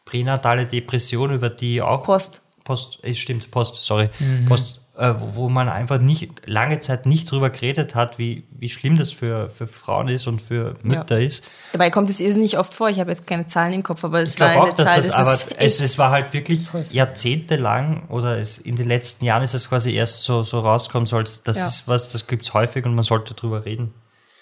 pränatale 0.04 0.66
Depression, 0.66 1.32
über 1.32 1.48
die 1.48 1.80
auch 1.80 2.04
Post. 2.04 2.42
Post, 2.64 2.98
es 3.02 3.18
stimmt, 3.18 3.50
Post, 3.50 3.82
sorry. 3.82 4.08
Mhm. 4.20 4.44
Post, 4.46 4.81
äh, 4.96 5.14
wo- 5.18 5.34
wo 5.34 5.48
man 5.48 5.68
einfach 5.70 5.98
nicht 5.98 6.48
lange 6.48 6.80
Zeit 6.80 7.06
nicht 7.06 7.30
drüber 7.30 7.48
geredet 7.50 7.94
hat, 7.94 8.18
wie, 8.18 8.44
wie 8.58 8.68
schlimm 8.68 8.96
das 8.96 9.10
für, 9.10 9.48
für 9.48 9.66
Frauen 9.66 10.08
ist 10.08 10.26
und 10.26 10.42
für 10.42 10.74
Mütter 10.82 11.18
ist. 11.20 11.50
Dabei 11.72 11.88
kommt 11.90 12.10
es 12.10 12.20
irrsinnig 12.20 12.58
oft 12.58 12.74
vor. 12.74 12.90
Ich 12.90 13.00
habe 13.00 13.10
jetzt 13.10 13.26
keine 13.26 13.46
Zahlen 13.46 13.72
im 13.72 13.82
Kopf, 13.82 14.04
aber 14.04 14.20
es 14.22 14.34
Ich 14.34 14.40
war 14.40 14.50
eine 14.50 14.60
auch, 14.60 14.72
dass 14.72 14.86
Zahl, 14.88 14.96
das, 14.98 15.08
das 15.08 15.16
aber 15.48 15.60
es, 15.62 15.80
es 15.80 15.98
war 15.98 16.10
halt 16.10 16.32
wirklich 16.34 16.68
jahrzehntelang 16.90 18.08
oder 18.08 18.38
es, 18.38 18.58
in 18.58 18.76
den 18.76 18.88
letzten 18.88 19.24
Jahren 19.24 19.42
ist 19.42 19.54
es 19.54 19.68
quasi 19.68 19.92
erst 19.94 20.24
so, 20.24 20.42
so 20.42 20.60
rauskommen 20.60 21.06
soll. 21.06 21.24
Das 21.44 21.58
Ja. 21.58 21.66
ist 21.66 21.88
was, 21.88 22.08
das 22.08 22.26
gibt 22.26 22.42
es 22.44 22.52
häufig 22.54 22.84
und 22.84 22.94
man 22.94 23.04
sollte 23.04 23.34
drüber 23.34 23.64
reden. 23.64 23.94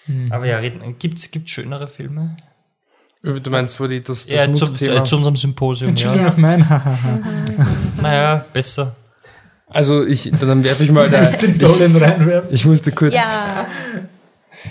Mhm. 0.06 0.32
Aber 0.32 0.46
ja, 0.46 0.58
reden, 0.58 0.96
gibt 0.98 1.18
es 1.18 1.30
schönere 1.50 1.86
Filme? 1.88 2.36
Du 3.22 3.50
meinst, 3.50 3.78
wo 3.78 3.86
die 3.86 4.00
das, 4.00 4.26
das 4.26 4.34
ja, 4.34 4.54
zu, 4.54 4.64
Mutterthema- 4.64 5.04
zu 5.04 5.16
unserem 5.16 5.36
Symposium. 5.36 5.94
Children 5.94 6.22
Ja. 6.22 6.28
of 6.28 6.36
Man. 6.38 6.66
Naja, 8.02 8.44
besser. 8.52 8.96
Also 9.70 10.04
ich, 10.04 10.30
dann 10.40 10.64
werfe 10.64 10.84
ich 10.84 10.90
mal 10.90 11.08
da. 11.10 11.22
Reinwerfen? 11.22 12.52
Ich 12.54 12.64
musste 12.66 12.92
kurz. 12.92 13.14
Ja. 13.14 13.66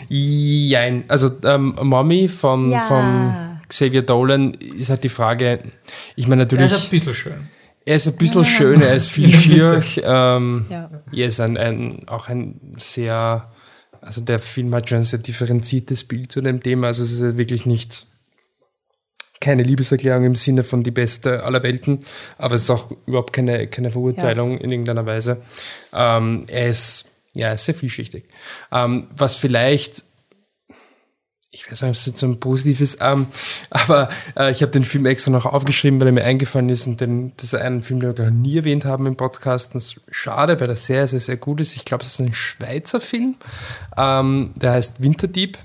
Jein. 0.07 1.03
Also 1.07 1.31
ähm, 1.45 1.75
Mommy 1.81 2.27
von, 2.27 2.69
Ja. 2.71 2.81
von 2.81 3.59
Xavier 3.67 4.01
Dolan 4.01 4.53
ist 4.53 4.89
halt 4.89 5.03
die 5.03 5.09
Frage, 5.09 5.59
ich 6.15 6.27
meine 6.27 6.41
Er 6.41 6.45
natürlich, 6.45 6.71
ist 6.71 6.85
ein 6.85 6.89
bisschen 6.89 7.13
schön. 7.13 7.33
er 7.85 7.95
ist 7.95 8.07
ein 8.07 8.15
bisschen 8.17 8.43
Ja. 8.43 8.49
schön, 8.49 8.81
er 8.81 8.95
ist 8.95 9.09
viel 9.11 9.29
schier. 9.31 9.81
Ähm, 10.03 10.65
Ja. 10.69 10.89
Er 11.11 11.27
ist 11.27 11.39
ein, 11.39 11.57
ein, 11.57 12.07
auch 12.07 12.27
ein 12.29 12.59
sehr, 12.77 13.49
also 14.01 14.21
der 14.21 14.39
Film 14.39 14.73
hat 14.75 14.89
schon 14.89 14.99
ein 14.99 15.03
sehr 15.03 15.19
differenziertes 15.19 16.03
Bild 16.03 16.31
zu 16.31 16.41
dem 16.41 16.61
Thema, 16.61 16.87
also 16.87 17.03
es 17.03 17.11
ist 17.19 17.37
wirklich 17.37 17.65
nicht 17.65 18.05
keine 19.39 19.63
Liebeserklärung 19.63 20.25
im 20.25 20.35
Sinne 20.35 20.63
von 20.63 20.83
die 20.83 20.91
beste 20.91 21.43
aller 21.43 21.63
Welten, 21.63 21.99
aber 22.37 22.55
es 22.55 22.63
ist 22.63 22.69
auch 22.69 22.91
überhaupt 23.05 23.33
keine, 23.33 23.67
keine 23.67 23.91
Verurteilung 23.91 24.57
in 24.57 24.71
irgendeiner 24.71 25.05
Weise. 25.05 25.43
Ähm, 25.93 26.45
er 26.47 26.67
ist, 26.67 27.11
ja, 27.33 27.47
er 27.47 27.53
ist 27.53 27.65
sehr 27.65 27.75
vielschichtig. 27.75 28.25
Ähm, 28.71 29.07
was 29.15 29.37
vielleicht, 29.37 30.03
ich 31.51 31.71
weiß 31.71 31.81
nicht, 31.83 31.89
ob 31.89 31.95
es 31.95 32.05
jetzt 32.05 32.19
so 32.19 32.27
ein 32.27 32.41
positives, 32.41 32.97
ähm, 32.99 33.27
aber 33.69 34.09
äh, 34.35 34.51
ich 34.51 34.61
habe 34.61 34.73
den 34.73 34.83
Film 34.83 35.05
extra 35.05 35.31
noch 35.31 35.45
aufgeschrieben, 35.45 36.01
weil 36.01 36.07
er 36.07 36.13
mir 36.13 36.25
eingefallen 36.25 36.67
ist 36.67 36.85
und 36.87 36.99
den, 36.99 37.31
das 37.37 37.53
ist 37.53 37.55
ein 37.55 37.81
Film, 37.81 38.01
den 38.01 38.17
wir 38.17 38.31
nie 38.31 38.57
erwähnt 38.57 38.83
haben 38.83 39.05
im 39.05 39.15
Podcast. 39.15 39.73
Das 39.73 39.85
ist 39.85 40.01
schade, 40.11 40.59
weil 40.59 40.69
er 40.69 40.75
sehr, 40.75 41.07
sehr, 41.07 41.21
sehr 41.21 41.37
gut 41.37 41.61
ist. 41.61 41.77
Ich 41.77 41.85
glaube, 41.85 42.03
es 42.03 42.09
ist 42.09 42.19
ein 42.19 42.33
Schweizer 42.33 42.99
Film. 42.99 43.35
Ähm, 43.95 44.53
der 44.57 44.73
heißt 44.73 45.01
Winterdieb. 45.01 45.57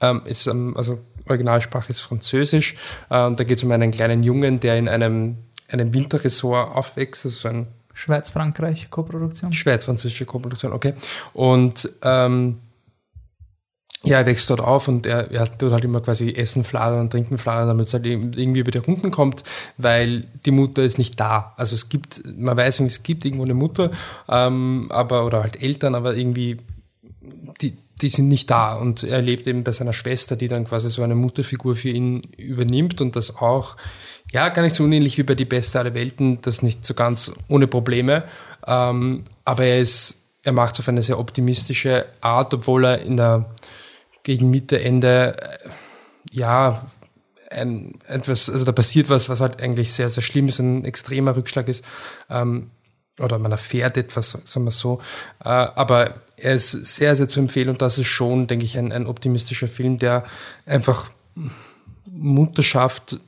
Ähm, 0.00 0.22
ist, 0.26 0.46
also 0.48 0.98
Originalsprache 1.28 1.90
ist 1.90 2.00
Französisch. 2.00 2.76
Ähm, 3.10 3.36
da 3.36 3.44
geht 3.44 3.58
es 3.58 3.64
um 3.64 3.70
einen 3.70 3.90
kleinen 3.90 4.22
Jungen, 4.22 4.60
der 4.60 4.76
in 4.76 4.88
einem, 4.88 5.36
einem 5.68 5.94
Winterresort 5.94 6.74
aufwächst. 6.74 7.24
Also 7.24 7.36
so 7.36 7.48
ein 7.48 7.66
Schweiz-Frankreich, 7.94 8.90
Koproduktion. 8.90 9.52
Schweiz-französische 9.52 10.26
Koproduktion, 10.26 10.72
okay. 10.72 10.94
Und 11.32 11.88
ähm, 12.02 12.58
ja, 14.04 14.18
er 14.18 14.26
wächst 14.26 14.50
dort 14.50 14.60
auf 14.60 14.86
und 14.86 15.06
er, 15.06 15.30
er 15.30 15.50
tut 15.50 15.72
halt 15.72 15.84
immer 15.84 16.00
quasi 16.00 16.30
Essen 16.30 16.62
fladern 16.62 17.00
und 17.00 17.10
Trinken 17.10 17.38
fladern, 17.38 17.68
damit 17.68 17.86
es 17.86 17.94
halt 17.94 18.04
irgendwie 18.04 18.60
über 18.60 18.70
die 18.70 18.78
Runden 18.78 19.10
kommt, 19.10 19.44
weil 19.78 20.26
die 20.44 20.50
Mutter 20.50 20.82
ist 20.82 20.98
nicht 20.98 21.18
da. 21.18 21.54
Also 21.56 21.74
es 21.74 21.88
gibt, 21.88 22.22
man 22.36 22.56
weiß, 22.56 22.80
es 22.80 23.02
gibt 23.02 23.24
irgendwo 23.24 23.44
eine 23.44 23.54
Mutter, 23.54 23.90
ähm, 24.28 24.88
aber, 24.90 25.24
oder 25.24 25.42
halt 25.42 25.62
Eltern, 25.62 25.94
aber 25.94 26.14
irgendwie, 26.16 26.58
die, 27.62 27.76
die 28.00 28.08
sind 28.08 28.28
nicht 28.28 28.50
da. 28.50 28.74
Und 28.74 29.04
er 29.04 29.22
lebt 29.22 29.46
eben 29.46 29.64
bei 29.64 29.72
seiner 29.72 29.92
Schwester, 29.92 30.36
die 30.36 30.48
dann 30.48 30.64
quasi 30.64 30.90
so 30.90 31.02
eine 31.02 31.14
Mutterfigur 31.14 31.74
für 31.74 31.90
ihn 31.90 32.22
übernimmt 32.36 33.00
und 33.00 33.16
das 33.16 33.36
auch, 33.36 33.76
ja, 34.32 34.48
gar 34.48 34.62
nicht 34.62 34.74
so 34.74 34.84
unähnlich 34.84 35.16
wie 35.18 35.22
bei 35.22 35.34
Die 35.34 35.44
Beste 35.44 35.78
aller 35.78 35.94
Welten, 35.94 36.40
das 36.42 36.62
nicht 36.62 36.84
so 36.84 36.94
ganz 36.94 37.32
ohne 37.48 37.66
Probleme, 37.66 38.24
ähm, 38.66 39.24
aber 39.44 39.64
er 39.64 39.80
ist, 39.80 40.24
er 40.42 40.52
macht 40.52 40.74
es 40.74 40.80
auf 40.80 40.88
eine 40.88 41.02
sehr 41.02 41.18
optimistische 41.18 42.06
Art, 42.20 42.52
obwohl 42.52 42.84
er 42.84 43.02
in 43.02 43.16
der 43.16 43.46
gegen 44.24 44.50
Mitte, 44.50 44.80
Ende, 44.80 45.36
äh, 45.38 45.68
ja, 46.32 46.86
ein, 47.50 48.00
etwas, 48.06 48.50
also 48.50 48.64
da 48.64 48.72
passiert 48.72 49.08
was, 49.08 49.28
was 49.28 49.40
halt 49.40 49.62
eigentlich 49.62 49.92
sehr, 49.92 50.10
sehr 50.10 50.22
schlimm 50.22 50.48
ist, 50.48 50.58
ein 50.58 50.84
extremer 50.84 51.36
Rückschlag 51.36 51.68
ist, 51.68 51.84
ähm, 52.28 52.70
oder 53.20 53.38
man 53.38 53.52
erfährt 53.52 53.96
etwas, 53.96 54.30
sagen 54.30 54.64
wir 54.64 54.72
so, 54.72 55.00
äh, 55.44 55.48
aber 55.48 56.23
er 56.36 56.54
ist 56.54 56.72
sehr, 56.72 57.14
sehr 57.16 57.28
zu 57.28 57.40
empfehlen 57.40 57.68
und 57.68 57.82
das 57.82 57.98
ist 57.98 58.06
schon, 58.06 58.46
denke 58.46 58.64
ich, 58.64 58.78
ein, 58.78 58.92
ein 58.92 59.06
optimistischer 59.06 59.68
Film, 59.68 59.98
der 59.98 60.24
einfach 60.66 61.10
Mutterschaft, 62.06 63.18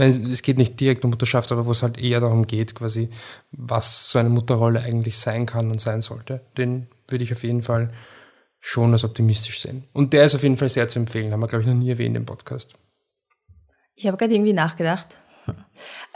es 0.00 0.42
geht 0.42 0.56
nicht 0.56 0.80
direkt 0.80 1.04
um 1.04 1.10
Mutterschaft, 1.10 1.52
aber 1.52 1.66
wo 1.66 1.72
es 1.72 1.82
halt 1.82 1.98
eher 1.98 2.20
darum 2.20 2.46
geht, 2.46 2.74
quasi, 2.74 3.10
was 3.52 4.10
so 4.10 4.18
eine 4.18 4.30
Mutterrolle 4.30 4.80
eigentlich 4.80 5.18
sein 5.18 5.46
kann 5.46 5.70
und 5.70 5.80
sein 5.80 6.00
sollte. 6.00 6.40
Den 6.56 6.86
würde 7.08 7.24
ich 7.24 7.32
auf 7.32 7.42
jeden 7.42 7.62
Fall 7.62 7.92
schon 8.58 8.92
als 8.92 9.04
optimistisch 9.04 9.60
sehen. 9.60 9.84
Und 9.92 10.12
der 10.12 10.24
ist 10.24 10.34
auf 10.34 10.42
jeden 10.42 10.56
Fall 10.56 10.68
sehr 10.68 10.88
zu 10.88 10.98
empfehlen, 10.98 11.32
haben 11.32 11.40
wir, 11.40 11.48
glaube 11.48 11.62
ich, 11.62 11.68
noch 11.68 11.74
nie 11.74 11.90
erwähnt 11.90 12.16
im 12.16 12.24
Podcast. 12.24 12.74
Ich 13.94 14.06
habe 14.06 14.16
gerade 14.16 14.34
irgendwie 14.34 14.52
nachgedacht. 14.54 15.18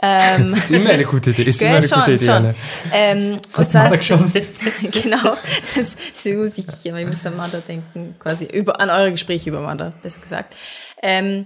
Ähm, 0.01 0.53
ist 0.55 0.71
immer 0.71 0.89
eine 0.89 1.05
gute 1.05 1.31
Idee. 1.31 1.43
Ist 1.43 1.61
immer 1.61 1.75
eine 1.75 1.87
schon, 1.87 1.99
gute 1.99 2.13
Idee, 2.13 2.25
schon. 2.25 2.55
Ähm, 2.91 3.39
Hast 3.53 3.69
du 3.69 3.71
zwar- 3.71 3.83
Mother 3.85 3.97
geschaut? 3.97 4.31
genau. 4.91 5.35
Das, 5.75 5.95
das 5.95 6.25
muss 6.33 6.57
ich 6.57 6.85
immer, 6.85 6.99
ihr 6.99 7.07
müsst 7.07 7.25
an 7.25 7.37
Mother 7.37 7.61
denken, 7.61 8.15
quasi 8.19 8.45
über, 8.45 8.79
an 8.79 8.89
eure 8.89 9.11
Gespräche 9.11 9.49
über 9.49 9.61
Mother, 9.61 9.93
besser 10.01 10.19
gesagt. 10.19 10.55
Ähm, 11.01 11.45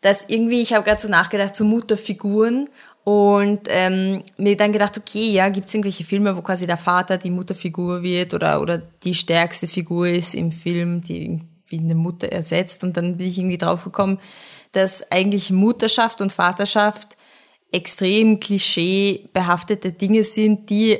dass 0.00 0.24
irgendwie, 0.28 0.60
ich 0.60 0.72
habe 0.72 0.84
gerade 0.84 1.00
so 1.00 1.08
nachgedacht, 1.08 1.56
so 1.56 1.64
Mutterfiguren 1.64 2.68
und 3.04 3.60
ähm, 3.68 4.22
mir 4.36 4.56
dann 4.56 4.70
gedacht, 4.70 4.98
okay, 4.98 5.30
ja, 5.30 5.48
gibt 5.48 5.68
es 5.68 5.74
irgendwelche 5.74 6.04
Filme, 6.04 6.36
wo 6.36 6.42
quasi 6.42 6.66
der 6.66 6.76
Vater 6.76 7.16
die 7.16 7.30
Mutterfigur 7.30 8.02
wird 8.02 8.34
oder, 8.34 8.60
oder 8.60 8.78
die 8.78 9.14
stärkste 9.14 9.66
Figur 9.66 10.08
ist 10.08 10.34
im 10.34 10.52
Film, 10.52 11.00
die 11.00 11.40
wie 11.68 11.78
eine 11.78 11.94
Mutter 11.94 12.30
ersetzt. 12.30 12.84
Und 12.84 12.96
dann 12.96 13.16
bin 13.16 13.26
ich 13.26 13.38
irgendwie 13.38 13.58
draufgekommen, 13.58 14.18
dass 14.72 15.10
eigentlich 15.10 15.50
Mutterschaft 15.50 16.20
und 16.20 16.32
Vaterschaft 16.32 17.16
extrem 17.72 18.40
klischeebehaftete 18.40 19.92
Dinge 19.92 20.24
sind, 20.24 20.70
die 20.70 20.98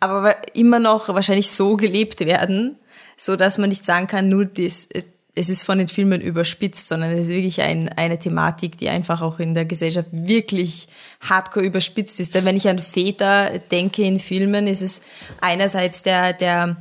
aber 0.00 0.36
immer 0.54 0.80
noch 0.80 1.08
wahrscheinlich 1.08 1.50
so 1.50 1.76
gelebt 1.76 2.20
werden, 2.20 2.76
so 3.16 3.36
dass 3.36 3.58
man 3.58 3.68
nicht 3.68 3.84
sagen 3.84 4.06
kann, 4.06 4.28
nur 4.28 4.44
das, 4.44 4.88
es 5.34 5.48
ist 5.48 5.64
von 5.64 5.78
den 5.78 5.88
Filmen 5.88 6.20
überspitzt, 6.20 6.88
sondern 6.88 7.12
es 7.12 7.28
ist 7.28 7.28
wirklich 7.28 7.62
ein, 7.62 7.88
eine 7.90 8.18
Thematik, 8.18 8.78
die 8.78 8.88
einfach 8.88 9.22
auch 9.22 9.40
in 9.40 9.54
der 9.54 9.64
Gesellschaft 9.64 10.08
wirklich 10.12 10.88
hardcore 11.20 11.64
überspitzt 11.64 12.20
ist. 12.20 12.34
Denn 12.34 12.44
wenn 12.44 12.56
ich 12.56 12.68
an 12.68 12.78
Väter 12.78 13.58
denke 13.70 14.02
in 14.02 14.20
Filmen, 14.20 14.66
ist 14.66 14.82
es 14.82 15.02
einerseits 15.40 16.02
der, 16.02 16.32
der 16.32 16.76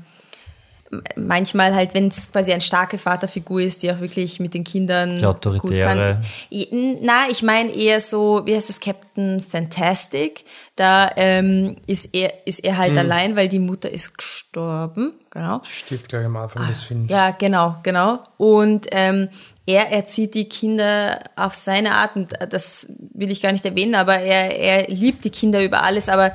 manchmal 1.16 1.74
halt, 1.76 1.94
wenn 1.94 2.08
es 2.08 2.32
quasi 2.32 2.52
eine 2.52 2.62
starke 2.62 2.98
Vaterfigur 2.98 3.62
ist, 3.62 3.84
die 3.84 3.92
auch 3.92 4.00
wirklich 4.00 4.40
mit 4.40 4.54
den 4.54 4.64
Kindern 4.64 5.18
Der 5.20 5.28
gut 5.34 5.48
Autoritäre. 5.48 5.96
kann. 6.20 6.26
I- 6.52 6.98
Na, 7.02 7.26
ich 7.30 7.44
meine 7.44 7.72
eher 7.72 8.00
so, 8.02 8.42
wie 8.46 8.56
heißt 8.56 8.70
das, 8.70 8.80
Captain 8.80 9.40
Fantastic. 9.40 10.44
Da 10.76 11.12
ähm, 11.18 11.76
ist 11.88 12.10
er 12.14 12.48
ist 12.48 12.64
er 12.64 12.78
halt 12.78 12.94
Mhm. 12.94 12.98
allein, 12.98 13.36
weil 13.36 13.48
die 13.50 13.60
Mutter 13.60 13.90
ist 13.92 14.18
gestorben. 14.18 15.14
Genau. 15.30 15.62
Stirbt 15.70 16.10
gleich 16.10 16.26
am 16.26 16.36
Anfang 16.38 16.68
des 16.68 16.84
Films. 16.84 17.10
Ja, 17.12 17.32
genau, 17.32 17.76
genau. 17.84 18.20
Und 18.38 18.88
ähm, 18.92 19.30
er 19.66 19.92
erzieht 19.92 20.34
die 20.36 20.48
Kinder 20.50 21.20
auf 21.36 21.54
seine 21.54 21.94
Art, 21.94 22.16
und 22.16 22.34
das 22.50 22.88
will 23.14 23.32
ich 23.32 23.42
gar 23.42 23.52
nicht 23.52 23.66
erwähnen, 23.66 23.96
aber 23.96 24.18
er, 24.20 24.58
er 24.60 24.88
liebt 24.88 25.24
die 25.26 25.30
Kinder 25.32 25.64
über 25.64 25.84
alles, 25.84 26.10
aber 26.10 26.32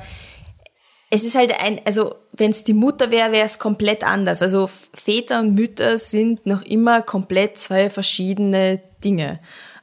es 1.09 1.23
ist 1.23 1.35
halt 1.35 1.53
ein, 1.63 1.81
also 1.85 2.15
wenn 2.33 2.51
es 2.51 2.63
die 2.63 2.73
Mutter 2.73 3.09
wäre, 3.11 3.31
wäre 3.31 3.45
es 3.45 3.57
komplett 3.59 4.03
anders. 4.03 4.41
Also 4.41 4.67
Väter 4.67 5.39
und 5.39 5.55
Mütter 5.55 5.97
sind 5.97 6.45
noch 6.45 6.61
immer 6.63 7.01
komplett 7.01 7.57
zwei 7.57 7.89
verschiedene 7.89 8.79
Dinge. 9.03 9.39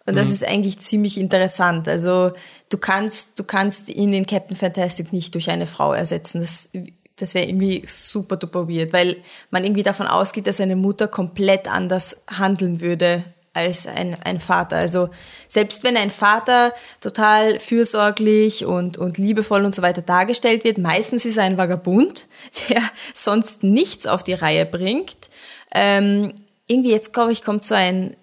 Und 0.06 0.16
das 0.16 0.28
Mhm. 0.28 0.34
ist 0.34 0.44
eigentlich 0.46 0.78
ziemlich 0.78 1.18
interessant. 1.18 1.88
Also 1.88 2.30
du 2.68 2.78
kannst, 2.78 3.38
du 3.38 3.44
kannst 3.44 3.88
ihn 3.88 4.12
in 4.12 4.24
Captain 4.26 4.56
Fantastic 4.56 5.12
nicht 5.12 5.34
durch 5.34 5.50
eine 5.50 5.66
Frau 5.66 5.92
ersetzen. 5.92 6.40
Das, 6.40 6.68
das 7.16 7.34
wäre 7.34 7.46
irgendwie 7.46 7.82
super 7.86 8.36
duper 8.36 8.68
weird, 8.68 8.92
weil 8.92 9.16
man 9.50 9.64
irgendwie 9.64 9.82
davon 9.82 10.06
ausgeht, 10.06 10.46
dass 10.46 10.60
eine 10.60 10.76
Mutter 10.76 11.08
komplett 11.08 11.66
anders 11.68 12.22
handeln 12.28 12.80
würde 12.80 13.24
als 13.56 13.86
ein, 13.86 14.16
ein 14.22 14.38
Vater. 14.38 14.76
Also 14.76 15.08
selbst 15.48 15.82
wenn 15.82 15.96
ein 15.96 16.10
Vater 16.10 16.72
total 17.00 17.58
fürsorglich 17.58 18.64
und, 18.64 18.98
und 18.98 19.18
liebevoll 19.18 19.64
und 19.64 19.74
so 19.74 19.82
weiter 19.82 20.02
dargestellt 20.02 20.64
wird, 20.64 20.78
meistens 20.78 21.24
ist 21.24 21.38
er 21.38 21.44
ein 21.44 21.58
Vagabund, 21.58 22.28
der 22.68 22.82
sonst 23.14 23.62
nichts 23.64 24.06
auf 24.06 24.22
die 24.22 24.34
Reihe 24.34 24.66
bringt. 24.66 25.30
Ähm, 25.74 26.34
irgendwie 26.66 26.92
jetzt, 26.92 27.12
glaube 27.12 27.32
ich, 27.32 27.42
kommt 27.42 27.64
so 27.64 27.74
ein 27.74 28.16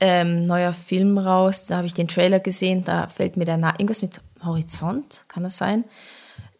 ähm, 0.00 0.46
neuer 0.46 0.72
Film 0.72 1.18
raus, 1.18 1.66
da 1.66 1.78
habe 1.78 1.86
ich 1.86 1.94
den 1.94 2.08
Trailer 2.08 2.40
gesehen, 2.40 2.84
da 2.84 3.08
fällt 3.08 3.36
mir 3.36 3.46
der 3.46 3.56
Name, 3.56 3.74
irgendwas 3.78 4.02
mit 4.02 4.20
Horizont, 4.44 5.24
kann 5.28 5.42
das 5.42 5.56
sein? 5.56 5.84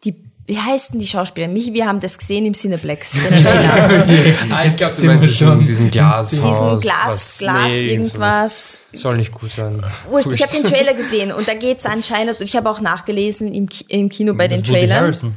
Die, 0.03 0.15
wie 0.47 0.57
heißt 0.57 0.93
denn 0.93 0.99
die 0.99 1.07
Schauspieler? 1.07 1.47
Mich, 1.49 1.73
wir 1.73 1.85
haben 1.85 1.99
das 1.99 2.17
gesehen 2.17 2.45
im 2.45 2.53
Cineplex, 2.53 3.11
den 3.29 3.35
Trailer. 3.45 4.07
ah, 4.49 4.65
ich 4.65 4.75
glaube, 4.75 4.95
du 4.99 5.05
meinst 5.05 5.33
schon 5.37 5.65
diesen 5.65 5.91
Glashaus. 5.91 6.29
Diesen 6.31 6.79
Glas- 6.79 7.05
was- 7.07 7.37
Glas 7.39 7.67
nee, 7.67 7.79
irgendwas. 7.87 8.77
Soll 8.93 9.17
nicht 9.17 9.31
gut 9.31 9.51
sein. 9.51 9.85
Wurscht, 10.09 10.31
ich 10.31 10.41
habe 10.41 10.53
den 10.53 10.63
Trailer 10.63 10.93
gesehen 10.93 11.31
und 11.31 11.47
da 11.47 11.53
geht's 11.53 11.85
anscheinend, 11.85 12.39
und 12.39 12.43
ich 12.45 12.55
habe 12.55 12.69
auch 12.69 12.81
nachgelesen 12.81 13.53
im, 13.53 13.67
im 13.89 14.09
Kino 14.09 14.33
bei 14.33 14.47
den 14.47 14.61
Das 14.61 14.69
Woody 14.69 14.87
Trailern. 14.87 15.35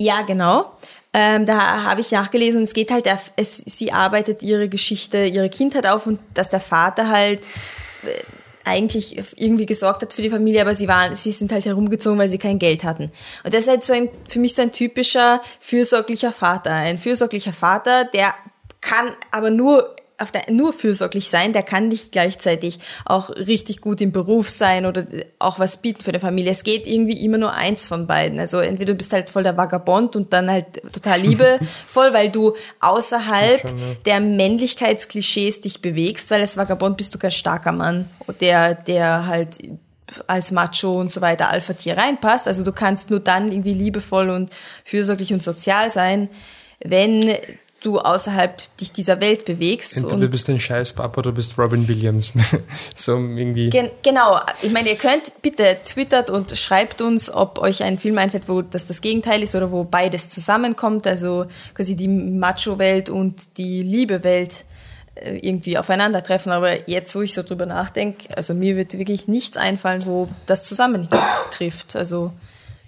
Ja, 0.00 0.22
genau. 0.22 0.72
Ähm, 1.12 1.44
da 1.46 1.84
habe 1.84 2.00
ich 2.00 2.10
nachgelesen 2.12 2.58
und 2.60 2.64
es 2.64 2.72
geht 2.74 2.90
halt, 2.90 3.06
es, 3.36 3.56
sie 3.66 3.92
arbeitet 3.92 4.42
ihre 4.42 4.68
Geschichte, 4.68 5.24
ihre 5.26 5.48
Kindheit 5.50 5.86
auf 5.86 6.06
und 6.06 6.20
dass 6.34 6.50
der 6.50 6.60
Vater 6.60 7.08
halt 7.08 7.40
äh, 8.04 8.08
eigentlich 8.68 9.16
irgendwie 9.36 9.66
gesorgt 9.66 10.02
hat 10.02 10.12
für 10.12 10.22
die 10.22 10.30
Familie, 10.30 10.60
aber 10.60 10.74
sie 10.74 10.88
waren, 10.88 11.14
sie 11.16 11.30
sind 11.30 11.52
halt 11.52 11.64
herumgezogen, 11.64 12.18
weil 12.18 12.28
sie 12.28 12.38
kein 12.38 12.58
Geld 12.58 12.84
hatten. 12.84 13.10
Und 13.44 13.54
das 13.54 13.60
ist 13.60 13.68
halt 13.68 13.84
so 13.84 13.92
ein, 13.92 14.08
für 14.28 14.38
mich 14.38 14.54
so 14.54 14.62
ein 14.62 14.72
typischer 14.72 15.40
fürsorglicher 15.60 16.32
Vater. 16.32 16.72
Ein 16.72 16.98
fürsorglicher 16.98 17.52
Vater, 17.52 18.04
der 18.04 18.34
kann 18.80 19.10
aber 19.30 19.50
nur 19.50 19.96
auf 20.18 20.32
der, 20.32 20.42
nur 20.50 20.72
fürsorglich 20.72 21.28
sein, 21.28 21.52
der 21.52 21.62
kann 21.62 21.88
nicht 21.88 22.12
gleichzeitig 22.12 22.80
auch 23.04 23.30
richtig 23.30 23.80
gut 23.80 24.00
im 24.00 24.10
Beruf 24.10 24.48
sein 24.48 24.84
oder 24.84 25.04
auch 25.38 25.60
was 25.60 25.76
bieten 25.76 26.02
für 26.02 26.10
die 26.10 26.18
Familie. 26.18 26.50
Es 26.50 26.64
geht 26.64 26.86
irgendwie 26.86 27.24
immer 27.24 27.38
nur 27.38 27.52
eins 27.52 27.86
von 27.86 28.06
beiden. 28.08 28.40
Also 28.40 28.58
entweder 28.58 28.92
du 28.92 28.98
bist 28.98 29.12
halt 29.12 29.30
voll 29.30 29.44
der 29.44 29.56
Vagabond 29.56 30.16
und 30.16 30.32
dann 30.32 30.50
halt 30.50 30.82
total 30.92 31.20
liebevoll, 31.20 32.12
weil 32.12 32.30
du 32.30 32.54
außerhalb 32.80 33.60
Schon, 33.60 33.78
ja. 33.78 33.84
der 34.06 34.20
Männlichkeitsklischees 34.20 35.60
dich 35.60 35.80
bewegst, 35.80 36.30
weil 36.30 36.40
als 36.40 36.56
Vagabond 36.56 36.96
bist 36.96 37.14
du 37.14 37.18
kein 37.18 37.30
starker 37.30 37.72
Mann, 37.72 38.10
der, 38.40 38.74
der 38.74 39.26
halt 39.26 39.58
als 40.26 40.50
Macho 40.50 40.98
und 40.98 41.12
so 41.12 41.20
weiter 41.20 41.50
Alpha-Tier 41.50 41.96
reinpasst. 41.96 42.48
Also 42.48 42.64
du 42.64 42.72
kannst 42.72 43.10
nur 43.10 43.20
dann 43.20 43.52
irgendwie 43.52 43.74
liebevoll 43.74 44.30
und 44.30 44.50
fürsorglich 44.84 45.32
und 45.32 45.42
sozial 45.42 45.90
sein, 45.90 46.28
wenn 46.80 47.34
du 47.80 47.98
außerhalb 47.98 48.76
dich 48.78 48.92
dieser 48.92 49.20
Welt 49.20 49.44
bewegst. 49.44 49.96
Entweder 49.96 50.14
und 50.14 50.20
du 50.22 50.28
bist 50.28 50.48
ein 50.50 50.58
Scheißpapa 50.58 51.20
oder 51.20 51.30
du 51.30 51.36
bist 51.36 51.56
Robin 51.58 51.86
Williams. 51.86 52.32
so 52.94 53.16
irgendwie. 53.16 53.70
Gen 53.70 53.90
genau, 54.02 54.40
ich 54.62 54.72
meine, 54.72 54.90
ihr 54.90 54.96
könnt 54.96 55.40
bitte 55.42 55.76
twittert 55.84 56.30
und 56.30 56.56
schreibt 56.56 57.00
uns, 57.00 57.30
ob 57.32 57.58
euch 57.58 57.82
ein 57.82 57.98
Film 57.98 58.18
einfällt, 58.18 58.48
wo 58.48 58.62
das 58.62 58.86
das 58.86 59.00
Gegenteil 59.00 59.42
ist 59.42 59.54
oder 59.54 59.70
wo 59.70 59.84
beides 59.84 60.30
zusammenkommt, 60.30 61.06
also 61.06 61.46
quasi 61.74 61.94
die 61.94 62.08
Macho-Welt 62.08 63.10
und 63.10 63.58
die 63.58 63.82
Liebe-Welt 63.82 64.64
äh, 65.14 65.38
irgendwie 65.38 65.78
aufeinandertreffen. 65.78 66.50
Aber 66.50 66.88
jetzt, 66.88 67.14
wo 67.14 67.22
ich 67.22 67.32
so 67.32 67.42
drüber 67.42 67.66
nachdenke, 67.66 68.36
also 68.36 68.54
mir 68.54 68.76
wird 68.76 68.98
wirklich 68.98 69.28
nichts 69.28 69.56
einfallen, 69.56 70.04
wo 70.04 70.28
das 70.46 70.64
zusammentrifft. 70.64 71.94
Also 71.94 72.32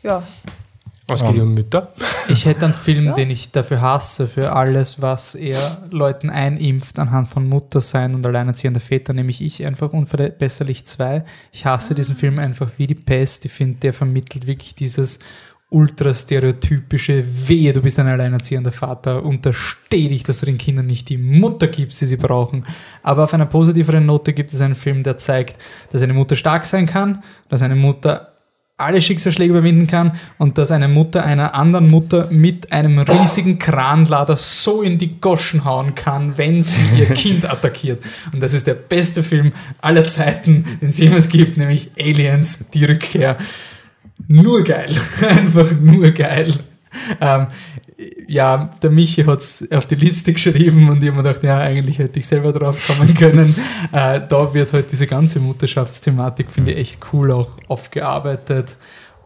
ja, 0.03 0.23
Was 1.11 1.23
geht 1.23 1.33
hier 1.35 1.43
um 1.43 1.55
Mütter? 1.55 1.93
Ich 2.29 2.47
hätte 2.47 2.65
einen 2.67 2.75
Film, 2.75 3.07
Ja. 3.07 3.13
den 3.15 3.31
ich 3.31 3.51
dafür 3.53 3.81
hasse, 3.81 4.27
für 4.27 4.53
alles, 4.53 5.03
was 5.03 5.35
er 5.35 5.79
Leuten 5.91 6.31
einimpft 6.31 6.99
anhand 6.99 7.29
von 7.29 7.49
Muttersein 7.49 8.15
und 8.15 8.25
alleinerziehender 8.25 8.81
Väter, 8.81 9.13
nämlich 9.13 9.41
ich 9.43 9.67
einfach 9.67 9.93
unverbesserlich 9.93 10.85
zwei. 10.85 11.25
Ich 11.53 11.65
hasse 11.67 11.95
diesen 11.95 12.15
Film 12.17 12.39
einfach 12.39 12.71
wie 12.79 12.87
die 12.87 12.95
Pest. 12.95 13.45
Ich 13.45 13.53
finde, 13.53 13.81
der 13.81 13.93
vermittelt 13.93 14.47
wirklich 14.47 14.75
dieses 14.75 15.19
ultra 15.73 16.13
stereotypische 16.13 17.25
Wehe, 17.49 17.73
du 17.73 17.81
bist 17.81 17.99
ein 18.01 18.09
alleinerziehender 18.09 18.73
Vater, 18.73 19.25
untersteh 19.25 20.09
dich, 20.09 20.25
dass 20.25 20.41
du 20.41 20.47
den 20.47 20.59
Kindern 20.59 20.87
nicht 20.87 21.09
die 21.09 21.17
Mutter 21.17 21.69
gibst, 21.69 22.01
die 22.01 22.07
sie 22.07 22.17
brauchen. 22.17 22.65
Aber 23.05 23.25
auf 23.25 23.35
einer 23.35 23.47
positiveren 23.47 24.05
Note 24.05 24.33
gibt 24.33 24.53
es 24.53 24.61
einen 24.61 24.75
Film, 24.75 25.05
der 25.05 25.17
zeigt, 25.17 25.59
dass 25.93 26.03
eine 26.03 26.13
Mutter 26.13 26.35
stark 26.35 26.67
sein 26.67 26.87
kann, 26.87 27.23
dass 27.49 27.63
eine 27.63 27.77
Mutter 27.77 28.33
alle 28.81 29.01
Schicksalsschläge 29.03 29.53
überwinden 29.53 29.87
kann 29.87 30.13
und 30.39 30.59
dass 30.59 30.71
eine 30.71 30.89
Mutter 30.89 31.25
einer 31.25 31.55
anderen 31.55 31.91
Mutter 31.91 32.29
mit 32.31 32.73
einem 32.73 32.99
riesigen 32.99 33.59
Kranlader 33.59 34.37
so 34.37 34.83
in 34.83 34.99
die 34.99 35.21
Goschen 35.21 35.65
hauen 35.65 35.95
kann, 35.95 36.37
wenn 36.39 36.63
sie 36.63 36.83
ihr 36.99 37.07
Kind 37.15 37.49
attackiert. 37.49 38.03
Und 38.33 38.43
das 38.43 38.55
ist 38.55 38.67
der 38.67 38.75
beste 38.75 39.23
Film 39.23 39.53
aller 39.81 40.07
Zeiten, 40.07 40.65
den 40.81 40.89
es 40.89 40.99
jemals 40.99 41.29
gibt, 41.29 41.57
nämlich 41.57 41.91
Aliens, 41.99 42.71
die 42.71 42.85
Rückkehr. 42.85 43.37
Nur 44.29 44.65
geil. 44.65 44.97
Einfach 45.29 45.71
nur 45.81 46.11
geil. 46.11 46.55
Ähm, 47.21 47.47
ja, 48.27 48.71
der 48.83 48.91
Michi 48.91 49.25
hat 49.25 49.41
es 49.41 49.71
auf 49.73 49.87
die 49.87 49.95
Liste 49.95 50.33
geschrieben 50.33 50.89
und 50.89 51.03
ich 51.03 51.09
habe 51.09 51.19
mir 51.19 51.23
gedacht, 51.23 51.45
ja, 51.45 51.59
eigentlich 51.59 51.99
hätte 51.99 52.19
ich 52.19 52.27
selber 52.27 52.53
drauf 52.53 52.79
kommen 52.87 53.15
können. 53.15 53.55
Äh, 53.93 54.21
da 54.29 54.55
wird 54.55 54.73
halt 54.73 54.93
diese 54.93 55.09
ganze 55.09 55.41
Mutterschaftsthematik, 55.41 56.49
finde 56.51 56.73
ich, 56.73 56.79
echt 56.79 57.01
cool 57.13 57.33
auch 57.33 57.49
aufgearbeitet, 57.67 58.77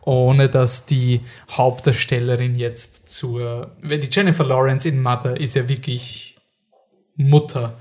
ohne 0.03 0.49
dass 0.49 0.87
die 0.87 1.21
Hauptdarstellerin 1.51 2.55
jetzt 2.55 3.11
zur. 3.11 3.73
Die 3.83 4.09
Jennifer 4.11 4.45
Lawrence 4.45 4.89
in 4.89 5.03
Mother 5.03 5.39
ist 5.39 5.55
ja 5.55 5.69
wirklich 5.69 6.37
Mutter. 7.17 7.77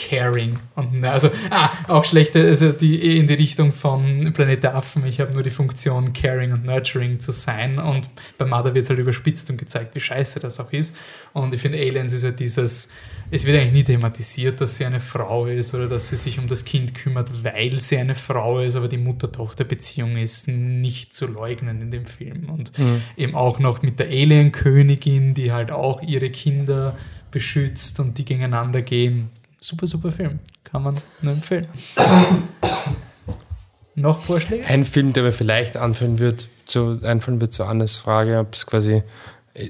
Caring 0.00 0.58
und 0.76 1.04
also 1.04 1.30
ah, 1.50 1.70
auch 1.88 2.04
schlechte, 2.06 2.42
also 2.42 2.72
die 2.72 3.02
eh 3.02 3.18
in 3.18 3.26
die 3.26 3.34
Richtung 3.34 3.70
von 3.70 4.32
Planet 4.32 4.64
Affen. 4.64 5.04
Ich 5.04 5.20
habe 5.20 5.34
nur 5.34 5.42
die 5.42 5.50
Funktion 5.50 6.14
Caring 6.14 6.52
und 6.52 6.64
Nurturing 6.64 7.20
zu 7.20 7.32
sein 7.32 7.78
und 7.78 8.08
bei 8.38 8.46
Mother 8.46 8.74
wird 8.74 8.84
es 8.84 8.88
halt 8.90 8.98
überspitzt 8.98 9.50
und 9.50 9.58
gezeigt, 9.58 9.94
wie 9.94 10.00
scheiße 10.00 10.40
das 10.40 10.58
auch 10.58 10.72
ist. 10.72 10.96
Und 11.34 11.52
ich 11.52 11.60
finde 11.60 11.78
Aliens 11.78 12.12
ist 12.12 12.24
halt 12.24 12.40
dieses, 12.40 12.90
es 13.30 13.44
wird 13.44 13.58
eigentlich 13.58 13.72
nie 13.72 13.84
thematisiert, 13.84 14.60
dass 14.60 14.76
sie 14.76 14.86
eine 14.86 15.00
Frau 15.00 15.46
ist 15.46 15.74
oder 15.74 15.86
dass 15.86 16.08
sie 16.08 16.16
sich 16.16 16.38
um 16.38 16.48
das 16.48 16.64
Kind 16.64 16.94
kümmert, 16.94 17.44
weil 17.44 17.78
sie 17.78 17.98
eine 17.98 18.14
Frau 18.14 18.60
ist, 18.60 18.76
aber 18.76 18.88
die 18.88 18.96
Mutter-Tochter-Beziehung 18.96 20.16
ist 20.16 20.48
nicht 20.48 21.12
zu 21.12 21.26
leugnen 21.26 21.82
in 21.82 21.90
dem 21.90 22.06
Film 22.06 22.48
und 22.48 22.76
Mhm. 22.78 23.02
eben 23.16 23.34
auch 23.34 23.58
noch 23.58 23.82
mit 23.82 23.98
der 23.98 24.06
Alien-Königin, 24.06 25.34
die 25.34 25.52
halt 25.52 25.70
auch 25.70 26.02
ihre 26.02 26.30
Kinder 26.30 26.96
beschützt 27.30 28.00
und 28.00 28.18
die 28.18 28.24
gegeneinander 28.24 28.82
gehen. 28.82 29.28
Super, 29.60 29.86
super 29.86 30.10
Film. 30.10 30.38
Kann 30.64 30.82
man 30.82 30.98
nur 31.20 31.34
empfehlen. 31.34 31.68
Noch 33.94 34.22
Vorschläge? 34.22 34.64
Ein 34.64 34.84
Film, 34.84 35.12
der 35.12 35.22
mir 35.22 35.32
vielleicht 35.32 35.76
anfangen 35.76 36.18
wird, 36.18 36.48
zu, 36.64 37.00
einfallen 37.02 37.40
wird 37.40 37.52
zu 37.52 37.64
Annes 37.64 37.98
Frage, 37.98 38.38
ob 38.38 38.54
es 38.54 38.64
quasi, 38.64 39.02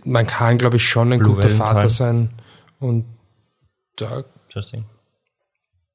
man 0.05 0.27
kann, 0.27 0.59
glaube 0.59 0.77
ich, 0.77 0.89
schon 0.89 1.13
ein 1.13 1.19
Blue 1.19 1.35
guter 1.35 1.45
Valentine. 1.45 1.67
Vater 1.67 1.89
sein 1.89 2.31
und 2.79 3.05
da 3.97 4.25
Justin. 4.49 4.85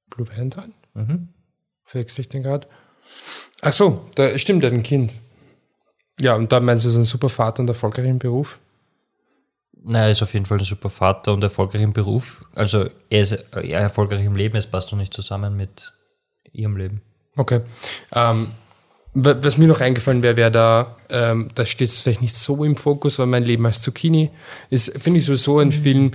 Blue 0.09 0.27
Valentine? 0.27 0.73
Mhm. 0.93 1.29
Verwechsel 1.83 2.21
ich 2.21 2.29
den 2.29 2.43
gerade? 2.43 2.67
Ach 3.61 3.73
so, 3.73 4.09
da 4.15 4.37
stimmt, 4.37 4.63
er 4.63 4.71
hat 4.71 4.77
ein 4.77 4.83
Kind. 4.83 5.15
Ja, 6.19 6.35
und 6.35 6.51
da 6.51 6.59
meinst 6.59 6.83
du, 6.83 6.89
es 6.89 6.95
ist 6.95 7.01
ein 7.01 7.05
super 7.05 7.29
Vater 7.29 7.61
und 7.61 7.67
erfolgreichen 7.67 8.19
Beruf? 8.19 8.59
Naja, 9.87 10.05
er 10.05 10.11
ist 10.11 10.23
auf 10.23 10.33
jeden 10.33 10.45
Fall 10.47 10.57
ein 10.57 10.63
super 10.63 10.89
Vater 10.89 11.31
und 11.33 11.43
erfolgreich 11.43 11.81
im 11.81 11.93
Beruf. 11.93 12.43
Also 12.55 12.89
er 13.09 13.21
ist 13.21 13.37
ja, 13.63 13.79
erfolgreich 13.79 14.25
im 14.25 14.35
Leben, 14.35 14.57
es 14.57 14.65
passt 14.67 14.91
noch 14.91 14.97
nicht 14.99 15.13
zusammen 15.13 15.55
mit 15.55 15.93
ihrem 16.51 16.75
Leben. 16.75 17.01
Okay. 17.35 17.61
Ähm, 18.11 18.47
wa- 19.13 19.35
was 19.41 19.57
mir 19.59 19.67
noch 19.67 19.81
eingefallen 19.81 20.23
wäre, 20.23 20.37
wäre 20.37 20.51
da, 20.51 20.95
ähm, 21.09 21.49
da 21.53 21.65
steht 21.65 21.89
es 21.89 22.01
vielleicht 22.01 22.21
nicht 22.23 22.33
so 22.33 22.63
im 22.63 22.75
Fokus, 22.75 23.19
aber 23.19 23.27
mein 23.27 23.43
Leben 23.43 23.65
als 23.65 23.81
Zucchini 23.81 24.31
ist, 24.71 24.99
finde 24.99 25.19
ich 25.19 25.25
sowieso 25.25 25.59
ein 25.59 25.71
Film, 25.71 26.11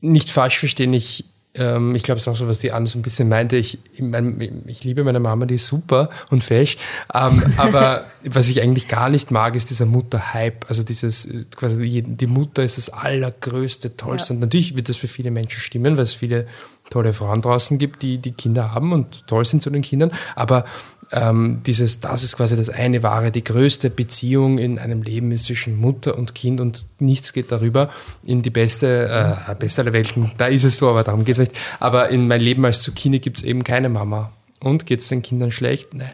nicht 0.00 0.30
falsch 0.30 0.58
verstehen, 0.58 0.94
ich, 0.94 1.24
ähm, 1.58 1.94
ich 1.94 2.02
glaube, 2.02 2.16
es 2.16 2.22
ist 2.24 2.28
auch 2.28 2.36
so, 2.36 2.48
was 2.48 2.60
die 2.60 2.72
Anne 2.72 2.86
so 2.86 2.98
ein 2.98 3.02
bisschen 3.02 3.28
meinte. 3.28 3.56
Ich, 3.56 3.78
ich, 3.92 4.52
ich 4.66 4.84
liebe 4.84 5.04
meine 5.04 5.20
Mama, 5.20 5.46
die 5.46 5.56
ist 5.56 5.66
super 5.66 6.10
und 6.30 6.44
fesch. 6.44 6.78
Ähm, 7.12 7.42
aber 7.56 8.06
was 8.24 8.48
ich 8.48 8.62
eigentlich 8.62 8.88
gar 8.88 9.10
nicht 9.10 9.30
mag, 9.30 9.56
ist 9.56 9.70
dieser 9.70 9.86
Mutter-Hype. 9.86 10.66
Also 10.68 10.82
dieses, 10.82 11.48
quasi, 11.56 12.02
die 12.06 12.26
Mutter 12.26 12.62
ist 12.62 12.78
das 12.78 12.90
allergrößte, 12.90 13.96
tollste. 13.96 14.32
Ja. 14.32 14.36
Und 14.36 14.40
natürlich 14.40 14.76
wird 14.76 14.88
das 14.88 14.96
für 14.96 15.08
viele 15.08 15.30
Menschen 15.30 15.60
stimmen, 15.60 15.96
weil 15.96 16.04
es 16.04 16.14
viele 16.14 16.46
tolle 16.90 17.12
Frauen 17.12 17.42
draußen 17.42 17.78
gibt, 17.78 18.02
die, 18.02 18.18
die 18.18 18.32
Kinder 18.32 18.74
haben 18.74 18.92
und 18.92 19.26
toll 19.26 19.44
sind 19.44 19.62
zu 19.62 19.70
den 19.70 19.82
Kindern. 19.82 20.10
Aber 20.34 20.64
ähm, 21.10 21.60
dieses, 21.66 22.00
das 22.00 22.22
ist 22.22 22.36
quasi 22.36 22.56
das 22.56 22.68
eine 22.68 23.02
wahre, 23.02 23.30
die 23.30 23.44
größte 23.44 23.90
Beziehung 23.90 24.58
in 24.58 24.78
einem 24.78 25.02
Leben 25.02 25.32
ist 25.32 25.44
zwischen 25.44 25.76
Mutter 25.76 26.18
und 26.18 26.34
Kind 26.34 26.60
und 26.60 26.86
nichts 26.98 27.32
geht 27.32 27.50
darüber 27.50 27.90
in 28.22 28.42
die 28.42 28.50
beste, 28.50 29.36
äh, 29.48 29.54
beste 29.54 29.82
aller 29.82 29.92
Welten. 29.92 30.30
Da 30.36 30.46
ist 30.46 30.64
es 30.64 30.76
so, 30.76 30.88
aber 30.90 31.04
darum 31.04 31.24
geht 31.24 31.34
es 31.34 31.40
nicht. 31.40 31.52
Aber 31.80 32.10
in 32.10 32.28
mein 32.28 32.40
Leben 32.40 32.64
als 32.64 32.82
Zucchini 32.82 33.20
gibt 33.20 33.38
es 33.38 33.42
eben 33.44 33.64
keine 33.64 33.88
Mama. 33.88 34.32
Und 34.60 34.86
geht 34.86 35.00
es 35.00 35.08
den 35.08 35.22
Kindern 35.22 35.50
schlecht? 35.50 35.94
Nein. 35.94 36.10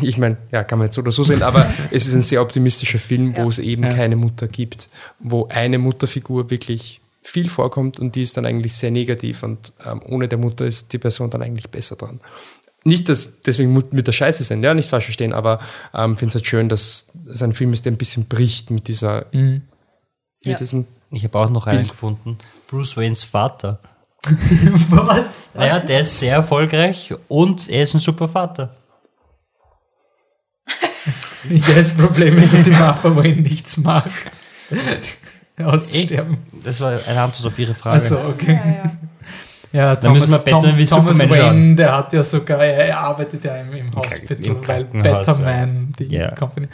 Ich 0.00 0.18
meine, 0.18 0.36
ja, 0.52 0.62
kann 0.62 0.78
man 0.78 0.86
jetzt 0.86 0.94
so 0.94 1.02
oder 1.02 1.10
so 1.10 1.24
sehen, 1.24 1.42
aber 1.42 1.68
es 1.90 2.06
ist 2.06 2.14
ein 2.14 2.22
sehr 2.22 2.40
optimistischer 2.40 3.00
Film, 3.00 3.36
wo 3.36 3.48
es 3.48 3.58
eben 3.58 3.82
keine 3.82 4.14
Mutter 4.14 4.46
gibt, 4.46 4.88
wo 5.18 5.48
eine 5.48 5.78
Mutterfigur 5.78 6.48
wirklich 6.50 7.00
viel 7.22 7.48
vorkommt 7.48 7.98
und 8.00 8.14
die 8.14 8.22
ist 8.22 8.36
dann 8.36 8.46
eigentlich 8.46 8.74
sehr 8.74 8.90
negativ 8.90 9.42
und 9.42 9.72
ähm, 9.84 10.00
ohne 10.06 10.26
der 10.28 10.38
Mutter 10.38 10.64
ist 10.66 10.92
die 10.92 10.98
Person 10.98 11.30
dann 11.30 11.42
eigentlich 11.42 11.68
besser 11.70 11.96
dran. 11.96 12.20
Nicht, 12.82 13.08
dass 13.10 13.42
deswegen 13.42 13.72
Mut- 13.74 13.92
Mütter 13.92 14.12
scheiße 14.12 14.42
sind, 14.42 14.62
ja, 14.62 14.72
nicht 14.72 14.88
falsch 14.88 15.04
verstehen, 15.04 15.34
aber 15.34 15.60
ähm, 15.92 16.16
finde 16.16 16.30
es 16.30 16.34
halt 16.36 16.46
schön, 16.46 16.68
dass 16.70 17.08
es 17.28 17.42
ein 17.42 17.52
Film 17.52 17.72
ist, 17.74 17.84
der 17.84 17.92
ein 17.92 17.98
bisschen 17.98 18.24
bricht 18.26 18.70
mit 18.70 18.88
dieser, 18.88 19.26
Mhm. 19.32 19.62
mit 20.44 20.52
Ja. 20.52 20.56
diesem 20.58 20.86
Ich 21.10 21.24
habe 21.24 21.38
auch 21.38 21.50
noch 21.50 21.66
einen 21.66 21.78
Bild. 21.80 21.90
gefunden. 21.90 22.38
Bruce 22.68 22.96
Waynes 22.96 23.24
Vater. 23.24 23.80
Was? 24.90 25.50
Naja, 25.54 25.78
der 25.80 26.00
ist 26.00 26.18
sehr 26.20 26.34
erfolgreich 26.36 27.12
und 27.28 27.68
er 27.68 27.82
ist 27.82 27.94
ein 27.94 28.00
super 28.00 28.28
Vater. 28.28 28.74
Ja, 31.48 31.74
das 31.74 31.94
Problem 31.96 32.36
ist, 32.38 32.52
dass 32.52 32.62
die 32.64 32.70
Mafia 32.70 33.16
Wayne 33.16 33.40
nichts 33.40 33.78
macht. 33.78 34.30
Aussterben. 35.66 36.38
Das 36.64 36.80
war 36.80 36.90
eine 37.06 37.20
Antwort 37.20 37.46
auf 37.46 37.58
Ihre 37.58 37.74
Frage. 37.74 37.94
Also 37.94 38.18
okay. 38.28 38.58
Ja, 39.72 39.94
Dann 39.94 40.14
müssen 40.14 40.32
wir 40.32 40.38
Batman 40.38 40.76
wie 40.76 40.84
Thomas 40.84 41.18
Superman 41.18 41.30
Wayne, 41.30 41.42
schauen. 41.58 41.76
der 41.76 41.96
hat 41.96 42.12
ja 42.12 42.24
sogar, 42.24 42.58
er 42.64 42.86
er 42.88 42.98
arbeitet 42.98 43.44
ja 43.44 43.54
im, 43.58 43.72
im 43.72 43.86
Hospital, 43.94 44.44
im 44.44 44.56
weil 44.56 44.60
Krankenhaus, 44.62 45.26
Batman, 45.26 45.92
die 45.96 46.06
Ja. 46.06 46.34
Company. 46.34 46.66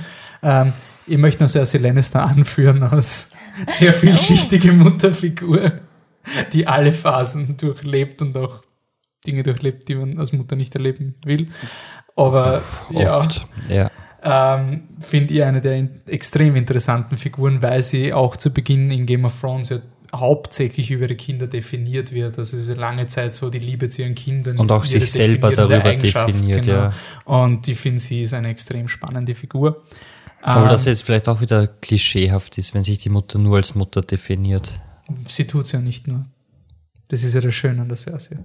Ähm, 0.43 0.73
ich 1.07 1.19
möchte 1.19 1.43
noch 1.43 1.51
Cersei 1.51 1.77
Lannister 1.77 2.25
anführen 2.25 2.83
als 2.83 3.33
sehr 3.67 3.93
vielschichtige 3.93 4.73
Mutterfigur, 4.73 5.73
die 6.55 6.67
alle 6.67 6.91
Phasen 6.95 7.59
durchlebt 7.59 8.23
und 8.23 8.35
auch 8.39 8.63
Dinge 9.27 9.43
durchlebt, 9.43 9.89
die 9.91 9.95
man 9.97 10.19
als 10.19 10.33
Mutter 10.33 10.57
nicht 10.57 10.75
erleben 10.75 11.17
will. 11.27 11.49
Aber 12.17 12.63
ja, 12.91 13.19
Oft. 13.19 13.47
Ja. 13.69 13.91
Ähm, 14.23 14.85
finde 15.01 15.35
ich 15.35 15.43
eine 15.43 15.61
der 15.61 15.77
in 15.77 15.91
extrem 16.07 16.57
interessanten 16.57 17.17
Figuren, 17.17 17.63
weil 17.63 17.83
sie 17.83 18.13
auch 18.13 18.37
zu 18.37 18.53
Beginn 18.53 18.91
in 18.91 19.07
Game 19.07 19.25
of 19.25 19.41
Thrones 19.41 19.69
ja 19.71 19.79
hauptsächlich 20.15 20.91
über 20.91 21.05
ihre 21.05 21.17
Kinder 21.17 21.47
definiert 21.47 22.13
wird. 22.13 22.39
Also 22.39 22.57
es 22.57 22.69
ist 22.69 22.77
lange 22.77 23.07
Zeit 23.07 23.35
so 23.35 23.51
die 23.51 23.59
Liebe 23.59 23.89
zu 23.89 24.03
ihren 24.03 24.15
Kindern. 24.15 24.59
Und 24.59 24.71
auch 24.71 24.85
sich 24.85 25.11
selber 25.11 25.51
darüber 25.51 25.95
definiert, 25.95 26.65
genau. 26.65 26.77
ja. 26.77 26.93
Und 27.25 27.67
ich 27.69 27.79
finde, 27.79 28.01
sie 28.01 28.23
ist 28.23 28.33
eine 28.33 28.49
extrem 28.49 28.89
spannende 28.89 29.35
Figur. 29.35 29.83
Aber 30.43 30.63
Ähm, 30.63 30.69
das 30.69 30.85
jetzt 30.85 31.03
vielleicht 31.03 31.29
auch 31.29 31.41
wieder 31.41 31.67
klischeehaft 31.67 32.57
ist, 32.59 32.75
wenn 32.75 32.85
sich 32.85 32.99
die 32.99 33.09
Mutter 33.09 33.39
nur 33.39 33.57
als 33.57 33.75
Mutter 33.75 34.03
definiert. 34.03 34.79
sie 35.27 35.47
tut 35.47 35.65
es 35.65 35.73
ja 35.73 35.81
nicht 35.81 36.07
nur. 36.09 36.25
Das 37.09 37.23
ist 37.23 37.35
ja 37.35 37.41
das 37.41 37.55
Schöne 37.55 37.83
an 37.83 37.89
der 37.89 37.97
Cersei. 37.97 38.39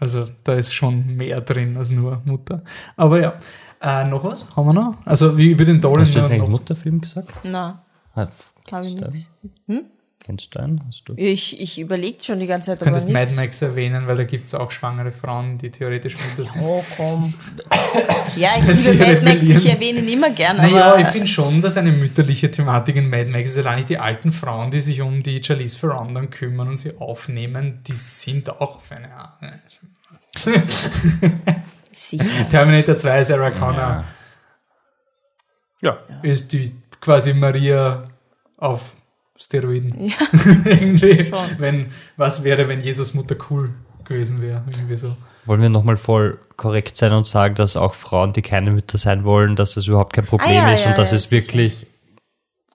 Also 0.00 0.28
da 0.44 0.54
ist 0.54 0.72
schon 0.72 1.16
mehr 1.16 1.40
drin 1.40 1.76
als 1.76 1.90
nur 1.90 2.22
Mutter. 2.24 2.62
Aber 2.96 3.20
ja, 3.20 3.36
äh, 3.80 4.04
noch 4.04 4.24
was? 4.24 4.46
Haben 4.56 4.66
wir 4.66 4.72
noch? 4.72 4.94
Also 5.04 5.36
wie 5.38 5.50
über 5.50 5.64
den 5.64 5.80
Dolan 5.80 6.00
Hast 6.02 6.14
du 6.14 6.18
jetzt 6.20 6.30
eigentlich 6.30 6.48
Mutterfilm 6.48 7.00
gesagt? 7.00 7.28
Na, 7.44 7.82
Ah, 8.14 8.26
habe 8.72 8.86
ich 8.86 8.92
Stein? 8.98 9.10
nicht. 9.12 9.26
Hm? 9.68 9.82
Kennst 10.20 10.54
du 10.54 10.58
einen? 10.58 10.82
Hast 10.86 11.04
du? 11.08 11.14
Ich, 11.16 11.58
ich 11.58 11.78
überlege 11.80 12.22
schon 12.22 12.38
die 12.38 12.46
ganze 12.46 12.66
Zeit, 12.72 12.80
Du 12.80 12.84
könntest 12.84 13.06
aber 13.08 13.14
Mad. 13.18 13.32
Max 13.34 13.62
erwähnen, 13.62 14.06
weil 14.08 14.16
da 14.16 14.24
gibt 14.24 14.44
es 14.46 14.54
auch 14.54 14.70
schwangere 14.72 15.10
Frauen, 15.10 15.56
die 15.56 15.70
theoretisch 15.70 16.16
Mutter 16.18 16.44
sind. 16.44 16.62
Oh, 16.64 16.84
komm. 16.96 17.32
Ja, 18.36 18.50
ich 18.58 18.66
liebe 18.66 19.04
Mad 19.04 19.20
Max, 19.24 19.46
ich 19.46 19.66
erwähne 19.70 20.00
ihn 20.00 20.08
immer 20.08 20.28
gern, 20.30 20.58
Naja, 20.58 20.92
aber 20.92 21.00
ich 21.00 21.06
finde 21.08 21.26
schon, 21.28 21.62
dass 21.62 21.76
eine 21.78 21.92
mütterliche 21.92 22.50
Thematik 22.50 22.96
in 22.96 23.08
Mad 23.08 23.30
Max 23.30 23.52
ist. 23.52 23.58
Allein 23.58 23.76
nicht 23.76 23.88
die 23.88 23.96
alten 23.98 24.32
Frauen, 24.32 24.70
die 24.70 24.80
sich 24.80 25.00
um 25.00 25.22
die 25.22 25.42
Charlize 25.42 25.78
Theron 25.80 26.12
dann 26.14 26.28
kümmern 26.28 26.68
und 26.68 26.76
sie 26.76 26.98
aufnehmen, 26.98 27.80
die 27.86 27.92
sind 27.94 28.50
auch 28.50 28.76
auf 28.76 28.92
eine 28.92 29.10
Art. 29.14 29.38
sicher. 31.98 32.48
Terminator 32.50 32.96
2, 32.96 33.22
Sarah 33.24 33.50
Connor 33.50 34.04
Ja. 35.82 35.98
ist 36.22 36.52
die 36.52 36.72
quasi 37.00 37.34
Maria 37.34 38.08
auf 38.56 38.96
Steroiden. 39.36 40.06
Ja. 40.08 40.16
Irgendwie. 40.64 41.24
Schon. 41.24 41.38
Wenn, 41.58 41.92
was 42.16 42.42
wäre, 42.44 42.68
wenn 42.68 42.80
Jesus 42.80 43.14
Mutter 43.14 43.36
cool 43.50 43.70
gewesen 44.04 44.42
wäre? 44.42 44.64
Irgendwie 44.70 44.96
so. 44.96 45.16
Wollen 45.46 45.62
wir 45.62 45.68
nochmal 45.68 45.96
voll 45.96 46.38
korrekt 46.56 46.96
sein 46.96 47.12
und 47.12 47.26
sagen, 47.26 47.54
dass 47.54 47.76
auch 47.76 47.94
Frauen, 47.94 48.32
die 48.32 48.42
keine 48.42 48.70
Mütter 48.70 48.98
sein 48.98 49.24
wollen, 49.24 49.54
dass 49.56 49.74
das 49.74 49.86
überhaupt 49.86 50.12
kein 50.12 50.26
Problem 50.26 50.50
Ah, 50.50 50.68
ja, 50.68 50.72
ist 50.72 50.84
ja, 50.84 50.90
und 50.90 50.98
dass 50.98 51.12
ja, 51.12 51.16
es 51.16 51.22
sicher. 51.30 51.46
wirklich 51.46 51.86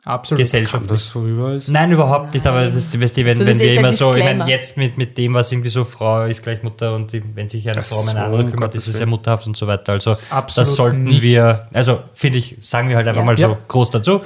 Absolut. 0.06 0.40
gesellschaftlich. 0.40 0.92
das 0.92 1.06
vorüber 1.08 1.54
ist. 1.54 1.70
Nein, 1.70 1.92
überhaupt 1.92 2.34
nicht, 2.34 2.46
aber 2.46 2.70
das, 2.70 3.00
weißt 3.00 3.16
du, 3.18 3.24
wenn, 3.26 3.34
So, 3.34 3.40
wenn 3.40 3.48
das 3.48 3.60
wir 3.60 3.68
jetzt 3.68 3.80
immer 3.80 3.90
so, 3.94 4.14
ich 4.14 4.24
meine, 4.24 4.46
jetzt 4.50 4.76
mit, 4.76 4.98
mit 4.98 5.18
dem, 5.18 5.34
was 5.34 5.50
irgendwie 5.52 5.70
so 5.70 5.86
Frau 5.86 6.26
ist 6.26 6.44
gleich 6.44 6.62
Mutter 6.62 6.94
und 6.94 7.14
die, 7.14 7.24
wenn 7.36 7.48
sich 7.48 7.70
eine 7.70 7.82
Frau 7.84 8.02
um 8.02 8.10
eine 8.10 8.20
so, 8.20 8.26
andere 8.26 8.44
um 8.44 8.52
kümmert, 8.52 8.72
Gottes 8.72 8.88
ist 8.88 8.96
es 8.96 9.00
ja 9.00 9.06
mutterhaft 9.06 9.48
und 9.48 9.56
so 9.56 9.66
weiter. 9.66 9.94
Also 9.94 10.12
absolut 10.30 10.68
das 10.68 10.76
sollten 10.76 11.04
nicht. 11.04 11.22
wir, 11.22 11.68
also 11.72 12.02
finde 12.14 12.40
ich, 12.40 12.58
sagen 12.62 12.90
wir 12.90 12.98
halt 12.98 13.08
einfach 13.08 13.22
Ja. 13.22 13.26
mal 13.26 13.38
so 13.38 13.44
Ja. 13.44 13.58
groß 13.68 13.92
dazu. 13.92 14.22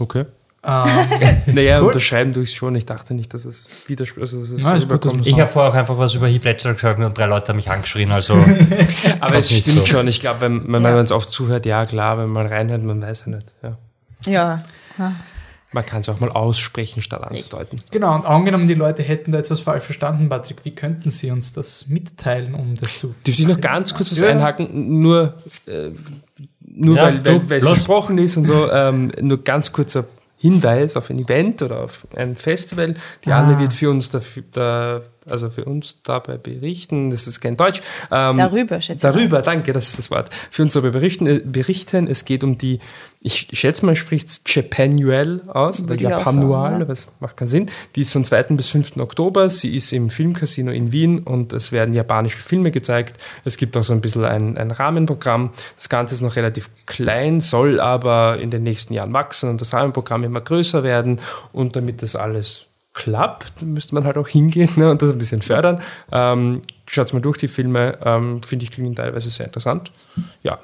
Okay. 0.00 0.24
Ähm, 0.64 0.84
Naja, 1.54 1.78
Gut. 1.78 1.88
unterschreiben 1.88 2.32
durch 2.32 2.52
schon. 2.56 2.74
Ich 2.74 2.84
dachte 2.86 3.14
nicht, 3.14 3.32
dass 3.32 3.44
es 3.44 3.84
widerspricht. 3.88 4.20
Also, 4.22 4.40
dass 4.40 4.50
es 4.50 4.88
gut, 4.88 5.26
Ich 5.26 5.38
habe 5.38 5.48
vorher 5.50 5.70
auch 5.70 5.76
einfach 5.76 5.96
was 5.96 6.14
über 6.14 6.26
Heath 6.26 6.42
Ledger 6.44 6.74
gesagt 6.74 6.98
und 6.98 7.16
drei 7.16 7.26
Leute 7.26 7.48
haben 7.50 7.56
mich 7.56 7.70
angeschrien, 7.70 8.10
also 8.10 8.34
Aber 9.20 9.36
es 9.36 9.56
stimmt 9.56 9.78
so. 9.78 9.86
schon. 9.86 10.08
Ich 10.08 10.18
glaube, 10.18 10.40
wenn, 10.40 10.64
wenn 10.72 10.82
Ja. 10.82 10.90
man 10.90 11.04
es 11.04 11.12
oft 11.12 11.30
zuhört, 11.30 11.64
ja 11.66 11.86
klar, 11.86 12.18
wenn 12.18 12.32
man 12.32 12.48
reinhört, 12.48 12.82
man 12.82 13.00
weiß 13.00 13.26
ja 13.26 13.36
nicht. 13.36 13.54
Ja. 13.62 13.78
Ja. 14.24 14.62
Man 15.72 15.84
kann 15.84 16.00
es 16.00 16.08
auch 16.08 16.18
mal 16.18 16.30
aussprechen, 16.30 17.02
statt 17.02 17.22
anzudeuten. 17.24 17.80
genau, 17.90 18.14
und 18.14 18.24
angenommen, 18.24 18.68
die 18.68 18.74
Leute 18.74 19.02
hätten 19.02 19.32
da 19.32 19.38
jetzt 19.38 19.50
was 19.50 19.60
falsch 19.60 19.84
verstanden, 19.84 20.28
Patrick, 20.30 20.64
wie 20.64 20.74
könnten 20.74 21.10
sie 21.10 21.30
uns 21.30 21.52
das 21.52 21.88
mitteilen, 21.88 22.54
um 22.54 22.74
das 22.74 22.98
zu. 22.98 23.14
Dürfte 23.26 23.42
ich 23.42 23.48
noch 23.48 23.60
ganz 23.60 23.92
kurz 23.94 24.10
was 24.12 24.20
Ja. 24.20 24.28
einhaken? 24.30 25.00
Nur, 25.02 25.34
äh, 25.66 25.90
nur 26.64 26.96
Ja, 26.96 27.02
weil, 27.04 27.18
du, 27.18 27.24
weil, 27.24 27.50
weil 27.50 27.58
es 27.58 27.64
versprochen 27.66 28.16
ist 28.18 28.36
und 28.38 28.44
so, 28.44 28.70
ähm, 28.72 29.12
nur 29.20 29.44
ganz 29.44 29.70
kurzer 29.72 30.06
Hinweis 30.38 30.96
auf 30.96 31.10
ein 31.10 31.18
Event 31.18 31.60
oder 31.62 31.82
auf 31.84 32.06
ein 32.16 32.36
Festival. 32.36 32.94
Die 33.24 33.30
Ah. 33.32 33.40
Anne 33.40 33.58
wird 33.58 33.72
für 33.74 33.90
uns 33.90 34.08
dafür, 34.08 34.44
da, 34.52 35.00
also 35.30 35.50
für 35.50 35.64
uns 35.64 36.02
dabei 36.02 36.38
berichten. 36.38 37.10
Das 37.10 37.26
ist 37.26 37.40
kein 37.40 37.56
Deutsch. 37.56 37.80
Ähm, 38.10 38.38
Darüber, 38.38 38.80
schätze 38.80 39.08
ich. 39.08 39.14
Darüber, 39.14 39.42
danke, 39.42 39.72
das 39.72 39.88
ist 39.88 39.98
das 39.98 40.10
Wort. 40.10 40.30
Für 40.50 40.62
uns 40.62 40.72
darüber 40.72 40.90
berichten. 40.90 41.26
äh, 41.26 41.40
berichten. 41.44 42.06
Es 42.06 42.24
geht 42.24 42.44
um 42.44 42.58
die, 42.58 42.80
ich 43.20 43.48
schätze 43.52 43.84
mal, 43.84 43.96
spricht 43.96 44.28
es 44.28 44.42
Japanuel 44.46 45.42
aus, 45.48 45.80
oder 45.80 45.90
Würde 45.90 46.06
auch 46.06 46.18
Japanual, 46.18 46.72
ja. 46.72 46.80
aber 46.80 46.92
es 46.92 47.10
macht 47.20 47.36
keinen 47.36 47.48
Sinn. 47.48 47.70
Die 47.96 48.02
ist 48.02 48.12
von 48.12 48.24
2. 48.24 48.42
bis 48.50 48.70
5. 48.70 48.96
Oktober. 48.98 49.48
Sie 49.48 49.74
ist 49.74 49.92
im 49.92 50.10
Filmcasino 50.10 50.70
in 50.70 50.92
Wien 50.92 51.20
und 51.20 51.52
es 51.52 51.72
werden 51.72 51.94
japanische 51.94 52.38
Filme 52.38 52.70
gezeigt. 52.70 53.18
Es 53.44 53.56
gibt 53.56 53.76
auch 53.76 53.84
so 53.84 53.92
ein 53.92 54.00
bisschen 54.00 54.24
ein, 54.24 54.56
ein 54.56 54.70
Rahmenprogramm. 54.70 55.50
Das 55.76 55.88
Ganze 55.88 56.14
ist 56.14 56.20
noch 56.20 56.36
relativ 56.36 56.70
klein, 56.86 57.40
soll 57.40 57.80
aber 57.80 58.38
in 58.38 58.50
den 58.50 58.62
nächsten 58.62 58.94
Jahren 58.94 59.12
wachsen 59.12 59.50
und 59.50 59.60
das 59.60 59.72
Rahmenprogramm 59.72 60.24
immer 60.24 60.40
größer 60.40 60.82
werden. 60.82 61.20
Und 61.52 61.76
damit 61.76 62.02
das 62.02 62.16
alles 62.16 62.67
klappt, 62.98 63.62
müsste 63.62 63.94
man 63.94 64.04
halt 64.04 64.16
auch 64.18 64.28
hingehen 64.28 64.68
ne, 64.76 64.90
und 64.90 65.00
das 65.00 65.10
ein 65.12 65.18
bisschen 65.18 65.40
fördern. 65.42 65.80
Ähm, 66.12 66.62
Schaut 66.90 67.12
mal 67.12 67.20
durch 67.20 67.36
die 67.36 67.48
Filme, 67.48 67.98
ähm, 68.02 68.42
finde 68.42 68.64
ich 68.64 68.70
klingen 68.70 68.94
teilweise 68.96 69.30
sehr 69.30 69.44
interessant. 69.46 69.92
Ja, 70.42 70.58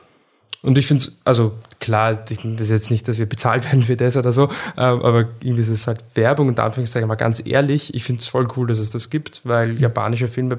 und 0.63 0.79
ich 0.79 0.87
finde 0.87 1.05
es, 1.05 1.19
also 1.25 1.53
klar, 1.81 2.13
ich- 2.31 2.39
das 2.43 2.61
ist 2.67 2.71
jetzt 2.71 2.91
nicht, 2.91 3.07
dass 3.07 3.19
wir 3.19 3.27
bezahlt 3.27 3.65
werden 3.71 3.83
für 3.83 3.97
das 3.97 4.17
oder 4.17 4.33
so, 4.33 4.45
ähm, 4.79 5.03
aber 5.03 5.27
irgendwie 5.43 5.61
ist 5.61 5.69
es 5.69 5.87
halt 5.87 6.03
Werbung 6.15 6.49
und 6.49 6.59
Anführungszeichen 6.59 7.07
mal 7.09 7.17
ganz 7.17 7.47
ehrlich, 7.47 7.93
ich 7.95 8.05
finde 8.05 8.21
es 8.21 8.29
voll 8.29 8.49
cool, 8.57 8.67
dass 8.67 8.79
es 8.79 8.89
das 8.91 9.11
gibt, 9.11 9.43
weil 9.45 9.79
japanische 9.79 10.27
Filme, 10.29 10.59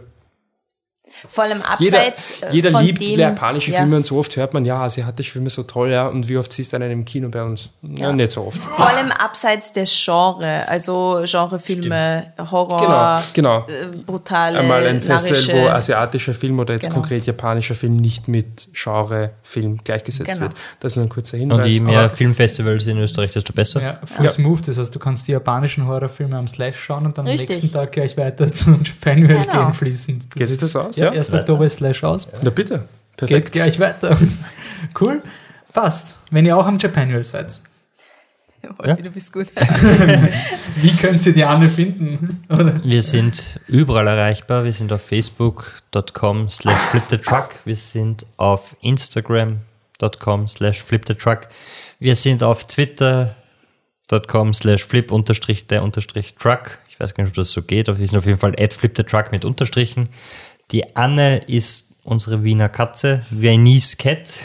Vor 1.27 1.43
allem 1.43 1.61
jeder, 1.79 1.97
abseits 1.99 2.41
äh, 2.41 2.47
jeder 2.51 2.71
von 2.71 2.83
liebt 2.83 3.01
dem, 3.01 3.19
japanische 3.19 3.71
ja. 3.71 3.79
Filme 3.79 3.97
und 3.97 4.05
so 4.05 4.17
oft 4.17 4.35
hört 4.35 4.53
man, 4.53 4.65
ja, 4.65 4.79
asiatische 4.81 5.31
Filme 5.31 5.49
so 5.49 5.63
toll, 5.63 5.91
ja, 5.91 6.07
und 6.07 6.27
wie 6.29 6.37
oft 6.37 6.51
siehst 6.53 6.73
du 6.73 6.77
einen 6.77 6.91
im 6.91 7.05
Kino 7.05 7.29
bei 7.29 7.43
uns? 7.43 7.69
Ja, 7.81 8.11
nicht 8.11 8.31
so 8.31 8.45
oft. 8.45 8.57
Vor 8.61 8.87
allem 8.87 9.11
abseits 9.11 9.73
des 9.73 9.91
Genres, 10.05 10.67
also 10.67 11.21
Genrefilme, 11.25 12.31
Horror, 12.51 13.23
Genau, 13.33 13.63
genau. 13.65 13.67
äh, 13.67 13.95
brutale, 14.05 14.59
Einmal 14.59 14.85
ein 14.87 15.01
Festival, 15.01 15.63
wo 15.63 15.67
asiatischer 15.69 16.33
Film 16.33 16.59
oder 16.59 16.73
jetzt 16.73 16.83
Genau. 16.83 16.95
konkret 16.95 17.25
japanischer 17.25 17.75
Film 17.75 17.95
nicht 17.97 18.27
mit 18.27 18.67
Genre-Film 18.73 19.79
gleichgesetzt 19.83 20.29
Genau. 20.33 20.41
wird. 20.41 20.53
Das 20.79 20.93
ist 20.93 20.95
nur 20.97 21.05
ein 21.05 21.09
kurzer 21.09 21.37
Hinweis. 21.37 21.65
und 21.65 21.71
je 21.71 21.79
mehr 21.79 21.99
Aber- 21.99 22.09
Filmfestivals 22.09 22.87
in 22.87 22.97
Österreich, 22.99 23.31
desto 23.33 23.53
besser. 23.53 23.81
Ja, 23.81 23.99
full 24.05 24.29
smooth, 24.29 24.67
das 24.67 24.77
heißt, 24.77 24.93
du 24.93 24.99
kannst 24.99 25.27
die 25.27 25.31
japanischen 25.33 25.85
Horrorfilme 25.87 26.37
am 26.37 26.47
Slash 26.47 26.77
schauen 26.77 27.05
und 27.05 27.17
dann 27.17 27.27
Richtig. 27.27 27.49
am 27.49 27.53
nächsten 27.55 27.71
Tag 27.73 27.91
gleich 27.91 28.17
weiter 28.17 28.51
zum 28.53 28.81
Japanuel 28.83 29.45
Genau. 29.45 29.65
gehen 29.65 29.73
fließend. 29.73 30.31
Geht 30.31 30.47
sich 30.49 30.57
das 30.57 30.75
aus? 30.75 30.95
Ja, 30.97 31.04
Ja. 31.05 31.19
1. 31.19 31.33
Oktober 31.33 31.65
ist 31.65 31.75
Slash 31.77 32.03
aus. 32.03 32.27
Na 32.41 32.49
bitte, 32.49 32.79
Geht 32.79 33.17
perfekt. 33.17 33.51
gleich 33.53 33.79
weiter. 33.79 34.17
Cool. 34.99 35.21
Passt. 35.73 36.19
Wenn 36.29 36.45
ihr 36.45 36.55
auch 36.55 36.65
am 36.67 36.77
Japanuel 36.77 37.23
seid. 37.23 37.59
Wolfi, 38.77 39.01
du 39.01 39.09
bist 39.09 39.31
gut. 39.33 39.47
Wie 40.75 40.95
könnt 40.95 41.25
ihr 41.25 41.33
die 41.33 41.43
Anne 41.43 41.67
finden? 41.67 42.43
Oder? 42.49 42.83
Wir 42.83 43.01
sind 43.01 43.59
überall 43.67 44.07
erreichbar. 44.07 44.63
Wir 44.63 44.73
sind 44.73 44.91
auf 44.93 45.01
facebook.com 45.01 46.49
slash 46.49 46.79
flipthetruck. 46.91 47.49
Wir 47.65 47.75
sind 47.75 48.25
auf 48.37 48.75
instagram.com 48.81 50.47
slash 50.47 50.81
flipthetruck. 50.83 51.41
Wir 51.99 52.15
sind 52.15 52.43
auf 52.43 52.65
twitter.com 52.65 54.53
slash 54.53 54.83
flip 54.83 55.11
unterstrich 55.11 55.67
der 55.67 55.83
unterstrich 55.83 56.35
truck. 56.35 56.79
Ich 56.89 56.99
weiß 56.99 57.13
gar 57.13 57.23
nicht, 57.23 57.31
ob 57.31 57.35
das 57.35 57.51
so 57.51 57.61
geht, 57.61 57.89
aber 57.89 57.99
wir 57.99 58.07
sind 58.07 58.17
auf 58.17 58.25
jeden 58.25 58.39
Fall 58.39 58.53
at 58.59 58.73
flipthetruck 58.73 59.31
mit 59.31 59.45
Unterstrichen. 59.45 60.09
Die 60.71 60.95
Anne 60.95 61.37
ist 61.47 61.93
unsere 62.03 62.43
Wiener 62.43 62.69
Katze, 62.69 63.23
Viennese 63.29 63.97
Cat. 63.97 64.39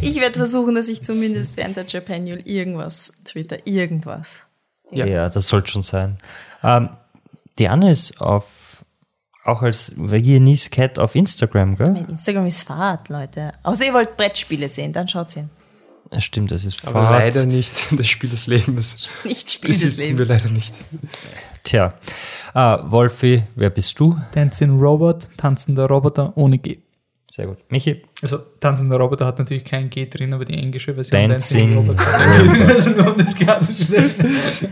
Ich 0.00 0.16
werde 0.16 0.34
versuchen, 0.38 0.74
dass 0.74 0.88
ich 0.88 1.02
zumindest 1.02 1.56
während 1.56 1.76
der 1.76 1.86
Japanual 1.86 2.40
irgendwas 2.44 3.12
twitter, 3.24 3.58
irgendwas. 3.66 4.44
Ja, 4.90 5.28
das 5.28 5.48
sollte 5.48 5.70
schon 5.70 5.82
sein. 5.82 6.18
Ähm, 6.62 6.90
die 7.58 7.68
Anne 7.68 7.90
ist 7.90 8.20
auf 8.20 8.84
auch 9.44 9.60
als 9.62 9.92
Viennese 9.96 10.70
Cat 10.70 10.98
auf 10.98 11.14
Instagram, 11.14 11.76
gell? 11.76 11.90
Mein 11.90 12.06
Instagram 12.06 12.46
ist 12.46 12.62
Fahrt, 12.62 13.10
Leute. 13.10 13.52
Außer 13.62 13.84
ihr 13.86 13.92
wollt 13.94 14.16
Brettspiele 14.16 14.68
sehen, 14.68 14.92
dann 14.92 15.06
schaut 15.06 15.32
hin. 15.32 15.50
Ja, 16.12 16.20
Stimmt, 16.20 16.50
das 16.52 16.64
ist 16.64 16.82
Aber 16.86 16.92
Fahrt. 17.02 17.12
leider 17.34 17.46
nicht 17.46 17.92
das 17.98 18.06
Spiel 18.06 18.30
des 18.30 18.46
Lebens. 18.46 19.06
Nicht 19.24 19.50
Spiel 19.50 19.70
des 19.70 19.82
Besitzen 19.82 19.98
wir 20.18 20.24
Lebens. 20.24 20.28
leider 20.28 20.48
nicht. 20.48 20.74
Tja, 21.64 21.94
ah, 22.52 22.84
Wolfi, 22.90 23.42
wer 23.56 23.70
bist 23.70 23.98
du? 23.98 24.18
Dancing 24.32 24.78
Robot, 24.78 25.28
tanzender 25.38 25.86
Roboter 25.88 26.32
ohne 26.36 26.58
G. 26.58 26.78
Sehr 27.30 27.46
gut. 27.46 27.58
Michi? 27.70 28.02
Also 28.20 28.38
tanzender 28.60 28.98
Roboter 28.98 29.24
hat 29.26 29.38
natürlich 29.38 29.64
kein 29.64 29.88
G 29.88 30.06
drin, 30.06 30.34
aber 30.34 30.44
die 30.44 30.52
englische 30.52 30.94
Version 30.94 31.26
Dancing 31.26 31.74
Roboter. 31.76 32.06
also 32.68 32.90
nur 32.90 33.10
um 33.10 33.16
das 33.16 33.34
klarzustellen. 33.34 34.10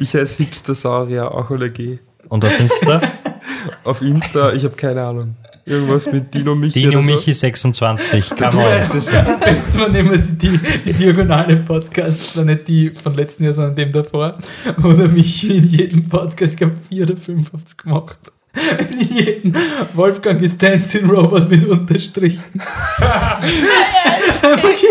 Ich 0.01 0.15
heiße 0.15 0.43
Hipster-Saurier, 0.45 1.35
auch 1.35 1.51
ohne 1.51 1.71
G. 1.71 1.99
Und 2.29 2.45
auf 2.45 2.61
Insta? 2.61 3.01
Auf 3.85 4.03
Insta, 4.03 4.53
ich 4.53 4.65
habe 4.65 4.75
keine 4.75 5.03
Ahnung. 5.03 5.37
Irgendwas 5.65 6.11
mit 6.11 6.35
Dino 6.35 6.55
Michi 6.55 6.81
Dino 6.81 6.93
oder 6.99 7.03
so. 7.03 7.13
Michi 7.13 7.33
26. 7.33 8.31
Come 8.31 8.51
Du 8.51 8.59
on. 8.59 8.65
weißt 8.65 8.95
es. 8.97 9.13
Am 9.15 9.39
besten 9.41 9.79
man 9.79 9.95
immer 9.95 10.17
die, 10.19 10.59
die 10.85 10.93
diagonale 10.93 11.57
Podcast, 11.57 12.37
war 12.37 12.45
nicht 12.45 12.67
die 12.69 12.91
von 12.91 13.15
letzten 13.15 13.45
Jahr, 13.45 13.55
sondern 13.55 13.77
dem 13.77 13.93
davor. 13.93 14.37
Oder 14.83 15.09
mich 15.09 15.49
in 15.49 15.69
jedem 15.69 16.09
Podcast, 16.09 16.55
ich 16.55 16.59
glaube 16.59 16.75
vier 16.89 17.05
oder 17.05 17.17
fünf 17.17 17.53
hat's 17.53 17.77
gemacht. 17.77 18.19
In 18.55 19.01
jedem 19.01 19.55
Wolfgang 19.95 20.43
ist 20.43 20.63
Dancing 20.63 21.09
Robot 21.09 21.49
mit 21.49 21.67
Unterstrichen. 21.67 22.45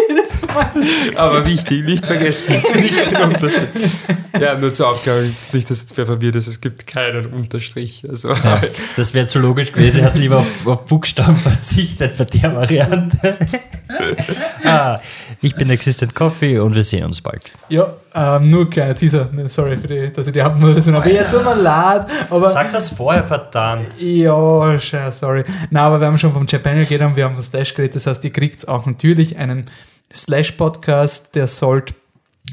Jedes 0.10 0.42
Mal. 0.48 0.72
Aber 1.16 1.46
wichtig, 1.46 1.86
nicht 1.86 2.06
vergessen. 2.06 2.56
Nicht 2.76 3.12
den 3.12 3.22
Unterstrich. 3.22 3.92
Ja, 4.40 4.58
nur 4.58 4.74
zur 4.74 4.90
Aufklärung. 4.90 5.36
Nicht, 5.54 5.70
dass 5.70 5.82
jetzt 5.82 5.96
wer 5.98 6.06
verwirrt 6.08 6.36
ist, 6.36 6.48
es 6.48 6.60
gibt 6.60 6.88
keinen 6.88 7.26
Unterstrich. 7.28 8.04
Also, 8.10 8.30
Ja, 8.30 8.62
das 8.98 9.14
wäre 9.14 9.28
zu 9.28 9.40
logisch 9.40 9.72
gewesen. 9.72 10.02
Er 10.02 10.06
hat 10.08 10.16
lieber 10.16 10.40
auf, 10.40 10.68
auf 10.68 10.86
Buchstaben 10.86 11.36
verzichtet 11.36 12.18
bei 12.18 12.26
der 12.26 12.56
Variante. 12.56 13.38
ah, 14.64 15.00
ich 15.42 15.56
bin 15.56 15.70
Existent 15.70 16.16
Coffee 16.16 16.58
und 16.60 16.74
wir 16.74 16.84
sehen 16.84 17.06
uns 17.06 17.22
bald. 17.22 17.52
Ja, 17.70 17.94
ähm, 18.14 18.50
nur 18.50 18.70
kleiner 18.70 18.96
Teaser. 18.96 19.30
Sorry, 19.48 19.78
für 19.78 19.88
die, 19.88 20.12
dass 20.12 20.28
ich 20.28 20.34
die 20.34 20.42
Abmoderation 20.42 20.96
habe. 20.96 21.12
Ja, 21.12 21.24
tut 21.24 21.44
mir 21.44 21.56
leid, 21.56 22.06
aber. 22.30 22.50
Sag 22.50 22.72
das 22.72 22.90
vorher, 22.90 23.24
verdammt. 23.24 24.02
Ja, 24.02 24.78
sorry. 25.12 25.44
Na, 25.70 25.88
aber 25.88 26.00
wir 26.00 26.08
haben 26.08 26.18
schon 26.18 26.34
vom 26.34 26.46
Japan 26.46 26.78
geredet 26.78 27.08
und 27.08 27.16
wir 27.16 27.26
haben 27.26 27.36
von 27.36 27.44
Slash 27.44 27.74
geredet. 27.74 27.96
Das 27.96 28.08
heißt, 28.08 28.24
ihr 28.24 28.34
kriegt 28.34 28.68
auch 28.68 28.86
natürlich 28.86 29.38
einen 29.38 29.66
Slash-Podcast, 30.14 31.36
der 31.36 31.48
sollte 31.48 31.94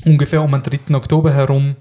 ungefähr 0.05 0.43
um 0.43 0.53
den 0.53 0.62
3. 0.62 0.95
Oktober 0.95 1.33
herum 1.33 1.77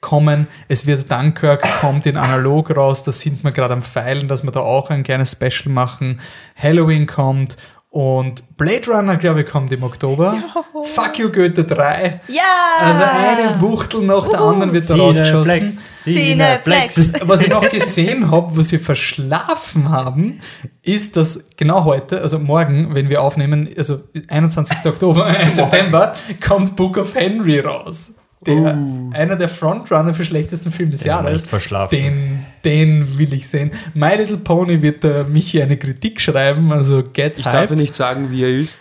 kommen. 0.00 0.46
Es 0.68 0.86
wird 0.86 1.10
Dunkirk, 1.10 1.66
kommt 1.80 2.06
in 2.06 2.16
analog 2.16 2.74
raus. 2.74 3.02
Da 3.02 3.12
sind 3.12 3.42
wir 3.44 3.52
gerade 3.52 3.74
am 3.74 3.82
Feilen, 3.82 4.28
dass 4.28 4.42
wir 4.42 4.52
da 4.52 4.60
auch 4.60 4.90
ein 4.90 5.02
kleines 5.02 5.32
Special 5.32 5.72
machen. 5.72 6.20
Halloween 6.56 7.06
kommt 7.06 7.56
und 7.90 8.56
Blade 8.58 8.86
Runner, 8.90 9.16
glaube 9.16 9.40
ich, 9.40 9.46
kommt 9.46 9.72
im 9.72 9.82
Oktober. 9.82 10.42
Fuck 10.84 11.18
you, 11.18 11.30
Goethe 11.30 11.64
3. 11.64 12.20
Ja! 12.28 12.42
Also 12.80 13.02
eine 13.02 13.60
Wuchtel 13.62 14.02
nach 14.02 14.28
der 14.28 14.40
anderen 14.40 14.72
wird 14.74 14.88
da 14.90 14.96
rausgeschossen. 14.96 15.72
Cineplex. 15.96 17.12
Was 17.22 17.42
ich 17.42 17.48
noch 17.48 17.68
gesehen 17.68 18.30
habe, 18.30 18.56
was 18.56 18.70
wir 18.72 18.80
verschlafen 18.80 19.88
haben, 19.88 20.40
ist, 20.82 21.16
dass 21.16 21.50
genau 21.56 21.84
heute, 21.84 22.20
also 22.20 22.38
morgen, 22.38 22.94
wenn 22.94 23.08
wir 23.08 23.22
aufnehmen, 23.22 23.68
also 23.76 24.00
21. 24.28 24.84
Oktober, 24.86 25.28
äh, 25.28 25.48
September, 25.50 26.12
kommt 26.46 26.76
Book 26.76 26.98
of 26.98 27.14
Henry 27.14 27.60
raus. 27.60 28.14
Der, 28.46 28.78
Einer 29.12 29.36
der 29.36 29.48
Frontrunner 29.48 30.14
für 30.14 30.24
schlechtesten 30.24 30.70
Film 30.70 30.90
des 30.90 31.00
Den 31.00 31.08
Jahres. 31.08 31.44
verschlafen. 31.44 31.96
Den, 31.96 32.46
den 32.64 33.18
will 33.18 33.34
ich 33.34 33.48
sehen. 33.48 33.70
My 33.94 34.14
Little 34.16 34.36
Pony 34.38 34.80
wird 34.80 35.02
der 35.02 35.24
Michi 35.24 35.60
eine 35.60 35.76
Kritik 35.76 36.20
schreiben, 36.20 36.70
also 36.72 37.02
get 37.02 37.36
ich 37.36 37.44
hyped. 37.46 37.54
darf 37.54 37.70
ja 37.70 37.76
nicht 37.76 37.94
sagen, 37.94 38.30
wie 38.30 38.44
er 38.44 38.50
ist. 38.50 38.78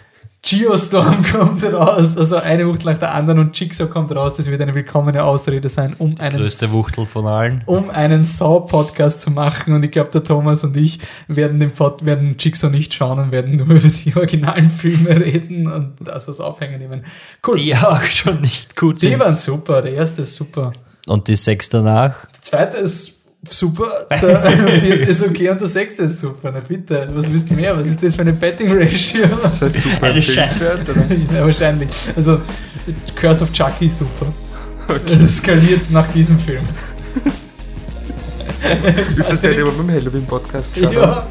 Geostorm 0.49 1.23
kommt 1.31 1.61
raus, 1.65 2.15
also 2.15 2.37
eine 2.37 2.65
Wucht 2.67 2.85
nach 2.85 2.97
der 2.97 3.13
anderen 3.13 3.39
und 3.39 3.59
Jigsaw 3.59 3.89
kommt 3.89 4.11
raus. 4.15 4.35
Das 4.35 4.49
wird 4.49 4.61
eine 4.61 4.73
willkommene 4.73 5.21
Ausrede 5.23 5.67
sein, 5.67 5.93
um 5.97 6.15
einen, 6.19 6.37
Größte 6.37 6.71
Wuchtel 6.71 7.05
von 7.05 7.25
allen. 7.27 7.63
um 7.65 7.89
einen 7.89 8.23
Saw-Podcast 8.23 9.19
zu 9.19 9.31
machen. 9.31 9.73
Und 9.73 9.83
ich 9.83 9.91
glaube, 9.91 10.09
der 10.11 10.23
Thomas 10.23 10.63
und 10.63 10.77
ich 10.77 10.99
werden 11.27 11.59
den 11.59 11.71
Pod, 11.71 12.05
werden 12.05 12.37
Jigsaw 12.39 12.69
nicht 12.71 12.93
schauen 12.93 13.19
und 13.19 13.31
werden 13.31 13.57
nur 13.57 13.67
über 13.75 13.89
die 13.89 14.15
originalen 14.15 14.69
Filme 14.69 15.09
reden 15.19 15.67
und 15.67 15.95
das 15.99 16.29
als 16.29 16.39
Aufhänger 16.39 16.77
nehmen. 16.77 17.03
Cool. 17.45 17.57
Die 17.57 17.75
auch 17.75 18.01
schon 18.03 18.39
nicht 18.39 18.75
gut 18.77 19.01
Die 19.01 19.09
sind. 19.09 19.19
waren 19.19 19.35
super. 19.35 19.81
Der 19.81 19.93
erste 19.93 20.21
ist 20.21 20.35
super. 20.35 20.71
Und 21.07 21.27
die 21.27 21.35
sechs 21.35 21.67
danach. 21.69 22.25
Der 22.27 22.41
zweite 22.41 22.77
ist 22.77 23.16
super, 23.49 23.87
der 24.09 24.17
vierte 24.81 25.11
ist 25.11 25.23
okay 25.25 25.49
und 25.49 25.59
der 25.61 25.67
sechste 25.67 26.03
ist 26.03 26.19
super. 26.19 26.51
Na 26.53 26.59
bitte, 26.59 27.07
was 27.13 27.31
willst 27.31 27.49
du 27.49 27.53
mehr? 27.53 27.77
Was 27.77 27.87
ist 27.87 28.03
das 28.03 28.15
für 28.15 28.21
eine 28.21 28.33
Betting 28.33 28.71
Ratio? 28.71 29.25
Das 29.43 29.61
heißt 29.61 29.79
super 29.79 30.07
Eine 30.07 30.15
empfehlenswert, 30.15 30.89
oder? 30.89 31.05
ja, 31.35 31.45
wahrscheinlich. 31.45 31.89
Also, 32.15 32.39
Curse 33.15 33.43
of 33.43 33.51
Chucky 33.51 33.89
super. 33.89 34.27
Das 35.05 35.37
skaliert 35.37 35.81
nach 35.91 36.07
diesem 36.09 36.39
Film. 36.39 36.63
Ist 38.97 39.17
das 39.29 39.39
der, 39.39 39.53
der 39.53 39.65
beim 39.65 39.89
Halloween-Podcast 39.91 40.73
geschaut 40.73 40.93
Ja. 40.93 41.15
hat? 41.17 41.27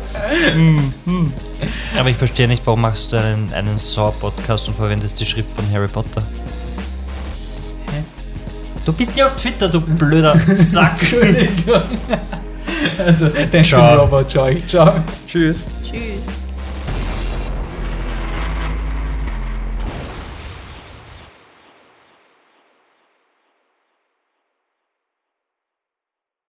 Aber 1.99 2.09
ich 2.11 2.17
verstehe 2.17 2.47
nicht, 2.49 2.65
warum 2.67 2.83
machst 2.83 3.13
du 3.13 3.17
einen, 3.21 3.53
einen 3.53 3.79
Saw-Podcast 3.79 4.69
und 4.69 4.75
verwendest 4.77 5.19
die 5.21 5.27
Schrift 5.27 5.51
von 5.51 5.65
Harry 5.73 5.89
Potter? 5.89 6.23
Du 8.87 8.93
bist 8.93 9.17
ja 9.17 9.27
auf 9.27 9.33
Twitter, 9.35 9.69
du 9.69 9.81
blöder 9.81 10.37
Sack. 10.55 10.93
Entschuldigung. 10.93 11.83
Also, 12.99 13.29
Dancing 13.29 13.65
Ciao. 13.65 14.03
Robot, 14.03 14.31
ciao. 14.31 14.55
ciao. 14.65 14.95
Tschüss. 15.27 15.67
Tschüss. 15.83 16.29